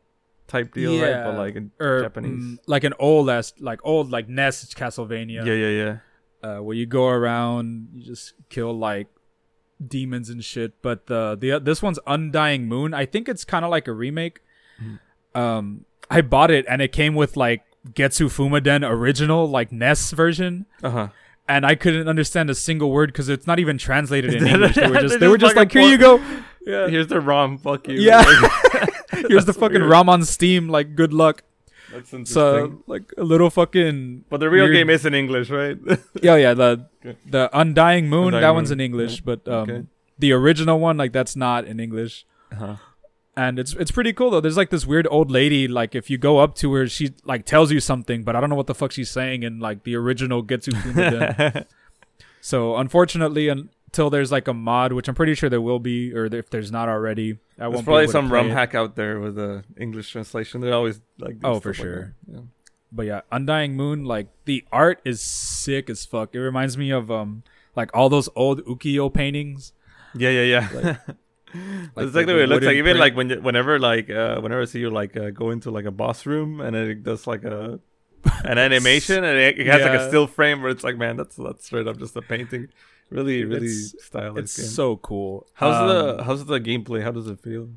type 0.48 0.74
deal, 0.74 0.94
right? 1.02 1.10
Yeah. 1.10 1.24
But 1.26 1.38
like 1.38 1.56
in 1.56 1.72
Or 1.80 2.02
Japanese. 2.02 2.44
mm, 2.44 2.58
like 2.68 2.84
an 2.84 2.94
old 3.00 3.30
ass, 3.30 3.54
like 3.60 3.80
old 3.84 4.12
like 4.12 4.28
NES 4.30 4.74
Castlevania. 4.74 5.46
yeah, 5.46 5.54
yeah, 5.54 5.70
yeah. 5.84 5.98
uh, 6.58 6.62
where 6.64 6.76
you 6.76 6.86
go 6.86 7.08
around, 7.08 7.90
you 7.94 8.04
just 8.04 8.34
kill 8.50 8.74
like 8.78 9.08
demons 9.86 10.30
and 10.30 10.44
shit. 10.44 10.82
But 10.82 11.08
the 11.08 11.38
the 11.40 11.60
this 11.60 11.82
one's 11.82 12.00
Undying 12.08 12.68
Moon. 12.68 12.94
I 12.94 13.06
think 13.06 13.28
it's 13.30 13.44
kind 13.46 13.64
of 13.66 13.72
like 13.72 13.88
a 13.88 13.94
remake. 13.94 14.42
Mm-hmm. 14.82 15.40
Um, 15.40 15.86
I 16.10 16.22
bought 16.22 16.52
it 16.52 16.66
and 16.70 16.82
it 16.82 16.92
came 16.92 17.14
with 17.16 17.36
like 17.38 17.64
Getsu 17.90 18.28
Fumaden 18.28 18.88
original 18.90 19.48
like 19.48 19.72
NES 19.72 20.12
version, 20.12 20.66
Uh-huh. 20.84 21.10
and 21.48 21.66
I 21.66 21.76
couldn't 21.76 22.08
understand 22.08 22.50
a 22.50 22.56
single 22.56 22.92
word 22.92 23.10
because 23.12 23.30
it's 23.30 23.46
not 23.48 23.60
even 23.60 23.78
translated 23.78 24.34
in 24.38 24.48
English. 24.48 24.76
They 24.76 24.88
were 24.90 25.02
just 25.02 25.20
they 25.20 25.28
were 25.28 25.38
just 25.38 25.56
just 25.56 25.58
like, 25.58 25.72
here 25.72 25.84
you 25.90 25.98
go. 25.98 26.22
Yeah, 26.68 26.88
Here's 26.90 27.08
the 27.08 27.22
ROM, 27.22 27.58
fuck 27.58 27.88
you. 27.88 27.96
Yeah. 28.02 28.22
Like, 28.22 28.90
here's 29.30 29.46
the 29.46 29.54
fucking 29.54 29.80
weird. 29.82 29.90
ROM 29.90 30.10
on 30.10 30.24
Steam. 30.26 30.68
Like, 30.68 30.96
good 30.96 31.14
luck. 31.14 31.44
That's 31.92 32.12
interesting. 32.14 32.26
So 32.34 32.84
like 32.88 33.14
a 33.18 33.24
little 33.24 33.50
fucking 33.50 34.26
but 34.30 34.42
the 34.42 34.50
real 34.50 34.66
weird- 34.66 34.76
game 34.76 34.90
is 34.90 35.06
in 35.06 35.14
English, 35.14 35.50
right? 35.50 35.78
yeah 36.22 36.36
yeah 36.36 36.54
the 36.54 36.86
Okay. 37.06 37.18
the 37.26 37.50
Undying 37.58 38.10
Moon 38.10 38.26
Undying 38.34 38.42
that 38.42 38.54
one's 38.54 38.72
in 38.72 38.82
English, 38.82 39.16
yeah. 39.16 39.22
but 39.24 39.48
um 39.48 39.70
Okay. 39.70 39.84
the 40.20 40.34
original 40.34 40.82
one 40.82 40.98
like 40.98 41.14
that's 41.14 41.38
not 41.38 41.64
in 41.64 41.80
English. 41.80 42.26
uh-huh. 42.52 42.76
and 43.38 43.58
it's 43.58 43.72
it's 43.80 43.92
pretty 43.92 44.12
cool 44.12 44.32
though. 44.32 44.42
There's 44.42 44.58
like 44.58 44.70
this 44.70 44.86
weird 44.86 45.08
old 45.10 45.32
lady. 45.32 45.66
Like 45.70 45.96
if 45.96 46.10
you 46.10 46.18
go 46.18 46.40
up 46.40 46.56
to 46.56 46.74
her, 46.74 46.88
she 46.88 47.14
like 47.24 47.46
tells 47.46 47.72
you 47.72 47.80
something, 47.80 48.24
but 48.26 48.36
I 48.36 48.42
don't 48.42 48.50
know 48.50 48.58
what 48.60 48.68
the 48.68 48.76
fuck 48.76 48.92
she's 48.92 49.10
saying 49.10 49.46
And 49.46 49.62
like 49.62 49.84
the 49.88 49.96
original 49.96 50.42
gets 50.42 50.68
you. 50.68 50.74
so 52.42 52.76
unfortunately, 52.76 53.48
until 53.88 54.10
there's 54.10 54.32
like 54.32 54.48
a 54.48 54.54
mod, 54.54 54.94
which 54.94 55.08
I'm 55.08 55.16
pretty 55.16 55.34
sure 55.34 55.50
there 55.50 55.62
will 55.62 55.80
be, 55.80 56.14
or 56.14 56.26
if 56.26 56.50
there's 56.50 56.72
not 56.72 56.90
already, 56.90 57.34
I 57.58 57.64
There's 57.64 57.74
won't. 57.74 57.86
probably 57.86 58.04
able 58.04 58.12
some 58.12 58.32
ROM 58.32 58.48
it. 58.52 58.54
hack 58.54 58.76
out 58.76 58.96
there 58.96 59.20
with 59.20 59.36
the 59.36 59.64
English 59.78 60.12
translation. 60.12 60.62
They 60.62 60.72
always 60.72 61.00
like. 61.20 61.38
Oh, 61.44 61.60
for 61.60 61.74
sure. 61.74 62.14
Yeah. 62.32 62.42
But 62.92 63.06
yeah, 63.06 63.22
Undying 63.32 63.76
Moon, 63.76 64.06
like 64.06 64.28
the 64.46 64.64
art 64.72 65.02
is 65.04 65.20
sick 65.22 65.90
as 65.90 66.06
fuck. 66.06 66.34
It 66.36 66.40
reminds 66.40 66.78
me 66.78 66.90
of 66.92 67.10
um 67.12 67.44
like 67.76 67.90
all 67.96 68.10
those 68.10 68.30
old 68.36 68.64
ukiyo 68.66 69.14
paintings. 69.14 69.74
Yeah, 70.16 70.30
yeah, 70.30 70.42
yeah. 70.44 70.70
Like- 70.74 70.98
That's 71.54 71.96
like 71.96 72.06
exactly 72.08 72.34
what 72.34 72.44
it 72.44 72.50
looks 72.50 72.66
like. 72.66 72.76
Even 72.76 72.98
print. 72.98 73.00
like 73.00 73.16
when 73.16 73.30
you, 73.30 73.42
whenever 73.42 73.80
like 73.80 74.10
uh, 74.10 74.40
whenever 74.42 74.62
I 74.62 74.66
see 74.66 74.80
you 74.80 74.90
like 74.90 75.16
uh, 75.16 75.30
go 75.32 75.50
into 75.52 75.72
like 75.72 75.86
a 75.86 75.92
boss 75.92 76.26
room 76.26 76.60
and 76.60 76.76
it 76.76 77.04
does 77.04 77.26
like 77.26 77.46
a 77.46 77.80
an 78.44 78.58
animation 78.68 79.24
and 79.24 79.38
it, 79.38 79.58
it 79.60 79.68
has 79.68 79.82
like 79.82 79.92
a 79.92 80.04
Yeah. 80.04 80.08
still 80.10 80.28
frame 80.28 80.62
where 80.62 80.70
it's 80.72 80.84
like 80.84 80.98
man 80.98 81.16
that's 81.16 81.38
that's 81.38 81.66
straight 81.66 81.88
up 81.88 81.98
just 82.00 82.16
a 82.18 82.22
painting. 82.22 82.68
Really, 83.10 83.44
really 83.46 83.68
It's- 83.68 83.96
stylish 84.06 84.44
It's 84.44 84.58
game. 84.58 84.66
so 84.68 84.98
cool. 84.98 85.48
how's 85.54 85.76
Um, 85.76 85.88
the 86.18 86.24
how's 86.24 86.46
the 86.46 86.60
gameplay? 86.60 87.04
How 87.04 87.12
does 87.12 87.28
it 87.28 87.40
feel? 87.40 87.70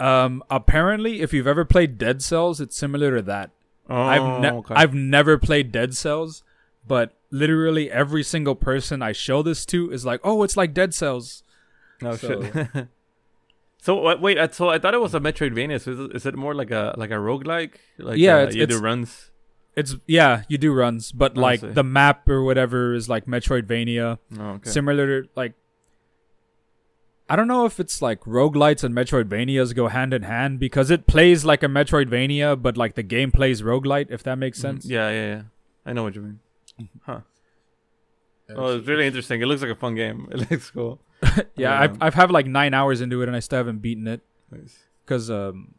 um 0.00 0.44
apparently 0.48 1.20
if 1.22 1.32
you've 1.32 1.46
ever 1.48 1.64
played 1.64 1.98
Dead 1.98 2.22
Cells, 2.22 2.60
it's 2.60 2.76
similar 2.76 3.16
to 3.16 3.22
that. 3.22 3.50
Oh, 3.90 4.00
I've 4.02 4.40
ne- 4.42 4.52
okay. 4.52 4.74
I've 4.74 4.94
never 4.94 5.38
played 5.38 5.72
Dead 5.72 5.96
Cells, 5.96 6.42
but 6.86 7.14
literally 7.30 7.90
every 7.90 8.22
single 8.22 8.54
person 8.54 9.02
I 9.02 9.12
show 9.12 9.42
this 9.42 9.64
to 9.66 9.90
is 9.90 10.04
like, 10.04 10.20
"Oh, 10.24 10.42
it's 10.44 10.56
like 10.56 10.72
Dead 10.74 10.92
Cells." 10.94 11.42
oh 12.02 12.14
so- 12.16 12.42
shit. 12.42 12.88
so 13.82 14.16
wait, 14.18 14.54
so 14.54 14.68
I 14.68 14.78
thought 14.78 14.94
it 14.94 15.00
was 15.00 15.14
a 15.14 15.20
Metroidvania. 15.20 15.80
So 15.80 16.08
is 16.14 16.26
it 16.26 16.34
more 16.36 16.54
like 16.54 16.70
a 16.70 16.94
like 16.96 17.10
a 17.10 17.14
roguelike? 17.14 17.72
Like 17.98 18.18
Yeah, 18.18 18.36
uh, 18.36 18.42
it's- 18.48 18.54
it's- 18.56 18.80
runs. 18.80 19.30
It's 19.78 19.96
yeah, 20.06 20.42
you 20.48 20.58
do 20.58 20.72
runs, 20.72 21.12
but 21.12 21.38
I 21.38 21.40
like 21.40 21.60
see. 21.60 21.68
the 21.68 21.84
map 21.84 22.28
or 22.28 22.42
whatever 22.42 22.94
is 22.94 23.08
like 23.08 23.26
Metroidvania, 23.26 24.18
Oh, 24.38 24.42
okay. 24.58 24.70
similar 24.70 25.22
to 25.22 25.28
like. 25.36 25.54
I 27.30 27.36
don't 27.36 27.46
know 27.46 27.66
if 27.66 27.78
it's 27.78 28.00
like 28.00 28.20
roguelites 28.22 28.82
and 28.82 28.94
Metroidvanias 28.94 29.74
go 29.76 29.88
hand 29.88 30.14
in 30.14 30.22
hand 30.22 30.58
because 30.58 30.90
it 30.90 31.06
plays 31.06 31.44
like 31.44 31.62
a 31.62 31.66
Metroidvania, 31.66 32.60
but 32.60 32.76
like 32.78 32.94
the 32.94 33.02
game 33.02 33.30
plays 33.30 33.60
roguelite, 33.62 34.10
if 34.10 34.22
that 34.22 34.36
makes 34.36 34.58
Mhm. 34.58 34.62
sense. 34.62 34.86
Yeah, 34.86 35.10
yeah, 35.10 35.26
yeah. 35.34 35.42
I 35.84 35.92
know 35.92 36.02
what 36.04 36.14
you 36.14 36.22
mean. 36.22 36.40
Huh. 37.04 37.20
Oh, 38.56 38.76
it's 38.78 38.88
really 38.88 39.06
interesting. 39.06 39.42
It 39.42 39.46
looks 39.46 39.60
like 39.60 39.70
a 39.70 39.74
fun 39.76 39.94
game. 39.94 40.26
It 40.32 40.50
looks 40.50 40.70
cool. 40.70 41.00
yeah, 41.56 41.78
I've 41.78 42.00
I've 42.00 42.14
had 42.14 42.30
like 42.30 42.46
nine 42.46 42.72
hours 42.72 43.00
into 43.02 43.20
it 43.22 43.28
and 43.28 43.36
I 43.36 43.40
still 43.40 43.58
haven't 43.58 43.78
beaten 43.78 44.08
it. 44.08 44.22
Because 45.04 45.30
um, 45.30 45.74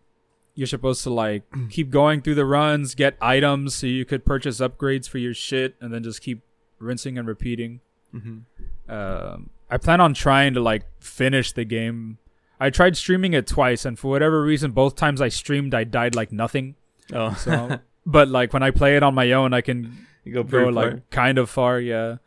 you're 0.59 0.67
supposed 0.67 1.03
to 1.03 1.09
like 1.09 1.43
keep 1.69 1.89
going 1.89 2.21
through 2.21 2.35
the 2.35 2.43
runs, 2.43 2.93
get 2.93 3.15
items 3.21 3.75
so 3.75 3.87
you 3.87 4.03
could 4.03 4.25
purchase 4.25 4.59
upgrades 4.59 5.07
for 5.07 5.17
your 5.17 5.33
shit, 5.33 5.75
and 5.79 5.93
then 5.93 6.03
just 6.03 6.21
keep 6.21 6.41
rinsing 6.79 7.17
and 7.17 7.25
repeating. 7.25 7.79
Mm-hmm. 8.13 8.91
Um, 8.91 9.51
I 9.69 9.77
plan 9.77 10.01
on 10.01 10.13
trying 10.13 10.53
to 10.55 10.59
like 10.59 10.83
finish 10.99 11.53
the 11.53 11.63
game. 11.63 12.17
I 12.59 12.69
tried 12.71 12.97
streaming 12.97 13.31
it 13.31 13.47
twice, 13.47 13.85
and 13.85 13.97
for 13.97 14.09
whatever 14.09 14.43
reason, 14.43 14.71
both 14.71 14.97
times 14.97 15.21
I 15.21 15.29
streamed, 15.29 15.73
I 15.73 15.85
died 15.85 16.13
like 16.13 16.33
nothing. 16.33 16.75
Oh, 17.13 17.33
So, 17.35 17.79
but 18.05 18.27
like 18.27 18.51
when 18.51 18.61
I 18.61 18.71
play 18.71 18.97
it 18.97 19.03
on 19.03 19.15
my 19.15 19.31
own, 19.31 19.53
I 19.53 19.61
can 19.61 20.05
you 20.25 20.33
go 20.33 20.43
go 20.43 20.67
like 20.67 20.91
far. 20.91 21.01
kind 21.09 21.37
of 21.37 21.49
far. 21.49 21.79
Yeah. 21.79 22.17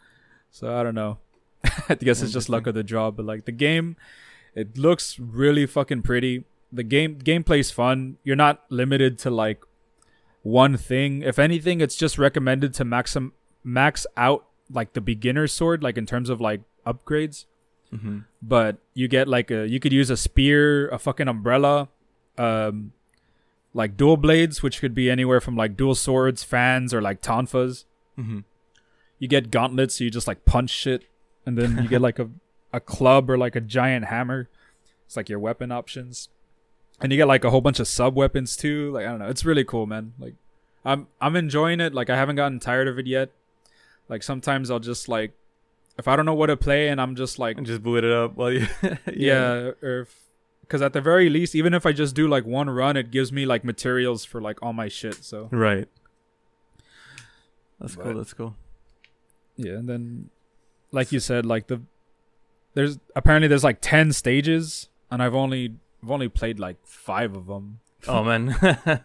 So 0.50 0.74
I 0.74 0.82
don't 0.82 0.94
know. 0.94 1.18
I 1.90 1.96
guess 1.96 2.22
it's 2.22 2.32
just 2.32 2.48
luck 2.48 2.66
of 2.66 2.74
the 2.74 2.82
draw, 2.82 3.10
but 3.10 3.26
like 3.26 3.44
the 3.44 3.52
game, 3.52 3.96
it 4.54 4.78
looks 4.78 5.18
really 5.18 5.66
fucking 5.66 6.00
pretty. 6.00 6.44
The 6.72 6.82
game 6.82 7.16
gameplay's 7.18 7.70
fun. 7.70 8.16
You're 8.24 8.36
not 8.36 8.64
limited 8.70 9.18
to 9.20 9.30
like 9.30 9.62
one 10.42 10.76
thing. 10.76 11.22
If 11.22 11.38
anything, 11.38 11.80
it's 11.80 11.96
just 11.96 12.18
recommended 12.18 12.72
to 12.74 12.84
maxim 12.84 13.32
max 13.62 14.06
out 14.16 14.46
like 14.70 14.94
the 14.94 15.00
beginner 15.00 15.46
sword, 15.46 15.82
like 15.82 15.98
in 15.98 16.06
terms 16.06 16.30
of 16.30 16.40
like 16.40 16.62
upgrades. 16.86 17.44
Mm-hmm. 17.92 18.20
But 18.40 18.78
you 18.94 19.06
get 19.06 19.28
like 19.28 19.50
a 19.50 19.68
you 19.68 19.78
could 19.80 19.92
use 19.92 20.08
a 20.08 20.16
spear, 20.16 20.88
a 20.88 20.98
fucking 20.98 21.28
umbrella, 21.28 21.88
um, 22.38 22.92
like 23.74 23.96
dual 23.98 24.16
blades, 24.16 24.62
which 24.62 24.80
could 24.80 24.94
be 24.94 25.10
anywhere 25.10 25.40
from 25.40 25.56
like 25.56 25.76
dual 25.76 25.94
swords, 25.94 26.42
fans, 26.42 26.94
or 26.94 27.02
like 27.02 27.20
tonfas 27.22 27.84
Mm-hmm. 28.18 28.40
you 29.18 29.26
get 29.26 29.50
gauntlets, 29.50 29.96
so 29.96 30.04
you 30.04 30.10
just 30.10 30.26
like 30.26 30.44
punch 30.44 30.68
shit, 30.68 31.04
and 31.46 31.56
then 31.56 31.78
you 31.82 31.88
get 31.88 32.02
like 32.02 32.18
a 32.18 32.28
a 32.74 32.80
club 32.80 33.30
or 33.30 33.38
like 33.38 33.56
a 33.56 33.60
giant 33.60 34.06
hammer. 34.06 34.48
It's 35.06 35.16
like 35.16 35.28
your 35.30 35.38
weapon 35.38 35.72
options, 35.72 36.28
and 37.02 37.12
you 37.12 37.18
get 37.18 37.26
like 37.26 37.44
a 37.44 37.50
whole 37.50 37.60
bunch 37.60 37.80
of 37.80 37.88
sub 37.88 38.14
weapons 38.16 38.56
too. 38.56 38.90
Like 38.92 39.04
I 39.06 39.10
don't 39.10 39.18
know, 39.18 39.28
it's 39.28 39.44
really 39.44 39.64
cool, 39.64 39.86
man. 39.86 40.14
Like 40.18 40.34
I'm 40.84 41.08
I'm 41.20 41.36
enjoying 41.36 41.80
it. 41.80 41.92
Like 41.94 42.08
I 42.10 42.16
haven't 42.16 42.36
gotten 42.36 42.58
tired 42.60 42.88
of 42.88 42.98
it 42.98 43.06
yet. 43.06 43.30
Like 44.08 44.22
sometimes 44.22 44.70
I'll 44.70 44.78
just 44.80 45.08
like 45.08 45.32
if 45.98 46.08
I 46.08 46.16
don't 46.16 46.24
know 46.24 46.34
what 46.34 46.46
to 46.46 46.56
play, 46.56 46.88
and 46.88 47.00
I'm 47.00 47.14
just 47.16 47.38
like 47.38 47.58
And 47.58 47.66
just 47.66 47.82
boot 47.82 48.02
it 48.04 48.12
up 48.12 48.34
while 48.36 48.50
you. 48.52 48.66
yeah, 49.12 49.72
or 49.82 50.00
if 50.02 50.18
because 50.62 50.80
at 50.80 50.94
the 50.94 51.00
very 51.02 51.28
least, 51.28 51.54
even 51.54 51.74
if 51.74 51.84
I 51.84 51.92
just 51.92 52.14
do 52.14 52.26
like 52.28 52.46
one 52.46 52.70
run, 52.70 52.96
it 52.96 53.10
gives 53.10 53.30
me 53.30 53.44
like 53.44 53.62
materials 53.62 54.24
for 54.24 54.40
like 54.40 54.62
all 54.62 54.72
my 54.72 54.88
shit. 54.88 55.22
So 55.22 55.48
Right. 55.52 55.86
That's 57.78 57.96
But- 57.96 58.04
cool. 58.04 58.14
That's 58.14 58.32
cool. 58.32 58.56
Yeah, 59.56 59.72
and 59.74 59.88
then 59.88 60.30
like 60.92 61.12
you 61.12 61.20
said, 61.20 61.44
like 61.44 61.66
the 61.66 61.82
there's 62.74 62.98
apparently 63.14 63.48
there's 63.48 63.64
like 63.64 63.78
ten 63.82 64.12
stages, 64.12 64.88
and 65.10 65.22
I've 65.22 65.34
only 65.34 65.74
I've 66.02 66.10
only 66.10 66.28
played 66.28 66.58
like 66.58 66.76
five 66.86 67.36
of 67.36 67.46
them. 67.46 67.80
Oh 68.08 68.24
man. 68.24 68.54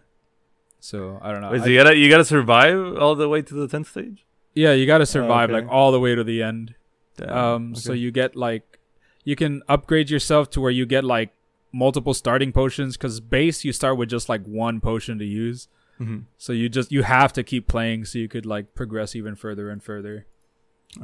So 0.80 1.18
I 1.20 1.32
don't 1.32 1.40
know. 1.40 1.50
Wait, 1.50 1.62
I- 1.62 1.66
you 1.66 1.76
gotta 1.82 1.96
you 1.96 2.08
gotta 2.08 2.24
survive 2.24 2.96
all 2.98 3.14
the 3.16 3.28
way 3.28 3.42
to 3.42 3.54
the 3.54 3.66
tenth 3.66 3.88
stage. 3.90 4.24
yeah, 4.54 4.72
you 4.72 4.86
got 4.86 4.98
to 4.98 5.06
survive 5.06 5.50
okay. 5.50 5.60
like 5.62 5.70
all 5.72 5.90
the 5.92 6.00
way 6.00 6.14
to 6.14 6.22
the 6.22 6.42
end. 6.42 6.74
Damn, 7.16 7.30
um, 7.36 7.74
so 7.74 7.92
you 7.92 8.10
get 8.12 8.36
like 8.36 8.78
you 9.24 9.34
can 9.34 9.62
upgrade 9.68 10.08
yourself 10.08 10.50
to 10.50 10.60
where 10.60 10.70
you 10.70 10.86
get 10.86 11.02
like 11.04 11.30
multiple 11.72 12.14
starting 12.14 12.52
potions 12.52 12.96
because 12.96 13.18
base 13.20 13.64
you 13.64 13.72
start 13.72 13.96
with 13.98 14.08
just 14.08 14.28
like 14.28 14.44
one 14.44 14.80
potion 14.80 15.18
to 15.18 15.24
use. 15.24 15.66
Mhm. 16.00 16.26
So 16.36 16.52
you 16.52 16.68
just 16.68 16.92
you 16.92 17.02
have 17.02 17.32
to 17.32 17.42
keep 17.42 17.66
playing 17.66 18.04
so 18.04 18.20
you 18.20 18.28
could 18.28 18.46
like 18.46 18.76
progress 18.76 19.16
even 19.16 19.34
further 19.34 19.68
and 19.70 19.82
further. 19.82 20.26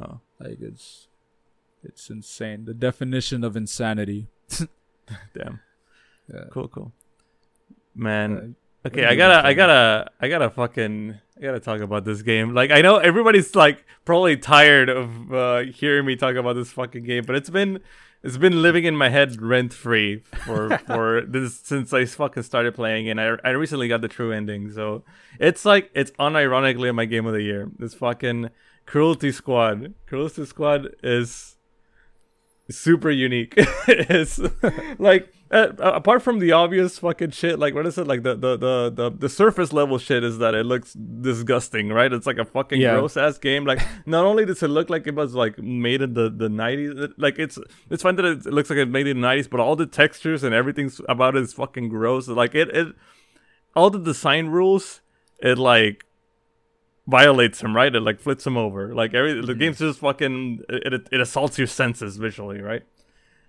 Oh, 0.01 0.21
Like 0.39 0.59
it's 0.61 1.09
it's 1.83 2.09
insane. 2.09 2.63
The 2.63 2.73
definition 2.73 3.43
of 3.43 3.57
insanity. 3.57 4.27
damn. 5.35 5.59
Yeah. 6.33 6.45
Cool, 6.51 6.67
cool. 6.67 6.91
Man, 7.95 8.37
Uh, 8.37 8.65
Okay, 8.87 9.03
I 9.03 9.15
gotta. 9.15 9.47
I 9.47 9.53
gotta, 9.53 10.11
I 10.21 10.27
gotta 10.27 10.49
fucking, 10.51 11.19
I 11.37 11.41
gotta 11.41 11.59
talk 11.59 11.81
about 11.81 12.05
this 12.05 12.21
game. 12.21 12.53
Like, 12.53 12.69
I 12.69 12.81
know 12.81 12.97
everybody's 12.97 13.55
like 13.55 13.83
probably 14.05 14.37
tired 14.37 14.89
of 14.89 15.33
uh, 15.33 15.59
hearing 15.61 16.05
me 16.05 16.15
talk 16.15 16.35
about 16.35 16.53
this 16.53 16.71
fucking 16.71 17.03
game, 17.03 17.23
but 17.25 17.35
it's 17.35 17.49
been, 17.49 17.79
it's 18.21 18.37
been 18.37 18.61
living 18.61 18.83
in 18.85 18.95
my 18.95 19.09
head 19.09 19.41
rent 19.41 19.73
free 19.73 20.17
for 20.45 20.77
for 20.85 21.21
this 21.21 21.59
since 21.63 21.93
I 21.93 22.05
fucking 22.05 22.43
started 22.43 22.75
playing, 22.75 23.09
and 23.09 23.19
I 23.19 23.37
I 23.43 23.49
recently 23.51 23.87
got 23.87 24.01
the 24.01 24.07
true 24.07 24.31
ending, 24.31 24.71
so 24.71 25.03
it's 25.39 25.65
like 25.65 25.89
it's 25.95 26.11
unironically 26.19 26.93
my 26.93 27.05
game 27.05 27.25
of 27.25 27.33
the 27.33 27.41
year. 27.41 27.71
This 27.79 27.95
fucking 27.95 28.51
Cruelty 28.85 29.31
Squad. 29.31 29.95
Cruelty 30.05 30.45
Squad 30.45 30.89
is 31.01 31.55
super 32.69 33.09
unique. 33.09 33.53
it's 33.87 34.39
like 34.99 35.33
uh, 35.51 35.67
apart 35.77 36.23
from 36.23 36.39
the 36.39 36.51
obvious 36.51 36.97
fucking 36.97 37.29
shit, 37.29 37.59
like 37.59 37.75
what 37.75 37.85
is 37.85 37.99
it? 37.99 38.07
Like 38.07 38.23
the, 38.23 38.35
the 38.35 38.57
the 38.57 38.91
the 38.93 39.11
the 39.11 39.29
surface 39.29 39.71
level 39.71 39.99
shit 39.99 40.23
is 40.23 40.39
that 40.39 40.55
it 40.55 40.65
looks 40.65 40.93
disgusting, 40.93 41.89
right? 41.89 42.11
It's 42.11 42.25
like 42.25 42.39
a 42.39 42.45
fucking 42.45 42.81
yeah. 42.81 42.95
gross 42.95 43.15
ass 43.15 43.37
game. 43.37 43.63
Like 43.63 43.79
not 44.07 44.25
only 44.25 44.45
does 44.45 44.63
it 44.63 44.69
look 44.69 44.89
like 44.89 45.05
it 45.05 45.13
was 45.13 45.35
like 45.35 45.59
made 45.59 46.01
in 46.01 46.15
the 46.15 46.31
the 46.31 46.49
nineties, 46.49 47.09
like 47.17 47.37
it's 47.37 47.59
it's 47.91 48.01
fine 48.01 48.15
that 48.15 48.25
it 48.25 48.45
looks 48.47 48.71
like 48.71 48.79
it 48.79 48.89
made 48.89 49.05
in 49.05 49.17
the 49.17 49.27
nineties, 49.27 49.47
but 49.47 49.59
all 49.59 49.75
the 49.75 49.85
textures 49.85 50.43
and 50.43 50.55
everything 50.55 50.91
about 51.07 51.35
it 51.35 51.43
is 51.43 51.53
fucking 51.53 51.89
gross. 51.89 52.27
Like 52.27 52.55
it 52.55 52.69
it 52.69 52.95
all 53.75 53.91
the 53.91 53.99
design 53.99 54.47
rules, 54.47 55.01
it 55.39 55.59
like 55.59 56.05
violates 57.05 57.61
him, 57.61 57.75
right? 57.75 57.93
It 57.93 58.01
like 58.01 58.19
flips 58.19 58.47
him 58.47 58.57
over. 58.57 58.95
Like 58.95 59.13
every 59.13 59.33
the 59.33 59.41
mm-hmm. 59.41 59.59
game's 59.59 59.77
just 59.77 59.99
fucking 59.99 60.61
it, 60.69 60.91
it, 60.93 61.07
it 61.11 61.21
assaults 61.21 61.59
your 61.59 61.67
senses 61.67 62.17
visually, 62.17 62.61
right? 62.61 62.81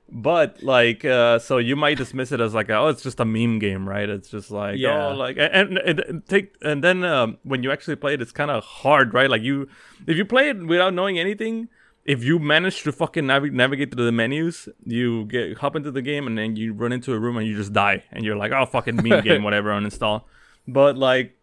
But 0.08 0.62
like, 0.62 1.04
uh, 1.04 1.40
so 1.40 1.58
you 1.58 1.74
might 1.74 1.98
dismiss 1.98 2.30
it 2.30 2.40
as 2.40 2.54
like, 2.54 2.70
oh, 2.70 2.88
it's 2.88 3.02
just 3.02 3.18
a 3.18 3.24
meme 3.24 3.58
game, 3.58 3.88
right? 3.88 4.08
It's 4.08 4.28
just 4.28 4.50
like, 4.52 4.78
yeah, 4.78 5.08
oh, 5.08 5.14
like, 5.14 5.36
and, 5.36 5.78
and, 5.78 6.00
and 6.00 6.26
take, 6.26 6.54
and 6.62 6.82
then 6.82 7.02
um, 7.02 7.38
when 7.42 7.64
you 7.64 7.72
actually 7.72 7.96
play 7.96 8.14
it, 8.14 8.22
it's 8.22 8.30
kind 8.30 8.50
of 8.50 8.62
hard, 8.62 9.12
right? 9.12 9.28
Like 9.28 9.42
you, 9.42 9.68
if 10.06 10.16
you 10.16 10.24
play 10.24 10.48
it 10.48 10.64
without 10.64 10.94
knowing 10.94 11.18
anything, 11.18 11.68
if 12.04 12.22
you 12.22 12.38
manage 12.38 12.84
to 12.84 12.92
fucking 12.92 13.26
nav- 13.26 13.52
navigate 13.52 13.92
through 13.92 14.04
the 14.04 14.12
menus, 14.12 14.68
you 14.84 15.24
get 15.24 15.58
hop 15.58 15.74
into 15.74 15.90
the 15.90 16.02
game 16.02 16.28
and 16.28 16.38
then 16.38 16.54
you 16.54 16.72
run 16.72 16.92
into 16.92 17.12
a 17.12 17.18
room 17.18 17.36
and 17.36 17.46
you 17.46 17.56
just 17.56 17.72
die, 17.72 18.04
and 18.12 18.24
you're 18.24 18.36
like, 18.36 18.52
oh, 18.52 18.64
fucking 18.64 18.96
meme 18.96 19.24
game, 19.24 19.42
whatever, 19.44 19.70
uninstall. 19.70 20.22
But 20.68 20.96
like, 20.96 21.36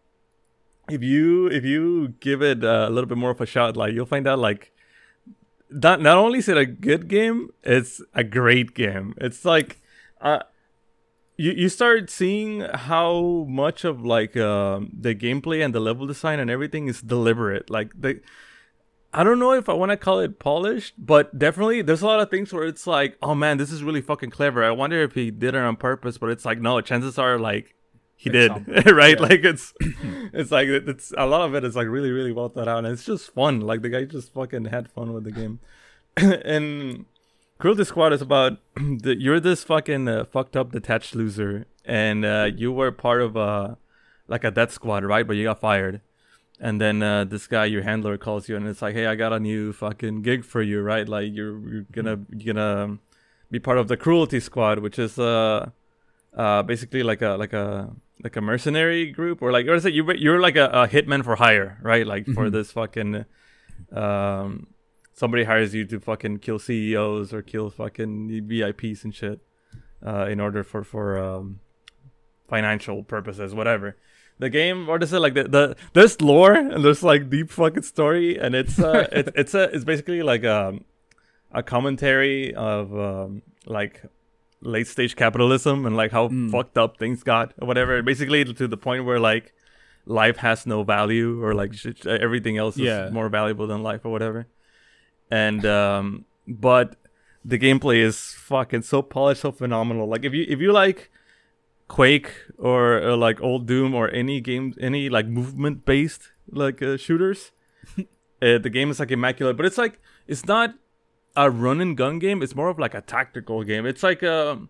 if 0.88 1.02
you 1.02 1.48
if 1.48 1.64
you 1.64 2.14
give 2.20 2.42
it 2.42 2.64
a 2.64 2.88
little 2.88 3.08
bit 3.08 3.18
more 3.18 3.30
of 3.30 3.40
a 3.42 3.46
shot, 3.46 3.76
like 3.76 3.92
you'll 3.92 4.06
find 4.06 4.26
out 4.26 4.38
like 4.38 4.72
not 5.70 6.00
not 6.00 6.16
only 6.16 6.38
is 6.38 6.48
it 6.48 6.56
a 6.56 6.66
good 6.66 7.08
game, 7.08 7.50
it's 7.62 8.00
a 8.14 8.24
great 8.24 8.74
game. 8.74 9.14
It's 9.18 9.44
like 9.44 9.80
uh 10.20 10.40
you 11.36 11.52
you 11.52 11.68
start 11.68 12.10
seeing 12.10 12.60
how 12.60 13.44
much 13.48 13.84
of 13.84 14.04
like 14.04 14.36
uh, 14.36 14.80
the 14.92 15.14
gameplay 15.14 15.64
and 15.64 15.74
the 15.74 15.80
level 15.80 16.06
design 16.06 16.38
and 16.38 16.50
everything 16.50 16.86
is 16.86 17.00
deliberate. 17.00 17.70
Like 17.70 17.90
the 18.00 18.20
I 19.12 19.22
don't 19.22 19.38
know 19.38 19.52
if 19.52 19.68
I 19.68 19.72
want 19.74 19.90
to 19.90 19.96
call 19.96 20.18
it 20.20 20.38
polished, 20.38 20.94
but 20.98 21.38
definitely 21.38 21.82
there's 21.82 22.02
a 22.02 22.06
lot 22.06 22.20
of 22.20 22.30
things 22.30 22.52
where 22.52 22.64
it's 22.64 22.86
like, 22.86 23.16
oh 23.22 23.34
man, 23.34 23.58
this 23.58 23.70
is 23.70 23.82
really 23.82 24.00
fucking 24.00 24.30
clever. 24.30 24.64
I 24.64 24.72
wonder 24.72 25.02
if 25.02 25.14
he 25.14 25.30
did 25.30 25.54
it 25.54 25.60
on 25.60 25.76
purpose, 25.76 26.18
but 26.18 26.30
it's 26.30 26.44
like 26.44 26.60
no, 26.60 26.80
chances 26.80 27.18
are 27.18 27.38
like 27.38 27.73
he 28.24 28.30
did 28.30 28.50
right? 28.90 29.20
Yeah. 29.20 29.26
like 29.26 29.44
it's 29.44 29.74
it's 30.32 30.50
like 30.50 30.66
it's 30.66 31.12
a 31.16 31.26
lot 31.26 31.42
of 31.42 31.54
it 31.54 31.62
is 31.62 31.76
like 31.76 31.88
really 31.88 32.10
really 32.10 32.32
well 32.32 32.48
thought 32.48 32.68
out 32.68 32.78
and 32.78 32.86
it's 32.86 33.04
just 33.04 33.32
fun. 33.34 33.60
Like 33.60 33.82
the 33.82 33.90
guy 33.90 34.04
just 34.04 34.32
fucking 34.32 34.64
had 34.66 34.90
fun 34.90 35.12
with 35.12 35.24
the 35.24 35.32
game. 35.32 35.60
And 36.16 37.04
cruelty 37.58 37.84
squad 37.84 38.12
is 38.14 38.22
about 38.22 38.52
the, 38.76 39.14
you're 39.18 39.40
this 39.40 39.62
fucking 39.62 40.08
uh, 40.08 40.24
fucked 40.24 40.56
up 40.56 40.72
detached 40.72 41.14
loser 41.14 41.66
and 41.84 42.24
uh, 42.24 42.50
you 42.56 42.72
were 42.72 42.90
part 42.90 43.20
of 43.20 43.36
a 43.36 43.76
like 44.26 44.42
a 44.42 44.50
death 44.50 44.72
squad 44.72 45.04
right? 45.04 45.26
But 45.26 45.36
you 45.36 45.44
got 45.44 45.60
fired. 45.60 46.00
And 46.60 46.80
then 46.80 47.02
uh, 47.02 47.24
this 47.24 47.46
guy 47.46 47.66
your 47.66 47.82
handler 47.82 48.16
calls 48.16 48.48
you 48.48 48.56
and 48.56 48.66
it's 48.66 48.80
like 48.80 48.94
hey 48.94 49.06
i 49.06 49.14
got 49.16 49.34
a 49.34 49.40
new 49.40 49.74
fucking 49.74 50.22
gig 50.22 50.46
for 50.46 50.62
you 50.62 50.80
right? 50.80 51.06
Like 51.06 51.30
you're, 51.30 51.58
you're 51.68 51.86
gonna 51.92 52.20
you're 52.30 52.54
gonna 52.54 52.98
be 53.50 53.58
part 53.58 53.76
of 53.76 53.88
the 53.88 53.98
cruelty 53.98 54.40
squad 54.40 54.78
which 54.78 54.98
is 54.98 55.18
uh 55.18 55.70
uh 56.36 56.62
basically 56.62 57.02
like 57.02 57.22
a 57.22 57.30
like 57.30 57.52
a 57.52 57.90
like 58.22 58.36
a 58.36 58.40
mercenary 58.40 59.10
group 59.10 59.42
or 59.42 59.52
like 59.52 59.66
or 59.66 59.74
is 59.74 59.84
it 59.84 59.92
you 59.92 60.10
you're 60.14 60.40
like 60.40 60.56
a, 60.56 60.66
a 60.66 60.88
hitman 60.88 61.22
for 61.22 61.36
hire 61.36 61.78
right 61.82 62.06
like 62.06 62.24
for 62.26 62.44
mm-hmm. 62.44 62.54
this 62.54 62.72
fucking 62.72 63.24
um 63.92 64.66
somebody 65.12 65.44
hires 65.44 65.74
you 65.74 65.84
to 65.84 66.00
fucking 66.00 66.38
kill 66.38 66.58
CEOs 66.58 67.32
or 67.32 67.42
kill 67.42 67.70
fucking 67.70 68.28
VIPs 68.48 69.04
and 69.04 69.14
shit 69.14 69.40
uh 70.04 70.26
in 70.28 70.40
order 70.40 70.64
for 70.64 70.82
for 70.82 71.18
um 71.18 71.60
financial 72.48 73.02
purposes 73.02 73.54
whatever 73.54 73.96
the 74.38 74.50
game 74.50 74.86
what 74.86 75.02
is 75.02 75.12
it 75.12 75.18
like 75.18 75.34
the, 75.34 75.44
the 75.44 75.76
there's 75.92 76.20
lore 76.20 76.54
and 76.54 76.84
there's 76.84 77.02
like 77.02 77.30
deep 77.30 77.50
fucking 77.50 77.82
story 77.82 78.38
and 78.38 78.54
it's 78.54 78.78
uh 78.78 79.06
it's 79.12 79.30
it's 79.34 79.54
a 79.54 79.64
it's 79.74 79.84
basically 79.84 80.22
like 80.22 80.44
um 80.44 80.84
a 81.52 81.62
commentary 81.62 82.54
of 82.54 82.96
um 82.98 83.42
like 83.66 84.02
late 84.60 84.86
stage 84.86 85.16
capitalism 85.16 85.86
and 85.86 85.96
like 85.96 86.12
how 86.12 86.28
mm. 86.28 86.50
fucked 86.50 86.78
up 86.78 86.98
things 86.98 87.22
got 87.22 87.52
or 87.60 87.66
whatever. 87.66 88.02
Basically, 88.02 88.44
to 88.44 88.68
the 88.68 88.76
point 88.76 89.04
where 89.04 89.20
like 89.20 89.52
life 90.06 90.36
has 90.38 90.66
no 90.66 90.82
value 90.82 91.42
or 91.42 91.54
like 91.54 91.74
sh- 91.74 92.06
everything 92.06 92.56
else 92.56 92.76
yeah. 92.76 93.06
is 93.06 93.12
more 93.12 93.28
valuable 93.28 93.66
than 93.66 93.82
life 93.82 94.04
or 94.04 94.10
whatever. 94.10 94.46
And 95.30 95.64
um, 95.64 96.24
but 96.46 96.96
the 97.44 97.58
gameplay 97.58 97.98
is 97.98 98.34
fucking 98.38 98.82
so 98.82 99.02
polished, 99.02 99.42
so 99.42 99.52
phenomenal. 99.52 100.08
Like 100.08 100.24
if 100.24 100.32
you 100.32 100.46
if 100.48 100.60
you 100.60 100.72
like 100.72 101.10
Quake 101.88 102.32
or, 102.58 102.96
or 102.98 103.16
like 103.16 103.40
old 103.42 103.66
Doom 103.66 103.94
or 103.94 104.10
any 104.10 104.40
game, 104.40 104.74
any 104.80 105.08
like 105.08 105.26
movement 105.26 105.84
based 105.84 106.32
like 106.50 106.82
uh, 106.82 106.96
shooters, 106.96 107.52
uh, 107.98 108.58
the 108.58 108.70
game 108.70 108.90
is 108.90 108.98
like 108.98 109.10
immaculate. 109.10 109.56
But 109.56 109.66
it's 109.66 109.78
like 109.78 110.00
it's 110.26 110.46
not 110.46 110.74
a 111.36 111.50
run 111.50 111.80
and 111.80 111.96
gun 111.96 112.18
game. 112.18 112.42
It's 112.42 112.54
more 112.54 112.68
of 112.68 112.78
like 112.78 112.94
a 112.94 113.00
tactical 113.00 113.62
game. 113.64 113.86
It's 113.86 114.02
like 114.02 114.22
a, 114.22 114.52
um, 114.52 114.68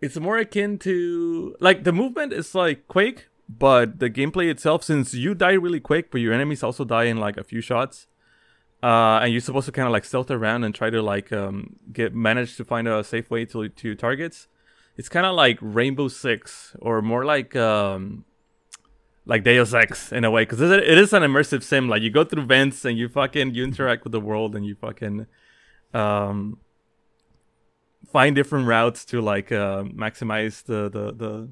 it's 0.00 0.18
more 0.18 0.36
akin 0.38 0.78
to 0.80 1.56
like 1.60 1.84
the 1.84 1.92
movement 1.92 2.32
is 2.32 2.54
like 2.54 2.86
Quake, 2.88 3.28
but 3.48 4.00
the 4.00 4.10
gameplay 4.10 4.50
itself, 4.50 4.84
since 4.84 5.14
you 5.14 5.34
die 5.34 5.52
really 5.52 5.80
quick, 5.80 6.10
but 6.10 6.20
your 6.20 6.32
enemies 6.32 6.62
also 6.62 6.84
die 6.84 7.04
in 7.04 7.18
like 7.18 7.36
a 7.36 7.44
few 7.44 7.60
shots, 7.60 8.06
uh, 8.82 9.20
and 9.22 9.32
you're 9.32 9.40
supposed 9.40 9.66
to 9.66 9.72
kind 9.72 9.86
of 9.86 9.92
like 9.92 10.04
stealth 10.04 10.30
around 10.30 10.64
and 10.64 10.74
try 10.74 10.90
to 10.90 11.00
like 11.00 11.32
um, 11.32 11.76
get 11.92 12.14
manage 12.14 12.56
to 12.56 12.64
find 12.64 12.86
a 12.86 13.02
safe 13.02 13.30
way 13.30 13.44
to 13.46 13.68
to 13.68 13.88
your 13.88 13.96
targets. 13.96 14.48
It's 14.96 15.08
kind 15.08 15.26
of 15.26 15.34
like 15.34 15.58
Rainbow 15.60 16.08
Six, 16.08 16.76
or 16.80 17.00
more 17.00 17.24
like 17.24 17.56
um, 17.56 18.24
like 19.26 19.42
Deus 19.42 19.72
Ex 19.72 20.12
in 20.12 20.24
a 20.24 20.30
way, 20.30 20.42
because 20.42 20.60
it 20.60 20.98
is 20.98 21.12
an 21.12 21.22
immersive 21.22 21.62
sim. 21.62 21.88
Like 21.88 22.02
you 22.02 22.10
go 22.10 22.24
through 22.24 22.44
vents 22.44 22.84
and 22.84 22.98
you 22.98 23.08
fucking 23.08 23.54
you 23.54 23.64
interact 23.64 24.04
with 24.04 24.12
the 24.12 24.20
world 24.20 24.54
and 24.54 24.66
you 24.66 24.74
fucking 24.74 25.26
um, 25.94 26.58
find 28.12 28.36
different 28.36 28.66
routes 28.66 29.04
to 29.06 29.20
like 29.20 29.50
uh, 29.50 29.84
maximize 29.84 30.64
the, 30.64 30.88
the 30.88 31.12
the 31.12 31.48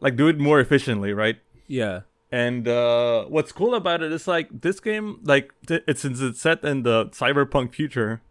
like 0.00 0.16
do 0.16 0.28
it 0.28 0.38
more 0.38 0.60
efficiently, 0.60 1.12
right? 1.12 1.36
Yeah. 1.66 2.00
And 2.30 2.66
uh, 2.66 3.26
what's 3.26 3.52
cool 3.52 3.74
about 3.74 4.02
it 4.02 4.10
is 4.10 4.26
like 4.26 4.48
this 4.62 4.80
game, 4.80 5.20
like 5.22 5.52
th- 5.66 5.84
it's 5.86 6.00
since 6.00 6.20
it's 6.20 6.40
set 6.40 6.64
in 6.64 6.82
the 6.82 7.06
cyberpunk 7.06 7.74
future, 7.74 8.22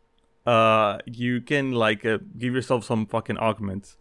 uh, 0.46 0.98
you 1.06 1.40
can 1.40 1.72
like 1.72 2.04
uh, 2.04 2.18
give 2.38 2.54
yourself 2.56 2.84
some 2.84 3.06
fucking 3.06 3.38
augments, 3.38 3.98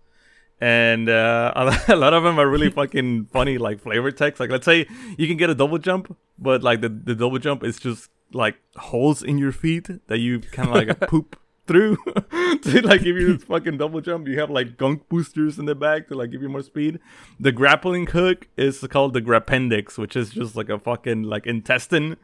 and 0.58 1.10
uh, 1.10 1.52
a 1.88 1.96
lot 1.96 2.14
of 2.14 2.22
them 2.22 2.38
are 2.40 2.48
really 2.48 2.70
fucking 2.70 3.26
funny, 3.26 3.58
like 3.58 3.78
flavor 3.80 4.10
text. 4.10 4.40
Like 4.40 4.50
let's 4.50 4.64
say 4.64 4.86
you 5.18 5.28
can 5.28 5.36
get 5.36 5.50
a 5.50 5.54
double 5.54 5.76
jump, 5.76 6.16
but 6.38 6.62
like 6.62 6.80
the 6.80 6.88
the 6.88 7.14
double 7.14 7.38
jump 7.38 7.62
is 7.62 7.78
just 7.78 8.08
like 8.32 8.56
holes 8.76 9.22
in 9.22 9.38
your 9.38 9.52
feet 9.52 9.88
that 10.06 10.18
you 10.18 10.40
kind 10.40 10.68
of 10.68 10.74
like 10.74 11.00
poop 11.08 11.36
through 11.66 11.96
to 12.62 12.80
like 12.82 13.02
give 13.02 13.16
you 13.16 13.36
this 13.36 13.44
fucking 13.44 13.78
double 13.78 14.00
jump. 14.00 14.26
You 14.26 14.40
have 14.40 14.50
like 14.50 14.76
gunk 14.76 15.08
boosters 15.08 15.58
in 15.58 15.66
the 15.66 15.74
back 15.76 16.08
to 16.08 16.14
like 16.14 16.32
give 16.32 16.42
you 16.42 16.48
more 16.48 16.62
speed. 16.62 16.98
The 17.38 17.52
grappling 17.52 18.08
hook 18.08 18.48
is 18.56 18.80
called 18.90 19.12
the 19.12 19.22
grappendix, 19.22 19.96
which 19.96 20.16
is 20.16 20.30
just 20.30 20.56
like 20.56 20.68
a 20.68 20.78
fucking 20.78 21.22
like 21.22 21.46
intestine 21.46 22.16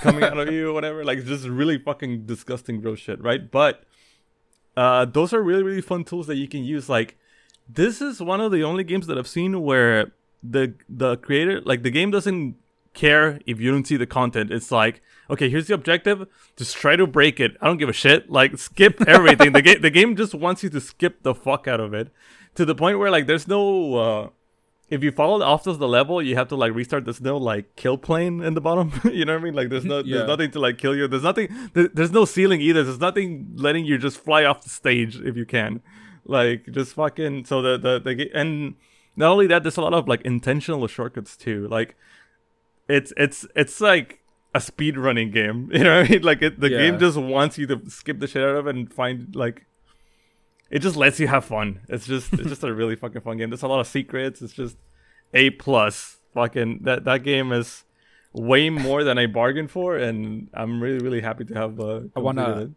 coming 0.00 0.24
out 0.24 0.38
of 0.38 0.50
you 0.50 0.70
or 0.70 0.72
whatever. 0.72 1.04
Like 1.04 1.18
it's 1.18 1.28
just 1.28 1.46
really 1.46 1.76
fucking 1.76 2.24
disgusting 2.24 2.80
gross 2.80 2.98
shit, 2.98 3.20
right? 3.22 3.50
But 3.50 3.84
uh 4.76 5.04
those 5.04 5.34
are 5.34 5.42
really 5.42 5.62
really 5.62 5.82
fun 5.82 6.04
tools 6.04 6.26
that 6.28 6.36
you 6.36 6.48
can 6.48 6.64
use. 6.64 6.88
Like 6.88 7.18
this 7.68 8.00
is 8.00 8.22
one 8.22 8.40
of 8.40 8.52
the 8.52 8.64
only 8.64 8.84
games 8.84 9.06
that 9.08 9.18
I've 9.18 9.28
seen 9.28 9.62
where 9.62 10.12
the 10.42 10.74
the 10.88 11.16
creator 11.18 11.60
like 11.60 11.82
the 11.82 11.90
game 11.90 12.10
doesn't 12.10 12.56
care 12.98 13.40
if 13.46 13.60
you 13.60 13.70
don't 13.70 13.86
see 13.86 13.96
the 13.96 14.06
content. 14.06 14.50
It's 14.50 14.70
like, 14.70 15.00
okay, 15.30 15.48
here's 15.48 15.68
the 15.68 15.74
objective. 15.74 16.26
Just 16.56 16.76
try 16.76 16.96
to 16.96 17.06
break 17.06 17.38
it. 17.38 17.56
I 17.60 17.66
don't 17.66 17.78
give 17.78 17.88
a 17.88 17.92
shit. 18.04 18.30
Like 18.30 18.58
skip 18.58 19.00
everything. 19.06 19.52
the 19.52 19.62
game 19.62 19.80
the 19.80 19.90
game 19.90 20.16
just 20.16 20.34
wants 20.34 20.62
you 20.62 20.70
to 20.70 20.80
skip 20.80 21.22
the 21.22 21.34
fuck 21.34 21.68
out 21.68 21.80
of 21.80 21.94
it. 21.94 22.10
To 22.56 22.64
the 22.64 22.74
point 22.74 22.98
where 22.98 23.10
like 23.10 23.26
there's 23.26 23.46
no 23.46 23.94
uh 23.94 24.28
if 24.90 25.02
you 25.04 25.12
fall 25.12 25.42
off 25.42 25.66
of 25.66 25.78
the 25.78 25.88
level, 25.88 26.22
you 26.22 26.34
have 26.36 26.48
to 26.48 26.56
like 26.56 26.74
restart. 26.74 27.04
There's 27.04 27.20
no 27.20 27.36
like 27.36 27.76
kill 27.76 27.98
plane 27.98 28.42
in 28.42 28.54
the 28.54 28.60
bottom. 28.60 28.92
you 29.12 29.24
know 29.24 29.34
what 29.34 29.42
I 29.42 29.44
mean? 29.44 29.54
Like 29.54 29.68
there's 29.68 29.84
no 29.84 29.98
yeah. 29.98 30.18
there's 30.18 30.28
nothing 30.28 30.50
to 30.52 30.60
like 30.60 30.78
kill 30.78 30.96
you. 30.96 31.06
There's 31.06 31.22
nothing. 31.22 31.48
There, 31.74 31.88
there's 31.88 32.12
no 32.12 32.24
ceiling 32.24 32.60
either. 32.60 32.82
There's 32.82 33.00
nothing 33.00 33.52
letting 33.54 33.84
you 33.84 33.98
just 33.98 34.18
fly 34.18 34.44
off 34.44 34.62
the 34.62 34.70
stage 34.70 35.16
if 35.20 35.36
you 35.36 35.46
can. 35.46 35.82
Like 36.24 36.66
just 36.72 36.94
fucking. 36.94 37.44
So 37.44 37.62
the 37.62 37.78
the 37.78 38.00
the 38.00 38.30
and 38.34 38.74
not 39.14 39.30
only 39.30 39.46
that, 39.48 39.62
there's 39.62 39.76
a 39.76 39.82
lot 39.82 39.94
of 39.94 40.08
like 40.08 40.22
intentional 40.22 40.86
shortcuts 40.86 41.36
too. 41.36 41.68
Like 41.68 41.96
it's 42.88 43.12
it's 43.16 43.46
it's 43.54 43.80
like 43.80 44.20
a 44.54 44.60
speed 44.60 44.96
running 44.96 45.30
game. 45.30 45.70
You 45.72 45.84
know 45.84 46.00
what 46.00 46.06
I 46.06 46.10
mean? 46.10 46.22
Like 46.22 46.42
it, 46.42 46.60
the 46.60 46.70
yeah. 46.70 46.78
game 46.78 46.98
just 46.98 47.16
wants 47.16 47.58
you 47.58 47.66
to 47.68 47.88
skip 47.90 48.18
the 48.18 48.26
shit 48.26 48.42
out 48.42 48.56
of 48.56 48.66
it 48.66 48.74
and 48.74 48.92
find 48.92 49.34
like 49.34 49.66
it 50.70 50.80
just 50.80 50.96
lets 50.96 51.18
you 51.20 51.28
have 51.28 51.44
fun. 51.44 51.80
It's 51.88 52.06
just 52.06 52.32
it's 52.34 52.48
just 52.48 52.64
a 52.64 52.72
really 52.72 52.96
fucking 53.02 53.20
fun 53.22 53.36
game. 53.36 53.50
There's 53.50 53.62
a 53.62 53.68
lot 53.68 53.80
of 53.80 53.86
secrets. 53.86 54.42
It's 54.42 54.52
just 54.52 54.76
a 55.34 55.50
plus. 55.50 56.16
Fucking 56.34 56.80
that 56.82 57.04
that 57.04 57.22
game 57.24 57.52
is 57.52 57.84
way 58.32 58.68
more 58.70 59.02
than 59.02 59.18
I 59.18 59.26
bargained 59.26 59.70
for, 59.70 59.96
and 59.96 60.48
I'm 60.52 60.82
really 60.82 60.98
really 60.98 61.20
happy 61.22 61.44
to 61.46 61.54
have. 61.54 61.80
Uh, 61.80 62.00
I 62.14 62.20
wanna- 62.20 62.60
it. 62.62 62.70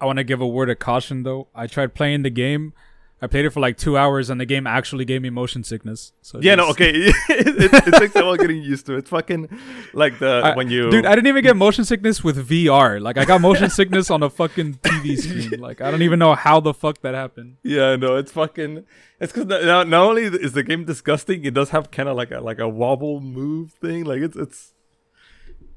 I 0.00 0.04
want 0.04 0.16
to 0.18 0.24
give 0.24 0.40
a 0.40 0.46
word 0.46 0.68
of 0.68 0.80
caution 0.80 1.22
though. 1.22 1.46
I 1.54 1.68
tried 1.68 1.94
playing 1.94 2.22
the 2.22 2.30
game. 2.30 2.74
I 3.22 3.28
played 3.28 3.44
it 3.44 3.50
for 3.50 3.60
like 3.60 3.76
two 3.76 3.96
hours, 3.96 4.30
and 4.30 4.40
the 4.40 4.44
game 4.44 4.66
actually 4.66 5.04
gave 5.04 5.22
me 5.22 5.30
motion 5.30 5.62
sickness. 5.62 6.12
So 6.22 6.40
Yeah, 6.42 6.56
no, 6.56 6.68
okay. 6.70 6.90
it, 6.92 7.14
it, 7.28 7.72
it 7.86 7.94
takes 8.00 8.16
a 8.16 8.24
while 8.24 8.36
getting 8.36 8.60
used 8.60 8.84
to. 8.86 8.94
It's 8.96 9.10
fucking 9.10 9.48
like 9.94 10.18
the 10.18 10.42
I- 10.44 10.56
when 10.56 10.68
you 10.68 10.90
Dude, 10.90 11.06
I 11.06 11.14
didn't 11.14 11.28
even 11.28 11.44
get 11.44 11.56
motion 11.56 11.84
sickness 11.84 12.24
with 12.24 12.48
VR. 12.48 13.00
Like, 13.00 13.16
I 13.18 13.24
got 13.24 13.40
motion 13.40 13.70
sickness 13.70 14.10
on 14.10 14.24
a 14.24 14.28
fucking 14.28 14.74
TV 14.82 15.16
screen. 15.22 15.60
Like, 15.60 15.80
I 15.80 15.92
don't 15.92 16.02
even 16.02 16.18
know 16.18 16.34
how 16.34 16.58
the 16.58 16.74
fuck 16.74 17.00
that 17.02 17.14
happened. 17.14 17.58
Yeah, 17.62 17.94
no, 17.94 18.16
it's 18.16 18.32
fucking. 18.32 18.84
It's 19.20 19.32
because 19.32 19.46
not, 19.46 19.86
not 19.86 20.02
only 20.02 20.24
is 20.24 20.52
the 20.54 20.64
game 20.64 20.84
disgusting, 20.84 21.44
it 21.44 21.54
does 21.54 21.70
have 21.70 21.92
kind 21.92 22.08
of 22.08 22.16
like 22.16 22.32
a 22.32 22.40
like 22.40 22.58
a 22.58 22.68
wobble 22.68 23.20
move 23.20 23.70
thing. 23.74 24.02
Like 24.04 24.20
it's 24.20 24.34
it's. 24.36 24.72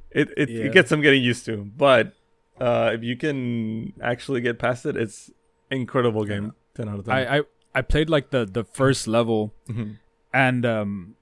It 0.10 0.30
it, 0.36 0.50
Yeah. 0.50 0.64
it 0.66 0.74
gets 0.74 0.90
some 0.90 1.02
getting 1.02 1.22
used 1.22 1.46
to, 1.46 1.58
but 1.78 2.14
uh, 2.60 2.90
if 2.94 3.04
you 3.04 3.16
can 3.18 3.94
actually 4.02 4.42
get 4.42 4.58
past 4.58 4.86
it, 4.88 4.96
it's 4.98 5.30
incredible 5.70 6.26
game. 6.26 6.54
Ten 6.76 6.88
out 6.90 7.00
of 7.00 7.06
ten. 7.06 7.14
I, 7.16 7.38
I, 7.38 7.42
I 7.74 7.82
played 7.82 8.10
like 8.10 8.30
the, 8.30 8.46
the 8.46 8.64
first 8.64 9.08
level, 9.08 9.54
Mhm. 9.68 9.98
and 10.34 10.66
um, 10.66 11.16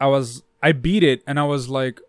I 0.00 0.06
was 0.08 0.42
I 0.62 0.72
beat 0.72 1.02
it, 1.02 1.22
and 1.26 1.38
I 1.38 1.44
was 1.44 1.68
like, 1.68 2.00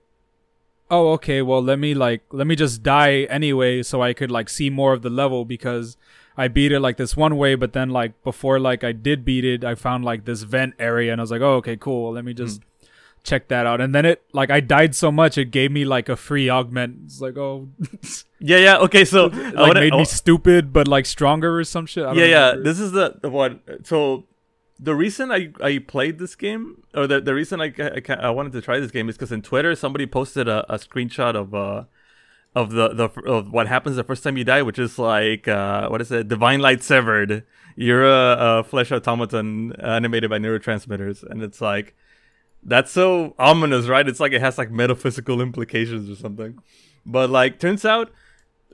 oh 0.90 1.12
okay, 1.14 1.42
well 1.42 1.62
let 1.62 1.80
me 1.80 1.94
like 1.94 2.22
let 2.32 2.48
me 2.48 2.56
just 2.56 2.84
die 2.84 3.24
anyway, 3.24 3.84
so 3.84 4.02
I 4.02 4.14
could 4.14 4.32
like 4.32 4.50
see 4.50 4.70
more 4.70 4.94
of 4.94 5.02
the 5.02 5.10
level 5.10 5.46
because 5.46 5.98
I 6.38 6.48
beat 6.50 6.72
it 6.72 6.80
like 6.80 6.98
this 6.98 7.16
one 7.16 7.38
way, 7.38 7.56
but 7.56 7.74
then 7.74 7.90
like 7.90 8.12
before 8.24 8.60
like 8.60 8.84
I 8.84 8.92
did 8.92 9.24
beat 9.26 9.46
it, 9.46 9.64
I 9.64 9.76
found 9.76 10.04
like 10.06 10.26
this 10.26 10.44
vent 10.44 10.74
area, 10.80 11.12
and 11.12 11.20
I 11.20 11.24
was 11.24 11.32
like, 11.32 11.42
oh 11.42 11.56
okay, 11.56 11.78
cool, 11.78 12.12
let 12.14 12.24
me 12.26 12.34
just. 12.34 12.62
Check 13.26 13.48
that 13.48 13.66
out, 13.66 13.82
and 13.82 13.94
then 13.94 14.06
it 14.06 14.24
like 14.34 14.52
I 14.52 14.60
died 14.60 14.96
so 14.96 15.12
much 15.12 15.38
it 15.38 15.46
gave 15.46 15.72
me 15.72 15.84
like 15.84 16.10
a 16.10 16.16
free 16.16 16.48
augment. 16.48 17.00
It's 17.06 17.20
like 17.20 17.38
oh, 17.38 17.70
Yeah, 18.40 18.58
yeah. 18.58 18.78
Okay, 18.78 19.04
so 19.04 19.26
like 19.26 19.74
made 19.74 19.94
I 19.94 19.98
me 19.98 20.06
stupid 20.06 20.72
but 20.72 20.88
like 20.88 21.08
stronger 21.08 21.58
or 21.58 21.64
some 21.64 21.88
shit. 21.88 22.04
I 22.04 22.08
don't 22.08 22.18
yeah, 22.18 22.26
yeah. 22.26 22.56
This 22.62 22.80
is 22.80 22.92
the, 22.92 23.18
the 23.22 23.30
one. 23.30 23.62
So 23.84 24.28
the 24.80 24.96
reason 24.96 25.32
I, 25.32 25.52
I 25.62 25.80
played 25.80 26.20
this 26.20 26.36
game, 26.36 26.84
or 26.94 27.08
the, 27.08 27.22
the 27.22 27.34
reason 27.34 27.62
I, 27.62 27.74
I, 27.80 28.14
I 28.14 28.30
wanted 28.30 28.54
to 28.54 28.62
try 28.62 28.80
this 28.80 28.92
game 28.92 29.10
is 29.10 29.16
because 29.16 29.32
in 29.32 29.42
Twitter 29.42 29.76
somebody 29.76 30.06
posted 30.06 30.48
a, 30.48 30.72
a 30.74 30.78
screenshot 30.78 31.36
of 31.36 31.56
uh 31.56 31.86
of 32.56 32.72
the, 32.72 32.90
the 32.90 33.10
of 33.22 33.52
what 33.52 33.68
happens 33.68 33.96
the 33.96 34.04
first 34.04 34.24
time 34.24 34.38
you 34.38 34.44
die, 34.44 34.62
which 34.62 34.80
is 34.80 35.00
like 35.00 35.48
uh 35.48 35.90
what 35.90 36.02
is 36.02 36.12
it? 36.12 36.28
Divine 36.28 36.60
light 36.60 36.84
severed. 36.84 37.46
You're 37.76 38.06
a, 38.06 38.60
a 38.60 38.64
flesh 38.64 38.92
automaton 38.92 39.74
animated 39.82 40.30
by 40.30 40.40
neurotransmitters, 40.40 41.24
and 41.24 41.42
it's 41.42 41.62
like 41.62 41.96
that's 42.66 42.92
so 42.92 43.36
ominous, 43.40 43.88
right? 43.88 44.08
It's 44.08 44.20
like 44.20 44.34
it 44.34 44.42
has 44.42 44.58
like 44.58 44.72
metaphysical 44.72 45.40
implications 45.40 46.10
or 46.10 46.16
something. 46.16 46.60
But 47.06 47.30
like 47.30 47.60
turns 47.60 47.86
out 47.86 48.12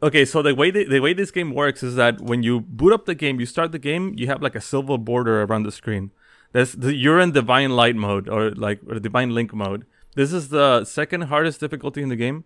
okay, 0.04 0.26
so 0.26 0.42
the 0.42 0.56
way 0.56 0.72
they, 0.72 0.84
the 0.84 1.00
way 1.00 1.14
this 1.14 1.32
game 1.32 1.54
works 1.54 1.84
is 1.84 1.96
that 1.96 2.22
when 2.22 2.44
you 2.44 2.62
boot 2.62 2.94
up 2.94 3.06
the 3.06 3.16
game, 3.16 3.40
you 3.40 3.46
start 3.46 3.72
the 3.72 3.80
game, 3.80 4.14
you 4.18 4.28
have 4.28 4.42
like 4.42 4.56
a 4.56 4.62
silver 4.62 4.98
border 4.98 5.44
around 5.44 5.64
the 5.64 5.72
screen. 5.72 6.12
That's 6.54 6.74
the, 6.74 6.94
you're 6.94 7.20
in 7.20 7.32
divine 7.32 7.72
light 7.72 7.96
mode 7.96 8.28
or 8.28 8.52
like 8.52 8.82
or 8.88 9.00
divine 9.00 9.34
link 9.34 9.54
mode. 9.54 9.86
This 10.16 10.34
is 10.34 10.50
the 10.50 10.84
second 10.84 11.22
hardest 11.24 11.60
difficulty 11.60 12.02
in 12.02 12.10
the 12.10 12.18
game, 12.18 12.44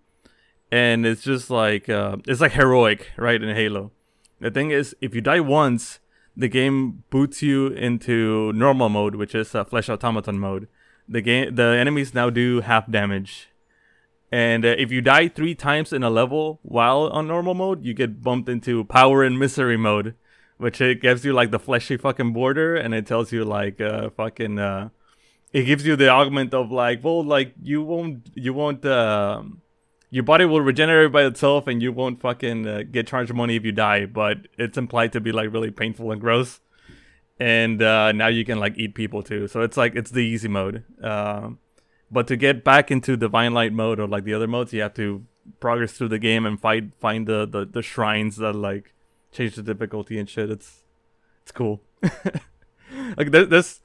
and 0.72 1.06
it's 1.06 1.24
just 1.24 1.50
like 1.50 1.90
uh, 1.90 2.18
it's 2.28 2.42
like 2.42 2.52
heroic, 2.52 3.12
right? 3.18 3.42
In 3.42 3.56
Halo, 3.56 3.92
the 4.40 4.52
thing 4.52 4.70
is, 4.70 4.96
if 5.02 5.16
you 5.16 5.22
die 5.22 5.40
once, 5.40 6.00
the 6.38 6.48
game 6.48 7.04
boots 7.10 7.42
you 7.42 7.68
into 7.68 8.54
normal 8.54 8.90
mode, 8.90 9.16
which 9.16 9.34
is 9.34 9.56
uh, 9.56 9.64
flesh 9.64 9.90
automaton 9.90 10.38
mode. 10.38 10.68
The 11.08 11.22
game, 11.22 11.56
the 11.56 11.64
enemies 11.64 12.16
now 12.16 12.32
do 12.32 12.62
half 12.62 12.90
damage, 12.90 13.50
and 14.32 14.66
uh, 14.66 14.70
if 14.70 14.92
you 14.92 15.02
die 15.02 15.28
three 15.28 15.54
times 15.54 15.94
in 15.94 16.02
a 16.02 16.10
level 16.10 16.60
while 16.64 17.10
on 17.14 17.28
normal 17.28 17.54
mode, 17.54 17.86
you 17.86 17.94
get 17.94 18.24
bumped 18.24 18.50
into 18.50 18.84
Power 18.86 19.24
in 19.24 19.38
Misery 19.38 19.78
mode, 19.78 20.16
which 20.58 20.82
it 20.82 21.02
gives 21.02 21.24
you 21.24 21.32
like 21.32 21.52
the 21.52 21.60
fleshy 21.60 21.96
fucking 21.96 22.34
border, 22.34 22.76
and 22.76 22.96
it 22.96 23.06
tells 23.06 23.32
you 23.32 23.46
like 23.46 23.80
uh 23.80 24.10
fucking 24.10 24.58
uh, 24.58 24.90
it 25.54 25.66
gives 25.66 25.86
you 25.86 25.96
the 25.96 26.10
augment 26.10 26.54
of 26.56 26.72
like, 26.72 27.04
well, 27.04 27.24
like 27.24 27.54
you 27.62 27.84
won't 27.84 28.30
you 28.34 28.54
won't 28.54 28.86
um. 28.86 29.62
Your 30.12 30.24
body 30.24 30.46
will 30.46 30.62
regenerate 30.62 31.12
by 31.12 31.26
itself, 31.26 31.68
and 31.68 31.82
you 31.82 31.92
won't 31.92 32.22
fucking 32.22 32.66
uh, 32.66 32.84
get 32.90 33.08
charged 33.08 33.34
money 33.34 33.58
if 33.58 33.66
you 33.66 33.74
die. 33.74 34.06
But 34.06 34.48
it's 34.58 34.78
implied 34.78 35.12
to 35.14 35.20
be 35.20 35.32
like 35.32 35.52
really 35.52 35.72
painful 35.72 36.12
and 36.12 36.22
gross 36.22 36.62
and 37.40 37.82
uh, 37.82 38.12
now 38.12 38.28
you 38.28 38.46
can 38.46 38.60
like 38.60 38.78
eat 38.78 38.96
people 38.96 39.22
too. 39.24 39.48
So 39.48 39.62
it's 39.62 39.78
like 39.78 39.96
it's 39.96 40.12
the 40.12 40.20
easy 40.22 40.48
mode. 40.48 40.84
Um, 41.04 41.60
but 42.12 42.28
to 42.28 42.36
get 42.38 42.64
back 42.64 42.92
into 42.92 43.18
divine 43.18 43.54
light 43.54 43.74
mode 43.74 44.00
or 44.00 44.08
like 44.08 44.24
the 44.24 44.34
other 44.34 44.48
modes, 44.48 44.72
you 44.74 44.82
have 44.82 44.94
to 44.96 45.24
progress 45.60 45.94
through 45.94 46.10
the 46.10 46.20
game 46.20 46.46
and 46.46 46.60
find 46.60 46.94
find 47.00 47.28
the 47.28 47.46
the, 47.46 47.66
the 47.66 47.82
shrines 47.82 48.38
that 48.38 48.54
like 48.54 48.94
change 49.32 49.56
the 49.56 49.64
difficulty 49.64 50.18
and 50.18 50.30
shit. 50.30 50.50
It's 50.50 50.84
it's 51.44 51.52
cool. 51.52 51.82
like 53.18 53.32
there, 53.32 53.46
there's 53.46 53.82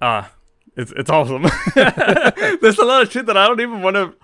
ah, 0.00 0.32
it's 0.76 0.92
it's 0.92 1.10
awesome. 1.10 1.42
there's 1.74 2.78
a 2.78 2.84
lot 2.84 3.02
of 3.02 3.10
shit 3.12 3.26
that 3.26 3.36
I 3.36 3.46
don't 3.46 3.60
even 3.60 3.82
want 3.82 3.96
to. 3.96 4.14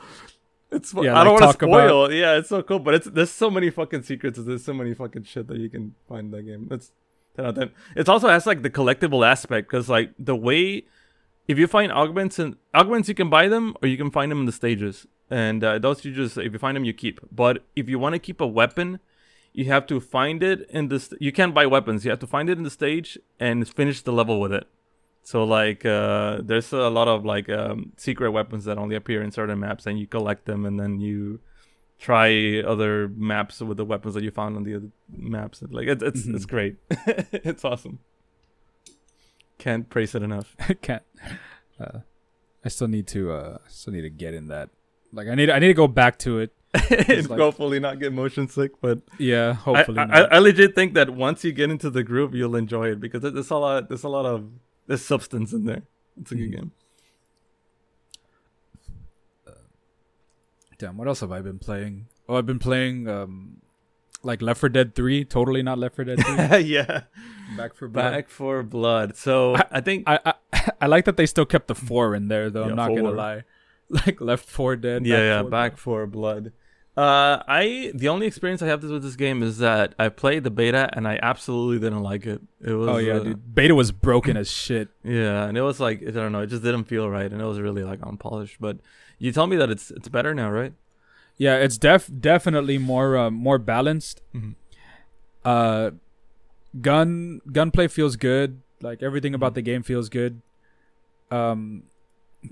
It's 0.71 0.93
Yeah, 0.95 1.19
I 1.19 1.25
don't 1.25 1.35
like, 1.35 1.43
want 1.43 1.53
to 1.53 1.59
talk 1.59 1.63
about- 1.63 1.89
spoil. 1.89 2.13
Yeah, 2.13 2.37
it's 2.39 2.49
so 2.49 2.63
cool, 2.63 2.79
but 2.81 2.95
it's 2.95 3.07
there's 3.07 3.31
so 3.31 3.51
many 3.51 3.71
fucking 3.71 4.03
secrets. 4.03 4.39
There's 4.39 4.65
so 4.65 4.75
many 4.75 4.95
fucking 4.95 5.25
shit 5.25 5.47
that 5.49 5.59
you 5.59 5.69
can 5.71 5.95
find 6.09 6.27
in 6.27 6.31
that 6.33 6.43
game. 6.43 6.69
It's 6.71 6.91
10 7.37 7.45
out 7.45 7.49
of 7.51 7.57
10. 7.57 7.71
It 7.97 8.09
also 8.09 8.29
has 8.29 8.47
like 8.47 8.63
the 8.63 8.71
collectible 8.71 9.27
aspect 9.27 9.69
because 9.69 9.89
like 9.89 10.13
the 10.19 10.37
way 10.37 10.85
if 11.47 11.59
you 11.59 11.67
find 11.67 11.93
augments 11.93 12.39
and 12.39 12.57
augments 12.75 13.09
you 13.09 13.15
can 13.15 13.29
buy 13.29 13.49
them 13.49 13.75
or 13.83 13.89
you 13.89 13.97
can 13.97 14.11
find 14.11 14.31
them 14.31 14.41
in 14.41 14.47
the 14.47 14.53
stages 14.53 15.07
and 15.31 15.63
uh, 15.65 15.79
those 15.79 16.05
you 16.05 16.13
just 16.13 16.39
if 16.39 16.53
you 16.53 16.59
find 16.59 16.77
them 16.77 16.85
you 16.85 16.93
keep 16.93 17.21
but 17.31 17.65
if 17.77 17.89
you 17.89 17.99
want 17.99 18.15
to 18.15 18.19
keep 18.19 18.41
a 18.41 18.47
weapon 18.47 19.01
you 19.53 19.67
have 19.67 19.87
to 19.87 20.01
find 20.01 20.43
it 20.43 20.67
in 20.71 20.89
this. 20.89 21.05
st- 21.05 21.21
you 21.21 21.33
can't 21.33 21.55
buy 21.55 21.67
weapons 21.67 22.05
you 22.05 22.11
have 22.11 22.21
to 22.21 22.27
find 22.27 22.49
it 22.49 22.59
in 22.59 22.65
the 22.65 22.71
stage 22.71 23.19
and 23.39 23.69
finish 23.69 24.03
the 24.03 24.13
level 24.13 24.41
with 24.41 24.53
it 24.53 24.67
so 25.23 25.45
like 25.45 25.85
uh 25.87 26.39
there's 26.43 26.73
a 26.73 26.89
lot 26.89 27.09
of 27.09 27.25
like 27.25 27.49
um 27.49 27.93
secret 27.97 28.31
weapons 28.31 28.65
that 28.65 28.79
only 28.79 28.97
appear 28.97 29.23
in 29.23 29.31
certain 29.31 29.61
maps 29.61 29.87
and 29.87 29.99
you 29.99 30.07
collect 30.07 30.45
them 30.45 30.65
and 30.65 30.79
then 30.79 31.01
you 31.01 31.41
try 32.05 32.61
other 32.73 33.09
maps 33.31 33.57
with 33.69 33.77
the 33.81 33.85
weapons 33.93 34.15
that 34.15 34.23
you 34.27 34.31
found 34.41 34.57
on 34.59 34.63
the 34.69 34.75
other 34.79 34.91
maps 35.37 35.63
like 35.77 35.89
it's 35.89 36.03
it's, 36.09 36.23
it's 36.37 36.45
Mhm. 36.47 36.55
great 36.55 36.75
it's 37.49 37.65
awesome 37.65 37.97
can't 39.59 39.89
praise 39.89 40.15
it 40.15 40.23
enough 40.23 40.57
can't. 40.83 41.03
Uh, 41.81 42.01
I 42.65 42.69
still 42.69 42.89
need 42.89 43.07
to. 43.09 43.21
Uh, 43.33 43.59
still 43.69 43.93
need 43.93 44.03
to 44.03 44.11
get 44.11 44.33
in 44.35 44.49
that. 44.49 44.71
Like 45.13 45.29
I 45.29 45.35
need. 45.35 45.51
I 45.51 45.59
need 45.59 45.69
to 45.69 45.75
go 45.85 45.87
back 45.89 46.19
to 46.21 46.39
it. 46.41 46.51
and 47.09 47.29
like- 47.31 47.39
hopefully 47.39 47.79
not 47.79 48.01
get 48.01 48.13
motion 48.13 48.49
sick 48.49 48.73
but 48.81 48.99
Yeah. 49.19 49.53
Hopefully 49.55 49.99
I, 50.01 50.05
not. 50.07 50.33
I 50.33 50.39
legit 50.39 50.75
think 50.75 50.95
that 50.95 51.11
once 51.11 51.45
you 51.45 51.53
get 51.53 51.71
into 51.71 51.89
the 51.89 52.03
groove 52.03 52.35
you'll 52.35 52.57
enjoy 52.57 52.87
it 52.93 52.99
because 53.01 53.21
there's 53.23 53.51
a 53.51 53.57
lot 53.57 53.89
there's 53.89 54.03
a 54.03 54.09
lot 54.09 54.27
of 54.27 54.39
there's 54.89 55.05
substance 55.05 55.53
in 55.53 55.67
there 55.67 55.83
it's 56.21 56.33
a 56.33 56.35
good 56.35 56.51
Mhm. 56.51 56.57
game 56.57 56.73
Damn. 60.85 60.97
What 60.97 61.09
else 61.09 61.21
have 61.21 61.33
I 61.33 61.41
been 61.41 61.59
playing? 61.59 62.07
Oh, 62.29 62.37
I've 62.37 62.47
been 62.47 62.59
playing 62.59 63.09
um, 63.09 63.59
like 64.23 64.43
Left 64.43 64.61
4 64.61 64.69
Dead 64.69 64.95
3. 64.95 65.25
Totally 65.25 65.63
not 65.63 65.79
Left 65.79 65.97
4 65.97 66.05
Dead 66.05 66.19
3. 66.51 66.59
yeah 66.77 67.03
Back 67.57 67.75
4 67.75 67.89
Blood. 67.89 68.11
Back 68.13 68.29
4 68.29 68.63
Blood 68.63 69.17
so 69.17 69.57
I- 69.57 69.67
i 69.73 69.81
think 69.81 70.05
I, 70.07 70.19
I 70.25 70.35
I 70.81 70.87
like 70.87 71.05
that 71.05 71.17
they 71.17 71.27
still 71.27 71.45
kept 71.45 71.69
the 71.69 71.75
four 71.75 72.15
in 72.15 72.29
there 72.29 72.49
though. 72.51 72.65
Yeah, 72.65 72.71
I'm 72.71 72.77
not 72.77 72.89
gonna 72.89 73.11
lie. 73.11 73.45
Like 73.91 74.21
Left 74.21 74.49
4 74.49 74.77
Dead. 74.77 75.05
yeah 75.07 75.19
yeah 75.19 75.41
4 75.43 75.51
back 75.51 75.73
Blood. 75.73 75.81
for 75.81 76.07
blood 76.07 76.53
uh 76.97 77.43
i 77.49 77.91
the 77.95 78.09
only 78.09 78.25
experience 78.27 78.63
i 78.63 78.67
have 78.67 78.83
with 78.85 79.03
this 79.03 79.17
game 79.17 79.43
is 79.43 79.59
that 79.59 79.95
i 79.99 80.09
played 80.09 80.45
the 80.45 80.51
beta 80.51 80.89
and 80.93 81.09
i 81.09 81.19
absolutely 81.21 81.79
didn't 81.85 82.03
like 82.05 82.25
it 82.25 82.41
it 82.65 82.73
was 82.73 82.89
Oh 82.89 82.97
yeah, 82.99 83.15
uh, 83.15 83.25
dude. 83.25 83.55
Beta 83.55 83.75
was 83.75 83.91
broken 83.91 84.37
as 84.37 84.49
shit. 84.49 84.89
yeah 85.03 85.45
and 85.49 85.59
it 85.59 85.63
was 85.63 85.81
like 85.81 85.99
i 86.07 86.11
don't 86.13 86.31
know 86.31 86.41
it 86.43 86.47
just 86.47 86.63
didn't 86.63 86.85
feel 86.85 87.11
right 87.11 87.31
and 87.33 87.43
it 87.43 87.45
was 87.45 87.59
really 87.61 87.83
like 87.83 87.99
unpolished 88.07 88.59
but 88.61 88.79
you 89.19 89.33
tell 89.33 89.47
me 89.47 89.57
that 89.57 89.71
it's 89.71 89.91
it's 89.91 90.09
better 90.09 90.35
now 90.35 90.51
right 90.51 90.73
Yeah, 91.37 91.57
it's 91.57 91.79
def 91.79 92.09
definitely 92.21 92.79
more 92.79 93.17
uh, 93.17 93.31
more 93.31 93.59
balanced. 93.59 94.23
Mhm. 94.35 94.55
Uh, 95.45 95.91
gun 96.81 97.41
gunplay 97.53 97.89
feels 97.89 98.17
good. 98.17 98.61
Like 98.81 99.03
everything 99.03 99.35
about 99.35 99.55
the 99.55 99.63
game 99.63 99.83
feels 99.83 100.09
good. 100.09 100.43
Um, 101.31 101.85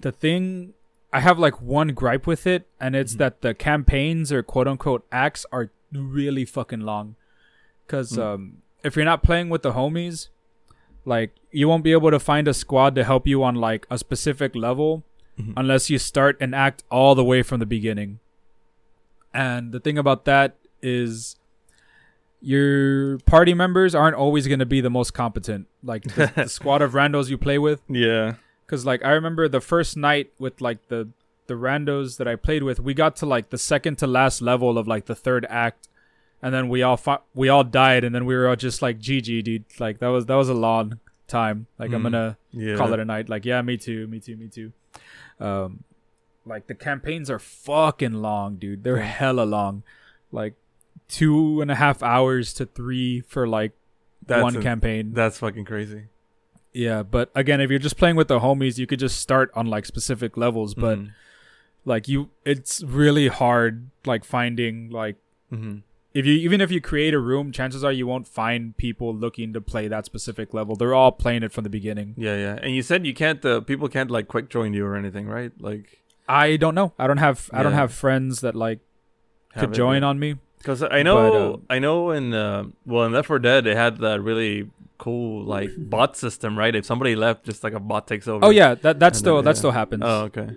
the 0.00 0.12
thing 0.12 0.74
I 1.12 1.20
have 1.20 1.38
like 1.38 1.60
one 1.60 1.88
gripe 1.88 2.26
with 2.26 2.46
it, 2.46 2.66
and 2.80 2.96
it's 2.96 3.14
Mhm. 3.14 3.18
that 3.18 3.42
the 3.42 3.54
campaigns 3.54 4.32
or 4.32 4.42
quote 4.42 4.66
unquote 4.66 5.06
acts 5.12 5.44
are 5.52 5.70
really 5.92 6.44
fucking 6.44 6.80
long. 6.80 7.16
Cause 7.86 8.12
Mm. 8.16 8.22
um, 8.22 8.62
if 8.82 8.96
you're 8.96 9.04
not 9.04 9.22
playing 9.22 9.48
with 9.50 9.62
the 9.62 9.72
homies, 9.72 10.28
like 11.04 11.34
you 11.50 11.68
won't 11.68 11.84
be 11.84 11.92
able 11.92 12.10
to 12.10 12.18
find 12.18 12.48
a 12.48 12.54
squad 12.54 12.94
to 12.94 13.04
help 13.04 13.26
you 13.26 13.42
on 13.44 13.54
like 13.56 13.86
a 13.90 13.98
specific 13.98 14.54
level 14.56 15.04
Mhm. 15.40 15.54
unless 15.56 15.88
you 15.88 15.98
start 15.98 16.36
an 16.40 16.52
act 16.54 16.82
all 16.90 17.14
the 17.14 17.24
way 17.24 17.42
from 17.42 17.58
the 17.58 17.66
beginning. 17.66 18.18
And 19.32 19.72
the 19.72 19.80
thing 19.80 19.96
about 19.96 20.24
that 20.26 20.56
is 20.82 21.36
your 22.40 23.18
party 23.20 23.54
members 23.54 23.94
aren't 23.94 24.16
always 24.16 24.46
going 24.46 24.58
to 24.58 24.66
be 24.66 24.80
the 24.80 24.90
most 24.90 25.12
competent. 25.12 25.68
Like 25.82 26.02
the, 26.02 26.32
the 26.34 26.48
squad 26.48 26.82
of 26.82 26.92
randos 26.92 27.28
you 27.30 27.38
play 27.38 27.58
with, 27.58 27.80
Yeah. 27.88 28.34
because 28.66 28.84
like 28.84 29.04
I 29.04 29.10
remember 29.12 29.48
the 29.48 29.60
first 29.60 29.96
night 29.96 30.32
with 30.38 30.60
like 30.60 30.88
the 30.88 31.08
the 31.48 31.54
randos 31.54 32.18
that 32.18 32.28
I 32.28 32.36
played 32.36 32.62
with, 32.62 32.78
we 32.80 32.94
got 32.94 33.16
to 33.16 33.26
like 33.26 33.50
the 33.50 33.58
second 33.58 33.96
to 33.98 34.06
last 34.06 34.42
level 34.42 34.78
of 34.78 34.86
like 34.86 35.06
the 35.06 35.14
third 35.14 35.44
act, 35.48 35.88
and 36.40 36.54
then 36.54 36.68
we 36.68 36.82
all 36.82 36.96
fought, 36.96 37.24
we 37.34 37.48
all 37.48 37.64
died, 37.64 38.04
and 38.04 38.14
then 38.14 38.24
we 38.26 38.34
were 38.36 38.48
all 38.48 38.56
just 38.56 38.80
like 38.82 38.98
GG, 39.00 39.42
dude. 39.44 39.64
Like 39.80 39.98
that 39.98 40.08
was 40.08 40.26
that 40.26 40.34
was 40.36 40.48
a 40.48 40.54
long 40.54 40.98
time. 41.26 41.66
Like 41.78 41.92
I'm 41.92 42.00
Mm. 42.00 42.04
gonna 42.04 42.36
Yeah. 42.52 42.76
call 42.76 42.92
it 42.92 43.00
a 43.00 43.04
night. 43.04 43.28
Like, 43.28 43.44
yeah, 43.44 43.60
me 43.62 43.76
too, 43.76 44.06
me 44.06 44.20
too, 44.20 44.36
me 44.36 44.48
too. 44.48 44.72
Um, 45.42 45.84
like 46.44 46.66
the 46.66 46.74
campaigns 46.74 47.30
are 47.30 47.38
fucking 47.38 48.14
long, 48.14 48.56
dude. 48.56 48.82
They're 48.84 48.98
hella 49.02 49.42
long. 49.44 49.82
Like 50.30 50.54
two 51.08 51.60
and 51.60 51.70
a 51.70 51.74
half 51.74 52.02
hours 52.02 52.52
to 52.54 52.66
three 52.66 53.20
for 53.20 53.46
like 53.46 53.72
That's 54.26 54.42
one 54.42 54.56
a- 54.56 54.62
campaign. 54.62 55.12
That's 55.14 55.38
fucking 55.38 55.64
crazy. 55.64 56.04
yeah, 56.72 57.02
but 57.02 57.30
again, 57.34 57.60
if 57.60 57.68
you're 57.70 57.78
just 57.78 57.96
playing 57.98 58.16
with 58.16 58.28
the 58.28 58.40
homies, 58.40 58.78
you 58.78 58.86
could 58.86 58.98
just 58.98 59.20
start 59.20 59.50
on 59.54 59.66
like 59.66 59.84
specific 59.84 60.36
levels. 60.36 60.74
But 60.74 60.98
Mhm. 60.98 61.10
like 61.84 62.08
you, 62.08 62.30
it's 62.44 62.82
really 62.82 63.28
hard 63.28 63.90
like 64.06 64.24
finding 64.24 64.88
like 64.90 65.16
Mhm. 65.52 65.82
If 66.14 66.26
you 66.26 66.34
even 66.34 66.60
if 66.60 66.70
you 66.70 66.80
create 66.80 67.14
a 67.14 67.18
room, 67.18 67.52
chances 67.52 67.82
are 67.82 67.92
you 67.92 68.06
won't 68.06 68.28
find 68.28 68.76
people 68.76 69.14
looking 69.14 69.52
to 69.52 69.60
play 69.60 69.88
that 69.88 70.04
specific 70.04 70.52
level. 70.52 70.76
They're 70.76 70.94
all 70.94 71.12
playing 71.12 71.42
it 71.42 71.52
from 71.52 71.64
the 71.64 71.70
beginning. 71.70 72.14
Yeah, 72.16 72.36
yeah. 72.36 72.58
And 72.62 72.74
you 72.74 72.82
said 72.82 73.06
you 73.06 73.14
can't. 73.14 73.44
Uh, 73.44 73.60
people 73.60 73.88
can't 73.88 74.10
like 74.10 74.28
quick 74.28 74.50
join 74.50 74.74
you 74.74 74.84
or 74.86 74.96
anything, 74.96 75.26
right? 75.26 75.52
Like 75.60 76.02
I 76.28 76.56
don't 76.56 76.74
know. 76.74 76.92
I 76.98 77.06
don't 77.06 77.18
have 77.18 77.48
I 77.52 77.62
don't 77.62 77.72
have 77.72 77.92
friends 77.92 78.40
that 78.40 78.54
like 78.54 78.80
have 79.52 79.62
could 79.64 79.70
it, 79.70 79.76
join 79.76 80.02
yeah. 80.02 80.08
on 80.08 80.18
me. 80.18 80.36
Because 80.58 80.82
I 80.82 81.02
know, 81.02 81.16
But, 81.16 81.36
um, 81.36 81.66
I 81.68 81.78
know 81.80 82.10
in 82.12 82.32
uh, 82.32 82.64
well 82.86 83.04
in 83.04 83.12
Left 83.12 83.26
4 83.26 83.40
Dead 83.40 83.64
they 83.64 83.74
had 83.74 83.98
that 83.98 84.20
really 84.20 84.70
cool 84.98 85.44
like 85.44 85.70
bot 85.76 86.16
system, 86.16 86.56
right? 86.56 86.74
If 86.74 86.84
somebody 86.84 87.16
left, 87.16 87.44
just 87.44 87.64
like 87.64 87.72
a 87.72 87.80
bot 87.80 88.06
takes 88.06 88.28
over. 88.28 88.44
Oh 88.44 88.50
yeah, 88.50 88.74
that 88.76 89.00
that 89.00 89.16
still 89.16 89.36
then- 89.36 89.46
that 89.46 89.56
still 89.56 89.72
happens. 89.72 90.02
Oh 90.04 90.24
okay. 90.24 90.50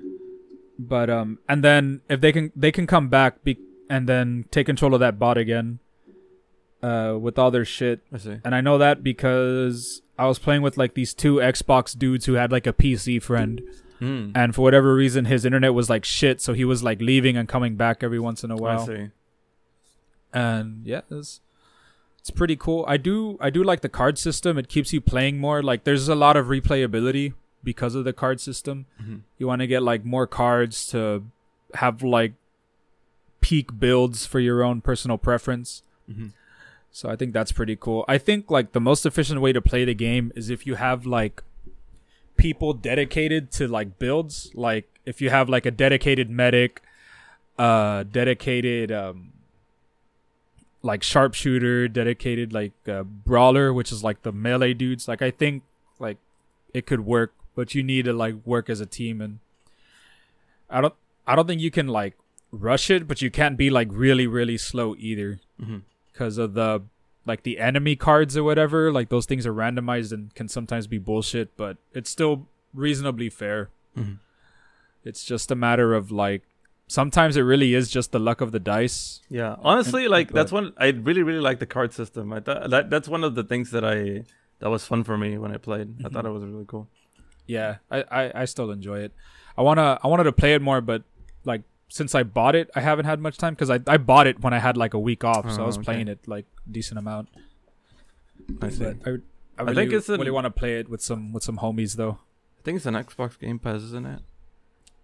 But 0.77 1.10
um, 1.10 1.40
and 1.48 1.64
then 1.64 2.02
if 2.10 2.19
they 2.22 2.32
can 2.32 2.52
they 2.56 2.72
can 2.72 2.86
come 2.86 3.07
back 3.07 3.44
be- 3.44 3.57
and 3.90 4.07
then 4.10 4.45
take 4.52 4.66
control 4.66 4.94
of 4.94 4.99
that 4.99 5.18
bot 5.20 5.38
again, 5.38 5.80
uh, 6.84 7.18
with 7.20 7.38
all 7.40 7.52
their 7.52 7.66
shit. 7.66 8.02
I 8.14 8.18
see. 8.18 8.38
And 8.44 8.53
I 8.56 8.62
know 8.62 8.78
that 8.78 9.03
because 9.03 10.02
I 10.18 10.28
was 10.28 10.40
playing 10.40 10.62
with 10.62 10.78
like 10.78 10.94
these 10.94 11.14
two 11.14 11.36
Xbox 11.36 11.98
dudes 11.98 12.26
who 12.26 12.34
had 12.34 12.52
like 12.52 12.68
a 12.68 12.74
PC 12.74 13.22
friend, 13.22 13.62
Hmm. 13.99 14.32
and 14.36 14.53
for 14.53 14.62
whatever 14.62 14.94
reason 14.94 15.24
his 15.26 15.45
internet 15.45 15.74
was 15.74 15.90
like 15.90 16.03
shit, 16.03 16.41
so 16.41 16.53
he 16.53 16.66
was 16.66 16.84
like 16.84 16.99
leaving 17.02 17.38
and 17.38 17.48
coming 17.48 17.76
back 17.78 18.03
every 18.03 18.20
once 18.20 18.44
in 18.44 18.52
a 18.52 18.56
while. 18.57 18.86
see. 18.86 19.10
and 20.34 20.86
yeah 20.86 21.02
it's, 21.10 21.40
it's 22.20 22.30
pretty 22.30 22.56
cool 22.57 22.84
i 22.90 22.98
do 22.98 23.38
i 23.40 23.49
do 23.49 23.64
like 23.64 23.80
the 23.82 23.88
card 23.90 24.18
system 24.18 24.57
it 24.57 24.68
keeps 24.68 24.91
you 24.91 24.99
playing 24.99 25.38
more 25.38 25.64
like 25.64 25.86
there's 25.86 26.10
a 26.10 26.16
lot 26.16 26.36
of 26.36 26.48
replayability 26.48 27.34
because 27.64 27.95
of 27.95 28.03
the 28.03 28.12
card 28.14 28.41
system 28.41 28.86
Mhm. 29.02 29.22
you 29.38 29.48
want 29.48 29.62
to 29.62 29.68
get 29.68 29.82
like 29.82 30.03
more 30.03 30.28
cards 30.28 30.86
to 30.88 31.24
have 31.76 32.03
like 32.03 32.34
peak 33.45 33.67
builds 33.85 34.26
for 34.31 34.39
your 34.39 34.59
own 34.67 34.77
personal 34.89 35.17
preference. 35.27 35.69
Mhm. 36.11 36.30
so 36.97 37.09
i 37.13 37.15
think 37.19 37.34
that's 37.38 37.51
pretty 37.59 37.76
cool. 37.85 38.01
I 38.15 38.17
think 38.27 38.41
like 38.57 38.67
the 38.77 38.84
most 38.89 39.05
efficient 39.09 39.39
way 39.45 39.51
to 39.57 39.61
play 39.72 39.84
the 39.91 39.97
game 40.07 40.26
is 40.39 40.45
if 40.55 40.61
you 40.67 40.76
have 40.76 40.99
like 41.19 41.35
people 42.45 42.73
dedicated 42.73 43.43
to 43.57 43.67
like 43.77 43.89
builds. 44.03 44.35
Like 44.67 44.85
if 45.11 45.22
you 45.22 45.30
have 45.30 45.47
like 45.55 45.65
a 45.65 45.72
dedicated 45.72 46.30
medic 46.30 46.81
uh 47.57 48.03
dedicated 48.19 48.91
um 48.91 49.17
like 50.81 51.01
sharpshooter 51.03 51.88
dedicated 51.88 52.51
like 52.59 52.73
uh, 52.95 53.03
brawler 53.03 53.73
which 53.77 53.91
is 53.95 54.03
like 54.03 54.19
the 54.23 54.31
melee 54.31 54.73
dudes. 54.73 55.07
Like 55.07 55.22
i 55.22 55.31
think 55.31 55.63
like 55.99 56.17
it 56.73 56.85
could 56.85 57.01
work 57.15 57.31
but 57.55 57.73
you 57.76 57.84
need 57.84 58.05
to 58.05 58.13
like 58.13 58.35
work 58.45 58.69
as 58.69 58.80
a 58.81 58.85
team. 58.99 59.22
And 59.26 59.39
i 60.69 60.81
don't 60.81 60.95
i 61.27 61.35
don't 61.35 61.47
think 61.47 61.61
you 61.61 61.72
can 61.72 61.88
like 61.88 62.15
rush 62.60 62.90
it 62.90 63.07
but 63.07 63.22
you 63.22 63.30
can't 63.32 63.57
be 63.57 63.69
like 63.69 63.88
really 63.91 64.27
really 64.27 64.57
slow 64.57 64.95
either 64.98 65.40
because 66.11 66.38
of 66.38 66.53
the 66.53 66.82
like 67.26 67.44
the 67.44 67.60
enemy 67.60 67.95
cards 67.95 68.38
or 68.38 68.44
whatever 68.44 68.91
like 68.91 69.10
those 69.10 69.26
things 69.26 69.45
are 69.45 69.53
randomized 69.53 70.11
and 70.11 70.34
can 70.36 70.48
sometimes 70.48 70.88
be 70.88 70.98
bullshit 70.98 71.56
but 71.57 71.77
it's 71.94 72.10
still 72.10 72.48
reasonably 72.73 73.30
fair 73.30 73.69
Mhm. 73.98 74.18
it's 75.03 75.23
just 75.26 75.52
a 75.52 75.56
matter 75.56 75.94
of 75.94 76.11
like 76.11 76.44
sometimes 76.88 77.36
it 77.38 77.41
really 77.41 77.73
is 77.73 77.90
just 77.90 78.11
the 78.11 78.19
luck 78.19 78.41
of 78.41 78.52
the 78.52 78.60
dice 78.60 79.22
Yeah, 79.30 79.56
honestly, 79.61 80.03
And- 80.03 80.11
like 80.11 80.27
but- 80.27 80.36
that's 80.36 80.52
one 80.52 80.73
I 80.77 80.88
really 80.90 81.23
really 81.23 81.40
like 81.40 81.60
the 81.60 81.65
card 81.65 81.94
system. 81.94 82.32
I 82.32 82.40
thought 82.41 82.69
that 82.69 82.90
that's 82.90 83.07
one 83.07 83.23
of 83.23 83.34
the 83.36 83.44
things 83.44 83.72
that 83.72 83.84
I 83.84 84.23
that 84.60 84.69
was 84.69 84.86
fun 84.86 85.03
for 85.03 85.18
me 85.18 85.38
when 85.38 85.52
I 85.52 85.57
played. 85.57 86.06
I 86.06 86.10
thought 86.10 86.26
it 86.26 86.30
was 86.30 86.44
really 86.44 86.65
cool. 86.68 86.88
yeah 87.48 87.77
I, 87.91 87.98
I 88.19 88.41
i 88.41 88.45
still 88.45 88.72
enjoy 88.72 88.99
it 89.06 89.11
i 89.56 89.61
want 89.61 89.77
to 89.77 89.99
i 90.03 90.07
wanted 90.07 90.23
to 90.23 90.32
play 90.32 90.56
it 90.57 90.64
more 90.64 90.82
but 90.82 91.03
since 91.88 92.16
i 92.16 92.24
bought 92.24 92.56
it 92.56 92.70
i 92.76 92.82
haven't 92.82 93.06
had 93.06 93.20
much 93.20 93.38
time 93.38 93.53
because 93.53 93.70
I, 93.70 93.80
I 93.88 93.98
bought 93.98 94.28
it 94.28 94.41
when 94.41 94.53
i 94.53 94.60
had 94.60 94.76
like 94.78 94.94
a 94.94 94.99
week 94.99 95.24
off 95.24 95.49
so 95.52 95.62
i 95.62 95.64
Oh, 95.64 95.68
was 95.68 95.78
okay. 95.78 95.86
playing 95.86 96.07
it 96.07 96.28
like 96.28 96.45
decent 96.70 96.98
amount 96.98 97.30
I 98.62 98.70
see. 98.70 98.84
but 98.84 98.98
i, 99.06 99.10
I, 99.64 99.72
I 99.72 99.74
think 99.74 99.94
it's 99.94 100.10
an- 100.10 100.20
really 100.20 100.32
want 100.32 100.45
to 100.45 100.52
play 100.52 100.80
it 100.80 100.90
with 100.90 101.02
some 101.02 101.32
with 101.34 101.44
some 101.44 101.57
homies 101.57 101.95
though 101.95 102.20
I 102.60 102.62
think 102.66 102.78
it's 102.78 102.88
an 102.88 102.95
Xbox 102.95 103.38
Game 103.38 103.60
Pass, 103.60 103.82
isn't 103.84 104.07
it? 104.07 104.22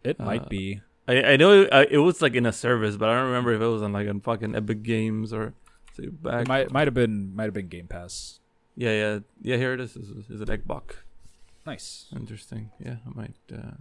it 0.03 0.19
Uh, 0.19 0.25
might 0.25 0.49
be 0.49 0.81
I 1.07 1.33
I 1.33 1.37
know 1.37 1.61
it, 1.61 1.71
uh, 1.71 1.85
it 1.91 1.99
was 1.99 2.19
like 2.19 2.33
in 2.33 2.47
a 2.47 2.51
service, 2.51 2.97
but 2.97 3.07
I 3.07 3.13
don't 3.15 3.27
remember 3.27 3.53
if 3.53 3.61
it 3.61 3.65
was 3.67 3.83
on 3.83 3.93
like 3.93 4.09
on 4.09 4.19
fucking 4.19 4.55
Epic 4.55 4.81
Games 4.81 5.31
or 5.31 5.53
say 5.95 6.07
back. 6.07 6.41
it 6.41 6.47
might 6.47 6.71
might 6.71 6.87
have 6.87 6.95
been 6.95 7.35
might 7.35 7.43
have 7.43 7.53
been 7.53 7.67
game 7.67 7.85
pass 7.87 8.39
yeah, 8.75 8.93
yeah, 8.93 9.19
yeah. 9.43 9.57
Here 9.57 9.73
it 9.75 9.79
is. 9.79 9.95
Is, 9.95 10.09
is 10.29 10.41
it 10.41 10.47
Xbox? 10.49 10.95
nice 11.67 12.07
Interesting. 12.15 12.71
Yeah, 12.83 12.95
I 13.05 13.09
might 13.13 13.35
uh, 13.53 13.77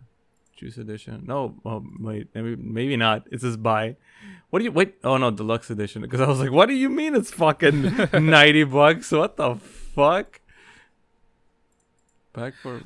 choose 0.60 0.76
edition. 0.78 1.24
No, 1.26 1.56
oh, 1.64 1.82
wait, 1.98 2.28
maybe 2.34 2.54
maybe 2.56 2.96
not. 2.96 3.26
It 3.32 3.40
says 3.40 3.56
buy. 3.56 3.96
What 4.50 4.58
do 4.60 4.64
you 4.66 4.72
wait? 4.72 4.94
Oh 5.02 5.16
no, 5.16 5.30
deluxe 5.30 5.70
edition. 5.70 6.02
Because 6.02 6.20
I 6.20 6.28
was 6.28 6.38
like, 6.40 6.52
what 6.52 6.68
do 6.68 6.74
you 6.74 6.88
mean 6.90 7.14
it's 7.16 7.30
fucking 7.32 7.82
ninety 8.12 8.64
bucks? 8.64 9.10
What 9.10 9.36
the 9.36 9.54
fuck? 9.56 10.40
Back 12.32 12.54
for 12.62 12.80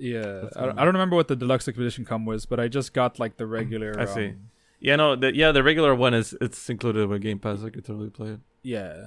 yeah 0.00 0.44
I, 0.56 0.66
don't- 0.66 0.78
I 0.78 0.84
don't 0.84 0.94
remember 0.94 1.16
what 1.16 1.26
the 1.28 1.36
deluxe 1.36 1.66
edition 1.66 2.04
come 2.04 2.24
with 2.24 2.48
but 2.48 2.60
i 2.60 2.68
just 2.68 2.94
got 2.94 3.18
like 3.18 3.36
the 3.36 3.46
regular 3.46 3.98
I 3.98 4.04
see. 4.04 4.28
um, 4.28 4.50
yeah 4.78 4.94
no 4.94 5.16
the, 5.16 5.34
yeah 5.34 5.50
the 5.50 5.62
regular 5.64 5.92
one 5.92 6.14
is 6.14 6.36
it's 6.40 6.70
included 6.70 7.08
with 7.08 7.20
Game 7.22 7.40
Pass. 7.40 7.64
I 7.64 7.70
could 7.70 7.84
totally 7.84 8.10
play 8.10 8.28
it. 8.30 8.40
yeah 8.62 9.06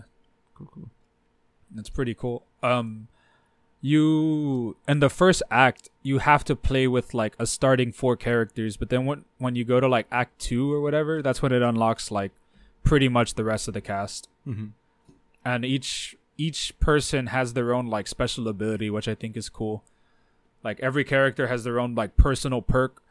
Cool, 0.54 0.68
cool. 0.74 0.90
It's 1.78 1.90
pretty 1.90 2.14
cool. 2.14 2.44
Um, 2.62 3.08
you 3.82 4.78
in 4.88 5.00
the 5.00 5.10
first 5.10 5.42
act 5.50 5.90
you 6.04 6.20
have 6.20 6.44
to 6.46 6.56
play 6.56 6.88
with 6.88 7.14
like 7.14 7.36
a 7.40 7.46
starting 7.46 7.92
four 7.92 8.16
characters, 8.16 8.78
but 8.78 8.90
then 8.90 9.06
when 9.06 9.26
when 9.40 9.56
you 9.56 9.64
go 9.66 9.80
to 9.80 9.88
like 9.88 10.08
Act 10.12 10.40
Two 10.40 10.72
or 10.72 10.82
whatever, 10.82 11.22
that's 11.22 11.42
when 11.42 11.52
it 11.52 11.62
unlocks 11.62 12.12
like 12.12 12.32
pretty 12.84 13.10
much 13.10 13.34
the 13.36 13.44
rest 13.44 13.68
of 13.68 13.74
the 13.74 13.82
cast, 13.82 14.28
Mm-hmm. 14.48 14.68
and 15.46 15.66
each 15.66 16.16
each 16.38 16.74
person 16.80 17.28
has 17.28 17.54
their 17.54 17.74
own 17.74 17.88
like 17.88 18.08
special 18.08 18.48
ability, 18.48 18.90
which 18.90 19.08
I 19.08 19.16
think 19.16 19.36
is 19.38 19.50
cool. 19.50 19.84
Like 20.64 20.80
every 20.80 21.04
character 21.04 21.48
has 21.48 21.64
their 21.64 21.80
own 21.80 21.94
like 21.96 22.18
personal 22.18 22.62
perk. 22.62 23.02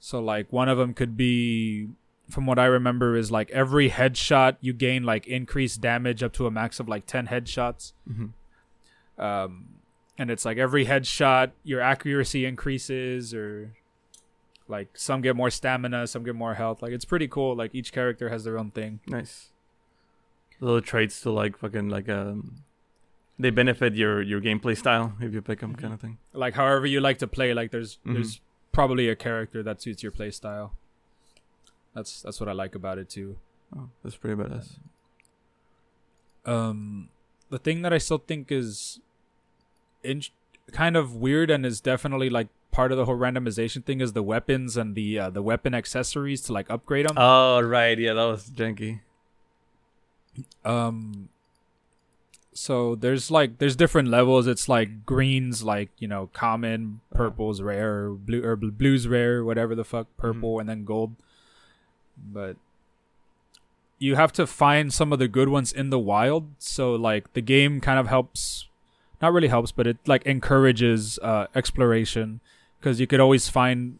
So 0.00 0.20
like 0.20 0.52
one 0.52 0.68
of 0.68 0.78
them 0.78 0.94
could 0.94 1.16
be 1.16 1.88
from 2.30 2.46
what 2.46 2.58
I 2.58 2.66
remember 2.66 3.16
is 3.16 3.30
like 3.32 3.50
every 3.50 3.90
headshot 3.90 4.56
you 4.60 4.72
gain 4.72 5.02
like 5.02 5.26
increased 5.26 5.80
damage 5.80 6.22
up 6.22 6.32
to 6.34 6.46
a 6.46 6.50
max 6.50 6.78
of 6.78 6.88
like 6.88 7.06
10 7.06 7.26
headshots. 7.28 7.92
Mm-hmm. 8.08 9.20
Um 9.20 9.64
and 10.18 10.30
it's 10.30 10.44
like 10.44 10.58
every 10.58 10.84
headshot 10.86 11.52
your 11.64 11.80
accuracy 11.80 12.44
increases 12.44 13.32
or 13.32 13.72
like 14.66 14.88
some 14.98 15.20
get 15.22 15.36
more 15.36 15.50
stamina, 15.50 16.06
some 16.06 16.24
get 16.24 16.34
more 16.34 16.54
health. 16.54 16.82
Like 16.82 16.92
it's 16.92 17.04
pretty 17.04 17.28
cool. 17.28 17.54
Like 17.56 17.74
each 17.74 17.92
character 17.92 18.28
has 18.28 18.44
their 18.44 18.58
own 18.58 18.70
thing. 18.72 19.00
Nice. 19.06 19.50
Little 20.60 20.80
traits 20.82 21.20
to 21.22 21.30
like 21.30 21.56
fucking 21.56 21.88
like 21.88 22.08
um, 22.08 22.64
they 23.38 23.50
benefit 23.50 23.94
your 23.94 24.20
your 24.20 24.40
gameplay 24.40 24.76
style 24.76 25.14
if 25.20 25.32
you 25.32 25.40
pick 25.40 25.60
them, 25.60 25.74
kind 25.76 25.94
of 25.94 26.00
thing. 26.00 26.18
Like 26.32 26.54
however 26.54 26.84
you 26.86 27.00
like 27.00 27.18
to 27.18 27.28
play, 27.28 27.54
like 27.54 27.70
there's 27.70 27.98
Mhm. 28.04 28.14
there's 28.14 28.40
probably 28.72 29.08
a 29.08 29.16
character 29.16 29.62
that 29.62 29.80
suits 29.80 30.02
your 30.02 30.12
play 30.12 30.30
style. 30.32 30.74
That's 31.94 32.22
that's 32.22 32.40
what 32.40 32.48
I 32.48 32.52
like 32.52 32.74
about 32.74 32.98
it 32.98 33.08
too. 33.08 33.38
Oh, 33.76 33.88
that's 34.02 34.16
pretty 34.16 34.40
badass. 34.42 34.78
um 36.46 37.08
the 37.50 37.58
thing 37.58 37.82
that 37.82 37.92
i 37.92 37.98
still 37.98 38.18
think 38.18 38.50
is 38.50 39.00
in- 40.02 40.22
kind 40.72 40.96
of 40.96 41.14
weird 41.16 41.50
and 41.50 41.64
is 41.66 41.80
definitely 41.80 42.28
like 42.30 42.48
part 42.70 42.92
of 42.92 42.98
the 42.98 43.04
whole 43.06 43.16
randomization 43.16 43.82
thing 43.84 44.00
is 44.00 44.12
the 44.12 44.22
weapons 44.22 44.76
and 44.76 44.94
the 44.94 45.18
uh, 45.18 45.30
the 45.30 45.42
weapon 45.42 45.74
accessories 45.74 46.42
to 46.42 46.52
like 46.52 46.70
upgrade 46.70 47.08
them 47.08 47.16
Oh 47.18 47.60
right, 47.60 47.98
yeah, 47.98 48.12
that 48.12 48.24
was 48.24 48.50
janky. 48.50 49.00
um 50.64 51.28
so 52.52 52.94
there's 52.96 53.30
like 53.30 53.58
there's 53.58 53.76
different 53.76 54.08
levels. 54.08 54.46
It's 54.48 54.68
like 54.68 55.06
greens 55.06 55.62
like 55.62 55.90
you 55.98 56.08
know 56.08 56.28
common 56.32 57.00
purple's 57.14 57.62
rare 57.62 58.06
or 58.06 58.10
blue 58.14 58.42
or 58.44 58.56
bl- 58.56 58.70
blue's 58.70 59.06
rare 59.06 59.44
whatever 59.44 59.74
the 59.76 59.84
fuck 59.84 60.08
purple 60.16 60.58
and 60.58 60.68
then 60.68 60.84
gold. 60.84 61.14
But 62.20 62.56
you 64.00 64.16
have 64.16 64.32
to 64.32 64.46
find 64.46 64.92
some 64.92 65.12
of 65.12 65.20
the 65.20 65.28
good 65.28 65.48
ones 65.48 65.72
in 65.72 65.90
the 65.90 65.98
wild. 66.00 66.50
So 66.58 66.94
like 66.94 67.32
the 67.34 67.40
game 67.42 67.80
kind 67.80 67.98
of 67.98 68.08
helps, 68.08 68.66
not 69.20 69.32
really 69.32 69.48
helps, 69.48 69.72
but 69.72 69.86
it 69.86 69.96
like 70.06 70.24
encourages 70.26 71.18
uh, 71.22 71.46
exploration 71.54 72.40
because 72.78 73.00
you 73.00 73.06
could 73.06 73.20
always 73.20 73.48
find 73.48 73.98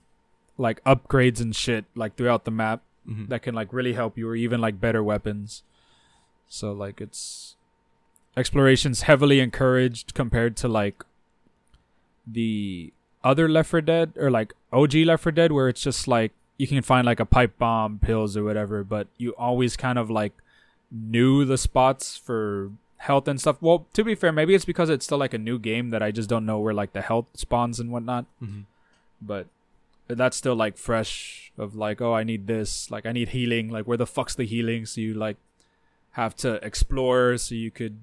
like 0.56 0.82
upgrades 0.84 1.40
and 1.40 1.54
shit 1.54 1.84
like 1.94 2.16
throughout 2.16 2.44
the 2.44 2.50
map 2.50 2.82
Mhm. 3.08 3.28
that 3.28 3.42
can 3.42 3.54
like 3.54 3.72
really 3.72 3.94
help 3.94 4.18
you 4.18 4.28
or 4.28 4.36
even 4.36 4.60
like 4.60 4.80
better 4.80 5.02
weapons. 5.02 5.62
So 6.48 6.72
like 6.72 7.00
it's 7.00 7.56
exploration's 8.36 9.02
heavily 9.02 9.40
encouraged 9.40 10.14
compared 10.14 10.56
to 10.58 10.68
like 10.68 11.02
the 12.26 12.92
other 13.24 13.48
Left 13.48 13.70
4 13.70 13.80
Dead 13.80 14.12
or 14.16 14.30
like 14.30 14.52
OG 14.72 15.04
Left 15.04 15.22
4 15.22 15.32
Dead 15.32 15.52
where 15.52 15.68
it's 15.68 15.82
just 15.82 16.06
like 16.06 16.32
you 16.58 16.66
can 16.66 16.82
find 16.82 17.06
like 17.06 17.20
a 17.20 17.24
pipe 17.24 17.56
bomb, 17.58 17.98
pills 17.98 18.36
or 18.36 18.44
whatever, 18.44 18.82
but 18.84 19.06
you 19.16 19.30
always 19.38 19.76
kind 19.76 19.98
of 19.98 20.10
like 20.10 20.32
knew 20.90 21.44
the 21.44 21.56
spots 21.58 22.16
for 22.16 22.70
health 22.98 23.26
and 23.28 23.40
stuff. 23.40 23.56
Well, 23.60 23.86
to 23.94 24.04
be 24.04 24.14
fair, 24.14 24.32
maybe 24.32 24.54
it's 24.54 24.64
because 24.64 24.90
it's 24.90 25.04
still 25.04 25.18
like 25.18 25.34
a 25.34 25.38
new 25.38 25.58
game 25.58 25.90
that 25.90 26.02
I 26.02 26.10
just 26.10 26.28
don't 26.28 26.44
know 26.46 26.58
where 26.58 26.74
like 26.74 26.92
the 26.92 27.02
health 27.02 27.26
spawns 27.34 27.78
and 27.80 27.90
whatnot. 27.90 28.26
Mhm. 28.42 28.64
But 29.22 29.46
that's 30.08 30.36
still 30.36 30.54
like 30.56 30.76
fresh 30.76 31.52
of 31.58 31.74
like, 31.74 32.00
oh, 32.00 32.14
I 32.14 32.24
need 32.24 32.46
this, 32.46 32.90
like 32.90 33.06
I 33.06 33.12
need 33.12 33.28
healing. 33.30 33.68
Like 33.70 33.86
where 33.86 33.96
the 33.96 34.06
fuck's 34.06 34.34
the 34.34 34.44
healing? 34.44 34.86
So 34.86 35.00
you 35.00 35.14
like 35.14 35.36
have 36.12 36.34
to 36.36 36.54
explore 36.64 37.36
so 37.38 37.54
you 37.54 37.70
could, 37.70 37.98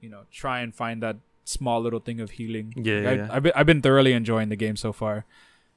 you 0.00 0.08
know, 0.08 0.22
try 0.30 0.60
and 0.60 0.74
find 0.74 1.02
that 1.02 1.16
small 1.44 1.80
little 1.80 2.00
thing 2.00 2.20
of 2.20 2.32
healing. 2.32 2.74
Yeah, 2.76 3.00
Like, 3.00 3.04
yeah, 3.04 3.10
I, 3.10 3.14
yeah. 3.14 3.28
I've 3.32 3.42
been 3.42 3.52
I've 3.56 3.66
been 3.66 3.82
thoroughly 3.82 4.12
enjoying 4.12 4.48
the 4.50 4.56
game 4.56 4.76
so 4.76 4.92
far, 4.92 5.24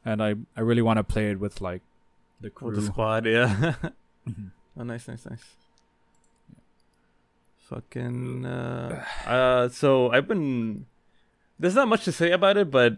and 0.05 0.21
I 0.21 0.35
I 0.57 0.61
really 0.61 0.81
want 0.81 0.97
to 0.97 1.03
play 1.03 1.31
it 1.31 1.39
with 1.39 1.61
like 1.61 1.81
the 2.41 2.49
crew. 2.49 2.67
With 2.67 2.75
the 2.77 2.85
squad, 2.85 3.25
yeah. 3.25 3.73
Mhm. 4.29 4.51
oh, 4.77 4.83
nice, 4.83 5.07
nice, 5.07 5.25
nice. 5.25 5.55
Fucking. 7.71 8.45
Uh, 8.45 9.05
uh, 9.25 9.69
so 9.69 10.11
I've 10.11 10.27
been. 10.27 10.87
There's 11.57 11.75
not 11.75 11.87
much 11.87 12.03
to 12.05 12.11
say 12.11 12.31
about 12.31 12.57
it, 12.57 12.69
but 12.69 12.97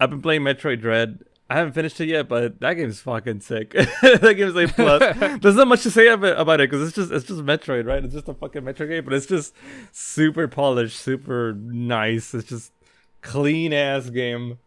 I've 0.00 0.10
been 0.10 0.22
playing 0.22 0.40
Metroid 0.40 0.80
Dread. 0.80 1.20
I 1.48 1.56
haven't 1.56 1.74
finished 1.74 2.00
it 2.00 2.08
yet, 2.08 2.28
but 2.28 2.58
that 2.60 2.74
game's 2.74 3.00
fucking 3.00 3.42
sick. 3.42 3.70
that 4.02 4.34
game's 4.36 4.56
a 4.56 4.66
plus. 4.66 5.38
There's 5.40 5.54
not 5.54 5.68
much 5.68 5.82
to 5.82 5.90
say 5.90 6.08
about, 6.08 6.40
about 6.40 6.60
it 6.60 6.70
because 6.70 6.88
it's 6.88 6.96
just 6.96 7.12
it's 7.12 7.26
just 7.26 7.42
Metroid, 7.42 7.86
right? 7.86 8.02
It's 8.02 8.14
just 8.14 8.28
a 8.28 8.34
fucking 8.34 8.62
Metroid 8.62 8.88
game, 8.88 9.04
but 9.04 9.12
it's 9.12 9.26
just 9.26 9.54
super 9.92 10.48
polished, 10.48 10.98
super 10.98 11.52
nice. 11.52 12.34
It's 12.34 12.48
just 12.48 12.72
clean 13.20 13.72
ass 13.72 14.10
game. 14.10 14.58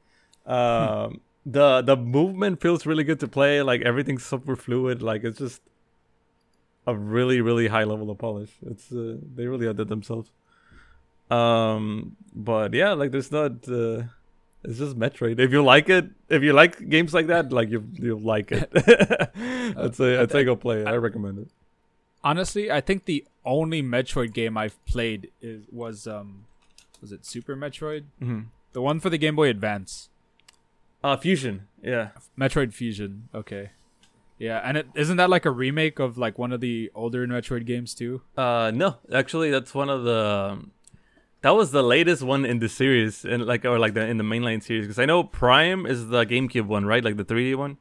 Um, 0.45 1.20
the 1.45 1.82
the 1.82 1.98
movement 1.98 2.62
feels 2.62 2.86
really 2.86 3.03
good 3.03 3.20
to 3.20 3.28
play. 3.28 3.62
Like 3.64 3.82
everything's 3.82 4.24
super 4.24 4.56
fluid. 4.56 5.02
Like 5.02 5.26
it's 5.26 5.40
just 5.40 5.62
a 6.88 6.95
really 6.95 7.41
really 7.41 7.68
high 7.68 7.84
level 7.84 8.10
of 8.10 8.18
polish. 8.18 8.52
It's 8.66 8.91
uh, 8.91 9.18
they 9.36 9.48
really 9.48 9.68
outdid 9.68 9.90
themselves. 9.90 10.30
Um, 11.30 12.16
but 12.34 12.74
yeah, 12.74 12.94
like 12.94 13.12
there's 13.12 13.32
not. 13.32 13.68
Uh, 13.68 14.03
it's 14.64 14.80
just 14.80 14.98
Metroid. 14.98 15.40
If 15.40 15.52
you 15.52 15.64
like 15.64 15.90
it, 15.90 16.10
if 16.30 16.41
you 16.41 16.53
like 16.53 16.90
games 16.90 17.14
like 17.14 17.28
that, 17.28 17.52
like 17.52 17.70
you 17.70 17.88
you'll 17.94 18.20
like 18.20 18.52
it. 18.52 18.70
I'd 19.78 19.95
say 19.95 20.18
I'd 20.18 20.32
say 20.32 20.44
go 20.44 20.56
play 20.56 20.82
it. 20.82 20.88
I 20.88 20.95
recommend 20.95 21.40
it. 21.40 21.48
Honestly, 22.24 22.72
I 22.72 22.82
think 22.82 23.06
the 23.06 23.26
only 23.45 23.84
Metroid 23.84 24.34
game 24.34 24.57
I've 24.57 24.84
played 24.86 25.32
is 25.41 25.66
was 25.72 26.07
um 26.07 26.45
was 27.02 27.12
it 27.12 27.26
Super 27.26 27.56
Metroid? 27.56 28.06
Mm-hmm. 28.22 28.41
The 28.74 28.82
one 28.82 28.99
for 28.99 29.10
the 29.10 29.18
Game 29.18 29.36
Boy 29.36 29.49
Advance. 29.49 30.10
Uh, 31.03 31.16
Fusion. 31.16 31.68
Yeah. 31.84 32.10
Metroid 32.38 32.74
Fusion. 32.74 33.30
Okay. 33.34 33.70
Yeah, 34.38 34.60
and 34.64 34.78
it 34.78 34.88
isn't 34.95 35.18
that 35.18 35.30
like 35.30 35.45
a 35.45 35.52
remake 35.52 35.98
of 35.99 36.18
like 36.18 36.38
one 36.38 36.52
of 36.52 36.60
the 36.60 36.91
older 36.94 37.26
Metroid 37.28 37.66
games 37.66 37.94
too? 37.95 38.22
Uh, 38.38 38.72
no, 38.76 38.98
actually, 39.14 39.49
that's 39.52 39.74
one 39.74 39.90
of 39.90 40.03
the. 40.03 40.52
um, 40.53 40.72
that 41.41 41.52
was 41.56 41.72
the 41.72 41.84
latest 41.84 42.24
one 42.24 42.44
in 42.44 42.60
the 42.60 42.68
series, 42.68 43.24
and 43.24 43.45
like 43.45 43.64
or 43.66 43.78
like 43.80 43.94
the 43.94 44.06
in 44.06 44.18
the 44.18 44.24
mainline 44.24 44.62
series, 44.64 44.86
because 44.86 44.99
I 44.99 45.06
know 45.06 45.24
Prime 45.24 45.86
is 45.86 46.07
the 46.10 46.26
GameCube 46.26 46.66
one, 46.66 46.86
right? 46.86 47.03
Like 47.03 47.18
the 47.18 47.24
3D 47.24 47.56
one, 47.56 47.78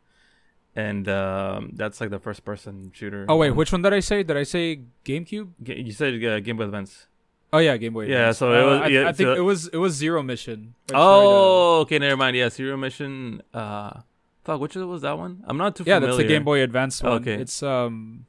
and 0.76 1.08
um, 1.08 1.70
that's 1.74 2.00
like 2.00 2.10
the 2.10 2.18
first 2.20 2.44
person 2.44 2.92
shooter. 2.94 3.24
Oh 3.28 3.36
wait, 3.36 3.50
one. 3.50 3.56
which 3.58 3.72
one 3.72 3.82
did 3.82 3.92
I 3.92 4.00
say? 4.00 4.22
Did 4.22 4.36
I 4.36 4.42
say 4.44 4.82
GameCube? 5.04 5.48
Ga- 5.64 5.80
you 5.80 5.92
said 5.92 6.22
uh, 6.22 6.40
Game 6.40 6.56
Boy 6.58 6.64
Advance. 6.64 7.06
Oh 7.52 7.58
yeah, 7.58 7.76
Game 7.78 7.94
Boy. 7.94 8.06
Yeah, 8.06 8.30
Advance. 8.30 8.38
so 8.38 8.52
it 8.52 8.60
Uh, 8.62 8.66
was- 8.70 8.80
I, 8.82 8.86
yeah, 8.88 9.08
I 9.08 9.12
think 9.12 9.26
so- 9.28 9.34
it 9.34 9.40
was 9.40 9.66
it 9.68 9.78
was 9.78 9.94
Zero 9.94 10.22
Mission. 10.22 10.74
Uh, 10.92 10.96
Oh, 10.96 11.78
okay, 11.80 11.98
never 11.98 12.16
mind. 12.16 12.36
Yeah, 12.36 12.50
Zero 12.50 12.76
Mission. 12.76 13.42
Uh, 13.52 14.00
fuck, 14.44 14.60
which 14.60 14.76
was 14.76 15.02
that 15.02 15.18
one? 15.18 15.42
I'm 15.46 15.56
not 15.56 15.76
too 15.76 15.84
familiar. 15.84 15.94
yeah, 15.96 16.00
familiar. 16.00 16.16
that's 16.16 16.28
the 16.28 16.34
Game 16.34 16.44
Boy 16.44 16.60
Advance 16.62 17.02
one. 17.02 17.12
Okay. 17.22 17.34
It's 17.34 17.62
um, 17.62 18.26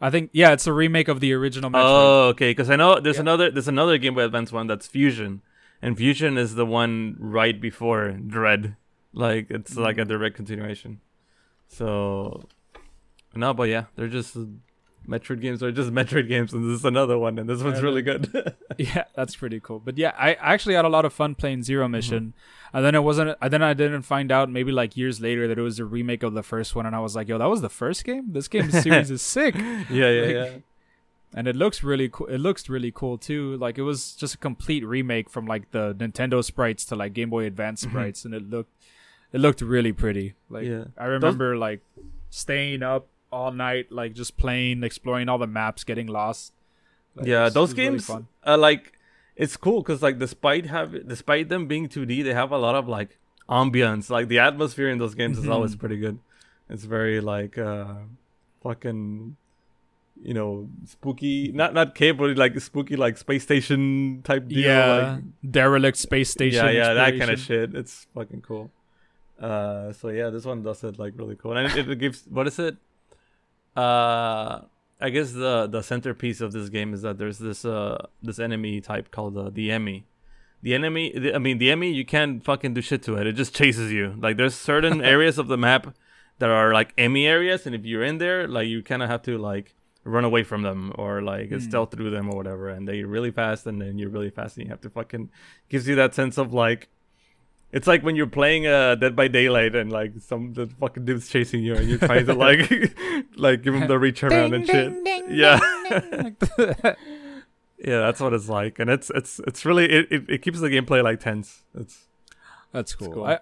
I 0.00 0.08
think 0.10 0.30
yeah, 0.32 0.52
it's 0.52 0.66
a 0.66 0.72
remake 0.72 1.08
of 1.08 1.20
the 1.20 1.32
original 1.34 1.70
Metroid. 1.70 1.82
Oh, 1.84 2.28
okay. 2.28 2.50
Because 2.50 2.70
I 2.70 2.76
know 2.76 3.00
there's 3.00 3.16
Yeah. 3.16 3.22
another 3.22 3.50
there's 3.50 3.68
another 3.68 3.98
Game 3.98 4.14
Boy 4.14 4.24
Advance 4.24 4.52
one 4.52 4.66
that's 4.66 4.86
Fusion, 4.86 5.42
and 5.82 5.96
Fusion 5.98 6.38
is 6.38 6.54
the 6.54 6.64
one 6.66 7.16
right 7.18 7.60
before 7.60 8.10
Dread. 8.12 8.76
Like 9.12 9.50
it's 9.50 9.76
like 9.76 9.98
a 9.98 10.02
Mm. 10.04 10.08
direct 10.08 10.36
continuation. 10.36 11.00
So, 11.68 12.48
no, 13.34 13.54
but 13.54 13.68
yeah, 13.68 13.84
they're 13.96 14.08
just 14.08 14.36
Metroid 15.10 15.40
games 15.40 15.62
are 15.62 15.72
just 15.72 15.90
Metroid 15.90 16.28
games, 16.28 16.52
and 16.52 16.64
this 16.64 16.78
is 16.78 16.84
another 16.84 17.18
one, 17.18 17.38
and 17.38 17.48
this 17.48 17.62
one's 17.62 17.78
Yeah, 17.78 17.84
really 17.84 18.02
good. 18.02 18.54
Yeah, 18.78 19.04
that's 19.16 19.34
pretty 19.34 19.58
cool. 19.60 19.80
But 19.80 19.98
yeah, 19.98 20.12
I 20.16 20.34
actually 20.34 20.74
had 20.76 20.84
a 20.84 20.88
lot 20.88 21.04
of 21.04 21.12
fun 21.12 21.34
playing 21.34 21.64
Zero 21.64 21.84
Mm-hmm. 21.86 21.92
Mission, 21.92 22.34
and 22.72 22.84
then 22.84 22.94
it 22.94 23.02
wasn't. 23.02 23.36
And 23.42 23.52
then 23.52 23.62
I 23.62 23.74
didn't 23.74 24.02
find 24.02 24.30
out 24.30 24.48
maybe 24.48 24.70
like 24.72 24.96
years 24.96 25.20
later 25.20 25.48
that 25.48 25.58
it 25.58 25.62
was 25.62 25.78
a 25.80 25.84
remake 25.84 26.22
of 26.22 26.34
the 26.34 26.42
first 26.44 26.76
one, 26.76 26.86
and 26.86 26.94
I 26.94 27.00
was 27.00 27.16
like, 27.16 27.28
yo, 27.28 27.38
that 27.38 27.50
was 27.50 27.60
the 27.60 27.68
first 27.68 28.04
game. 28.04 28.32
This 28.32 28.46
game 28.48 28.70
series 28.84 29.10
is 29.10 29.20
sick, 29.22 29.54
yeah, 29.58 29.84
yeah, 29.90 30.22
Like- 30.22 30.34
yeah. 30.34 30.50
and 31.34 31.48
it 31.48 31.56
looks 31.56 31.82
really 31.82 32.08
cool. 32.08 32.26
It 32.28 32.38
looks 32.38 32.68
really 32.68 32.92
cool 32.92 33.18
too. 33.18 33.56
Like 33.56 33.76
it 33.78 33.82
was 33.82 34.12
just 34.14 34.34
a 34.36 34.38
complete 34.38 34.84
remake 34.86 35.28
from 35.28 35.44
like 35.46 35.70
the 35.72 35.94
Nintendo 35.94 36.42
sprites 36.44 36.84
to 36.86 36.94
like 36.96 37.12
Game 37.12 37.30
Boy 37.30 37.44
Advance 37.46 37.84
Mhm. 37.84 37.90
sprites, 37.90 38.24
and 38.24 38.32
it 38.34 38.48
looked 38.48 38.70
it 39.32 39.40
looked 39.40 39.60
really 39.60 39.92
pretty. 39.92 40.34
Like 40.48 40.66
yeah. 40.66 40.84
I 40.96 41.06
remember 41.06 41.56
like 41.56 41.80
staying 42.30 42.82
up 42.82 43.06
all 43.32 43.52
night, 43.52 43.90
like 43.90 44.14
just 44.14 44.36
playing, 44.36 44.82
exploring 44.82 45.28
all 45.28 45.38
the 45.38 45.46
maps, 45.46 45.84
getting 45.84 46.06
lost. 46.06 46.52
Like, 47.14 47.26
yeah, 47.26 47.48
those 47.48 47.70
was 47.70 47.78
really 47.78 47.90
games 47.90 48.10
are 48.44 48.56
like 48.56 48.92
it's 49.36 49.56
cool 49.56 49.82
because 49.82 50.02
like 50.02 50.18
despite 50.18 50.66
have 50.66 51.08
despite 51.08 51.48
them 51.48 51.66
being 51.66 51.88
2D, 51.88 52.22
they 52.24 52.34
have 52.34 52.52
a 52.52 52.58
lot 52.58 52.74
of 52.74 52.88
like 52.88 53.18
ambience. 53.48 54.10
Like 54.10 54.28
the 54.28 54.38
atmosphere 54.38 54.88
in 54.88 54.98
those 54.98 55.14
games 55.14 55.38
is 55.38 55.48
always 55.48 55.74
pretty 55.82 55.96
good. 55.96 56.18
It's 56.68 56.84
very 56.84 57.20
like 57.20 57.58
uh 57.58 57.94
fucking 58.62 59.36
you 60.22 60.34
know 60.34 60.68
spooky 60.84 61.50
not 61.52 61.72
not 61.72 61.94
cave 61.94 62.18
but 62.18 62.36
like 62.36 62.58
spooky 62.60 62.94
like 62.94 63.16
space 63.16 63.42
station 63.42 64.20
type 64.22 64.46
deal 64.48 64.58
yeah, 64.58 65.12
like 65.14 65.22
derelict 65.50 65.96
space 65.96 66.30
station. 66.30 66.66
yeah 66.66 66.70
yeah 66.70 66.92
that 66.92 67.18
kind 67.18 67.30
of 67.30 67.40
shit 67.40 67.74
it's 67.74 68.06
fucking 68.14 68.42
cool 68.42 68.70
uh 69.40 69.90
so 69.92 70.08
yeah 70.08 70.28
this 70.28 70.44
one 70.44 70.62
does 70.62 70.84
it 70.84 70.98
like 70.98 71.14
really 71.16 71.36
cool 71.36 71.56
and 71.56 71.72
it, 71.74 71.88
it 71.88 71.98
gives 71.98 72.24
what 72.28 72.46
is 72.46 72.58
it 72.58 72.76
uh 73.76 74.60
i 75.00 75.08
guess 75.10 75.32
the 75.32 75.66
the 75.66 75.82
centerpiece 75.82 76.40
of 76.40 76.52
this 76.52 76.68
game 76.68 76.92
is 76.92 77.02
that 77.02 77.18
there's 77.18 77.38
this 77.38 77.64
uh 77.64 78.06
this 78.22 78.38
enemy 78.38 78.80
type 78.80 79.10
called 79.10 79.36
uh, 79.36 79.50
the 79.50 79.70
emmy. 79.70 80.06
The 80.62 80.74
enemy 80.74 81.12
the, 81.18 81.34
i 81.34 81.38
mean 81.38 81.58
the 81.58 81.66
E.M.M.I. 81.66 81.86
you 81.86 82.04
can't 82.04 82.44
fucking 82.44 82.74
do 82.74 82.82
shit 82.82 83.02
to 83.04 83.16
it. 83.16 83.26
It 83.26 83.32
just 83.32 83.54
chases 83.54 83.90
you. 83.92 84.14
Like 84.18 84.36
there's 84.36 84.54
certain 84.54 85.00
areas 85.14 85.38
of 85.38 85.46
the 85.48 85.56
map 85.56 85.94
that 86.38 86.50
are 86.50 86.72
like 86.74 86.92
E.M.M.I. 86.98 87.20
areas 87.26 87.64
and 87.66 87.74
if 87.74 87.84
you're 87.86 88.02
in 88.04 88.18
there 88.18 88.46
like 88.48 88.68
you 88.68 88.82
kind 88.82 89.02
of 89.02 89.08
have 89.08 89.22
to 89.22 89.38
like 89.38 89.74
run 90.04 90.24
away 90.24 90.42
from 90.42 90.62
them 90.62 90.92
or 90.96 91.22
like 91.22 91.50
Hmm. 91.50 91.58
stealth 91.60 91.92
through 91.92 92.10
them 92.10 92.28
or 92.30 92.36
whatever 92.36 92.68
and 92.68 92.86
they're 92.88 93.06
really 93.06 93.30
fast 93.30 93.66
and 93.66 93.80
then 93.80 93.98
you're 93.98 94.10
really 94.10 94.30
fast 94.30 94.56
and 94.56 94.66
you 94.66 94.70
have 94.70 94.80
to 94.82 94.90
fucking 94.90 95.30
gives 95.68 95.86
you 95.88 95.94
that 95.94 96.14
sense 96.14 96.36
of 96.38 96.52
like 96.52 96.88
it's 97.72 97.86
like 97.86 98.02
when 98.02 98.16
you're 98.16 98.26
playing 98.26 98.66
uh, 98.66 98.94
Dead 98.96 99.14
by 99.14 99.28
Daylight 99.28 99.74
and 99.74 99.90
like 99.92 100.12
some 100.20 100.54
the 100.54 100.66
fucking 100.80 101.04
dude's 101.04 101.28
chasing 101.28 101.62
you 101.62 101.74
and 101.74 101.88
you're 101.88 101.98
trying 101.98 102.26
to 102.26 102.34
like 102.34 102.70
like 103.36 103.62
give 103.62 103.74
him 103.74 103.86
the 103.88 103.98
reach 103.98 104.22
around 104.24 104.54
and 104.54 104.66
shit. 104.66 104.92
yeah, 105.30 105.58
yeah, 107.78 108.00
that's 108.00 108.20
what 108.20 108.32
it's 108.32 108.48
like, 108.48 108.78
and 108.78 108.90
it's 108.90 109.10
it's 109.14 109.40
it's 109.46 109.64
really 109.64 109.84
it, 109.90 110.06
it, 110.10 110.24
it 110.28 110.42
keeps 110.42 110.60
the 110.60 110.68
gameplay 110.68 111.02
like 111.02 111.20
tense. 111.20 111.62
It's 111.74 112.06
That's 112.72 112.94
cool. 112.94 113.12
cool. 113.12 113.24
I, 113.24 113.38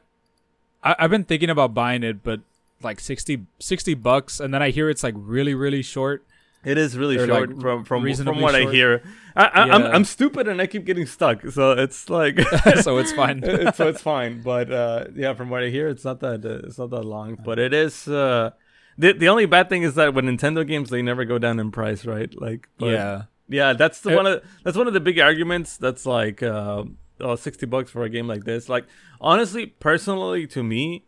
I 0.83 0.97
I've 0.99 1.11
been 1.11 1.25
thinking 1.25 1.51
about 1.51 1.75
buying 1.75 2.03
it, 2.03 2.23
but 2.23 2.41
like 2.83 3.01
60, 3.01 3.47
60 3.59 3.95
bucks, 3.95 4.39
and 4.41 4.55
then 4.55 4.63
I 4.63 4.71
hear 4.71 4.89
it's 4.89 5.03
like 5.03 5.15
really 5.17 5.55
really 5.55 5.83
short. 5.83 6.25
it 6.65 6.79
is 6.79 6.97
really 6.97 7.17
Or, 7.17 7.27
short 7.27 7.51
like, 7.51 7.61
from 7.61 7.79
from 7.79 7.85
from 7.85 8.03
reasonably 8.05 8.43
what 8.43 8.55
I 8.55 8.71
hear. 8.71 9.03
I, 9.39 9.45
I, 9.45 9.63
I'm 9.75 9.85
I'm 9.95 10.05
stupid 10.05 10.49
and 10.49 10.61
I 10.61 10.67
keep 10.67 10.85
getting 10.85 11.07
stuck, 11.07 11.47
so 11.51 11.73
it's 11.73 12.11
like 12.11 12.41
so 12.83 12.99
it's 12.99 13.13
fine. 13.13 13.43
It- 13.45 13.75
so 13.81 13.89
it's 13.89 14.03
fine. 14.03 14.43
But 14.43 14.71
uh, 14.73 15.05
yeah, 15.15 15.35
from 15.35 15.49
what 15.51 15.63
I 15.63 15.69
hear, 15.71 15.89
it's 15.89 16.05
not 16.05 16.21
that 16.21 16.45
uh, 16.45 16.67
it's 16.67 16.79
not 16.79 16.91
that 16.91 17.05
long. 17.05 17.37
But 17.45 17.59
it 17.59 17.73
is. 17.73 18.09
Uh, 18.09 18.51
the 18.99 19.13
the 19.13 19.29
only 19.29 19.47
bad 19.47 19.69
thing 19.69 19.83
is 19.85 19.95
that 19.95 20.13
with 20.15 20.25
Nintendo 20.25 20.67
games, 20.67 20.91
they 20.91 21.03
never 21.03 21.25
go 21.25 21.39
down 21.39 21.61
in 21.61 21.71
price, 21.71 22.05
right? 22.05 22.31
Like, 22.41 22.69
but 22.79 22.87
yeah. 22.87 23.23
yeah. 23.49 23.73
That's 23.75 24.01
the 24.01 24.11
Uh, 24.13 24.17
one 24.17 24.27
of 24.27 24.43
that's 24.65 24.77
one 24.77 24.89
of 24.89 24.95
the 24.95 25.01
big 25.01 25.21
arguments. 25.21 25.77
That's 25.77 26.05
like, 26.05 26.43
uh, 26.43 26.85
oh, 27.21 27.37
60 27.37 27.67
bucks 27.67 27.91
for 27.93 28.03
a 28.03 28.11
game 28.11 28.27
like 28.27 28.45
this. 28.45 28.69
Like, 28.69 28.87
honestly, 29.21 29.67
personally, 29.67 30.47
to 30.49 30.63
me, 30.65 31.05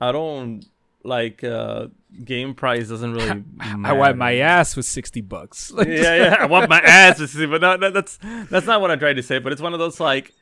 I 0.00 0.10
don't. 0.12 0.64
like 1.02 1.42
uh 1.44 1.86
game 2.24 2.54
price 2.54 2.88
doesn't 2.88 3.12
really. 3.12 3.44
I 3.60 3.92
wipe 3.92 4.16
my 4.16 4.36
ass 4.36 4.76
with 4.76 4.86
sixty 4.86 5.20
bucks. 5.20 5.72
yeah, 5.78 6.16
yeah. 6.16 6.36
I 6.40 6.46
want 6.46 6.68
my 6.68 6.80
ass 6.84 7.18
to 7.18 7.26
sixty, 7.26 7.46
but 7.46 7.60
no, 7.60 7.76
no, 7.76 7.90
that's 7.90 8.18
that's 8.50 8.66
not 8.66 8.80
what 8.80 8.90
I'm 8.90 8.98
trying 8.98 9.16
to 9.16 9.22
say. 9.22 9.38
But 9.38 9.52
it's 9.52 9.62
one 9.62 9.72
of 9.72 9.78
those 9.78 10.00
like, 10.00 10.32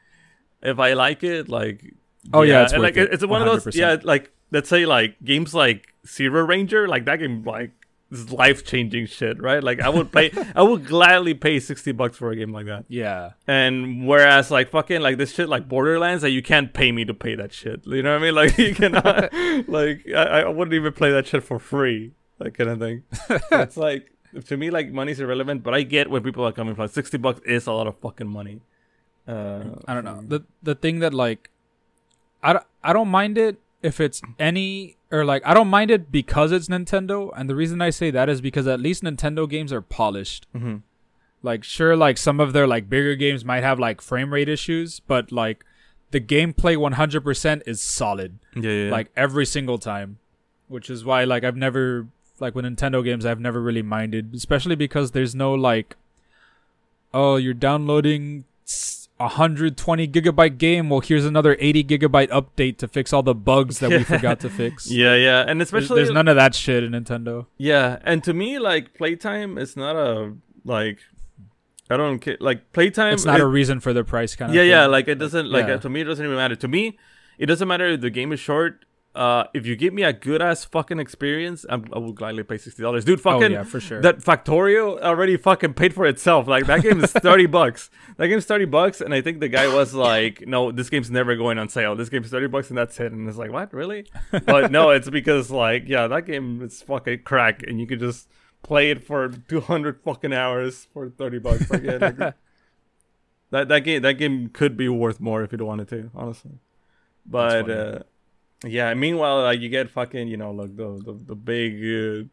if 0.63 0.79
I 0.79 0.95
like 0.95 1.23
it, 1.23 1.49
like. 1.49 1.95
Oh, 2.33 2.43
yeah, 2.43 2.65
it's 2.65 2.73
and, 2.73 2.83
worth 2.83 2.97
like 2.97 3.03
it, 3.03 3.13
it's 3.13 3.25
one 3.25 3.41
of 3.41 3.65
those. 3.65 3.75
Yeah, 3.75 3.97
like 4.03 4.31
let's 4.51 4.69
say 4.69 4.85
like 4.87 5.17
games 5.25 5.55
like 5.55 5.95
Zero 6.07 6.45
Ranger, 6.45 6.89
like 6.89 7.05
that 7.07 7.17
game, 7.17 7.43
like 7.45 7.71
is 8.11 8.33
life 8.33 8.65
changing 8.65 9.07
shit, 9.07 9.41
right? 9.43 9.63
Like 9.63 9.81
I 9.81 9.89
would 9.89 10.11
pay, 10.13 10.31
I 10.55 10.63
would 10.63 10.87
gladly 10.87 11.35
pay 11.35 11.61
sixty 11.61 11.93
bucks 11.93 12.17
for 12.17 12.31
a 12.31 12.37
game 12.37 12.53
like 12.53 12.67
that. 12.67 12.85
yeah, 12.89 13.33
And 13.47 14.07
whereas 14.07 14.51
like 14.51 14.71
fucking 14.71 15.01
like 15.01 15.19
this 15.19 15.35
shit 15.35 15.49
like 15.49 15.69
Borderlands, 15.69 16.23
like 16.23 16.33
you 16.33 16.43
can't 16.43 16.73
pay 16.73 16.91
me 16.93 17.05
to 17.05 17.15
pay 17.15 17.35
that 17.35 17.53
shit. 17.53 17.87
You 17.87 18.03
know 18.03 18.13
what 18.13 18.23
I 18.23 18.25
mean? 18.25 18.35
Like 18.35 18.57
you 18.65 18.75
cannot 18.75 19.33
like 19.69 20.07
I, 20.09 20.43
I 20.43 20.49
wouldn't 20.49 20.75
even 20.75 20.93
play 20.93 21.11
that 21.13 21.27
shit 21.27 21.45
for 21.45 21.59
free. 21.59 22.13
That 22.39 22.55
kind 22.55 22.71
of 22.71 22.79
thing. 22.79 23.03
it's 23.53 23.77
like 23.77 24.11
to 24.47 24.57
me 24.57 24.71
like 24.71 24.91
money's 24.91 25.21
irrelevant, 25.21 25.63
but 25.63 25.75
I 25.75 25.83
get 25.83 26.09
where 26.11 26.21
people 26.21 26.47
are 26.47 26.53
coming 26.53 26.75
from. 26.75 26.89
Sixty 26.89 27.19
bucks 27.19 27.41
is 27.45 27.67
a 27.67 27.73
lot 27.73 27.87
of 27.87 27.97
fucking 27.99 28.29
money. 28.29 28.61
Uh, 29.27 29.65
I 29.87 29.93
don't 29.95 30.05
know. 30.05 30.23
The 30.27 30.45
the 30.63 30.75
thing 30.75 31.01
that 31.01 31.13
like 31.13 31.51
I 32.43 32.55
don't, 32.55 32.65
I 32.83 32.93
don't 32.93 33.09
mind 33.09 33.37
it 33.37 33.59
if 33.83 34.01
it's 34.01 34.21
any 34.39 34.97
or 35.11 35.25
like 35.25 35.43
I 35.47 35.55
don't 35.55 35.69
mind 35.69 35.91
it 35.91 36.11
because 36.13 36.53
it's 36.53 36.69
Nintendo 36.69 37.31
and 37.37 37.49
the 37.49 37.55
reason 37.55 37.81
I 37.81 37.91
say 37.91 38.11
that 38.11 38.29
is 38.29 38.41
because 38.41 38.67
at 38.67 38.81
least 38.81 39.03
Nintendo 39.03 39.49
games 39.49 39.73
are 39.73 39.81
polished. 39.83 40.47
mhm. 40.55 40.83
Like 41.43 41.63
sure 41.63 41.97
like 41.97 42.19
some 42.19 42.41
of 42.41 42.53
their 42.53 42.67
like 42.67 42.91
bigger 42.91 43.15
games 43.15 43.45
might 43.45 43.63
have 43.63 43.79
like 43.79 44.01
frame 44.01 44.33
rate 44.33 44.49
issues, 44.49 44.99
but 45.01 45.31
like 45.31 45.65
the 46.11 46.21
gameplay 46.21 46.77
100% 46.77 47.63
is 47.67 47.81
solid 47.81 48.39
Yeah, 48.57 48.71
yeah. 48.71 48.91
like 48.91 49.11
every 49.17 49.47
single 49.47 49.79
time, 49.79 50.19
which 50.67 50.91
is 50.91 51.05
why 51.05 51.23
like 51.25 51.45
I've 51.45 51.57
never 51.57 52.09
like 52.41 52.55
with 52.57 52.65
Nintendo 52.65 53.05
games 53.05 53.25
I've 53.25 53.41
never 53.41 53.61
really 53.61 53.83
minded, 53.83 54.35
especially 54.35 54.75
because 54.75 55.13
there's 55.13 55.35
no 55.35 55.55
like 55.55 55.97
oh 57.15 57.37
you're 57.37 57.55
downloading 57.55 58.45
120 59.19 60.09
gigabyte 60.09 60.59
game. 60.59 60.89
Well, 60.91 61.01
here's 61.01 61.25
another 61.25 61.57
80 61.59 61.85
gigabyte 61.85 62.29
update 62.29 62.79
to 62.79 62.89
fix 62.89 63.13
all 63.13 63.23
the 63.23 63.35
bugs 63.35 63.81
that 63.81 63.91
we 63.91 64.03
forgot 64.05 64.41
to 64.41 64.51
fix. 64.51 64.91
yeah, 64.91 65.15
yeah, 65.15 65.45
and 65.47 65.61
There's, 65.61 65.69
especially 65.69 65.97
there's 66.03 66.11
none 66.15 66.29
of 66.29 66.37
that 66.37 66.55
shit 66.55 66.85
in 66.85 66.93
Nintendo. 66.93 67.47
Yeah, 67.57 67.99
and 68.05 68.23
to 68.25 68.33
me, 68.33 68.59
like 68.59 68.95
playtime 68.95 69.59
is 69.59 69.77
not 69.77 69.97
a 69.97 70.35
like. 70.65 70.99
I 71.91 71.97
don't 71.97 72.19
care. 72.19 72.37
Like 72.39 72.73
playtime. 72.73 73.15
It's 73.15 73.25
not 73.25 73.41
it- 73.41 73.43
a 73.43 73.47
reason 73.47 73.81
for 73.81 73.93
the 73.93 74.05
price 74.05 74.37
kind 74.37 74.51
of 74.51 74.55
yeah, 74.55 74.63
thing. 74.63 74.71
yeah. 74.71 74.87
Like 74.87 75.09
it 75.09 75.17
doesn't. 75.17 75.51
Like 75.51 75.67
Yeah. 75.67 75.79
to 75.79 75.89
me, 75.89 76.03
it 76.03 76.05
doesn't 76.05 76.25
even 76.25 76.37
matter. 76.37 76.55
To 76.57 76.69
me, 76.69 76.99
it 77.39 77.47
doesn't 77.47 77.67
matter 77.67 77.89
if 77.89 78.01
the 78.03 78.11
game 78.11 78.31
is 78.33 78.41
short. 78.41 78.85
Uh, 79.15 79.45
if 79.53 79.67
you 79.67 79.75
give 79.75 79.93
me 79.93 80.05
a 80.05 80.13
good 80.13 80.41
ass 80.41 80.65
fucking 80.65 81.01
experience, 81.01 81.67
I'm, 81.69 81.87
I 81.93 81.99
will 81.99 82.13
gladly 82.13 82.45
pay 82.45 82.59
sixty 82.59 82.83
dollars, 82.83 83.05
dude. 83.05 83.21
Fucking 83.21 83.43
Oh 83.43 83.47
yeah, 83.49 83.63
for 83.65 83.81
sure. 83.81 84.01
that 84.01 84.19
Factorio 84.19 85.01
already 85.01 85.37
fucking 85.37 85.75
paid 85.75 85.93
for 85.93 86.07
itself. 86.07 86.47
Like 86.47 86.67
that 86.67 86.83
game 86.83 87.03
is 87.03 87.11
thirty 87.29 87.47
bucks. 87.47 87.91
That 88.17 88.29
game's 88.29 88.45
thirty 88.45 88.67
bucks, 88.67 89.01
and 89.01 89.13
I 89.13 89.21
think 89.21 89.41
the 89.41 89.49
guy 89.49 89.67
was 89.75 89.93
like, 89.93 90.47
"No, 90.47 90.71
this 90.71 90.89
game's 90.89 91.11
never 91.11 91.35
going 91.37 91.59
on 91.59 91.69
sale. 91.69 91.97
This 91.97 92.09
game's 92.11 92.29
thirty 92.31 92.47
bucks, 92.47 92.69
and 92.69 92.79
that's 92.79 93.01
it." 93.01 93.11
And 93.11 93.29
it's 93.29 93.39
like, 93.39 93.51
"What, 93.51 93.73
really?" 93.73 94.07
But 94.31 94.71
no, 94.71 94.91
it's 94.97 95.11
because 95.11 95.51
like, 95.51 95.89
yeah, 95.89 96.07
that 96.07 96.27
game 96.27 96.63
is 96.63 96.81
fucking 96.83 97.23
crack, 97.25 97.65
and 97.67 97.81
you 97.81 97.87
could 97.87 98.01
just 98.01 98.29
play 98.63 98.91
it 98.91 99.03
for 99.05 99.29
two 99.31 99.63
hundred 99.63 100.01
fucking 100.03 100.33
hours 100.33 100.87
for 100.93 101.09
thirty 101.09 101.39
bucks. 101.39 101.69
Like, 101.71 101.83
yeah, 101.83 101.97
like, 101.97 102.35
that 103.51 103.69
that 103.69 103.81
game 103.81 104.03
that 104.03 104.15
game 104.15 104.49
could 104.51 104.77
be 104.77 104.89
worth 104.89 105.19
more 105.19 105.43
if 105.43 105.53
you 105.53 105.65
wanted 105.65 105.89
to, 105.89 106.11
honestly. 106.15 106.61
But 107.27 107.71
uh, 107.71 107.99
yeah, 108.65 108.93
meanwhile, 108.95 109.43
like 109.43 109.61
you 109.61 109.69
get 109.69 109.91
fucking, 109.91 110.29
you 110.29 110.37
know, 110.37 110.51
like 110.53 110.77
the 110.77 111.01
the, 111.05 111.13
the 111.27 111.35
big 111.35 111.75
uh, 111.75 112.25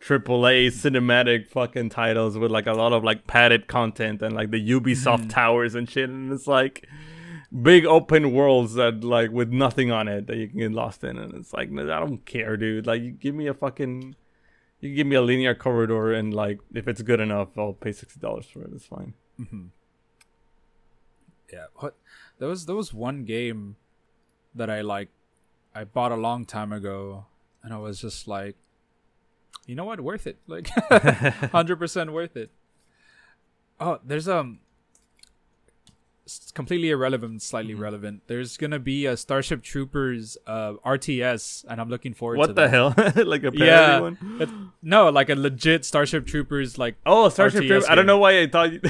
AAA 0.00 0.68
cinematic 0.68 1.48
fucking 1.48 1.88
titles 1.90 2.38
with 2.38 2.50
like 2.50 2.66
a 2.66 2.72
lot 2.72 2.92
of 2.92 3.02
like 3.04 3.26
padded 3.26 3.66
content 3.66 4.22
and 4.22 4.34
like 4.34 4.50
the 4.50 4.70
Ubisoft 4.70 5.24
Mhm. 5.26 5.30
towers 5.30 5.74
and 5.74 5.88
shit, 5.90 6.08
and 6.08 6.32
it's 6.32 6.46
like 6.46 6.86
big 7.62 7.84
open 7.84 8.32
worlds 8.32 8.74
that 8.74 9.02
like 9.04 9.30
with 9.30 9.50
nothing 9.50 9.90
on 9.90 10.06
it 10.08 10.26
that 10.26 10.36
you 10.36 10.48
can 10.48 10.58
get 10.58 10.72
lost 10.72 11.02
in, 11.04 11.18
and 11.18 11.34
it's 11.34 11.52
like 11.52 11.68
I 11.70 11.98
don't 12.00 12.24
care, 12.24 12.56
dude. 12.56 12.86
Like 12.86 13.02
you 13.02 13.10
give 13.10 13.34
me 13.34 13.46
a 13.46 13.54
fucking. 13.54 14.14
You 14.80 14.94
give 14.94 15.08
me 15.08 15.16
a 15.16 15.22
linear 15.22 15.56
corridor 15.56 16.12
and 16.12 16.32
like 16.32 16.60
if 16.72 16.86
it's 16.86 17.02
good 17.02 17.18
enough, 17.18 17.48
I'll 17.58 17.72
pay 17.72 17.90
sixty 17.90 18.20
dollars 18.20 18.46
for 18.46 18.62
it. 18.62 18.70
It's 18.72 18.86
fine. 18.86 19.14
hmm 19.36 19.66
Yeah, 21.52 21.66
what 21.76 21.96
there 22.38 22.48
was 22.48 22.66
there 22.66 22.76
was 22.76 22.94
one 22.94 23.24
game 23.24 23.74
that 24.54 24.70
I 24.70 24.82
like 24.82 25.08
I 25.78 25.84
bought 25.84 26.10
a 26.10 26.16
long 26.16 26.44
time 26.44 26.72
ago, 26.72 27.26
and 27.62 27.72
I 27.72 27.78
was 27.78 28.00
just 28.00 28.26
like, 28.26 28.56
you 29.64 29.76
know 29.76 29.84
what, 29.84 30.00
worth 30.00 30.26
it, 30.26 30.38
like 30.48 30.68
hundred 31.52 31.76
percent 31.76 32.12
worth 32.12 32.36
it. 32.36 32.50
Oh, 33.78 34.00
there's 34.04 34.26
um, 34.26 34.58
completely 36.54 36.90
irrelevant, 36.90 37.42
slightly 37.42 37.74
Mhm. 37.74 37.80
relevant. 37.80 38.22
There's 38.26 38.56
gonna 38.56 38.78
be 38.78 39.06
a 39.06 39.16
Starship 39.16 39.62
Troopers 39.62 40.36
uh 40.46 40.74
RTS, 40.84 41.64
and 41.68 41.80
I'm 41.80 41.88
looking 41.88 42.14
forward 42.14 42.36
to 42.36 42.42
it. 42.42 42.46
What 42.48 42.56
the 42.56 42.62
that. 42.62 42.70
hell? 42.70 43.24
like 43.26 43.42
a 43.44 43.52
parody 43.52 43.58
Yeah. 43.64 44.00
one? 44.00 44.18
It- 44.40 44.48
no, 44.82 45.08
like 45.08 45.28
a 45.30 45.34
legit 45.34 45.84
Starship 45.84 46.26
Troopers, 46.26 46.78
like 46.78 46.96
Oh, 47.06 47.28
Starship 47.28 47.60
Troopers. 47.64 47.86
I 47.86 47.94
don't 47.94 48.06
know 48.06 48.18
why 48.18 48.40
I 48.40 48.46
thought 48.46 48.72
you... 48.72 48.80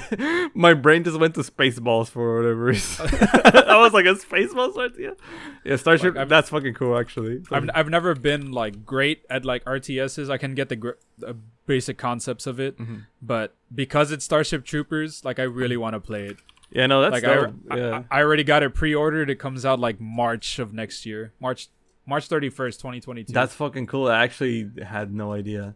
my 0.54 0.74
brain 0.74 1.04
just 1.04 1.18
went 1.18 1.34
to 1.36 1.40
Spaceballs 1.42 2.08
for 2.10 2.36
whatever 2.36 2.64
reason. 2.64 3.06
I 3.12 3.76
was 3.78 3.92
like, 3.92 4.06
a 4.06 4.14
Spaceballs 4.14 4.74
RTS? 4.74 5.16
Yeah, 5.64 5.76
Starship. 5.76 6.14
Like, 6.14 6.28
that's 6.28 6.50
fucking 6.50 6.74
cool, 6.74 6.98
actually. 6.98 7.42
I've 7.50 7.68
I've 7.74 7.88
never 7.88 8.14
been 8.14 8.52
like 8.52 8.84
great 8.84 9.24
at 9.30 9.44
like 9.44 9.64
RTSs. 9.64 10.30
I 10.30 10.38
can 10.38 10.54
get 10.54 10.68
the, 10.68 10.76
gr- 10.76 10.98
the 11.18 11.36
basic 11.66 11.98
concepts 11.98 12.46
of 12.46 12.58
it, 12.58 12.78
Mhm. 12.78 13.04
but 13.22 13.54
because 13.74 14.10
it's 14.12 14.24
Starship 14.24 14.64
Troopers, 14.64 15.24
like 15.24 15.38
I 15.38 15.42
really 15.44 15.76
want 15.76 15.94
to 15.94 16.00
play 16.00 16.24
it. 16.26 16.36
Yeah, 16.70 16.86
no, 16.86 17.00
that's 17.00 17.12
like 17.12 17.24
I, 17.24 17.34
dope. 17.34 17.54
I, 17.70 17.76
yeah. 17.76 18.02
I 18.10 18.20
already 18.20 18.44
got 18.44 18.62
it 18.62 18.74
pre-ordered. 18.74 19.30
It 19.30 19.36
comes 19.36 19.64
out 19.64 19.80
like 19.80 20.00
March 20.00 20.58
of 20.58 20.72
next 20.72 21.06
year, 21.06 21.32
March 21.40 21.68
March 22.06 22.26
thirty 22.28 22.50
first, 22.50 22.80
twenty 22.80 23.00
twenty 23.00 23.24
two. 23.24 23.32
That's 23.32 23.54
fucking 23.54 23.86
cool. 23.86 24.08
I 24.08 24.22
actually 24.24 24.70
had 24.84 25.12
no 25.12 25.32
idea. 25.32 25.74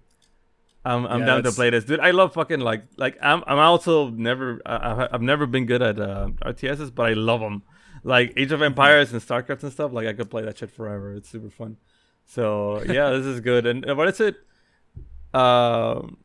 I'm 0.84 1.06
I'm 1.06 1.20
Yeah, 1.20 1.26
down 1.26 1.42
to 1.44 1.52
play 1.52 1.70
this, 1.70 1.84
dude. 1.84 2.00
I 2.00 2.10
love 2.10 2.34
fucking 2.34 2.60
like 2.60 2.84
like 2.96 3.16
I'm 3.22 3.42
I'm 3.46 3.58
also 3.58 4.10
never 4.10 4.60
I, 4.66 4.90
I've- 4.92 5.08
I've 5.12 5.22
never 5.22 5.46
been 5.46 5.64
good 5.66 5.80
at 5.82 5.98
uh, 5.98 6.28
RTSs, 6.44 6.94
but 6.94 7.06
I 7.06 7.12
love 7.14 7.40
them. 7.40 7.62
Like 8.04 8.32
Age 8.36 8.50
of 8.52 8.62
Empires 8.62 9.12
and 9.12 9.22
Starcraft 9.22 9.62
and 9.62 9.72
stuff. 9.72 9.92
Like 9.92 10.06
I 10.08 10.12
could 10.12 10.28
play 10.30 10.42
that 10.42 10.58
shit 10.58 10.70
forever. 10.72 11.14
It's 11.14 11.28
super 11.28 11.50
fun. 11.50 11.76
So 12.26 12.82
yeah, 12.82 13.10
this 13.10 13.24
is 13.26 13.40
good. 13.40 13.64
And 13.66 13.88
uh, 13.88 13.94
what 13.94 14.08
is 14.08 14.20
it? 14.20 14.36
Um, 15.32 15.38
It's 15.38 15.42
like 16.02 16.21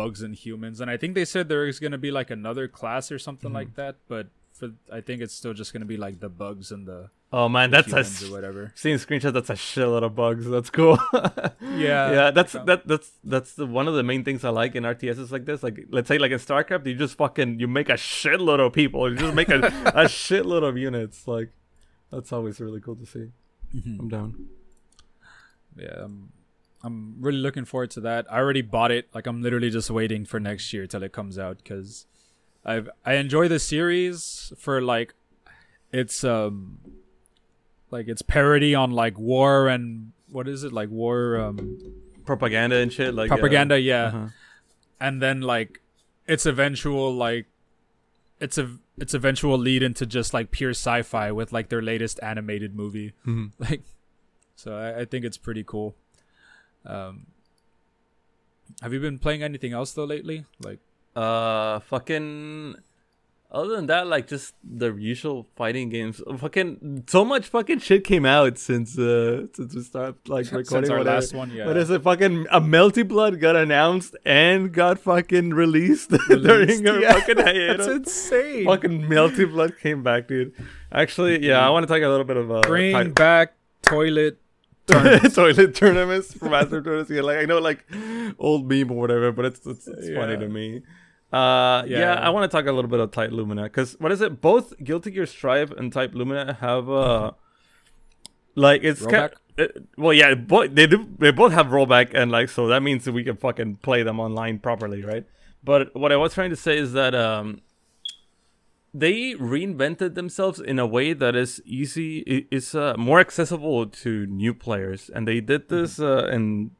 bugs 0.00 0.20
and 0.26 0.34
humans, 0.34 0.80
and 0.80 0.88
I 0.94 0.96
think 0.96 1.14
they 1.18 1.24
said 1.34 1.48
there 1.48 1.66
is 1.66 1.78
gonna 1.82 1.98
be 2.08 2.10
like 2.20 2.30
another 2.30 2.66
class 2.68 3.10
or 3.14 3.18
something 3.18 3.50
Mhm. 3.50 3.60
like 3.60 3.72
that. 3.80 3.94
But 4.08 4.26
for 4.58 4.68
I 4.98 5.00
think 5.06 5.22
it's 5.24 5.34
still 5.34 5.54
just 5.54 5.72
gonna 5.72 5.90
be 5.94 5.96
like 6.06 6.16
the 6.20 6.28
bugs 6.42 6.70
and 6.74 6.82
the 6.90 7.00
oh 7.38 7.48
man, 7.48 7.70
that's 7.70 7.92
a 7.92 8.02
or 8.26 8.30
whatever. 8.36 8.62
seeing 8.74 8.98
screenshots. 8.98 9.34
That's 9.38 9.50
a 9.50 9.60
shitload 9.68 10.02
of 10.08 10.14
bugs. 10.22 10.44
That's 10.54 10.70
cool. 10.70 10.98
Yeah. 11.86 12.04
yeah. 12.18 12.30
That's 12.38 12.52
that 12.68 12.80
that's 12.90 13.08
that's 13.34 13.50
the, 13.58 13.66
one 13.66 13.86
of 13.90 13.94
the 13.94 14.02
main 14.02 14.22
things 14.24 14.42
I 14.44 14.50
like 14.62 14.74
in 14.78 14.82
RTSs 14.84 15.30
like 15.30 15.44
this. 15.50 15.62
Like 15.62 15.76
let's 15.96 16.08
say 16.08 16.18
like 16.18 16.32
in 16.32 16.38
StarCraft, 16.38 16.86
you 16.86 16.94
just 16.94 17.16
fucking 17.22 17.60
you 17.60 17.68
make 17.68 17.88
a 17.88 17.98
shitload 18.12 18.58
of 18.64 18.72
people. 18.72 19.08
You 19.10 19.16
just 19.16 19.34
make 19.34 19.50
a, 19.50 19.60
a 20.02 20.04
shitload 20.22 20.64
of 20.68 20.74
units. 20.76 21.28
Like 21.28 21.50
that's 22.10 22.32
always 22.32 22.58
really 22.60 22.80
cool 22.80 22.96
to 22.96 23.06
see. 23.06 23.26
Mhm. 23.76 23.98
I'm 24.00 24.08
down. 24.08 24.30
yeah 25.76 26.04
I'm, 26.06 26.32
I'm 26.84 27.16
really 27.20 27.38
looking 27.38 27.64
forward 27.64 27.90
to 27.92 28.00
that 28.02 28.30
i 28.32 28.38
already 28.38 28.62
bought 28.62 28.90
it 28.90 29.08
like 29.14 29.26
i'm 29.26 29.42
literally 29.42 29.70
just 29.70 29.90
waiting 29.90 30.24
for 30.24 30.38
next 30.38 30.72
year 30.72 30.86
till 30.86 31.02
it 31.02 31.12
comes 31.12 31.38
out 31.38 31.58
because 31.58 32.06
i've 32.64 32.88
i 33.04 33.14
enjoy 33.14 33.48
the 33.48 33.58
series 33.58 34.52
for 34.56 34.80
like 34.80 35.14
it's 35.92 36.22
um 36.22 36.78
like 37.90 38.06
it's 38.08 38.22
parody 38.22 38.74
on 38.74 38.90
like 38.92 39.18
war 39.18 39.66
and 39.68 40.12
what 40.30 40.46
is 40.46 40.62
it 40.64 40.72
like 40.72 40.90
war 40.90 41.40
um 41.40 41.78
Propaganda 42.26 42.76
and 42.76 42.92
shit. 42.92 43.14
Like 43.14 43.30
uh, 43.30 43.36
propaganda 43.36 43.80
yeah 43.80 44.04
uh-huh. 44.04 44.26
and 45.00 45.22
then 45.22 45.40
like 45.40 45.80
its 46.26 46.44
eventual 46.44 47.14
like 47.14 47.46
it's 48.38 48.58
a 48.58 48.76
its 48.98 49.14
eventual 49.14 49.56
lead 49.56 49.82
into 49.82 50.04
just 50.04 50.34
like 50.34 50.50
pure 50.50 50.70
sci-fi 50.70 51.32
with 51.32 51.52
like 51.52 51.70
their 51.70 51.80
latest 51.82 52.20
animated 52.22 52.74
movie 52.76 53.14
Mhm. 53.26 53.52
like 53.58 53.82
so 54.54 54.76
I, 54.76 55.00
I 55.00 55.04
think 55.06 55.24
it's 55.24 55.38
pretty 55.38 55.64
cool 55.64 55.96
um 56.88 57.26
have 58.82 58.92
you 58.92 59.00
been 59.00 59.18
playing 59.18 59.42
anything 59.42 59.72
else 59.72 59.92
though 59.92 60.04
lately 60.16 60.44
like 60.60 60.80
Uh, 61.16 61.80
fucking. 61.90 62.76
Other 63.50 63.76
than 63.76 63.86
that, 63.86 64.06
like 64.06 64.26
just 64.28 64.54
the 64.62 64.92
usual 64.94 65.38
fighting 65.56 65.88
games. 65.88 66.20
Fucking 66.42 67.04
so 67.08 67.24
much 67.24 67.46
fucking 67.54 67.78
shit 67.86 68.04
came 68.04 68.26
out 68.26 68.58
since 68.58 68.90
uh 68.98 69.46
since 69.56 69.74
we 69.74 69.82
started 69.86 70.16
like 70.28 70.44
recording. 70.44 70.66
since 70.74 70.90
our 70.90 70.98
whatever. 70.98 71.16
last 71.16 71.32
one 71.40 71.50
yeah 71.50 71.64
But 71.64 71.68
What 71.70 71.76
is 71.84 71.88
it? 71.96 72.02
Fucking 72.10 72.36
a 72.58 72.60
Melty 72.74 73.04
Blood 73.12 73.40
got 73.46 73.56
announced 73.56 74.14
and 74.26 74.70
got 74.80 75.00
fucking 75.00 75.48
released, 75.62 76.10
during 76.28 76.86
our 76.86 77.00
Yeah. 77.00 77.14
fucking 77.14 77.38
hiatus. 77.48 77.86
that's 77.86 77.98
insane 78.04 78.66
fucking 78.66 79.00
Melty 79.14 79.50
Blood 79.54 79.72
came 79.80 80.02
back, 80.10 80.28
dude. 80.28 80.52
Actually, 80.92 81.34
yeah, 81.50 81.66
I 81.66 81.70
want 81.70 81.88
to 81.88 81.92
talk 81.92 82.02
a 82.02 82.12
little 82.14 82.28
bit 82.32 82.36
of 82.36 82.50
uh, 82.52 82.60
bring 82.74 83.12
back 83.12 83.54
toilet 83.82 84.36
tournaments. 84.88 85.34
toilet 85.36 85.74
tournaments 85.74 86.34
for 86.34 86.48
master 86.50 86.82
tournaments. 86.82 87.10
Yeah, 87.10 87.22
like 87.22 87.38
I 87.38 87.44
know 87.44 87.58
like 87.58 87.84
old 88.38 88.68
meme 88.68 88.90
or 88.90 88.98
whatever, 88.98 89.30
but 89.32 89.44
it's 89.44 89.66
it's, 89.66 89.86
it's 89.86 90.08
funny 90.08 90.32
Yeah. 90.34 90.38
to 90.40 90.48
me. 90.48 90.82
Uh, 91.32 91.84
yeah, 91.86 91.98
Yeah. 91.98 92.14
I 92.14 92.30
want 92.30 92.50
to 92.50 92.56
talk 92.56 92.66
a 92.66 92.72
little 92.72 92.90
bit 92.90 93.00
of 93.00 93.10
Type 93.10 93.30
Lumina 93.32 93.64
because 93.64 93.92
what 94.00 94.10
is 94.12 94.20
it? 94.20 94.40
Both 94.40 94.72
Guilty 94.82 95.10
Gear 95.10 95.26
Strive 95.26 95.70
and 95.72 95.92
Type 95.92 96.14
Lumina 96.14 96.54
have 96.60 96.88
uh, 96.90 97.32
like 98.54 98.82
it's 98.82 99.04
kind 99.04 99.32
Rollback? 99.58 99.86
well, 99.96 100.12
yeah, 100.12 100.34
both 100.34 100.74
they 100.74 100.86
do. 100.86 101.06
They 101.18 101.30
both 101.32 101.52
have 101.52 101.66
rollback, 101.66 102.12
and 102.14 102.30
like 102.30 102.48
so 102.48 102.66
that 102.68 102.82
means 102.82 103.04
that 103.04 103.12
we 103.12 103.24
can 103.24 103.36
fucking 103.36 103.76
play 103.76 104.02
them 104.02 104.20
online 104.20 104.58
properly, 104.60 105.02
right? 105.02 105.24
But 105.64 105.94
what 105.96 106.12
I 106.12 106.16
was 106.16 106.32
trying 106.32 106.50
to 106.50 106.56
say 106.56 106.78
is 106.78 106.92
that 106.92 107.14
um, 107.14 107.60
they 108.94 109.34
reinvented 109.34 110.14
themselves 110.14 110.60
in 110.60 110.78
a 110.78 110.86
way 110.86 111.12
that 111.12 111.36
is 111.36 111.60
easy, 111.64 112.46
is 112.50 112.74
uh, 112.74 112.94
more 112.98 113.20
accessible 113.20 113.86
to 113.86 114.26
new 114.26 114.54
players, 114.54 115.10
and 115.14 115.28
they 115.28 115.40
did 115.40 115.68
this 115.68 116.00
uh, 116.00 116.28
in 116.32 116.72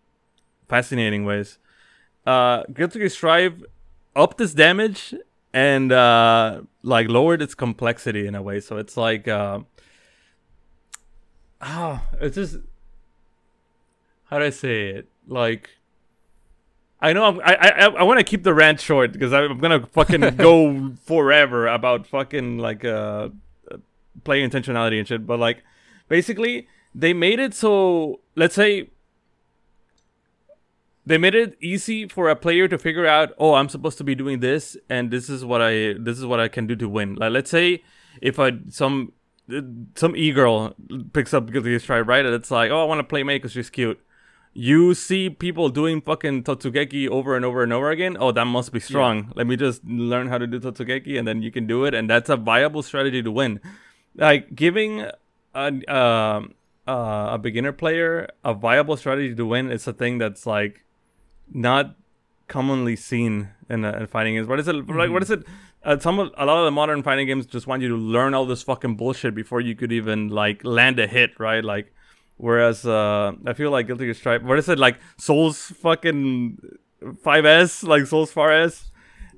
fascinating 0.69 1.25
ways. 1.25 1.59
Uh, 2.27 2.63
Guilty 2.73 2.99
Gear 3.01 3.09
Strive 3.09 3.65
upped 4.15 4.41
its 4.41 4.55
damage 4.55 5.15
and 5.53 5.93
uh, 5.93 6.63
like 6.83 7.09
lowered 7.09 7.41
its 7.41 7.55
complexity 7.55 8.27
in 8.27 8.35
a 8.35 8.43
way. 8.43 8.61
So 8.61 8.77
it's 8.77 8.97
like, 8.97 9.29
uh, 9.29 9.61
ah, 11.61 12.07
it's 12.21 12.35
just 12.35 12.59
how 14.25 14.39
do 14.39 14.45
I 14.45 14.51
say 14.51 14.89
it? 14.89 15.09
Like, 15.27 15.71
I 17.01 17.13
know 17.13 17.25
I'm, 17.25 17.41
I 17.41 17.55
I 17.55 17.87
I 17.87 18.03
want 18.03 18.19
to 18.19 18.25
keep 18.25 18.43
the 18.43 18.55
rant 18.55 18.81
short 18.81 19.13
because 19.13 19.33
I'm 19.33 19.59
gonna 19.59 19.87
fucking 19.87 20.21
go 20.37 20.95
forever 21.05 21.67
about 21.67 22.07
fucking 22.07 22.59
like 22.59 22.85
uh 22.85 23.29
player 24.25 24.47
intentionality 24.47 24.99
and 24.99 25.07
shit. 25.07 25.27
But 25.27 25.39
like, 25.39 25.63
basically, 26.09 26.69
they 26.95 27.13
made 27.13 27.39
it 27.39 27.55
so 27.55 28.21
let's 28.35 28.55
say 28.55 28.91
they 31.07 31.17
made 31.17 31.35
it 31.35 31.57
easy 31.61 32.07
for 32.07 32.29
a 32.29 32.37
player 32.37 32.69
to 32.69 32.77
figure 32.79 33.07
out 33.07 33.33
oh 33.39 33.55
i'm 33.55 33.69
supposed 33.69 33.99
to 33.99 34.05
be 34.05 34.15
doing 34.15 34.41
this 34.41 34.77
and 34.89 35.11
this 35.11 35.29
is 35.31 35.45
what 35.45 35.63
i 35.63 35.95
this 35.99 36.19
is 36.19 36.27
what 36.27 36.41
i 36.41 36.49
can 36.49 36.67
do 36.67 36.75
to 36.75 36.89
win 36.89 37.15
like 37.15 37.31
let's 37.31 37.51
say 37.51 37.83
if 38.21 38.39
i 38.39 38.53
some 38.69 39.13
some 39.95 40.15
e-girl 40.17 40.75
picks 41.13 41.33
up 41.33 41.51
guilty 41.51 41.79
strive 41.79 42.09
right 42.09 42.27
and 42.27 42.35
it's 42.35 42.51
like 42.51 42.71
oh 42.71 42.83
i 42.83 42.85
want 42.85 42.99
to 42.99 43.05
play 43.05 43.23
May 43.23 43.37
because 43.37 43.53
she's 43.53 43.71
cute 43.71 44.01
you 44.67 44.93
see 44.93 45.31
people 45.31 45.69
doing 45.69 46.01
fucking 46.01 46.43
totsugeki 46.43 47.09
over 47.09 47.37
and 47.37 47.45
over 47.45 47.63
and 47.63 47.73
over 47.73 47.91
again 47.91 48.17
oh 48.19 48.33
that 48.33 48.45
must 48.45 48.73
be 48.73 48.81
strong 48.81 49.33
let 49.37 49.47
me 49.47 49.57
just 49.57 49.85
learn 49.85 50.29
how 50.29 50.39
to 50.39 50.47
do 50.47 50.59
totsugeki 50.59 51.19
and 51.19 51.29
then 51.29 51.43
you 51.43 51.51
can 51.53 51.67
do 51.67 51.85
it 51.85 51.95
and 51.95 52.11
that's 52.11 52.29
a 52.29 52.37
viable 52.37 52.83
strategy 52.83 53.23
to 53.23 53.31
win 53.31 53.61
like 54.17 54.55
giving 54.55 55.07
a, 55.55 55.95
um 55.95 56.55
uh, 56.89 57.35
a 57.35 57.39
beginner 57.39 57.71
player 57.71 58.29
a 58.45 58.55
viable 58.55 58.97
strategy 58.97 59.35
to 59.35 59.47
win 59.47 59.71
is 59.71 59.87
a 59.87 59.93
thing 59.93 60.19
that's 60.19 60.47
like 60.47 60.85
not 61.53 61.95
commonly 62.49 62.97
seen 62.97 63.51
in, 63.69 63.85
uh, 63.85 63.93
in 63.93 64.07
fighting 64.07 64.35
games. 64.35 64.49
What 64.49 64.59
is 64.59 64.67
it 64.67 64.75
like? 64.89 65.11
What 65.11 65.23
is 65.23 65.31
it? 65.31 65.45
Uh, 65.85 65.99
some 65.99 66.19
of, 66.19 66.33
a 66.37 66.45
lot 66.45 66.59
of 66.59 66.65
the 66.65 66.71
modern 66.71 67.03
fighting 67.03 67.27
games 67.27 67.47
just 67.47 67.67
want 67.67 67.83
you 67.83 67.89
to 67.89 67.97
learn 67.97 68.35
all 68.35 68.47
this 68.47 68.63
fucking 68.63 68.97
bullshit 68.97 69.35
before 69.35 69.61
you 69.61 69.77
could 69.77 69.93
even 69.93 70.29
like 70.29 70.65
land 70.65 70.99
a 70.99 71.07
hit, 71.07 71.39
right? 71.39 71.65
Like, 71.65 71.93
whereas 72.39 72.85
uh, 72.87 73.33
I 73.47 73.53
feel 73.53 73.71
like 73.71 73.87
Guilty 73.87 74.07
Gear 74.07 74.15
Strive. 74.15 74.43
What 74.45 74.59
is 74.59 74.69
it 74.69 74.79
like? 74.79 74.97
Souls 75.19 75.59
fucking 75.83 76.59
5S, 77.03 77.87
like 77.87 78.07
Souls 78.07 78.33
4S. 78.33 78.87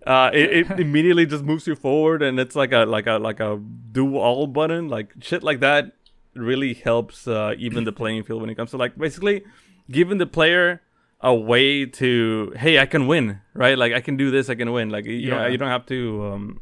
Uh, 0.07 0.31
it, 0.33 0.71
it 0.71 0.81
immediately 0.87 1.27
just 1.27 1.45
moves 1.45 1.67
you 1.67 1.75
forward, 1.75 2.23
and 2.23 2.39
it's 2.41 2.57
like 2.57 2.73
a 2.73 2.85
like 2.87 3.07
a 3.07 3.19
like 3.19 3.41
a 3.41 3.61
do 3.93 4.17
all 4.17 4.47
button, 4.47 4.89
like 4.89 5.13
shit 5.21 5.43
like 5.43 5.61
that. 5.61 5.93
Really 6.35 6.75
helps 6.75 7.27
uh, 7.27 7.55
even 7.59 7.83
the 7.85 7.93
playing 7.93 8.23
field 8.23 8.41
when 8.41 8.49
it 8.51 8.55
comes 8.55 8.71
to 8.71 8.77
like 8.77 8.97
basically 8.97 9.43
giving 9.91 10.19
the 10.19 10.27
player 10.27 10.81
a 11.21 11.35
way 11.35 11.85
to 11.85 12.53
hey 12.57 12.79
I 12.79 12.87
can 12.87 13.07
win 13.07 13.41
right 13.53 13.77
like 13.77 13.93
I 13.93 14.01
can 14.01 14.17
do 14.17 14.31
this 14.31 14.49
I 14.49 14.55
can 14.55 14.73
win 14.73 14.89
like 14.89 15.05
you 15.05 15.13
Yeah. 15.13 15.35
know 15.43 15.47
you 15.49 15.59
don't 15.59 15.69
have 15.69 15.85
to 15.87 16.25
um 16.33 16.61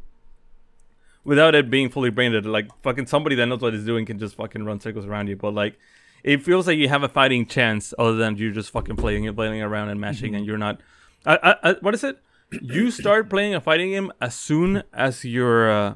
without 1.24 1.54
it 1.54 1.70
being 1.70 1.88
fully 1.90 2.10
brained 2.10 2.44
like 2.46 2.66
fucking 2.82 3.06
somebody 3.06 3.36
that 3.36 3.46
knows 3.46 3.60
what 3.60 3.72
he's 3.74 3.84
doing 3.84 4.04
can 4.06 4.18
just 4.18 4.34
fucking 4.36 4.64
run 4.64 4.80
circles 4.80 5.04
around 5.06 5.28
you 5.28 5.36
but 5.36 5.54
like 5.54 5.78
it 6.24 6.42
feels 6.42 6.66
like 6.66 6.78
you 6.78 6.88
have 6.88 7.02
a 7.02 7.08
fighting 7.08 7.46
chance 7.46 7.94
other 7.98 8.16
than 8.16 8.36
you're 8.36 8.52
just 8.52 8.70
fucking 8.70 8.96
playing 8.96 9.32
playing 9.34 9.62
around 9.62 9.88
and 9.88 10.00
mashing 10.00 10.34
and 10.34 10.44
you're 10.46 10.58
not 10.58 10.80
I, 11.26 11.36
I, 11.42 11.70
I, 11.70 11.72
what 11.80 11.94
is 11.94 12.04
it? 12.04 12.18
You 12.62 12.90
start 12.90 13.28
playing 13.28 13.54
a 13.54 13.60
fighting 13.60 13.90
game 13.90 14.12
as 14.20 14.34
soon 14.34 14.82
as 14.92 15.24
you're 15.24 15.70
uh, 15.70 15.94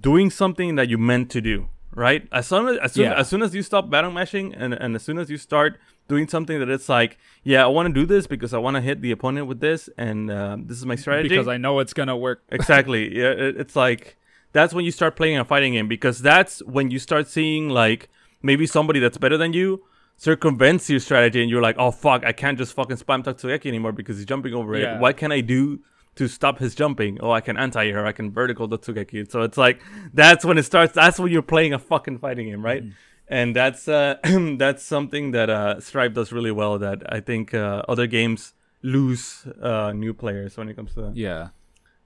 doing 0.00 0.30
something 0.30 0.76
that 0.76 0.88
you 0.88 0.98
meant 0.98 1.30
to 1.30 1.40
do 1.40 1.68
right? 1.96 2.26
As 2.32 2.48
soon 2.48 2.66
as 2.66 2.76
as 2.78 2.92
soon, 2.92 3.04
Yeah. 3.04 3.14
as 3.20 3.28
soon 3.28 3.40
as 3.42 3.54
you 3.54 3.62
stop 3.62 3.88
battle 3.88 4.10
mashing 4.10 4.52
and, 4.54 4.74
and 4.74 4.96
as 4.96 5.02
soon 5.04 5.16
as 5.18 5.30
you 5.30 5.36
start 5.36 5.78
doing 6.08 6.26
something 6.28 6.58
that 6.58 6.68
it's 6.68 6.88
like 6.88 7.16
yeah 7.44 7.64
i 7.64 7.66
want 7.66 7.86
to 7.86 7.94
do 7.94 8.04
this 8.04 8.26
because 8.26 8.52
i 8.52 8.58
want 8.58 8.74
to 8.74 8.80
hit 8.82 9.00
the 9.00 9.10
opponent 9.10 9.46
with 9.46 9.60
this 9.60 9.88
and 9.96 10.30
uh, 10.30 10.56
this 10.60 10.76
is 10.76 10.84
my 10.84 10.96
strategy. 10.96 11.28
Because 11.30 11.48
I 11.48 11.56
know 11.56 11.78
it's 11.78 11.94
gonna 11.94 12.16
work. 12.16 12.42
exactly. 12.50 13.16
Yeah 13.16 13.30
it, 13.30 13.56
it's 13.56 13.76
like 13.76 14.16
that's 14.52 14.74
when 14.74 14.84
you 14.84 14.90
start 14.90 15.16
playing 15.16 15.38
a 15.38 15.44
fighting 15.44 15.72
game 15.74 15.88
because 15.88 16.20
that's 16.20 16.62
when 16.64 16.90
you 16.90 16.98
start 16.98 17.28
seeing 17.28 17.68
like 17.70 18.08
maybe 18.44 18.66
somebody 18.66 19.00
that's 19.00 19.18
better 19.24 19.38
than 19.44 19.52
you 19.52 19.68
circumvents 20.16 20.88
your 20.88 21.00
strategy 21.00 21.40
and 21.42 21.50
you're 21.50 21.62
like 21.68 21.76
oh 21.84 21.90
fuck 21.90 22.24
i 22.24 22.32
can't 22.32 22.56
just 22.62 22.72
fucking 22.78 22.96
spam 22.96 23.24
Totsugeki 23.24 23.66
anymore 23.66 23.90
because 24.00 24.16
he's 24.18 24.26
jumping 24.26 24.54
over 24.54 24.76
Yeah. 24.76 24.94
it 24.96 25.00
what 25.00 25.16
can 25.16 25.32
i 25.32 25.40
do 25.40 25.80
to 26.16 26.28
stop 26.28 26.60
his 26.60 26.72
jumping? 26.76 27.18
Oh 27.20 27.32
i 27.32 27.40
can 27.40 27.56
anti-air. 27.56 28.06
I 28.06 28.12
can 28.12 28.30
vertical 28.30 28.68
the 28.68 28.78
Totsugeki 28.78 29.28
so 29.32 29.42
it's 29.42 29.58
like 29.66 29.76
that's 30.20 30.44
when 30.44 30.56
it 30.58 30.62
starts. 30.72 30.92
That's 30.94 31.18
when 31.18 31.32
you're 31.32 31.42
playing 31.54 31.72
a 31.74 31.80
fucking 31.80 32.18
fighting 32.24 32.46
game 32.50 32.64
right? 32.70 32.84
And 33.26 33.56
that's 33.56 33.88
uh 33.88 34.14
that's 34.62 34.84
something 34.84 35.32
that 35.36 35.48
uh 35.50 35.80
Strive 35.80 36.12
does 36.18 36.30
really 36.30 36.52
well 36.60 36.78
that 36.86 36.98
i 37.16 37.18
think 37.28 37.44
uh, 37.54 37.82
other 37.92 38.06
games 38.18 38.40
lose 38.82 39.24
uh 39.70 39.90
new 40.04 40.14
players 40.22 40.56
when 40.56 40.68
it 40.70 40.74
comes 40.78 40.94
to 40.94 41.00
that. 41.04 41.16
Yeah. 41.16 41.48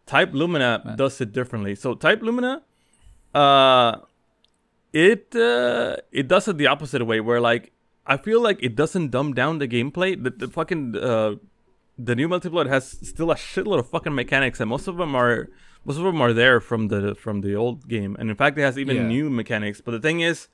Type 0.07 0.31
Lumina 0.33 0.95
does 0.97 1.21
it 1.21 1.31
differently. 1.39 1.75
So 1.75 1.89
Type 1.95 2.23
Lumina, 2.23 2.63
uh, 3.35 3.97
it 4.93 5.35
uh, 5.37 5.97
it 6.13 6.29
does 6.29 6.49
it 6.49 6.59
the 6.59 6.67
opposite 6.67 7.05
way. 7.05 7.21
Where 7.21 7.41
like 7.41 7.73
I 8.07 8.17
feel 8.17 8.41
like 8.43 8.59
it 8.63 8.75
doesn't 8.75 9.11
dumb 9.11 9.35
down 9.35 9.59
the 9.59 9.69
gameplay. 9.69 10.23
The, 10.23 10.31
the 10.31 10.49
fucking 10.49 10.97
uh, 10.97 11.35
the 11.99 12.15
new 12.15 12.29
multiplayer 12.29 12.69
has 12.69 12.89
still 13.03 13.31
a 13.31 13.35
shitload 13.35 13.79
of 13.81 13.89
fucking 13.91 14.15
mechanics, 14.15 14.61
and 14.61 14.69
most 14.71 14.89
of 14.89 14.97
them 14.97 15.15
are 15.15 15.49
most 15.85 15.99
of 15.99 16.05
them 16.05 16.21
are 16.21 16.33
there 16.33 16.61
from 16.61 16.89
the 16.89 17.15
from 17.15 17.41
the 17.43 17.55
old 17.55 17.89
game. 17.89 18.17
And 18.19 18.31
in 18.31 18.37
fact, 18.37 18.59
it 18.59 18.63
has 18.63 18.79
even 18.79 18.97
Yeah. 18.97 19.07
new 19.09 19.31
mechanics. 19.31 19.81
But 19.81 19.93
the 19.93 20.01
thing 20.01 20.21
is, 20.21 20.49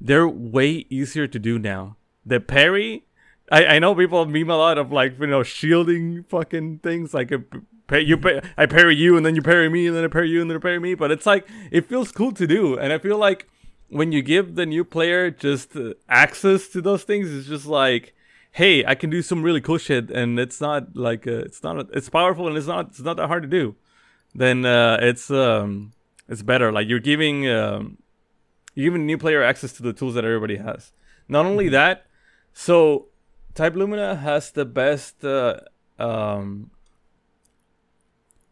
they're 0.00 0.28
way 0.28 0.86
easier 0.88 1.26
to 1.26 1.38
do 1.38 1.58
now. 1.58 1.96
The 2.24 2.40
parry, 2.40 3.04
I, 3.50 3.64
I 3.66 3.78
know 3.78 3.94
people 3.94 4.24
meme 4.26 4.50
a 4.50 4.56
lot 4.56 4.78
of 4.78 4.92
like 4.92 5.18
you 5.20 5.26
know 5.26 5.42
shielding 5.42 6.24
fucking 6.24 6.78
things 6.80 7.12
like 7.14 7.30
a, 7.32 7.38
pa- 7.86 7.96
you 7.96 8.16
pa- 8.18 8.40
I 8.56 8.66
parry 8.66 8.94
you 8.96 9.16
and 9.16 9.24
then 9.26 9.34
you 9.34 9.42
parry 9.42 9.68
me 9.68 9.86
and 9.86 9.96
then 9.96 10.04
I 10.04 10.08
parry 10.08 10.28
you 10.30 10.40
and 10.42 10.50
then 10.50 10.56
I 10.56 10.60
parry 10.60 10.78
me, 10.78 10.94
but 10.94 11.10
it's 11.10 11.26
like 11.26 11.46
it 11.70 11.86
feels 11.86 12.12
cool 12.12 12.32
to 12.32 12.46
do, 12.46 12.78
and 12.78 12.92
I 12.92 12.98
feel 12.98 13.18
like 13.18 13.48
when 13.88 14.12
you 14.12 14.22
give 14.22 14.54
the 14.54 14.66
new 14.66 14.84
player 14.84 15.30
just 15.30 15.76
uh, 15.76 15.94
access 16.08 16.68
to 16.68 16.80
those 16.80 17.04
things, 17.04 17.32
it's 17.32 17.48
just 17.48 17.66
like. 17.66 18.14
Hey, 18.50 18.84
I 18.84 18.94
can 18.96 19.10
do 19.10 19.20
some 19.22 19.42
really 19.42 19.60
cool 19.60 19.78
shit, 19.78 20.10
and 20.10 20.40
it's 20.40 20.60
not 20.60 20.96
like 20.96 21.26
uh, 21.26 21.44
it's 21.46 21.62
not 21.62 21.86
it's 21.92 22.08
powerful 22.08 22.48
and 22.48 22.56
it's 22.56 22.66
not 22.66 22.88
it's 22.88 23.00
not 23.00 23.18
that 23.18 23.28
hard 23.28 23.42
to 23.42 23.48
do. 23.48 23.76
Then 24.34 24.64
uh, 24.64 24.98
it's 25.00 25.30
um 25.30 25.92
it's 26.28 26.42
better. 26.42 26.72
Like 26.72 26.88
you're 26.88 26.98
giving 26.98 27.48
um, 27.48 27.98
you're 28.74 28.90
giving 28.90 29.06
new 29.06 29.18
player 29.18 29.42
access 29.42 29.72
to 29.74 29.82
the 29.82 29.92
tools 29.92 30.14
that 30.14 30.24
everybody 30.24 30.56
has. 30.56 30.92
Not 31.28 31.46
only 31.46 31.68
that, 31.68 32.06
so 32.52 33.08
Type 33.54 33.76
Lumina 33.76 34.16
has 34.16 34.50
the 34.50 34.64
best 34.64 35.24
uh, 35.24 35.60
um 35.98 36.70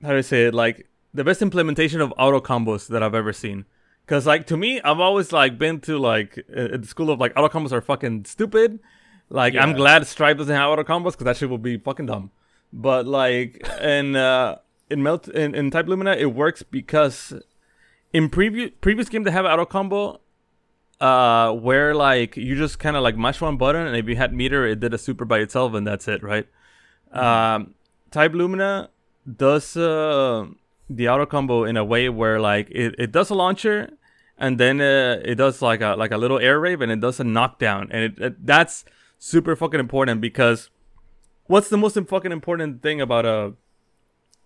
how 0.03 0.11
do 0.11 0.19
I 0.19 0.21
say 0.21 0.47
it? 0.47 0.55
Like 0.55 0.89
the 1.15 1.25
best 1.25 1.43
implementation 1.43 2.01
of 2.01 2.13
auto 2.19 2.41
combos 2.41 2.89
that 2.89 3.03
I've 3.03 3.15
ever 3.15 3.33
seen. 3.33 3.65
Cause 4.07 4.27
like 4.27 4.47
to 4.47 4.57
me, 4.57 4.81
I've 4.83 5.01
always 5.01 5.33
like 5.33 5.59
been 5.59 5.81
to 5.81 5.99
like 5.99 6.39
at 6.55 6.83
the 6.83 6.87
school 6.87 7.11
of 7.11 7.19
like 7.19 7.33
auto 7.37 7.49
combos 7.49 7.73
are 7.73 7.81
fucking 7.81 8.25
stupid. 8.25 8.79
Like 9.29 9.57
I'm 9.57 9.73
glad 9.73 10.07
Strive 10.07 10.39
doesn't 10.39 10.55
have 10.55 10.71
auto 10.71 10.85
combos 10.85 11.13
because 11.13 11.25
that 11.25 11.37
shit 11.37 11.51
will 11.51 11.59
be 11.59 11.77
fucking 11.77 12.07
dumb. 12.07 12.31
But 12.73 13.07
like 13.07 13.67
in 13.81 14.15
uh 14.15 14.59
in 14.89 15.03
melt 15.03 15.27
in, 15.29 15.55
in 15.57 15.71
Type 15.73 15.89
Lumina 15.89 16.13
it 16.13 16.27
works 16.27 16.63
because 16.63 17.35
in 18.13 18.29
previous 18.29 18.71
previous 18.81 19.09
game 19.09 19.25
they 19.25 19.33
have 19.33 19.45
auto 19.45 19.65
combo 19.65 20.21
uh 21.01 21.53
where 21.53 21.95
like 21.95 22.37
you 22.37 22.57
just 22.57 22.79
kind 22.79 22.97
of 22.97 23.03
like 23.03 23.17
mash 23.17 23.41
one 23.41 23.57
button 23.57 23.87
and 23.87 23.97
if 23.97 24.09
you 24.09 24.17
had 24.17 24.33
meter 24.33 24.65
it 24.67 24.81
did 24.81 24.95
a 24.95 24.99
super 24.99 25.25
by 25.25 25.39
itself 25.41 25.75
and 25.75 25.87
that's 25.87 26.09
it 26.09 26.23
right 26.23 26.47
um 27.13 27.75
type 28.11 28.33
lumina 28.33 28.89
does 29.37 29.77
uh 29.77 30.47
the 30.89 31.09
auto 31.09 31.27
combo 31.27 31.65
in 31.65 31.77
a 31.77 31.85
way 31.85 32.09
where 32.09 32.41
like 32.41 32.71
it, 32.71 32.95
it 32.99 33.13
does 33.13 33.31
a 33.31 33.35
launcher 33.35 33.91
and 34.39 34.59
then 34.59 34.81
uh, 34.81 35.21
it 35.25 35.37
does 35.37 35.63
like 35.63 35.81
a 35.81 35.95
like 35.97 36.11
a 36.11 36.17
little 36.17 36.39
air 36.39 36.61
raid 36.61 36.81
and 36.83 36.93
it 36.93 37.01
does 37.01 37.19
a 37.21 37.25
knockdown. 37.25 37.89
And 37.91 38.05
it, 38.05 38.19
it 38.19 38.47
that's 38.47 38.85
super 39.19 39.57
fucking 39.57 39.81
important 39.81 40.21
because 40.21 40.71
what's 41.47 41.69
the 41.69 41.79
most 41.79 41.99
fucking 42.09 42.33
important 42.33 42.83
thing 42.83 43.01
about 43.01 43.25
a 43.25 43.55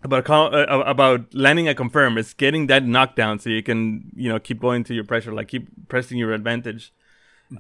about 0.03 0.25
con- 0.25 0.55
uh, 0.55 0.83
about 0.87 1.35
landing 1.35 1.69
a 1.69 1.75
confirm 1.75 2.17
is 2.17 2.33
getting 2.33 2.69
that 2.69 2.85
knockdown 2.85 3.39
so 3.39 3.51
you 3.51 3.63
can 3.63 4.11
you 4.15 4.29
know 4.29 4.39
keep 4.39 4.61
going 4.61 4.85
to 4.85 4.95
your 4.95 5.05
pressure 5.05 5.33
like 5.33 5.49
keep 5.49 5.69
pressing 5.89 6.19
your 6.19 6.33
advantage. 6.33 6.93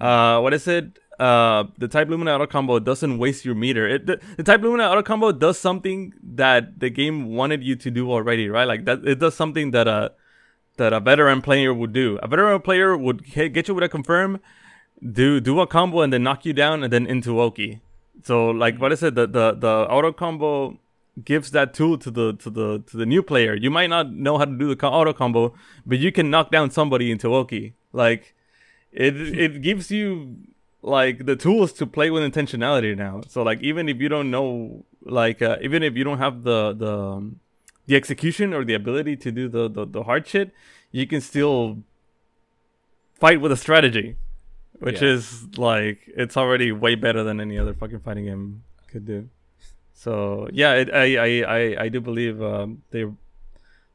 Uh 0.01 0.39
what 0.41 0.55
is 0.55 0.69
it 0.69 1.01
uh, 1.21 1.65
the 1.77 1.87
Type 1.87 2.09
Lumina 2.09 2.35
auto 2.35 2.47
combo 2.47 2.79
doesn't 2.79 3.19
waste 3.19 3.45
your 3.45 3.55
meter. 3.55 3.87
It, 3.87 4.07
the, 4.07 4.21
the 4.39 4.43
Type 4.43 4.63
Lumina 4.63 4.85
auto 4.85 5.03
combo 5.03 5.33
does 5.33 5.59
something 5.59 6.15
that 6.23 6.81
the 6.81 6.89
game 6.89 7.27
wanted 7.37 7.63
you 7.63 7.77
to 7.77 7.91
do 7.91 8.11
already, 8.11 8.49
right? 8.49 8.65
Like 8.65 8.87
that, 8.87 9.07
it 9.07 9.19
does 9.19 9.35
something 9.35 9.71
that 9.73 9.87
a 9.87 10.13
that 10.79 10.95
a 10.95 11.01
veteran 11.01 11.43
player 11.43 11.75
would 11.75 11.93
do. 11.93 12.19
A 12.23 12.27
veteran 12.27 12.63
player 12.63 12.97
would 12.97 13.25
get 13.35 13.69
you 13.69 13.75
with 13.75 13.85
a 13.85 13.89
confirm, 13.89 14.41
do 15.13 15.41
do 15.41 15.61
a 15.61 15.67
combo 15.67 16.01
and 16.01 16.11
then 16.11 16.23
knock 16.23 16.47
you 16.47 16.55
down 16.55 16.83
and 16.83 16.91
then 16.91 17.07
into 17.07 17.39
Oki. 17.39 17.81
So 18.25 18.49
like 18.49 18.81
what 18.81 18.91
I 18.91 18.95
said, 18.95 19.15
the 19.15 19.27
the 19.27 19.53
the 19.53 19.87
auto 19.91 20.13
combo 20.13 20.79
gives 21.23 21.51
that 21.51 21.75
tool 21.75 21.99
to 21.99 22.11
the 22.11 22.33
to 22.37 22.49
the 22.49 22.83
to 22.87 22.97
the 22.97 23.05
new 23.05 23.23
player. 23.23 23.55
You 23.55 23.71
might 23.71 23.91
not 23.91 24.11
know 24.11 24.39
how 24.39 24.47
to 24.47 24.57
do 24.57 24.75
the 24.75 24.87
auto 24.87 25.13
combo, 25.13 25.55
but 25.85 25.99
you 25.99 26.13
can 26.13 26.31
knock 26.31 26.51
down 26.51 26.71
somebody 26.71 27.11
into 27.11 27.35
Oki. 27.35 27.75
Like 27.93 28.35
it 28.91 29.17
it 29.17 29.61
gives 29.61 29.91
you 29.91 30.37
like 30.83 31.27
the 31.27 31.37
tools 31.37 31.73
to 31.75 31.87
play 31.87 32.11
with 32.11 32.23
intentionality 32.23 32.97
now. 32.97 33.21
So 33.29 33.43
like 33.43 33.61
even 33.63 33.89
if 33.89 34.01
you 34.01 34.09
don't 34.09 34.31
know 34.31 34.85
like 35.03 35.43
uh, 35.43 35.57
even 35.63 35.83
if 35.83 35.97
you 35.97 36.05
don't 36.05 36.19
have 36.19 36.43
the 36.43 36.73
the 36.73 36.99
um, 36.99 37.41
the 37.87 37.97
execution 37.97 38.53
or 38.55 38.65
the 38.65 38.75
ability 38.75 39.17
to 39.17 39.31
do 39.33 39.49
the, 39.49 39.69
the 39.69 39.85
the 39.87 40.03
hard 40.05 40.27
shit, 40.27 40.53
you 40.93 41.07
can 41.07 41.21
still 41.21 41.79
fight 43.15 43.41
with 43.41 43.53
a 43.53 43.57
strategy, 43.57 44.17
which 44.79 45.03
Yeah. 45.03 45.09
is 45.09 45.47
like 45.59 45.99
it's 46.17 46.37
already 46.37 46.73
way 46.73 46.95
better 46.95 47.23
than 47.23 47.41
any 47.41 47.59
other 47.59 47.75
fucking 47.75 48.01
fighting 48.01 48.25
game 48.27 48.63
could 48.91 49.07
do. 49.07 49.29
So 49.93 50.49
yeah, 50.53 50.75
it, 50.75 50.89
I, 50.93 51.17
I 51.17 51.29
I 51.59 51.83
I 51.85 51.89
do 51.89 52.01
believe 52.01 52.41
um, 52.43 52.83
they 52.91 53.05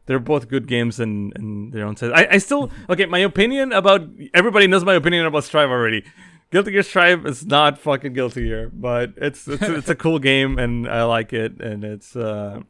they're 0.05 0.19
both 0.19 0.47
good 0.49 0.67
games 0.67 0.99
in, 0.99 1.33
in 1.35 1.71
their 1.71 1.85
own 1.85 1.95
sense. 1.97 2.13
I, 2.15 2.27
I 2.31 2.37
still 2.37 2.69
okay. 2.89 3.07
My 3.07 3.19
opinion 3.19 3.73
about 3.73 4.01
everybody 4.35 4.67
knows 4.67 4.85
my 4.85 4.93
opinion 4.93 5.25
about 5.25 5.43
Strive 5.45 5.69
already. 5.71 6.03
Guilty 6.51 6.71
Gear 6.71 6.83
Strive 6.83 7.25
is 7.25 7.45
not 7.45 7.77
fucking 7.77 8.13
Guilty 8.13 8.43
Gear, 8.43 8.69
but 8.73 9.13
it's 9.17 9.47
it's, 9.47 9.61
it's 9.79 9.89
a 9.89 9.95
cool 9.95 10.19
game 10.19 10.57
and 10.59 10.87
I 10.87 11.03
like 11.03 11.33
it 11.33 11.59
and 11.61 11.83
it's 11.83 12.15
uh 12.15 12.61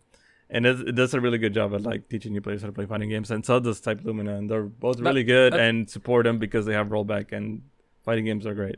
and 0.50 0.66
it, 0.66 0.90
it 0.90 0.96
does 0.96 1.14
a 1.14 1.20
really 1.22 1.38
good 1.38 1.54
job 1.54 1.74
at 1.74 1.82
like 1.82 2.08
teaching 2.10 2.34
new 2.34 2.42
players 2.42 2.62
how 2.62 2.68
to 2.68 2.74
play 2.74 2.86
fighting 2.86 3.10
games 3.10 3.32
and 3.32 3.46
so 3.46 3.60
does 3.60 3.80
Type 3.82 4.02
Lumina 4.04 4.36
and 4.36 4.50
they're 4.50 4.64
both 4.64 4.98
That- 4.98 5.04
really 5.04 5.24
good 5.24 5.54
that- 5.54 5.60
and 5.60 5.90
support 5.90 6.26
them 6.26 6.38
because 6.40 6.66
they 6.66 6.74
have 6.74 6.88
rollback 6.88 7.32
and 7.32 7.62
fighting 8.04 8.26
games 8.26 8.46
are 8.46 8.54
great. 8.54 8.78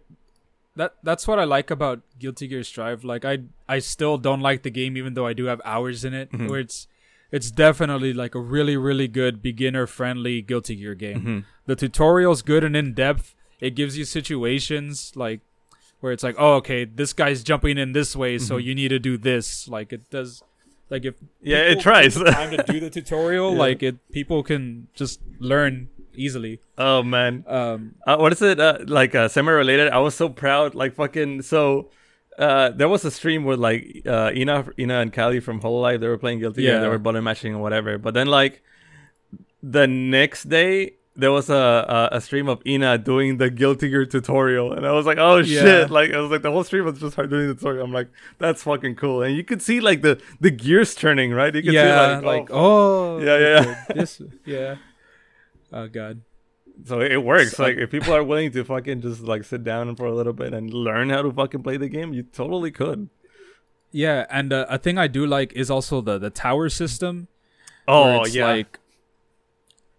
that 0.75 0.95
that's 1.03 1.27
what 1.27 1.39
I 1.39 1.43
like 1.43 1.69
about 1.71 2.01
Guilty 2.19 2.47
Gear 2.47 2.63
Strive. 2.63 3.03
Like 3.03 3.23
I 3.25 3.39
I 3.67 3.79
still 3.79 4.17
don't 4.17 4.41
like 4.41 4.63
the 4.63 4.69
game 4.71 4.97
even 4.97 5.13
though 5.13 5.25
I 5.27 5.33
do 5.33 5.45
have 5.45 5.61
hours 5.65 6.03
in 6.05 6.13
it. 6.13 6.31
Mhm. 6.31 6.49
Where 6.49 6.59
it's 6.59 6.87
it's 7.31 7.51
definitely 7.51 8.13
like 8.13 8.35
a 8.35 8.39
really 8.39 8.77
really 8.77 9.07
good 9.07 9.41
beginner 9.41 9.85
friendly 9.87 10.41
Guilty 10.41 10.75
Gear 10.77 10.95
game. 10.95 11.21
Mhm. 11.21 11.43
The 11.65 11.75
tutorial's 11.75 12.41
good 12.41 12.63
and 12.63 12.75
in 12.75 12.93
depth. 12.93 13.35
It 13.59 13.71
gives 13.75 13.97
you 13.97 14.05
situations 14.05 15.13
like 15.15 15.41
where 15.99 16.11
it's 16.13 16.23
like, 16.23 16.35
oh 16.37 16.55
okay, 16.55 16.85
this 16.85 17.11
guy's 17.13 17.43
jumping 17.43 17.77
in 17.77 17.91
this 17.93 18.15
way, 18.15 18.37
so 18.37 18.57
Mhm. 18.57 18.63
you 18.63 18.75
need 18.75 18.89
to 18.89 18.99
do 18.99 19.17
this. 19.17 19.67
Like 19.67 19.91
it 19.93 20.09
does. 20.09 20.43
Like 20.89 21.03
if 21.05 21.15
Yeah, 21.41 21.63
it 21.63 21.79
tries. 21.81 22.15
time 22.15 22.51
to 22.55 22.63
do 22.63 22.79
the 22.79 22.89
tutorial, 22.89 23.51
Yeah. 23.53 23.57
like 23.59 23.83
it 23.83 23.95
people 24.11 24.43
can 24.43 24.87
just 24.93 25.19
learn 25.39 25.89
easily. 26.15 26.59
Oh 26.77 27.01
man, 27.03 27.43
Um, 27.47 27.95
uh, 28.05 28.17
what 28.17 28.31
is 28.31 28.41
it? 28.41 28.59
Uh, 28.59 28.79
like 28.87 29.13
uh, 29.15 29.27
semi-related. 29.27 29.89
I 29.89 29.97
was 29.99 30.15
so 30.15 30.29
proud. 30.29 30.75
Like 30.75 30.93
fucking. 30.95 31.41
So 31.41 31.89
uh, 32.37 32.69
there 32.69 32.87
was 32.87 33.03
a 33.03 33.09
stream 33.11 33.43
with 33.43 33.59
like 33.59 34.03
uh, 34.05 34.31
Ina, 34.33 34.67
Ina 34.79 34.99
and 35.01 35.11
Callie 35.11 35.39
from 35.41 35.59
Hololive. 35.61 35.99
They 35.99 36.07
were 36.07 36.17
playing 36.19 36.39
Guilty 36.39 36.61
Gear. 36.61 36.79
They 36.79 36.87
were 36.87 36.99
button 36.99 37.23
matching 37.23 37.53
and 37.53 37.61
whatever. 37.61 37.97
But 37.97 38.13
then 38.13 38.27
like 38.27 38.61
the 39.63 39.87
next 39.87 40.47
day. 40.49 40.93
There 41.19 41.31
was 41.31 41.49
a, 41.49 41.55
a 42.11 42.17
a 42.17 42.21
stream 42.21 42.47
of 42.47 42.61
Ina 42.65 42.99
doing 42.99 43.37
the 43.37 43.49
Guilty 43.49 43.89
Gear 43.89 44.05
tutorial, 44.05 44.71
and 44.73 44.85
I 44.85 44.91
was 44.91 45.05
like, 45.07 45.17
"Oh 45.17 45.37
Yeah. 45.37 45.61
shit!" 45.61 45.89
Like 45.89 46.13
I 46.13 46.19
was 46.19 46.29
like, 46.29 46.43
the 46.43 46.51
whole 46.51 46.63
stream 46.63 46.85
was 46.85 46.99
just 46.99 47.15
her 47.15 47.25
doing 47.25 47.47
the 47.47 47.55
tutorial. 47.55 47.85
I'm 47.85 47.91
like, 47.91 48.09
"That's 48.37 48.61
fucking 48.61 48.95
cool," 48.97 49.23
and 49.23 49.35
you 49.35 49.43
could 49.43 49.61
see 49.63 49.79
like 49.79 50.03
the 50.03 50.21
the 50.39 50.51
gears 50.51 50.93
turning, 50.93 51.31
right? 51.33 51.53
You 51.55 51.63
could 51.63 51.73
yeah, 51.73 52.19
see 52.19 52.25
like, 52.25 52.49
oh, 52.51 53.17
oh, 53.17 53.19
Yeah, 53.19 53.37
yeah, 53.39 53.65
yeah. 53.65 53.85
this, 53.95 54.21
yeah. 54.45 54.75
Oh 55.73 55.87
god. 55.87 56.21
So 56.85 57.01
it 57.01 57.17
works. 57.23 57.53
So- 57.57 57.63
like 57.63 57.77
if 57.77 57.89
people 57.89 58.13
are 58.13 58.23
willing 58.23 58.51
to 58.51 58.63
fucking 58.63 59.01
just 59.01 59.21
like 59.21 59.43
sit 59.43 59.63
down 59.63 59.95
for 59.95 60.05
a 60.05 60.13
little 60.13 60.33
bit 60.33 60.53
and 60.53 60.71
learn 60.71 61.09
how 61.09 61.23
to 61.23 61.31
fucking 61.31 61.63
play 61.63 61.77
the 61.77 61.89
game, 61.89 62.13
you 62.13 62.23
totally 62.23 62.69
could. 62.71 63.09
Yeah, 63.91 64.27
and 64.29 64.53
uh, 64.53 64.67
a 64.69 64.77
thing 64.77 64.97
I 64.99 65.07
do 65.07 65.25
like 65.25 65.51
is 65.53 65.71
also 65.71 66.01
the 66.01 66.19
the 66.19 66.29
tower 66.29 66.69
system. 66.69 67.27
Oh 67.87 68.25
yeah. 68.27 68.45
like 68.45 68.79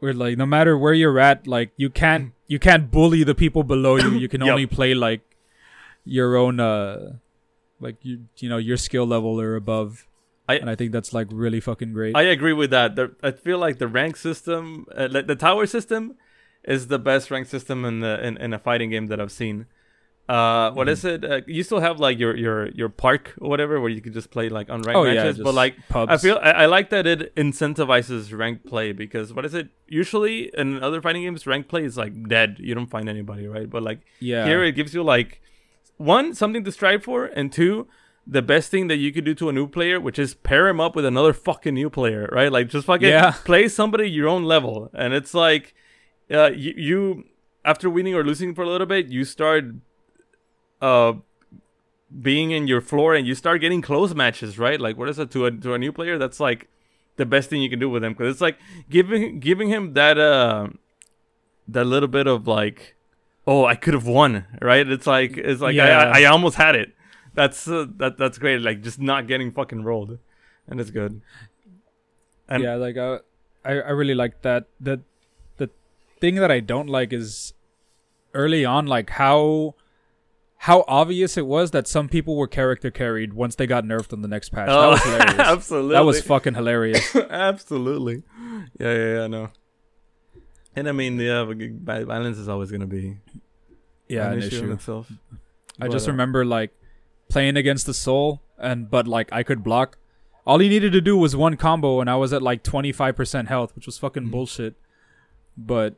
where 0.01 0.13
like 0.13 0.37
no 0.39 0.47
matter 0.47 0.77
where 0.79 0.95
you're 0.95 1.19
at, 1.19 1.47
like 1.47 1.71
you 1.77 1.91
can't 1.91 2.33
you 2.47 2.59
can't 2.59 2.91
bully 2.91 3.25
the 3.25 3.35
people 3.35 3.63
below 3.63 3.97
you. 3.97 4.11
You 4.13 4.29
can 4.29 4.41
Yep. 4.45 4.51
only 4.51 4.67
play 4.67 4.95
like 4.95 5.21
your 6.05 6.37
own 6.37 6.61
uh 6.61 7.17
like 7.81 7.97
you 8.03 8.25
you 8.39 8.49
know 8.49 8.59
your 8.59 8.77
skill 8.77 9.07
level 9.07 9.41
or 9.41 9.57
above. 9.57 10.07
I- 10.49 10.57
and 10.57 10.71
I 10.71 10.75
think 10.77 10.93
that's 10.93 11.13
like 11.13 11.29
really 11.31 11.61
fucking 11.61 11.93
great. 11.93 12.17
I 12.17 12.23
agree 12.23 12.55
with 12.55 12.71
that. 12.71 12.97
The, 12.97 13.15
I 13.23 13.33
feel 13.33 13.59
like 13.59 13.79
the 13.79 13.87
rank 13.87 14.17
system, 14.17 14.87
uh, 14.97 15.09
like 15.11 15.27
the 15.27 15.37
tower 15.37 15.67
system, 15.67 16.15
is 16.65 16.87
the 16.89 16.99
best 16.99 17.31
rank 17.31 17.47
system 17.49 17.85
in 17.85 18.01
the 18.01 18.25
in, 18.27 18.39
in 18.39 18.53
a 18.55 18.59
fighting 18.59 18.89
game 18.91 19.09
that 19.09 19.21
I've 19.21 19.31
seen. 19.33 19.67
Uh, 20.29 20.71
what 20.73 20.89
Mhm. 20.89 20.91
is 20.91 21.05
it? 21.07 21.25
Uh, 21.25 21.41
you 21.47 21.63
still 21.63 21.81
have 21.81 21.99
like 22.01 22.19
your 22.19 22.37
your 22.37 22.69
your 22.71 22.91
park 22.91 23.35
or 23.41 23.49
whatever 23.49 23.81
where 23.81 23.89
you 23.89 24.03
can 24.03 24.13
just 24.13 24.31
play 24.31 24.51
like 24.51 24.69
unranked 24.69 24.95
oh 24.95 25.05
yeah, 25.05 25.15
matches, 25.25 25.39
but 25.39 25.55
like 25.55 25.75
pubs. 25.89 26.13
I 26.13 26.17
feel 26.19 26.39
I, 26.43 26.51
I 26.51 26.67
like 26.67 26.91
that 26.91 27.07
it 27.07 27.35
incentivizes 27.35 28.37
ranked 28.37 28.67
play 28.67 28.93
because 28.93 29.33
what 29.33 29.45
is 29.47 29.55
it? 29.55 29.69
Usually 29.87 30.51
in 30.55 30.83
other 30.83 31.01
fighting 31.01 31.23
games, 31.23 31.47
ranked 31.47 31.69
play 31.71 31.85
is 31.85 31.97
like 31.97 32.29
dead. 32.29 32.57
You 32.61 32.75
don't 32.75 32.91
find 32.91 33.09
anybody, 33.09 33.47
right? 33.47 33.69
But 33.71 33.83
like 33.83 34.01
yeah 34.21 34.45
here 34.47 34.63
it 34.63 34.73
gives 34.73 34.93
you 34.95 35.03
like 35.03 35.41
one 35.97 36.35
something 36.35 36.63
to 36.65 36.71
strive 36.73 37.03
for 37.05 37.25
and 37.27 37.51
two 37.53 37.87
the 38.31 38.43
best 38.43 38.71
thing 38.71 38.89
that 38.89 38.97
you 38.97 39.11
could 39.11 39.25
do 39.25 39.35
to 39.35 39.49
a 39.49 39.53
new 39.53 39.67
player 39.67 39.99
which 39.99 40.19
is 40.19 40.35
pair 40.35 40.69
him 40.69 40.79
up 40.81 40.95
with 40.95 41.05
another 41.07 41.33
fucking 41.33 41.73
new 41.75 41.89
player 41.89 42.29
right 42.31 42.53
like 42.53 42.69
just 42.69 42.87
fucking 42.87 43.09
Yeah. 43.09 43.31
play 43.45 43.67
somebody 43.69 44.09
your 44.11 44.29
own 44.29 44.45
level 44.45 44.91
and 44.93 45.15
it's 45.15 45.33
like 45.33 45.75
uh 46.31 46.51
you, 46.55 46.75
you 46.77 47.25
after 47.65 47.89
winning 47.91 48.15
or 48.15 48.23
losing 48.23 48.55
for 48.55 48.63
a 48.63 48.69
little 48.69 48.87
bit 48.87 49.09
you 49.09 49.25
start 49.25 49.65
uh 50.81 51.15
being 52.23 52.51
in 52.53 52.67
your 52.67 52.81
floor 52.81 53.15
and 53.15 53.27
you 53.27 53.35
start 53.35 53.61
getting 53.61 53.83
close 53.83 54.15
matches 54.15 54.59
right? 54.59 54.81
Like 54.81 54.97
what 54.97 55.09
is 55.09 55.19
it 55.19 55.31
to 55.33 55.47
a 55.47 55.51
to 55.51 55.75
a 55.75 55.79
new 55.79 55.93
player? 55.93 56.19
That's 56.19 56.41
like 56.41 56.69
the 57.17 57.27
best 57.27 57.51
thing 57.51 57.61
you 57.63 57.69
can 57.71 57.79
do 57.79 57.91
with 57.91 58.03
him. 58.05 58.13
Because 58.13 58.33
it's 58.33 58.41
like 58.41 58.59
giving 58.89 59.41
giving 59.41 59.69
him 59.69 59.93
that 59.95 60.19
uh 60.19 60.69
that 61.67 61.85
little 61.85 62.09
bit 62.09 62.27
of 62.27 62.47
like 62.47 62.95
oh 63.47 63.65
i 63.67 63.75
could 63.75 63.95
have 63.95 64.07
won 64.07 64.45
right? 64.63 64.89
It's 64.89 65.07
like 65.07 65.37
it's 65.37 65.61
like 65.61 65.75
Yeah. 65.75 65.99
I, 65.99 66.21
I, 66.21 66.23
I 66.23 66.25
almost 66.27 66.57
had 66.57 66.75
it. 66.77 66.95
That's 67.35 67.69
uh, 67.69 67.87
that 67.99 68.17
that's 68.19 68.39
great. 68.39 68.63
Like 68.63 68.83
just 68.83 68.99
not 68.99 69.27
getting 69.27 69.53
fucking 69.53 69.83
rolled. 69.85 70.19
And 70.67 70.81
it's 70.81 70.91
good. 70.91 71.21
And- 72.49 72.63
yeah, 72.63 72.75
like 72.77 72.97
uh, 72.97 73.19
I 73.65 73.73
I 73.73 73.91
really 73.91 74.15
like 74.15 74.43
that. 74.43 74.65
The 74.81 75.03
the 75.59 75.69
thing 76.21 76.37
that 76.37 76.51
I 76.51 76.61
don't 76.61 76.89
like 76.89 77.13
is 77.13 77.53
early 78.35 78.65
on, 78.65 78.87
like 78.87 79.11
how 79.11 79.75
how 80.63 80.85
obvious 80.89 81.37
it 81.37 81.47
was 81.47 81.71
that 81.71 81.87
some 81.87 82.09
people 82.09 82.37
were 82.37 82.49
character 82.49 82.91
carried 82.91 83.33
once 83.33 83.55
they 83.55 83.67
got 83.67 83.85
nerfed 83.85 84.13
on 84.13 84.23
the 84.23 84.29
next 84.29 84.49
patch. 84.51 84.69
that 84.69 84.87
was 84.87 85.03
hilarious. 85.05 85.35
Oh, 85.39 85.43
absolutely 85.43 85.95
that 85.95 86.05
was 86.05 86.21
fucking 86.23 86.55
hilarious. 86.55 87.17
absolutely 87.31 88.23
yeah 88.81 88.93
yeah 88.93 89.15
yeah 89.15 89.27
no 89.29 89.49
and 90.77 90.89
i 90.89 90.93
mean 90.93 91.19
yeah 91.19 91.45
vi- 91.45 92.05
violence 92.05 92.39
is 92.39 92.49
always 92.49 92.71
gonna 92.71 92.87
be 92.87 93.17
Yeah, 94.09 94.27
an 94.29 94.39
an 94.39 94.39
issue, 94.45 94.65
in 94.65 94.73
itself 94.73 95.11
I 95.81 95.87
But, 95.87 95.93
just 95.93 96.09
uh, 96.09 96.13
remember 96.13 96.45
like 96.45 96.71
playing 97.29 97.57
against 97.57 97.87
the 97.87 97.95
Sol 97.95 98.43
and 98.59 98.91
but 98.91 99.07
like 99.07 99.29
I 99.33 99.43
could 99.45 99.63
block. 99.63 99.97
All 100.45 100.59
he 100.59 100.69
needed 100.69 100.91
to 100.93 101.01
do 101.01 101.17
was 101.17 101.37
one 101.37 101.57
combo 101.57 102.01
and 102.01 102.09
I 102.11 102.17
was 102.17 102.33
at 102.33 102.43
like 102.43 102.65
25% 102.65 103.47
health, 103.49 103.77
which 103.77 103.87
was 103.87 103.97
fucking 103.99 104.25
Mhm. 104.25 104.31
bullshit. 104.33 104.75
But 105.57 105.95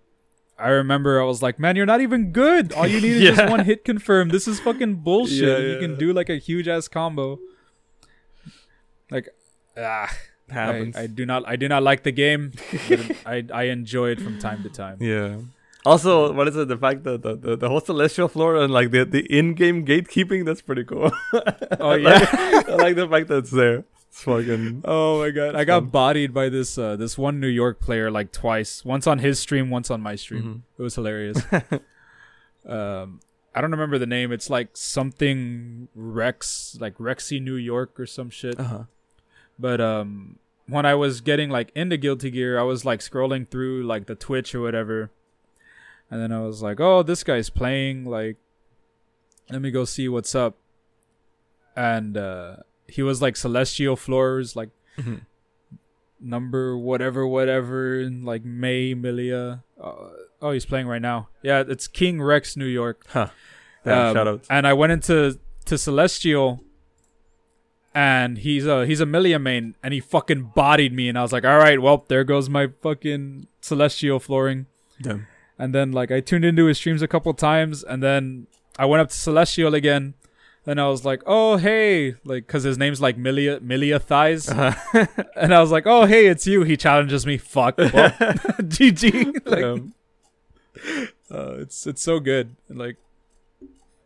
I 0.60 0.68
remember 0.68 1.20
I 1.20 1.24
was 1.24 1.42
like, 1.42 1.58
"Man, 1.58 1.74
you're 1.76 1.86
not 1.86 2.00
even 2.00 2.32
good. 2.32 2.72
All 2.72 2.86
you 2.86 3.00
need 3.00 3.12
is 3.16 3.22
Yeah. 3.26 3.30
just 3.32 3.50
one 3.50 3.64
hit 3.64 3.84
confirm. 3.84 4.28
This 4.28 4.46
is 4.46 4.60
fucking 4.60 4.96
bullshit. 4.96 5.48
Yeah, 5.48 5.58
You 5.58 5.78
can 5.78 5.96
do 5.98 6.12
like 6.12 6.28
a 6.28 6.36
huge 6.36 6.68
ass 6.68 6.88
combo." 6.88 7.38
Like 9.10 9.28
ah, 9.76 10.08
happens 10.48 10.96
I, 10.96 11.02
I 11.02 11.06
do 11.06 11.26
not 11.26 11.42
I 11.48 11.56
do 11.56 11.66
not 11.68 11.82
like 11.82 12.02
the 12.04 12.12
game, 12.12 12.52
I 13.26 13.44
I 13.52 13.64
enjoy 13.64 14.10
it 14.10 14.20
from 14.20 14.38
time 14.38 14.62
to 14.62 14.68
time. 14.68 14.98
Yeah. 15.00 15.38
Also, 15.86 16.32
what 16.34 16.46
is 16.46 16.54
it? 16.56 16.68
The 16.68 16.76
fact 16.76 17.04
that 17.04 17.22
the, 17.22 17.34
the, 17.34 17.56
the 17.56 17.68
whole 17.70 17.80
celestial 17.80 18.28
floor 18.28 18.54
and 18.54 18.70
like 18.70 18.90
the, 18.90 19.04
the 19.06 19.20
in-game 19.32 19.86
gatekeeping, 19.86 20.44
that's 20.44 20.60
pretty 20.60 20.84
cool. 20.84 21.10
Oh 21.32 21.90
I 21.92 21.96
yeah. 21.96 22.08
like, 22.10 22.34
I 22.68 22.74
like 22.74 22.96
the 22.96 23.08
fact 23.08 23.28
that 23.28 23.38
it's 23.38 23.50
there. 23.50 23.84
It's 24.10 24.22
fucking. 24.22 24.82
Oh 24.84 25.20
my 25.20 25.30
god! 25.30 25.54
I 25.54 25.58
Fun. 25.60 25.66
got 25.66 25.92
bodied 25.92 26.34
by 26.34 26.48
this 26.48 26.76
uh, 26.76 26.96
this 26.96 27.16
one 27.16 27.40
New 27.40 27.48
York 27.48 27.80
player 27.80 28.10
like 28.10 28.32
twice. 28.32 28.84
Once 28.84 29.06
on 29.06 29.20
his 29.20 29.38
stream, 29.38 29.70
once 29.70 29.90
on 29.90 30.00
my 30.00 30.16
stream. 30.16 30.42
Mhm. 30.42 30.62
It 30.78 30.82
was 30.82 30.94
hilarious. 30.96 31.38
um, 32.66 33.20
I 33.54 33.60
don't 33.60 33.70
remember 33.70 33.98
the 33.98 34.06
name. 34.06 34.32
It's 34.32 34.50
like 34.50 34.70
something 34.76 35.88
Rex, 35.94 36.76
like 36.80 36.98
Rexy 36.98 37.40
New 37.40 37.54
York 37.56 37.98
or 37.98 38.06
some 38.06 38.30
shit. 38.30 38.58
Uh-huh. 38.58 38.84
But 39.58 39.80
um, 39.80 40.38
when 40.66 40.86
I 40.86 40.94
was 40.94 41.20
getting 41.20 41.50
like 41.50 41.70
into 41.74 41.96
Guilty 41.96 42.30
Gear, 42.30 42.58
I 42.58 42.62
was 42.62 42.84
like 42.84 43.00
scrolling 43.00 43.48
through 43.48 43.84
like 43.84 44.06
the 44.06 44.14
Twitch 44.16 44.54
or 44.54 44.60
whatever, 44.60 45.10
and 46.10 46.20
then 46.20 46.32
I 46.32 46.40
was 46.40 46.62
like, 46.62 46.80
"Oh, 46.80 47.02
this 47.02 47.22
guy's 47.24 47.50
playing 47.50 48.04
like." 48.06 48.36
let 49.52 49.60
me 49.60 49.72
go 49.72 49.84
see 49.84 50.08
what's 50.08 50.32
up. 50.36 50.56
And 51.76 52.16
uh 52.16 52.56
he 52.90 53.02
was 53.02 53.22
like 53.22 53.36
celestial 53.36 53.96
floors, 53.96 54.54
like 54.56 54.70
Mhm. 54.98 55.22
number 56.20 56.76
whatever 56.76 57.26
whatever, 57.26 58.08
like 58.10 58.44
May 58.44 58.94
Milia. 58.94 59.62
Uh, 59.80 59.92
oh, 60.42 60.50
he's 60.52 60.66
playing 60.66 60.86
right 60.86 61.00
now. 61.02 61.28
Yeah, 61.42 61.62
it's 61.66 61.88
King 61.88 62.20
Rex, 62.22 62.56
New 62.56 62.66
York. 62.66 63.04
Huh. 63.08 63.28
Damn, 63.84 64.08
Um, 64.08 64.14
shout 64.14 64.28
outs. 64.28 64.48
And 64.50 64.66
I 64.66 64.72
went 64.74 64.92
into 64.92 65.38
to 65.64 65.78
Celestial, 65.78 66.62
and 67.94 68.38
he's 68.38 68.66
a 68.66 68.86
he's 68.86 69.00
a 69.00 69.06
Milia 69.06 69.40
main, 69.40 69.74
and 69.82 69.94
he 69.94 70.00
fucking 70.00 70.52
bodied 70.54 70.92
me, 70.92 71.08
and 71.08 71.18
I 71.18 71.22
was 71.22 71.32
like, 71.32 71.44
all 71.44 71.58
right, 71.58 71.80
well, 71.80 72.04
there 72.08 72.24
goes 72.24 72.48
my 72.48 72.68
fucking 72.82 73.46
Celestial 73.60 74.20
flooring. 74.20 74.66
Damn. 75.00 75.26
And 75.58 75.74
then 75.74 75.92
like 75.92 76.10
I 76.10 76.20
tuned 76.20 76.44
into 76.44 76.66
his 76.66 76.78
streams 76.78 77.02
a 77.02 77.08
couple 77.08 77.32
times, 77.34 77.82
and 77.82 78.02
then 78.02 78.46
I 78.78 78.84
went 78.86 79.00
up 79.00 79.08
to 79.08 79.14
Celestial 79.16 79.74
again. 79.74 80.14
And 80.66 80.78
I 80.80 80.88
was 80.88 81.04
like, 81.04 81.22
"Oh 81.26 81.56
hey," 81.56 82.16
like, 82.24 82.46
cause 82.46 82.62
his 82.64 82.76
name's 82.76 83.00
like 83.00 83.16
Milia 83.16 83.60
Milia 83.60 84.00
Thighs, 84.00 84.48
Uh-huh. 84.48 85.06
and 85.36 85.54
I 85.54 85.60
was 85.60 85.70
like, 85.72 85.86
"Oh 85.86 86.04
hey, 86.04 86.26
it's 86.26 86.46
you." 86.46 86.62
He 86.64 86.76
challenges 86.76 87.24
me. 87.26 87.38
Fuck. 87.38 87.78
Well, 87.78 87.88
GG. 88.60 89.46
like, 89.46 89.64
Um, 89.64 89.94
uh, 91.30 91.54
it's 91.60 91.86
it's 91.86 92.02
so 92.02 92.20
good. 92.20 92.56
And, 92.68 92.78
Like, 92.78 92.96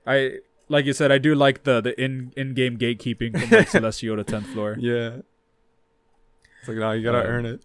I 0.07 0.39
like 0.69 0.87
you 0.87 0.93
said, 0.93 1.11
I 1.11 1.19
do 1.19 1.35
like 1.35 1.65
the 1.65 1.81
the 1.81 2.01
in 2.01 2.33
in 2.37 2.55
game 2.55 2.79
gatekeeping 2.79 3.39
from 3.39 3.51
like 3.51 3.69
Celestial 3.69 4.17
to 4.17 4.25
tenth 4.25 4.47
floor. 4.47 4.77
yeah. 4.79 5.19
It's 6.61 6.69
like, 6.69 6.79
no, 6.79 6.93
you 6.93 7.03
gotta 7.03 7.19
Uh, 7.19 7.23
earn 7.35 7.47
it. 7.47 7.61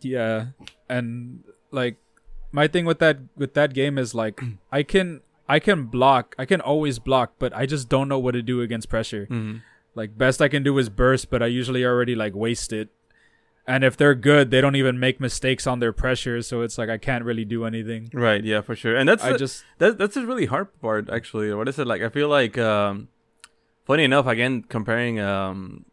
Yeah, 0.00 0.46
and 0.88 1.42
like 1.72 1.96
my 2.52 2.68
thing 2.68 2.86
with 2.86 3.00
that 3.00 3.18
with 3.36 3.54
that 3.54 3.74
game 3.74 3.98
is 3.98 4.14
like 4.14 4.40
I 4.72 4.82
can 4.84 5.20
I 5.48 5.58
can 5.60 5.84
block, 5.84 6.34
I 6.38 6.44
can 6.44 6.60
always 6.60 6.98
block, 6.98 7.34
but 7.38 7.54
I 7.54 7.66
just 7.66 7.88
don't 7.88 8.08
know 8.08 8.18
what 8.18 8.32
to 8.32 8.42
do 8.42 8.60
against 8.62 8.88
pressure. 8.88 9.26
Mhm. 9.30 9.62
Like 9.94 10.18
best 10.18 10.42
I 10.42 10.48
can 10.48 10.62
do 10.62 10.76
is 10.78 10.88
burst, 10.88 11.30
but 11.30 11.42
I 11.42 11.46
usually 11.46 11.84
already 11.84 12.14
like 12.14 12.34
waste 12.34 12.72
it. 12.72 12.88
And 13.68 13.82
if 13.82 13.96
they're 13.96 14.14
good, 14.14 14.50
they 14.52 14.60
don't 14.60 14.76
even 14.76 14.98
make 15.00 15.18
mistakes 15.20 15.66
on 15.66 15.80
their 15.80 15.92
pressure, 15.92 16.40
so 16.42 16.62
it's 16.62 16.78
like 16.78 16.88
I 16.88 16.98
can't 16.98 17.24
really 17.24 17.44
do 17.44 17.64
anything. 17.64 18.10
Right, 18.12 18.44
yeah, 18.44 18.60
for 18.60 18.76
sure. 18.76 18.94
And 18.94 19.08
that's 19.08 19.24
I 19.24 19.32
the- 19.32 19.38
just 19.38 19.64
That, 19.78 19.98
that's 19.98 20.16
a 20.16 20.24
really 20.26 20.46
hard 20.46 20.68
part, 20.80 21.10
actually. 21.10 21.52
What 21.52 21.66
is 21.68 21.78
it 21.78 21.86
like? 21.86 22.00
I 22.02 22.08
feel 22.08 22.28
like, 22.28 22.56
um, 22.58 23.08
funny 23.84 24.04
enough, 24.04 24.26
again, 24.26 24.62
comparing 24.68 25.18
um, 25.18 25.84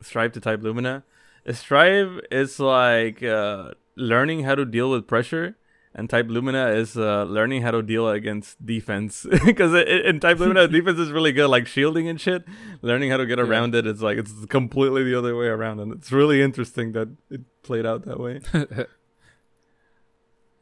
Strive 0.00 0.30
to 0.32 0.40
Type 0.40 0.62
Lumina, 0.62 1.02
Strive 1.50 2.20
is 2.30 2.60
like 2.60 3.22
uh, 3.22 3.72
learning 3.96 4.44
how 4.44 4.54
to 4.54 4.64
deal 4.64 4.90
with 4.90 5.06
pressure, 5.08 5.56
and 5.94 6.08
Type 6.10 6.26
Lumina 6.28 6.68
is 6.68 6.96
uh, 6.96 7.24
learning 7.24 7.62
how 7.62 7.70
to 7.72 7.82
deal 7.82 8.08
against 8.08 8.64
defense. 8.64 9.26
Because 9.44 9.72
in 9.74 10.20
Type 10.20 10.38
Lumina, 10.38 10.68
defense 10.78 10.98
is 10.98 11.10
really 11.10 11.32
good, 11.32 11.48
like 11.48 11.66
shielding 11.66 12.08
and 12.08 12.20
shit. 12.20 12.44
Learning 12.82 13.10
how 13.10 13.16
to 13.16 13.26
get 13.26 13.38
Yeah. 13.38 13.44
around 13.44 13.74
it, 13.74 13.86
it's 13.86 14.02
like 14.02 14.18
it's 14.18 14.32
completely 14.46 15.02
the 15.04 15.14
other 15.18 15.34
way 15.36 15.46
around, 15.46 15.80
and 15.80 15.92
it's 15.92 16.12
really 16.12 16.42
interesting 16.42 16.92
that 16.92 17.08
it 17.30 17.40
played 17.62 17.86
out 17.86 18.04
that 18.04 18.18
way. 18.20 18.40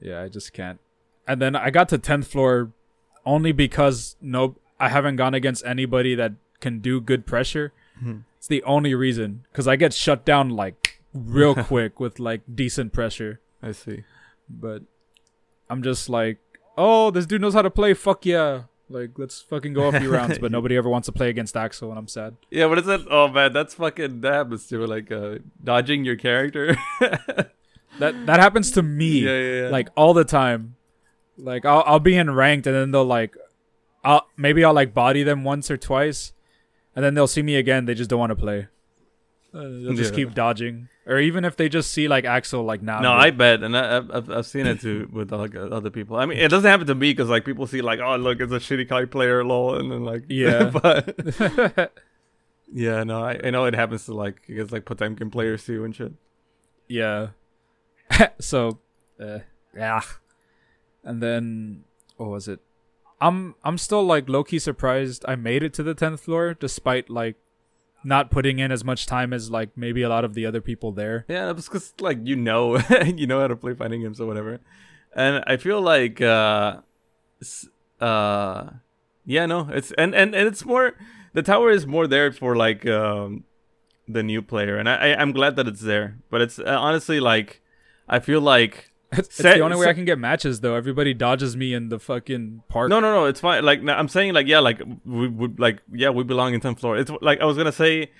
Yeah, 0.01 0.23
I 0.23 0.29
just 0.29 0.53
can't. 0.53 0.79
And 1.27 1.41
then 1.41 1.57
I 1.57 1.71
got 1.71 1.89
to 1.89 1.99
10th 1.99 2.27
floor 2.27 2.73
only 3.25 3.53
because 3.53 4.17
no 4.21 4.57
I 4.79 4.89
haven't 4.91 5.17
gone 5.17 5.35
against 5.35 5.65
anybody 5.65 6.15
that 6.15 6.33
can 6.61 6.81
do 6.81 7.01
good 7.01 7.27
pressure. 7.27 7.73
Mhm. 8.03 8.25
It's 8.37 8.47
the 8.47 8.63
only 8.65 8.95
reason 8.95 9.45
cuz 9.53 9.67
I 9.67 9.77
get 9.77 9.93
shut 9.95 10.25
down 10.25 10.51
like 10.51 11.01
real 11.15 11.55
quick 11.55 11.99
with 11.99 12.21
like 12.21 12.43
decent 12.55 12.93
pressure. 12.93 13.41
I 13.63 13.73
see. 13.73 14.05
But 14.49 14.83
I'm 15.69 15.83
just 15.83 16.09
like, 16.09 16.39
"Oh, 16.77 17.11
this 17.11 17.27
dude 17.27 17.41
knows 17.41 17.55
how 17.55 17.63
to 17.63 17.71
play. 17.71 17.95
Fuck 17.95 18.27
yeah." 18.27 18.63
Like, 18.89 19.19
let's 19.19 19.41
fucking 19.43 19.73
go 19.73 19.89
a 19.89 19.99
few 19.99 20.13
rounds, 20.13 20.39
but 20.39 20.53
nobody 20.53 20.77
ever 20.77 20.89
wants 20.89 21.07
to 21.07 21.13
play 21.13 21.29
against 21.29 21.57
Axel 21.57 21.91
and 21.91 21.99
I'm 21.99 22.07
sad. 22.07 22.37
Yeah, 22.51 22.67
what 22.67 22.79
is 22.79 22.85
that? 22.85 23.01
Oh 23.11 23.27
man, 23.29 23.53
that's 23.53 23.75
fucking 23.75 24.21
that 24.21 24.33
happens 24.33 24.67
to 24.69 24.87
like 24.87 25.11
uh, 25.11 25.39
dodging 25.63 26.05
your 26.05 26.17
character. 26.17 26.77
That 27.99 28.27
that 28.27 28.41
happens 28.41 28.71
to 28.73 28.83
me. 28.83 29.21
yeah, 29.21 29.39
yeah, 29.39 29.63
yeah. 29.63 29.69
like 29.71 29.89
all 29.97 30.13
the 30.13 30.25
time. 30.25 30.77
Like 31.39 31.65
I'll 31.65 31.83
I'll 31.87 32.01
be 32.01 32.17
in 32.17 32.31
ranked 32.31 32.67
and 32.67 32.77
then 32.77 32.91
they'll 32.91 33.05
like, 33.05 33.37
I'll 34.05 34.27
maybe 34.37 34.65
I'll 34.65 34.75
like 34.75 34.93
body 34.93 35.23
them 35.23 35.45
once 35.45 35.71
or 35.71 35.77
twice, 35.77 36.33
and 36.95 37.05
then 37.05 37.15
they'll 37.15 37.27
see 37.27 37.43
me 37.43 37.57
again. 37.57 37.87
They 37.87 37.95
just 37.95 38.11
don't 38.11 38.19
want 38.19 38.31
to 38.31 38.37
play. 38.37 38.69
Uh, 39.55 39.61
they'll 39.63 39.95
just 39.95 40.15
keep 40.15 40.35
dodging, 40.35 40.89
or 41.07 41.19
even 41.21 41.45
if 41.45 41.57
they 41.57 41.69
just 41.69 41.93
see 41.93 42.09
like 42.09 42.25
Axel, 42.25 42.65
like 42.65 42.83
nah. 42.83 43.01
no. 43.01 43.13
I 43.13 43.31
bet, 43.31 43.63
and 43.63 43.77
I, 43.77 43.99
I've- 43.99 44.33
I've 44.33 44.47
seen 44.47 44.67
it 44.67 44.81
too 44.81 45.09
with 45.13 45.33
like 45.33 45.55
other 45.55 45.91
people. 45.91 46.17
I 46.17 46.27
mean, 46.27 46.39
it 46.39 46.49
doesn't 46.49 46.69
happen 46.69 46.87
to 46.89 46.95
me 46.95 47.13
because 47.13 47.29
like 47.29 47.45
people 47.45 47.67
see 47.67 47.81
like, 47.81 48.01
oh 48.01 48.17
look, 48.17 48.41
it's 48.41 48.53
a 48.53 48.57
shitty 48.59 48.89
kite 48.89 49.11
player, 49.11 49.45
lol, 49.45 49.77
and 49.77 49.91
then 49.93 50.05
like 50.05 50.25
Yeah. 50.29 50.65
but 50.83 51.17
yeah, 52.73 53.05
no, 53.05 53.23
I, 53.23 53.41
I 53.45 53.51
know 53.51 53.65
it 53.67 53.75
happens 53.75 54.05
to 54.07 54.15
like 54.15 54.43
I 54.49 54.53
guess 54.55 54.73
like 54.73 54.85
Potemkin 54.85 55.31
players 55.31 55.65
too 55.65 55.85
and 55.85 55.95
shit. 55.95 56.13
yeah. 56.89 57.29
so, 58.39 58.79
uh, 59.21 59.41
yeah, 59.77 60.01
and 61.05 61.23
then 61.23 61.85
what 62.17 62.31
was 62.31 62.49
it? 62.49 62.61
I'm 63.21 63.55
I'm 63.65 63.79
still 63.79 64.03
like 64.05 64.29
low 64.29 64.45
key 64.45 64.59
surprised 64.59 65.25
I 65.27 65.37
made 65.37 65.63
it 65.63 65.73
to 65.75 65.83
the 65.83 65.95
tenth 65.95 66.21
floor 66.21 66.55
despite 66.55 67.09
like 67.11 67.37
not 68.07 68.31
putting 68.31 68.61
in 68.61 68.71
as 68.71 68.85
much 68.85 69.05
time 69.05 69.33
as 69.33 69.51
like 69.51 69.71
maybe 69.77 70.03
a 70.03 70.09
lot 70.09 70.25
of 70.25 70.35
the 70.35 70.47
other 70.47 70.61
people 70.61 70.93
there. 70.93 71.25
Yeah, 71.29 71.53
that's 71.53 71.69
because 71.69 71.93
like 72.01 72.19
you 72.23 72.37
know 72.37 72.79
you 73.05 73.27
know 73.27 73.41
how 73.41 73.49
to 73.49 73.57
play 73.57 73.75
fighting 73.75 74.03
games 74.03 74.21
or 74.21 74.27
whatever, 74.27 74.61
and 75.15 75.43
I 75.47 75.57
feel 75.57 75.81
like 75.83 76.21
uh, 76.21 76.81
uh, 78.01 78.71
yeah, 79.25 79.47
no, 79.47 79.69
it's 79.73 79.91
and 79.93 80.15
and 80.15 80.35
and 80.35 80.47
it's 80.47 80.65
more 80.65 80.95
the 81.33 81.43
tower 81.43 81.71
is 81.71 81.87
more 81.87 82.07
there 82.07 82.31
for 82.31 82.55
like 82.55 82.87
um 82.87 83.45
the 84.07 84.23
new 84.23 84.41
player, 84.41 84.77
and 84.77 84.89
I, 84.89 84.95
I 84.95 85.21
I'm 85.21 85.33
glad 85.33 85.57
that 85.57 85.67
it's 85.67 85.83
there, 85.83 86.19
but 86.31 86.41
it's 86.41 86.61
uh, 86.61 86.79
honestly 86.79 87.19
like 87.19 87.61
I 88.09 88.21
feel 88.21 88.41
like 88.41 88.93
It's, 89.19 89.29
it's 89.29 89.37
the 89.43 89.61
only 89.61 89.77
way 89.77 89.87
I 89.89 89.93
can 89.95 90.05
get 90.05 90.19
matches 90.19 90.61
though. 90.61 90.75
Everybody 90.75 91.15
dodges 91.15 91.57
me 91.57 91.75
in 91.75 91.89
the 91.89 91.99
fucking 91.99 92.63
park. 92.69 92.91
no 92.91 93.01
no 93.01 93.13
no 93.13 93.25
it's 93.27 93.41
fine 93.41 93.65
like 93.65 93.81
I'm 93.89 94.09
saying 94.09 94.35
like 94.35 94.47
yeah 94.47 94.61
like 94.61 94.81
we 95.05 95.29
would 95.29 95.59
like 95.61 95.83
yeah 95.93 96.11
we 96.11 96.25
belong 96.25 96.55
in 96.55 96.61
10th 96.61 96.81
floor. 96.81 96.97
It's 96.99 97.11
like 97.21 97.41
I 97.41 97.45
was 97.45 97.57
gonna 97.57 97.73
say. 97.73 98.11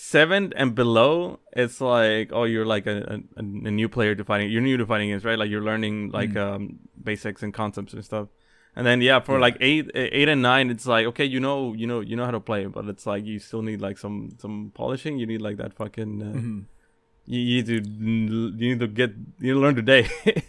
Seven 0.00 0.52
and 0.54 0.76
below, 0.76 1.40
it's 1.56 1.80
like 1.80 2.30
oh, 2.32 2.44
you're 2.44 2.64
like 2.64 2.86
a, 2.86 3.20
a, 3.36 3.40
a 3.40 3.42
new 3.42 3.88
player 3.88 4.14
to 4.14 4.24
fighting. 4.24 4.48
You're 4.48 4.62
new 4.62 4.76
to 4.76 4.86
fighting 4.86 5.08
games, 5.08 5.24
right? 5.24 5.36
Like 5.36 5.50
you're 5.50 5.60
learning 5.64 6.10
like 6.12 6.36
um 6.36 6.78
basics 7.02 7.42
and 7.42 7.52
concepts 7.52 7.94
and 7.94 8.04
stuff. 8.04 8.28
And 8.76 8.86
then 8.86 9.00
yeah, 9.00 9.18
for 9.18 9.32
Yeah. 9.32 9.40
like 9.40 9.56
eight, 9.60 9.90
eight 9.96 10.28
and 10.28 10.40
nine, 10.40 10.70
it's 10.70 10.86
like 10.86 11.04
okay, 11.06 11.24
you 11.24 11.40
know, 11.40 11.72
you 11.72 11.88
know, 11.88 11.98
you 11.98 12.14
know 12.14 12.24
how 12.24 12.30
to 12.30 12.38
play, 12.38 12.66
but 12.66 12.84
it's 12.86 13.06
like 13.06 13.24
you 13.26 13.40
still 13.40 13.62
need 13.62 13.80
like 13.80 13.98
some 13.98 14.36
some 14.38 14.70
polishing. 14.72 15.18
You 15.18 15.26
need 15.26 15.42
like 15.42 15.56
that 15.56 15.74
fucking. 15.74 16.22
Uh, 16.22 16.26
Mhm. 16.38 16.64
You, 17.28 17.40
you 17.40 17.56
need 17.56 17.66
to 17.66 17.90
you 17.90 18.68
need 18.70 18.80
to 18.80 18.88
get 18.88 19.10
you 19.10 19.48
need 19.48 19.52
to 19.52 19.58
learn 19.60 19.74
today. 19.76 20.08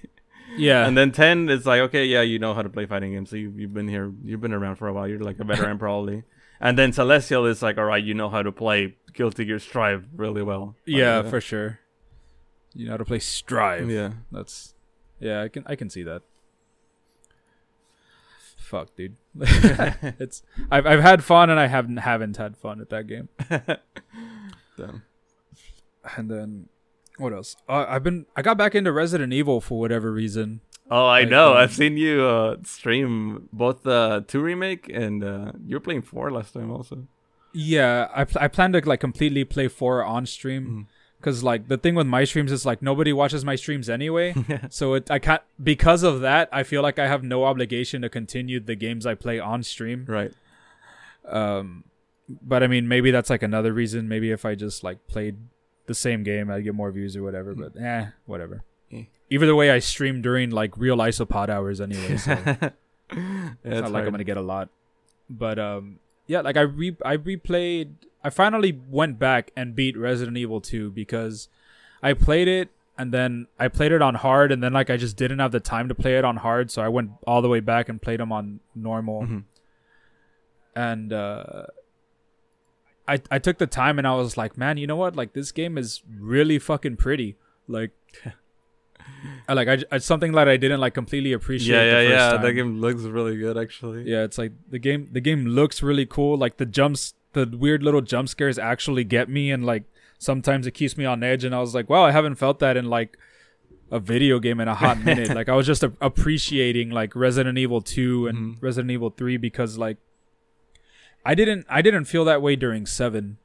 Yeah. 0.58 0.86
and 0.88 0.98
then 0.98 1.12
ten, 1.14 1.48
it's 1.48 1.66
like 1.66 1.80
okay, 1.82 2.06
yeah, 2.06 2.22
you 2.22 2.38
know 2.38 2.54
how 2.54 2.62
to 2.62 2.70
play 2.70 2.86
fighting 2.86 3.14
games. 3.14 3.30
So 3.30 3.38
you 3.38 3.54
you've 3.56 3.74
been 3.74 3.88
here, 3.88 4.12
you've 4.26 4.42
been 4.42 4.52
around 4.52 4.76
for 4.76 4.88
a 4.88 4.94
while. 4.94 5.08
You're 5.08 5.20
like 5.20 5.40
a 5.40 5.44
veteran 5.46 5.78
probably. 5.86 6.24
And 6.60 6.78
then 6.78 6.92
Celestial 6.92 7.46
is 7.46 7.62
like 7.62 7.78
all 7.78 7.86
right, 7.86 8.04
you 8.04 8.14
know 8.14 8.30
how 8.30 8.42
to 8.42 8.52
play 8.52 8.96
Guilty 9.14 9.46
Gear 9.46 9.60
Strive 9.60 10.06
really 10.14 10.44
well. 10.44 10.76
Yeah, 10.86 11.22
for 11.22 11.40
sure. 11.40 11.80
You 12.74 12.86
know 12.88 12.92
how 12.94 12.98
to 12.98 13.06
play 13.06 13.20
Strive. 13.20 13.90
yeah. 13.90 14.14
That's 14.32 14.74
yeah, 15.20 15.44
I 15.44 15.48
can 15.48 15.64
I 15.66 15.76
can 15.76 15.90
see 15.90 16.04
that. 16.04 16.24
Fuck, 18.58 18.96
dude. 18.98 19.16
it's 19.40 20.44
I've 20.70 20.86
I've 20.86 21.02
had 21.02 21.24
fun 21.24 21.50
and 21.50 21.60
I 21.60 21.68
haven't 21.68 21.98
haven't 21.98 22.38
had 22.38 22.58
fun 22.58 22.82
at 22.82 22.90
that 22.90 23.08
game. 23.08 23.30
Damn. 24.78 25.04
And 26.18 26.30
then 26.30 26.69
what 27.18 27.34
else? 27.34 27.56
Uh, 27.68 27.86
I've 27.88 28.03
been 28.03 28.26
I 28.36 28.41
got 28.41 28.57
back 28.57 28.76
into 28.76 28.91
Resident 28.91 29.34
Evil 29.34 29.61
for 29.61 29.80
whatever 29.80 30.11
reason. 30.11 30.61
Oh, 30.91 31.06
I 31.06 31.19
Like, 31.22 31.30
know. 31.30 31.52
um, 31.52 31.57
I've 31.57 31.73
seen 31.73 31.98
you 31.98 32.23
uh, 32.23 32.56
stream 32.64 33.48
both 33.53 33.86
uh, 33.86 34.22
two 34.27 34.41
remake 34.41 34.90
and 34.91 35.23
uh, 35.23 35.52
you 35.65 35.76
were 35.76 35.80
playing 35.80 36.02
four 36.02 36.31
last 36.31 36.53
time 36.53 36.72
also. 36.72 37.07
Yeah, 37.53 38.07
I 38.15 38.23
pl- 38.26 38.41
I 38.41 38.48
plan 38.48 38.72
to 38.73 38.80
like 38.88 38.99
completely 38.99 39.44
play 39.44 39.68
4 39.68 40.03
on 40.03 40.26
stream 40.27 40.64
Mhm. 40.68 40.86
cuz 41.23 41.44
like 41.44 41.68
the 41.68 41.77
thing 41.77 41.95
with 41.95 42.06
my 42.07 42.23
streams 42.23 42.52
is 42.52 42.64
like 42.65 42.81
nobody 42.81 43.11
watches 43.11 43.44
my 43.44 43.56
streams 43.56 43.90
anyway. 43.90 44.34
So 44.69 44.94
it 44.94 45.10
I 45.11 45.19
can't 45.19 45.41
because 45.61 46.03
of 46.03 46.22
that 46.22 46.49
I 46.52 46.61
feel 46.64 46.81
like 46.84 46.99
I 46.99 47.07
have 47.07 47.23
no 47.23 47.44
obligation 47.45 48.02
to 48.03 48.10
continue 48.10 48.60
the 48.60 48.76
games 48.76 49.06
I 49.06 49.15
play 49.15 49.40
on 49.40 49.64
stream. 49.64 50.06
Right. 50.07 50.31
Um, 51.27 51.84
but 52.41 52.61
I 52.64 52.68
mean, 52.68 52.88
maybe 52.88 53.11
that's 53.11 53.30
like 53.30 53.44
another 53.44 53.73
reason. 53.73 54.07
Maybe 54.07 54.31
if 54.31 54.45
I 54.45 54.56
just 54.56 54.84
like 54.84 55.07
played 55.07 55.38
the 55.90 55.94
same 55.95 56.24
game, 56.24 56.49
I'd 56.49 56.64
get 56.64 56.74
more 56.74 56.90
views 56.91 57.18
or 57.18 57.24
whatever. 57.24 57.53
But 57.53 57.76
eh, 57.76 58.06
whatever. 58.26 58.64
Eh. 58.94 59.03
Either 59.30 59.45
the 59.45 59.56
way, 59.56 59.70
I 59.70 59.80
stream 59.80 60.22
during 60.22 60.52
like 60.52 60.78
real 60.78 60.98
isopod 60.98 61.49
hours 61.49 61.82
anyway, 61.82 62.16
so 62.16 62.32
it's 62.48 62.72
yeah, 63.66 63.82
not 63.82 63.91
like 63.91 64.06
I'm 64.06 64.11
gonna 64.11 64.24
get 64.24 64.38
a 64.38 64.41
lot. 64.41 64.70
But 65.30 65.60
um, 65.60 65.99
yeah, 66.28 66.40
like 66.41 66.56
I 66.56 66.61
re 66.61 66.95
I 67.03 67.18
replayed. 67.18 67.95
I 68.24 68.30
finally 68.30 68.80
went 68.90 69.20
back 69.20 69.52
and 69.56 69.76
beat 69.76 69.98
Resident 69.98 70.38
Evil 70.38 70.60
2 70.60 70.91
because 70.91 71.48
I 72.03 72.11
played 72.14 72.49
it 72.49 72.68
and 72.98 73.14
then 73.14 73.48
I 73.57 73.70
played 73.70 73.94
it 73.94 74.02
on 74.02 74.16
hard 74.16 74.52
and 74.52 74.61
then 74.61 74.74
like 74.74 74.90
I 74.90 74.98
just 74.98 75.16
didn't 75.16 75.40
have 75.40 75.53
the 75.53 75.61
time 75.61 75.88
to 75.88 75.95
play 75.95 76.18
it 76.18 76.26
on 76.26 76.38
hard, 76.38 76.70
so 76.70 76.82
I 76.82 76.90
went 76.90 77.11
all 77.26 77.41
the 77.41 77.48
way 77.48 77.61
back 77.61 77.88
and 77.90 78.02
played 78.02 78.20
them 78.20 78.32
on 78.32 78.60
normal. 78.76 79.24
Mhm. 79.24 79.44
and 80.76 81.11
uh, 81.14 81.64
I 83.15 83.19
I 83.31 83.40
took 83.40 83.57
the 83.57 83.68
time 83.68 83.98
and 83.98 84.07
I 84.07 84.15
was 84.15 84.38
like, 84.38 84.57
man, 84.57 84.77
you 84.77 84.88
know 84.88 84.95
what? 84.95 85.15
Like 85.15 85.34
this 85.34 85.52
game 85.52 85.77
is 85.77 86.02
really 86.19 86.60
fucking 86.60 86.98
pretty. 86.98 87.36
Like, 87.68 87.91
I 89.48 89.53
like 89.60 89.68
I, 89.68 89.77
it's 89.95 90.06
something 90.06 90.31
that 90.34 90.48
I 90.48 90.57
didn't 90.57 90.80
like 90.80 90.94
completely 90.94 91.34
appreciate. 91.34 91.76
Yeah, 91.76 91.84
yeah, 91.84 92.02
the 92.02 92.10
first 92.10 92.11
yeah. 92.19 92.31
time. 92.31 92.41
That 92.44 92.53
game 92.53 92.81
looks 92.81 93.03
really 93.03 93.38
good, 93.38 93.57
actually. 93.57 94.03
Yeah, 94.10 94.23
it's 94.23 94.38
like 94.38 94.53
the 94.69 94.80
game. 94.80 95.10
The 95.11 95.22
game 95.22 95.45
looks 95.45 95.81
really 95.84 96.06
cool. 96.06 96.38
Like 96.38 96.57
the 96.57 96.65
jumps, 96.65 97.14
the 97.34 97.45
weird 97.45 97.84
little 97.84 98.02
jump 98.02 98.30
scares 98.30 98.57
actually 98.60 99.03
get 99.03 99.30
me, 99.30 99.52
and 99.52 99.65
like 99.65 99.84
sometimes 100.18 100.68
it 100.68 100.72
keeps 100.72 100.98
me 100.98 101.06
on 101.06 101.23
edge. 101.23 101.44
And 101.44 101.53
I 101.56 101.60
was 101.60 101.73
like, 101.76 101.90
wow, 101.90 102.03
I 102.03 102.11
haven't 102.11 102.36
felt 102.36 102.60
that 102.60 102.77
in 102.77 102.86
like 102.86 103.18
a 103.91 103.99
video 103.99 104.40
game 104.40 104.60
in 104.60 104.68
a 104.68 104.76
hot 104.76 104.99
minute. 105.03 105.34
like 105.36 105.49
I 105.49 105.56
was 105.56 105.65
just 105.65 105.84
a- 105.84 105.94
appreciating 106.02 106.91
like 106.91 107.15
Resident 107.15 107.57
Evil 107.57 107.81
2 107.81 108.27
and 108.27 108.38
Mhm. 108.38 108.61
Resident 108.61 108.91
Evil 108.91 109.10
3 109.10 109.38
because 109.38 109.77
like 109.80 109.98
I 111.26 111.36
didn't 111.36 111.66
I 111.70 111.82
didn't 111.82 112.06
feel 112.06 112.26
that 112.26 112.41
way 112.41 112.56
during 112.56 112.86
7. 112.86 113.38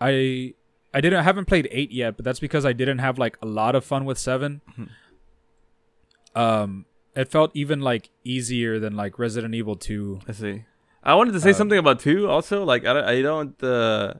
I 0.00 0.54
I 0.92 1.00
didn't 1.00 1.18
I 1.18 1.22
haven't 1.22 1.46
played 1.46 1.68
8 1.70 1.90
yet, 1.90 2.16
but 2.16 2.24
that's 2.24 2.40
because 2.40 2.64
I 2.66 2.72
didn't 2.72 2.98
have 2.98 3.18
like 3.18 3.36
a 3.42 3.46
lot 3.46 3.74
of 3.74 3.84
fun 3.84 4.04
with 4.04 4.18
7. 4.18 4.60
Mhm. 4.78 4.88
Um 6.34 6.86
it 7.16 7.30
felt 7.30 7.52
even 7.54 7.80
like 7.80 8.10
easier 8.24 8.78
than 8.80 8.96
like 8.96 9.18
Resident 9.18 9.54
Evil 9.54 9.76
2. 9.76 10.20
I 10.28 10.32
see. 10.32 10.64
I 11.02 11.14
wanted 11.14 11.32
to 11.32 11.40
say 11.40 11.50
Um, 11.50 11.54
something 11.54 11.78
about 11.78 12.00
two. 12.00 12.28
Also, 12.28 12.64
like 12.64 12.84
I 12.86 12.92
don't, 12.94 13.04
I 13.04 13.22
don't 13.22 13.62
uh, 13.62 14.14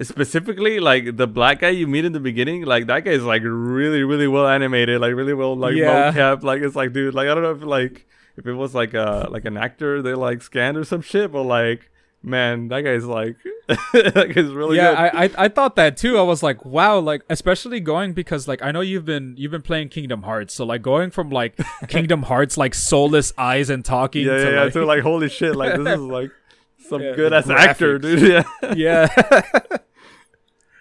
specifically 0.00 0.80
like 0.80 1.16
the 1.16 1.26
black 1.26 1.60
guy 1.60 1.68
you 1.70 1.86
meet 1.86 2.04
in 2.04 2.12
the 2.12 2.20
beginning. 2.20 2.64
Like 2.64 2.86
that 2.88 3.04
guy 3.04 3.12
is 3.12 3.22
like 3.24 3.42
really, 3.44 4.02
really 4.02 4.26
well 4.28 4.46
animated. 4.48 5.00
Like 5.00 5.14
really 5.14 5.32
well 5.34 5.56
like 5.56 5.74
Yeah. 5.74 6.12
mocap. 6.12 6.42
Like 6.42 6.62
it's 6.62 6.76
like 6.76 6.92
dude. 6.92 7.14
Like 7.14 7.28
I 7.28 7.34
don't 7.34 7.42
know 7.44 7.52
if 7.52 7.62
like 7.62 8.06
if 8.36 8.46
it 8.46 8.52
was 8.54 8.74
like 8.74 8.94
a 8.94 9.28
like 9.30 9.44
an 9.44 9.56
actor 9.56 10.02
they 10.02 10.14
like 10.14 10.42
scanned 10.42 10.76
or 10.76 10.84
some 10.84 11.02
shit, 11.02 11.32
but 11.32 11.44
like 11.44 11.90
man, 12.22 12.68
that 12.68 12.82
guy's 12.82 13.04
like 13.04 13.36
that 13.92 14.32
guy's 14.34 14.50
really 14.50 14.76
yeah, 14.76 15.10
good. 15.10 15.16
I, 15.16 15.24
I 15.24 15.30
I 15.44 15.48
thought 15.48 15.76
that 15.76 15.96
too. 15.96 16.18
I 16.18 16.22
was 16.22 16.42
like, 16.42 16.64
wow, 16.64 16.98
like 16.98 17.22
especially 17.28 17.80
going 17.80 18.12
because 18.12 18.46
like 18.48 18.62
I 18.62 18.70
know 18.70 18.80
you've 18.80 19.04
been 19.04 19.34
you've 19.36 19.52
been 19.52 19.62
playing 19.62 19.88
Kingdom 19.88 20.22
Hearts, 20.22 20.54
so 20.54 20.64
like 20.64 20.82
going 20.82 21.10
from 21.10 21.30
like 21.30 21.58
Kingdom 21.88 22.24
Hearts 22.24 22.56
like 22.56 22.74
soulless 22.74 23.32
eyes 23.36 23.70
and 23.70 23.84
talking 23.84 24.26
yeah, 24.26 24.36
to 24.36 24.42
yeah, 24.42 24.50
yeah. 24.50 24.62
like, 24.64 24.72
So 24.72 24.84
like 24.84 25.02
holy 25.02 25.28
shit, 25.28 25.56
like 25.56 25.76
this 25.76 25.94
is 25.94 26.00
like 26.00 26.30
some 26.88 27.02
Yeah, 27.02 27.14
good 27.14 27.32
ass 27.32 27.48
actor, 27.48 27.98
dude. 27.98 28.20
Yeah, 28.20 28.72
yeah, 28.74 29.08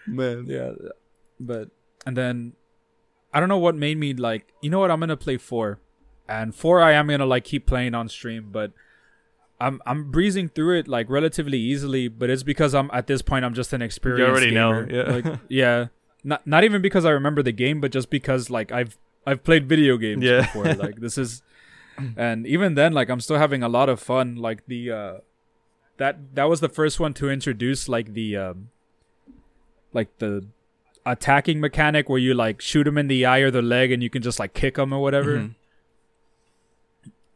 man. 0.08 0.46
yeah, 0.48 0.72
but 1.40 1.70
and 2.06 2.16
then 2.18 2.54
I 3.34 3.40
don't 3.40 3.50
know 3.50 3.58
what 3.60 3.76
made 3.76 3.98
me 3.98 4.14
like 4.14 4.52
you 4.62 4.70
know 4.70 4.80
what 4.80 4.92
I'm 4.92 5.00
gonna 5.00 5.18
play 5.18 5.38
four, 5.38 5.80
and 6.28 6.54
four 6.54 6.82
I 6.82 6.94
am 6.94 7.08
gonna 7.08 7.26
like 7.26 7.44
keep 7.44 7.66
playing 7.66 7.96
on 7.96 8.10
stream, 8.10 8.50
but. 8.52 8.72
I'm 9.62 9.82
I'm 9.86 10.12
breezing 10.12 10.50
through 10.50 10.80
it 10.80 10.88
like 10.88 11.10
relatively 11.10 11.58
easily, 11.60 12.08
but 12.08 12.30
it's 12.30 12.44
because 12.44 12.74
I'm 12.74 12.90
at 12.94 13.08
this 13.08 13.22
point 13.22 13.46
I'm 13.46 13.54
just 13.54 13.72
an 13.74 13.82
experienced 13.82 14.28
You 14.28 14.32
already 14.32 14.52
know, 14.54 14.86
yeah. 14.90 15.12
Like, 15.16 15.40
yeah. 15.50 15.88
Not 16.24 16.46
not 16.46 16.64
even 16.64 16.82
because 16.82 17.06
I 17.06 17.12
remember 17.12 17.42
the 17.44 17.52
game, 17.52 17.80
but 17.82 17.92
just 17.92 18.10
because 18.10 18.50
like 18.50 18.72
I've 18.72 18.98
I've 19.26 19.44
played 19.44 19.70
video 19.70 19.98
games 19.98 20.24
Yeah. 20.24 20.42
before. 20.42 20.66
Like 20.86 20.96
this 21.00 21.18
is 21.18 21.42
and 22.18 22.48
even 22.48 22.76
then 22.76 22.94
like 22.94 23.10
I'm 23.10 23.20
still 23.22 23.38
having 23.38 23.62
a 23.64 23.70
lot 23.70 23.88
of 23.90 24.00
fun. 24.00 24.36
Like 24.36 24.66
the 24.68 24.92
uh 24.92 25.14
that 25.98 26.36
that 26.36 26.46
was 26.50 26.60
the 26.60 26.70
first 26.70 27.00
one 27.00 27.14
to 27.16 27.30
introduce 27.30 27.88
like 27.88 28.14
the 28.14 28.36
um 28.38 28.70
like 29.94 30.10
the 30.18 30.48
attacking 31.06 31.60
mechanic 31.60 32.10
where 32.10 32.20
you 32.20 32.34
like 32.34 32.62
shoot 32.62 32.88
him 32.88 32.98
in 32.98 33.08
the 33.08 33.26
eye 33.26 33.40
or 33.40 33.52
the 33.52 33.62
leg 33.62 33.92
and 33.92 34.02
you 34.04 34.10
can 34.10 34.22
just 34.22 34.40
like 34.40 34.54
kick 34.54 34.78
him 34.78 34.94
or 34.94 35.02
whatever 35.02 35.38
Mhm. 35.38 35.56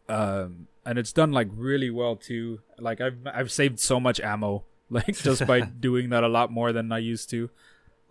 um 0.10 0.65
and 0.86 1.00
it's 1.00 1.12
done 1.14 1.32
like 1.32 1.48
really 1.56 1.90
well 1.90 2.16
too. 2.16 2.60
Like 2.80 3.02
i've 3.02 3.18
i've 3.34 3.52
saved 3.52 3.80
so 3.80 4.00
much 4.00 4.20
ammo 4.20 4.64
like 4.90 5.16
just 5.18 5.46
by 5.48 5.62
doing 5.88 6.10
that 6.10 6.24
a 6.24 6.28
lot 6.28 6.52
more 6.52 6.72
than 6.72 6.92
i 6.92 7.00
used 7.00 7.30
to 7.32 7.50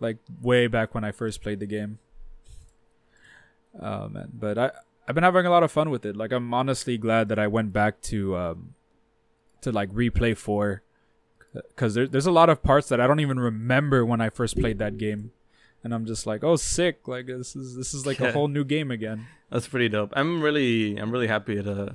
like 0.01 0.17
way 0.41 0.67
back 0.67 0.93
when 0.93 1.03
i 1.05 1.11
first 1.11 1.41
played 1.41 1.59
the 1.59 1.65
game. 1.65 1.99
Oh 3.81 4.07
man. 4.09 4.29
But 4.33 4.57
i 4.57 4.71
i've 5.07 5.15
been 5.15 5.23
having 5.23 5.45
a 5.45 5.49
lot 5.49 5.63
of 5.63 5.71
fun 5.71 5.89
with 5.89 6.05
it. 6.05 6.15
Like 6.15 6.31
i'm 6.31 6.53
honestly 6.53 6.97
glad 6.97 7.29
that 7.29 7.39
i 7.39 7.47
went 7.47 7.71
back 7.73 8.01
to 8.11 8.35
um 8.35 8.73
to 9.61 9.71
like 9.71 9.91
replay 9.93 10.35
4 10.37 10.83
because 11.69 11.93
there, 11.95 12.05
there's 12.07 12.25
a 12.25 12.31
lot 12.31 12.49
of 12.49 12.61
parts 12.61 12.89
that 12.89 12.99
i 12.99 13.07
don't 13.07 13.21
even 13.21 13.39
remember 13.39 14.05
when 14.05 14.19
i 14.21 14.29
first 14.29 14.59
played 14.59 14.79
that 14.79 14.97
game. 14.97 15.31
And 15.83 15.93
i'm 15.93 16.05
just 16.05 16.25
like 16.25 16.43
oh 16.43 16.55
sick. 16.57 17.07
Like 17.07 17.27
this 17.27 17.55
is 17.55 17.75
this 17.75 17.93
is 17.93 18.05
like 18.05 18.19
Yeah. 18.19 18.27
a 18.29 18.31
whole 18.37 18.47
new 18.47 18.63
game 18.65 18.91
again. 18.91 19.27
That's 19.51 19.67
pretty 19.67 19.87
dope. 19.89 20.11
I'm 20.15 20.41
really, 20.41 20.97
I'm 20.97 21.11
really 21.11 21.27
happy 21.27 21.59
uh, 21.59 21.89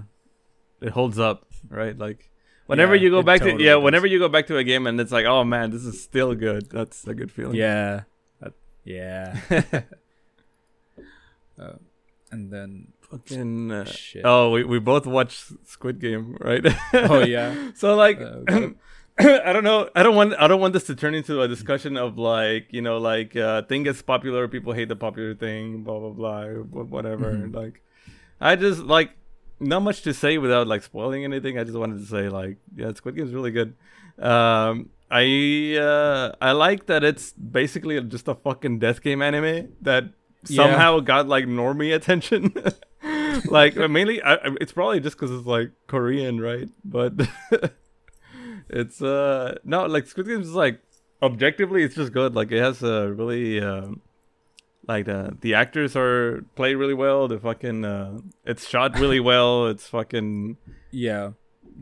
it 0.80 0.90
holds 0.90 1.18
up, 1.18 1.46
right? 1.68 1.96
Like, 1.96 2.30
whenever 2.66 2.94
Yeah, 2.94 3.02
you 3.02 3.10
go 3.10 3.22
back 3.22 3.40
to 3.42 3.50
yeah, 3.62 3.74
does. 3.74 3.82
whenever 3.82 4.06
you 4.06 4.18
go 4.18 4.28
back 4.28 4.46
to 4.48 4.56
a 4.56 4.64
game 4.64 4.86
and 4.86 5.00
it's 5.00 5.12
like, 5.12 5.26
oh 5.26 5.44
man, 5.44 5.70
this 5.70 5.84
is 5.84 6.02
still 6.02 6.34
good. 6.34 6.70
That's 6.70 7.06
a 7.06 7.14
good 7.14 7.30
feeling. 7.32 7.56
Yeah. 7.56 8.02
That- 8.40 8.54
yeah. 8.84 9.36
uh, 11.60 11.72
and 12.30 12.50
then 12.52 12.88
Fucking. 13.10 13.72
Uh, 13.72 13.84
shit. 13.84 14.22
oh, 14.24 14.50
we 14.50 14.62
we 14.64 14.78
both 14.78 15.04
watched 15.06 15.52
Squid 15.66 16.00
Game, 16.00 16.36
right? 16.40 16.64
Oh, 16.94 17.20
yeah. 17.24 17.70
so 17.74 17.94
like. 17.96 18.20
Uh. 18.20 18.68
I 19.18 19.52
don't 19.52 19.64
know. 19.64 19.90
I 19.94 20.02
don't 20.02 20.14
want. 20.16 20.32
I 20.38 20.46
don't 20.48 20.60
want 20.62 20.72
this 20.72 20.84
to 20.84 20.94
turn 20.94 21.14
into 21.14 21.42
a 21.42 21.48
discussion 21.48 21.98
of 21.98 22.16
like, 22.16 22.68
you 22.70 22.80
know, 22.80 22.96
like 22.96 23.36
uh, 23.36 23.62
thing 23.62 23.82
gets 23.82 24.00
popular, 24.00 24.48
people 24.48 24.72
hate 24.72 24.88
the 24.88 24.96
popular 24.96 25.34
thing, 25.34 25.82
blah 25.84 25.98
blah 25.98 26.10
blah, 26.10 26.44
wh- 26.46 26.90
whatever. 26.90 27.32
Mhm. 27.32 27.54
Like, 27.54 27.82
I 28.40 28.56
just 28.56 28.80
like 28.80 29.10
not 29.60 29.80
much 29.82 30.02
to 30.02 30.14
say 30.14 30.38
without 30.38 30.66
like 30.66 30.82
spoiling 30.82 31.24
anything. 31.24 31.58
I 31.58 31.64
just 31.64 31.76
wanted 31.76 31.98
to 32.00 32.06
say 32.06 32.28
like, 32.28 32.56
yeah, 32.74 32.92
Squid 32.94 33.16
Game 33.16 33.26
is 33.26 33.32
really 33.34 33.50
good. 33.50 33.74
Um, 34.18 34.90
I 35.10 35.76
uh, 35.78 36.32
I 36.40 36.52
like 36.52 36.86
that 36.86 37.04
it's 37.04 37.32
basically 37.32 38.00
just 38.02 38.28
a 38.28 38.34
fucking 38.34 38.78
death 38.78 39.02
game 39.02 39.22
anime 39.22 39.72
that 39.82 40.04
Yeah. 40.48 40.56
somehow 40.56 41.00
got 41.00 41.28
like 41.28 41.46
normie 41.46 41.94
attention. 41.94 42.54
like 43.50 43.76
mainly, 43.76 44.22
I, 44.22 44.34
I- 44.34 44.56
it's 44.60 44.72
probably 44.72 45.00
just 45.00 45.16
because 45.16 45.30
it's 45.30 45.46
like 45.46 45.70
Korean, 45.86 46.40
right? 46.40 46.68
But 46.84 47.14
it's 48.68 49.02
uh 49.02 49.56
no 49.64 49.86
like 49.86 50.06
Squid 50.06 50.26
Game 50.26 50.40
is 50.42 50.52
like 50.54 50.80
objectively 51.22 51.82
it's 51.82 51.94
just 51.94 52.12
good. 52.12 52.34
Like 52.34 52.52
it 52.52 52.60
has 52.60 52.82
a 52.82 53.12
really 53.12 53.60
um 53.60 54.00
like 54.92 55.04
the 55.06 55.20
the 55.44 55.52
actors 55.62 55.92
are 56.02 56.44
played 56.58 56.74
really 56.82 56.94
well. 57.04 57.28
The 57.32 57.38
fucking 57.38 57.84
uh, 57.84 58.18
it's 58.44 58.64
shot 58.72 58.98
really 59.02 59.20
well. 59.30 59.68
It's 59.72 59.86
fucking 59.96 60.56
yeah. 60.90 61.24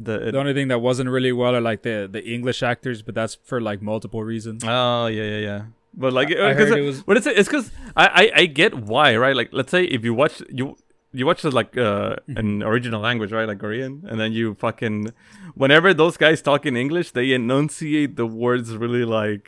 the 0.08 0.14
it, 0.28 0.32
The 0.32 0.38
only 0.38 0.54
thing 0.58 0.68
that 0.72 0.80
wasn't 0.88 1.08
really 1.16 1.32
well 1.32 1.54
are 1.58 1.64
like 1.70 1.82
the 1.88 1.96
the 2.16 2.22
English 2.36 2.60
actors, 2.72 3.02
but 3.06 3.14
that's 3.14 3.34
for 3.50 3.58
like 3.70 3.80
multiple 3.92 4.22
reasons. 4.32 4.62
Oh 4.66 5.06
yeah, 5.06 5.24
yeah, 5.34 5.42
yeah. 5.50 5.62
But 5.94 6.12
like, 6.12 6.28
I 6.30 6.54
'cause 6.54 6.68
heard 6.68 6.78
it- 6.78 6.86
was- 6.90 7.02
But 7.02 7.16
it's 7.18 7.26
it's 7.40 7.48
because 7.48 7.66
I, 7.96 8.06
I 8.22 8.24
I 8.42 8.44
get 8.46 8.72
why, 8.74 9.16
right? 9.24 9.34
Like, 9.40 9.50
let's 9.52 9.70
say 9.76 9.82
if 9.96 10.04
you 10.04 10.14
watch 10.14 10.42
you 10.58 10.76
you 11.18 11.24
watch 11.26 11.44
it 11.44 11.54
like 11.60 11.72
uh, 11.76 12.16
Mm-hmm. 12.28 12.36
an 12.40 12.62
original 12.62 13.00
language, 13.00 13.32
right, 13.32 13.48
like 13.48 13.58
Korean, 13.64 14.04
and 14.08 14.16
then 14.20 14.30
you 14.38 14.54
fucking 14.54 15.10
whenever 15.54 15.88
those 15.94 16.16
guys 16.24 16.42
talk 16.42 16.66
in 16.66 16.76
English, 16.76 17.08
they 17.12 17.32
enunciate 17.32 18.14
the 18.20 18.26
words 18.44 18.76
really 18.76 19.04
like 19.20 19.46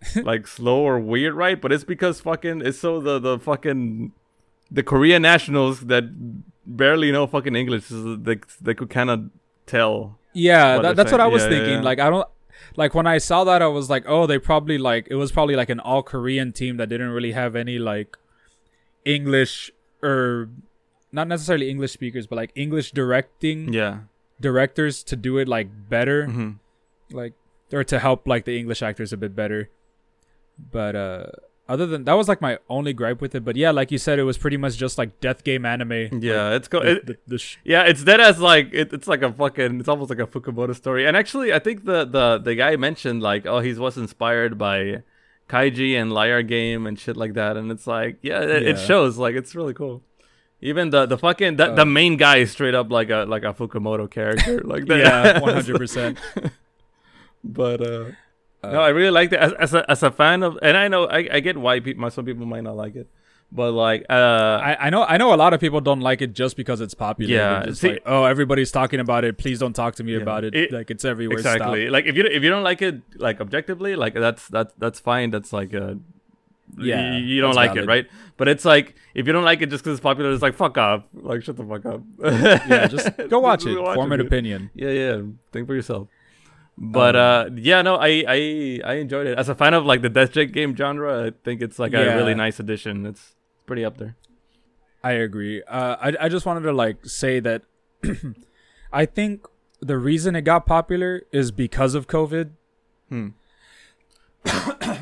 like 0.22 0.46
slow 0.46 0.80
or 0.80 0.98
weird, 1.00 1.34
right? 1.34 1.60
But 1.60 1.72
it's 1.72 1.84
because 1.84 2.20
fucking 2.20 2.62
it's 2.64 2.78
so 2.78 3.00
the 3.00 3.18
the 3.18 3.38
fucking 3.38 4.12
the 4.70 4.82
Korean 4.82 5.22
nationals 5.22 5.86
that 5.86 6.04
barely 6.66 7.10
know 7.10 7.26
fucking 7.26 7.56
English, 7.56 7.86
so 7.86 8.14
they 8.16 8.38
they 8.60 8.74
could 8.74 8.90
kind 8.90 9.10
of 9.10 9.30
tell. 9.66 10.18
Yeah, 10.34 10.76
what 10.76 10.82
that, 10.82 10.96
that's 10.96 11.10
what 11.12 11.20
I 11.20 11.26
was 11.26 11.42
Yeah, 11.42 11.48
thinking. 11.48 11.74
yeah. 11.74 11.80
Like 11.82 11.98
I 11.98 12.10
don't 12.10 12.28
like 12.76 12.94
when 12.94 13.06
I 13.06 13.18
saw 13.18 13.44
that 13.44 13.60
I 13.62 13.66
was 13.66 13.88
like, 13.90 14.04
oh, 14.06 14.26
they 14.26 14.38
probably 14.38 14.78
like 14.78 15.08
it 15.10 15.16
was 15.16 15.32
probably 15.32 15.56
like 15.56 15.70
an 15.70 15.80
all 15.80 16.02
Korean 16.02 16.52
team 16.52 16.76
that 16.76 16.88
didn't 16.88 17.10
really 17.10 17.32
have 17.32 17.56
any 17.56 17.78
like 17.78 18.16
English 19.04 19.70
or 20.02 20.48
not 21.12 21.26
necessarily 21.28 21.70
English 21.70 21.92
speakers, 21.92 22.26
but 22.26 22.36
like 22.36 22.52
English 22.54 22.92
directing 22.92 23.72
Yeah. 23.72 24.00
directors 24.40 25.02
to 25.04 25.16
do 25.16 25.38
it 25.38 25.48
like 25.48 25.68
better. 25.88 26.26
hmm 26.26 26.50
like 27.10 27.32
or 27.72 27.82
to 27.84 27.98
help 27.98 28.26
like 28.28 28.44
the 28.44 28.58
English 28.58 28.82
actors 28.82 29.12
a 29.12 29.16
bit 29.16 29.34
better. 29.34 29.70
But 30.58 30.96
uh 30.96 31.26
other 31.68 31.86
than 31.86 32.04
that 32.04 32.14
was 32.14 32.28
like 32.28 32.40
my 32.40 32.58
only 32.70 32.92
gripe 32.94 33.20
with 33.20 33.34
it. 33.34 33.44
But 33.44 33.54
yeah, 33.56 33.70
like 33.70 33.90
you 33.92 33.98
said, 33.98 34.18
it 34.18 34.22
was 34.24 34.38
pretty 34.38 34.56
much 34.56 34.76
just 34.76 34.96
like 34.96 35.20
death 35.20 35.44
game 35.44 35.66
anime. 35.66 36.08
Yeah, 36.22 36.54
it's 36.56 36.66
go. 36.66 36.80
The, 36.80 36.90
It, 36.92 37.06
the, 37.06 37.16
the 37.26 37.38
sh- 37.38 37.58
Yeah, 37.64 37.82
it's 37.82 38.02
dead 38.02 38.20
as 38.20 38.38
like 38.40 38.70
it, 38.72 38.92
it's 38.92 39.06
like 39.06 39.22
a 39.22 39.30
fucking 39.32 39.80
it's 39.80 39.88
almost 39.88 40.08
like 40.10 40.18
a 40.18 40.26
Fukumoto 40.26 40.74
story. 40.74 41.06
And 41.06 41.16
actually, 41.16 41.52
I 41.52 41.58
think 41.58 41.84
the 41.84 42.04
the 42.06 42.38
the 42.38 42.54
guy 42.54 42.76
mentioned 42.76 43.22
like 43.22 43.44
oh 43.46 43.60
he 43.60 43.74
was 43.74 43.98
inspired 43.98 44.56
by 44.56 45.02
Kaiji 45.50 45.94
and 46.00 46.10
Liar 46.12 46.42
Game 46.42 46.86
and 46.86 46.98
shit 46.98 47.16
like 47.18 47.34
that. 47.34 47.56
And 47.58 47.70
it's 47.70 47.86
like 47.86 48.16
yeah, 48.22 48.40
it, 48.40 48.62
it 48.62 48.78
shows 48.78 49.18
like 49.18 49.34
it's 49.34 49.54
really 49.54 49.74
cool. 49.74 50.02
Even 50.62 50.88
the 50.90 51.04
the 51.06 51.18
fucking 51.18 51.56
the, 51.56 51.66
the 51.74 51.82
Uh, 51.82 51.84
main 51.84 52.16
guy 52.16 52.38
is 52.38 52.50
straight 52.50 52.74
up 52.74 52.90
like 52.90 53.10
a 53.10 53.26
like 53.28 53.44
a 53.44 53.52
Fukumoto 53.52 54.10
character 54.10 54.60
like 54.64 54.86
that. 54.86 54.98
yeah, 54.98 55.38
one 55.44 55.52
hundred 55.54 55.76
percent. 55.76 56.18
But 57.44 57.80
uh, 57.80 58.04
no, 58.62 58.80
I 58.80 58.88
really 58.88 59.10
like 59.10 59.30
that 59.30 59.40
as, 59.40 59.52
as 59.54 59.74
a 59.74 59.90
as 59.90 60.02
a 60.02 60.10
fan 60.10 60.42
of, 60.42 60.58
and 60.62 60.76
I 60.76 60.88
know 60.88 61.04
I, 61.06 61.28
I 61.32 61.40
get 61.40 61.56
why 61.56 61.80
people 61.80 62.10
some 62.10 62.24
people 62.24 62.46
might 62.46 62.64
not 62.64 62.76
like 62.76 62.96
it, 62.96 63.06
But 63.50 63.72
like, 63.72 64.04
uh, 64.10 64.60
I, 64.68 64.86
I 64.86 64.90
know 64.90 65.04
I 65.04 65.16
know 65.16 65.32
a 65.32 65.36
lot 65.44 65.54
of 65.54 65.60
people 65.60 65.80
don't 65.80 66.00
like 66.00 66.20
it 66.20 66.32
just 66.34 66.56
because 66.56 66.80
it's 66.82 66.92
popular. 66.94 67.32
Yeah, 67.32 67.64
just 67.66 67.80
see- 67.80 67.92
like, 67.92 68.02
oh, 68.04 68.24
everybody's 68.24 68.70
talking 68.70 69.00
about 69.00 69.24
it. 69.24 69.38
Please 69.38 69.58
don't 69.58 69.72
talk 69.74 69.94
to 69.96 70.04
me 70.04 70.12
Yeah. 70.14 70.22
about 70.26 70.44
it. 70.44 70.54
It- 70.54 70.72
Like 70.72 70.90
it's 70.90 71.04
everywhere. 71.04 71.38
exactly. 71.38 71.88
Like 71.88 72.04
if 72.06 72.14
you 72.16 72.24
if 72.24 72.42
you 72.42 72.50
don't 72.50 72.64
like 72.64 72.82
it 72.82 73.00
like 73.16 73.40
objectively, 73.40 73.96
like 73.96 74.14
that's 74.14 74.48
that's 74.48 74.74
that's 74.78 75.00
fine. 75.00 75.30
That's 75.30 75.52
like 75.52 75.72
uh 75.74 75.94
Yeah, 76.76 77.16
you, 77.16 77.24
you 77.24 77.40
don't 77.40 77.54
like 77.56 77.70
valid. 77.74 77.84
it, 77.84 77.88
right? 77.88 78.06
But 78.36 78.46
it's 78.48 78.64
like 78.64 78.94
if 79.14 79.26
you 79.26 79.32
don't 79.32 79.44
like 79.44 79.62
it 79.62 79.70
just 79.70 79.82
because 79.82 79.98
it's 79.98 80.02
popular, 80.02 80.30
it's 80.32 80.42
like 80.42 80.54
fuck 80.54 80.76
off. 80.76 81.02
Like 81.14 81.42
shut 81.42 81.56
the 81.56 81.64
fuck 81.64 81.86
up. 81.86 82.02
Yeah, 82.20 82.86
just 82.86 83.08
go 83.30 83.38
watch 83.40 83.64
it. 83.66 83.74
Form 83.76 84.12
an 84.12 84.18
dude. 84.18 84.26
opinion. 84.26 84.70
Yeah, 84.74 84.90
yeah. 84.90 85.22
Think 85.52 85.66
for 85.66 85.74
yourself. 85.74 86.08
But 86.80 87.16
Um, 87.16 87.22
uh, 87.22 87.56
yeah, 87.60 87.82
no, 87.82 87.96
I, 87.96 88.24
I 88.28 88.80
I 88.84 88.94
enjoyed 89.02 89.26
it. 89.26 89.36
As 89.36 89.48
a 89.48 89.54
fan 89.54 89.74
of 89.74 89.84
like 89.84 90.00
the 90.00 90.08
Death 90.08 90.32
Jet 90.32 90.52
game 90.52 90.76
genre, 90.76 91.26
I 91.26 91.32
think 91.44 91.60
it's 91.60 91.78
like 91.78 91.92
a 91.92 92.14
really 92.14 92.34
nice 92.34 92.60
addition. 92.60 93.04
It's 93.04 93.34
pretty 93.66 93.84
up 93.84 93.98
there. 93.98 94.14
I 95.02 95.12
agree. 95.12 95.62
Uh, 95.64 95.96
I 96.00 96.26
I 96.26 96.28
just 96.28 96.46
wanted 96.46 96.62
to 96.62 96.72
like 96.72 97.04
say 97.04 97.40
that 97.40 97.62
I 98.92 99.06
think 99.06 99.46
the 99.80 99.98
reason 99.98 100.36
it 100.36 100.42
got 100.42 100.66
popular 100.66 101.22
is 101.32 101.50
because 101.50 101.94
of 101.94 102.06
COVID. 102.06 102.50
Hmm. 103.08 103.28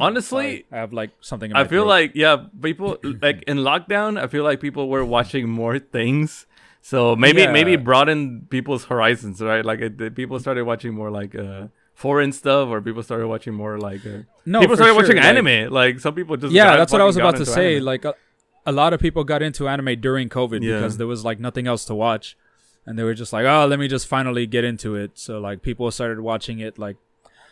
Honestly, 0.01 0.45
Sorry, 0.45 0.67
I 0.73 0.77
have 0.77 0.93
like 0.93 1.11
something. 1.21 1.51
In 1.51 1.57
I 1.57 1.65
feel 1.65 1.83
throat. 1.83 1.89
like 1.89 2.13
yeah, 2.15 2.47
people 2.63 2.99
like 3.23 3.43
in 3.47 3.59
lockdown. 3.59 4.19
I 4.21 4.27
feel 4.29 4.45
like 4.45 4.61
people 4.61 4.89
were 4.89 5.05
watching 5.05 5.49
more 5.49 5.79
things, 5.79 6.47
so 6.91 7.17
maybe 7.17 7.41
Yeah. 7.43 7.51
maybe 7.59 7.75
broaden 7.89 8.47
people's 8.49 8.85
horizons, 8.85 9.41
right? 9.41 9.65
Like 9.71 9.81
it, 9.81 10.15
people 10.15 10.39
started 10.39 10.65
watching 10.71 10.93
more 10.95 11.11
like 11.11 11.35
uh, 11.35 11.67
foreign 11.95 12.31
stuff, 12.41 12.69
or 12.69 12.81
people 12.81 13.03
started 13.03 13.27
watching 13.27 13.55
more 13.55 13.75
like 13.89 14.07
uh, 14.07 14.19
no, 14.45 14.61
people 14.61 14.77
started 14.77 14.93
sure, 14.95 15.03
watching 15.03 15.17
like- 15.17 15.25
anime. 15.25 15.73
Like 15.73 15.99
some 15.99 16.15
people 16.15 16.37
just 16.37 16.53
yeah, 16.53 16.77
that's 16.77 16.93
what 16.93 17.01
I 17.01 17.05
was 17.11 17.17
about 17.17 17.37
to 17.39 17.47
say. 17.47 17.67
anime. 17.77 17.87
Like 17.93 18.05
a, 18.05 18.15
a 18.65 18.73
lot 18.73 18.93
of 18.95 19.01
people 19.01 19.25
got 19.25 19.43
into 19.43 19.67
anime 19.67 20.01
during 20.01 20.29
COVID 20.29 20.63
Yeah. 20.63 20.77
because 20.77 20.97
there 20.97 21.09
was 21.09 21.25
like 21.25 21.41
nothing 21.41 21.67
else 21.67 21.85
to 21.87 21.95
watch, 21.95 22.37
and 22.87 22.97
they 22.97 23.03
were 23.03 23.15
just 23.15 23.33
like, 23.33 23.47
oh, 23.47 23.67
let 23.67 23.79
me 23.81 23.89
just 23.89 24.07
finally 24.07 24.47
get 24.47 24.63
into 24.63 24.95
it. 24.95 25.19
So 25.19 25.41
like 25.41 25.63
people 25.63 25.91
started 25.91 26.21
watching 26.21 26.61
it. 26.61 26.79
Like 26.79 26.97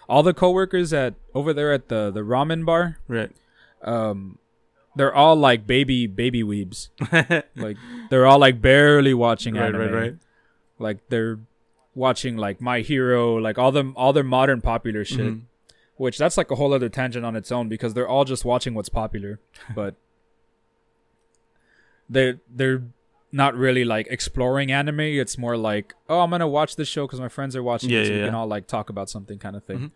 all 0.08 0.22
the 0.22 0.34
coworkers 0.34 0.92
at 0.92 1.14
over 1.34 1.52
there 1.52 1.72
at 1.72 1.88
the 1.88 2.12
the 2.12 2.20
ramen 2.20 2.64
bar, 2.64 2.98
right. 3.08 3.32
um, 3.82 4.38
they're 4.96 5.14
all 5.14 5.36
like 5.36 5.66
baby 5.66 6.06
baby 6.06 6.42
weebs. 6.42 6.88
like 7.56 7.76
they're 8.10 8.26
all 8.26 8.38
like 8.38 8.60
barely 8.60 9.14
watching 9.14 9.54
right, 9.54 9.66
anime. 9.66 9.80
right, 9.80 9.92
right. 9.92 10.14
Like 10.78 11.08
they're 11.08 11.38
watching 11.94 12.36
like 12.36 12.60
My 12.60 12.80
Hero, 12.80 13.36
like 13.36 13.58
all 13.58 13.72
them 13.72 13.92
all 13.96 14.12
their 14.12 14.24
modern 14.24 14.60
popular 14.60 15.04
shit. 15.04 15.20
Mhm. 15.20 15.42
Which 15.96 16.18
that's 16.18 16.36
like 16.36 16.50
a 16.50 16.56
whole 16.56 16.72
other 16.74 16.88
tangent 16.88 17.24
on 17.24 17.36
its 17.36 17.52
own 17.52 17.68
because 17.68 17.94
they're 17.94 18.08
all 18.08 18.24
just 18.24 18.44
watching 18.44 18.74
what's 18.74 18.88
popular, 18.88 19.38
but 19.74 19.94
they 22.10 22.40
they're 22.52 22.82
not 23.30 23.54
really 23.56 23.84
like 23.84 24.06
exploring 24.10 24.70
anime. 24.72 25.00
It's 25.00 25.38
more 25.38 25.56
like, 25.56 25.94
oh, 26.08 26.20
I'm 26.20 26.30
gonna 26.30 26.48
watch 26.48 26.76
this 26.76 26.88
show 26.88 27.06
because 27.06 27.20
my 27.20 27.28
friends 27.28 27.54
are 27.56 27.62
watching 27.62 27.90
Yeah, 27.90 28.00
it, 28.00 28.06
so 28.06 28.12
yeah, 28.12 28.18
we 28.20 28.24
can 28.26 28.34
all 28.34 28.46
like 28.46 28.66
talk 28.66 28.90
about 28.90 29.08
something 29.08 29.38
kind 29.38 29.54
of 29.56 29.64
thing. 29.64 29.92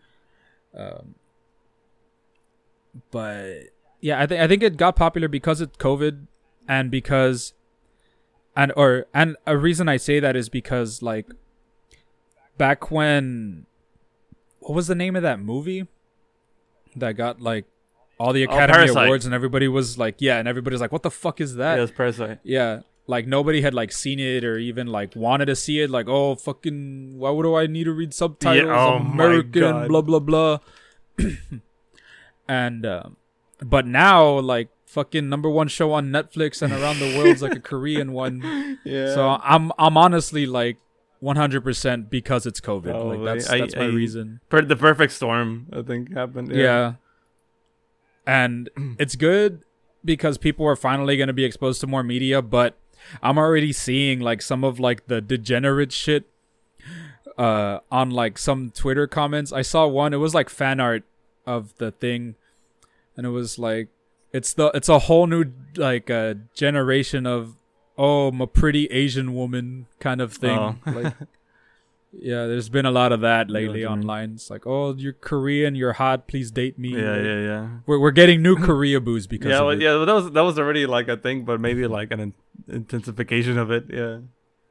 Um, 0.77 1.15
but 3.11 3.63
yeah, 4.01 4.21
I 4.21 4.27
think 4.27 4.41
I 4.41 4.47
think 4.49 4.63
it 4.63 4.77
got 4.77 4.97
popular 4.97 5.29
because 5.29 5.61
of 5.61 5.77
COVID 5.79 6.27
and 6.69 6.91
because 6.91 7.53
and 8.57 8.73
or 8.77 9.07
and 9.15 9.37
a 9.47 9.57
reason 9.57 9.89
I 9.89 9.97
say 9.97 10.21
that 10.21 10.37
is 10.37 10.49
because 10.49 11.03
like 11.03 11.27
back 12.57 12.91
when 12.91 13.67
what 14.61 14.75
was 14.75 14.87
the 14.89 14.95
name 14.95 15.17
of 15.17 15.23
that 15.23 15.41
movie 15.41 15.87
that 16.97 17.13
got 17.13 17.41
like 17.41 17.65
all 18.19 18.33
the 18.33 18.45
Oh, 18.47 18.51
Academy 18.51 18.77
Parasite. 18.79 19.05
Awards 19.07 19.25
and 19.27 19.35
everybody 19.35 19.69
was 19.69 19.97
like 19.99 20.17
yeah 20.19 20.39
and 20.39 20.49
everybody's 20.49 20.81
like 20.81 20.91
what 20.93 21.03
the 21.05 21.11
fuck 21.11 21.41
is 21.41 21.55
that 21.57 21.77
Yeah, 21.77 21.83
it's 21.85 21.93
Parasite. 21.93 22.41
yeah 22.43 22.81
like 23.07 23.27
nobody 23.29 23.63
had 23.63 23.73
like 23.75 23.93
seen 23.93 24.19
it 24.19 24.45
or 24.45 24.59
even 24.59 24.89
like 24.89 25.15
wanted 25.15 25.47
to 25.47 25.57
see 25.57 25.81
it 25.81 25.89
like 25.89 26.09
oh 26.09 26.35
fucking 26.35 27.17
why 27.19 27.31
would 27.31 27.47
I 27.57 27.67
need 27.69 27.85
to 27.85 27.93
read 27.93 28.13
subtitles 28.13 28.69
oh 28.71 28.97
I'm 28.97 29.17
my 29.17 29.25
American 29.25 29.87
blah 29.89 30.03
blah 30.03 30.19
blah 30.19 30.59
and 32.49 32.85
um, 32.87 33.17
but 33.65 33.87
now 33.87 34.39
like 34.39 34.69
fucking 34.87 35.29
number 35.29 35.51
one 35.51 35.69
show 35.69 35.93
on 35.93 36.09
Netflix 36.11 36.63
and 36.63 36.73
around 36.73 36.99
the 36.99 37.17
world's 37.19 37.43
like 37.43 37.55
a 37.55 37.61
Korean 37.61 38.13
one 38.13 38.79
Yeah. 38.85 39.13
so 39.15 39.39
I'm 39.43 39.71
I'm 39.79 39.97
honestly 39.97 40.47
like 40.47 40.79
100% 41.23 42.09
because 42.09 42.47
it's 42.47 42.61
COVID 42.61 42.87
like 42.87 42.95
Probably. 42.95 43.25
that's 43.25 43.51
I- 43.51 43.59
that's 43.59 43.75
my 43.77 43.83
I- 43.85 43.87
reason 43.89 44.41
Per- 44.49 44.63
the 44.63 44.77
perfect 44.77 45.13
storm, 45.13 45.67
I 45.73 45.83
think, 45.83 46.15
happened. 46.15 46.53
yeah. 46.55 46.95
And 48.27 48.71
it's 48.99 49.17
good 49.17 49.63
because 50.05 50.39
people 50.39 50.65
are 50.67 50.77
finally 50.77 51.17
going 51.17 51.27
to 51.27 51.33
be 51.33 51.45
exposed 51.45 51.81
to 51.81 51.87
more 51.87 52.03
media, 52.03 52.41
but 52.41 52.77
I'm 53.23 53.37
already 53.39 53.73
seeing 53.73 54.21
like 54.21 54.41
some 54.43 54.65
of 54.65 54.79
like 54.79 55.07
the 55.09 55.21
degenerate 55.21 55.93
shit 55.93 56.29
uh 57.37 57.79
on 57.91 58.11
like 58.11 58.39
some 58.39 58.71
Twitter 58.71 59.07
comments. 59.07 59.53
I 59.53 59.63
saw 59.63 59.87
one, 59.87 60.13
it 60.15 60.19
was 60.19 60.35
like 60.35 60.49
fan 60.49 60.81
art 60.81 61.05
of 61.47 61.77
the 61.79 61.91
thing 61.91 62.35
and 63.19 63.27
it 63.27 63.31
was 63.31 63.59
like 63.59 63.89
it's 64.33 64.55
the 64.55 64.71
it's 64.75 64.89
a 64.89 65.01
whole 65.01 65.27
new 65.27 65.45
like 65.77 66.09
uh 66.09 66.35
generation 66.55 67.27
of 67.27 67.57
oh, 67.99 68.29
I'm 68.29 68.41
a 68.41 68.47
pretty 68.47 68.87
Asian 68.87 69.35
woman 69.35 69.87
kind 70.01 70.21
of 70.23 70.33
thing. 70.33 70.57
Oh. 70.59 70.77
like 70.87 71.13
Yeah, 72.11 72.47
there's 72.47 72.71
been 72.71 72.87
a 72.87 72.91
lot 72.91 73.13
of 73.13 73.21
that 73.21 73.51
lately 73.51 73.81
mean. 73.81 73.87
online. 73.89 74.33
It's 74.33 74.49
like, 74.49 74.67
oh, 74.67 74.95
you're 74.97 75.13
Korean, 75.13 75.75
you're 75.75 75.93
hot, 75.93 76.27
please 76.27 76.51
date 76.51 76.79
me. 76.79 76.97
Yeah, 76.97 77.11
Like, 77.17 77.25
yeah, 77.27 77.41
yeah. 77.41 77.69
We're, 77.87 77.99
we're 78.01 78.13
getting 78.13 78.41
new 78.41 78.57
Korea 78.57 78.99
boos 78.99 79.27
because 79.27 79.51
Yeah, 79.51 79.59
of 79.59 79.67
well, 79.67 79.75
it. 79.77 79.83
yeah. 79.83 79.95
Well, 79.97 80.07
that 80.07 80.15
was 80.15 80.31
that 80.31 80.41
was 80.41 80.59
already 80.59 80.87
like 80.87 81.09
a 81.09 81.19
thing, 81.19 81.45
but 81.45 81.61
maybe 81.61 81.87
like 81.87 82.11
an 82.11 82.21
in- 82.21 82.35
intensification 82.67 83.59
of 83.59 83.71
it. 83.71 83.85
Yeah. 83.93 84.21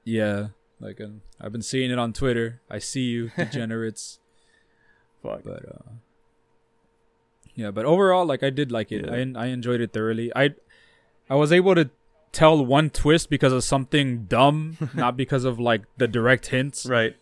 Yeah, 0.03 0.47
like 0.79 0.99
um, 0.99 1.21
I've 1.39 1.51
been 1.51 1.61
seeing 1.61 1.91
it 1.91 1.99
on 1.99 2.11
Twitter. 2.11 2.61
I 2.71 2.79
see 2.79 3.01
you, 3.03 3.29
degenerates. 3.37 4.17
Fuck. 5.21 5.41
but 5.43 5.63
uh, 5.63 5.91
yeah, 7.57 7.71
but 7.71 7.85
overall, 7.85 8.25
like 8.25 8.43
I 8.43 8.51
did 8.51 8.71
like 8.71 8.91
it. 8.91 9.05
Yeah. 9.05 9.33
I 9.35 9.45
I 9.45 9.47
enjoyed 9.47 9.81
it 9.81 9.91
thoroughly. 9.91 10.31
I 10.35 10.53
I 11.27 11.35
was 11.35 11.51
able 11.51 11.73
to 11.73 11.89
tell 12.31 12.63
one 12.63 12.91
twist 12.91 13.31
because 13.31 13.51
of 13.51 13.63
something 13.63 14.25
dumb, 14.25 14.77
not 14.93 15.17
because 15.17 15.43
of 15.43 15.59
like 15.59 15.81
the 15.97 16.07
direct 16.07 16.47
hints. 16.47 16.85
Right. 16.85 17.15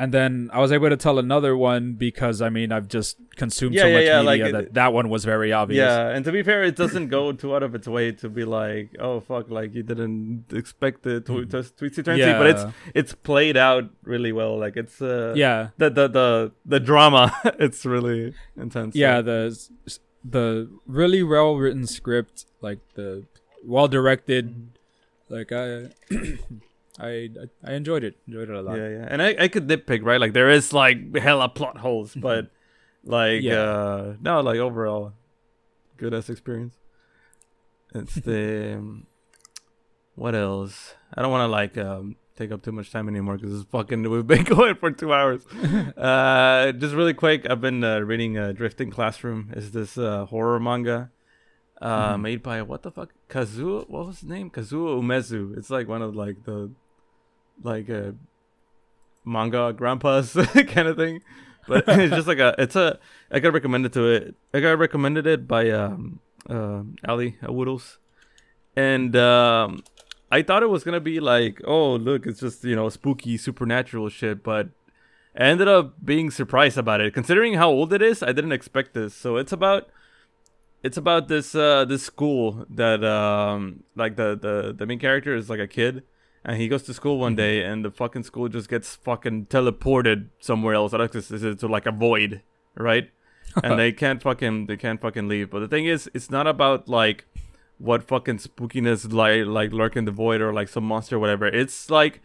And 0.00 0.14
then 0.14 0.48
I 0.52 0.60
was 0.60 0.70
able 0.70 0.88
to 0.90 0.96
tell 0.96 1.18
another 1.18 1.56
one 1.56 1.94
because 1.94 2.40
I 2.40 2.50
mean 2.50 2.70
I've 2.70 2.86
just 2.86 3.16
consumed 3.34 3.74
Yeah, 3.74 3.82
so 3.82 3.86
yeah, 3.88 3.94
much 3.96 4.04
yeah, 4.06 4.20
like 4.20 4.40
media 4.40 4.46
it- 4.46 4.52
that 4.66 4.74
that 4.74 4.92
one 4.92 5.08
was 5.08 5.24
very 5.24 5.52
obvious. 5.52 5.78
Yeah, 5.78 6.08
and 6.14 6.24
to 6.24 6.30
be 6.30 6.42
fair, 6.44 6.62
it 6.62 6.76
doesn't 6.76 7.08
go 7.08 7.32
too 7.32 7.52
out 7.56 7.64
of 7.64 7.74
its 7.74 7.88
way 7.88 8.12
to 8.12 8.28
be 8.28 8.44
like, 8.44 8.94
oh 9.00 9.18
fuck, 9.18 9.50
like 9.50 9.74
you 9.74 9.82
didn't 9.82 10.44
expect 10.52 11.02
the 11.02 11.20
tw- 11.20 11.50
tw- 11.50 11.76
twisty 11.76 12.02
turnsy, 12.04 12.20
yeah, 12.20 12.38
but 12.38 12.46
it's 12.46 12.64
it's 12.94 13.12
played 13.14 13.56
out 13.56 13.90
really 14.04 14.30
well. 14.30 14.56
Like 14.56 14.76
it's 14.76 15.02
uh 15.02 15.32
yeah, 15.36 15.70
the 15.78 15.90
the 15.90 16.06
the 16.08 16.52
the 16.64 16.78
drama, 16.80 17.32
it's 17.58 17.84
really 17.84 18.34
intense. 18.56 18.94
yeah. 18.94 19.20
The 19.20 19.58
the 20.24 20.70
really 20.86 21.22
well 21.24 21.56
written 21.56 21.86
script, 21.88 22.46
like 22.60 22.78
the 22.94 23.24
well 23.64 23.88
directed, 23.88 24.68
like 25.28 25.50
I. 25.50 25.88
I 26.98 27.30
I 27.64 27.72
enjoyed 27.74 28.02
it. 28.04 28.16
Enjoyed 28.26 28.50
it 28.50 28.54
a 28.56 28.60
lot. 28.62 28.76
yeah, 28.76 28.88
yeah. 28.88 29.06
And 29.08 29.22
I 29.22 29.36
I 29.38 29.48
could 29.48 29.68
nitpick, 29.68 30.02
right? 30.04 30.20
Like 30.20 30.32
there 30.32 30.50
is 30.50 30.72
like 30.72 31.14
hella 31.16 31.48
plot 31.48 31.78
holes, 31.78 32.14
but 32.28 32.50
like 33.04 33.42
Yeah. 33.42 33.62
uh 33.62 34.14
no, 34.20 34.40
like 34.40 34.58
overall, 34.58 35.12
good 35.96 36.12
ass 36.14 36.28
experience. 36.28 36.74
It's 37.94 38.14
the 38.28 38.74
um, 38.78 39.06
what 40.14 40.34
else? 40.34 40.94
I 41.14 41.22
don't 41.22 41.30
want 41.30 41.42
to 41.48 41.52
like 41.52 41.78
um 41.78 42.16
take 42.36 42.50
up 42.52 42.62
too 42.62 42.72
much 42.72 42.90
time 42.90 43.08
anymore 43.08 43.36
because 43.36 43.60
it's 43.60 43.70
fucking 43.70 44.08
we've 44.10 44.26
been 44.26 44.44
going 44.56 44.74
for 44.76 44.90
two 44.90 45.12
hours. 45.12 45.46
uh, 45.96 46.72
just 46.72 46.94
really 46.94 47.14
quick, 47.14 47.48
I've 47.50 47.60
been 47.60 47.82
uh, 47.82 48.00
reading 48.00 48.38
uh, 48.38 48.52
Drifting 48.52 48.90
Classroom. 48.90 49.52
Is 49.56 49.70
this 49.72 49.96
uh, 49.98 50.24
horror 50.26 50.60
manga? 50.60 51.10
Uh, 51.80 52.16
Mhm. 52.16 52.20
made 52.22 52.42
by 52.42 52.60
what 52.62 52.82
the 52.82 52.90
fuck? 52.90 53.14
Kazuo. 53.30 53.88
What 53.88 54.06
was 54.06 54.18
his 54.20 54.28
name? 54.28 54.50
Kazuo 54.50 55.00
Umezu. 55.00 55.56
It's 55.56 55.70
like 55.70 55.86
one 55.86 56.02
of 56.02 56.16
like 56.16 56.42
the 56.44 56.70
like 57.62 57.88
a 57.88 58.14
manga 59.24 59.72
grandpas 59.72 60.32
kind 60.68 60.88
of 60.88 60.96
thing. 60.96 61.20
But 61.66 61.84
it's 61.88 62.14
just 62.14 62.28
like 62.28 62.38
a. 62.38 62.54
It's 62.58 62.76
a. 62.76 62.98
I 63.30 63.40
got 63.40 63.52
recommended 63.52 63.92
to 63.92 64.06
it. 64.08 64.34
I 64.54 64.60
got 64.60 64.78
recommended 64.78 65.26
it 65.26 65.46
by 65.46 65.70
um 65.70 66.20
uh, 66.48 66.82
Ali 67.06 67.36
at 67.42 67.54
Woodles, 67.54 67.98
and 68.74 69.14
um 69.14 69.84
I 70.30 70.42
thought 70.42 70.62
it 70.62 70.70
was 70.70 70.84
gonna 70.84 71.00
be 71.00 71.20
like, 71.20 71.60
oh 71.64 71.94
look, 71.94 72.26
it's 72.26 72.40
just 72.40 72.64
you 72.64 72.74
know 72.74 72.88
spooky 72.88 73.36
supernatural 73.36 74.08
shit, 74.08 74.42
but 74.42 74.68
I 75.36 75.44
ended 75.44 75.68
up 75.68 76.04
being 76.04 76.30
surprised 76.30 76.78
about 76.78 77.00
it. 77.00 77.14
Considering 77.14 77.54
how 77.54 77.70
old 77.70 77.92
it 77.92 78.02
is, 78.02 78.22
I 78.22 78.32
didn't 78.32 78.52
expect 78.52 78.94
this. 78.94 79.14
So 79.14 79.36
it's 79.36 79.52
about 79.52 79.88
it's 80.82 80.96
about 80.96 81.28
this 81.28 81.54
uh 81.54 81.84
this 81.84 82.02
school 82.02 82.66
that 82.70 83.04
um 83.04 83.84
like 83.94 84.16
the 84.16 84.38
the 84.40 84.74
the 84.76 84.86
main 84.86 84.98
character 84.98 85.34
is 85.34 85.50
like 85.50 85.60
a 85.60 85.66
kid 85.66 86.02
and 86.44 86.56
he 86.56 86.68
goes 86.68 86.82
to 86.84 86.94
school 86.94 87.18
one 87.18 87.34
day 87.34 87.62
and 87.64 87.84
the 87.84 87.90
fucking 87.90 88.22
school 88.22 88.48
just 88.48 88.68
gets 88.68 88.94
fucking 88.96 89.46
teleported 89.46 90.28
somewhere 90.40 90.74
else 90.74 90.92
I 90.94 90.98
don't 90.98 91.14
know, 91.14 91.18
it's- 91.18 91.42
it's 91.42 91.60
to 91.60 91.68
like 91.68 91.86
a 91.86 91.92
void 91.92 92.42
right 92.76 93.10
and 93.64 93.78
they 93.78 93.92
can't 93.92 94.22
fucking 94.22 94.66
they 94.66 94.76
can't 94.76 95.00
fucking 95.00 95.26
leave 95.28 95.50
but 95.50 95.60
the 95.60 95.68
thing 95.68 95.86
is 95.86 96.10
it's 96.14 96.30
not 96.30 96.46
about 96.46 96.88
like 96.88 97.24
what 97.78 98.02
fucking 98.02 98.38
spookiness 98.38 99.12
like 99.12 99.46
like 99.46 99.72
lurk 99.72 99.96
in 99.96 100.04
the 100.04 100.10
void 100.10 100.40
or 100.40 100.52
like 100.52 100.68
some 100.68 100.84
monster 100.84 101.16
or 101.16 101.18
whatever. 101.20 101.46
It's 101.46 101.90
like 101.90 102.20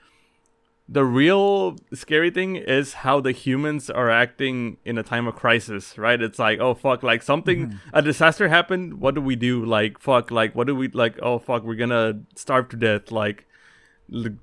the 0.89 1.05
real 1.05 1.77
scary 1.93 2.29
thing 2.29 2.55
is 2.57 2.93
how 2.93 3.21
the 3.21 3.31
humans 3.31 3.89
are 3.89 4.09
acting 4.09 4.77
in 4.83 4.97
a 4.97 5.03
time 5.03 5.27
of 5.27 5.35
crisis, 5.35 5.97
right? 5.97 6.21
It's 6.21 6.39
like, 6.39 6.59
oh 6.59 6.73
fuck, 6.73 7.03
like 7.03 7.21
something 7.23 7.67
Mhm. 7.69 7.79
a 7.93 8.01
disaster 8.01 8.49
happened. 8.49 8.95
What 8.99 9.15
do 9.15 9.21
we 9.21 9.35
do? 9.35 9.63
Like 9.63 9.97
fuck, 9.99 10.29
like 10.31 10.55
what 10.55 10.67
do 10.67 10.75
we 10.75 10.87
like? 10.89 11.17
Oh 11.21 11.39
fuck, 11.39 11.63
we're 11.63 11.75
gonna 11.75 12.19
starve 12.35 12.67
to 12.69 12.75
death. 12.75 13.11
Like 13.11 13.45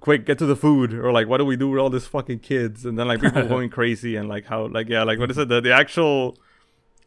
quick, 0.01 0.27
get 0.27 0.39
to 0.39 0.47
the 0.47 0.57
food, 0.57 0.93
or 0.95 1.13
like 1.13 1.29
what 1.29 1.39
do 1.39 1.45
we 1.45 1.57
do 1.57 1.69
with 1.69 1.79
all 1.81 1.91
these 1.91 2.07
fucking 2.07 2.41
kids? 2.41 2.85
And 2.85 2.99
then 2.99 3.07
like 3.09 3.21
people 3.21 3.47
going 3.55 3.71
crazy 3.71 4.17
and 4.17 4.29
like 4.29 4.47
how 4.47 4.67
like 4.67 4.89
yeah, 4.89 5.03
like 5.05 5.19
what 5.19 5.31
is 5.31 5.39
it? 5.39 5.49
The 5.49 5.61
the 5.61 5.73
actual 5.73 6.37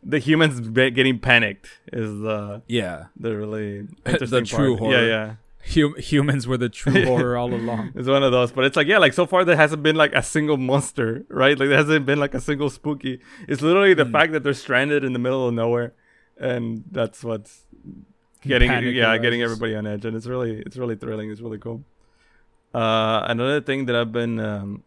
the 0.05 0.19
humans 0.19 0.59
be- 0.61 0.91
getting 0.91 1.17
panicked 1.19 1.69
is 1.91 2.19
the 2.21 2.61
Yeah, 2.67 3.05
the 3.17 3.35
really 3.38 3.88
The 4.03 4.41
true 4.45 4.77
part. 4.77 4.91
Yeah, 4.91 4.97
horror. 4.97 5.07
yeah. 5.07 5.35
hum- 5.73 5.95
humans 5.97 6.45
were 6.45 6.57
the 6.57 6.67
true 6.69 7.05
horror 7.09 7.38
all 7.38 7.53
along. 7.53 7.93
It's 7.95 8.07
one 8.07 8.21
of 8.23 8.31
those, 8.31 8.51
but 8.51 8.65
it's 8.65 8.75
like 8.75 8.88
yeah, 8.88 8.97
like 8.97 9.13
so 9.13 9.25
far 9.25 9.45
there 9.45 9.55
hasn't 9.55 9.81
been 9.84 9.95
like 9.95 10.13
a 10.13 10.21
single 10.21 10.57
monster, 10.57 11.25
right? 11.30 11.57
Like 11.57 11.69
there 11.69 11.77
hasn't 11.77 12.05
been 12.05 12.19
like 12.19 12.34
a 12.34 12.41
single 12.41 12.69
spooky. 12.69 13.19
It's 13.47 13.61
literally 13.61 13.93
the 13.93 14.05
Mm. 14.05 14.11
fact 14.11 14.31
that 14.34 14.43
they're 14.43 14.53
stranded 14.53 15.03
in 15.03 15.13
the 15.13 15.19
middle 15.19 15.47
of 15.47 15.53
nowhere, 15.53 15.93
and 16.38 16.84
that's 16.91 17.23
what's 17.23 17.63
getting 18.41 18.69
Panic 18.69 18.93
yeah 18.93 19.17
getting 19.17 19.41
everybody 19.41 19.73
on 19.73 19.88
edge, 19.88 20.03
and 20.05 20.17
it's 20.17 20.25
really 20.27 20.61
it's 20.65 20.75
really 20.75 20.95
thrilling. 20.97 21.31
It's 21.31 21.39
really 21.41 21.59
cool. 21.59 21.84
Uh, 22.73 23.25
another 23.27 23.61
thing 23.61 23.85
that 23.85 23.95
I've 23.95 24.11
been 24.11 24.39
um, 24.39 24.83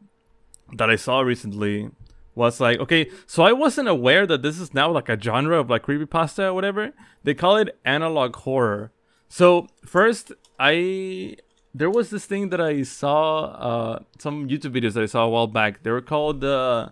that 0.74 0.90
I 0.90 0.96
saw 0.96 1.20
recently 1.20 1.90
was 2.34 2.60
like 2.60 2.78
okay, 2.80 3.10
so 3.26 3.42
I 3.42 3.52
wasn't 3.52 3.88
aware 3.88 4.26
that 4.26 4.42
this 4.42 4.60
is 4.60 4.74
now 4.74 4.90
like 4.90 5.08
a 5.08 5.20
genre 5.20 5.58
of 5.58 5.70
like 5.70 5.84
creepypasta 5.84 6.44
or 6.44 6.54
whatever. 6.54 6.92
They 7.24 7.34
call 7.34 7.56
it 7.56 7.78
analog 7.84 8.36
horror. 8.36 8.92
So 9.28 9.68
first, 9.84 10.32
I 10.58 11.36
there 11.74 11.90
was 11.90 12.10
this 12.10 12.24
thing 12.26 12.50
that 12.50 12.60
I 12.60 12.82
saw 12.82 13.44
uh 13.44 13.98
some 14.18 14.48
YouTube 14.48 14.74
videos 14.76 14.94
that 14.94 15.02
I 15.02 15.06
saw 15.06 15.24
a 15.24 15.28
while 15.28 15.46
back. 15.46 15.82
They 15.82 15.90
were 15.90 16.00
called 16.02 16.44
uh 16.44 16.90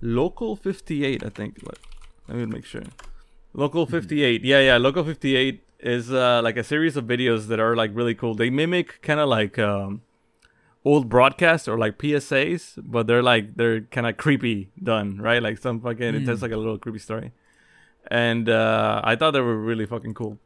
Local 0.00 0.54
58, 0.54 1.24
I 1.24 1.28
think. 1.28 1.58
Let, 1.64 1.78
let 2.28 2.38
me 2.38 2.46
make 2.46 2.64
sure. 2.64 2.84
Local 3.52 3.84
58. 3.84 4.44
Yeah, 4.44 4.60
yeah, 4.60 4.76
Local 4.76 5.02
58 5.02 5.64
is 5.80 6.12
uh 6.12 6.40
like 6.42 6.56
a 6.56 6.64
series 6.64 6.96
of 6.96 7.04
videos 7.04 7.48
that 7.48 7.58
are 7.58 7.74
like 7.74 7.90
really 7.94 8.14
cool. 8.14 8.34
They 8.34 8.50
mimic 8.50 9.02
kind 9.02 9.20
of 9.20 9.28
like 9.28 9.58
um 9.58 10.02
old 10.84 11.08
broadcasts 11.08 11.68
or 11.68 11.76
like 11.78 11.98
PSAs, 11.98 12.78
but 12.82 13.06
they're 13.06 13.22
like 13.22 13.56
they're 13.56 13.82
kind 13.82 14.06
of 14.06 14.16
creepy 14.16 14.70
done, 14.82 15.18
right? 15.18 15.42
Like 15.42 15.58
some 15.58 15.80
fucking 15.80 16.14
it 16.14 16.24
tells 16.24 16.38
Mm. 16.38 16.42
like 16.42 16.52
a 16.52 16.56
little 16.56 16.78
creepy 16.78 16.98
story. 16.98 17.32
And 18.10 18.48
uh 18.48 19.00
I 19.04 19.16
thought 19.16 19.32
they 19.32 19.40
were 19.40 19.56
really 19.58 19.86
fucking 19.86 20.14
cool. 20.14 20.38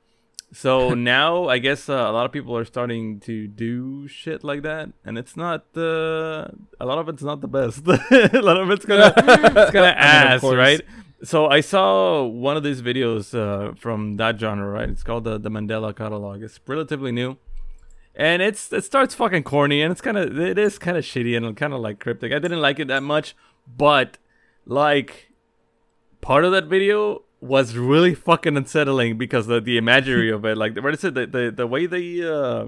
So 0.52 0.94
now 1.14 1.48
I 1.48 1.58
guess 1.58 1.88
uh, 1.88 1.94
a 1.94 2.12
lot 2.12 2.26
of 2.26 2.32
people 2.32 2.56
are 2.56 2.64
starting 2.64 3.20
to 3.20 3.46
do 3.46 4.06
shit 4.08 4.42
like 4.44 4.62
that, 4.62 4.90
and 5.04 5.16
it's 5.16 5.36
not 5.36 5.64
uh, 5.76 6.48
a 6.80 6.84
lot 6.90 6.98
of 6.98 7.08
it's 7.08 7.22
not 7.22 7.40
the 7.40 7.48
best. 7.48 7.86
a 7.88 8.40
lot 8.42 8.58
of 8.60 8.70
it's 8.70 8.84
gonna 8.84 9.12
it's 9.16 9.70
gonna 9.70 9.94
I 9.96 10.24
mean, 10.24 10.32
ass, 10.32 10.42
right? 10.42 10.80
So 11.24 11.46
I 11.46 11.60
saw 11.60 12.24
one 12.24 12.56
of 12.56 12.64
these 12.64 12.82
videos 12.82 13.32
uh, 13.32 13.74
from 13.76 14.16
that 14.16 14.40
genre, 14.40 14.68
right? 14.68 14.88
It's 14.88 15.02
called 15.04 15.24
the 15.24 15.38
the 15.38 15.50
Mandela 15.50 15.94
Catalog. 15.96 16.42
It's 16.42 16.58
relatively 16.66 17.12
new, 17.12 17.36
and 18.14 18.42
it's 18.42 18.72
it 18.72 18.84
starts 18.84 19.14
fucking 19.14 19.42
corny, 19.44 19.82
and 19.82 19.90
it's 19.90 20.00
kind 20.00 20.18
of 20.18 20.38
it 20.38 20.58
is 20.58 20.78
kind 20.78 20.96
of 20.96 21.04
shitty 21.04 21.36
and 21.36 21.56
kind 21.56 21.72
of 21.72 21.80
like 21.80 21.98
cryptic. 22.00 22.32
I 22.32 22.38
didn't 22.38 22.60
like 22.60 22.78
it 22.78 22.88
that 22.88 23.02
much, 23.02 23.34
but 23.66 24.18
like 24.66 25.32
part 26.20 26.44
of 26.44 26.52
that 26.52 26.66
video 26.66 27.22
was 27.40 27.76
really 27.76 28.14
fucking 28.14 28.56
unsettling 28.56 29.18
because 29.18 29.46
the 29.46 29.60
the 29.60 29.78
imagery 29.78 30.30
of 30.30 30.44
it, 30.44 30.56
like 30.56 30.76
what 30.76 30.94
is 30.94 31.04
it, 31.04 31.14
the 31.14 31.26
the, 31.26 31.50
the 31.50 31.66
way 31.66 31.86
they 31.86 32.22
uh, 32.22 32.66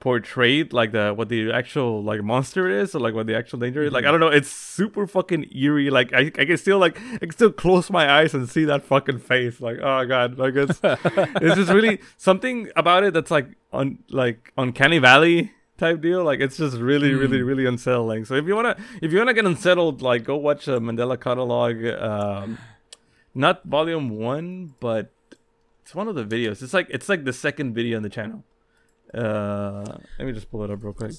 portrayed 0.00 0.72
like 0.72 0.92
the 0.92 1.12
what 1.12 1.28
the 1.28 1.50
actual 1.52 2.02
like 2.04 2.22
monster 2.22 2.68
is 2.68 2.94
or 2.94 3.00
like 3.00 3.14
what 3.14 3.26
the 3.26 3.36
actual 3.36 3.58
danger 3.58 3.82
is. 3.82 3.92
Like 3.92 4.04
I 4.04 4.10
don't 4.10 4.20
know, 4.20 4.28
it's 4.28 4.48
super 4.48 5.06
fucking 5.06 5.46
eerie. 5.54 5.90
Like 5.90 6.12
I 6.12 6.30
I 6.38 6.44
can 6.44 6.56
still 6.56 6.78
like 6.78 7.00
I 7.14 7.18
can 7.18 7.32
still 7.32 7.50
close 7.52 7.90
my 7.90 8.08
eyes 8.10 8.32
and 8.34 8.48
see 8.48 8.64
that 8.66 8.84
fucking 8.84 9.18
face. 9.18 9.60
Like 9.60 9.78
oh 9.82 10.06
god, 10.06 10.38
like 10.38 10.54
it's 10.54 10.78
it's 10.84 11.56
just 11.56 11.72
really 11.72 12.00
something 12.16 12.70
about 12.76 13.02
it 13.04 13.12
that's 13.12 13.30
like 13.30 13.48
on 13.72 13.98
like 14.08 14.52
uncanny 14.56 14.98
valley 14.98 15.52
type 15.78 16.00
deal 16.00 16.24
like 16.24 16.40
it's 16.40 16.56
just 16.56 16.76
really 16.78 17.14
really 17.14 17.38
Mm. 17.38 17.46
really 17.46 17.64
unsettling 17.66 18.24
so 18.24 18.34
if 18.34 18.46
you 18.48 18.56
want 18.56 18.66
to 18.76 18.84
if 19.00 19.12
you 19.12 19.18
want 19.18 19.28
to 19.28 19.34
get 19.34 19.44
unsettled 19.46 20.02
like 20.02 20.24
go 20.24 20.36
watch 20.36 20.66
a 20.66 20.80
mandela 20.80 21.20
catalog 21.20 21.84
um 22.02 22.58
not 23.32 23.62
volume 23.62 24.08
one 24.10 24.74
but 24.80 25.12
it's 25.82 25.94
one 25.94 26.08
of 26.08 26.16
the 26.16 26.24
videos 26.24 26.62
it's 26.64 26.74
like 26.74 26.88
it's 26.90 27.08
like 27.08 27.24
the 27.24 27.32
second 27.32 27.74
video 27.74 27.96
on 27.96 28.02
the 28.02 28.08
channel 28.08 28.42
uh 29.14 29.84
let 30.18 30.26
me 30.26 30.32
just 30.32 30.50
pull 30.50 30.62
it 30.64 30.70
up 30.70 30.82
real 30.82 30.92
quick 30.92 31.12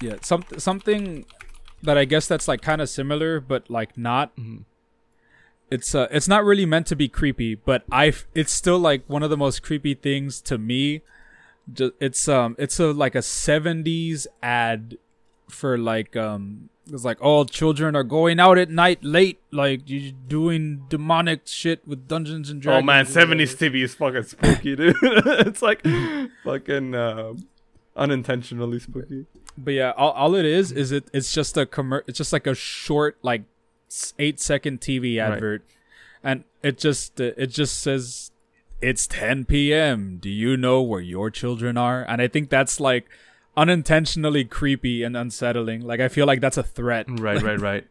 Yeah, 0.00 0.16
some 0.22 0.44
something 0.58 1.24
that 1.82 1.96
I 1.98 2.04
guess 2.04 2.26
that's 2.28 2.46
like 2.48 2.62
kind 2.62 2.80
of 2.80 2.88
similar, 2.88 3.40
but 3.40 3.68
like 3.70 3.96
not. 3.98 4.34
Mhm. 4.36 4.64
It's 5.70 5.94
uh, 5.94 6.08
it's 6.10 6.28
not 6.28 6.44
really 6.44 6.64
meant 6.66 6.86
to 6.88 6.96
be 6.96 7.08
creepy, 7.08 7.54
but 7.54 7.82
I 7.92 8.08
f- 8.08 8.26
it's 8.34 8.52
still 8.52 8.78
like 8.78 9.02
one 9.06 9.22
of 9.22 9.28
the 9.30 9.36
most 9.36 9.62
creepy 9.62 9.94
things 9.94 10.40
to 10.42 10.56
me. 10.56 11.02
Ju- 11.72 11.92
It's 12.00 12.26
um, 12.28 12.56
it's 12.58 12.80
a 12.80 12.92
like 12.92 13.14
a 13.14 13.22
'70s 13.22 14.26
ad 14.42 14.96
for 15.50 15.76
like 15.76 16.16
um, 16.16 16.70
it's 16.92 17.04
like 17.04 17.20
all 17.20 17.44
children 17.44 17.94
are 17.94 18.02
going 18.04 18.40
out 18.40 18.58
at 18.58 18.70
night 18.70 19.02
late, 19.04 19.38
like 19.50 19.82
you're 19.86 20.12
doing 20.26 20.84
demonic 20.88 21.42
shit 21.46 21.86
with 21.86 22.08
Dungeons 22.08 22.50
and 22.50 22.60
Dragons. 22.62 22.82
oh 22.82 22.86
man 22.86 23.04
70s 23.04 23.56
tv 23.56 23.82
is 23.84 23.94
fucking 23.94 24.22
spooky 24.24 24.74
dude 24.76 24.96
it's 25.02 25.62
like 25.62 25.82
fucking 26.44 26.94
uh, 26.94 27.34
unintentionally 27.96 28.78
spooky 28.78 29.26
But 29.56 29.72
yeah, 29.74 29.92
all, 29.96 30.12
all 30.12 30.34
it 30.34 30.44
is 30.44 30.70
is 30.72 30.92
it 30.92 31.04
it's 31.12 31.32
just 31.32 31.56
a 31.56 31.66
commer- 31.66 32.02
it's 32.06 32.18
just 32.18 32.32
like 32.32 32.46
a 32.46 32.54
short 32.54 33.18
like 33.22 33.42
8 34.18 34.38
second 34.38 34.80
TV 34.80 35.18
Right. 35.20 35.32
advert. 35.32 35.62
And 36.22 36.44
it 36.62 36.78
just 36.78 37.20
uh, 37.20 37.32
it 37.36 37.48
just 37.48 37.80
says 37.80 38.30
it's 38.80 39.06
10 39.08 39.44
p.m. 39.46 40.18
Do 40.20 40.28
you 40.30 40.56
know 40.56 40.80
where 40.82 41.00
your 41.00 41.30
children 41.30 41.76
are? 41.76 42.04
And 42.08 42.20
I 42.22 42.28
think 42.28 42.50
that's 42.50 42.78
like 42.80 43.06
unintentionally 43.62 44.44
creepy 44.58 44.96
and 45.06 45.16
unsettling. 45.22 45.80
Like 45.92 46.00
I 46.00 46.08
feel 46.16 46.26
like 46.32 46.40
that's 46.46 46.56
a 46.64 46.66
threat. 46.78 47.06
right 47.28 47.42
right 47.50 47.60
right 47.70 47.84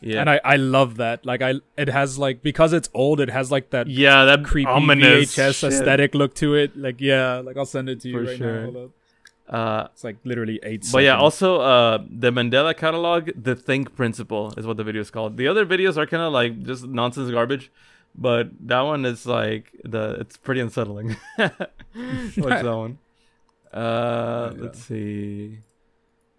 yeah 0.00 0.20
And 0.22 0.30
I 0.32 0.36
I 0.54 0.56
love 0.74 0.90
that. 1.02 1.26
Like 1.30 1.42
I 1.48 1.54
it 1.84 1.88
has 1.98 2.18
like 2.24 2.36
because 2.50 2.72
it's 2.78 2.88
old 3.04 3.18
it 3.26 3.30
has 3.38 3.50
like 3.56 3.70
that 3.74 3.88
yeah 4.02 4.18
that 4.30 4.44
creepy 4.50 4.70
ominous 4.80 5.34
VHS 5.34 5.56
shit. 5.60 5.72
aesthetic 5.72 6.14
look 6.20 6.34
to 6.42 6.54
it. 6.62 6.76
Like 6.86 7.00
yeah, 7.10 7.42
like 7.48 7.56
I'll 7.58 7.72
send 7.76 7.88
it 7.94 8.00
to 8.02 8.08
you 8.12 8.18
For 8.18 8.24
right 8.30 8.38
sure. 8.42 8.54
now. 8.60 8.62
Hold 8.70 8.76
up. 8.84 8.90
uh 9.58 9.82
It's 9.92 10.04
like 10.08 10.18
literally 10.30 10.56
8 10.62 10.86
But 10.94 11.02
yeah, 11.08 11.16
also 11.26 11.48
uh 11.72 11.98
the 12.24 12.30
Mandela 12.38 12.72
catalog, 12.84 13.30
the 13.48 13.56
think 13.68 13.84
principle 14.00 14.44
is 14.60 14.64
what 14.70 14.76
the 14.80 14.86
video 14.90 15.02
is 15.06 15.10
called. 15.16 15.36
The 15.42 15.48
other 15.52 15.64
videos 15.74 15.96
are 16.00 16.06
kind 16.14 16.22
of 16.28 16.32
like 16.40 16.52
just 16.70 16.86
nonsense 17.00 17.30
garbage, 17.38 17.64
but 18.28 18.44
that 18.72 18.82
one 18.92 19.02
is 19.12 19.26
like 19.38 19.64
the 19.94 20.04
it's 20.22 20.36
pretty 20.46 20.60
unsettling. 20.66 21.08
Watch 21.38 22.62
that 22.68 22.76
one. 22.86 22.98
Uh, 23.78 24.52
Yeah. 24.56 24.62
let's 24.62 24.78
see. 24.82 25.58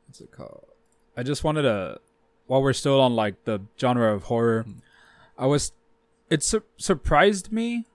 what's 0.08 0.22
it 0.22 0.32
called? 0.32 0.66
I 1.16 1.24
just 1.24 1.44
wanted 1.44 1.64
to, 1.64 2.00
while 2.48 2.62
we're 2.62 2.74
still 2.74 3.00
on 3.00 3.16
like 3.16 3.44
the 3.46 3.60
genre 3.80 4.14
of 4.14 4.24
horror, 4.24 4.64
Mhm. 4.68 4.82
I 5.38 5.46
was, 5.46 5.72
it 6.30 6.44
sur- 6.44 6.64
surprised 6.78 7.52
me 7.52 7.86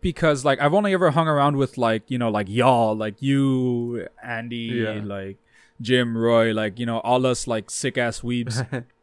because 0.00 0.44
like 0.44 0.60
I've 0.60 0.74
only 0.74 0.92
ever 0.94 1.10
hung 1.12 1.28
around 1.28 1.56
with 1.56 1.76
like 1.78 2.10
you 2.10 2.18
know 2.18 2.28
like 2.30 2.48
y'all 2.48 2.94
like 2.94 3.20
you 3.22 4.06
Andy 4.22 4.56
Yeah. 4.84 5.00
like 5.02 5.38
Jim 5.80 6.16
Roy 6.16 6.52
like 6.52 6.78
you 6.78 6.84
know 6.86 6.98
all 7.00 7.24
us 7.26 7.46
like 7.46 7.70
sick 7.70 7.96
ass 7.98 8.20
weebs. 8.20 8.84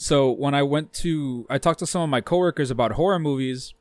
So 0.00 0.30
when 0.30 0.54
I 0.54 0.62
went 0.62 0.92
to, 1.02 1.44
I 1.50 1.58
talked 1.58 1.80
to 1.80 1.86
some 1.86 2.02
of 2.02 2.08
my 2.08 2.20
coworkers 2.20 2.70
about 2.70 2.92
horror 2.92 3.18
movies, 3.18 3.74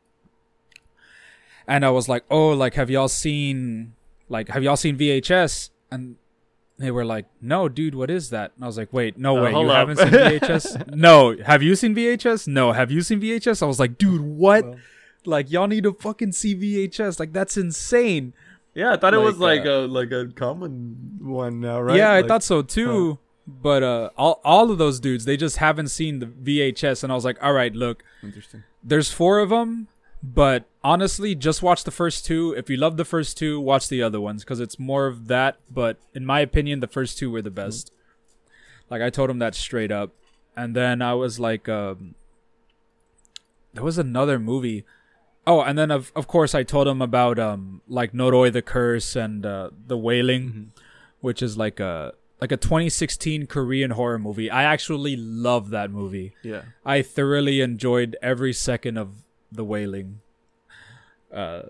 and 1.67 1.85
I 1.85 1.91
was 1.91 2.09
like, 2.09 2.23
"Oh, 2.31 2.49
like 2.53 2.73
have 2.73 2.89
y'all 2.89 3.07
seen, 3.07 3.93
like 4.29 4.49
have 4.49 4.63
y'all 4.63 4.75
seen 4.77 4.97
VHS?" 4.97 5.69
And 5.91 6.15
they 6.77 6.91
were 6.91 7.05
like, 7.05 7.25
"No, 7.41 7.67
dude, 7.69 7.95
what 7.95 8.09
is 8.11 8.29
that?" 8.29 8.51
And 8.55 8.63
I 8.63 8.67
was 8.67 8.77
like, 8.77 8.91
"Wait, 8.93 9.17
no 9.17 9.37
Uh, 9.37 9.43
way, 9.43 9.51
you 9.51 9.69
up." 9.69 9.87
haven't 9.87 9.97
seen 9.97 10.07
VHS? 10.09 10.87
no, 10.95 11.35
have 11.43 11.63
you 11.63 11.75
seen 11.75 11.95
VHS? 11.95 12.47
No, 12.47 12.71
have 12.71 12.91
you 12.91 13.01
seen 13.01 13.19
VHS?" 13.21 13.61
I 13.63 13.65
was 13.65 13.79
like, 13.79 13.97
"Dude, 13.97 14.21
what? 14.21 14.65
Well. 14.65 14.75
like 15.25 15.51
y'all 15.51 15.67
need 15.67 15.83
to 15.83 15.93
fucking 15.93 16.31
see 16.33 16.55
VHS? 16.55 17.19
Like 17.19 17.33
that's 17.33 17.57
insane." 17.57 18.33
yeah, 18.75 18.93
I 18.93 18.97
thought 18.97 19.13
it 19.15 19.17
was 19.17 19.37
Like, 19.39 19.61
like 19.61 19.67
uh, 19.67 19.71
a 19.71 19.87
like 19.87 20.11
a 20.11 20.27
common 20.35 21.17
one 21.21 21.59
now, 21.59 21.81
right? 21.81 21.97
Yeah, 21.97 22.11
I 22.13 22.21
thought 22.21 22.43
so 22.43 22.61
too. 22.61 23.17
But 23.47 23.81
uh, 23.81 24.09
all 24.17 24.41
all 24.43 24.69
of 24.71 24.77
those 24.77 24.99
dudes, 24.99 25.23
they 25.25 25.37
just 25.37 25.57
haven't 25.57 25.87
seen 25.87 26.19
the 26.19 26.25
VHS, 26.27 27.01
and 27.03 27.11
I 27.11 27.15
was 27.15 27.23
like, 27.25 27.41
"All 27.41 27.53
right, 27.53 27.73
look." 27.73 28.03
Interesting. 28.21 28.63
there's 28.83 29.09
four 29.11 29.39
of 29.39 29.49
them 29.49 29.87
but 30.33 30.65
honestly 30.83 31.35
just 31.35 31.61
watch 31.61 31.83
the 31.83 31.91
first 31.91 32.25
two 32.25 32.53
if 32.57 32.69
you 32.69 32.75
love 32.77 32.97
the 32.97 33.05
first 33.05 33.37
two 33.37 33.59
watch 33.59 33.87
the 33.87 34.01
other 34.01 34.19
ones 34.19 34.43
because 34.43 34.59
it's 34.59 34.77
more 34.79 35.05
of 35.07 35.27
that 35.27 35.57
but 35.69 35.97
in 36.13 36.25
my 36.25 36.39
opinion 36.39 36.79
the 36.79 36.87
first 36.87 37.17
two 37.17 37.29
were 37.31 37.41
the 37.41 37.51
best 37.51 37.91
like 38.89 39.01
i 39.01 39.09
told 39.09 39.29
him 39.29 39.39
that 39.39 39.53
straight 39.55 39.91
up 39.91 40.11
and 40.55 40.75
then 40.75 41.01
i 41.01 41.13
was 41.13 41.39
like 41.39 41.69
um 41.69 42.15
there 43.73 43.83
was 43.83 43.97
another 43.97 44.39
movie 44.39 44.83
Oh, 45.49 45.61
and 45.61 45.77
then 45.77 45.91
of 45.91 46.11
of 46.13 46.27
course 46.27 46.53
I 46.53 46.63
told 46.63 46.89
him 46.89 47.01
about 47.01 47.39
um 47.39 47.81
like 47.87 48.11
Noroi 48.11 48.51
the 48.51 48.61
Curse 48.61 49.15
and 49.15 49.45
uh, 49.45 49.69
the 49.87 49.97
Wailing, 49.97 50.43
Mm-hmm. 50.49 50.63
which 51.21 51.41
is 51.41 51.57
like 51.57 51.79
a 51.79 52.11
like 52.41 52.51
a 52.51 52.57
2016 52.57 53.47
Korean 53.47 53.91
horror 53.91 54.19
movie. 54.19 54.51
I 54.51 54.63
actually 54.63 55.15
love 55.15 55.69
that 55.69 55.89
movie. 55.89 56.33
Yeah. 56.43 56.63
I 56.85 57.01
thoroughly 57.01 57.61
enjoyed 57.61 58.17
every 58.21 58.51
second 58.51 58.97
of 58.97 59.23
The 59.51 59.63
Wailing. 59.63 60.21
Uh, 61.33 61.61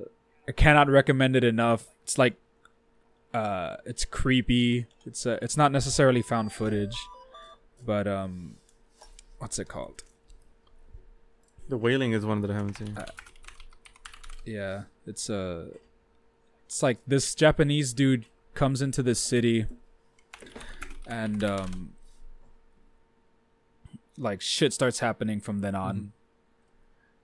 I 0.47 0.51
cannot 0.51 0.89
recommend 0.89 1.35
it 1.35 1.43
enough. 1.43 1.87
It's 2.03 2.17
like, 2.17 2.35
uh, 3.33 3.77
it's 3.85 4.05
creepy. 4.05 4.87
It's 5.05 5.25
uh, 5.25 5.37
it's 5.41 5.57
not 5.57 5.71
necessarily 5.71 6.21
found 6.21 6.53
footage, 6.53 6.95
but 7.85 8.07
um, 8.07 8.55
what's 9.39 9.59
it 9.59 9.67
called? 9.67 10.03
The 11.69 11.77
Wailing 11.77 12.13
is 12.13 12.25
one 12.25 12.41
that 12.41 12.51
I 12.51 12.53
haven't 12.55 12.77
seen. 12.77 12.97
Yeah, 14.45 14.83
it's 15.05 15.29
uh, 15.29 15.65
it's 16.65 16.81
like 16.81 16.99
this 17.05 17.35
Japanese 17.35 17.93
dude 17.93 18.25
comes 18.53 18.81
into 18.81 19.03
this 19.03 19.19
city, 19.19 19.65
and 21.05 21.43
um, 21.43 21.93
like 24.17 24.39
shit 24.41 24.71
starts 24.71 24.99
happening 24.99 25.41
from 25.41 25.59
then 25.59 25.75
on. 25.75 25.95
Mhm. 25.97 26.11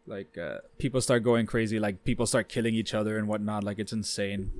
Like 0.05 0.37
uh, 0.37 0.57
people 0.77 0.99
start 1.01 1.23
going 1.23 1.45
crazy. 1.45 1.79
Like 1.79 2.03
people 2.03 2.25
start 2.25 2.49
killing 2.49 2.75
each 2.75 2.93
other 2.93 3.17
and 3.17 3.27
whatnot. 3.27 3.63
Like 3.63 3.79
it's 3.79 3.93
insane. 3.93 4.51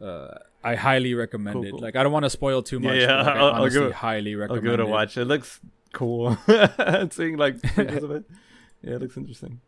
Uh, 0.00 0.28
I 0.62 0.76
highly 0.76 1.12
recommend 1.14 1.54
Cool, 1.54 1.64
it. 1.64 1.70
cool. 1.72 1.80
Like 1.80 1.96
I 1.96 2.02
don't 2.02 2.12
want 2.12 2.24
to 2.24 2.30
spoil 2.30 2.62
too 2.62 2.80
much. 2.80 2.96
yeah, 2.96 3.06
but, 3.08 3.26
like, 3.26 3.26
I 3.26 3.38
I'll- 3.38 3.46
I'll 3.46 3.62
honestly 3.62 3.80
give 3.80 3.88
it- 3.88 3.94
highly 3.94 4.32
I'll 4.34 4.40
recommend 4.40 4.64
give 4.64 4.72
it 4.74 4.80
a 4.80 4.82
it. 4.84 4.88
watch. 4.88 5.16
It 5.16 5.24
looks 5.24 5.60
cool. 5.92 6.38
Seeing 7.10 7.36
like 7.36 7.60
pictures 7.62 8.02
of 8.04 8.10
it. 8.12 8.24
Yeah, 8.82 8.94
it 8.94 9.00
looks 9.02 9.16
interesting. 9.16 9.60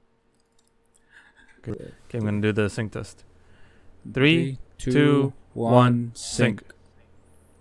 Okay, 1.58 1.72
okay 1.72 2.18
I'm 2.18 2.24
gonna 2.24 2.40
do 2.40 2.52
the 2.52 2.68
sync 2.70 2.92
test. 2.92 3.24
Three, 4.12 4.58
two, 4.78 4.92
two, 4.92 5.32
one, 5.54 5.72
one, 5.72 6.12
sync. 6.14 6.60
sync. 6.60 6.72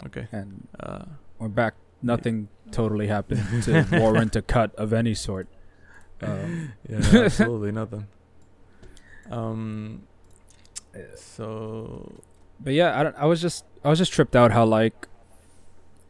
Okay. 0.07 0.27
And 0.31 0.67
Uh, 0.79 1.05
we're 1.39 1.49
back. 1.49 1.75
Nothing 2.01 2.47
totally 2.71 3.07
happened 3.07 3.63
to 3.63 3.85
warrant 3.99 4.35
a 4.35 4.41
cut 4.41 4.73
of 4.75 4.91
any 4.93 5.13
sort. 5.13 5.47
Um, 6.21 6.73
yeah, 6.89 6.97
absolutely 7.13 7.71
nothing. 7.81 8.07
Um. 9.29 10.03
So 11.15 12.21
but 12.59 12.73
yeah, 12.73 12.99
I 12.99 13.03
don't, 13.03 13.15
I 13.15 13.25
was 13.25 13.41
just 13.41 13.65
I 13.83 13.89
was 13.89 13.97
just 13.99 14.11
tripped 14.11 14.35
out 14.35 14.51
how 14.51 14.65
like 14.65 15.07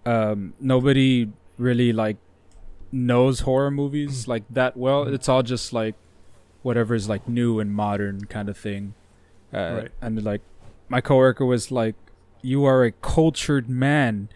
um 0.06 0.54
nobody 0.60 1.30
really 1.58 1.94
like 1.94 2.18
knows 2.92 3.42
horror 3.42 3.72
movies 3.72 4.28
like 4.28 4.44
that 4.50 4.76
well. 4.76 5.04
It's 5.04 5.30
all 5.30 5.44
just 5.44 5.72
like 5.72 5.96
whatever 6.64 6.94
is 6.96 7.08
like 7.08 7.28
new 7.28 7.60
and 7.60 7.74
modern 7.74 8.26
kind 8.26 8.50
of 8.50 8.58
thing. 8.58 8.94
Uh, 9.54 9.82
Right. 9.82 9.92
And 10.02 10.24
like 10.24 10.42
my 10.90 11.02
coworker 11.02 11.46
was 11.46 11.72
like, 11.72 11.96
"You 12.42 12.66
are 12.66 12.84
a 12.84 12.92
cultured 12.92 13.70
man. 13.70 14.30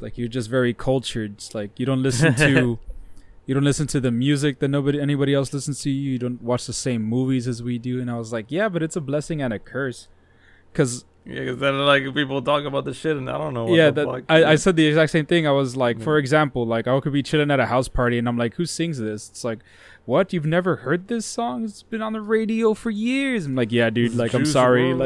Like 0.00 0.16
you're 0.16 0.28
just 0.28 0.48
very 0.48 0.72
cultured. 0.72 1.32
It's 1.34 1.54
like 1.54 1.78
you 1.78 1.86
don't 1.86 2.02
listen 2.02 2.34
to." 2.36 2.78
You 3.48 3.54
don't 3.54 3.64
listen 3.64 3.86
to 3.86 3.98
the 4.00 4.10
music 4.10 4.58
that 4.58 4.68
nobody 4.68 5.00
anybody 5.00 5.32
else 5.32 5.54
listens 5.54 5.80
to 5.80 5.90
you. 5.90 6.12
You 6.12 6.18
don't 6.18 6.42
watch 6.42 6.66
the 6.66 6.74
same 6.74 7.02
movies 7.02 7.48
as 7.48 7.62
we 7.62 7.78
do. 7.78 7.98
And 7.98 8.10
I 8.10 8.18
was 8.18 8.30
like, 8.30 8.50
yeah, 8.50 8.68
but 8.68 8.82
it's 8.82 8.94
a 8.94 9.00
blessing 9.00 9.40
and 9.40 9.54
a 9.54 9.58
curse. 9.58 10.08
Cause 10.74 11.06
yeah, 11.24 11.40
because 11.40 11.58
then 11.58 11.78
like 11.86 12.02
people 12.12 12.42
talk 12.42 12.64
about 12.64 12.84
the 12.84 12.92
shit 12.92 13.16
and 13.16 13.30
I 13.30 13.38
don't 13.38 13.54
know. 13.54 13.64
What 13.64 13.74
yeah, 13.74 13.90
that. 13.90 14.24
I, 14.28 14.52
I 14.52 14.54
said 14.56 14.76
the 14.76 14.84
exact 14.84 15.12
same 15.12 15.24
thing. 15.24 15.46
I 15.46 15.52
was 15.52 15.76
like, 15.76 15.96
Yeah. 15.96 16.04
for 16.04 16.18
example, 16.18 16.66
like 16.66 16.86
I 16.86 17.00
could 17.00 17.14
be 17.14 17.22
chilling 17.22 17.50
at 17.50 17.58
a 17.58 17.64
house 17.64 17.88
party 17.88 18.18
and 18.18 18.28
I'm 18.28 18.36
like, 18.36 18.56
who 18.56 18.66
sings 18.66 18.98
this? 18.98 19.30
It's 19.30 19.44
like, 19.44 19.60
what? 20.04 20.34
You've 20.34 20.44
never 20.44 20.76
heard 20.76 21.08
this 21.08 21.24
song? 21.24 21.64
It's 21.64 21.82
been 21.82 22.02
on 22.02 22.12
the 22.12 22.20
radio 22.20 22.74
for 22.74 22.90
years. 22.90 23.46
I'm 23.46 23.54
like, 23.54 23.72
yeah, 23.72 23.88
dude. 23.88 24.14
Like, 24.14 24.34
I'm 24.34 24.44
sorry. 24.44 24.92
WRLD. 24.92 24.98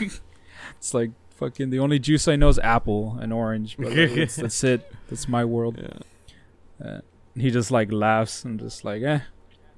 Like, 0.00 0.20
it's 0.78 0.92
like 0.94 1.12
fucking 1.36 1.70
the 1.70 1.78
only 1.78 2.00
juice 2.00 2.26
I 2.26 2.34
know 2.34 2.48
is 2.48 2.58
apple 2.58 3.18
and 3.20 3.32
orange. 3.32 3.76
But 3.76 3.92
like, 3.92 4.14
that's, 4.16 4.34
that's 4.34 4.64
it. 4.64 4.92
That's 5.08 5.28
my 5.28 5.44
world. 5.44 5.78
yeah. 5.80 6.84
Uh, 6.84 7.00
he 7.36 7.50
just 7.50 7.70
like 7.70 7.92
laughs 7.92 8.44
and 8.44 8.58
just 8.60 8.84
like, 8.84 9.02
eh. 9.02 9.20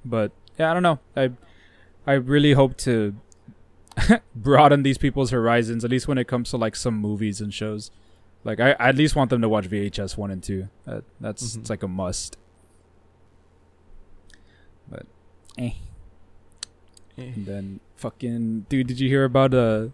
But 0.05 0.31
yeah, 0.59 0.71
I 0.71 0.73
don't 0.73 0.83
know. 0.83 0.99
I 1.15 1.31
I 2.05 2.13
really 2.13 2.53
hope 2.53 2.77
to 2.77 3.15
broaden 4.35 4.83
these 4.83 4.97
people's 4.97 5.31
horizons, 5.31 5.83
at 5.83 5.91
least 5.91 6.07
when 6.07 6.17
it 6.17 6.27
comes 6.27 6.49
to 6.51 6.57
like 6.57 6.75
some 6.75 6.95
movies 6.95 7.41
and 7.41 7.53
shows. 7.53 7.91
Like 8.43 8.59
I, 8.59 8.71
I 8.73 8.89
at 8.89 8.95
least 8.95 9.15
want 9.15 9.29
them 9.29 9.41
to 9.41 9.49
watch 9.49 9.67
VHS 9.69 10.15
one 10.17 10.31
and 10.31 10.41
two. 10.41 10.69
Uh, 10.87 11.01
that's 11.19 11.43
Mhm. 11.55 11.59
it's 11.61 11.69
like 11.69 11.83
a 11.83 11.87
must. 11.87 12.37
But 14.89 15.05
eh. 15.57 15.71
And 17.17 17.45
then 17.47 17.79
fucking 17.95 18.67
dude, 18.69 18.87
did 18.87 18.99
you 18.99 19.09
hear 19.09 19.23
about 19.25 19.53
uh 19.53 19.87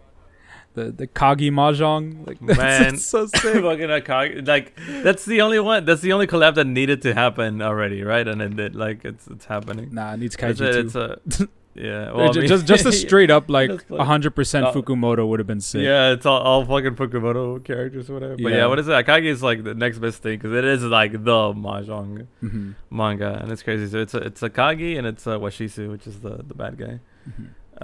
the 0.74 0.90
the 0.92 1.06
Kagi 1.06 1.50
mahjong? 1.50 2.26
Like 2.26 2.38
that's, 2.46 2.58
Man. 2.58 2.82
that's 2.92 3.06
so 3.06 3.26
sick. 3.26 3.40
fucking 3.68 3.90
a 3.90 4.00
cock. 4.00 4.28
Like 4.44 4.76
that's 5.02 5.24
the 5.24 5.40
only 5.40 5.58
one. 5.60 5.84
That's 5.84 6.00
the 6.02 6.12
only 6.12 6.26
collab 6.26 6.54
that 6.56 6.66
needed 6.66 7.02
to 7.02 7.14
happen 7.14 7.62
already, 7.62 8.02
right? 8.02 8.26
And 8.26 8.40
then 8.40 8.58
it, 8.58 8.74
like 8.74 9.04
it's 9.04 9.26
it's 9.28 9.46
happening. 9.46 9.88
nah, 9.92 10.14
it 10.14 10.18
needs 10.20 10.36
It's 10.38 10.60
a, 10.60 10.72
too. 10.72 10.80
it's 10.80 10.94
a 10.96 11.48
yeah. 11.74 12.12
Well, 12.12 12.30
I 12.30 12.32
mean- 12.32 12.46
just 12.48 12.66
just 12.66 12.86
a 12.86 12.92
straight 12.92 13.30
up 13.30 13.48
like 13.50 13.70
hundred 13.90 14.32
percent 14.36 14.66
Uh, 14.66 14.72
Fukumoto 14.72 15.26
would 15.28 15.40
have 15.40 15.46
been 15.46 15.60
sick. 15.60 15.82
Yeah, 15.82 16.12
it's 16.12 16.24
all, 16.26 16.40
all 16.40 16.64
fucking 16.64 16.94
Fukumoto 16.96 17.62
characters 17.64 18.08
or 18.10 18.14
whatever. 18.14 18.36
But 18.36 18.52
yeah, 18.52 18.56
Yeah. 18.58 18.66
what 18.66 18.78
is 18.78 18.86
it? 18.88 18.92
Akagi 18.92 19.26
is 19.26 19.42
like 19.42 19.64
the 19.64 19.74
next 19.74 19.98
best 19.98 20.22
thing 20.22 20.38
because 20.38 20.52
it 20.52 20.64
is 20.64 20.82
like 20.84 21.12
the 21.12 21.40
mahjong 21.66 22.26
hmm 22.40 22.72
manga, 22.90 23.38
and 23.42 23.50
it's 23.52 23.62
crazy. 23.62 23.88
So 23.88 23.98
it's 23.98 24.14
a, 24.14 24.18
it's 24.18 24.40
Akagi 24.40 24.96
and 24.98 25.06
it's 25.06 25.26
uh, 25.26 25.38
Washizu, 25.38 25.90
which 25.90 26.06
is 26.06 26.20
the 26.20 26.34
the 26.50 26.54
bad 26.54 26.78
guy. 26.78 27.00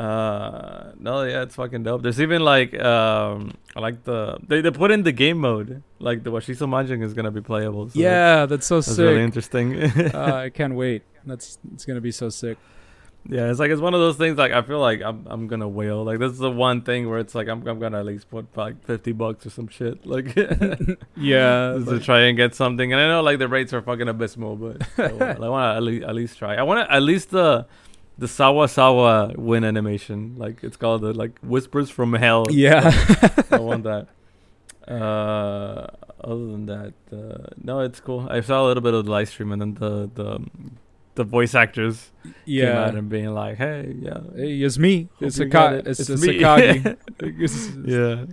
Uh, 0.01 0.93
no, 0.99 1.25
yeah, 1.25 1.43
it's 1.43 1.55
fucking 1.57 1.83
dope. 1.83 2.03
There's 2.03 2.23
even 2.23 2.43
like 2.43 2.73
um, 2.81 3.53
I 3.77 3.81
like 3.81 4.05
the 4.05 4.39
they 4.47 4.63
they 4.63 4.71
put 4.71 4.91
in 4.91 5.03
the 5.03 5.13
game 5.13 5.39
mode. 5.39 5.83
Like 5.99 6.25
the 6.25 6.31
Washizu 6.31 6.67
mahjong 6.67 7.03
is 7.03 7.13
gonna 7.13 7.31
be 7.31 7.43
playable. 7.43 7.91
So 7.91 8.01
Yeah, 8.01 8.47
that's 8.47 8.67
so 8.67 8.77
that's, 8.77 8.87
that's 8.87 8.97
sick. 8.97 9.05
really 9.05 9.23
interesting. 9.23 9.83
uh, 10.15 10.33
I 10.47 10.49
can't 10.49 10.75
wait. 10.75 11.03
That's 11.27 11.59
it's 11.75 11.85
gonna 11.85 12.01
be 12.01 12.13
so 12.13 12.31
sick. 12.31 12.57
Yeah, 13.29 13.51
it's 13.51 13.61
like 13.61 13.71
it's 13.71 13.83
one 13.83 13.93
of 13.93 14.01
those 14.01 14.17
things. 14.17 14.39
Like 14.39 14.53
I 14.53 14.63
feel 14.63 14.81
like 14.81 15.03
I'm 15.03 15.27
I'm 15.27 15.47
gonna 15.49 15.69
wail. 15.69 16.03
Like 16.03 16.19
this 16.19 16.33
is 16.33 16.39
the 16.39 16.51
one 16.51 16.81
thing 16.81 17.11
where 17.11 17.19
it's 17.19 17.35
like 17.35 17.49
I'm 17.49 17.67
I'm 17.69 17.79
gonna 17.79 17.99
at 17.99 18.07
least 18.07 18.31
put 18.31 18.47
like 18.57 18.83
fifty 18.83 19.13
bucks 19.13 19.45
or 19.45 19.51
some 19.51 19.69
shit. 19.69 20.07
Like 20.07 20.35
Yeah, 21.17 21.75
just 21.77 21.91
to 21.91 22.01
try 22.01 22.21
and 22.21 22.39
get 22.39 22.55
something. 22.55 22.91
And 22.91 22.99
I 22.99 23.07
know 23.09 23.21
like 23.21 23.39
the 23.39 23.49
rates 23.49 23.75
are 23.75 23.83
fucking 23.83 24.09
abysmal, 24.09 24.57
but 24.57 24.81
I, 24.97 25.13
want 25.13 25.63
to 25.63 25.77
at 25.77 25.83
least 25.83 26.05
at 26.05 26.15
least 26.15 26.39
try. 26.39 26.55
I 26.55 26.63
want 26.63 26.89
to 26.89 26.95
at 26.95 27.03
least 27.03 27.31
the 27.33 27.67
the 28.21 28.29
Sawa 28.29 28.69
Sawa 28.69 29.33
win 29.37 29.65
animation. 29.65 30.35
Like 30.37 30.63
it's 30.63 30.77
called 30.77 31.01
the 31.01 31.13
like 31.15 31.39
Whispers 31.41 31.89
from 31.91 32.13
Hell. 32.13 32.47
yeah. 32.51 32.93
I 33.51 33.59
want 33.59 33.85
that. 33.85 34.09
Uh, 34.87 35.87
other 36.23 36.47
than 36.53 36.67
that, 36.67 36.95
uh, 37.13 37.49
no, 37.63 37.81
it's 37.81 38.01
cool. 38.01 38.27
I 38.31 38.41
saw 38.41 38.65
a 38.65 38.67
little 38.67 38.83
bit 38.83 38.93
of 38.93 39.07
the 39.07 39.11
live 39.11 39.29
stream, 39.29 39.53
and 39.53 39.61
then 39.63 39.75
the 39.75 40.11
the 40.15 40.41
the 41.15 41.25
voice 41.25 41.55
actors 41.55 42.11
came 42.23 42.69
out 42.69 42.93
yeah. 42.93 42.99
and 42.99 43.09
being 43.09 43.33
like, 43.33 43.57
"Hey, 43.57 43.97
yeah, 43.99 44.21
Hey, 44.37 44.61
it's 44.61 44.79
me. 44.79 45.09
It's 45.21 45.39
a 45.39 45.47
got 45.47 45.75
it. 45.75 45.87
it's, 45.87 46.01
It's 46.01 46.11
it's 46.11 46.23
me." 46.23 46.41
Sakagi. 46.41 46.97
It's- 47.21 47.71
yeah." 47.87 48.27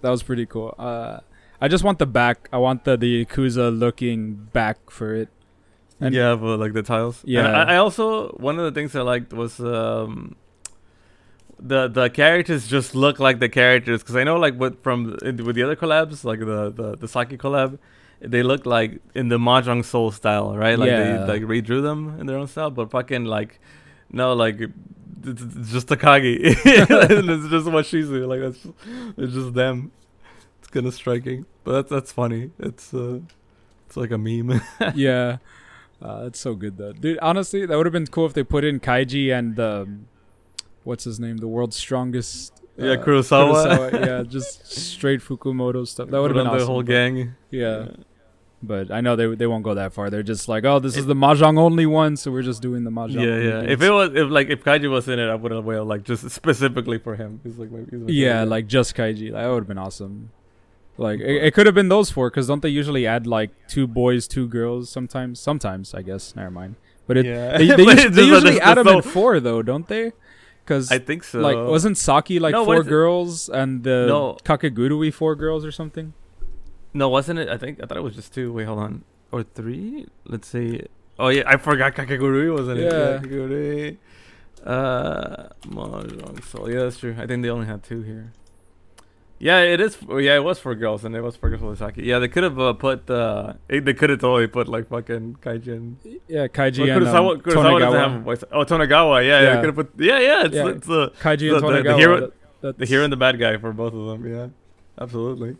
that 0.00 0.10
was 0.10 0.22
pretty 0.22 0.46
cool. 0.46 0.74
Uh, 0.78 1.20
I 1.60 1.68
just 1.68 1.84
want 1.84 1.98
the 1.98 2.06
back. 2.06 2.48
I 2.52 2.58
want 2.58 2.84
the 2.84 2.96
the 2.96 3.24
Yakuza 3.24 3.76
looking 3.76 4.48
back 4.52 4.90
for 4.90 5.14
it. 5.14 5.28
And- 6.00 6.14
yeah, 6.14 6.34
but 6.36 6.58
like 6.58 6.72
the 6.74 6.82
tiles. 6.82 7.22
Yeah. 7.24 7.50
I, 7.50 7.74
I 7.74 7.76
also 7.76 8.28
one 8.38 8.58
of 8.58 8.64
the 8.64 8.72
things 8.78 8.94
I 8.94 9.02
liked 9.02 9.32
was 9.32 9.58
um 9.60 10.36
the 11.60 11.88
the 11.88 12.08
characters 12.08 12.68
just 12.68 12.94
look 12.94 13.18
like 13.18 13.40
the 13.40 13.48
characters 13.48 14.00
because 14.02 14.14
I 14.16 14.22
know 14.24 14.36
like 14.36 14.58
with 14.58 14.80
from 14.82 15.16
with 15.22 15.54
the 15.56 15.62
other 15.64 15.76
collabs 15.76 16.22
like 16.24 16.38
the 16.40 16.70
the 16.70 16.96
the 16.96 17.08
Saki 17.08 17.36
collab. 17.36 17.78
They 18.20 18.42
look 18.42 18.66
like 18.66 19.00
in 19.14 19.28
the 19.28 19.38
Mahjong 19.38 19.84
Soul 19.84 20.10
style, 20.10 20.56
right? 20.56 20.76
Like 20.78 20.88
Yeah. 20.90 21.24
they 21.26 21.32
like 21.34 21.42
redrew 21.42 21.82
them 21.82 22.18
in 22.20 22.26
their 22.26 22.36
own 22.36 22.48
style, 22.48 22.70
but 22.70 22.90
fucking 22.90 23.24
like 23.24 23.60
no, 24.10 24.32
like 24.34 24.60
it's, 24.60 25.42
it's 25.42 25.70
just 25.72 25.88
Takagi. 25.88 26.38
it's 26.42 27.48
just 27.50 27.66
what 27.70 27.86
she's 27.86 28.08
doing. 28.08 28.28
Like 28.28 28.40
that's 28.40 28.66
it's 29.16 29.32
just 29.34 29.54
them. 29.54 29.90
It's 30.60 30.68
kind 30.68 30.86
of 30.86 30.94
striking, 30.94 31.46
but 31.64 31.72
that's 31.72 31.90
that's 31.90 32.12
funny. 32.12 32.50
It's 32.58 32.92
uh, 32.94 33.20
it's 33.86 33.96
like 33.96 34.10
a 34.10 34.18
meme. 34.18 34.60
yeah. 34.94 35.38
Uh, 36.00 36.24
that's 36.24 36.38
so 36.38 36.54
good 36.54 36.76
though, 36.78 36.92
dude. 36.92 37.18
Honestly, 37.20 37.66
that 37.66 37.76
would 37.76 37.86
have 37.86 37.92
been 37.92 38.06
cool 38.06 38.26
if 38.26 38.32
they 38.34 38.44
put 38.44 38.64
in 38.64 38.78
Kaiji 38.80 39.36
and 39.36 39.58
um, 39.58 40.06
what's 40.84 41.04
his 41.04 41.18
name, 41.18 41.38
the 41.38 41.48
world's 41.48 41.76
strongest. 41.76 42.52
Yeah, 42.76 42.92
uh, 42.92 43.04
Kurosawa. 43.04 43.92
yeah, 44.06 44.22
just 44.22 44.70
straight 44.70 45.20
Fukumoto 45.20 45.86
stuff. 45.86 46.10
That 46.10 46.20
would 46.20 46.30
have 46.30 46.36
been 46.36 46.46
awesome. 46.46 46.58
the 46.60 46.66
whole 46.66 46.82
but- 46.82 46.86
gang. 46.86 47.34
Yeah. 47.50 47.88
but 48.62 48.90
I 48.92 49.00
know 49.00 49.16
they 49.16 49.34
they 49.34 49.46
won't 49.48 49.64
go 49.64 49.74
that 49.74 49.92
far. 49.92 50.10
They're 50.10 50.22
just 50.22 50.48
like, 50.48 50.64
oh, 50.64 50.78
this 50.78 50.96
is 50.96 51.06
the 51.06 51.14
mahjong 51.14 51.58
only 51.58 51.86
one, 51.86 52.16
so 52.16 52.30
we're 52.30 52.42
just 52.42 52.62
doing 52.62 52.84
the 52.84 52.90
mahjong. 52.90 53.14
Yeah, 53.14 53.36
yeah. 53.36 53.60
dudes." 53.60 53.72
If 53.72 53.82
it 53.82 53.90
was, 53.90 54.10
if 54.14 54.30
like 54.30 54.48
if 54.50 54.62
Kaiji 54.62 54.88
was 54.88 55.08
in 55.08 55.18
it, 55.18 55.28
I 55.28 55.34
would 55.34 55.50
have 55.50 55.64
well 55.64 55.84
like 55.84 56.04
just 56.04 56.30
specifically 56.40 56.98
for 56.98 57.16
him. 57.16 57.40
He's 57.42 57.58
like, 57.58 57.70
my, 57.72 57.80
he's 57.90 58.00
my 58.00 58.06
yeah, 58.08 58.32
favorite. 58.34 58.50
like 58.50 58.66
just 58.68 58.94
Kaiji, 58.94 59.32
that 59.32 59.46
would 59.48 59.60
have 59.62 59.68
been 59.68 59.78
awesome. 59.78 60.30
Like 60.98 61.20
it, 61.20 61.44
it 61.46 61.54
could 61.54 61.66
have 61.66 61.74
been 61.74 61.88
those 61.88 62.10
four, 62.10 62.28
because 62.28 62.48
don't 62.48 62.60
they 62.60 62.68
usually 62.68 63.06
add 63.06 63.26
like 63.26 63.50
two 63.68 63.86
boys, 63.86 64.26
two 64.28 64.48
girls? 64.48 64.90
Sometimes, 64.90 65.38
sometimes 65.40 65.94
I 65.94 66.02
guess. 66.02 66.34
Never 66.36 66.50
mind. 66.50 66.74
But 67.06 67.16
it, 67.18 67.26
Yeah. 67.26 67.56
they, 67.56 67.66
they, 67.76 67.82
usually, 67.84 68.08
they 68.08 68.22
usually 68.34 68.60
add 68.60 68.76
them 68.76 68.88
in 68.88 69.02
four 69.02 69.40
though, 69.40 69.62
don't 69.62 69.86
they? 69.86 70.12
Because 70.64 70.90
I 70.92 70.98
think 70.98 71.22
so. 71.24 71.40
like 71.40 71.56
wasn't 71.56 71.96
Saki 71.96 72.38
like 72.40 72.52
No, 72.52 72.64
four 72.64 72.82
girls 72.82 73.48
and 73.48 73.84
the 73.84 74.06
No. 74.06 74.36
Kakegurui 74.44 75.14
four 75.14 75.34
girls 75.36 75.64
or 75.64 75.72
something? 75.72 76.12
no, 76.92 77.08
wasn't 77.08 77.38
it? 77.38 77.48
I 77.48 77.56
think 77.56 77.80
I 77.82 77.86
thought 77.86 77.96
it 77.96 78.02
was 78.02 78.16
just 78.16 78.34
two. 78.34 78.52
Wait, 78.52 78.64
hold 78.66 78.80
on. 78.80 79.04
Or 79.30 79.42
three? 79.44 80.06
Let's 80.26 80.48
see. 80.48 80.82
Oh 81.18 81.28
yeah, 81.28 81.44
I 81.46 81.56
forgot 81.58 81.94
Kakegurui 81.94 82.52
wasn't 82.52 82.80
it? 82.80 82.92
Yeah. 82.92 83.18
Kakegurui. 83.18 83.96
Uh, 84.66 85.48
Mahjong 85.68 86.44
Soul. 86.44 86.70
Yeah, 86.70 86.80
that's 86.80 86.98
true. 86.98 87.14
I 87.18 87.26
think 87.26 87.42
they 87.42 87.48
only 87.50 87.66
had 87.66 87.82
two 87.82 88.02
here. 88.02 88.32
Yeah, 89.40 89.60
it 89.60 89.80
is. 89.80 89.96
Yeah, 90.08 90.34
it 90.36 90.42
was 90.44 90.58
for 90.58 90.74
girls, 90.74 91.04
and 91.04 91.14
it 91.14 91.20
was 91.20 91.36
for 91.36 91.48
girls 91.48 91.78
the 91.78 91.92
Yeah, 91.96 92.18
they 92.18 92.26
could 92.28 92.42
have 92.42 92.58
uh, 92.58 92.72
put. 92.72 93.08
Uh, 93.08 93.52
they 93.68 93.94
could 93.94 94.10
have 94.10 94.18
totally 94.20 94.48
put 94.48 94.66
like 94.68 94.88
fucking 94.88 95.36
Kaijin. 95.40 95.94
Yeah, 96.26 96.48
Kaiji 96.48 96.86
Well, 96.86 96.96
and 96.96 97.06
Kurosawa, 97.06 97.30
um, 97.34 97.40
Kurosawa 97.40 97.78
doesn't 97.80 98.00
have 98.00 98.12
a 98.14 98.18
voice. 98.18 98.44
Oh, 98.50 98.64
Tonegawa. 98.64 99.24
Yeah, 99.24 99.40
yeah. 99.40 99.42
Yeah. 99.42 99.54
Could 99.60 99.64
have 99.66 99.74
put. 99.76 99.92
Yeah, 99.98 100.18
yeah. 100.18 100.44
It's, 100.46 100.54
Yeah. 100.56 100.68
it's 100.68 100.86
the 100.86 101.10
Kaiji 101.20 101.50
the- 101.50 101.56
and 101.66 101.76
the- 101.76 101.82
the 101.82 101.96
hero- 101.96 102.32
that- 102.62 102.78
the 102.78 102.86
hero 102.86 103.04
and 103.04 103.12
the 103.12 103.16
bad 103.16 103.38
guy 103.38 103.56
for 103.58 103.72
both 103.72 103.94
of 103.94 104.06
them. 104.06 104.26
Yeah, 104.28 104.48
absolutely. 105.00 105.56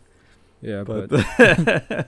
Yeah, 0.61 0.83
But, 0.83 1.07
but, 1.09 1.25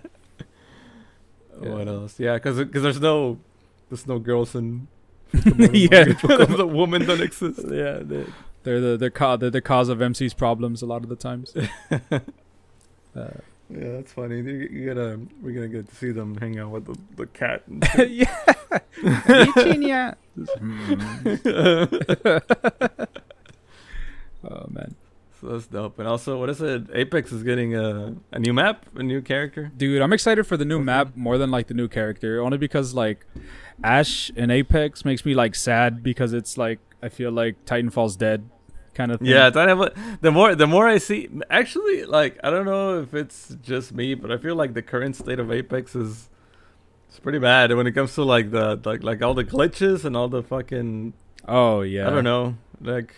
what 1.59 1.87
else? 1.87 2.19
Yeah, 2.19 2.33
because 2.35 2.57
there's 2.83 2.99
no 2.99 3.39
there's 3.89 4.07
no 4.07 4.19
girls 4.19 4.55
in. 4.55 4.87
Yeah. 5.71 6.03
the 6.03 6.67
woman 6.69 7.05
don't 7.05 7.21
exist. 7.21 7.61
yeah, 7.71 7.99
they, 8.03 8.25
they're 8.63 8.79
the 8.81 8.97
they're, 8.97 9.09
ca- 9.09 9.37
they're 9.37 9.49
the 9.49 9.61
cause 9.61 9.89
of 9.89 10.01
MC's 10.01 10.33
problems 10.33 10.81
a 10.81 10.85
lot 10.85 11.03
of 11.03 11.09
the 11.09 11.15
times. 11.15 11.53
uh, 12.11 12.19
Yeah, 13.69 13.91
that's 13.93 14.11
funny. 14.13 14.37
You, 14.41 14.67
you 14.71 14.85
gotta 14.87 15.19
we're 15.41 15.53
gonna 15.53 15.67
get 15.69 15.87
to 15.89 15.95
see 15.95 16.11
them 16.11 16.35
hang 16.37 16.59
out 16.59 16.71
with 16.71 16.85
the, 16.85 16.97
the 17.15 17.25
cat. 17.27 17.63
and 17.67 17.83
yeah. 19.83 20.13
oh 24.43 24.65
man, 24.69 24.95
so 25.39 25.47
that's 25.47 25.67
dope. 25.67 25.99
And 25.99 26.07
also, 26.07 26.39
what 26.39 26.49
is 26.49 26.61
it? 26.61 26.83
Apex 26.93 27.31
is 27.31 27.43
getting 27.43 27.75
a 27.75 28.15
a 28.31 28.39
new 28.39 28.53
map, 28.53 28.85
a 28.95 29.03
new 29.03 29.21
character. 29.21 29.71
dude, 29.75 30.01
I'm 30.01 30.13
excited 30.13 30.45
for 30.45 30.57
the 30.57 30.65
new 30.65 30.75
Okay. 30.77 30.83
map 30.85 31.15
more 31.15 31.37
than 31.37 31.51
like 31.51 31.67
the 31.67 31.73
new 31.73 31.87
character, 31.87 32.41
only 32.41 32.57
because 32.57 32.93
like 32.93 33.25
Ash 33.83 34.29
in 34.35 34.51
Apex 34.51 35.05
makes 35.05 35.25
me 35.25 35.33
like 35.33 35.55
sad 35.55 36.03
because 36.03 36.33
it's 36.33 36.57
like 36.57 36.79
I 37.03 37.09
feel 37.09 37.31
like 37.31 37.65
Titanfall's 37.65 38.15
dead, 38.15 38.49
kind 38.93 39.11
of. 39.11 39.19
Thing. 39.19 39.27
Yeah, 39.29 39.47
a, 39.47 39.91
the 40.21 40.31
more 40.31 40.55
the 40.55 40.67
more 40.67 40.87
I 40.87 40.97
see, 40.97 41.29
actually, 41.49 42.05
like 42.05 42.39
I 42.43 42.49
don't 42.49 42.65
know 42.65 43.01
if 43.01 43.13
it's 43.13 43.55
just 43.61 43.93
me, 43.93 44.13
but 44.15 44.31
I 44.31 44.37
feel 44.37 44.55
like 44.55 44.73
the 44.73 44.81
current 44.81 45.15
state 45.15 45.39
of 45.39 45.51
Apex 45.51 45.95
is 45.95 46.29
it's 47.09 47.19
pretty 47.19 47.39
bad 47.39 47.75
when 47.75 47.87
it 47.87 47.91
comes 47.91 48.15
to 48.15 48.23
like 48.23 48.51
the 48.51 48.79
like 48.85 49.03
like 49.03 49.21
all 49.21 49.33
the 49.33 49.43
glitches 49.43 50.05
and 50.05 50.15
all 50.15 50.29
the 50.29 50.41
fucking 50.43 51.13
Oh 51.47 51.81
yeah. 51.81 52.07
I 52.07 52.09
don't 52.09 52.23
know 52.23 52.55
like 52.79 53.13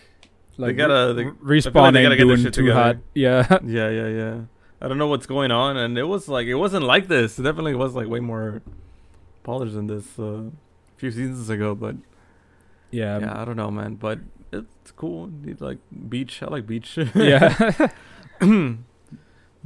Like 0.56 0.76
gotta- 0.76 1.14
re- 1.14 1.24
they- 1.24 1.30
respawn 1.70 1.92
they 1.92 2.02
gotta 2.02 2.16
get 2.16 2.24
doing 2.24 2.50
too 2.50 2.72
hot. 2.72 2.96
Yeah. 3.14 3.46
yeah 3.64 3.88
yeah 3.90 4.08
yeah 4.08 4.40
I 4.80 4.88
don't 4.88 4.98
know 4.98 5.06
what's 5.06 5.26
going 5.26 5.50
on 5.52 5.76
and 5.76 5.96
it 5.96 6.04
was 6.04 6.28
like 6.28 6.46
it 6.48 6.54
wasn't 6.56 6.84
like 6.84 7.06
this 7.08 7.38
it 7.38 7.42
definitely 7.42 7.74
was 7.76 7.94
like 7.94 8.08
way 8.08 8.18
more 8.20 8.62
polished 9.44 9.74
than 9.74 9.86
this 9.86 10.18
uh, 10.18 10.24
a 10.24 10.50
few 10.96 11.10
seasons 11.12 11.48
ago 11.48 11.74
but 11.74 11.94
yeah. 13.00 13.18
yeah 13.22 13.40
I 13.40 13.44
don't 13.46 13.56
know 13.62 13.70
man 13.70 13.92
but 14.06 14.18
it's 14.52 14.90
cool 15.02 15.26
Need, 15.42 15.60
like 15.60 15.78
beach 16.14 16.34
I 16.42 16.46
like 16.56 16.66
beach 16.66 16.90
yeah. 17.14 17.48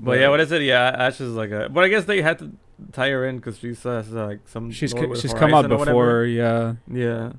But 0.01 0.21
yeah, 0.21 0.29
what 0.29 0.41
is 0.41 0.53
it? 0.53 0.63
Yeah, 0.63 0.95
Ash 1.07 1.21
is 1.21 1.33
like 1.35 1.51
a. 1.51 1.69
But 1.69 1.83
I 1.85 1.89
guess 1.89 2.05
they 2.05 2.23
had 2.23 2.39
to 2.39 2.53
tie 2.93 3.11
her 3.11 3.27
in 3.27 3.37
because 3.39 3.59
she 3.59 3.75
says 3.75 4.11
like 4.11 4.41
some. 4.47 4.71
she's 4.71 4.95
she's 5.21 5.35
come 5.35 5.53
out 5.53 5.65
Horizon 5.65 5.73
or 5.73 5.79
whatever. 5.79 6.25
before. 6.25 6.25
Yeah. 6.27 6.75
Yeah. 6.93 7.33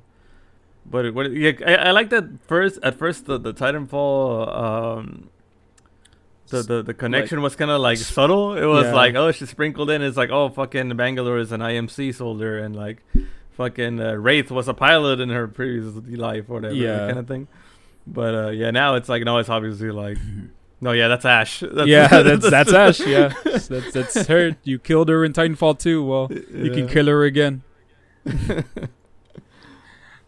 But 0.84 1.06
it, 1.06 1.14
what? 1.14 1.26
it- 1.26 1.32
Yeah, 1.38 1.52
I, 1.66 1.88
I 1.88 1.90
like 1.92 2.10
that 2.10 2.24
first. 2.46 2.78
At 2.82 2.98
first, 2.98 3.24
the 3.24 3.38
the 3.38 3.54
Titanfall, 3.54 4.54
um, 4.54 5.30
the 6.48 6.62
the, 6.62 6.82
the 6.82 6.92
connection 6.94 7.40
was 7.40 7.56
kind 7.56 7.70
of 7.70 7.80
like 7.80 7.96
subtle. 7.96 8.54
It 8.58 8.66
was 8.66 8.84
Yeah. 8.84 8.94
like, 8.94 9.14
oh, 9.14 9.32
she 9.32 9.46
sprinkled 9.46 9.88
in. 9.88 10.02
It's 10.02 10.18
like, 10.18 10.28
oh, 10.30 10.50
fucking 10.50 10.94
Bangalore 10.96 11.38
is 11.38 11.52
an 11.52 11.60
IMC 11.62 12.14
soldier, 12.14 12.58
and 12.58 12.76
like, 12.76 13.02
fucking 13.60 14.00
uh, 14.00 14.14
Wraith 14.14 14.50
was 14.50 14.68
a 14.68 14.74
pilot 14.74 15.20
in 15.20 15.28
her 15.28 15.46
previous 15.46 15.94
life 16.18 16.46
or 16.48 16.54
whatever, 16.54 16.74
Yeah. 16.74 17.06
kind 17.08 17.18
of 17.18 17.28
thing. 17.28 17.46
But 18.06 18.34
uh, 18.34 18.48
yeah, 18.50 18.70
now 18.70 18.94
it's 18.94 19.08
like, 19.10 19.22
no, 19.24 19.36
it's 19.36 19.50
obviously 19.50 19.90
like, 19.90 20.16
no, 20.80 20.92
yeah, 20.92 21.08
that's 21.08 21.26
Ash. 21.26 21.60
That's, 21.72 21.86
yeah, 21.88 22.08
that's 22.22 22.48
that's 22.50 22.72
Ash. 22.72 23.00
Yeah, 23.00 23.34
that's 23.44 23.68
that's 23.92 24.26
her. 24.28 24.56
You 24.64 24.78
killed 24.78 25.10
her 25.10 25.22
in 25.26 25.34
Titanfall 25.34 25.78
2. 25.78 26.02
Well, 26.04 26.28
you 26.32 26.70
can 26.70 26.88
kill 26.88 27.06
her 27.06 27.22
again. 27.24 27.62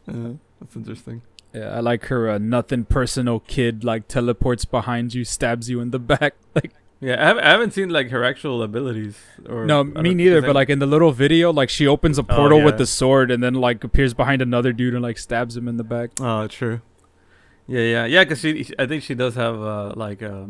Uh, 0.07 0.35
that's 0.61 0.77
interesting. 0.77 1.23
Yeah, 1.55 1.69
I 1.77 1.81
like 1.81 2.05
her. 2.07 2.29
Uh, 2.31 2.39
nothing 2.39 2.85
personal 2.85 3.41
kid 3.41 3.83
like 3.85 4.09
teleports 4.09 4.65
behind 4.67 5.15
you, 5.15 5.25
stabs 5.25 5.71
you 5.71 5.81
in 5.81 5.91
the 5.91 5.99
back. 5.99 6.35
Like 6.55 6.73
Yeah, 7.03 7.21
I 7.21 7.51
haven't, 7.51 7.73
seen 7.73 7.89
like 7.89 8.11
her 8.11 8.23
actual 8.23 8.63
abilities. 8.63 9.19
Or 9.49 9.67
no, 9.67 9.83
me 9.83 10.15
neither. 10.15 10.41
But 10.41 10.55
like 10.55 10.71
in 10.71 10.79
the 10.79 10.87
little 10.87 11.11
video, 11.11 11.53
like 11.53 11.69
she 11.69 11.85
opens 11.85 12.17
a 12.17 12.23
portal 12.23 12.63
with 12.63 12.75
yeah. 12.75 12.79
the 12.79 12.87
sword 12.87 13.33
and 13.33 13.43
then 13.43 13.55
like 13.55 13.83
appears 13.83 14.15
behind 14.15 14.41
another 14.41 14.73
dude 14.73 14.95
and 14.95 15.03
like 15.03 15.19
stabs 15.19 15.57
him 15.57 15.67
in 15.67 15.79
the 15.79 15.85
back. 15.85 16.11
oh, 16.21 16.47
true. 16.47 16.81
Yeah, 17.67 17.81
yeah, 17.81 18.05
yeah. 18.05 18.23
Because 18.23 18.39
she, 18.39 18.71
I 18.79 18.87
think 18.87 19.03
she 19.03 19.17
does 19.17 19.35
have 19.35 19.61
uh, 19.61 19.95
like 19.97 20.23
uh, 20.23 20.45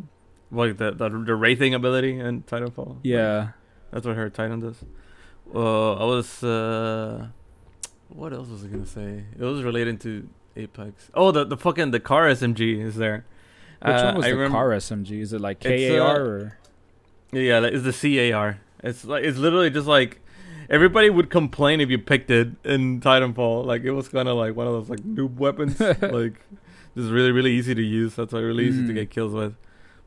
like 0.51 0.77
the, 0.77 0.91
the 0.91 1.09
the 1.09 1.35
wraithing 1.35 1.73
ability 1.73 2.19
in 2.19 2.43
Titanfall. 2.43 2.99
Yeah, 3.03 3.53
that's 3.91 4.07
what 4.07 4.17
her 4.17 4.29
Titan 4.29 4.61
does. 4.61 4.77
Uh, 5.55 5.95
I 5.95 6.05
was 6.05 6.45
uh, 6.45 7.29
what 8.11 8.35
else 8.35 8.49
was 8.49 8.63
I 8.63 8.69
gonna 8.69 8.85
say? 8.85 9.25
It 9.39 9.43
was 9.43 9.63
related 9.63 10.03
to 10.03 10.29
Apex. 10.57 11.11
Oh, 11.15 11.31
the 11.31 11.45
the 11.45 11.57
fucking 11.57 11.93
the 11.93 12.01
car 12.01 12.29
SMG 12.29 12.79
is 12.79 12.97
there. 12.97 13.25
Which 13.85 13.95
Uh, 13.97 14.05
one 14.07 14.15
was 14.17 14.25
I 14.27 14.33
the 14.35 14.49
car 14.49 14.69
SMG? 14.71 15.21
Is 15.21 15.33
it 15.33 15.41
like 15.41 15.61
KAR 15.61 15.71
uh, 15.73 16.19
or? 16.19 16.59
Yeah, 17.33 17.61
it's 17.65 17.83
the 17.85 18.31
CAR. 18.31 18.61
It's 18.83 19.05
like 19.05 19.25
it's 19.25 19.39
literally 19.39 19.71
just 19.71 19.87
like 19.87 20.21
everybody 20.69 21.09
would 21.11 21.31
complain 21.31 21.81
if 21.81 21.89
you 21.91 21.99
picked 21.99 22.31
it 22.31 22.49
in 22.65 23.01
Titanfall. 23.01 23.65
Like 23.65 23.83
it 23.85 23.93
was 23.93 24.09
kind 24.09 24.29
of 24.29 24.37
like 24.37 24.55
one 24.57 24.67
of 24.67 24.73
those 24.75 24.89
like 24.91 25.01
noob 25.01 25.37
weapons, 25.37 25.79
like 26.03 26.41
just 26.97 27.11
really 27.11 27.31
really 27.33 27.53
easy 27.53 27.75
to 27.75 27.83
use. 27.83 28.15
That's 28.17 28.33
why 28.33 28.41
really 28.41 28.67
easy 28.67 28.83
to 28.87 28.93
Mm. 28.93 28.95
get 28.95 29.11
kills 29.11 29.33
with. 29.33 29.55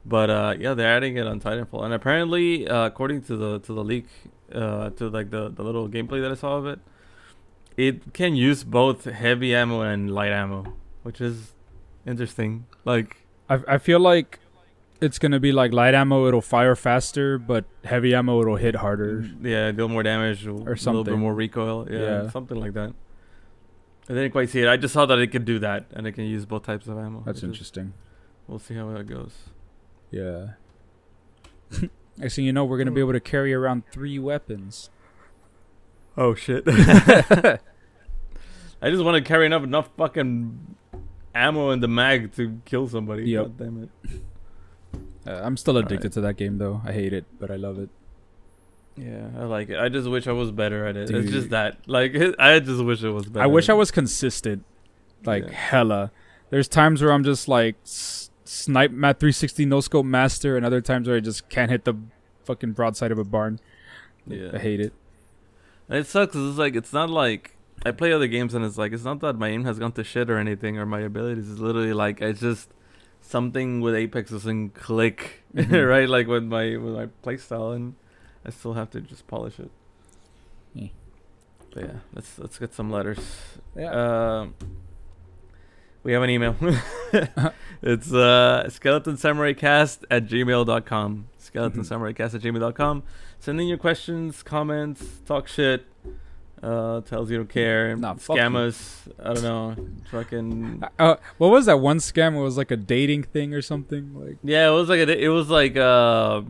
But 0.05 0.29
uh, 0.29 0.53
yeah, 0.59 0.75
they're 0.75 0.95
adding 0.95 1.17
it 1.17 1.25
on 1.25 1.39
Titanfall, 1.39 1.83
and 1.83 1.93
apparently, 1.93 2.67
uh, 2.67 2.85
according 2.85 3.23
to 3.23 3.35
the 3.35 3.59
to 3.61 3.73
the 3.73 3.83
leak, 3.83 4.05
uh, 4.53 4.91
to 4.91 5.09
like 5.09 5.31
the 5.31 5.49
the 5.49 5.63
little 5.63 5.89
gameplay 5.89 6.21
that 6.21 6.31
I 6.31 6.35
saw 6.35 6.57
of 6.57 6.67
it, 6.67 6.79
it 7.75 8.13
can 8.13 8.35
use 8.35 8.63
both 8.63 9.05
heavy 9.05 9.55
ammo 9.55 9.81
and 9.81 10.13
light 10.13 10.31
ammo, 10.31 10.73
which 11.01 11.19
is 11.21 11.53
interesting. 12.05 12.65
Like 12.85 13.24
I 13.49 13.59
I 13.67 13.77
feel 13.77 13.99
like 13.99 14.40
it's 15.01 15.19
gonna 15.19 15.40
be 15.40 15.51
like 15.51 15.74
light 15.74 15.93
ammo. 15.93 16.27
It'll 16.27 16.41
fire 16.41 16.75
faster, 16.75 17.38
but 17.38 17.65
heavy 17.83 18.14
ammo 18.15 18.41
it'll 18.41 18.56
hit 18.56 18.75
harder. 18.77 19.22
Mm, 19.24 19.43
yeah, 19.45 19.72
deal 19.72 19.90
more 19.90 20.03
damage 20.03 20.48
or, 20.48 20.75
something. 20.75 20.88
a 20.88 20.98
little 20.99 21.03
bit 21.03 21.17
more 21.17 21.33
recoil. 21.35 21.88
Yeah, 21.90 21.99
Yeah. 21.99 22.30
something 22.30 22.57
like 22.57 22.74
that. 22.74 22.93
I 24.07 24.14
didn't 24.14 24.32
quite 24.32 24.49
see 24.49 24.61
it. 24.61 24.67
I 24.67 24.77
just 24.77 24.93
saw 24.93 25.06
that 25.07 25.17
it 25.19 25.27
could 25.27 25.45
do 25.45 25.57
that 25.59 25.85
and 25.93 26.06
it 26.07 26.11
can 26.14 26.25
use 26.25 26.45
both 26.45 26.64
types 26.64 26.88
of 26.88 26.98
ammo. 26.98 27.24
That's 27.25 27.41
interesting. 27.43 27.93
We'll 28.48 28.59
see 28.59 28.75
how 28.75 28.91
that 28.93 29.07
goes. 29.07 29.33
Yeah. 30.11 30.49
Next 32.17 32.35
thing 32.35 32.45
you 32.45 32.53
know, 32.53 32.64
we're 32.64 32.77
gonna 32.77 32.91
be 32.91 33.01
able 33.01 33.14
to 33.14 33.19
carry 33.19 33.53
around 33.53 33.83
three 33.91 34.17
weapons. 34.19 34.90
Oh 36.17 36.33
shit! 36.35 36.64
I 36.67 37.59
just 38.91 39.03
want 39.03 39.15
to 39.15 39.22
carry 39.27 39.45
enough 39.45 39.64
enough 39.64 39.90
fucking 39.98 40.75
ammo 41.35 41.69
in 41.72 41.81
the 41.81 41.88
mag 41.88 42.33
to 42.33 42.59
kill 42.65 42.88
somebody. 42.88 43.23
Yep. 43.30 43.43
God 43.43 43.57
damn 43.57 43.83
it. 43.83 43.89
Uh, 45.27 45.41
I'm 45.43 45.57
still 45.57 45.77
addicted 45.77 45.97
Alright. 45.97 46.14
to 46.14 46.22
that 46.22 46.33
game 46.38 46.57
though. 46.57 46.81
I 46.85 46.91
hate 46.93 47.14
it, 47.14 47.25
but 47.39 47.51
I 47.51 47.55
love 47.57 47.77
it. 47.80 47.89
Yeah, 48.97 49.27
I 49.38 49.43
like 49.43 49.69
it. 49.69 49.77
I 49.77 49.89
just 49.89 50.07
wish 50.07 50.25
I 50.27 50.31
was 50.31 50.51
better 50.51 50.85
at 50.85 50.95
it. 50.95 51.09
It's 51.11 51.30
just 51.31 51.49
that, 51.49 51.77
like, 51.85 52.15
I 52.39 52.59
just 52.59 52.81
wish 52.83 53.03
it 53.03 53.09
was 53.09 53.25
better. 53.25 53.43
I 53.43 53.47
wish 53.47 53.67
I 53.67 53.73
was 53.73 53.91
consistent, 53.91 54.64
like 55.25 55.43
Yeah. 55.45 55.51
hella. 55.51 56.11
There's 56.49 56.67
times 56.69 57.01
where 57.01 57.11
I'm 57.11 57.23
just 57.23 57.47
like 57.49 57.75
s- 57.83 58.30
snipe 58.45 58.91
mat 58.91 59.19
360 59.19 59.65
no 59.65 59.81
scope 59.81 60.05
master, 60.05 60.55
and 60.55 60.65
other 60.65 60.80
times 60.80 61.07
where 61.09 61.17
I 61.17 61.19
just 61.19 61.49
can't 61.49 61.69
hit 61.69 61.83
the 61.83 61.95
fucking 62.45 62.72
broadside 62.72 63.11
of 63.11 63.17
a 63.19 63.25
barn. 63.25 63.59
Yeah. 64.27 64.51
I 64.53 64.59
hate 64.59 64.80
it. 64.80 64.93
It 65.89 66.07
sucks. 66.07 66.35
It's 66.35 66.57
like 66.57 66.75
it's 66.75 66.93
not 66.93 67.09
like 67.09 67.55
I 67.85 67.91
play 67.91 68.11
other 68.11 68.27
games 68.27 68.53
and 68.55 68.65
it's 68.65 68.77
like 68.77 68.91
it's 68.93 69.03
not 69.03 69.19
that 69.22 69.38
my 69.38 69.49
aim 69.49 69.64
has 69.65 69.77
gone 69.80 69.91
to 69.93 70.03
shit 70.03 70.30
or 70.30 70.38
anything 70.39 70.77
or 70.80 70.85
my 70.88 71.01
abilities. 71.01 71.49
It's 71.51 71.59
literally 71.59 71.93
like 71.93 72.19
it's 72.19 72.39
just 72.41 72.69
something 73.22 73.80
with 73.80 73.93
Apex 73.95 74.31
doesn't 74.31 74.72
click, 74.73 75.43
Mhm. 75.55 75.88
right? 75.88 76.09
Like 76.09 76.27
with 76.27 76.43
my 76.43 76.75
with 76.77 76.93
my 76.95 77.07
playstyle, 77.23 77.75
and 77.75 77.95
I 78.45 78.49
still 78.49 78.73
have 78.73 78.89
to 78.91 79.01
just 79.01 79.27
polish 79.27 79.59
it. 79.59 79.69
Yeah. 80.73 80.88
But 81.73 81.83
yeah, 81.83 81.99
let's 82.14 82.39
let's 82.39 82.57
get 82.57 82.73
some 82.73 82.89
letters. 82.89 83.19
Yeah. 83.75 83.91
Um, 84.41 84.55
we 86.03 86.14
have 86.14 86.23
an 86.23 86.30
email. 86.30 86.55
it's 87.81 88.14
uh, 88.14 88.69
skeleton 88.69 89.17
samurai 89.17 89.53
cast 89.53 90.05
at 90.11 90.25
gmail.com. 90.27 91.27
Skeleton 91.38 91.81
Mhm. 91.81 91.85
samurai 91.85 92.14
cast 92.14 92.35
at 92.35 92.41
gmail.com. 92.41 93.03
Send 93.39 93.59
in 93.61 93.67
your 93.67 93.77
questions, 93.77 94.41
comments, 94.43 95.19
talk 95.25 95.47
shit. 95.47 95.85
Uh, 96.64 97.01
tells 97.01 97.30
you 97.30 97.38
don't 97.38 97.50
care. 97.50 97.95
Nah, 97.95 98.16
fuck 98.16 98.38
Scam 98.38 99.14
I 99.24 99.34
don't 99.34 99.43
know. 99.43 99.75
Fucking. 100.09 100.84
Uh, 100.98 101.16
what 101.38 101.50
was 101.50 101.66
that 101.67 101.77
one 101.80 101.98
scam? 101.98 102.35
It 102.35 102.42
was 102.42 102.58
like 102.58 102.72
a 102.72 102.77
dating 102.77 103.24
thing 103.24 103.53
or 103.53 103.61
something. 103.61 104.14
Like 104.16 104.38
Yeah, 104.43 104.69
it 104.69 104.72
was 104.72 104.90
like 104.90 105.00
a, 105.08 105.24
it 105.24 105.27
was 105.27 105.50
like 105.50 105.75
uh, 105.77 106.42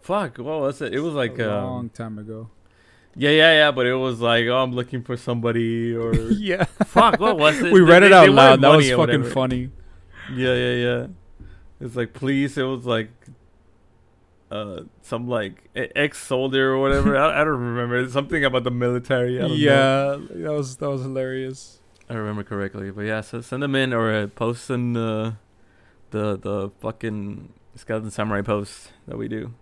fuck. 0.00 0.38
What 0.38 0.60
was 0.60 0.80
it? 0.82 0.94
It 0.94 1.00
was 1.00 1.14
like 1.14 1.38
a 1.38 1.58
uh, 1.58 1.62
long 1.62 1.88
time 1.90 2.18
ago. 2.18 2.50
yeah, 3.14 3.30
yeah, 3.30 3.52
yeah. 3.52 3.70
But 3.70 3.86
it 3.86 3.94
was 3.94 4.20
like, 4.20 4.46
oh, 4.46 4.56
I'm 4.62 4.72
looking 4.72 5.02
for 5.02 5.16
somebody 5.16 5.94
or 5.94 6.14
yeah, 6.30 6.64
fuck. 6.64 7.20
What 7.20 7.38
was 7.38 7.60
it? 7.60 7.72
we 7.76 7.80
read 7.80 8.02
They- 8.02 8.06
it 8.06 8.10
they 8.10 8.16
out 8.16 8.30
loud. 8.30 8.60
That 8.62 8.76
was 8.76 8.86
fucking 8.88 8.98
whatever. 8.98 9.30
funny. 9.30 9.70
Yeah, 10.32 10.54
yeah, 10.54 10.74
yeah. 10.74 11.06
It's 11.80 11.94
like 11.96 12.12
please. 12.12 12.56
It 12.58 12.62
was 12.64 12.86
like 12.86 13.10
uh 14.50 14.82
some 15.02 15.28
like 15.28 15.68
ex 15.74 16.18
soldier 16.18 16.72
or 16.72 16.78
whatever. 16.80 17.16
I, 17.16 17.40
I 17.40 17.44
don't 17.44 17.60
remember. 17.60 17.98
It's 18.00 18.12
something 18.12 18.44
about 18.44 18.64
the 18.64 18.70
military. 18.70 19.38
I 19.38 19.42
don't 19.42 19.50
know. 19.50 19.56
Yeah, 19.56 20.18
that 20.42 20.52
was 20.52 20.76
that 20.76 20.90
was 20.90 21.02
hilarious. 21.02 21.80
I 22.08 22.14
remember 22.14 22.42
correctly. 22.42 22.90
But 22.90 23.02
yeah, 23.02 23.20
so 23.20 23.40
send 23.40 23.62
them 23.62 23.74
in 23.74 23.92
or 23.92 24.12
uh, 24.12 24.26
post 24.26 24.70
in 24.70 24.94
the 24.94 25.36
the 26.10 26.36
the 26.36 26.70
fucking 26.80 27.52
skeleton 27.76 28.10
samurai 28.10 28.42
post 28.42 28.92
that 29.06 29.16
we 29.16 29.28
do. 29.28 29.54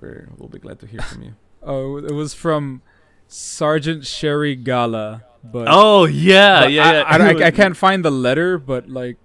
We're 0.00 0.28
we'll 0.36 0.48
be 0.48 0.58
glad 0.58 0.80
to 0.80 0.86
hear 0.86 1.00
from 1.00 1.22
you. 1.22 1.34
Oh, 1.66 1.96
it 1.96 2.12
was 2.12 2.34
from 2.34 2.82
Sergeant 3.26 4.04
Sherry 4.04 4.54
Gala. 4.54 5.24
But 5.42 5.66
oh 5.70 6.04
yeah, 6.04 6.60
but 6.60 6.72
yeah, 6.72 6.92
yeah. 6.92 7.02
I, 7.06 7.16
I, 7.16 7.28
I, 7.30 7.46
I 7.46 7.50
can't 7.50 7.74
find 7.74 8.04
the 8.04 8.10
letter, 8.10 8.58
but 8.58 8.90
like, 8.90 9.16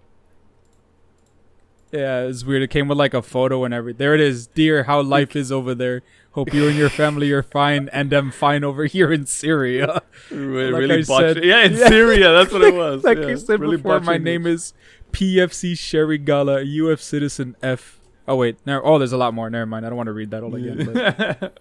yeah, 1.92 2.22
it's 2.22 2.44
weird. 2.44 2.62
It 2.62 2.70
came 2.70 2.88
with 2.88 2.98
like 2.98 3.14
a 3.14 3.22
photo 3.22 3.64
and 3.64 3.74
everything. 3.74 3.98
There 3.98 4.14
it 4.16 4.22
is, 4.22 4.48
dear. 4.48 4.84
How 4.84 5.02
life 5.02 5.36
is 5.36 5.52
over 5.52 5.74
there. 5.76 6.02
Hope 6.34 6.54
you 6.54 6.68
and 6.68 6.78
your 6.78 6.90
family 6.90 7.32
are 7.32 7.42
fine, 7.42 7.90
and 7.92 8.14
I'm 8.14 8.32
fine 8.32 8.64
over 8.64 8.86
here 8.86 9.12
in 9.12 9.26
Syria. 9.26 10.04
Re- 10.32 10.70
like 10.72 10.80
really 10.82 10.96
I 11.00 11.02
said- 11.02 11.44
Yeah, 11.44 11.64
in 11.64 11.74
Yeah. 11.78 11.88
Syria. 11.90 12.32
That's 12.32 12.52
what 12.54 12.62
it 12.62 12.74
was. 12.76 13.04
like 13.04 13.18
yeah. 13.18 13.28
I 13.30 13.36
said 13.36 13.60
Really 13.60 13.78
before, 13.78 14.00
my 14.02 14.18
name 14.18 14.46
is 14.46 14.74
PFC 15.12 15.78
Sherry 15.78 16.20
Gala, 16.20 16.62
UF 16.64 17.02
Citizen 17.02 17.56
F. 17.64 18.00
Oh 18.28 18.36
wait, 18.36 18.58
no. 18.66 18.80
Oh, 18.84 19.00
there's 19.00 19.12
a 19.12 19.18
lot 19.18 19.34
more. 19.34 19.50
Never 19.50 19.66
mind. 19.66 19.86
I 19.86 19.90
don't 19.90 19.98
want 19.98 20.08
to 20.08 20.14
read 20.14 20.30
that 20.32 20.44
all 20.44 20.54
again. 20.56 20.78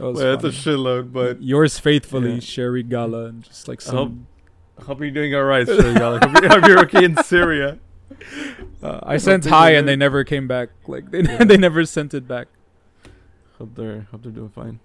That 0.00 0.14
well, 0.14 0.14
that's 0.14 0.44
a 0.44 0.48
shitload, 0.48 1.12
but 1.12 1.42
Yours 1.42 1.78
faithfully, 1.78 2.34
Yeah. 2.34 2.40
Sherry 2.40 2.82
Gala, 2.82 3.26
and 3.26 3.42
just 3.42 3.68
like 3.68 3.86
I 3.86 3.90
hope- 3.90 4.08
some. 4.08 4.26
hope 4.86 5.00
you're 5.00 5.10
doing 5.10 5.34
all 5.34 5.42
right, 5.44 5.66
sir. 5.66 5.92
Hope 5.98 6.42
you- 6.42 6.48
hope 6.48 6.66
you're 6.66 6.80
okay 6.84 7.04
in 7.04 7.16
Syria. 7.22 7.78
Uh, 8.82 9.00
I 9.02 9.16
sent 9.18 9.44
they 9.44 9.50
hi 9.50 9.70
and 9.72 9.86
they 9.86 9.96
never 9.96 10.24
came 10.24 10.48
back. 10.48 10.70
Like 10.88 11.10
they 11.10 11.22
Yeah. 11.22 11.44
they 11.44 11.56
never 11.56 11.84
sent 11.84 12.14
it 12.14 12.26
back. 12.26 12.48
Hope 13.58 13.74
they're 13.74 14.06
hope 14.10 14.22
they're 14.22 14.32
doing 14.32 14.48
fine. 14.50 14.80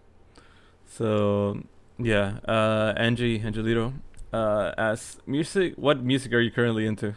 So 0.85 1.63
yeah, 1.97 2.39
uh, 2.47 2.93
Angie 2.97 3.39
Angelito 3.39 3.93
uh, 4.33 4.71
asks 4.77 5.17
music. 5.25 5.73
What 5.77 6.03
music 6.03 6.33
are 6.33 6.39
you 6.41 6.51
currently 6.51 6.85
into? 6.85 7.15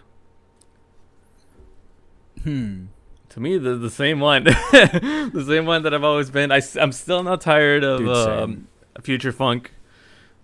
Hmm. 2.45 2.87
To 3.31 3.41
me, 3.41 3.59
the 3.59 3.75
the 3.75 3.91
same 3.91 4.21
one, 4.21 4.45
the 4.45 5.45
same 5.47 5.67
one 5.67 5.83
that 5.83 5.93
I've 5.93 6.05
always 6.05 6.31
been. 6.31 6.51
I 6.51 6.63
am 6.77 6.93
still 6.93 7.23
not 7.23 7.41
tired 7.43 7.85
of 7.85 7.99
Dude, 8.01 8.09
um, 8.09 8.69
future 9.03 9.33
funk, 9.33 9.63
Big 9.65 9.73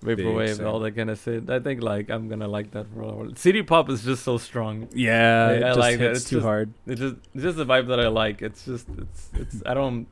vaporwave, 0.05 0.65
all 0.67 0.79
that 0.81 0.93
kind 0.97 1.11
of 1.11 1.19
shit. 1.21 1.49
I 1.51 1.59
think 1.61 1.83
like 1.83 2.11
I'm 2.11 2.29
gonna 2.29 2.49
like 2.49 2.71
that 2.73 2.87
for 2.93 3.03
a 3.03 3.07
while. 3.13 3.35
City 3.37 3.63
pop 3.63 3.89
is 3.91 4.03
just 4.05 4.23
so 4.23 4.39
strong. 4.39 4.89
Yeah, 4.93 5.49
I- 5.51 5.59
just 5.61 5.79
like 5.79 5.99
that. 5.99 6.05
hits 6.05 6.21
It's 6.21 6.31
too 6.31 6.37
just- 6.37 6.45
hard. 6.47 6.73
It's 6.87 7.01
just 7.01 7.17
it's 7.35 7.43
just 7.43 7.57
the 7.57 7.67
vibe 7.67 7.89
that 7.89 8.01
I 8.01 8.09
like. 8.09 8.43
It's 8.43 8.65
just 8.65 8.87
it's 8.99 9.31
it's 9.35 9.63
I 9.67 9.75
don't 9.75 10.07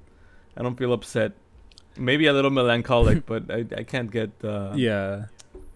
I 0.57 0.63
don't 0.63 0.77
feel 0.77 0.93
upset. 0.93 1.33
Maybe 1.97 2.27
a 2.27 2.33
little 2.33 2.51
melancholic, 2.51 3.27
but 3.33 3.51
I 3.51 3.67
I 3.77 3.83
can't 3.85 4.11
get. 4.11 4.31
Uh, 4.43 4.73
Yeah, 4.75 5.27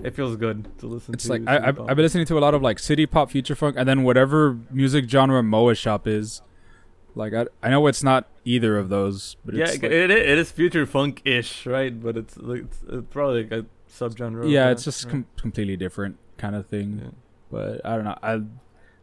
It 0.02 0.14
feels 0.14 0.36
good 0.36 0.66
to 0.80 0.86
listen 0.86 1.14
it's 1.14 1.24
to. 1.24 1.32
like 1.32 1.42
I, 1.46 1.68
I've. 1.68 1.78
I've 1.80 1.96
been 1.96 2.04
listening 2.08 2.26
to 2.26 2.38
a 2.38 2.42
lot 2.46 2.54
of 2.54 2.62
like 2.62 2.78
city 2.78 3.06
pop, 3.06 3.30
future 3.30 3.54
funk, 3.54 3.76
and 3.78 3.86
then 3.88 4.02
whatever 4.02 4.58
music 4.70 5.08
genre 5.08 5.42
Moe 5.42 5.72
Shop 5.74 6.06
is. 6.06 6.42
Like 7.14 7.32
I, 7.32 7.46
I 7.62 7.70
know 7.70 7.86
it's 7.86 8.02
not 8.02 8.28
either 8.44 8.76
of 8.76 8.90
those, 8.90 9.36
but 9.44 9.54
yeah, 9.54 9.64
it's 9.64 9.74
it, 9.76 9.82
like- 9.82 9.92
it 9.92 10.10
it 10.10 10.38
is 10.38 10.52
future 10.52 10.84
funk 10.84 11.22
ish, 11.24 11.64
right? 11.64 11.94
But 11.98 12.16
it's 12.18 12.36
like 12.36 12.62
it's, 12.68 12.78
it's 12.88 13.06
probably 13.10 13.44
like 13.44 13.52
a 13.52 13.66
subgenre. 13.90 14.50
yeah, 14.50 14.64
that, 14.66 14.72
it's 14.72 14.84
just 14.84 15.04
right? 15.04 15.10
com- 15.12 15.26
completely 15.36 15.76
different 15.76 16.16
kind 16.38 16.54
of 16.54 16.66
thing. 16.66 17.00
Yeah. 17.02 17.10
But 17.50 17.80
I 17.84 17.94
don't 17.96 18.04
know, 18.04 18.18
I 18.22 18.40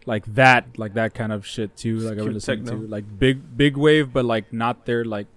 like 0.05 0.25
that, 0.35 0.77
like 0.77 0.93
that 0.95 1.13
kind 1.13 1.31
of 1.31 1.45
shit 1.45 1.75
too. 1.77 1.97
Like 1.99 2.13
I've 2.17 2.23
cute 2.23 2.33
listening 2.33 2.65
to 2.65 2.75
like 2.75 3.05
big 3.19 3.55
big 3.57 3.77
wave, 3.77 4.11
but 4.13 4.25
like 4.25 4.51
not 4.51 4.85
their 4.85 5.05
like 5.05 5.27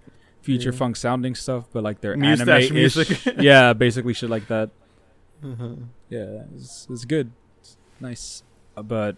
future 0.43 0.71
Yeah. 0.71 0.77
funk 0.79 0.97
sounding 0.97 1.35
stuff, 1.35 1.65
but 1.73 1.83
like 1.83 2.01
their 2.01 2.13
anime 2.15 2.73
music. 2.75 3.25
yeah, 3.39 3.73
basically 3.73 4.13
shit 4.15 4.31
like 4.31 4.49
that. 4.49 4.71
Uh-huh. 5.45 5.69
Yeah, 6.09 6.43
it's, 6.55 6.87
it's 6.91 7.05
good. 7.05 7.31
It's 7.61 7.77
nice. 8.01 8.43
Uh, 8.77 8.83
But 8.83 9.17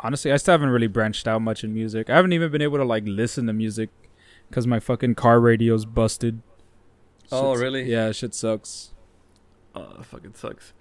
honestly, 0.00 0.32
I 0.32 0.36
still 0.36 0.52
haven't 0.52 0.70
really 0.70 0.86
branched 0.86 1.26
out 1.28 1.42
much 1.42 1.64
in 1.64 1.74
music. 1.74 2.08
I 2.10 2.16
haven't 2.16 2.32
even 2.32 2.50
been 2.50 2.62
able 2.62 2.78
to 2.78 2.84
like 2.84 3.04
listen 3.06 3.46
to 3.46 3.52
music 3.52 3.90
because 4.48 4.66
my 4.66 4.80
fucking 4.80 5.14
car 5.16 5.40
radio's 5.40 5.84
busted. 5.84 6.40
Oh, 7.32 7.54
really? 7.56 7.90
Yeah, 7.90 8.12
shit 8.12 8.34
sucks. 8.34 8.92
Oh, 9.76 10.02
fucking 10.02 10.34
sucks. 10.34 10.72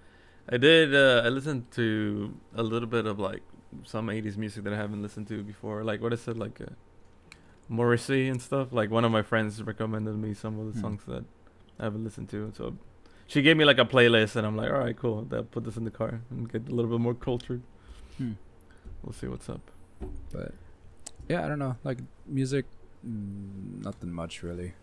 I 0.49 0.57
did. 0.57 0.95
Uh, 0.95 1.21
I 1.25 1.29
listened 1.29 1.69
to 1.71 2.33
a 2.55 2.63
little 2.63 2.87
bit 2.87 3.05
of 3.05 3.19
like 3.19 3.41
some 3.83 4.07
'80s 4.07 4.37
music 4.37 4.63
that 4.63 4.73
I 4.73 4.77
haven't 4.77 5.01
listened 5.01 5.27
to 5.27 5.43
before. 5.43 5.83
Like 5.83 6.01
what 6.01 6.13
is 6.13 6.27
it? 6.27 6.37
Like 6.37 6.61
uh, 6.61 6.65
Morrissey 7.67 8.27
and 8.29 8.41
stuff. 8.41 8.71
Like 8.71 8.89
one 8.91 9.03
of 9.05 9.11
my 9.11 9.21
friends 9.21 9.61
recommended 9.61 10.15
me 10.17 10.33
some 10.33 10.59
of 10.59 10.67
the 10.67 10.73
Hmm. 10.73 10.81
songs 10.81 11.01
that 11.07 11.23
I 11.79 11.83
haven't 11.85 12.03
listened 12.03 12.29
to. 12.29 12.51
So 12.55 12.77
she 13.27 13.41
gave 13.41 13.57
me 13.57 13.65
like 13.65 13.79
a 13.79 13.85
playlist, 13.85 14.35
and 14.35 14.45
I'm 14.47 14.55
like, 14.55 14.71
all 14.71 14.79
right, 14.79 14.95
cool. 14.95 15.27
I'll 15.31 15.43
put 15.43 15.63
this 15.65 15.77
in 15.77 15.83
the 15.83 15.91
car 15.91 16.21
and 16.29 16.51
get 16.51 16.69
a 16.69 16.71
little 16.73 16.91
bit 16.91 16.99
more 17.01 17.15
cultured. 17.15 17.61
Hmm. 18.17 18.33
We'll 19.03 19.13
see 19.13 19.27
what's 19.27 19.49
up. 19.49 19.61
But 20.31 20.53
yeah, 21.27 21.43
I 21.43 21.47
don't 21.47 21.59
know. 21.59 21.75
Like 21.83 21.99
music, 22.27 22.65
mm, 23.05 23.83
nothing 23.83 24.11
much 24.11 24.43
really. 24.43 24.73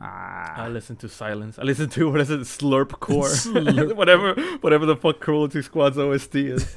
Ah, 0.00 0.62
I 0.64 0.68
listen 0.68 0.96
to 0.96 1.08
Silence. 1.08 1.58
I 1.58 1.62
listen 1.62 1.88
to 1.90 2.10
what 2.10 2.20
is 2.20 2.30
it? 2.30 2.40
Slurp 2.40 2.90
Core. 3.00 3.24
Slurp. 3.28 3.94
whatever, 3.96 4.34
whatever 4.60 4.86
the 4.86 4.96
fuck 4.96 5.18
Cruelty 5.20 5.62
Squad's 5.62 5.98
OST 5.98 6.36
is. 6.36 6.76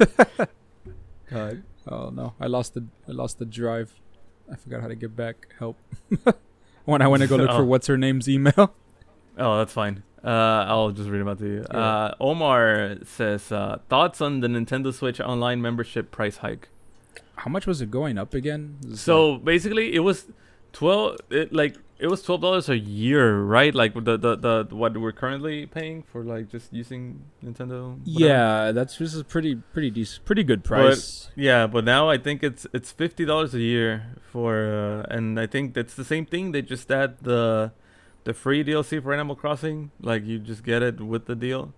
God. 1.30 1.64
oh 1.88 2.10
no, 2.10 2.34
I 2.40 2.48
lost 2.48 2.74
the 2.74 2.86
I 3.08 3.12
lost 3.12 3.40
the 3.40 3.46
drive. 3.46 3.94
I 4.52 4.56
forgot 4.56 4.82
how 4.82 4.88
to 4.88 4.96
get 4.96 5.16
back. 5.16 5.48
Help. 5.60 5.78
when 6.86 7.02
I 7.02 7.08
went 7.08 7.22
to 7.22 7.28
go 7.28 7.36
look 7.38 7.52
for 7.52 7.62
Oh. 7.62 7.66
what's 7.66 7.88
her 7.88 7.98
name's 7.98 8.28
email. 8.28 8.74
Oh, 9.38 9.58
that's 9.58 9.72
fine. 9.74 10.04
Uh, 10.24 10.66
I'll 10.68 10.92
just 10.92 11.10
read 11.10 11.20
them 11.20 11.30
out 11.30 11.40
to 11.40 11.48
you. 11.48 11.62
Uh, 11.64 12.14
Omar 12.20 12.98
says 13.06 13.52
uh, 13.52 13.80
thoughts 13.90 14.20
on 14.22 14.42
the 14.42 14.48
Nintendo 14.48 14.94
Switch 14.94 15.20
online 15.22 15.62
membership 15.62 16.12
price 16.12 16.38
hike. 16.38 16.68
How 17.38 17.50
much 17.50 17.66
was 17.66 17.82
it 17.82 17.90
going 17.90 18.18
up 18.18 18.34
again? 18.34 18.78
It 18.84 18.90
was 18.90 19.02
So 19.02 19.38
basically, 19.38 19.96
it 19.96 20.00
was 20.00 20.26
twelve. 20.74 21.18
It, 21.30 21.54
like 21.54 21.78
it 22.02 22.08
was 22.10 22.22
twelve 22.24 22.42
dollars 22.42 22.68
a 22.68 22.78
year, 22.78 23.40
right? 23.42 23.74
Like 23.74 23.94
the, 23.94 24.18
the 24.18 24.36
the 24.36 24.68
what 24.76 24.98
we're 24.98 25.12
currently 25.12 25.66
paying 25.68 26.02
for 26.04 26.24
like 26.24 26.50
just 26.50 26.74
using 26.74 27.22
Nintendo. 27.46 27.98
whatever. 28.00 28.02
Yeah, 28.06 28.72
that's 28.72 28.98
this 28.98 29.14
is 29.14 29.24
pretty 29.24 29.56
pretty 29.56 29.92
decent, 29.92 30.26
pretty 30.26 30.44
good 30.44 30.64
price. 30.64 31.30
Yeah, 31.36 31.68
but 31.68 31.86
now 31.86 32.10
I 32.10 32.18
think 32.18 32.44
it's 32.44 32.66
it's 32.74 32.92
fifty 32.92 33.24
dollars 33.24 33.54
a 33.54 33.60
year 33.62 34.16
for, 34.32 35.06
uh, 35.10 35.14
and 35.16 35.40
I 35.40 35.46
think 35.48 35.74
that's 35.74 35.94
the 35.94 36.04
same 36.06 36.26
thing. 36.26 36.52
They 36.52 36.62
just 36.64 36.92
add 36.92 37.20
the 37.22 37.72
the 38.24 38.34
free 38.34 38.64
DLC 38.64 39.02
for 39.02 39.14
Animal 39.14 39.36
Crossing, 39.36 39.92
like 40.02 40.26
you 40.26 40.40
just 40.40 40.64
get 40.64 40.82
it 40.82 41.02
with 41.02 41.26
the 41.26 41.36
deal, 41.36 41.74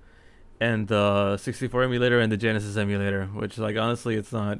and 0.59 0.87
the 0.89 1.37
64 1.37 1.83
emulator 1.83 2.19
and 2.19 2.31
the 2.31 2.37
Genesis 2.37 2.75
emulator, 2.77 3.25
which 3.27 3.57
like 3.57 3.77
honestly, 3.77 4.15
it's 4.15 4.31
not. 4.33 4.59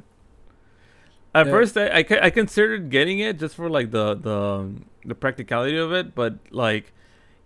At 1.34 1.46
Yeah. 1.46 1.52
first, 1.52 1.76
I, 1.76 1.88
I 1.88 2.04
I 2.22 2.30
considered 2.30 2.90
getting 2.90 3.18
it 3.18 3.38
just 3.38 3.54
for 3.56 3.68
like 3.68 3.90
the 3.90 4.14
the 4.14 4.70
the 5.04 5.14
practicality 5.14 5.76
of 5.76 5.92
it, 5.92 6.14
but 6.14 6.38
like. 6.50 6.92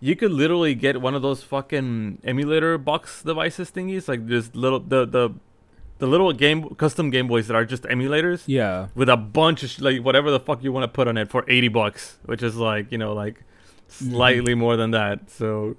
You 0.01 0.15
could 0.15 0.31
literally 0.31 0.77
get 0.77 1.01
one 1.01 1.17
of 1.17 1.23
those 1.23 1.43
fucking 1.43 2.21
emulator 2.23 2.79
box 2.79 3.25
devices 3.25 3.73
thingies, 3.73 4.07
like 4.07 4.29
just 4.29 4.55
little 4.55 4.79
the 4.79 5.05
the 5.05 5.35
the 5.99 6.07
little 6.07 6.33
game 6.33 6.75
custom 6.77 7.11
Game 7.11 7.29
Boys 7.29 7.49
that 7.49 7.55
are 7.55 7.65
just 7.65 7.83
emulators 7.85 8.45
yeah, 8.47 8.89
with 8.95 9.09
a 9.09 9.17
bunch 9.17 9.63
of 9.63 9.71
sh- 9.71 9.81
like 9.81 10.03
whatever 10.03 10.31
the 10.31 10.41
fuck 10.41 10.63
you 10.63 10.73
want 10.73 10.85
to 10.85 10.89
put 10.89 11.09
on 11.09 11.17
it 11.17 11.29
for 11.29 11.45
80 11.49 11.69
bucks, 11.69 12.19
which 12.25 12.43
is 12.43 12.57
like, 12.57 12.91
you 12.93 12.99
know, 12.99 13.13
like 13.13 13.35
mm-hmm. 13.35 14.11
slightly 14.11 14.55
more 14.55 14.77
than 14.77 14.93
that. 14.93 15.31
So 15.31 15.77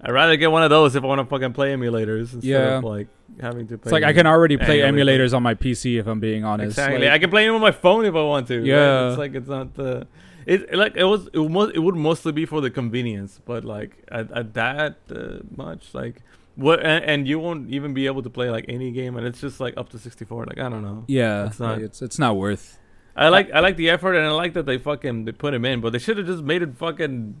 I'd 0.00 0.12
rather 0.12 0.36
get 0.36 0.50
one 0.50 0.62
of 0.62 0.70
those 0.70 0.96
if 0.96 1.04
I 1.04 1.06
want 1.06 1.20
to 1.20 1.26
fucking 1.26 1.52
play 1.52 1.74
emulators 1.74 2.32
instead 2.32 2.44
Yeah. 2.44 2.78
of 2.78 2.84
like 2.84 3.08
having 3.40 3.68
to 3.68 3.78
play 3.78 3.90
it's 3.90 3.92
like 3.92 4.04
I 4.04 4.12
can 4.12 4.26
already 4.26 4.56
play 4.56 4.80
emulators 4.80 5.34
on 5.34 5.42
my 5.42 5.54
PC 5.54 6.00
if 6.00 6.06
I'm 6.06 6.20
being 6.20 6.44
honest. 6.44 6.78
Exactly. 6.78 7.04
Like, 7.04 7.10
I 7.10 7.18
can 7.18 7.30
play 7.30 7.44
them 7.46 7.54
on 7.54 7.60
my 7.60 7.72
phone 7.72 8.06
if 8.06 8.14
I 8.14 8.22
want 8.22 8.48
to. 8.48 8.58
right? 8.58 8.66
Yeah. 8.66 9.10
It's 9.10 9.18
like 9.18 9.34
it's 9.34 9.48
not 9.48 9.74
the 9.74 10.06
it 10.54 10.74
like 10.82 10.94
it 10.96 11.04
was 11.04 11.28
it, 11.32 11.38
mo- 11.56 11.72
it 11.78 11.82
would 11.86 11.94
mostly 12.08 12.32
be 12.32 12.44
for 12.52 12.60
the 12.60 12.70
convenience, 12.70 13.40
but 13.50 13.64
like 13.64 13.92
at, 14.18 14.26
at 14.32 14.54
that 14.54 14.92
uh, 15.14 15.38
much 15.56 15.82
like 16.00 16.16
what 16.56 16.78
and, 16.84 17.04
and 17.10 17.28
you 17.28 17.38
won't 17.38 17.70
even 17.70 17.90
be 17.94 18.06
able 18.06 18.22
to 18.22 18.30
play 18.30 18.48
like 18.56 18.64
any 18.68 18.90
game 18.90 19.16
and 19.16 19.24
it's 19.26 19.40
just 19.40 19.60
like 19.60 19.74
up 19.76 19.88
to 19.90 19.98
64 19.98 20.46
like 20.46 20.58
I 20.58 20.68
don't 20.68 20.82
know. 20.82 21.04
yeah, 21.06 21.46
It's 21.46 21.60
not- 21.60 21.74
like, 21.76 21.84
it's 21.88 22.00
it's 22.02 22.18
not 22.18 22.36
worth. 22.36 22.78
I 23.14 23.28
like 23.30 23.50
I 23.52 23.60
like 23.60 23.76
the 23.76 23.90
effort 23.90 24.14
and 24.14 24.24
I 24.26 24.30
like 24.30 24.52
that 24.54 24.64
they 24.66 24.78
fucking 24.78 25.24
they 25.26 25.32
put 25.32 25.52
him 25.52 25.64
in, 25.64 25.80
but 25.80 25.90
they 25.92 25.98
should 25.98 26.18
have 26.18 26.26
just 26.26 26.42
made 26.42 26.62
it 26.62 26.76
fucking 26.78 27.34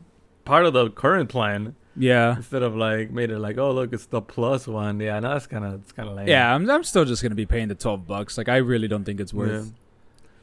part 0.44 0.66
of 0.66 0.72
the 0.72 0.90
current 0.90 1.28
plan. 1.30 1.74
Yeah. 2.00 2.36
instead 2.36 2.62
of 2.62 2.76
like 2.76 3.10
made 3.10 3.30
it 3.30 3.38
like, 3.40 3.58
oh 3.58 3.72
look, 3.72 3.92
it's 3.92 4.06
the 4.06 4.20
plus 4.20 4.66
one. 4.68 5.00
Yeah, 5.00 5.18
no, 5.20 5.32
that's 5.34 5.46
kind 5.48 5.64
of 5.64 5.74
it's 5.82 5.92
kind 5.92 6.08
of 6.08 6.14
lame. 6.16 6.28
Yeah, 6.28 6.54
I'm, 6.54 6.68
I'm 6.70 6.84
still 6.84 7.04
just 7.04 7.22
gonna 7.24 7.34
be 7.34 7.46
paying 7.46 7.68
the 7.68 7.74
twelve 7.74 8.06
bucks. 8.06 8.36
Like 8.38 8.48
I 8.48 8.58
really 8.58 8.86
don't 8.88 9.04
think 9.04 9.18
it's 9.20 9.34
worth. 9.34 9.66
Yeah. 9.66 9.70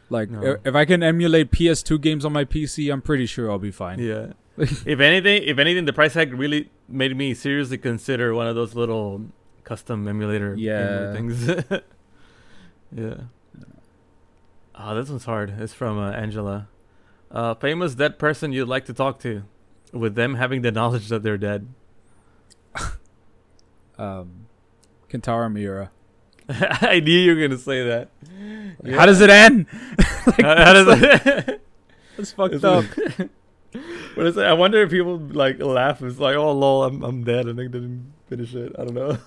Like 0.10 0.30
No. 0.30 0.54
i- 0.54 0.58
if 0.68 0.76
I 0.76 0.86
can 0.86 1.02
emulate 1.04 1.52
PS2 1.52 2.00
games 2.00 2.26
on 2.26 2.32
my 2.34 2.46
PC, 2.46 2.92
I'm 2.92 3.02
pretty 3.02 3.26
sure 3.26 3.50
I'll 3.50 3.60
be 3.60 3.72
fine. 3.72 4.00
Yeah. 4.00 4.34
if 4.58 5.00
anything, 5.00 5.44
if 5.44 5.58
anything, 5.58 5.86
the 5.86 5.94
price 5.94 6.14
tag 6.14 6.34
really 6.34 6.70
made 6.88 7.16
me 7.18 7.34
seriously 7.34 7.78
consider 7.78 8.34
one 8.34 8.48
of 8.48 8.56
those 8.56 8.76
little 8.76 9.26
custom 9.64 10.08
emulator 10.08 10.54
Yeah. 10.56 11.14
things. 11.14 11.48
yeah. 12.96 13.16
Oh, 14.78 14.94
this 14.96 15.10
one's 15.10 15.26
hard. 15.26 15.54
It's 15.60 15.74
from 15.74 15.98
uh, 15.98 16.12
Angela. 16.12 16.68
Uh, 17.32 17.54
famous 17.56 17.96
dead 17.96 18.20
person 18.20 18.52
you'd 18.52 18.68
like 18.68 18.86
to 18.86 18.94
talk 18.94 19.20
to, 19.22 19.44
with 19.92 20.16
them 20.16 20.36
having 20.36 20.62
the 20.62 20.72
knowledge 20.72 21.08
that 21.10 21.24
they're 21.24 21.38
dead. 21.38 21.68
Um, 23.98 24.48
Kentaro 25.10 25.50
Miura. 25.52 25.92
I 26.50 27.00
knew 27.00 27.12
you 27.18 27.36
were 27.36 27.42
gonna 27.42 27.58
say 27.60 27.84
that. 27.88 28.10
Yeah. 28.84 28.98
How 28.98 29.06
does 29.06 29.22
it 29.22 29.30
end? 29.30 29.68
How, 30.40 30.56
how 30.66 30.74
does 30.74 31.02
it? 31.02 31.62
It's 32.18 32.32
fucked 32.32 32.64
up. 32.64 32.86
what 34.16 34.26
is 34.26 34.38
it? 34.38 34.46
I 34.46 34.54
wonder 34.54 34.82
if 34.84 34.90
people 34.90 35.18
like 35.18 35.60
laugh. 35.62 36.02
It's 36.02 36.18
like, 36.18 36.38
oh 36.38 36.52
lol, 36.54 36.84
I'm 36.86 37.04
I'm 37.04 37.24
dead, 37.26 37.46
and 37.48 37.60
they 37.60 37.68
didn't 37.68 38.14
finish 38.30 38.54
it. 38.56 38.74
I 38.80 38.86
don't 38.86 38.94
know. 38.94 39.18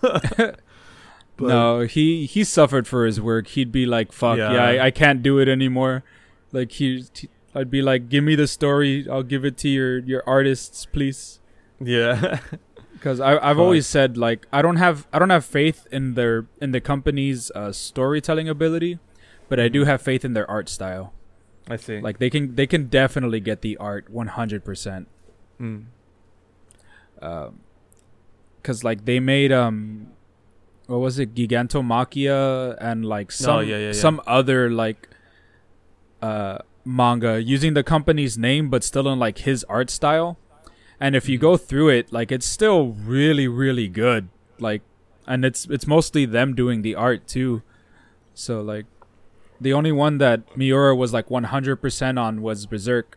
But- 1.36 1.48
no, 1.48 1.80
he 1.82 2.24
he 2.26 2.42
suffered 2.44 2.88
for 2.88 3.04
his 3.06 3.20
work. 3.20 3.46
He'd 3.48 3.70
be 3.70 3.84
like, 3.86 4.10
"Fuck, 4.12 4.38
yeah, 4.38 4.52
Yeah. 4.54 4.64
I, 4.82 4.86
I 4.86 4.90
can't 4.90 5.22
do 5.22 5.38
it 5.38 5.48
anymore." 5.48 6.02
Like 6.50 6.72
he, 6.72 7.04
he- 7.14 7.28
I'd 7.54 7.70
be 7.70 7.80
like, 7.82 8.08
"Give 8.08 8.24
me 8.24 8.34
the 8.34 8.48
story. 8.48 9.06
I'll 9.08 9.22
give 9.22 9.44
it 9.44 9.56
to 9.58 9.68
your 9.68 9.98
your 9.98 10.22
artists, 10.26 10.86
please." 10.86 11.40
Yeah. 11.78 12.40
Because 12.98 13.20
I 13.20 13.38
I've 13.38 13.58
always 13.58 13.86
said 13.86 14.16
like 14.16 14.46
I 14.52 14.60
don't 14.60 14.76
have 14.76 15.06
I 15.12 15.18
don't 15.20 15.30
have 15.30 15.44
faith 15.44 15.86
in 15.92 16.14
their 16.14 16.46
in 16.60 16.72
the 16.72 16.80
company's 16.80 17.50
uh, 17.54 17.70
storytelling 17.72 18.48
ability, 18.48 18.98
but 19.48 19.60
I 19.60 19.68
do 19.68 19.84
have 19.84 20.02
faith 20.02 20.24
in 20.24 20.32
their 20.34 20.48
art 20.50 20.68
style. 20.68 21.12
I 21.70 21.76
see. 21.76 22.00
Like 22.00 22.18
they 22.18 22.28
can 22.30 22.54
they 22.56 22.66
can 22.66 22.88
definitely 22.88 23.40
get 23.40 23.62
the 23.62 23.76
art 23.78 24.10
one 24.10 24.28
hundred 24.28 24.64
percent. 24.64 25.06
Mm. 25.60 25.86
um 27.20 27.60
because 28.62 28.84
like 28.84 29.04
they 29.06 29.18
made 29.18 29.50
um 29.50 30.06
what 30.86 30.98
was 30.98 31.18
it 31.18 31.34
gigantomachia 31.34 32.76
and 32.80 33.04
like 33.04 33.32
some 33.32 33.56
Oh, 33.56 33.60
yeah, 33.60 33.76
yeah, 33.76 33.86
yeah. 33.86 33.92
some 33.92 34.20
other 34.26 34.70
like 34.70 35.08
uh 36.22 36.58
manga 36.84 37.42
using 37.42 37.74
the 37.74 37.82
company's 37.82 38.38
name 38.38 38.70
but 38.70 38.84
still 38.84 39.08
in 39.08 39.18
like 39.18 39.38
his 39.38 39.64
art 39.64 39.90
style 39.90 40.38
and 41.00 41.14
if 41.16 41.28
you 41.28 41.38
Mhm. 41.38 41.42
go 41.42 41.56
through 41.56 41.88
it 41.88 42.12
like 42.12 42.30
it's 42.32 42.46
still 42.46 42.88
really 42.92 43.46
really 43.48 43.88
good 43.88 44.28
like 44.58 44.82
and 45.26 45.44
it's 45.44 45.66
it's 45.70 45.86
mostly 45.86 46.24
them 46.24 46.54
doing 46.54 46.82
the 46.82 46.94
art 46.94 47.26
too 47.26 47.62
so 48.34 48.60
like 48.60 48.86
the 49.60 49.72
only 49.72 49.92
one 49.92 50.18
that 50.18 50.56
miura 50.56 50.94
was 50.94 51.12
like 51.12 51.28
100% 51.28 52.18
on 52.18 52.42
was 52.42 52.66
berserk 52.66 53.16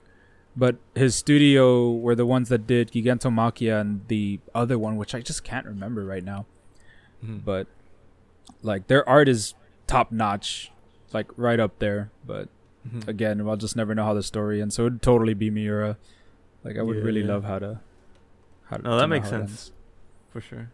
but 0.56 0.76
his 0.96 1.16
studio 1.16 1.92
were 1.92 2.14
the 2.16 2.26
ones 2.26 2.50
that 2.50 2.68
did 2.68 2.92
Gigantomachia 2.92 3.80
and 3.80 4.02
the 4.10 4.38
other 4.54 4.78
one, 4.78 4.98
which 4.98 5.16
I 5.16 5.22
just 5.22 5.46
can't 5.46 5.66
remember 5.66 6.04
right 6.04 6.26
now. 6.26 6.46
Mhm. 7.26 7.46
But 7.46 7.68
like 8.62 8.88
their 8.88 9.08
art 9.08 9.30
is 9.30 9.54
top 9.88 10.12
notch, 10.12 10.70
like 11.14 11.28
right 11.38 11.58
up 11.58 11.80
there. 11.80 12.12
But 12.28 12.50
Mhm. 12.86 13.08
again, 13.08 13.40
I'll 13.48 13.56
just 13.56 13.78
never 13.78 13.96
know 13.96 14.04
how 14.04 14.14
the 14.14 14.22
story 14.24 14.62
ends. 14.62 14.76
So 14.76 14.88
it'd 14.88 15.02
totally 15.02 15.34
be 15.34 15.50
Miura. 15.50 15.96
Like 16.64 16.78
I 16.78 16.82
would 16.82 16.98
Yeah, 16.98 17.04
really 17.04 17.22
yeah. 17.22 17.28
love 17.34 17.44
how 17.44 17.60
to. 17.60 17.80
How 18.70 18.78
to 18.78 18.84
No, 18.84 18.98
that 18.98 19.08
makes 19.08 19.30
sense. 19.30 19.72
for 20.30 20.42
sure. 20.42 20.72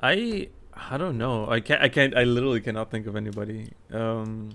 I 0.00 0.48
I 0.74 0.96
don't 0.96 1.18
know. 1.18 1.48
I 1.50 1.60
can't. 1.60 1.82
I 1.82 1.88
can't. 1.88 2.16
I 2.16 2.24
literally 2.24 2.60
cannot 2.60 2.90
think 2.90 3.06
of 3.06 3.14
anybody. 3.14 3.72
Um, 3.92 4.50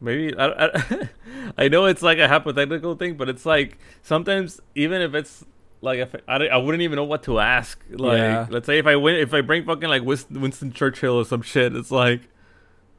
maybe 0.00 0.36
I. 0.36 0.66
I, 0.66 1.08
I 1.64 1.68
know 1.68 1.86
it's 1.86 2.02
like 2.02 2.18
a 2.18 2.28
hypothetical 2.28 2.94
thing, 2.94 3.14
but 3.16 3.28
it's 3.28 3.44
like 3.46 3.78
sometimes 4.02 4.60
even 4.74 5.00
if 5.02 5.14
it's 5.14 5.44
like 5.80 5.98
if 5.98 6.14
I, 6.28 6.36
I 6.46 6.56
wouldn't 6.58 6.82
even 6.82 6.96
know 6.96 7.04
what 7.04 7.22
to 7.24 7.40
ask. 7.40 7.82
Like 7.90 8.18
Yeah. 8.18 8.46
let's 8.50 8.66
say 8.66 8.78
if 8.78 8.86
I 8.86 8.96
win, 8.96 9.16
if 9.16 9.32
I 9.34 9.40
bring 9.40 9.64
fucking 9.64 9.88
like 9.88 10.02
Winston, 10.04 10.40
Winston 10.40 10.72
Churchill 10.72 11.16
or 11.16 11.24
some 11.24 11.42
shit, 11.42 11.74
it's 11.74 11.90
like. 11.90 12.28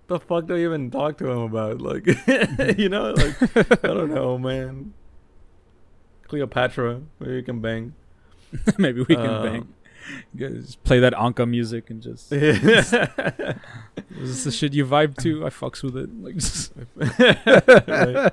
The 0.08 0.20
fuck 0.20 0.48
do 0.48 0.56
I 0.58 0.60
even 0.60 0.92
talk 0.92 1.18
to 1.20 1.30
him 1.32 1.40
about? 1.40 1.80
Like, 1.80 2.06
you 2.78 2.90
know, 2.90 3.12
like 3.14 3.86
I 3.86 3.88
don't 3.88 4.12
know, 4.14 4.38
man. 4.38 4.94
Cleopatra, 6.28 7.02
maybe 7.20 7.36
you 7.36 7.44
can 7.44 7.60
bang. 7.60 7.94
Maybe 8.78 9.00
we 9.02 9.16
can 9.16 9.26
Um, 9.30 9.44
bang. 9.44 9.68
Just 10.36 10.84
play 10.84 11.00
that 11.00 11.14
Anka 11.14 11.50
music 11.50 11.90
and 11.90 12.02
just. 12.04 12.32
Yeah. 12.32 13.56
Is 14.20 14.30
this 14.30 14.44
the 14.44 14.52
shit 14.52 14.74
you 14.74 14.86
vibe 14.86 15.18
to? 15.24 15.46
I 15.46 15.50
fucks 15.50 15.82
with 15.82 15.98
it. 15.98 16.10
Like, 16.22 16.36
just, 16.36 16.72
Right. 17.88 18.32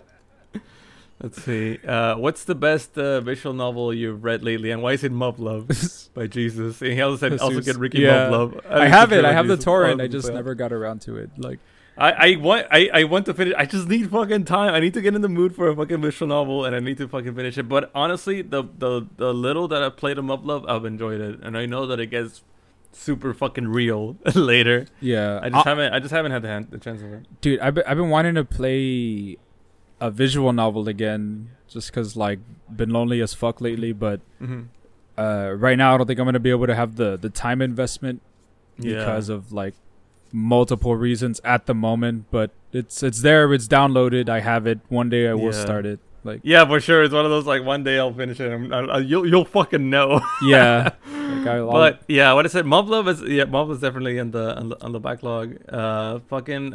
Let's 1.22 1.42
see. 1.42 1.78
Uh, 1.86 2.16
what's 2.16 2.44
the 2.44 2.54
best 2.54 2.96
uh, 2.96 3.20
visual 3.20 3.54
novel 3.54 3.92
you've 3.92 4.24
read 4.24 4.42
lately, 4.42 4.70
and 4.70 4.82
why 4.82 4.92
is 4.92 5.04
it 5.04 5.12
Muv-Luv 5.12 6.08
by 6.14 6.26
Jesus? 6.26 6.80
And 6.80 6.92
he 6.94 7.00
also 7.02 7.16
said 7.28 7.38
also 7.40 7.60
get 7.60 7.76
Ricky 7.76 8.00
Yeah. 8.00 8.28
Muv-Luv. 8.30 8.60
I 8.68 8.80
think 8.80 8.94
have 8.94 9.12
it. 9.12 9.24
I 9.26 9.32
have 9.32 9.46
the 9.48 9.56
torrent. 9.58 10.00
I 10.00 10.06
just 10.06 10.32
never 10.32 10.54
got 10.54 10.72
around 10.72 11.02
to 11.02 11.16
it. 11.16 11.30
Like, 11.36 11.58
I 11.98 12.12
I 12.32 12.36
want 12.36 12.66
I 12.70 12.88
I 12.92 13.04
want 13.04 13.26
to 13.26 13.34
finish. 13.34 13.54
I 13.58 13.66
just 13.66 13.88
need 13.88 14.10
fucking 14.10 14.44
time. 14.44 14.72
I 14.74 14.80
need 14.80 14.94
to 14.94 15.00
get 15.02 15.14
in 15.14 15.20
the 15.22 15.28
mood 15.28 15.54
for 15.54 15.68
a 15.68 15.76
fucking 15.76 16.00
visual 16.00 16.28
novel, 16.28 16.64
and 16.64 16.74
I 16.74 16.80
need 16.80 16.96
to 16.98 17.08
fucking 17.08 17.34
finish 17.34 17.58
it. 17.58 17.68
But 17.68 17.90
honestly, 17.94 18.42
the 18.42 18.62
the 18.78 19.06
the 19.16 19.34
little 19.34 19.68
that 19.68 19.82
I've 19.82 19.96
played 19.96 20.16
of 20.18 20.24
Muv-Luv, 20.24 20.64
I've 20.68 20.84
enjoyed 20.84 21.20
it, 21.20 21.40
and 21.42 21.58
I 21.58 21.66
know 21.66 21.86
that 21.86 22.00
it 22.00 22.06
gets 22.06 22.42
super 22.92 23.34
fucking 23.34 23.68
real 23.68 24.16
later. 24.34 24.86
yeah, 25.00 25.40
I 25.42 25.50
just 25.50 25.66
Uh, 25.66 25.70
haven't 25.70 25.92
I 25.92 25.98
just 26.00 26.12
haven't 26.12 26.32
had 26.32 26.42
the, 26.42 26.48
hand, 26.48 26.68
the 26.70 26.78
chance 26.78 27.02
of 27.02 27.12
it. 27.12 27.26
dude. 27.40 27.60
I've 27.60 27.74
been, 27.74 27.84
I've 27.86 27.96
been 27.96 28.08
wanting 28.10 28.34
to 28.34 28.44
play 28.44 29.36
a 30.00 30.10
visual 30.10 30.52
novel 30.52 30.88
again, 30.88 31.50
just 31.68 31.92
cause 31.92 32.16
like 32.16 32.38
been 32.74 32.90
lonely 32.90 33.20
as 33.20 33.34
fuck 33.34 33.60
lately. 33.60 33.92
But 33.92 34.20
Mm-hmm. 34.40 34.62
uh, 35.18 35.50
right 35.52 35.76
now, 35.76 35.94
I 35.94 35.98
don't 35.98 36.06
think 36.06 36.18
I'm 36.18 36.24
gonna 36.26 36.40
be 36.40 36.50
able 36.50 36.66
to 36.66 36.74
have 36.74 36.96
the 36.96 37.16
the 37.16 37.28
time 37.30 37.60
investment 37.60 38.22
Yeah. 38.78 38.98
because 38.98 39.28
of 39.28 39.52
like 39.52 39.74
multiple 40.32 40.96
reasons 40.96 41.40
at 41.44 41.66
the 41.66 41.74
moment. 41.74 42.26
But 42.30 42.50
it's 42.72 43.02
it's 43.02 43.22
there. 43.22 43.52
It's 43.52 43.68
downloaded. 43.68 44.28
I 44.28 44.40
have 44.40 44.66
it. 44.66 44.80
One 44.88 45.08
day 45.08 45.28
I 45.28 45.34
will 45.34 45.52
Yeah. 45.54 45.62
start 45.62 45.86
it. 45.86 46.00
Like, 46.22 46.40
Yeah, 46.42 46.66
for 46.66 46.80
sure. 46.80 47.02
It's 47.02 47.14
one 47.14 47.24
of 47.24 47.30
those 47.30 47.46
like 47.46 47.64
one 47.64 47.82
day 47.82 47.98
I'll 47.98 48.12
finish 48.12 48.38
it. 48.40 48.52
And 48.52 48.74
I, 48.74 48.80
I, 48.80 48.98
you'll 48.98 49.26
you'll 49.26 49.44
fucking 49.46 49.88
know. 49.88 50.20
yeah. 50.44 50.90
like 51.10 51.46
I, 51.46 51.60
but 51.60 52.02
yeah, 52.08 52.32
what 52.34 52.44
I 52.44 52.48
said, 52.48 52.66
Muv-Luv 52.66 53.08
is 53.08 53.22
yeah, 53.22 53.44
Muv 53.44 53.72
is 53.72 53.80
definitely 53.80 54.18
in 54.18 54.30
the 54.32 54.54
on 54.56 54.68
the, 54.70 54.84
on 54.84 54.92
the 54.92 55.00
backlog. 55.00 55.56
Uh, 55.68 56.18
fucking 56.28 56.74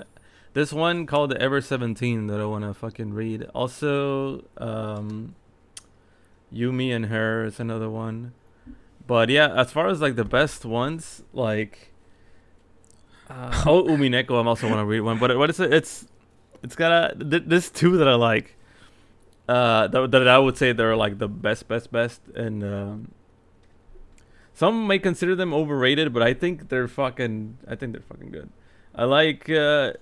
this 0.54 0.74
one 0.74 1.06
called 1.06 1.30
the 1.32 1.40
Ever 1.42 1.62
Seventeen 1.62 2.26
that 2.28 2.40
I 2.40 2.46
want 2.46 2.64
to 2.64 2.74
fucking 2.74 3.14
read. 3.14 3.44
Also, 3.54 4.46
um, 4.58 5.36
You, 6.52 6.72
Me, 6.72 6.92
and 6.92 7.08
Her 7.08 7.44
is 7.46 7.60
another 7.60 7.90
one. 7.90 8.34
But 9.06 9.30
yeah, 9.30 9.54
as 9.54 9.72
far 9.72 9.88
as 9.90 10.02
like 10.02 10.16
the 10.16 10.26
best 10.26 10.66
ones, 10.66 11.22
like 11.34 11.92
uh, 13.30 13.64
oh 13.66 13.84
Umineko, 13.84 14.40
I'm 14.40 14.48
also 14.48 14.68
want 14.68 14.80
to 14.80 14.86
read 14.86 15.02
one. 15.02 15.20
But 15.20 15.38
what 15.38 15.50
is 15.50 15.60
it? 15.60 15.74
It's 15.74 16.08
it's 16.64 16.76
got 16.76 16.92
a 16.92 17.16
th- 17.16 17.44
there's 17.46 17.70
two 17.70 17.98
that 17.98 18.08
I 18.08 18.16
like. 18.16 18.56
Uh, 19.48 19.88
that, 19.88 20.10
that 20.10 20.28
I 20.28 20.40
would 20.40 20.58
say 20.58 20.72
they're 20.72 20.96
like 20.96 21.20
the 21.20 21.28
best, 21.28 21.68
best, 21.68 21.92
best, 21.92 22.20
and 22.34 22.64
um, 22.64 23.12
some 24.56 24.88
may 24.88 24.98
consider 24.98 25.36
them 25.36 25.54
overrated, 25.54 26.14
but 26.14 26.24
I 26.24 26.34
think 26.34 26.70
they're 26.70 26.88
fucking. 26.88 27.60
I 27.68 27.76
think 27.76 27.92
they're 27.92 28.02
fucking 28.02 28.32
good. 28.32 28.50
I 28.96 29.04
like 29.04 29.50
uh, 29.50 29.94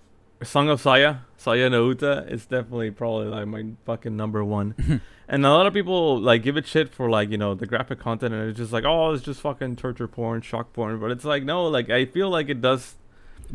Song 0.44 0.70
of 0.70 0.80
Saya, 0.80 1.18
Saya 1.36 1.70
no 1.70 1.90
Uta. 1.90 2.26
It's 2.30 2.46
definitely 2.46 2.92
probably 2.92 3.28
like 3.28 3.48
my 3.48 3.66
fucking 3.86 4.16
number 4.16 4.46
one. 4.46 5.02
and 5.28 5.46
a 5.46 5.50
lot 5.50 5.66
of 5.66 5.74
people 5.74 6.20
like 6.20 6.44
give 6.44 6.56
it 6.56 6.68
shit 6.68 6.94
for 6.94 7.10
like 7.10 7.30
you 7.30 7.38
know 7.38 7.54
the 7.54 7.66
graphic 7.66 8.00
content, 8.00 8.34
and 8.34 8.50
it's 8.50 8.58
just 8.58 8.72
like 8.72 8.86
oh 8.86 9.12
it's 9.12 9.24
just 9.24 9.42
fucking 9.42 9.76
torture 9.76 10.08
porn, 10.08 10.42
shock 10.42 10.72
porn. 10.72 11.00
But 11.00 11.12
it's 11.12 11.26
like 11.26 11.44
no, 11.44 11.66
like 11.66 11.90
I 11.90 12.06
feel 12.06 12.30
like 12.30 12.48
it 12.48 12.62
does 12.62 12.96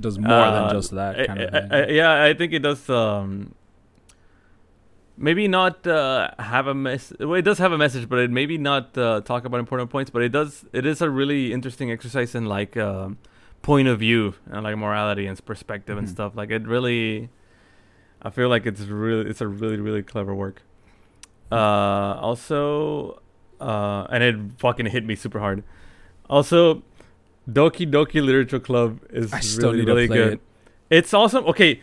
does 0.01 0.19
more 0.19 0.33
uh, 0.33 0.51
than 0.69 0.77
just 0.77 0.91
that 0.93 1.21
I- 1.21 1.27
kind 1.27 1.41
of 1.41 1.51
thing. 1.51 1.73
I- 1.73 1.89
yeah, 1.89 2.23
I 2.25 2.35
think 2.35 2.53
it 2.53 2.61
does. 2.61 2.89
Um, 2.89 3.55
maybe 5.17 5.49
not 5.49 5.87
uh, 5.87 6.31
have 6.39 6.67
a 6.67 6.75
mess. 6.75 7.13
Well, 7.19 7.35
it 7.35 7.43
does 7.43 7.59
have 7.59 7.73
a 7.73 7.79
message, 7.79 8.09
but 8.09 8.19
it 8.21 8.31
maybe 8.31 8.59
not 8.59 8.97
uh, 8.97 9.21
talk 9.23 9.45
about 9.45 9.61
important 9.61 9.91
points. 9.91 10.11
But 10.11 10.23
it 10.23 10.31
does. 10.31 10.65
It 10.73 10.87
is 10.87 11.01
a 11.03 11.11
really 11.11 11.53
interesting 11.53 11.91
exercise 11.91 12.35
in 12.35 12.45
like 12.47 12.77
um, 12.77 13.19
point 13.63 13.89
of 13.89 13.99
view 13.99 14.35
and 14.47 14.63
like 14.65 14.77
morality 14.77 15.27
and 15.27 15.45
perspective 15.45 15.99
and 15.99 16.07
Mhm. 16.07 16.11
stuff. 16.11 16.37
Like 16.37 16.51
it 16.51 16.67
really. 16.67 17.31
I 18.21 18.31
feel 18.31 18.49
like 18.49 18.67
it's 18.67 18.81
really 18.83 19.31
it's 19.31 19.41
a 19.41 19.47
really 19.47 19.77
really 19.79 20.03
clever 20.03 20.35
work. 20.35 20.63
Uh, 21.51 22.19
also, 22.21 23.23
uh, 23.61 24.07
and 24.11 24.23
it 24.23 24.37
fucking 24.59 24.87
hit 24.87 25.05
me 25.05 25.15
super 25.15 25.39
hard. 25.39 25.63
Also, 26.29 26.83
Doki 27.49 27.91
Doki 27.91 28.23
Literature 28.25 28.61
Club 28.61 29.01
is 29.11 29.33
I 29.33 29.41
still 29.41 29.73
really 29.73 29.79
need 29.81 29.87
to 29.87 29.93
really 29.95 30.07
play 30.09 30.17
good. 30.17 30.33
it. 30.35 30.41
It's 30.91 31.15
awesome. 31.15 31.45
Okay, 31.47 31.81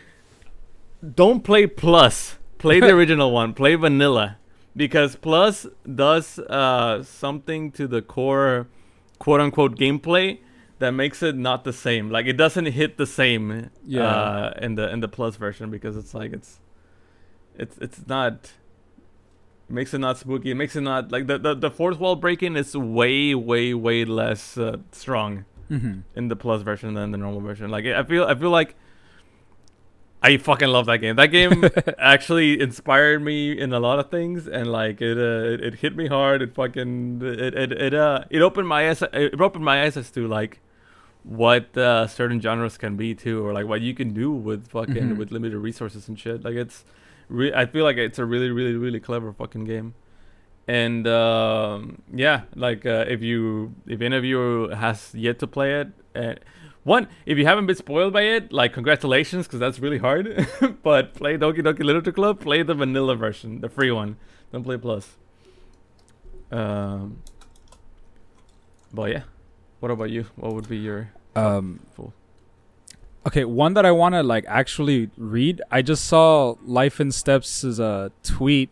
don't 1.14 1.42
play 1.42 1.66
plus. 1.66 2.38
Play 2.58 2.80
the 2.80 2.90
original 2.98 3.30
one. 3.32 3.52
Play 3.54 3.74
vanilla. 3.74 4.38
because 4.76 5.16
Plus 5.16 5.66
does 5.94 6.38
uh, 6.38 7.02
something 7.02 7.70
to 7.72 7.86
the 7.88 8.02
core, 8.02 8.66
quote 9.18 9.40
unquote, 9.40 9.76
gameplay 9.76 10.38
that 10.78 10.90
makes 10.90 11.22
it 11.22 11.34
not 11.36 11.64
the 11.64 11.72
same. 11.72 12.10
Like 12.10 12.26
it 12.26 12.34
doesn't 12.36 12.66
hit 12.66 12.96
the 12.98 13.06
same 13.06 13.70
Yeah. 13.84 14.02
uh, 14.04 14.54
in 14.60 14.74
the 14.74 14.90
in 14.92 15.00
the 15.00 15.08
Plus 15.08 15.36
version 15.36 15.70
because 15.70 15.96
it's 15.96 16.12
like 16.14 16.32
it's 16.32 16.60
it's 17.58 17.76
it's 17.78 18.06
not 18.06 18.52
makes 19.68 19.92
it 19.94 19.98
not 19.98 20.18
spooky. 20.18 20.50
It 20.50 20.54
makes 20.56 20.76
it 20.76 20.82
not 20.82 21.10
like 21.10 21.26
the 21.26 21.38
the, 21.38 21.54
the 21.54 21.70
fourth 21.70 21.98
wall 21.98 22.14
breaking 22.16 22.56
is 22.56 22.76
way 22.76 23.34
way 23.34 23.72
way 23.74 24.04
less 24.04 24.56
uh, 24.58 24.76
strong 24.92 25.44
Mm-hmm. 25.70 26.00
in 26.14 26.28
the 26.28 26.36
plus 26.36 26.62
version 26.62 26.94
than 26.94 27.10
the 27.10 27.18
normal 27.18 27.40
version. 27.40 27.70
Like 27.70 27.84
I 27.86 28.02
feel 28.04 28.24
I 28.24 28.34
feel 28.34 28.50
like 28.50 28.74
I 30.22 30.38
fucking 30.38 30.68
love 30.68 30.86
that 30.86 30.98
game. 30.98 31.16
That 31.16 31.28
game 31.28 31.64
actually 31.98 32.60
inspired 32.60 33.22
me 33.22 33.52
in 33.58 33.72
a 33.72 33.78
lot 33.78 33.98
of 33.98 34.10
things, 34.10 34.48
and 34.48 34.66
like 34.72 35.00
it 35.00 35.18
uh, 35.18 35.52
it, 35.52 35.60
it 35.60 35.74
hit 35.76 35.96
me 35.96 36.06
hard. 36.08 36.42
It 36.42 36.54
fucking 36.54 37.20
it 37.22 37.54
it 37.54 37.72
it 37.72 37.94
uh 37.94 38.24
it 38.30 38.40
opened 38.42 38.66
my 38.68 38.88
eyes. 38.88 39.02
It 39.12 39.40
opened 39.40 39.64
my 39.64 39.84
eyes 39.84 39.96
as 39.96 40.10
to 40.12 40.26
like 40.26 40.60
what 41.22 41.76
uh, 41.76 42.06
certain 42.06 42.40
genres 42.40 42.78
can 42.78 42.96
be 42.96 43.14
too, 43.14 43.44
or 43.44 43.52
like 43.52 43.66
what 43.66 43.80
you 43.80 43.94
can 43.94 44.14
do 44.14 44.30
with 44.32 44.68
fucking 44.68 44.94
Mhm. 44.94 45.16
with 45.16 45.30
limited 45.32 45.58
resources 45.58 46.06
and 46.08 46.16
shit. 46.18 46.44
Like 46.44 46.54
it's, 46.54 46.84
re- 47.28 47.52
I 47.52 47.66
feel 47.66 47.82
like 47.84 47.96
it's 47.96 48.18
a 48.20 48.24
really 48.24 48.50
really 48.50 48.74
really 48.74 49.00
clever 49.00 49.32
fucking 49.32 49.64
game. 49.64 49.94
And 50.68 51.06
um, 51.06 52.02
yeah, 52.12 52.42
like 52.54 52.84
uh, 52.84 53.04
if 53.08 53.22
you 53.22 53.74
if 53.86 54.00
any 54.00 54.16
of 54.16 54.24
you 54.24 54.68
has 54.70 55.14
yet 55.14 55.38
to 55.38 55.46
play 55.46 55.80
it, 55.80 55.88
uh, 56.16 56.34
one 56.82 57.08
if 57.24 57.38
you 57.38 57.46
haven't 57.46 57.66
been 57.66 57.76
spoiled 57.76 58.12
by 58.12 58.22
it, 58.22 58.52
like 58.52 58.72
congratulations, 58.72 59.46
because 59.46 59.60
that's 59.60 59.78
really 59.78 59.98
hard. 59.98 60.48
but 60.82 61.14
play 61.14 61.36
Doki 61.38 61.58
Doki 61.60 61.84
Literature 61.84 62.12
Club, 62.12 62.40
play 62.40 62.62
the 62.64 62.74
vanilla 62.74 63.14
version, 63.14 63.60
the 63.60 63.68
free 63.68 63.92
one. 63.92 64.16
Don't 64.52 64.64
play 64.64 64.76
plus. 64.76 65.16
Um, 66.50 67.22
but 68.92 69.10
yeah, 69.10 69.22
what 69.80 69.90
about 69.90 70.10
you? 70.10 70.26
What 70.36 70.54
would 70.54 70.68
be 70.68 70.78
your 70.78 71.10
Um, 71.34 71.80
full? 71.94 72.12
okay, 73.26 73.44
one 73.44 73.74
that 73.74 73.84
I 73.84 73.90
want 73.92 74.14
to 74.14 74.22
like 74.22 74.44
actually 74.48 75.10
read. 75.16 75.60
I 75.70 75.82
just 75.82 76.04
saw 76.06 76.54
Life 76.64 77.00
in 77.00 77.10
Steps' 77.12 77.62
is 77.64 77.78
a 77.80 78.10
tweet 78.22 78.70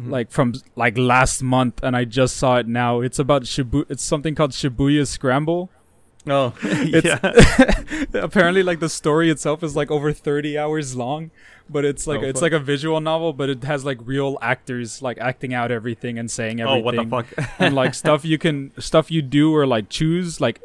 Mhm. 0.00 0.10
like 0.10 0.30
from 0.30 0.54
like 0.76 0.96
last 0.96 1.42
month, 1.42 1.80
and 1.82 1.94
I 1.96 2.04
just 2.04 2.36
saw 2.36 2.56
it 2.56 2.66
now. 2.66 3.00
It's 3.00 3.18
about 3.18 3.42
Shibu. 3.42 3.84
It's 3.90 4.02
something 4.02 4.34
called 4.34 4.52
Shibuya 4.52 5.06
Scramble. 5.06 5.68
oh 6.26 6.54
yeah, 6.62 7.18
Apparently, 8.14 8.62
like 8.62 8.80
the 8.80 8.88
story 8.88 9.28
itself 9.30 9.62
is 9.62 9.74
like 9.76 9.90
over 9.90 10.12
thirty 10.12 10.56
hours 10.56 10.94
long, 10.96 11.30
but 11.68 11.84
it's 11.84 12.06
like 12.06 12.20
Oh, 12.20 12.24
it's 12.24 12.40
fuck. 12.40 12.52
like 12.52 12.60
a 12.60 12.64
visual 12.64 13.00
novel, 13.00 13.32
but 13.32 13.50
it 13.50 13.64
has 13.64 13.84
like 13.84 13.98
real 14.04 14.38
actors 14.40 15.02
like 15.02 15.18
acting 15.18 15.52
out 15.52 15.70
everything 15.70 16.18
and 16.18 16.30
saying 16.30 16.60
everything. 16.60 16.82
oh 16.82 16.84
what 16.84 17.26
the 17.26 17.34
fuck? 17.36 17.50
and 17.58 17.74
like 17.74 17.94
stuff 17.94 18.24
you 18.24 18.38
can 18.38 18.72
stuff 18.78 19.10
you 19.10 19.20
do 19.22 19.54
or 19.54 19.66
like 19.66 19.88
choose 19.88 20.40
like 20.40 20.60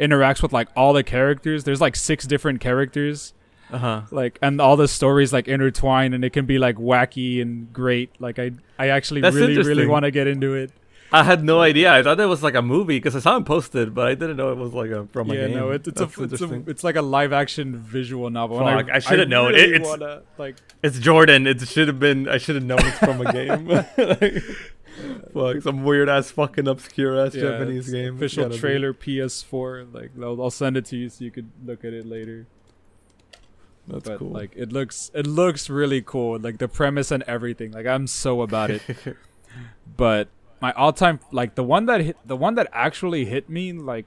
interacts 0.00 0.42
with 0.42 0.52
like 0.52 0.68
all 0.76 0.92
the 0.92 1.04
characters. 1.04 1.64
There's 1.64 1.80
like 1.80 1.94
six 1.94 2.26
different 2.26 2.60
characters, 2.60 3.34
uh 3.72 3.78
huh. 3.78 4.02
like 4.10 4.38
and 4.42 4.60
all 4.60 4.76
the 4.76 4.88
stories 4.88 5.32
like 5.32 5.48
intertwine, 5.48 6.12
and 6.12 6.24
it 6.24 6.30
can 6.32 6.46
be 6.46 6.58
like 6.58 6.76
wacky 6.76 7.40
and 7.42 7.72
great. 7.72 8.10
Like 8.20 8.38
I 8.38 8.52
I 8.78 8.88
actually 8.88 9.20
That's 9.20 9.34
really 9.36 9.56
really 9.56 9.86
want 9.86 10.04
to 10.04 10.10
get 10.10 10.26
into 10.26 10.54
it. 10.54 10.70
I 11.14 11.24
had 11.24 11.44
no 11.44 11.60
idea. 11.60 11.92
I 11.92 12.02
thought 12.02 12.18
it 12.18 12.24
was 12.24 12.42
like 12.42 12.54
a 12.54 12.62
movie 12.62 12.96
because 12.96 13.14
I 13.14 13.18
saw 13.18 13.36
it 13.36 13.44
posted, 13.44 13.94
but 13.94 14.06
I 14.06 14.14
didn't 14.14 14.38
know 14.38 14.50
it 14.50 14.56
was 14.56 14.72
like 14.72 14.90
a 14.90 15.06
from 15.12 15.30
a 15.30 15.34
yeah, 15.34 15.46
game. 15.48 15.56
no, 15.56 15.70
it, 15.70 15.86
it's 15.86 16.00
That's 16.00 16.16
a, 16.16 16.22
it's 16.22 16.40
a 16.40 16.62
it's 16.66 16.84
like 16.84 16.96
a 16.96 17.02
live 17.02 17.34
action 17.34 17.76
visual 17.76 18.30
novel. 18.30 18.66
and 18.66 18.86
Fuck, 18.86 18.94
I 18.94 18.98
shoulda 18.98 19.26
known. 19.26 19.54
It- 19.54 19.72
it's- 19.74 19.86
wanna, 19.86 20.22
like 20.38 20.56
It's 20.82 20.98
Jordan. 20.98 21.46
It 21.46 21.60
should 21.68 21.88
have 21.88 22.00
been. 22.00 22.28
I 22.28 22.38
should 22.38 22.54
have 22.54 22.64
known 22.64 22.80
it's 22.80 22.98
from 22.98 23.20
a 23.26 23.30
game. 23.30 23.66
like, 23.66 24.42
fuck, 25.34 25.62
some 25.62 25.84
weird 25.84 26.08
ass 26.08 26.30
fucking 26.30 26.66
obscure 26.66 27.18
ass 27.26 27.34
yeah, 27.34 27.42
Japanese 27.42 27.90
game. 27.90 28.16
official 28.16 28.44
Gotta 28.44 28.54
be. 28.54 28.60
trailer 28.60 28.94
PS4. 28.94 29.92
Like 29.92 30.10
I'll, 30.22 30.40
I'll 30.42 30.50
send 30.50 30.78
it 30.78 30.86
to 30.86 30.96
you 30.96 31.10
so 31.10 31.24
you 31.24 31.30
could 31.30 31.50
look 31.64 31.84
at 31.84 31.92
it 31.92 32.06
later. 32.06 32.46
That's 33.88 34.08
but 34.08 34.18
cool. 34.18 34.30
like 34.30 34.52
it 34.56 34.72
looks 34.72 35.10
it 35.14 35.26
looks 35.26 35.68
really 35.68 36.02
cool 36.02 36.38
like 36.38 36.58
the 36.58 36.68
premise 36.68 37.10
and 37.10 37.22
everything 37.24 37.72
like 37.72 37.84
i'm 37.86 38.06
so 38.06 38.42
about 38.42 38.70
it 38.70 38.80
but 39.96 40.28
my 40.60 40.70
all-time 40.74 41.18
like 41.32 41.56
the 41.56 41.64
one 41.64 41.86
that 41.86 42.00
hit 42.00 42.16
the 42.24 42.36
one 42.36 42.54
that 42.54 42.68
actually 42.72 43.24
hit 43.24 43.50
me 43.50 43.72
like 43.72 44.06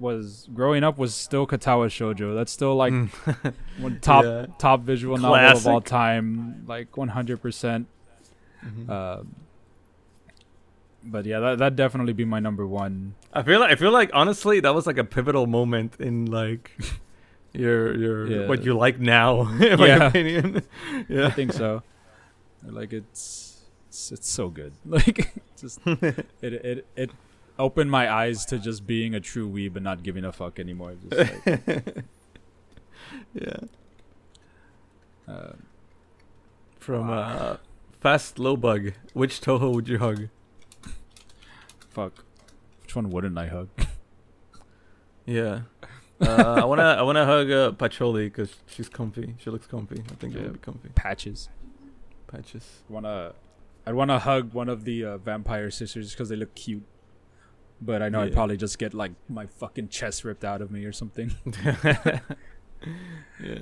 was 0.00 0.48
growing 0.52 0.82
up 0.82 0.98
was 0.98 1.14
still 1.14 1.46
katawa 1.46 1.86
shoujo 1.86 2.34
that's 2.34 2.50
still 2.50 2.74
like 2.74 2.92
Mm. 2.92 3.54
one 3.78 4.00
top 4.00 4.24
Yeah. 4.24 4.46
top 4.58 4.80
visual 4.82 5.16
novel 5.16 5.56
of 5.56 5.66
all 5.68 5.80
time 5.80 6.64
like 6.66 6.90
100% 6.90 7.86
Mhm. 8.66 8.88
uh, 8.90 9.22
but 11.04 11.26
yeah 11.26 11.40
that 11.40 11.58
that 11.58 11.76
definitely 11.76 12.12
be 12.12 12.24
my 12.24 12.40
number 12.40 12.66
one 12.66 13.14
I 13.32 13.42
feel 13.42 13.60
like 13.60 13.70
I 13.72 13.76
feel 13.76 13.92
like 13.92 14.10
honestly 14.12 14.60
that 14.60 14.74
was 14.74 14.86
like 14.86 14.98
a 14.98 15.04
pivotal 15.04 15.46
moment 15.46 15.94
in 16.00 16.26
like 16.26 16.72
your 17.52 17.94
your 17.96 18.26
Yeah. 18.26 18.46
what 18.48 18.64
you 18.64 18.74
like 18.76 18.98
now. 18.98 19.42
In 19.60 19.78
my 19.78 19.86
Yeah. 19.86 20.06
opinion. 20.08 20.62
i 21.10 21.30
think 21.30 21.52
so 21.52 21.82
like 22.64 22.92
it's 22.92 23.64
it's, 23.88 24.12
it's 24.12 24.30
so 24.30 24.48
good 24.48 24.72
like 24.86 25.34
just 25.60 25.78
it 25.86 26.26
it 26.42 26.86
it 26.96 27.10
opened 27.58 27.90
my 27.90 28.10
eyes 28.10 28.46
to 28.46 28.58
just 28.58 28.86
being 28.86 29.14
a 29.14 29.20
true 29.20 29.48
weeb 29.48 29.76
and 29.76 29.84
not 29.84 30.02
giving 30.02 30.24
a 30.24 30.32
fuck 30.32 30.58
anymore. 30.58 30.94
Just 31.10 31.46
like, 31.46 32.04
yeah. 33.34 33.56
uh, 35.28 35.52
From 36.78 37.10
uh, 37.10 37.56
Fast 38.00 38.38
Low 38.38 38.56
Bug, 38.56 38.92
which 39.12 39.40
Touhou 39.40 39.74
would 39.74 39.86
you 39.88 39.98
hug? 39.98 40.28
fuck. 41.90 42.24
Which 42.82 42.96
one 42.96 43.10
wouldn't 43.10 43.36
I 43.38 43.46
hug? 43.48 43.68
Yeah. 45.26 45.60
Uh, 46.22 46.60
I 46.62 46.64
wanna 46.64 46.82
I 46.98 47.02
wanna 47.02 47.24
hug 47.26 47.50
uh, 47.50 47.72
Patchouli 47.72 48.24
because 48.28 48.54
she's 48.66 48.88
comfy. 48.88 49.34
She 49.38 49.50
looks 49.50 49.66
comfy. 49.66 50.02
I 50.10 50.14
think 50.14 50.34
it 50.34 50.38
Yeah. 50.38 50.44
would 50.44 50.52
be 50.54 50.58
comfy. 50.60 50.88
Patches. 50.94 51.48
Patches. 52.28 52.82
Wanna, 52.88 53.32
I'd 53.86 53.94
wanna 53.94 54.18
hug 54.18 54.52
one 54.54 54.68
of 54.68 54.84
the 54.84 55.04
uh, 55.04 55.18
vampire 55.18 55.70
sisters 55.70 56.12
because 56.12 56.28
they 56.28 56.36
look 56.36 56.54
cute. 56.54 56.84
But 57.80 58.00
I 58.00 58.08
know 58.08 58.20
I'd 58.20 58.32
probably 58.32 58.56
just 58.56 58.78
get 58.78 58.94
like 58.94 59.10
my 59.28 59.46
fucking 59.46 59.88
chest 59.88 60.22
ripped 60.24 60.44
out 60.44 60.62
of 60.62 60.70
me 60.70 60.84
or 60.84 60.92
something. 60.92 61.34
yeah. 63.42 63.58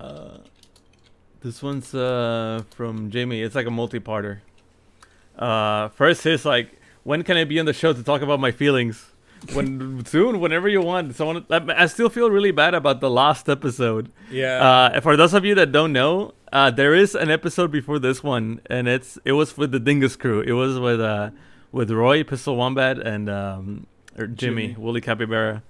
Uh, 0.00 0.38
this 1.40 1.62
one's 1.62 1.94
uh 1.94 2.62
from 2.70 3.10
Jamie. 3.10 3.42
It's 3.42 3.54
like 3.54 3.66
a 3.66 3.70
multi-parter. 3.70 4.40
Uh, 5.38 5.88
first 5.90 6.26
is 6.26 6.44
like, 6.44 6.80
when 7.04 7.22
can 7.22 7.36
I 7.36 7.44
be 7.44 7.60
on 7.60 7.66
the 7.66 7.72
show 7.72 7.92
to 7.92 8.02
talk 8.02 8.22
about 8.22 8.40
my 8.40 8.50
feelings? 8.50 9.12
When 9.52 10.04
soon, 10.04 10.40
whenever 10.40 10.68
you 10.68 10.80
want. 10.82 11.14
Someone, 11.14 11.46
I 11.50 11.86
still 11.86 12.08
feel 12.08 12.30
really 12.30 12.50
bad 12.50 12.74
about 12.74 13.00
the 13.00 13.10
last 13.10 13.48
episode. 13.48 14.10
Yeah. 14.30 14.90
Uh, 14.94 15.00
for 15.00 15.16
those 15.16 15.32
of 15.32 15.44
you 15.44 15.54
that 15.54 15.72
don't 15.72 15.92
know, 15.92 16.34
uh, 16.52 16.70
there 16.70 16.94
is 16.94 17.14
an 17.14 17.30
episode 17.30 17.70
before 17.70 17.98
this 17.98 18.22
one, 18.22 18.60
and 18.66 18.88
it's 18.88 19.18
it 19.24 19.32
was 19.32 19.56
with 19.56 19.70
the 19.70 19.80
Dingus 19.80 20.16
crew. 20.16 20.40
It 20.40 20.52
was 20.52 20.78
with 20.78 21.00
uh 21.00 21.30
with 21.72 21.90
Roy 21.90 22.24
Pistol 22.24 22.56
Wombat 22.56 22.98
and 22.98 23.28
um 23.28 23.86
or 24.18 24.26
Jimmy, 24.26 24.68
Jimmy. 24.68 24.76
Wooly 24.78 25.00
Capybara, 25.00 25.62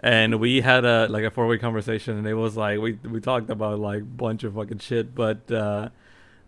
and 0.00 0.40
we 0.40 0.60
had 0.60 0.84
a 0.84 1.06
like 1.08 1.24
a 1.24 1.30
four 1.30 1.46
way 1.46 1.58
conversation, 1.58 2.18
and 2.18 2.26
it 2.26 2.34
was 2.34 2.56
like 2.56 2.80
we 2.80 2.92
we 3.04 3.20
talked 3.20 3.50
about 3.50 3.78
like 3.78 4.16
bunch 4.16 4.42
of 4.44 4.54
fucking 4.54 4.78
shit, 4.78 5.14
but 5.14 5.50
uh, 5.50 5.90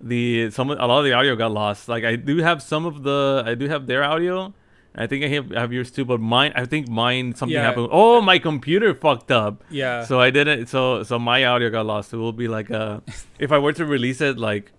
the 0.00 0.50
some 0.50 0.70
a 0.70 0.86
lot 0.86 0.98
of 0.98 1.04
the 1.04 1.12
audio 1.12 1.36
got 1.36 1.52
lost. 1.52 1.88
Like 1.88 2.04
I 2.04 2.16
do 2.16 2.38
have 2.38 2.62
some 2.62 2.84
of 2.84 3.02
the 3.02 3.42
I 3.46 3.54
do 3.54 3.68
have 3.68 3.86
their 3.86 4.02
audio. 4.02 4.52
I 4.96 5.06
think 5.08 5.24
I 5.24 5.28
have, 5.28 5.50
have 5.50 5.72
yours 5.72 5.90
too, 5.90 6.04
but 6.04 6.20
mine 6.20 6.52
I 6.54 6.66
think 6.66 6.88
mine 6.88 7.34
something 7.34 7.54
Yeah. 7.54 7.62
happened. 7.62 7.88
Oh, 7.90 8.20
my 8.20 8.38
computer 8.38 8.94
fucked 8.94 9.30
up. 9.32 9.64
yeah. 9.70 10.04
So 10.04 10.20
I 10.20 10.30
didn't. 10.30 10.66
So 10.68 11.02
so 11.02 11.18
my 11.18 11.44
audio 11.44 11.68
got 11.70 11.86
lost. 11.86 12.12
It 12.12 12.16
will 12.18 12.32
be 12.32 12.46
like 12.48 12.70
a. 12.70 13.02
if 13.38 13.50
I 13.52 13.58
were 13.58 13.72
to 13.72 13.84
release 13.84 14.20
it, 14.20 14.38
like. 14.38 14.72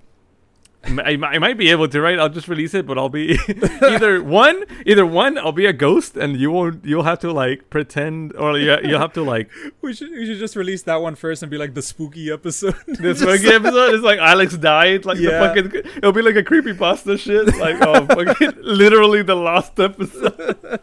I, 0.85 1.17
I 1.21 1.37
might 1.39 1.57
be 1.57 1.69
able 1.71 1.87
to, 1.87 1.99
right? 2.01 2.19
I'll 2.19 2.29
just 2.29 2.47
release 2.47 2.73
it, 2.73 2.85
but 2.85 2.97
I'll 2.97 3.09
be 3.09 3.37
either 3.81 4.21
one, 4.23 4.63
either 4.85 5.05
one, 5.05 5.37
I'll 5.37 5.51
be 5.51 5.65
a 5.65 5.73
ghost, 5.73 6.15
and 6.15 6.37
you 6.37 6.51
won't. 6.51 6.85
You'll 6.85 7.03
have 7.03 7.19
to 7.19 7.31
like 7.31 7.69
pretend, 7.69 8.35
or 8.35 8.57
you 8.57 8.77
you'll 8.83 8.99
have 8.99 9.13
to 9.13 9.23
like 9.23 9.49
we 9.81 9.93
should 9.93 10.11
we 10.11 10.25
should 10.25 10.37
just 10.39 10.55
release 10.55 10.83
that 10.83 11.01
one 11.01 11.15
first 11.15 11.41
and 11.43 11.49
be 11.49 11.57
like 11.57 11.73
the 11.73 11.81
spooky 11.81 12.31
episode. 12.31 12.75
this 12.87 13.19
Just- 13.19 13.23
fucking 13.23 13.51
episode 13.65 13.95
is 13.95 14.01
like 14.01 14.19
Alex 14.19 14.57
died, 14.57 15.05
like 15.05 15.17
Yeah. 15.17 15.31
the 15.53 15.63
fucking. 15.71 15.91
It'll 15.97 16.11
be 16.11 16.21
like 16.21 16.35
a 16.35 16.43
creepy 16.43 16.73
pasta 16.73 17.17
shit, 17.17 17.47
like 17.57 17.77
oh 17.81 18.05
fucking 18.05 18.53
literally 18.61 19.23
the 19.23 19.35
last 19.35 19.79
episode. 19.79 20.79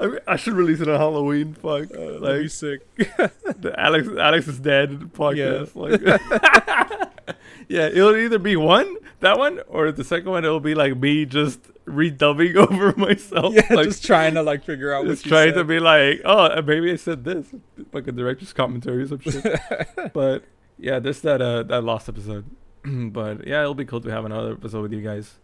I, 0.00 0.06
mean, 0.06 0.18
I 0.28 0.36
should 0.36 0.52
release 0.54 0.80
it 0.80 0.88
on 0.88 0.96
Halloween. 0.96 1.54
Fuck, 1.54 1.90
Uh, 1.92 2.20
like 2.20 2.42
be 2.42 2.48
sick. 2.48 2.80
the 2.96 3.74
Alex 3.76 4.06
Alex 4.18 4.46
is 4.46 4.60
dead 4.60 4.90
podcast. 5.12 5.74
Like, 5.74 7.36
yeah, 7.68 7.86
it'll 7.86 8.16
either 8.16 8.38
be 8.38 8.56
one 8.56 8.96
that 9.20 9.38
one 9.38 9.60
or 9.68 9.92
the 9.92 10.04
second 10.04 10.30
one. 10.30 10.44
It'll 10.44 10.60
be 10.60 10.74
like 10.74 10.96
me 10.96 11.24
just 11.24 11.60
redubbing 11.84 12.56
over 12.70 12.94
myself. 12.96 13.54
Yeah, 13.54 13.66
like, 13.70 13.86
just 13.86 14.04
trying 14.04 14.34
to 14.34 14.42
like 14.42 14.64
figure 14.64 14.92
out 14.92 15.06
just 15.06 15.24
trying 15.24 15.54
to 15.54 15.64
be 15.64 15.80
like, 15.80 16.20
oh, 16.24 16.62
maybe 16.62 16.92
I 16.92 16.96
said 16.96 17.24
this, 17.24 17.46
like 17.92 18.06
a 18.06 18.12
director's 18.12 18.52
commentary 18.52 19.02
or 19.02 19.08
some 19.08 19.20
shit. 19.20 19.44
but 20.12 20.44
yeah, 20.78 20.98
this 20.98 21.20
that 21.20 21.42
uh 21.42 21.62
that 21.64 21.82
lost 21.82 22.08
episode. 22.08 22.44
but 22.84 23.46
yeah, 23.46 23.60
it'll 23.60 23.74
be 23.74 23.84
cool 23.84 24.00
to 24.00 24.10
have 24.10 24.24
another 24.24 24.52
episode 24.52 24.82
with 24.82 24.92
you 24.92 25.02
guys. 25.02 25.38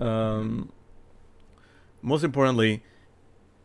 Um, 0.00 0.72
most 2.02 2.24
importantly, 2.24 2.82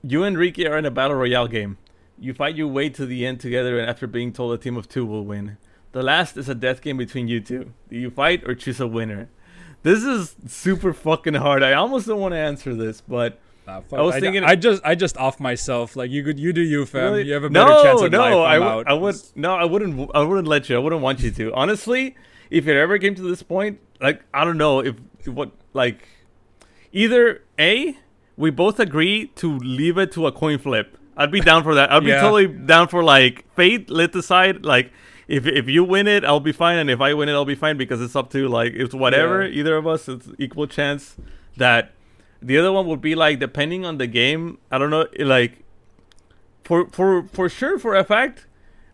you 0.01 0.23
and 0.23 0.37
Ricky 0.37 0.67
are 0.67 0.77
in 0.77 0.85
a 0.85 0.91
battle 0.91 1.17
royale 1.17 1.47
game. 1.47 1.77
You 2.17 2.33
fight 2.33 2.55
your 2.55 2.67
way 2.67 2.89
to 2.89 3.05
the 3.05 3.25
end 3.25 3.39
together, 3.39 3.79
and 3.79 3.89
after 3.89 4.05
being 4.07 4.33
told 4.33 4.53
a 4.53 4.57
team 4.57 4.75
of 4.77 4.89
two 4.89 5.05
will 5.05 5.25
win. 5.25 5.57
The 5.91 6.03
last 6.03 6.37
is 6.37 6.47
a 6.49 6.55
death 6.55 6.81
game 6.81 6.97
between 6.97 7.27
you 7.27 7.39
two. 7.39 7.73
Do 7.89 7.97
you 7.97 8.09
fight 8.11 8.47
or 8.47 8.53
choose 8.55 8.79
a 8.79 8.87
winner? 8.87 9.29
This 9.81 10.03
is 10.03 10.35
super 10.47 10.93
fucking 10.93 11.35
hard. 11.35 11.63
I 11.63 11.73
almost 11.73 12.05
don't 12.07 12.19
want 12.19 12.33
to 12.33 12.37
answer 12.37 12.75
this, 12.75 13.01
but 13.01 13.39
Nah, 13.65 13.81
I 13.93 14.01
was 14.01 14.15
I, 14.15 14.19
thinking- 14.19 14.43
I 14.43 14.55
just 14.55 14.81
I 14.83 14.95
just 14.95 15.17
off 15.17 15.39
myself. 15.39 15.95
Like 15.95 16.11
you 16.11 16.23
could 16.23 16.39
you 16.39 16.51
do 16.53 16.61
you 16.61 16.85
fam. 16.85 17.03
Really? 17.13 17.27
You 17.27 17.33
have 17.33 17.43
a 17.43 17.49
better 17.49 17.69
no, 17.69 17.83
chance 17.83 18.01
of 18.01 18.11
no, 18.11 18.19
life. 18.19 18.33
I 18.33 18.59
would. 18.75 18.87
I 18.87 18.93
would. 18.93 19.15
No, 19.35 19.53
I 19.55 19.63
wouldn't. 19.65 20.11
I 20.13 20.21
wouldn't 20.23 20.47
let 20.47 20.69
you. 20.69 20.75
I 20.75 20.79
wouldn't 20.79 21.01
want 21.01 21.21
you 21.21 21.31
to. 21.31 21.53
Honestly, 21.53 22.15
if 22.49 22.67
it 22.67 22.75
ever 22.77 22.97
came 22.97 23.15
to 23.15 23.21
this 23.21 23.41
point, 23.43 23.79
like 24.01 24.23
I 24.33 24.43
don't 24.43 24.57
know 24.57 24.79
if 24.79 24.95
what 25.25 25.51
like 25.73 26.07
either 26.91 27.43
a 27.57 27.97
we 28.37 28.49
both 28.49 28.79
agree 28.79 29.27
to 29.35 29.57
leave 29.59 29.97
it 29.97 30.11
to 30.13 30.27
a 30.27 30.31
coin 30.31 30.57
flip. 30.57 30.97
I'd 31.17 31.31
be 31.31 31.41
down 31.41 31.63
for 31.63 31.75
that. 31.75 31.91
I'd 31.91 32.03
be 32.03 32.09
Yeah. 32.09 32.21
totally 32.21 32.47
down 32.47 32.87
for 32.87 33.03
like 33.03 33.45
fate. 33.55 33.89
Let 33.89 34.11
decide 34.11 34.65
like. 34.65 34.91
If, 35.29 35.45
if 35.45 35.69
you 35.69 35.83
win 35.83 36.07
it, 36.07 36.25
I'll 36.25 36.39
be 36.39 36.51
fine, 36.51 36.77
and 36.77 36.89
if 36.89 36.99
I 36.99 37.13
win 37.13 37.29
it, 37.29 37.33
I'll 37.33 37.45
be 37.45 37.53
fine 37.53 37.77
because 37.77 38.01
it's 38.01 38.15
up 38.15 38.31
to 38.31 38.47
like 38.47 38.73
it's 38.73 38.95
whatever. 38.95 39.45
Yeah. 39.45 39.59
Either 39.59 39.77
of 39.77 39.85
us, 39.85 40.09
it's 40.09 40.27
equal 40.39 40.65
chance 40.65 41.17
that 41.55 41.91
the 42.41 42.57
other 42.57 42.71
one 42.71 42.87
would 42.87 43.01
be 43.01 43.13
like 43.13 43.37
depending 43.39 43.85
on 43.85 43.99
the 43.99 44.07
game. 44.07 44.57
I 44.71 44.79
don't 44.79 44.89
know, 44.89 45.07
like 45.19 45.63
for 46.63 46.87
for 46.89 47.27
for 47.27 47.47
sure 47.47 47.77
for 47.77 47.95
a 47.95 48.03
fact 48.03 48.47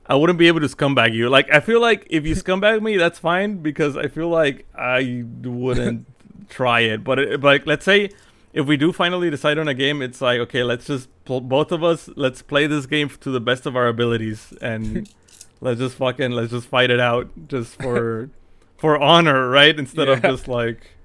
I 0.07 0.15
wouldn't 0.15 0.37
be 0.37 0.47
able 0.47 0.59
to 0.59 0.67
scumbag 0.67 1.13
you. 1.13 1.29
Like 1.29 1.51
I 1.51 1.59
feel 1.59 1.81
like 1.81 2.05
if 2.09 2.25
you 2.25 2.35
scumbag 2.43 2.81
me, 2.81 2.97
that's 2.97 3.19
fine 3.19 3.57
because 3.57 3.97
I 3.97 4.07
feel 4.07 4.29
like 4.29 4.65
I 4.77 5.23
wouldn't 5.43 6.05
try 6.49 6.81
it. 6.81 7.03
But 7.03 7.19
it, 7.19 7.41
but 7.41 7.65
let's 7.65 7.85
say 7.85 8.09
if 8.53 8.65
we 8.65 8.77
do 8.77 8.91
finally 8.91 9.29
decide 9.29 9.57
on 9.57 9.67
a 9.67 9.73
game, 9.73 10.01
it's 10.01 10.21
like 10.21 10.39
okay, 10.41 10.63
let's 10.63 10.85
just 10.85 11.09
both 11.25 11.71
of 11.71 11.83
us 11.83 12.09
let's 12.15 12.41
play 12.41 12.67
this 12.67 12.85
game 12.85 13.09
to 13.09 13.31
the 13.31 13.41
best 13.41 13.65
of 13.65 13.75
our 13.75 13.87
abilities 13.87 14.53
and 14.61 15.09
let's 15.65 15.79
just 15.79 15.95
fucking 15.97 16.31
let's 16.31 16.51
just 16.51 16.67
fight 16.67 16.89
it 16.89 16.99
out 16.99 17.29
just 17.47 17.75
for 17.81 18.29
for 18.77 18.97
honor, 18.97 19.49
right? 19.49 19.77
Instead 19.77 20.07
of 20.07 20.21
just 20.21 20.47
like 20.47 20.95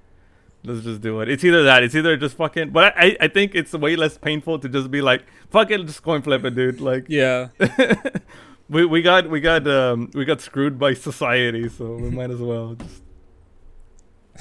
let's 0.63 0.83
just 0.83 1.01
do 1.01 1.19
it. 1.21 1.29
It's 1.29 1.43
either 1.43 1.63
that, 1.63 1.83
it's 1.83 1.95
either 1.95 2.15
just 2.15 2.37
fucking. 2.37 2.69
But 2.69 2.93
I 2.97 3.17
I 3.19 3.27
think 3.27 3.55
it's 3.55 3.73
way 3.73 3.95
less 3.95 4.17
painful 4.17 4.59
to 4.59 4.69
just 4.69 4.89
be 4.89 5.01
like 5.01 5.23
fuck 5.49 5.71
it, 5.71 5.85
just 5.85 6.03
coin 6.03 6.21
flip 6.21 6.45
it, 6.45 6.55
dude. 6.55 6.79
Like 6.79 7.05
yeah. 7.09 7.49
we 8.69 8.85
we 8.85 9.01
got 9.01 9.29
we 9.29 9.41
got 9.41 9.67
um 9.67 10.09
we 10.13 10.23
got 10.25 10.39
screwed 10.41 10.79
by 10.79 10.93
society, 10.93 11.67
so 11.67 11.95
we 11.95 12.09
might 12.09 12.31
as 12.31 12.39
well 12.39 12.75
just 12.75 13.01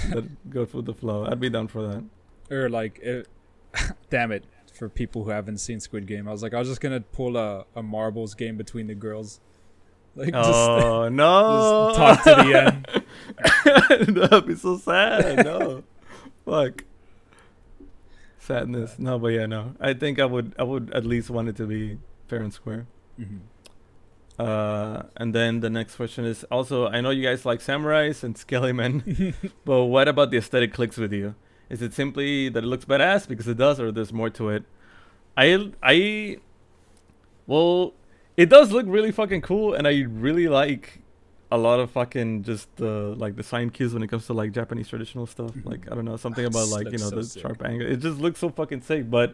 go 0.51 0.67
with 0.73 0.87
the 0.87 0.95
flow. 0.95 1.27
I'd 1.27 1.41
be 1.41 1.51
down 1.51 1.69
for 1.69 1.87
that. 1.87 2.05
Or 2.51 2.69
like, 2.69 2.99
it, 3.01 3.29
damn 4.11 4.33
it, 4.33 4.45
for 4.73 4.89
people 4.89 5.25
who 5.25 5.31
haven't 5.31 5.59
seen 5.59 5.81
Squid 5.81 6.07
Game, 6.07 6.29
I 6.29 6.33
was 6.33 6.43
like, 6.43 6.55
I 6.55 6.59
was 6.59 6.69
just 6.69 6.81
gonna 6.81 7.01
pull 7.01 7.37
a, 7.37 7.65
a 7.75 7.83
marbles 7.83 8.35
game 8.35 8.57
between 8.57 8.87
the 8.87 8.95
girls, 8.95 9.41
like 10.17 10.33
just, 10.33 10.49
oh 10.49 11.09
no! 11.13 11.93
just 11.95 11.99
talk 11.99 12.25
to 12.25 12.43
the 12.43 13.05
end. 14.07 14.17
That'd 14.17 14.47
be 14.47 14.55
so 14.55 14.77
sad. 14.79 15.45
No, 15.45 15.83
fuck. 16.45 16.85
Sadness. 18.39 18.99
No, 18.99 19.19
but 19.19 19.29
yeah, 19.29 19.47
no. 19.47 19.75
I 19.81 19.95
think 19.95 20.19
I 20.19 20.25
would. 20.25 20.55
I 20.59 20.63
would 20.65 20.93
at 20.93 21.05
least 21.07 21.31
want 21.31 21.49
it 21.49 21.57
to 21.57 21.67
be 21.67 21.99
fair 22.29 22.41
and 22.41 22.53
square. 22.53 22.87
Mhm. 23.19 23.41
Uh, 24.39 25.03
and 25.17 25.35
then 25.35 25.61
the 25.61 25.69
next 25.69 25.97
question 25.97 26.25
is 26.25 26.45
also 26.45 26.89
I 26.89 27.03
know 27.03 27.11
you 27.11 27.23
guys 27.23 27.45
like 27.45 27.61
samurais 27.61 28.25
and 28.25 28.39
skelly 28.39 28.73
men, 28.73 29.35
but 29.67 29.85
what 29.85 30.09
about 30.09 30.31
the 30.31 30.39
aesthetic 30.39 30.73
clicks 30.73 30.97
with 30.97 31.13
you? 31.13 31.35
Is 31.69 31.83
it 31.83 31.93
simply 31.93 32.49
that 32.49 32.65
it 32.65 32.67
looks 32.67 32.87
badass 32.87 33.29
because 33.29 33.47
it 33.47 33.59
does, 33.59 33.79
or 33.79 33.93
there's 33.93 34.13
more 34.13 34.31
to 34.31 34.49
it? 34.49 34.65
I 35.37 35.71
I 35.83 36.39
well, 37.47 37.93
it 38.43 38.49
does 38.55 38.67
look 38.77 38.87
really 38.97 39.13
fucking 39.21 39.43
cool, 39.51 39.69
and 39.77 39.85
I 39.93 39.95
really 40.27 40.49
like 40.49 40.85
a 41.53 41.59
lot 41.59 41.79
of 41.81 41.91
fucking 41.91 42.45
just 42.51 42.67
the 42.77 42.95
like 43.25 43.35
the 43.41 43.43
sign 43.53 43.69
cues 43.77 43.93
when 43.95 44.03
it 44.07 44.11
comes 44.13 44.27
to 44.27 44.33
like 44.41 44.51
Japanese 44.61 44.89
traditional 44.89 45.27
stuff. 45.27 45.53
Like 45.65 45.83
I 45.91 45.95
don't 45.97 46.05
know 46.11 46.17
something 46.27 46.47
about 46.53 46.69
like 46.77 46.87
you 46.95 46.99
know 47.03 47.11
so 47.11 47.17
the 47.17 47.25
sick. 47.25 47.43
sharp 47.43 47.63
angle. 47.65 47.87
It 47.95 47.99
just 48.07 48.19
looks 48.25 48.39
so 48.41 48.49
fucking 48.51 48.83
sick, 48.83 49.11
but. 49.19 49.31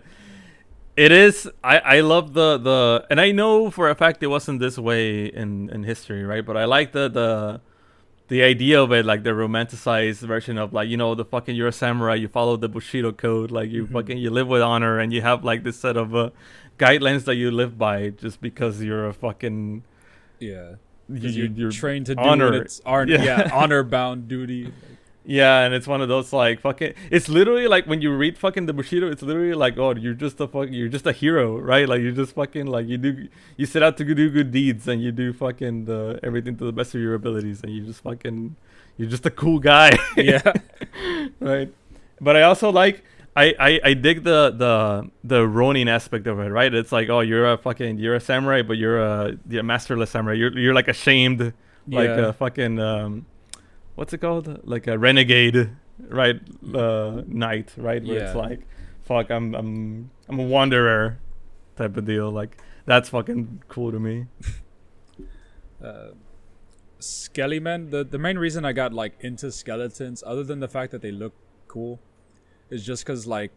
It 0.97 1.12
is. 1.12 1.47
I, 1.62 1.78
I 1.97 2.01
love 2.01 2.33
the, 2.33 2.57
the 2.57 3.07
and 3.10 3.20
I 3.20 3.31
know 3.31 3.70
for 3.70 3.91
a 3.91 3.94
fact 3.94 4.23
it 4.23 4.28
wasn't 4.28 4.60
this 4.60 4.78
way 4.78 5.26
in, 5.26 5.68
in 5.68 5.83
history, 5.85 6.25
right? 6.25 6.44
But 6.49 6.57
I 6.57 6.65
like 6.65 6.93
the 6.93 7.07
the 7.10 7.60
the 8.28 8.43
idea 8.43 8.83
of 8.83 8.91
it, 8.93 9.05
like 9.05 9.23
the 9.23 9.35
romanticized 9.43 10.20
version 10.26 10.57
of 10.57 10.73
like 10.73 10.89
you 10.89 10.97
know 10.97 11.15
the 11.15 11.26
fucking 11.26 11.55
you're 11.55 11.68
a 11.68 11.73
samurai, 11.85 12.15
you 12.15 12.28
follow 12.28 12.57
the 12.57 12.70
Bushido 12.70 13.12
code, 13.12 13.51
like 13.51 13.68
you 13.70 13.83
Mhm. 13.86 13.93
fucking 13.93 14.17
you 14.25 14.31
live 14.31 14.49
with 14.49 14.62
honor, 14.62 14.99
and 14.99 15.12
you 15.12 15.20
have 15.20 15.44
like 15.44 15.65
this 15.65 15.76
set 15.78 15.99
of 15.99 16.15
uh, 16.15 16.31
guidelines 16.78 17.24
that 17.24 17.36
you 17.36 17.50
live 17.50 17.78
by 17.78 18.10
just 18.10 18.40
because 18.40 18.82
you're 18.82 19.06
a 19.08 19.12
fucking 19.14 19.82
Yeah, 20.38 20.74
you, 21.08 21.52
you're, 21.55 21.70
trained 21.70 22.06
to 22.06 22.14
do 22.14 22.20
honor- 22.20 22.52
it's 22.62 22.80
honor, 22.84 23.12
Yeah. 23.12 23.24
yeah. 23.24 23.50
honor 23.55 23.82
bound 23.82 24.28
duty. 24.28 24.72
Yeah, 25.28 25.62
and 25.64 25.74
it's 25.74 25.88
one 25.88 26.00
of 26.00 26.08
those 26.08 26.32
like 26.32 26.60
fucking. 26.60 26.94
It's 27.10 27.28
literally 27.28 27.66
like 27.66 27.86
when 27.86 28.00
you 28.00 28.14
read 28.14 28.38
fucking 28.38 28.66
the 28.66 28.72
Bushido, 28.72 29.10
it's 29.10 29.22
literally 29.22 29.55
like, 29.55 29.76
oh, 29.76 29.92
you're 29.96 30.14
just 30.14 30.38
a 30.38 30.46
fucking, 30.46 30.72
you're 30.72 30.88
just 30.88 31.05
a 31.05 31.10
hero, 31.10 31.58
right? 31.58 31.88
Like 31.88 32.00
you're 32.00 32.12
just 32.12 32.34
fucking 32.36 32.66
like 32.66 32.86
you 32.86 32.96
do, 32.96 33.26
you 33.56 33.66
set 33.66 33.82
out 33.82 33.96
to 33.96 34.05
do 34.05 34.30
good 34.30 34.52
deeds, 34.52 34.86
and 34.86 35.02
you 35.02 35.10
do 35.10 35.32
fucking 35.32 35.86
the 35.86 36.20
everything 36.22 36.56
to 36.58 36.64
the 36.64 36.72
best 36.72 36.94
of 36.94 37.00
your 37.00 37.14
abilities, 37.14 37.60
and 37.64 37.72
you 37.72 37.84
just 37.84 38.02
fucking, 38.05 38.55
you're 38.98 39.08
just 39.10 39.26
a 39.26 39.30
cool 39.32 39.58
guy, 39.58 39.98
yeah, 40.16 40.52
right? 41.40 41.72
But 42.20 42.36
I 42.36 42.42
also 42.42 42.70
like. 42.70 43.02
I, 43.36 43.55
I, 43.60 43.81
I 43.84 43.94
dig 43.94 44.24
the, 44.24 44.50
the 44.50 45.10
the 45.23 45.47
Ronin 45.47 45.89
aspect 45.89 46.26
of 46.26 46.39
it, 46.39 46.48
right? 46.48 46.73
It's 46.73 46.90
like, 46.90 47.10
oh, 47.10 47.20
you're 47.20 47.52
a 47.52 47.58
fucking 47.58 47.98
you're 47.98 48.15
a 48.15 48.20
samurai, 48.20 48.62
but 48.62 48.78
you're 48.78 48.98
a, 48.98 49.36
you're 49.48 49.60
a 49.60 49.65
masterless 49.65 50.10
samurai. 50.10 50.34
You're 50.34 50.58
you're 50.58 50.74
like 50.74 50.89
ashamed 50.89 51.52
like 51.89 52.08
yeah. 52.08 52.28
a 52.28 52.32
fucking 52.32 52.81
um 52.81 53.26
what's 53.94 54.12
it 54.12 54.18
called 54.18 54.60
like 54.65 54.86
a 54.86 54.98
renegade 54.98 55.70
right 56.08 56.40
uh 56.74 57.23
knight 57.26 57.73
right 57.76 58.05
where 58.05 58.24
it's 58.24 58.34
like 58.34 58.60
fuck 59.05 59.31
i'm 59.31 59.55
i'm 59.55 60.10
i'm 60.28 60.40
a 60.40 60.42
wanderer 60.42 61.18
type 61.76 61.97
of 61.97 62.05
deal 62.05 62.31
like 62.31 62.58
that's 62.84 63.08
fucking 63.08 63.62
cool 63.68 63.92
to 63.92 64.00
me 64.00 64.26
uh, 65.84 66.08
Skellymen. 66.98 67.90
The 67.90 68.05
the 68.05 68.18
main 68.18 68.39
reason 68.39 68.65
I 68.65 68.73
got 68.73 68.94
like 68.94 69.15
into 69.20 69.52
skeletons, 69.52 70.24
other 70.26 70.42
than 70.42 70.60
the 70.60 70.68
fact 70.68 70.92
that 70.92 71.02
they 71.02 71.10
look 71.10 71.34
cool, 71.68 72.00
is 72.70 72.84
just 72.84 73.04
because 73.04 73.26
like 73.26 73.52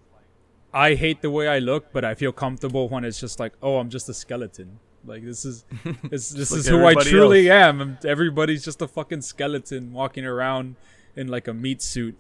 I 0.74 0.96
hate 0.96 1.22
the 1.22 1.32
way 1.32 1.48
I 1.48 1.60
look, 1.60 1.92
but 1.92 2.06
I 2.06 2.16
feel 2.16 2.32
comfortable 2.32 2.90
when 2.90 3.04
it's 3.04 3.20
just 3.20 3.40
like, 3.40 3.54
oh, 3.62 3.78
I'm 3.78 3.90
just 3.90 4.08
a 4.10 4.14
skeleton. 4.14 4.80
Like 5.06 5.24
this 5.24 5.46
is 5.46 5.66
this 6.04 6.30
this 6.30 6.52
like 6.52 6.60
is 6.60 6.68
who 6.68 6.86
I 6.86 6.94
truly 6.94 7.50
am. 7.50 7.80
I'm- 7.82 7.98
Everybody's 8.06 8.64
just 8.64 8.82
a 8.82 8.88
fucking 8.88 9.22
skeleton 9.22 9.94
walking 9.94 10.26
around 10.26 10.76
in 11.16 11.28
like 11.28 11.48
a 11.48 11.54
meat 11.54 11.82
suit. 11.82 12.16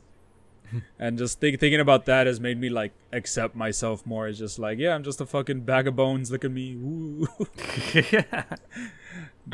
and 0.99 1.17
just 1.17 1.39
think, 1.39 1.59
thinking 1.59 1.79
about 1.79 2.05
that 2.05 2.27
has 2.27 2.39
made 2.39 2.59
me 2.59 2.69
like 2.69 2.91
accept 3.11 3.55
myself 3.55 4.05
more. 4.05 4.27
It's 4.27 4.37
just 4.37 4.59
like, 4.59 4.77
yeah, 4.77 4.93
I'm 4.93 5.03
just 5.03 5.19
a 5.19 5.25
fucking 5.25 5.61
bag 5.61 5.87
of 5.87 5.95
bones. 5.95 6.31
Look 6.31 6.45
at 6.45 6.51
me. 6.51 6.75
Woo. 6.75 7.27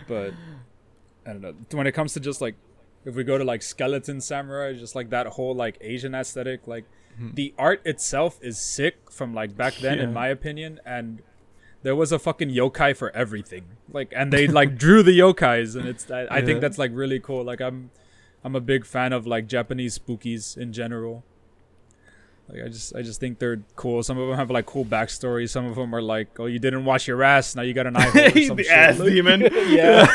but 0.08 0.34
I 1.26 1.32
don't 1.32 1.42
know. 1.42 1.56
When 1.72 1.88
it 1.88 1.94
comes 1.94 2.14
to 2.14 2.20
just 2.20 2.42
like 2.42 2.56
if 3.06 3.16
we 3.16 3.24
go 3.24 3.38
to 3.38 3.44
like 3.44 3.62
skeleton 3.62 4.20
samurai, 4.20 4.74
just 4.74 4.96
like 4.96 5.10
that 5.12 5.28
whole 5.28 5.56
like 5.56 5.78
Asian 5.82 6.14
aesthetic, 6.16 6.68
like 6.68 6.86
hmm. 7.18 7.30
the 7.34 7.54
art 7.58 7.82
itself 7.86 8.40
is 8.42 8.60
sick 8.60 9.12
from 9.12 9.34
like 9.34 9.56
back 9.56 9.76
then, 9.76 9.98
Yeah. 10.00 10.06
in 10.06 10.14
my 10.14 10.28
opinion, 10.28 10.80
and 10.86 11.22
there 11.84 11.96
was 11.96 12.12
a 12.12 12.18
fucking 12.18 12.50
yokai 12.50 12.98
for 12.98 13.16
everything. 13.16 13.66
Like, 13.92 14.12
and 14.16 14.34
they 14.34 14.48
like 14.48 14.78
drew 14.86 15.04
the 15.04 15.18
yokais, 15.18 15.76
and 15.76 15.88
it's 15.88 16.10
I, 16.10 16.22
I 16.22 16.40
Yeah. 16.40 16.46
think 16.46 16.62
that's 16.62 16.78
like 16.80 16.92
really 16.94 17.20
cool. 17.20 17.44
Like, 17.44 17.62
I'm 17.62 17.92
I'm 18.44 18.56
a 18.56 18.62
big 18.62 18.86
fan 18.86 19.14
of 19.14 19.26
like 19.28 19.48
Japanese 19.48 19.98
spookies 20.00 20.58
in 20.58 20.74
general. 20.74 21.24
Like 22.50 22.62
I 22.64 22.68
just 22.68 22.96
I 22.96 23.02
just 23.02 23.20
think 23.20 23.40
they're 23.40 23.62
cool. 23.76 24.04
Some 24.04 24.20
of 24.20 24.28
them 24.28 24.38
have 24.38 24.52
like 24.52 24.68
cool 24.68 24.86
backstories. 24.86 25.50
Some 25.50 25.66
of 25.66 25.76
them 25.76 25.94
are 25.96 26.02
like, 26.02 26.40
oh, 26.40 26.46
you 26.46 26.60
didn't 26.60 26.86
wash 26.86 27.08
your 27.08 27.24
ass, 27.24 27.56
now 27.56 27.64
you 27.64 27.74
got 27.74 27.88
an 27.88 27.96
eye 27.96 28.02
hole 28.10 28.26
or 28.28 28.42
some 28.48 28.58
the 28.58 28.64
shit. 28.64 28.72
ass 28.72 28.98
demon 29.00 29.42
yeah. 29.70 30.06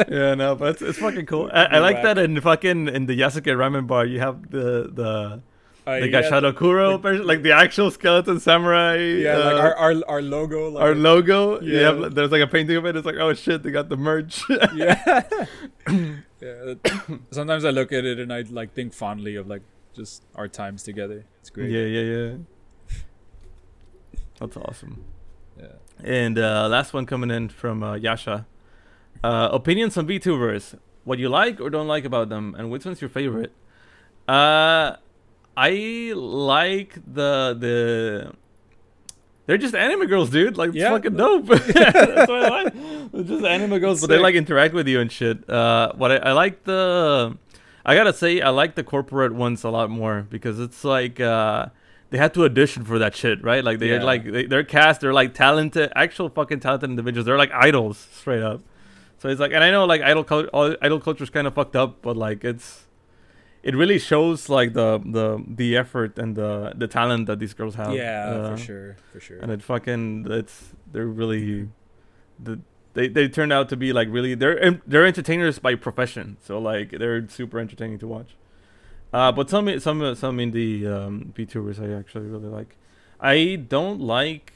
yeah 0.08 0.34
no 0.34 0.54
but 0.54 0.70
it's, 0.70 0.82
it's 0.82 0.98
fucking 0.98 1.26
cool 1.26 1.50
I, 1.52 1.64
I 1.64 1.78
like 1.78 1.96
whack. 1.96 2.04
that 2.04 2.18
in 2.18 2.40
fucking 2.40 2.88
in 2.88 3.06
the 3.06 3.18
Yasuke 3.18 3.44
ramen 3.56 3.86
bar 3.86 4.04
you 4.06 4.20
have 4.20 4.50
the 4.50 4.90
the 4.92 5.42
Uh, 5.86 5.98
the 5.98 6.10
yeah, 6.10 6.20
Gashadokuro 6.20 7.00
version, 7.00 7.26
like 7.26 7.42
the 7.42 7.52
actual 7.52 7.90
skeleton 7.90 8.38
samurai 8.38 8.96
Yeah, 8.96 9.32
uh, 9.32 9.44
like 9.48 9.62
our, 9.64 9.74
our 9.76 9.92
our 10.12 10.22
logo. 10.22 10.68
Like, 10.70 10.82
our 10.84 10.94
logo 10.94 11.58
Yeah. 11.60 11.92
yeah 11.92 12.08
there's 12.12 12.30
like 12.30 12.42
a 12.42 12.46
painting 12.46 12.76
of 12.76 12.84
it 12.84 12.96
it's 12.96 13.06
like 13.06 13.16
oh 13.16 13.32
shit 13.34 13.62
they 13.64 13.70
got 13.72 13.88
the 13.88 13.96
merch 13.96 14.44
yeah. 14.74 15.22
yeah. 16.40 16.74
Sometimes 17.30 17.64
I 17.64 17.70
look 17.70 17.92
at 17.92 18.04
it 18.04 18.18
and 18.20 18.30
I 18.32 18.42
like 18.50 18.74
think 18.74 18.92
fondly 18.92 19.34
of 19.36 19.48
like 19.48 19.62
just 19.96 20.22
our 20.36 20.48
times 20.48 20.82
together. 20.84 21.24
It's 21.40 21.50
great. 21.50 21.70
Yeah, 21.70 21.86
yeah, 21.96 22.06
yeah. 22.14 22.30
That's 24.38 24.56
awesome. 24.56 25.04
Yeah. 25.58 25.76
And 26.04 26.38
uh, 26.38 26.68
last 26.68 26.92
one 26.94 27.06
coming 27.06 27.30
in 27.30 27.48
from 27.48 27.82
uh, 27.82 27.94
Yasha. 27.94 28.46
Uh, 29.22 29.48
opinions 29.52 29.96
on 29.98 30.06
VTubers. 30.06 30.78
what 31.04 31.18
you 31.18 31.28
like 31.28 31.60
or 31.60 31.70
don't 31.70 31.88
like 31.88 32.04
about 32.04 32.28
them, 32.28 32.54
and 32.58 32.70
which 32.70 32.84
one's 32.84 33.00
your 33.00 33.10
favorite. 33.10 33.52
Uh, 34.28 34.96
I 35.56 36.12
like 36.14 36.94
the 36.94 37.56
the. 37.58 38.32
They're 39.46 39.58
just 39.58 39.74
anime 39.74 40.06
girls, 40.06 40.30
dude. 40.30 40.56
Like, 40.56 40.68
it's 40.68 40.78
Yeah. 40.78 40.90
fucking 40.90 41.16
dope. 41.16 41.46
That's 41.48 42.28
what 42.28 42.44
I 42.44 42.48
like. 42.62 42.74
They're 43.12 43.24
just 43.24 43.44
anime 43.44 43.78
girls, 43.80 44.00
but 44.00 44.06
they 44.08 44.18
like 44.18 44.36
interact 44.36 44.74
with 44.74 44.86
you 44.86 45.00
and 45.00 45.10
shit. 45.10 45.48
Uh, 45.50 45.92
what 45.96 46.12
I, 46.12 46.16
I 46.16 46.32
like 46.32 46.62
the, 46.64 47.36
I 47.84 47.96
gotta 47.96 48.12
say, 48.12 48.40
I 48.40 48.50
like 48.50 48.76
the 48.76 48.84
corporate 48.84 49.34
ones 49.34 49.64
a 49.64 49.70
lot 49.70 49.90
more 49.90 50.24
because 50.30 50.60
it's 50.60 50.84
like 50.84 51.18
uh, 51.18 51.66
they 52.10 52.18
had 52.18 52.32
to 52.34 52.44
audition 52.44 52.84
for 52.84 53.00
that 53.00 53.16
shit, 53.16 53.42
right? 53.42 53.64
Like 53.64 53.80
they 53.80 53.88
Yeah. 53.90 54.04
like 54.04 54.24
they, 54.30 54.46
they're 54.46 54.62
cast, 54.62 55.00
they're 55.00 55.12
like 55.12 55.34
talented, 55.34 55.90
actual 55.96 56.28
fucking 56.28 56.60
talented 56.60 56.88
individuals. 56.88 57.26
They're 57.26 57.38
like 57.38 57.52
idols, 57.52 58.06
straight 58.12 58.42
up. 58.42 58.60
So 59.20 59.28
it's 59.28 59.38
like, 59.40 59.52
and 59.52 59.62
I 59.62 59.70
know 59.70 59.84
like 59.84 60.00
idol 60.00 60.24
cul- 60.24 60.48
all- 60.56 60.76
idol 60.80 60.98
culture 60.98 61.22
is 61.24 61.30
kind 61.30 61.46
of 61.46 61.52
fucked 61.54 61.76
up, 61.76 62.00
but 62.02 62.16
like 62.16 62.42
it's, 62.42 62.86
it 63.62 63.74
really 63.76 63.98
shows 63.98 64.48
like 64.48 64.72
the 64.72 64.98
the 65.04 65.44
the 65.46 65.76
effort 65.76 66.18
and 66.18 66.34
the 66.34 66.72
the 66.74 66.88
talent 66.88 67.26
that 67.26 67.38
these 67.38 67.52
girls 67.54 67.74
have. 67.74 67.92
yeah, 67.94 68.24
Uh, 68.32 68.50
for 68.50 68.56
sure, 68.56 68.96
for 69.12 69.20
sure. 69.20 69.38
And 69.42 69.52
it 69.52 69.62
fucking 69.62 70.26
it's 70.30 70.72
they're 70.90 71.06
really, 71.06 71.68
the 72.42 72.60
they 72.94 73.08
they 73.08 73.28
turned 73.28 73.52
out 73.52 73.68
to 73.68 73.76
be 73.76 73.92
like 73.92 74.08
really 74.10 74.34
they're 74.34 74.80
they're 74.86 75.04
entertainers 75.06 75.58
by 75.58 75.74
profession. 75.74 76.38
So 76.40 76.58
like 76.58 76.90
they're 77.00 77.28
super 77.28 77.58
entertaining 77.60 77.98
to 77.98 78.08
watch. 78.08 78.30
Uh, 79.12 79.30
but 79.32 79.50
some 79.50 79.66
some 79.80 80.14
some 80.14 80.38
indie 80.38 80.86
um, 80.86 81.34
VTubers 81.36 81.78
I 81.78 81.92
actually 81.98 82.28
really 82.28 82.48
like. 82.48 82.76
I 83.20 83.56
don't 83.56 84.00
like 84.00 84.54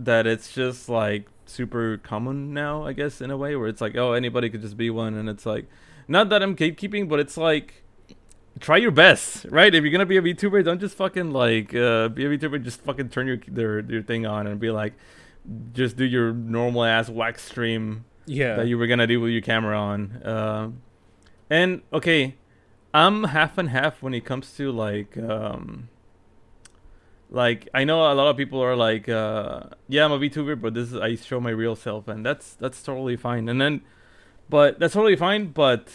that 0.00 0.26
it's 0.26 0.52
just 0.52 0.88
like 0.88 1.26
super 1.48 1.98
common 1.98 2.52
now. 2.52 2.84
I 2.84 2.92
guess 2.92 3.20
in 3.20 3.30
a 3.30 3.36
way 3.36 3.56
where 3.56 3.68
it's 3.68 3.80
like 3.80 3.96
oh 3.96 4.12
anybody 4.12 4.50
could 4.50 4.62
just 4.62 4.76
be 4.76 4.90
one, 4.90 5.14
and 5.14 5.28
it's 5.28 5.46
like 5.46 5.66
not 6.06 6.28
that 6.30 6.42
I'm 6.42 6.56
gatekeeping, 6.56 7.08
but 7.08 7.20
it's 7.20 7.36
like 7.36 7.84
try 8.60 8.76
your 8.76 8.90
best, 8.90 9.46
right? 9.50 9.74
If 9.74 9.82
you're 9.82 9.92
gonna 9.92 10.06
be 10.06 10.16
a 10.16 10.22
VTuber, 10.22 10.64
don't 10.64 10.80
just 10.80 10.96
fucking 10.96 11.30
like 11.30 11.74
uh, 11.74 12.08
be 12.08 12.24
a 12.24 12.28
VTuber. 12.28 12.62
Just 12.62 12.82
fucking 12.82 13.10
turn 13.10 13.26
your 13.26 13.38
their 13.48 13.80
your 13.80 14.02
thing 14.02 14.26
on 14.26 14.46
and 14.46 14.58
be 14.58 14.70
like, 14.70 14.94
just 15.72 15.96
do 15.96 16.04
your 16.04 16.32
normal 16.32 16.84
ass 16.84 17.08
wax 17.08 17.44
stream 17.44 18.04
yeah, 18.26 18.56
that 18.56 18.66
you 18.66 18.78
were 18.78 18.86
gonna 18.86 19.06
do 19.06 19.20
with 19.20 19.32
your 19.32 19.42
camera 19.42 19.78
on. 19.78 20.22
Uh, 20.24 20.70
and 21.50 21.82
okay, 21.92 22.36
I'm 22.92 23.24
half 23.24 23.58
and 23.58 23.70
half 23.70 24.02
when 24.02 24.14
it 24.14 24.24
comes 24.24 24.54
to 24.56 24.72
like, 24.72 25.16
um, 25.18 25.88
like 27.30 27.68
I 27.74 27.84
know 27.84 28.10
a 28.10 28.14
lot 28.14 28.28
of 28.28 28.36
people 28.36 28.62
are 28.62 28.76
like, 28.76 29.08
uh, 29.08 29.64
yeah, 29.88 30.04
I'm 30.04 30.12
a 30.12 30.18
VTuber, 30.18 30.60
but 30.60 30.74
this 30.74 30.92
is 30.92 30.96
I 30.96 31.14
show 31.16 31.40
my 31.40 31.50
real 31.50 31.76
self, 31.76 32.08
and 32.08 32.24
that's 32.24 32.54
that's 32.54 32.82
totally 32.82 33.16
fine. 33.16 33.48
And 33.48 33.60
then, 33.60 33.82
but 34.48 34.78
that's 34.78 34.94
totally 34.94 35.16
fine. 35.16 35.48
But 35.52 35.90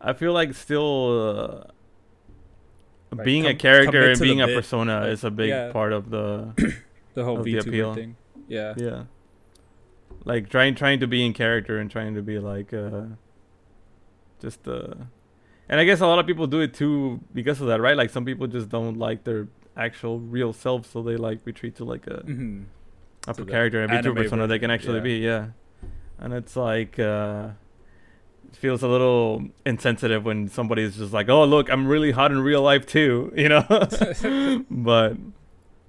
I 0.00 0.12
feel 0.12 0.32
like 0.32 0.54
still. 0.54 1.30
Uh, 1.30 1.70
being 3.22 3.46
a 3.46 3.54
character 3.54 4.10
and 4.10 4.18
being 4.18 4.40
a 4.40 4.46
bit. 4.48 4.56
persona 4.56 5.02
Like, 5.02 5.10
is 5.10 5.22
a 5.22 5.30
big 5.30 5.50
yeah. 5.50 5.70
part 5.70 5.92
of 5.92 6.10
the 6.10 6.52
the 7.14 7.22
whole 7.22 7.38
of 7.38 7.44
the 7.44 7.58
appeal. 7.58 7.94
Thing. 7.94 8.16
Yeah, 8.48 8.74
yeah 8.76 9.04
like 10.24 10.48
trying 10.48 10.74
trying 10.74 11.00
to 11.00 11.06
be 11.06 11.24
in 11.24 11.32
character 11.32 11.78
and 11.78 11.90
trying 11.90 12.14
to 12.14 12.22
be 12.22 12.38
like 12.38 12.72
uh 12.72 13.04
just 14.40 14.66
uh 14.66 14.94
and 15.68 15.80
i 15.80 15.84
guess 15.84 16.00
a 16.00 16.06
lot 16.06 16.18
of 16.18 16.26
people 16.26 16.46
do 16.46 16.60
it 16.60 16.74
too 16.74 17.20
because 17.32 17.60
of 17.60 17.66
that 17.66 17.80
right 17.80 17.96
like 17.96 18.10
some 18.10 18.24
people 18.24 18.46
just 18.46 18.68
don't 18.68 18.98
like 18.98 19.24
their 19.24 19.46
actual 19.76 20.20
real 20.20 20.52
self 20.52 20.90
so 20.90 21.02
they 21.02 21.16
like 21.16 21.40
retreat 21.44 21.74
to 21.76 21.84
like 21.84 22.06
a 22.06 22.20
hmm 22.20 22.62
upper 23.26 23.44
the 23.44 23.50
character 23.50 23.82
and 23.82 23.90
VTuber 23.90 24.16
persona 24.16 24.46
they 24.46 24.58
can 24.58 24.70
actually 24.70 24.98
yeah. 24.98 25.02
be 25.02 25.16
yeah 25.16 25.46
and 26.18 26.32
it's 26.34 26.56
like 26.56 26.98
uh 26.98 27.48
it 28.46 28.56
feels 28.56 28.82
a 28.82 28.88
little 28.88 29.42
insensitive 29.64 30.24
when 30.24 30.48
somebody 30.48 30.82
is 30.82 30.96
just 30.96 31.12
like 31.12 31.28
oh 31.30 31.44
look 31.44 31.70
i'm 31.70 31.86
really 31.86 32.10
hot 32.10 32.30
in 32.30 32.40
real 32.40 32.60
life 32.60 32.86
too 32.86 33.32
you 33.36 33.48
know 33.48 33.64
but 34.70 35.16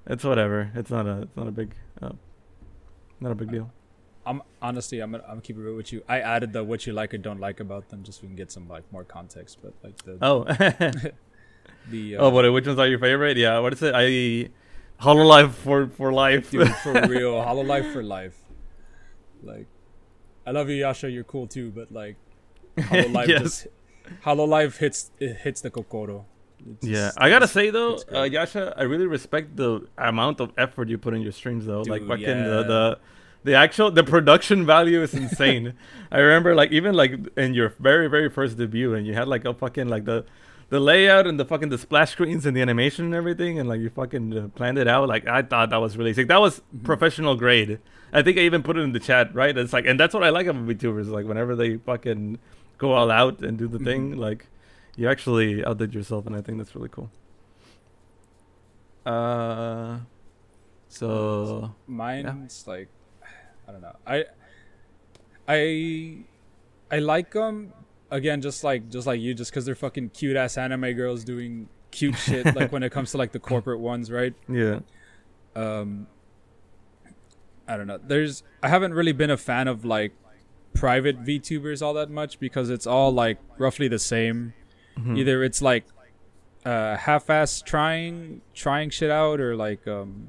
it's 0.08 0.24
whatever 0.24 0.72
it's 0.76 0.90
not 0.90 1.06
a 1.06 1.24
it's 1.24 1.36
not 1.36 1.48
a 1.48 1.52
big 1.52 1.76
uh, 2.02 2.12
not 3.20 3.32
a 3.32 3.36
big 3.36 3.52
deal 3.52 3.70
I'm 4.26 4.42
honestly, 4.62 5.00
I'm 5.00 5.12
gonna, 5.12 5.24
I'm 5.24 5.30
gonna 5.30 5.42
keep 5.42 5.58
it 5.58 5.72
with 5.72 5.94
you. 5.94 6.04
I 6.10 6.20
added 6.20 6.52
the 6.52 6.64
what 6.64 6.88
you 6.88 6.94
like 6.94 7.14
or 7.14 7.18
don't 7.18 7.40
like 7.40 7.60
about 7.60 7.90
them 7.90 8.04
just 8.04 8.20
so 8.20 8.24
we 8.24 8.30
can 8.30 8.36
get 8.36 8.52
some 8.52 8.68
like 8.68 8.84
more 8.92 9.04
context. 9.04 9.60
But 9.62 9.74
like 9.84 9.98
the 9.98 10.18
oh 10.22 10.46
the 11.90 12.16
uh, 12.18 12.22
oh 12.22 12.30
what 12.30 12.52
which 12.52 12.66
ones 12.68 12.80
are 12.80 12.88
your 12.88 13.00
favorite 13.00 13.38
yeah 13.38 13.60
what 13.60 13.74
is 13.74 13.82
it 13.82 13.94
i 13.96 14.50
hololive 15.02 15.52
for 15.52 15.88
for 15.88 16.12
life 16.14 16.52
dude 16.52 16.74
for 16.84 16.94
real, 17.08 17.34
Hololive 17.34 17.92
for 17.92 18.04
life. 18.04 18.38
Like, 19.44 19.68
I 20.46 20.52
love 20.52 20.70
you, 20.70 20.76
Yasha. 20.76 21.10
You're 21.10 21.24
cool 21.24 21.48
too, 21.48 21.72
but 21.76 21.92
like, 21.92 22.16
Hollow 22.80 23.08
Life 23.10 23.28
Yes. 23.28 23.42
just 23.42 23.68
Hololive 24.24 24.78
hits 24.78 25.12
it 25.20 25.38
hits 25.38 25.62
the 25.62 25.70
kokoro. 25.70 26.26
It's 26.68 26.88
Yeah, 26.88 27.12
I 27.18 27.30
gotta 27.30 27.48
say 27.48 27.70
though, 27.70 28.00
uh. 28.14 28.24
Yasha, 28.24 28.74
I 28.78 28.84
really 28.84 29.08
respect 29.08 29.56
the 29.56 29.88
amount 29.98 30.40
of 30.40 30.52
effort 30.58 30.90
you 30.90 30.98
put 30.98 31.14
in 31.14 31.22
your 31.22 31.32
streams 31.32 31.66
though. 31.66 31.82
like 31.82 32.08
fucking 32.08 32.24
yeah. 32.24 32.44
the, 32.44 32.64
the 32.64 33.00
the 33.44 33.54
actual 33.54 33.92
the 33.92 34.04
production 34.04 34.66
value 34.66 35.04
is 35.04 35.14
insane. 35.14 35.74
I 36.12 36.20
remember 36.20 36.56
like 36.56 36.72
even 36.72 36.96
like 36.96 37.14
in 37.38 37.54
your 37.54 37.70
very 37.80 38.08
very 38.08 38.30
first 38.30 38.58
debut, 38.58 38.96
and 38.96 39.06
you 39.06 39.14
had 39.14 39.28
like 39.28 39.46
a 39.46 39.54
fucking 39.54 39.88
like 39.88 40.06
the 40.06 40.26
the 40.70 40.80
layout 40.80 41.28
and 41.28 41.40
the 41.40 41.46
fucking 41.46 41.70
the 41.70 41.78
splash 41.78 42.12
screens 42.12 42.46
and 42.46 42.56
the 42.58 42.62
animation 42.62 43.06
and 43.06 43.14
everything, 43.14 43.60
and 43.60 43.70
like 43.70 43.80
you 43.80 43.90
fucking 43.90 44.38
uh, 44.38 44.48
planned 44.56 44.78
it 44.78 44.88
out. 44.88 45.08
Like 45.08 45.28
I 45.28 45.42
thought 45.42 45.70
that 45.70 45.78
was 45.78 45.96
really 45.98 46.14
sick. 46.14 46.28
That 46.28 46.42
was 46.42 46.62
Mhm. 46.76 46.84
professional 46.84 47.36
grade. 47.36 47.80
I 48.14 48.22
think 48.22 48.38
I 48.38 48.42
even 48.42 48.64
put 48.64 48.78
it 48.78 48.82
in 48.82 48.92
the 48.94 49.00
chat, 49.00 49.34
right? 49.36 49.56
It's 49.58 49.74
like, 49.74 49.86
and 49.86 50.00
that's 50.00 50.14
what 50.14 50.24
I 50.24 50.30
like 50.30 50.48
about 50.48 50.66
VTubers. 50.66 51.08
Like 51.08 51.26
whenever 51.28 51.56
they 51.56 51.78
fucking 51.78 52.40
go 52.78 52.94
all 52.94 53.12
out 53.12 53.42
and 53.42 53.58
do 53.58 53.68
the 53.68 53.80
thing, 53.80 54.18
like 54.18 54.48
you 54.96 55.10
actually 55.10 55.64
outdid 55.66 55.94
yourself, 55.94 56.26
and 56.26 56.36
I 56.36 56.42
think 56.42 56.58
that's 56.58 56.76
really 56.76 56.90
cool. 56.90 57.10
Uh, 59.06 60.00
so 60.90 61.76
Mine's 61.88 62.66
like 62.68 62.90
I 63.68 63.72
don't 63.72 63.82
know. 63.82 63.96
I 64.08 64.26
I 65.48 66.18
I 66.90 67.00
like 67.00 67.32
them 67.32 67.74
again 68.12 68.42
just 68.42 68.64
like 68.64 68.90
just 68.90 69.08
like 69.08 69.20
you 69.20 69.34
just 69.34 69.52
cuz 69.54 69.66
they're 69.66 69.76
fucking 69.76 70.10
cute 70.10 70.36
ass 70.36 70.58
anime 70.58 70.92
girls 70.94 71.24
doing 71.24 71.68
cute 71.92 72.16
shit 72.16 72.46
like 72.56 72.72
when 72.72 72.84
it 72.84 72.92
comes 72.92 73.12
to 73.12 73.18
like 73.18 73.32
the 73.32 73.40
corporate 73.40 73.80
ones, 73.80 74.12
right? 74.12 74.34
yeah, 74.48 74.80
Um 75.56 76.08
I 77.68 77.78
don't 77.78 77.88
know. 77.88 78.00
There's 78.02 78.44
I 78.62 78.70
haven't 78.70 78.94
really 78.94 79.12
been 79.12 79.32
a 79.32 79.38
fan 79.38 79.68
of 79.68 79.84
like 79.86 80.14
private 80.74 81.24
VTubers 81.24 81.82
all 81.82 81.94
that 81.96 82.10
much 82.12 82.40
because 82.40 82.70
it's 82.70 82.86
all 82.86 83.12
like 83.12 83.38
roughly 83.58 83.88
the 83.88 83.98
same. 84.00 84.54
Mhm. 85.00 85.18
Either 85.18 85.44
it's 85.44 85.62
like 85.62 85.86
uh 86.66 86.96
half-ass 86.98 87.62
trying 87.62 88.42
trying 88.54 88.90
shit 88.90 89.10
out 89.12 89.40
or 89.40 89.56
like 89.56 89.88
um 89.88 90.28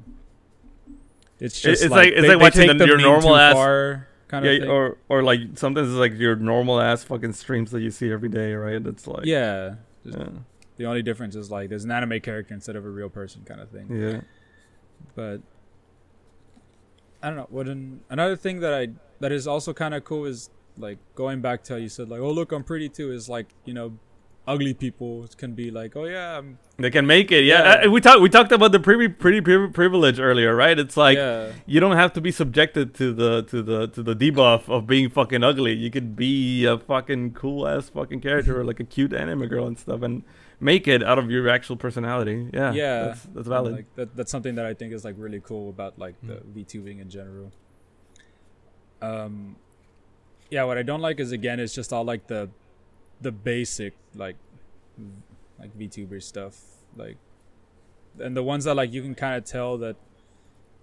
it's 1.39 1.61
just 1.61 1.83
it's 1.83 1.91
like, 1.91 2.07
like- 2.07 2.13
it's 2.15 2.23
they, 2.23 2.29
like 2.35 2.41
watching 2.41 2.79
the- 2.79 2.87
your 2.87 2.99
normal 2.99 3.37
ass- 3.37 3.55
far 3.55 4.09
kind 4.29 4.45
yeah, 4.45 4.53
of 4.53 4.61
thing. 4.63 4.71
or 4.71 4.99
or 5.09 5.23
like 5.23 5.41
sometimes 5.55 5.89
it's 5.89 5.97
like 5.97 6.15
your 6.15 6.37
normal 6.37 6.81
ass 6.81 7.05
fucking 7.05 7.33
streams 7.33 7.71
that 7.71 7.81
you 7.81 7.91
see 7.91 8.11
every 8.11 8.29
day, 8.29 8.55
right? 8.55 8.85
It's 8.85 9.07
like 9.07 9.25
yeah. 9.25 9.77
Yeah, 10.05 10.29
The 10.77 10.85
only 10.87 11.03
difference 11.03 11.35
is 11.35 11.51
like 11.51 11.69
there's 11.69 11.85
an 11.85 11.91
anime 11.91 12.21
character 12.21 12.55
instead 12.55 12.77
of 12.77 12.85
a 12.85 12.89
real 12.91 13.09
person 13.09 13.43
kind 13.45 13.61
of 13.61 13.71
thing. 13.71 13.89
yeah. 13.91 14.21
But 15.15 15.41
I 17.23 17.29
don't 17.29 17.37
know. 17.37 17.47
What 17.51 17.69
an, 17.69 18.01
another 18.09 18.37
thing 18.37 18.61
that 18.61 18.73
I 18.73 18.89
that 19.21 19.33
is 19.33 19.47
also 19.47 19.73
kind 19.73 19.95
of 19.95 20.05
cool 20.05 20.27
is 20.27 20.51
like 20.79 20.99
going 21.15 21.41
back 21.41 21.65
to 21.65 21.73
how 21.75 21.79
you 21.79 21.89
said 21.89 22.09
like, 22.09 22.21
oh 22.21 22.31
look, 22.31 22.53
I'm 22.53 22.63
pretty 22.63 22.89
too. 22.89 23.11
Is 23.13 23.29
like 23.29 23.49
you 23.65 23.75
know, 23.75 23.99
ugly 24.47 24.75
people 24.75 25.27
can 25.37 25.55
be 25.55 25.71
like, 25.71 25.97
oh 25.97 26.05
yeah, 26.05 26.39
I'm 26.39 26.59
They 26.79 26.91
can 26.91 27.07
make 27.07 27.33
it. 27.33 27.45
Yeah, 27.45 27.81
Yeah. 27.81 27.87
Uh, 27.87 27.91
we 27.91 28.01
talked 28.01 28.21
we 28.21 28.29
talked 28.29 28.53
about 28.53 28.73
the 28.73 28.79
pretty 28.81 29.09
pretty 29.09 29.41
privilege 29.71 30.19
earlier, 30.21 30.55
right? 30.55 30.79
It's 30.79 30.97
like 30.97 31.17
yeah, 31.19 31.53
you 31.67 31.81
don't 31.81 31.97
have 31.97 32.13
to 32.15 32.21
be 32.21 32.31
subjected 32.31 32.95
to 32.95 33.13
the 33.13 33.43
to 33.45 33.63
the 33.63 33.89
to 33.89 34.03
the 34.03 34.15
debuff 34.15 34.69
of 34.69 34.87
being 34.87 35.09
fucking 35.11 35.43
ugly. 35.43 35.73
You 35.75 35.91
could 35.91 36.15
be 36.17 36.65
a 36.65 36.79
fucking 36.79 37.33
cool 37.35 37.67
ass 37.67 37.89
fucking 37.89 38.21
character 38.21 38.61
or 38.61 38.65
like 38.65 38.79
a 38.81 38.85
cute 38.85 39.13
anime 39.13 39.47
girl 39.49 39.67
and 39.67 39.79
stuff, 39.79 40.03
and 40.03 40.23
make 40.61 40.87
it 40.89 41.03
out 41.03 41.19
of 41.19 41.31
your 41.31 41.49
actual 41.49 41.77
personality. 41.77 42.49
Yeah, 42.55 42.73
Yeah. 42.73 43.03
that's, 43.07 43.23
that's 43.35 43.49
valid. 43.49 43.73
Like 43.75 43.95
that, 43.97 44.17
that's 44.17 44.31
something 44.31 44.55
that 44.55 44.65
I 44.67 44.73
think 44.75 44.93
is 44.93 45.05
like 45.05 45.17
really 45.19 45.41
cool 45.41 45.69
about 45.71 45.99
like 45.99 46.15
the 46.23 46.35
Mm. 46.37 46.53
VTubing 46.55 47.01
in 47.01 47.11
general. 47.11 47.53
Um, 49.03 49.57
yeah, 50.51 50.65
what 50.65 50.79
I 50.79 50.83
don't 50.83 51.01
like 51.03 51.21
is 51.21 51.33
again, 51.33 51.61
it's 51.61 51.75
just 51.75 51.93
all 51.93 52.05
like 52.05 52.27
the, 52.29 52.49
the 53.21 53.33
basic 53.33 53.95
like, 54.15 54.37
like 55.59 55.77
VTuber 55.79 56.23
stuff, 56.23 56.61
like, 56.97 57.17
and 58.19 58.37
the 58.37 58.43
ones 58.43 58.65
that 58.65 58.75
like 58.75 58.93
you 58.93 59.03
can 59.03 59.15
kind 59.15 59.37
of 59.37 59.45
tell 59.45 59.77
that 59.79 59.97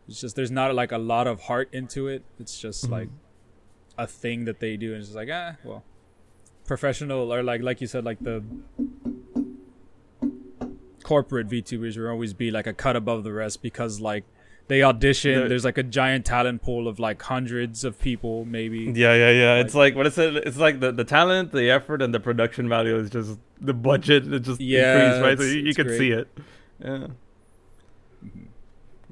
it's 0.08 0.20
just 0.22 0.36
there's 0.36 0.52
not 0.52 0.74
like 0.76 0.92
a 0.92 0.98
lot 0.98 1.28
of 1.28 1.42
heart 1.44 1.70
into 1.72 2.08
it. 2.08 2.24
It's 2.40 2.60
just 2.60 2.88
Mhm. 2.88 2.92
like 2.92 3.10
a 3.98 4.08
thing 4.08 4.46
that 4.46 4.60
they 4.60 4.76
do, 4.78 4.92
and 4.94 4.98
it's 5.00 5.08
just 5.08 5.16
like 5.16 5.30
ah, 5.32 5.56
well, 5.64 5.84
professional 6.66 7.34
or 7.34 7.42
like 7.44 7.62
like 7.62 7.80
you 7.82 7.88
said, 7.88 8.04
like 8.04 8.20
the 8.20 8.44
corporate 11.04 11.48
VTubers 11.50 11.98
will 11.98 12.08
always 12.08 12.34
be 12.34 12.50
like 12.52 12.66
a 12.68 12.74
cut 12.74 12.96
above 12.96 13.24
the 13.24 13.34
rest 13.34 13.62
because 13.62 14.00
like 14.00 14.24
they 14.68 14.82
audition. 14.84 15.44
The- 15.44 15.50
There's 15.50 15.66
like 15.66 15.78
a 15.78 15.84
giant 15.84 16.26
talent 16.26 16.62
pool 16.62 16.88
of 16.88 17.00
like 17.00 17.22
hundreds 17.22 17.84
of 17.84 18.00
people, 18.00 18.46
maybe. 18.46 18.80
Yeah, 18.96 19.14
yeah, 19.14 19.32
yeah. 19.32 19.56
it's 19.56 19.76
like 19.76 19.96
what 19.96 20.08
is 20.08 20.18
it? 20.18 20.36
It's 20.38 20.58
like 20.58 20.80
the, 20.80 20.92
the 20.92 21.04
talent, 21.04 21.52
the 21.52 21.70
effort, 21.70 22.02
and 22.02 22.14
the 22.14 22.20
production 22.20 22.70
value 22.70 22.96
is 22.98 23.10
just 23.10 23.40
the 23.60 23.74
budget. 23.74 24.32
It 24.32 24.40
just 24.42 24.62
Yeah, 24.62 25.16
increased, 25.16 25.24
right? 25.24 25.38
So 25.38 25.44
you, 25.44 25.62
you 25.68 25.74
can 25.74 25.90
see 25.90 26.12
it. 26.12 26.28
Yeah, 26.84 27.08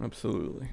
absolutely. 0.02 0.70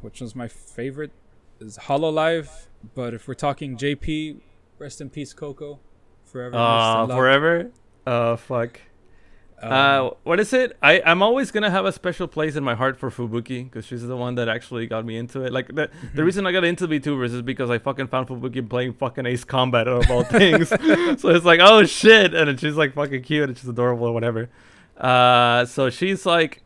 Which 0.00 0.20
was 0.20 0.34
my 0.34 0.48
favorite 0.48 1.12
is 1.60 1.78
Hololive. 1.78 2.66
But 2.94 3.14
if 3.14 3.28
we're 3.28 3.34
talking 3.34 3.76
JP, 3.76 4.40
rest 4.78 5.00
in 5.00 5.10
peace, 5.10 5.32
Coco. 5.32 5.78
Forever. 6.24 6.56
Uh, 6.56 7.06
forever. 7.06 7.70
Uh, 8.06 8.36
fuck. 8.36 8.80
Um, 9.62 9.72
uh, 9.72 10.10
what 10.24 10.40
is 10.40 10.52
it? 10.52 10.76
I 10.82 11.00
I'm 11.04 11.22
always 11.22 11.50
gonna 11.50 11.70
have 11.70 11.84
a 11.84 11.92
special 11.92 12.26
place 12.26 12.56
in 12.56 12.64
my 12.64 12.74
heart 12.74 12.96
for 12.98 13.10
Fubuki 13.10 13.64
because 13.64 13.86
she's 13.86 14.02
the 14.02 14.16
one 14.16 14.34
that 14.34 14.48
actually 14.48 14.86
got 14.86 15.04
me 15.04 15.16
into 15.16 15.42
it. 15.44 15.52
Like 15.52 15.68
the 15.68 15.88
Mm-hmm. 15.88 16.16
the 16.16 16.24
reason 16.24 16.46
I 16.46 16.52
got 16.52 16.64
into 16.64 16.88
VTubers 16.88 17.32
is 17.34 17.42
because 17.42 17.70
I 17.70 17.78
fucking 17.78 18.08
found 18.08 18.28
Fubuki 18.28 18.68
playing 18.68 18.94
fucking 18.94 19.24
Ace 19.26 19.44
Combat 19.44 19.86
out 19.86 20.04
of 20.04 20.10
all 20.10 20.24
things. 20.24 20.68
so 21.20 21.28
it's 21.30 21.44
like 21.44 21.60
oh 21.62 21.84
shit, 21.84 22.34
and 22.34 22.58
she's 22.58 22.74
like 22.76 22.94
fucking 22.94 23.22
cute 23.22 23.48
and 23.48 23.56
she's 23.56 23.68
adorable 23.68 24.06
or 24.08 24.12
whatever. 24.12 24.50
Uh, 24.96 25.64
so 25.64 25.90
she's 25.90 26.26
like, 26.26 26.62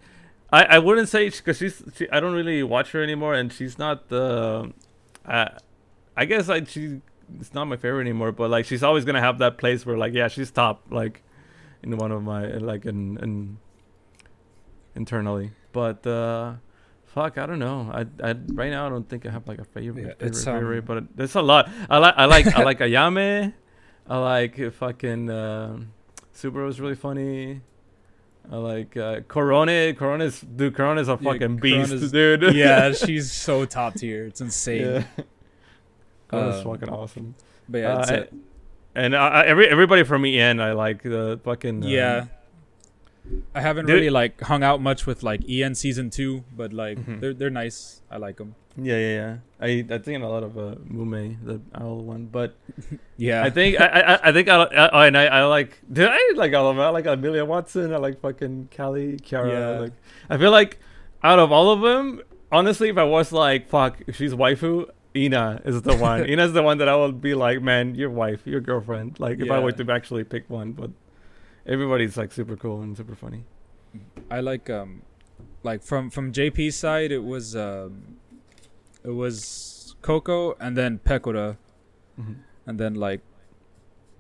I 0.53 0.65
I 0.65 0.79
wouldn't 0.79 1.09
say 1.09 1.29
because 1.29 1.59
she's 1.59 1.83
she, 1.97 2.09
I 2.11 2.21
don't 2.21 2.35
really 2.35 2.63
watch 2.63 2.93
her 2.93 3.03
anymore 3.03 3.35
and 3.35 3.53
she's 3.53 3.79
not 3.79 4.09
the, 4.09 4.73
uh, 5.27 5.49
I 6.17 6.25
guess 6.25 6.49
like 6.49 6.69
she 6.69 7.01
it's 7.41 7.53
not 7.53 7.65
my 7.67 7.77
favorite 7.77 8.03
anymore, 8.03 8.33
but 8.33 8.51
like 8.51 8.65
she's 8.65 8.83
always 8.83 9.05
gonna 9.05 9.21
have 9.21 9.39
that 9.39 9.59
place 9.59 9.85
where 9.85 9.99
like 9.99 10.15
yeah 10.15 10.29
she's 10.29 10.51
top 10.51 10.83
like 10.91 11.23
in 11.87 11.97
one 11.97 12.11
of 12.13 12.23
my 12.23 12.47
like 12.59 12.85
in, 12.85 13.17
in 13.23 13.59
internally. 14.95 15.53
But 15.73 16.07
uh 16.07 16.55
fuck, 17.05 17.39
I 17.39 17.47
don't 17.47 17.59
know. 17.59 17.91
I 17.93 18.01
I 18.23 18.35
right 18.53 18.71
now 18.71 18.87
I 18.87 18.89
don't 18.91 19.09
think 19.09 19.27
I 19.27 19.31
have 19.31 19.47
like 19.49 19.59
a 19.61 19.65
favorite 19.65 20.03
Yeah, 20.03 20.09
favorite, 20.15 20.27
it's, 20.27 20.47
um, 20.47 20.55
favorite 20.59 20.85
but 20.85 21.17
there's 21.17 21.35
a 21.35 21.43
lot. 21.43 21.69
I 21.89 21.99
like 21.99 22.15
I 22.17 22.25
like 22.27 22.47
I 22.57 22.63
like 22.63 22.79
Ayame. 22.89 23.53
I 24.09 24.19
like 24.19 24.73
fucking 24.73 25.31
uh, 25.31 25.79
Subaru 26.35 26.69
is 26.69 26.81
really 26.81 26.95
funny. 26.95 27.61
I 28.51 28.57
like 28.57 28.97
uh, 28.97 29.21
Korone. 29.27 29.95
Korone's 29.97 30.41
dude. 30.41 30.75
Korone's 30.75 31.09
a 31.09 31.19
Yeah, 31.21 31.33
fucking 31.33 31.57
beast, 31.57 31.91
Korone's- 31.93 32.13
dude. 32.13 32.55
yeah, 32.55 32.93
she's 33.05 33.33
so 33.33 33.65
top 33.65 33.95
tier. 33.95 34.27
It's 34.27 34.41
insane. 34.41 34.83
yeah. 35.19 35.25
Korone's 36.31 36.65
Um, 36.65 36.73
fucking 36.73 36.89
awesome. 36.89 37.35
But 37.69 37.79
yeah, 37.79 37.97
Uh, 37.97 38.13
it. 38.15 38.35
And 38.97 39.15
I, 39.15 39.29
I, 39.29 39.45
every 39.45 39.69
everybody 39.69 40.03
from 40.05 40.25
EN, 40.25 40.59
I 40.59 40.73
like 40.73 41.03
the 41.03 41.39
fucking 41.45 41.85
uh, 41.85 41.87
yeah. 41.87 42.27
I 43.55 43.61
haven't 43.61 43.87
really 43.87 44.09
like 44.11 44.41
hung 44.41 44.63
out 44.63 44.81
much 44.81 45.05
with 45.05 45.23
like 45.23 45.43
EN 45.49 45.75
season 45.75 46.11
two, 46.11 46.45
but 46.57 46.73
like 46.73 46.97
Mhm. 46.99 47.21
they're 47.21 47.35
they're 47.35 47.51
nice. 47.51 48.01
I 48.11 48.17
like 48.17 48.37
them. 48.39 48.55
Yeah, 48.79 48.97
yeah, 48.99 49.15
yeah. 49.21 49.37
I 49.61 49.85
I 49.91 49.99
think 49.99 50.23
a 50.23 50.29
lot 50.29 50.45
of 50.45 50.57
uh, 50.57 50.77
Mumei, 50.89 51.37
the 51.45 51.61
owl 51.75 52.01
one, 52.05 52.27
but 52.31 52.55
Yeah, 53.19 53.43
I 53.45 53.51
think 53.51 53.81
I 53.81 53.87
I, 53.87 54.29
I 54.29 54.33
think 54.33 54.49
I, 54.49 54.63
I 54.65 55.07
and 55.09 55.17
I, 55.19 55.27
I 55.27 55.45
like 55.45 55.77
did 55.93 56.09
I 56.09 56.19
like 56.37 56.55
all 56.55 56.71
of 56.71 56.77
them? 56.77 56.85
I 56.85 56.91
like 56.91 57.07
Amelia 57.07 57.45
Watson. 57.45 57.93
I 57.93 57.97
like 57.99 58.21
fucking 58.21 58.69
Calli, 58.71 59.21
Kiara. 59.21 59.51
Yeah. 59.53 59.81
Like 59.81 59.93
I 60.31 60.39
feel 60.39 60.53
like 60.53 60.79
out 61.25 61.39
of 61.41 61.51
all 61.53 61.71
of 61.71 61.81
them, 61.83 62.21
honestly, 62.53 62.89
if 62.91 62.97
I 62.97 63.05
was 63.05 63.33
like 63.33 63.69
fuck, 63.69 63.99
she's 64.13 64.33
waifu. 64.35 64.89
Ina 65.17 65.63
is 65.65 65.83
the 65.83 65.97
one. 65.97 66.25
Ina's 66.33 66.53
the 66.53 66.63
one 66.63 66.79
that 66.79 66.89
I 66.89 66.95
will 66.97 67.13
be 67.13 67.35
like, 67.35 67.63
man, 67.63 67.95
your 67.95 68.11
wife, 68.11 68.47
your 68.47 68.61
girlfriend. 68.61 69.19
Like 69.19 69.41
if 69.41 69.51
I 69.51 69.59
were 69.59 69.73
to 69.73 69.93
actually 69.93 70.25
pick 70.25 70.49
one, 70.51 70.73
but 70.73 70.91
everybody's 71.67 72.17
like 72.17 72.33
super 72.33 72.57
cool 72.57 72.83
and 72.83 72.97
super 72.97 73.15
funny. 73.15 73.45
I 74.31 74.41
like 74.41 74.69
um 74.71 75.03
like 75.63 75.83
from 75.83 76.11
from 76.11 76.33
JP's 76.33 76.77
side 76.77 77.11
it 77.13 77.25
was 77.25 77.57
um 77.57 78.17
it 79.05 79.11
was 79.11 79.97
Coco 80.03 80.55
and 80.61 80.77
then 80.77 80.99
Pekora 80.99 81.57
Mhm. 82.21 82.37
and 82.67 82.79
then 82.81 82.95
like 82.95 83.21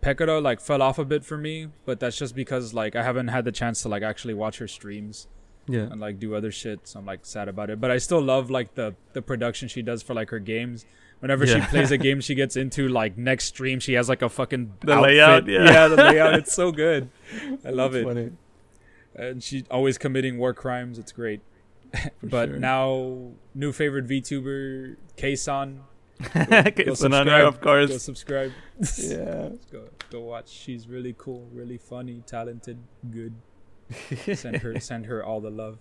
Pekora 0.03 0.41
like 0.43 0.61
fell 0.61 0.83
off 0.83 0.99
a 0.99 1.05
bit 1.05 1.25
for 1.25 1.37
me, 1.39 1.69
but 1.85 2.01
that's 2.01 2.17
just 2.17 2.35
because 2.35 2.73
like 2.75 2.95
I 2.97 3.03
haven't 3.03 3.29
had 3.29 3.45
the 3.45 3.53
chance 3.53 3.83
to 3.83 3.89
like 3.89 4.03
actually 4.03 4.35
watch 4.35 4.59
her 4.59 4.69
streams 4.69 5.27
Yeah. 5.69 5.81
and 5.91 6.01
like 6.01 6.19
do 6.19 6.35
other 6.35 6.51
shit, 6.53 6.87
so 6.89 6.99
I'm 7.01 7.07
like 7.07 7.25
sad 7.27 7.49
about 7.49 7.71
it. 7.71 7.81
But 7.81 7.91
I 7.91 7.99
still 7.99 8.21
love 8.21 8.51
like 8.51 8.75
the 8.75 8.95
the 9.13 9.23
production 9.23 9.69
she 9.69 9.83
does 9.83 10.03
for 10.03 10.15
like 10.15 10.31
her 10.31 10.39
games. 10.39 10.85
Whenever 11.21 11.47
she 11.47 11.59
plays 11.61 11.91
a 11.91 11.97
game 12.07 12.21
she 12.21 12.35
gets 12.35 12.57
into, 12.57 12.89
like 12.89 13.17
next 13.17 13.47
stream 13.47 13.81
she 13.81 13.95
has 13.95 14.09
like 14.09 14.21
a 14.23 14.29
fucking 14.29 14.75
The 14.81 14.93
outfit. 14.93 15.03
layout, 15.11 15.49
yeah. 15.49 15.89
the 15.89 15.97
layout. 15.97 16.35
It's 16.35 16.53
so 16.55 16.71
good. 16.73 17.09
I 17.65 17.71
love 17.71 17.95
It's 17.95 18.03
it 18.03 18.07
Funny. 18.07 18.31
and 19.17 19.43
she's 19.43 19.65
always 19.71 19.97
committing 19.99 20.37
war 20.39 20.53
crimes. 20.55 20.99
It's 20.99 21.13
great. 21.13 21.41
For 21.93 22.11
but 22.23 22.49
sure. 22.51 22.59
now, 22.59 23.31
new 23.55 23.73
favorite 23.73 24.07
VTuber, 24.07 24.97
Kson. 25.17 25.81
Okay, 26.37 26.71
Go 26.85 26.95
so 26.95 27.09
now, 27.09 27.19
subscribe. 27.25 27.45
of 27.47 27.61
course. 27.61 27.91
Go 27.91 27.99
subscribe. 27.99 28.53
yeah. 28.99 29.49
Go 29.73 29.89
go 30.11 30.21
watch. 30.21 30.49
She's 30.51 30.87
really 30.89 31.15
cool, 31.17 31.49
really 31.53 31.79
funny, 31.79 32.23
talented, 32.27 32.79
good. 33.11 33.35
Send 34.35 34.57
her 34.59 34.81
send 34.81 35.07
her 35.07 35.25
all 35.25 35.41
the 35.41 35.51
love. 35.51 35.79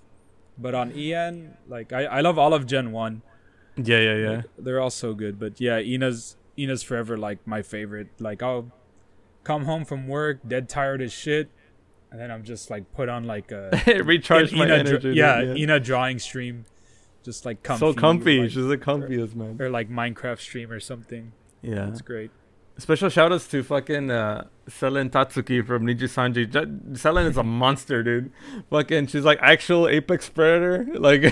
But 0.57 0.73
on 0.75 0.91
EN, 0.91 1.57
like 1.67 1.91
I, 1.91 2.05
I 2.05 2.21
love 2.21 2.37
all 2.39 2.53
of 2.53 2.65
Gen 2.65 2.91
One. 2.91 3.21
Yeah, 3.75 3.99
yeah, 3.99 4.15
yeah. 4.15 4.35
Like, 4.37 4.45
they're 4.57 4.79
all 4.79 4.89
so 4.89 5.13
good. 5.13 5.37
But 5.39 5.59
yeah, 5.59 5.79
Ina's 5.79 6.37
Ina's 6.57 6.83
forever 6.83 7.17
like 7.17 7.45
my 7.45 7.61
favorite. 7.61 8.07
Like 8.19 8.41
I'll 8.41 8.71
come 9.43 9.65
home 9.65 9.83
from 9.85 10.07
work, 10.07 10.39
dead 10.47 10.69
tired 10.69 11.01
as 11.01 11.11
shit, 11.11 11.49
and 12.11 12.19
then 12.19 12.31
I'm 12.31 12.43
just 12.43 12.69
like 12.69 12.91
put 12.93 13.09
on 13.09 13.25
like 13.25 13.51
a 13.51 13.69
Recharge 14.05 14.53
my 14.53 14.65
Ina 14.65 14.73
energy. 14.75 14.89
dra- 14.91 14.99
dude, 15.01 15.15
yeah, 15.17 15.53
Ina 15.55 15.79
drawing 15.81 16.19
stream, 16.19 16.65
just 17.23 17.45
like 17.45 17.63
comfy. 17.63 17.79
so 17.79 17.93
comfy. 17.93 18.39
Or 18.39 18.43
like, 18.43 18.51
She's 18.51 18.65
the 18.67 18.77
comfiest, 18.77 19.35
man. 19.35 19.57
or 19.59 19.69
like 19.69 19.89
Minecraft 19.89 20.39
stream 20.39 20.71
or 20.71 20.79
something. 20.79 21.33
Yeah. 21.61 21.89
It's 21.89 22.01
great. 22.01 22.31
Special 22.77 23.07
shout 23.07 23.31
outs 23.31 23.47
to 23.47 23.63
fucking 23.63 24.11
uh, 24.11 24.47
Selen 24.69 25.09
Tatsuki 25.09 25.65
from 25.65 25.85
Nijisanji. 25.85 26.49
J- 26.51 26.65
Selen 26.99 27.29
is 27.29 27.37
a 27.37 27.43
monster, 27.61 28.03
dude. 28.03 28.31
Fucking, 28.69 29.07
she's 29.07 29.23
like 29.23 29.39
actual 29.41 29.87
Apex 29.87 30.27
Predator, 30.27 30.85
like 30.99 31.23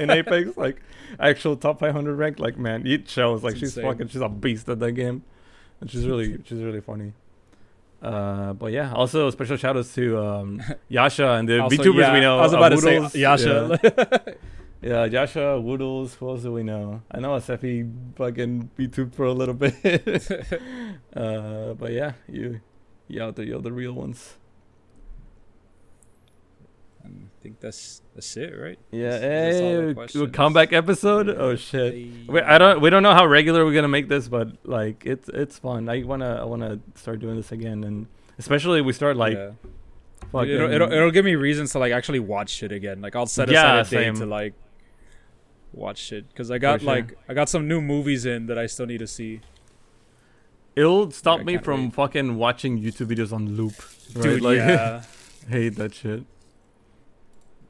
in 0.00 0.10
Apex, 0.10 0.56
like 0.56 0.80
actual 1.18 1.56
top 1.56 1.80
500 1.80 2.14
rank. 2.14 2.38
Like, 2.38 2.56
man, 2.58 2.86
it 2.86 3.08
shows. 3.08 3.42
Like, 3.42 3.54
It's 3.54 3.60
she's 3.60 3.76
insane. 3.76 3.90
fucking, 3.90 4.08
she's 4.08 4.20
a 4.20 4.28
beast 4.28 4.68
at 4.68 4.78
that 4.78 4.92
game, 4.92 5.24
and 5.80 5.90
she's 5.90 6.06
really, 6.06 6.38
she's 6.44 6.62
really 6.62 6.80
funny. 6.80 7.12
Uh, 8.00 8.52
but 8.52 8.70
yeah, 8.72 8.92
also 8.92 9.30
special 9.30 9.56
shout 9.56 9.76
outs 9.76 9.94
to 9.94 10.18
um, 10.24 10.62
Yasha 10.88 11.32
and 11.32 11.48
the 11.48 11.60
Also, 11.60 11.76
VTubers 11.76 11.98
yeah, 12.00 12.12
we 12.14 12.20
know. 12.20 12.38
I 12.38 12.42
was 12.42 12.52
about 12.52 12.68
to 12.70 12.78
say 12.78 13.18
Yasha. 13.18 13.80
Yeah, 13.82 14.34
Yasha, 14.82 15.60
Woodles, 15.60 16.14
who 16.14 16.28
else 16.28 16.42
do 16.42 16.52
we 16.52 16.62
know? 16.62 17.02
I 17.10 17.20
know 17.20 17.30
Asefi 17.30 17.90
fucking 18.16 18.70
YouTube 18.78 19.14
for 19.14 19.24
a 19.26 19.32
little 19.32 19.54
bit. 19.54 19.74
uh, 21.16 21.74
but 21.74 21.92
yeah, 21.92 22.12
you, 22.28 22.60
you 23.08 23.22
out 23.22 23.36
there, 23.36 23.44
you're 23.44 23.60
the 23.60 23.72
real 23.72 23.92
ones. 23.92 24.36
I 27.04 27.08
think 27.42 27.58
that's 27.60 28.02
that's 28.14 28.36
it, 28.36 28.54
right? 28.56 28.78
Yeah, 28.92 29.18
That's- 29.18 29.96
that's 29.96 30.12
hey, 30.14 30.20
a 30.22 30.28
comeback 30.28 30.72
episode. 30.72 31.28
Oh 31.28 31.56
shit. 31.56 31.94
Hey. 31.94 32.10
We, 32.28 32.40
I 32.40 32.58
don't. 32.58 32.80
We 32.80 32.90
don't 32.90 33.02
know 33.02 33.14
how 33.14 33.26
regular 33.26 33.64
we're 33.64 33.74
gonna 33.74 33.88
make 33.88 34.08
this, 34.08 34.28
but 34.28 34.52
like 34.64 35.02
it's 35.04 35.28
it's 35.28 35.58
fun. 35.58 35.88
I 35.88 36.04
wanna 36.04 36.36
I 36.40 36.44
wanna 36.44 36.78
start 36.94 37.18
doing 37.18 37.34
this 37.34 37.50
again, 37.50 37.82
and 37.82 38.06
especially 38.38 38.80
we 38.82 38.92
start 38.92 39.16
like 39.16 39.34
Yeah. 39.34 39.50
it'll, 40.44 40.70
it'll 40.72 40.92
it'll 40.92 41.10
give 41.10 41.24
me 41.24 41.34
reasons 41.34 41.72
to 41.72 41.80
like 41.80 41.92
actually 41.92 42.20
watch 42.20 42.50
shit 42.50 42.70
again. 42.70 43.00
Like 43.02 43.16
I'll 43.16 43.26
set 43.26 43.48
Yeah, 43.50 43.80
aside 43.80 43.86
a 43.86 43.90
day 44.02 44.04
same. 44.06 44.14
to 44.16 44.26
like 44.26 44.54
watch 45.72 45.98
shit 45.98 46.28
because 46.28 46.50
I 46.50 46.58
got 46.58 46.80
sure. 46.80 46.88
like 46.88 47.18
I 47.28 47.34
got 47.34 47.48
some 47.48 47.66
new 47.68 47.80
movies 47.80 48.26
in 48.26 48.46
that 48.46 48.58
I 48.58 48.66
still 48.66 48.86
need 48.86 48.98
to 48.98 49.06
see. 49.06 49.40
it'll 50.76 51.10
stop 51.10 51.40
I 51.40 51.44
me 51.44 51.56
from 51.58 51.84
wait. 51.84 51.94
fucking 51.94 52.36
watching 52.36 52.80
YouTube 52.80 53.08
videos 53.14 53.32
on 53.32 53.56
loop. 53.56 53.74
Right? 54.14 54.22
Dude, 54.22 54.42
like, 54.42 54.56
yeah. 54.58 55.02
hate 55.48 55.76
that 55.76 55.94
shit. 55.94 56.24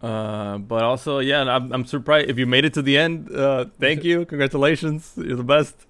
Uh, 0.02 0.58
but 0.58 0.82
also, 0.82 1.20
yeah, 1.20 1.42
I'm, 1.42 1.72
I'm 1.72 1.84
surprised 1.84 2.28
if 2.28 2.36
you 2.36 2.46
made 2.46 2.64
it 2.64 2.74
to 2.74 2.82
the 2.82 2.98
end. 2.98 3.30
Uh, 3.30 3.66
thank 3.78 4.02
you, 4.08 4.24
congratulations, 4.24 5.12
you're 5.16 5.36
the 5.36 5.44
best. 5.44 5.86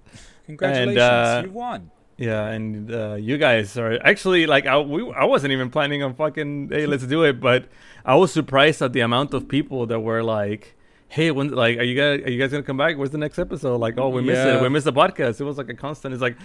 Congratulations, 0.46 0.98
uh, 0.98 1.42
you 1.44 1.52
won. 1.52 1.90
Yeah, 2.18 2.46
and 2.48 2.92
uh, 2.92 3.14
you 3.14 3.38
guys 3.38 3.76
are 3.78 3.98
actually 4.04 4.46
like 4.46 4.66
I, 4.66 4.78
we, 4.78 5.10
I 5.12 5.24
wasn't 5.24 5.52
even 5.52 5.70
planning 5.70 6.02
on 6.02 6.14
fucking 6.14 6.68
hey 6.68 6.86
let's 6.86 7.04
do 7.06 7.24
it, 7.24 7.40
but 7.40 7.64
I 8.04 8.16
was 8.16 8.32
surprised 8.32 8.82
at 8.82 8.92
the 8.92 9.00
amount 9.00 9.32
of 9.32 9.48
people 9.48 9.86
that 9.86 10.00
were 10.00 10.22
like, 10.22 10.76
hey 11.12 11.30
when 11.30 11.50
like 11.50 11.76
are 11.76 11.82
you 11.82 11.94
guys 11.94 12.26
are 12.26 12.30
you 12.30 12.38
guys 12.38 12.50
gonna 12.50 12.62
come 12.62 12.78
back? 12.78 12.96
Where's 12.96 13.10
the 13.10 13.18
next 13.18 13.38
episode? 13.38 13.76
Like 13.76 13.98
oh 13.98 14.08
we 14.08 14.22
missed 14.22 14.46
it, 14.46 14.62
we 14.62 14.68
missed 14.70 14.86
the 14.86 14.92
podcast. 14.94 15.40
It 15.40 15.44
was 15.44 15.58
like 15.58 15.68
a 15.68 15.74
constant. 15.74 16.14
It's 16.14 16.22
like 16.22 16.38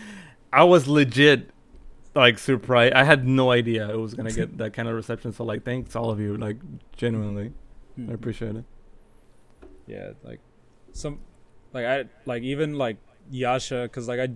I 0.52 0.66
was 0.66 0.88
legit 0.90 1.52
like 2.14 2.38
surprised. 2.38 2.94
I 2.94 3.06
had 3.06 3.26
no 3.26 3.52
idea 3.52 3.90
it 3.90 3.98
was 3.98 4.14
gonna 4.14 4.32
get 4.32 4.58
that 4.58 4.74
kind 4.74 4.90
of 4.90 4.96
reception. 4.96 5.32
So 5.32 5.46
like 5.46 5.64
thanks 5.64 5.96
all 5.96 6.10
of 6.10 6.20
you, 6.20 6.36
like 6.36 6.58
genuinely, 6.98 7.54
I 7.98 8.02
mm-hmm. 8.02 8.14
appreciate 8.14 8.58
it. 8.58 8.66
Yeah, 9.86 10.12
like 10.22 10.42
some, 10.92 11.20
like 11.72 11.86
I 11.86 12.06
like 12.26 12.44
even 12.44 12.78
like 12.78 12.98
Yasha, 13.32 13.84
because 13.84 14.10
like 14.10 14.20
I 14.20 14.28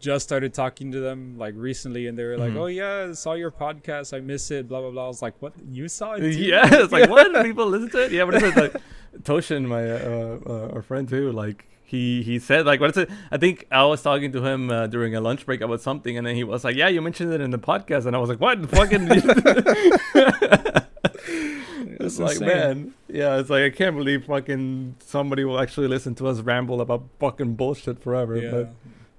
just 0.00 0.24
started 0.24 0.54
talking 0.54 0.92
to 0.92 1.00
them 1.00 1.36
like 1.38 1.54
recently, 1.56 2.06
and 2.06 2.16
they 2.18 2.24
were 2.24 2.36
like, 2.36 2.52
Mhm. 2.52 2.56
"Oh 2.58 2.66
yeah, 2.66 3.08
I 3.10 3.12
saw 3.12 3.34
your 3.34 3.50
podcast, 3.50 4.16
I 4.16 4.20
miss 4.20 4.50
it." 4.50 4.68
Blah 4.68 4.80
blah 4.80 4.90
blah. 4.90 5.04
I 5.04 5.08
was 5.08 5.22
like, 5.22 5.34
"What? 5.40 5.54
You 5.70 5.88
saw 5.88 6.14
it?" 6.14 6.20
Too? 6.22 6.28
Yeah, 6.30 6.68
it's 6.70 6.92
like 6.92 7.08
what? 7.10 7.32
People 7.44 7.66
listen 7.66 7.90
to 7.90 8.04
it? 8.04 8.12
Yeah, 8.12 8.24
what 8.24 8.34
is 8.36 8.42
it? 8.42 8.56
Like, 8.56 8.76
Toshin, 9.22 9.66
my 9.66 9.90
uh, 9.90 10.38
uh, 10.46 10.74
our 10.74 10.82
friend 10.82 11.08
too, 11.08 11.32
like 11.32 11.64
he 11.84 12.22
he 12.22 12.38
said 12.38 12.66
like 12.66 12.80
what 12.80 12.90
is 12.90 12.96
it? 12.98 13.10
I 13.32 13.38
think 13.38 13.66
I 13.72 13.84
was 13.86 14.02
talking 14.02 14.30
to 14.32 14.44
him 14.44 14.70
uh, 14.70 14.86
during 14.86 15.14
a 15.14 15.20
lunch 15.20 15.46
break 15.46 15.60
about 15.62 15.80
something, 15.80 16.16
and 16.18 16.26
then 16.26 16.36
he 16.36 16.44
was 16.44 16.62
like, 16.64 16.76
"Yeah, 16.76 16.88
you 16.88 17.00
mentioned 17.02 17.32
it 17.32 17.40
in 17.40 17.50
the 17.50 17.58
podcast," 17.58 18.06
and 18.06 18.14
I 18.14 18.18
was 18.18 18.28
like, 18.28 18.40
"What? 18.40 18.60
The 18.62 18.68
fucking." 18.68 19.08
it's 22.00 22.18
like, 22.18 22.40
man, 22.40 22.94
yeah, 23.08 23.38
it's 23.38 23.50
like 23.50 23.64
I 23.64 23.70
can't 23.70 23.96
believe 23.96 24.26
fucking 24.26 24.96
somebody 25.00 25.44
will 25.44 25.58
actually 25.58 25.88
listen 25.88 26.14
to 26.16 26.28
us 26.28 26.40
ramble 26.40 26.80
about 26.80 27.04
fucking 27.18 27.54
bullshit 27.54 28.00
forever. 28.02 28.36
Yeah. 28.36 28.50
But 28.50 28.72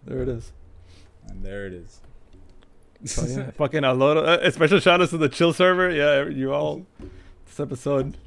there 0.05 0.21
it 0.21 0.29
is. 0.29 0.53
And 1.29 1.43
there 1.43 1.67
it 1.67 1.73
is. 1.73 2.01
So 3.05 3.25
yeah, 3.25 3.51
fucking 3.57 3.83
a 3.83 3.93
lot 3.93 4.17
of 4.17 4.25
uh, 4.25 4.51
special 4.51 4.79
shout 4.79 5.01
outs 5.01 5.11
to 5.11 5.17
the 5.17 5.29
chill 5.29 5.53
server. 5.53 5.89
Yeah, 5.89 6.27
you 6.27 6.53
all. 6.53 6.85
This 7.45 7.59
episode, 7.59 8.17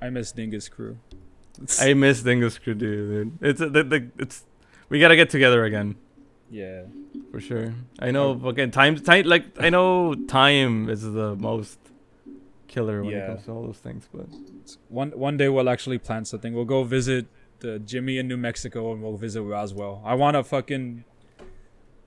I 0.00 0.10
miss 0.10 0.32
Dingus 0.32 0.68
crew. 0.68 0.98
I 1.80 1.94
miss 1.94 2.22
Dingus 2.22 2.58
Crew, 2.58 2.74
dude. 2.74 3.38
It's 3.42 3.60
uh, 3.60 3.68
the, 3.68 3.84
the 3.84 4.10
it's 4.18 4.44
we 4.88 4.98
gotta 4.98 5.16
get 5.16 5.28
together 5.30 5.64
again 5.64 5.96
yeah. 6.50 6.82
for 7.30 7.40
sure. 7.40 7.74
I 7.98 8.10
know 8.10 8.38
fucking 8.38 8.72
time 8.72 8.96
time 8.96 9.26
like 9.26 9.44
I 9.58 9.70
know 9.70 10.14
time 10.14 10.88
is 10.90 11.02
the 11.02 11.36
most 11.36 11.78
killer 12.68 13.02
when 13.02 13.14
it 13.14 13.26
comes 13.26 13.44
to 13.44 13.52
all 13.52 13.62
those 13.62 13.78
things, 13.78 14.08
but 14.12 14.26
One 14.88 15.10
one 15.12 15.36
day 15.36 15.48
we'll 15.48 15.68
actually 15.68 15.98
plan 15.98 16.24
something. 16.24 16.54
We'll 16.54 16.64
go 16.64 16.82
visit 16.84 17.26
the 17.60 17.78
Jimmy 17.78 18.18
in 18.18 18.26
New 18.26 18.36
Mexico 18.36 18.92
and 18.92 19.02
we'll 19.02 19.16
visit 19.16 19.42
Roswell. 19.42 20.02
I 20.04 20.14
wanna 20.14 20.42
fucking 20.44 21.04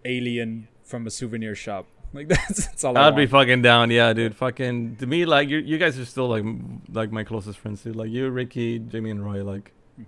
alien 0.06 0.68
from 0.84 1.08
a 1.08 1.10
souvenir 1.10 1.56
shop. 1.56 1.88
Like 2.14 2.28
that's, 2.28 2.68
that's 2.68 2.84
all 2.84 2.96
I 2.96 3.08
I'd 3.08 3.16
be 3.16 3.26
fucking 3.26 3.64
down. 3.64 3.90
Yeah, 3.90 4.14
dude. 4.14 4.36
Fucking 4.36 4.98
to 4.98 5.08
me, 5.08 5.26
like 5.26 5.50
you, 5.50 5.58
you 5.58 5.80
guys 5.80 5.98
are 5.98 6.06
still 6.06 6.28
like 6.28 6.46
like 6.92 7.12
my 7.12 7.24
closest 7.24 7.58
friends, 7.58 7.82
dude. 7.82 7.96
Like 7.96 8.12
you, 8.12 8.30
Ricky, 8.30 8.78
Jimmy, 8.78 9.10
and 9.10 9.26
Roy. 9.26 9.44
Like 9.44 9.72
Mhm. 10.00 10.06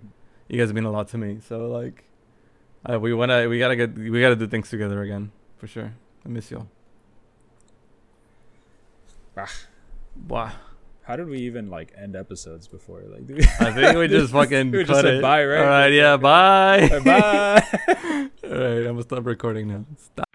you 0.48 0.56
guys 0.56 0.68
have 0.68 0.74
been 0.76 0.84
a 0.84 0.90
lot 0.92 1.08
to 1.08 1.18
me. 1.18 1.40
So 1.40 1.66
like, 1.66 2.04
uh, 2.88 3.00
we 3.00 3.12
wanna, 3.12 3.48
we 3.48 3.58
gotta 3.58 3.74
get, 3.74 3.98
we 3.98 4.20
gotta 4.20 4.36
do 4.36 4.46
things 4.46 4.70
together 4.70 5.02
again 5.02 5.32
for 5.58 5.66
sure. 5.66 5.94
I 6.24 6.28
miss 6.28 6.48
y'all. 6.52 6.68
Ah. 9.36 9.50
Wow. 10.28 10.52
How 11.06 11.14
did 11.14 11.28
we 11.28 11.38
even 11.42 11.70
like 11.70 11.92
end 11.96 12.16
episodes 12.16 12.66
before? 12.66 13.04
Like, 13.08 13.26
do 13.26 13.36
I 13.60 13.70
think 13.72 13.96
we 13.96 14.08
just 14.18 14.32
fucking 14.32 14.72
We 14.72 14.78
just 14.78 14.90
cut 14.90 15.04
said 15.04 15.14
it. 15.14 15.22
bye, 15.22 15.44
right? 15.44 15.60
All 15.60 15.66
right. 15.66 15.92
Yeah. 15.92 16.16
Bye. 16.16 16.88
bye. 17.04 17.62
All 18.42 18.50
right. 18.50 18.78
I'm 18.78 18.84
gonna 18.96 19.02
stop 19.02 19.24
recording 19.24 19.68
now. 19.68 19.84
Stop. 19.98 20.26